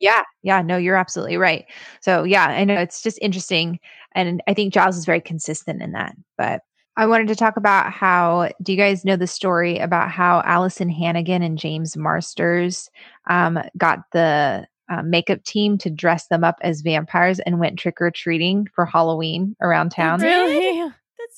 Yeah, 0.00 0.22
yeah, 0.42 0.62
no, 0.62 0.76
you're 0.76 0.96
absolutely 0.96 1.36
right. 1.36 1.66
So 2.00 2.24
yeah, 2.24 2.46
I 2.46 2.64
know 2.64 2.74
it's 2.74 3.02
just 3.02 3.18
interesting, 3.20 3.78
and 4.14 4.42
I 4.48 4.54
think 4.54 4.72
Giles 4.72 4.96
is 4.96 5.04
very 5.04 5.20
consistent 5.20 5.82
in 5.82 5.92
that. 5.92 6.14
But 6.38 6.62
I 6.96 7.06
wanted 7.06 7.28
to 7.28 7.36
talk 7.36 7.56
about 7.56 7.92
how. 7.92 8.50
Do 8.62 8.72
you 8.72 8.78
guys 8.78 9.04
know 9.04 9.16
the 9.16 9.26
story 9.26 9.78
about 9.78 10.10
how 10.10 10.42
Alyson 10.42 10.90
Hannigan 10.90 11.42
and 11.42 11.58
James 11.58 11.96
Marsters 11.96 12.90
um, 13.28 13.58
got 13.76 14.00
the 14.12 14.66
uh, 14.90 15.02
makeup 15.02 15.42
team 15.44 15.78
to 15.78 15.88
dress 15.88 16.26
them 16.26 16.42
up 16.42 16.56
as 16.62 16.80
vampires 16.80 17.38
and 17.40 17.60
went 17.60 17.78
trick 17.78 18.00
or 18.00 18.10
treating 18.10 18.66
for 18.74 18.84
Halloween 18.84 19.54
around 19.62 19.90
town? 19.90 20.20
Really? 20.20 20.59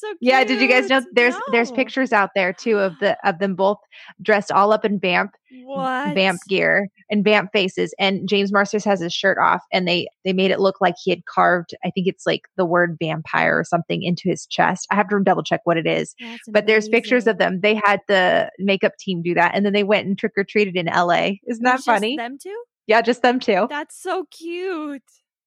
So 0.02 0.08
cute. 0.08 0.18
Yeah, 0.22 0.42
did 0.42 0.60
you 0.60 0.66
guys 0.66 0.88
know 0.88 1.00
there's 1.12 1.36
there's 1.52 1.70
pictures 1.70 2.12
out 2.12 2.30
there 2.34 2.52
too 2.52 2.78
of 2.78 2.98
the 2.98 3.16
of 3.24 3.38
them 3.38 3.54
both 3.54 3.78
dressed 4.20 4.50
all 4.50 4.72
up 4.72 4.84
in 4.84 4.98
vamp 4.98 5.30
What? 5.64 6.12
vamp 6.14 6.40
gear 6.48 6.88
and 7.08 7.22
vamp 7.22 7.50
faces 7.52 7.94
and 8.00 8.28
James 8.28 8.52
Marsters 8.52 8.84
has 8.84 8.98
his 8.98 9.12
shirt 9.12 9.38
off 9.40 9.62
and 9.72 9.86
they 9.86 10.08
they 10.24 10.32
made 10.32 10.50
it 10.50 10.58
look 10.58 10.80
like 10.80 10.96
he 11.00 11.12
had 11.12 11.24
carved 11.26 11.72
I 11.84 11.90
think 11.90 12.08
it's 12.08 12.26
like 12.26 12.48
the 12.56 12.64
word 12.64 12.96
vampire 13.00 13.56
or 13.56 13.62
something 13.62 14.02
into 14.02 14.28
his 14.28 14.44
chest. 14.44 14.88
I 14.90 14.96
have 14.96 15.08
to 15.10 15.20
double 15.22 15.44
check 15.44 15.60
what 15.62 15.76
it 15.76 15.86
is. 15.86 16.16
That's 16.18 16.48
But 16.48 16.66
there's 16.66 16.88
pictures 16.88 17.28
of 17.28 17.38
them. 17.38 17.60
They 17.60 17.80
had 17.84 18.00
the 18.08 18.50
makeup 18.58 18.96
team 18.98 19.22
do 19.22 19.34
that 19.34 19.52
and 19.54 19.64
then 19.64 19.72
they 19.72 19.84
went 19.84 20.08
and 20.08 20.18
trick 20.18 20.32
or 20.36 20.42
treated 20.42 20.74
in 20.74 20.86
LA. 20.86 21.34
Isn't 21.46 21.62
that 21.62 21.76
Just 21.76 21.86
funny? 21.86 22.16
Them 22.16 22.38
too? 22.42 22.60
Yeah, 22.88 23.02
just 23.02 23.22
them 23.22 23.38
too. 23.38 23.68
That's 23.70 24.02
so 24.02 24.24
cute. 24.32 25.00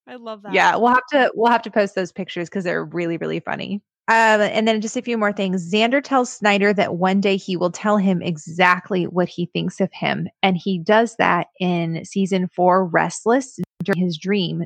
I 0.08 0.16
love 0.16 0.44
that. 0.44 0.54
Yeah, 0.54 0.78
we'll 0.78 0.94
have 0.94 1.06
to 1.12 1.32
we'll 1.36 1.52
have 1.52 1.64
to 1.64 1.72
post 1.72 1.94
those 1.96 2.14
pictures 2.14 2.48
because 2.48 2.64
they're 2.64 2.86
really 2.86 3.18
really 3.18 3.42
funny. 3.42 3.82
Um, 4.08 4.42
and 4.42 4.68
then 4.68 4.82
just 4.82 4.96
a 4.98 5.02
few 5.02 5.18
more 5.18 5.34
things. 5.34 5.72
Xander 5.74 6.04
tells 6.04 6.32
Snyder 6.32 6.74
that 6.74 6.96
one 6.96 7.20
day 7.22 7.38
he 7.38 7.58
will 7.58 7.72
tell 7.72 7.98
him 7.98 8.22
exactly 8.22 9.06
what 9.06 9.28
he 9.28 9.48
thinks 9.48 9.82
of 9.82 9.92
him, 9.94 10.28
and 10.44 10.56
he 10.58 10.78
does 10.78 11.16
that 11.18 11.48
in 11.60 12.06
season 12.06 12.48
four, 12.48 12.86
Restless. 12.86 13.60
During 13.84 14.04
his 14.04 14.18
dream, 14.18 14.64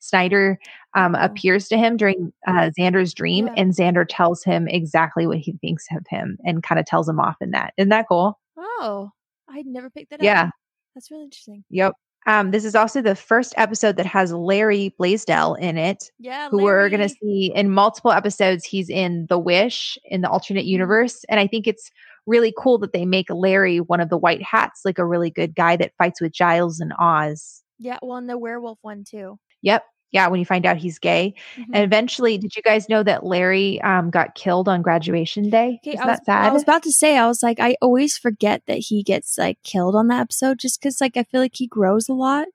Snyder 0.00 0.58
um, 0.94 1.14
appears 1.14 1.68
to 1.68 1.76
him 1.76 1.96
during 1.98 2.32
uh, 2.46 2.70
Xander's 2.78 3.12
dream, 3.12 3.48
Yeah. 3.48 3.54
and 3.58 3.72
Xander 3.72 4.06
tells 4.08 4.42
him 4.42 4.66
exactly 4.66 5.26
what 5.26 5.38
he 5.38 5.52
thinks 5.60 5.86
of 5.94 6.06
him, 6.08 6.38
and 6.44 6.62
kind 6.62 6.78
of 6.78 6.86
tells 6.86 7.06
him 7.08 7.20
off 7.20 7.36
in 7.42 7.50
that. 7.50 7.74
Isn't 7.76 7.90
that 7.90 8.06
cool? 8.08 8.38
Oh, 8.56 9.10
I'd 9.48 9.66
never 9.66 9.90
picked 9.90 10.08
that 10.10 10.20
up. 10.20 10.24
Yeah. 10.24 10.50
That's 10.94 11.10
really 11.10 11.24
interesting. 11.24 11.64
Yep. 11.70 11.94
Um, 12.26 12.50
this 12.50 12.64
is 12.64 12.74
also 12.74 13.00
the 13.00 13.14
first 13.14 13.54
episode 13.56 13.96
that 13.96 14.06
has 14.06 14.32
Larry 14.32 14.94
Blaisdell 14.98 15.54
in 15.54 15.78
it. 15.78 16.10
Yeah. 16.18 16.50
who 16.50 16.62
we're 16.62 16.88
going 16.90 17.00
to 17.00 17.08
see 17.08 17.52
in 17.54 17.70
multiple 17.70 18.12
episodes. 18.12 18.64
He's 18.64 18.90
in 18.90 19.26
The 19.28 19.38
Wish 19.38 19.98
in 20.04 20.20
the 20.20 20.28
alternate 20.28 20.66
universe. 20.66 21.24
And 21.28 21.40
I 21.40 21.46
think 21.46 21.66
it's 21.66 21.90
really 22.26 22.52
cool 22.58 22.78
that 22.78 22.92
they 22.92 23.06
make 23.06 23.30
Larry 23.30 23.80
one 23.80 24.00
of 24.00 24.10
the 24.10 24.18
white 24.18 24.42
hats, 24.42 24.82
like 24.84 24.98
a 24.98 25.06
really 25.06 25.30
good 25.30 25.54
guy 25.54 25.76
that 25.76 25.92
fights 25.96 26.20
with 26.20 26.32
Giles 26.32 26.78
and 26.78 26.92
Oz. 26.98 27.62
Yeah. 27.78 27.98
Well, 28.02 28.18
and 28.18 28.28
the 28.28 28.36
werewolf 28.38 28.78
one 28.82 29.04
too. 29.04 29.38
Yep. 29.62 29.84
Yeah. 30.12 30.26
When 30.28 30.40
you 30.40 30.46
find 30.46 30.66
out 30.66 30.76
he's 30.76 30.98
gay. 30.98 31.34
Mhm. 31.56 31.64
And 31.72 31.84
eventually, 31.84 32.36
did 32.38 32.56
you 32.56 32.62
guys 32.62 32.88
know 32.88 33.02
that 33.02 33.24
Larry 33.24 33.80
um, 33.82 34.10
got 34.10 34.34
killed 34.34 34.68
on 34.68 34.82
graduation 34.82 35.50
day? 35.50 35.78
Okay, 35.82 35.94
Isn't 35.94 36.02
I 36.06 36.10
was, 36.10 36.18
that 36.18 36.24
sad? 36.26 36.48
I 36.48 36.52
was 36.52 36.62
about 36.62 36.82
to 36.84 36.92
say, 36.92 37.16
I 37.16 37.26
was 37.26 37.42
like, 37.42 37.60
I 37.60 37.76
always 37.80 38.18
forget 38.18 38.62
that 38.66 38.78
he 38.78 39.02
gets 39.02 39.38
like 39.38 39.58
killed 39.62 39.94
on 39.94 40.08
that 40.08 40.20
episode 40.20 40.58
just 40.58 40.80
because 40.80 41.00
like 41.00 41.16
I 41.16 41.22
feel 41.24 41.40
like 41.40 41.54
he 41.54 41.66
grows 41.66 42.08
a 42.08 42.14
lot. 42.14 42.46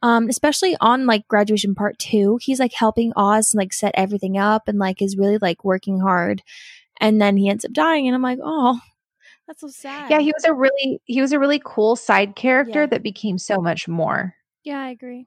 Um, 0.00 0.28
especially 0.28 0.76
on 0.80 1.06
like 1.06 1.26
graduation 1.26 1.74
part 1.74 1.98
two, 1.98 2.38
he's 2.40 2.60
like 2.60 2.72
helping 2.72 3.12
Oz 3.16 3.52
and 3.52 3.58
like 3.58 3.72
set 3.72 3.90
everything 3.96 4.38
up 4.38 4.68
and 4.68 4.78
like 4.78 5.02
is 5.02 5.16
really 5.16 5.38
like 5.38 5.64
working 5.64 5.98
hard. 5.98 6.42
And 7.00 7.20
then 7.20 7.36
he 7.36 7.48
ends 7.48 7.64
up 7.64 7.72
dying, 7.72 8.06
and 8.06 8.14
I'm 8.14 8.22
like, 8.22 8.38
oh, 8.42 8.78
that's 9.48 9.60
so 9.60 9.68
sad. 9.68 10.10
yeah, 10.10 10.20
he 10.20 10.32
was 10.32 10.44
a 10.44 10.52
really 10.52 11.00
he 11.04 11.20
was 11.20 11.32
a 11.32 11.38
really 11.40 11.60
cool 11.64 11.96
side 11.96 12.36
character 12.36 12.82
Yeah. 12.82 12.86
that 12.86 13.02
became 13.02 13.38
so 13.38 13.60
much 13.60 13.88
more. 13.88 14.34
Yeah, 14.62 14.80
I 14.80 14.90
agree. 14.90 15.26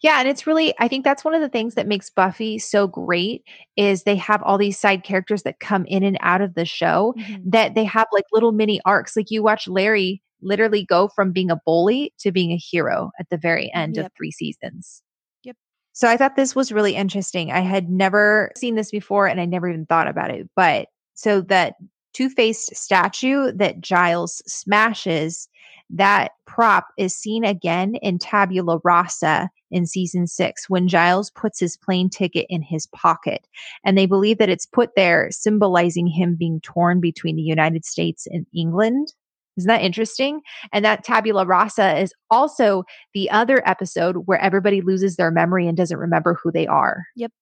Yeah, 0.00 0.18
and 0.20 0.28
it's 0.28 0.46
really 0.46 0.74
I 0.78 0.88
think 0.88 1.04
that's 1.04 1.24
one 1.24 1.34
of 1.34 1.40
the 1.40 1.48
things 1.48 1.74
that 1.74 1.86
makes 1.86 2.10
Buffy 2.10 2.58
so 2.58 2.86
great 2.86 3.44
is 3.76 4.02
they 4.04 4.16
have 4.16 4.42
all 4.42 4.58
these 4.58 4.78
side 4.78 5.04
characters 5.04 5.42
that 5.44 5.60
come 5.60 5.84
in 5.86 6.02
and 6.02 6.18
out 6.20 6.40
of 6.42 6.54
the 6.54 6.64
show 6.64 7.14
Mhm. 7.18 7.42
that 7.52 7.74
they 7.74 7.84
have 7.84 8.06
like 8.12 8.24
little 8.32 8.52
mini 8.52 8.80
arcs. 8.84 9.16
Like 9.16 9.30
you 9.30 9.42
watch 9.42 9.68
Larry 9.68 10.22
literally 10.42 10.84
go 10.84 11.08
from 11.08 11.32
being 11.32 11.50
a 11.50 11.60
bully 11.64 12.12
to 12.18 12.32
being 12.32 12.50
a 12.52 12.56
hero 12.56 13.10
at 13.20 13.28
the 13.30 13.36
very 13.38 13.72
end 13.74 13.96
of 13.98 14.08
3 14.16 14.30
seasons. 14.32 15.02
Yep. 15.44 15.56
So 15.92 16.08
I 16.08 16.16
thought 16.16 16.36
this 16.36 16.54
was 16.56 16.72
really 16.72 16.94
interesting. 16.96 17.52
I 17.52 17.60
had 17.60 17.88
never 17.90 18.50
seen 18.56 18.74
this 18.74 18.90
before 18.90 19.26
and 19.28 19.40
I 19.40 19.44
never 19.46 19.68
even 19.68 19.86
thought 19.86 20.08
about 20.08 20.30
it. 20.30 20.48
But 20.56 20.88
so 21.14 21.42
that 21.42 21.74
two-faced 22.12 22.74
statue 22.74 23.52
that 23.52 23.80
Giles 23.80 24.42
smashes 24.46 25.48
that 25.92 26.32
prop 26.46 26.86
is 26.96 27.14
seen 27.14 27.44
again 27.44 27.96
in 27.96 28.18
Tabula 28.18 28.80
Rasa 28.82 29.50
in 29.70 29.86
season 29.86 30.26
six 30.26 30.68
when 30.68 30.88
Giles 30.88 31.30
puts 31.30 31.60
his 31.60 31.76
plane 31.76 32.08
ticket 32.08 32.46
in 32.48 32.62
his 32.62 32.86
pocket. 32.88 33.46
And 33.84 33.96
they 33.96 34.06
believe 34.06 34.38
that 34.38 34.48
it's 34.48 34.66
put 34.66 34.90
there 34.96 35.28
symbolizing 35.30 36.06
him 36.06 36.34
being 36.34 36.60
torn 36.62 37.00
between 37.00 37.36
the 37.36 37.42
United 37.42 37.84
States 37.84 38.26
and 38.26 38.46
England. 38.54 39.12
Isn't 39.58 39.68
that 39.68 39.82
interesting? 39.82 40.40
And 40.72 40.82
that 40.82 41.04
Tabula 41.04 41.44
Rasa 41.44 41.98
is 41.98 42.14
also 42.30 42.84
the 43.12 43.30
other 43.30 43.66
episode 43.68 44.22
where 44.24 44.40
everybody 44.40 44.80
loses 44.80 45.16
their 45.16 45.30
memory 45.30 45.68
and 45.68 45.76
doesn't 45.76 45.98
remember 45.98 46.38
who 46.42 46.50
they 46.50 46.66
are. 46.66 47.04
Yep. 47.16 47.32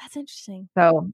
That's 0.00 0.16
interesting. 0.16 0.68
So, 0.78 1.10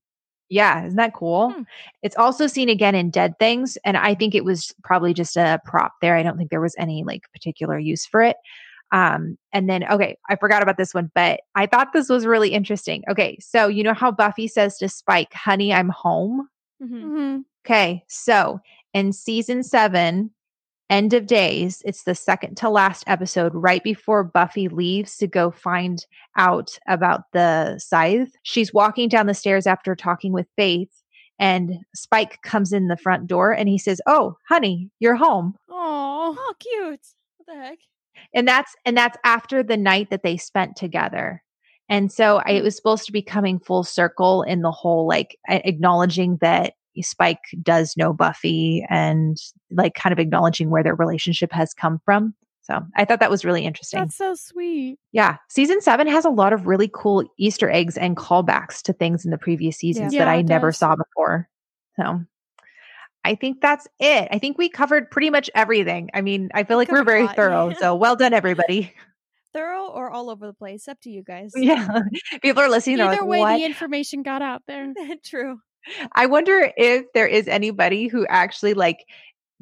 yeah, 0.49 0.85
isn't 0.85 0.97
that 0.97 1.15
cool? 1.15 1.53
Hmm. 1.53 1.63
It's 2.03 2.17
also 2.17 2.47
seen 2.47 2.69
again 2.69 2.95
in 2.95 3.11
Dead 3.11 3.39
Things, 3.39 3.79
and 3.85 3.97
I 3.97 4.15
think 4.15 4.35
it 4.35 4.45
was 4.45 4.75
probably 4.83 5.15
just 5.15 5.37
a 5.37 5.61
prop 5.65 5.93
there. 6.01 6.17
I 6.17 6.23
don't 6.23 6.37
think 6.37 6.51
there 6.51 6.61
was 6.61 6.75
any 6.79 7.05
like 7.05 7.23
particular 7.33 7.79
use 7.79 8.07
for 8.07 8.23
it. 8.23 8.37
Um, 8.93 9.39
and 9.53 9.69
then 9.69 9.85
okay, 9.91 10.17
I 10.29 10.37
forgot 10.37 10.63
about 10.63 10.77
this 10.77 10.95
one, 10.95 11.11
but 11.15 11.41
I 11.55 11.67
thought 11.67 11.93
this 11.93 12.09
was 12.09 12.27
really 12.27 12.51
interesting. 12.51 13.03
Okay, 13.11 13.39
so 13.41 13.67
you 13.67 13.83
know 13.83 13.95
how 13.95 14.11
Buffy 14.13 14.47
says 14.49 14.79
to 14.79 14.89
Spike, 14.89 15.33
"Honey, 15.35 15.73
I'm 15.73 15.89
home." 15.89 16.49
Mhm. 16.83 17.01
hmm 17.01 17.39
Okay, 17.67 18.05
so 18.09 18.61
in 18.93 19.13
season 19.13 19.63
seven, 19.63 20.31
End 20.91 21.15
of 21.15 21.27
Days. 21.27 21.83
It's 21.85 22.05
the 22.05 22.15
second 22.15 22.57
to 22.59 22.69
last 22.69 23.05
episode, 23.07 23.53
right 23.55 23.83
before 23.83 24.23
Buffy 24.23 24.69
leaves 24.69 25.17
to 25.17 25.27
go 25.27 25.51
find 25.51 26.05
out 26.37 26.79
about 26.87 27.33
the 27.33 27.79
scythe. 27.79 28.33
She's 28.43 28.75
walking 28.75 29.09
down 29.09 29.27
the 29.27 29.35
stairs 29.35 29.67
after 29.67 29.95
talking 29.95 30.33
with 30.33 30.47
Faith, 30.57 31.03
and 31.39 31.79
Spike 31.95 32.43
comes 32.43 32.73
in 32.73 32.89
the 32.89 32.97
front 32.97 33.27
door 33.27 33.53
and 33.53 33.69
he 33.69 33.79
says, 33.79 34.01
"Oh, 34.07 34.37
honey, 34.49 34.91
you're 35.01 35.17
home." 35.17 35.55
Oh, 35.71 36.37
oh, 36.39 36.55
cute. 36.61 37.01
What 37.39 37.47
the 37.47 37.63
heck? 37.63 37.79
And 38.35 38.47
that's 38.47 38.75
and 38.85 38.97
that's 38.97 39.19
after 39.25 39.63
the 39.63 39.77
night 39.77 40.11
that 40.11 40.23
they 40.23 40.37
spent 40.37 40.77
together. 40.77 41.43
And 41.89 42.11
so 42.11 42.39
I, 42.45 42.53
it 42.53 42.59
hmm. 42.59 42.65
was 42.65 42.77
supposed 42.77 43.07
to 43.07 43.13
be 43.13 43.23
coming 43.23 43.59
full 43.59 43.85
circle 43.85 44.43
in 44.43 44.63
the 44.63 44.71
whole 44.71 45.07
like 45.07 45.39
acknowledging 45.49 46.39
that 46.41 46.75
Spike 47.03 47.41
does 47.63 47.97
know 47.97 48.13
Buffy 48.13 48.85
and 48.89 49.37
like 49.71 49.95
kind 49.95 50.13
of 50.13 50.19
acknowledging 50.19 50.71
where 50.71 50.83
their 50.83 50.95
relationship 50.95 51.53
has 51.53 51.75
come 51.75 52.01
from. 52.05 52.35
So 52.63 52.81
I 52.97 53.05
thought 53.05 53.21
that 53.21 53.31
was 53.31 53.45
really 53.45 53.65
interesting. 53.65 54.01
That's 54.01 54.17
so 54.17 54.35
sweet. 54.35 54.99
Yeah. 55.13 55.37
Season 55.51 55.83
seven 55.83 56.07
has 56.07 56.25
a 56.25 56.31
lot 56.31 56.55
of 56.55 56.67
really 56.67 56.91
cool 56.93 57.25
Easter 57.39 57.71
eggs 57.71 57.99
and 57.99 58.17
callbacks 58.17 58.81
to 58.83 58.95
things 58.95 59.25
in 59.25 59.31
the 59.31 59.39
previous 59.39 59.77
seasons 59.77 60.15
Yeah, 60.15 60.25
that 60.25 60.29
I 60.29 60.41
never 60.41 60.69
does. 60.69 60.79
saw 60.79 60.97
before. 60.97 61.49
So 62.01 62.25
I 63.23 63.35
think 63.35 63.61
that's 63.61 63.87
it. 63.99 64.29
I 64.31 64.39
think 64.39 64.57
we 64.57 64.69
covered 64.69 65.11
pretty 65.11 65.31
much 65.31 65.51
everything. 65.55 66.11
I 66.15 66.21
mean, 66.21 66.51
I 66.55 66.65
feel 66.65 66.77
like 66.77 66.91
we're 66.91 67.05
very 67.05 67.25
lot. 67.25 67.37
thorough. 67.37 67.73
So 67.75 67.95
well 67.95 68.17
done, 68.17 68.33
everybody. 68.33 68.93
Thorough 69.55 69.87
or 69.87 70.11
all 70.11 70.31
over 70.31 70.49
the 70.49 70.53
place? 70.53 70.89
Up 70.89 71.01
to 71.03 71.11
you 71.11 71.23
guys. 71.23 71.53
yeah. 71.57 72.01
People 72.43 72.61
are 72.63 72.69
listening. 72.69 73.01
Either 73.01 73.21
like, 73.21 73.25
way, 73.25 73.39
what? 73.39 73.57
the 73.57 73.65
information 73.65 74.25
got 74.25 74.43
out 74.43 74.63
there. 74.67 74.93
True. 75.25 75.61
I 76.13 76.27
wonder 76.27 76.71
if 76.77 77.05
there 77.15 77.27
is 77.27 77.49
anybody 77.49 78.09
who 78.09 78.27
actually 78.29 78.75
like 78.75 79.05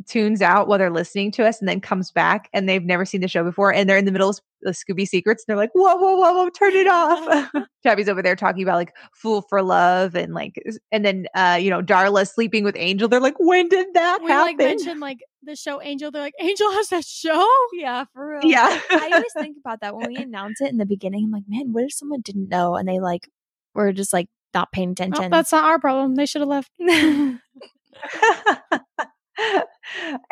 tunes 0.09 0.40
out 0.43 0.66
while 0.66 0.78
they're 0.78 0.90
listening 0.90 1.31
to 1.31 1.47
us 1.47 1.61
and 1.61 1.69
then 1.69 1.81
comes 1.81 2.11
back 2.11 2.49
and 2.53 2.69
they've 2.69 2.82
never 2.82 3.05
seen 3.05 3.20
the 3.20 3.28
show 3.28 3.44
before 3.44 3.73
and 3.73 3.89
they're 3.89 3.99
in 3.99 4.05
the 4.07 4.11
middle 4.11 4.31
of 4.31 4.40
the 4.62 4.70
Scooby 4.70 5.07
Secrets. 5.07 5.44
And 5.47 5.53
they're 5.53 5.62
like, 5.62 5.70
whoa, 5.74 5.94
whoa, 5.94 6.16
whoa, 6.16 6.32
whoa, 6.32 6.49
turn 6.51 6.73
it 6.73 6.86
off. 6.89 7.51
Tabby's 7.86 8.09
over 8.09 8.23
there 8.23 8.35
talking 8.35 8.62
about 8.62 8.77
like 8.77 8.94
Fool 9.15 9.43
for 9.49 9.62
Love 9.62 10.15
and 10.16 10.32
like, 10.35 10.55
and 10.90 11.05
then, 11.05 11.27
uh, 11.35 11.59
you 11.61 11.70
know, 11.70 11.82
Darla 11.82 12.28
sleeping 12.28 12.65
with 12.65 12.74
Angel. 12.78 13.07
They're 13.09 13.20
like, 13.20 13.36
when 13.39 13.69
did 13.69 13.89
that 13.94 14.20
We 14.23 14.31
happen? 14.31 14.47
like 14.47 14.59
mentioned 14.59 15.01
like 15.01 15.19
the 15.43 15.55
show 15.55 15.81
Angel. 15.82 16.11
They're 16.11 16.23
like, 16.23 16.35
Angel 16.40 16.73
has 16.73 16.89
that 16.89 17.05
show? 17.05 17.47
Yeah, 17.74 18.05
for 18.12 18.27
real. 18.28 18.40
yeah. 18.44 18.81
I 18.90 19.11
always 19.12 19.32
think 19.36 19.57
about 19.62 19.81
that 19.82 19.94
when 19.94 20.09
we 20.09 20.16
announce 20.16 20.61
it 20.61 20.70
in 20.70 20.78
the 20.78 20.86
beginning. 20.86 21.24
I'm 21.27 21.31
like, 21.32 21.44
man, 21.47 21.73
what 21.73 21.85
if 21.85 21.93
someone 21.93 22.23
didn't 22.23 22.49
know 22.49 22.74
and 22.77 22.89
they 22.89 22.99
like 22.99 23.28
were 23.74 23.93
just 23.93 24.12
like 24.12 24.28
not 24.55 24.73
paying 24.73 24.91
attention? 24.93 25.31
that's 25.31 25.53
not 25.53 25.65
our 25.65 25.79
problem. 25.79 26.15
They 26.15 26.27
should 26.27 26.43
have 26.43 26.49
left. 26.49 26.70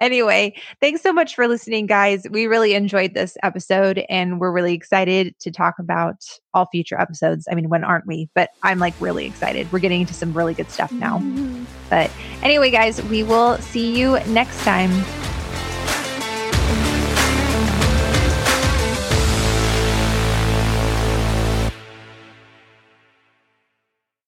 anyway, 0.00 0.54
thanks 0.80 1.02
so 1.02 1.12
much 1.12 1.34
for 1.34 1.48
listening, 1.48 1.86
guys. 1.86 2.24
We 2.30 2.46
really 2.46 2.74
enjoyed 2.74 3.14
this 3.14 3.36
episode 3.42 4.04
and 4.08 4.40
we're 4.40 4.52
really 4.52 4.74
excited 4.74 5.34
to 5.40 5.50
talk 5.50 5.78
about 5.78 6.16
all 6.54 6.66
future 6.66 7.00
episodes. 7.00 7.46
I 7.50 7.54
mean, 7.54 7.68
when 7.68 7.84
aren't 7.84 8.06
we? 8.06 8.28
But 8.34 8.50
I'm 8.62 8.78
like 8.78 8.94
really 9.00 9.26
excited. 9.26 9.70
We're 9.72 9.78
getting 9.78 10.02
into 10.02 10.14
some 10.14 10.32
really 10.32 10.54
good 10.54 10.70
stuff 10.70 10.92
now. 10.92 11.18
Mhm. 11.18 11.64
But 11.88 12.10
anyway, 12.42 12.70
guys, 12.70 13.02
we 13.04 13.22
will 13.22 13.58
see 13.58 13.98
you 13.98 14.18
next 14.26 14.62
time. 14.64 14.90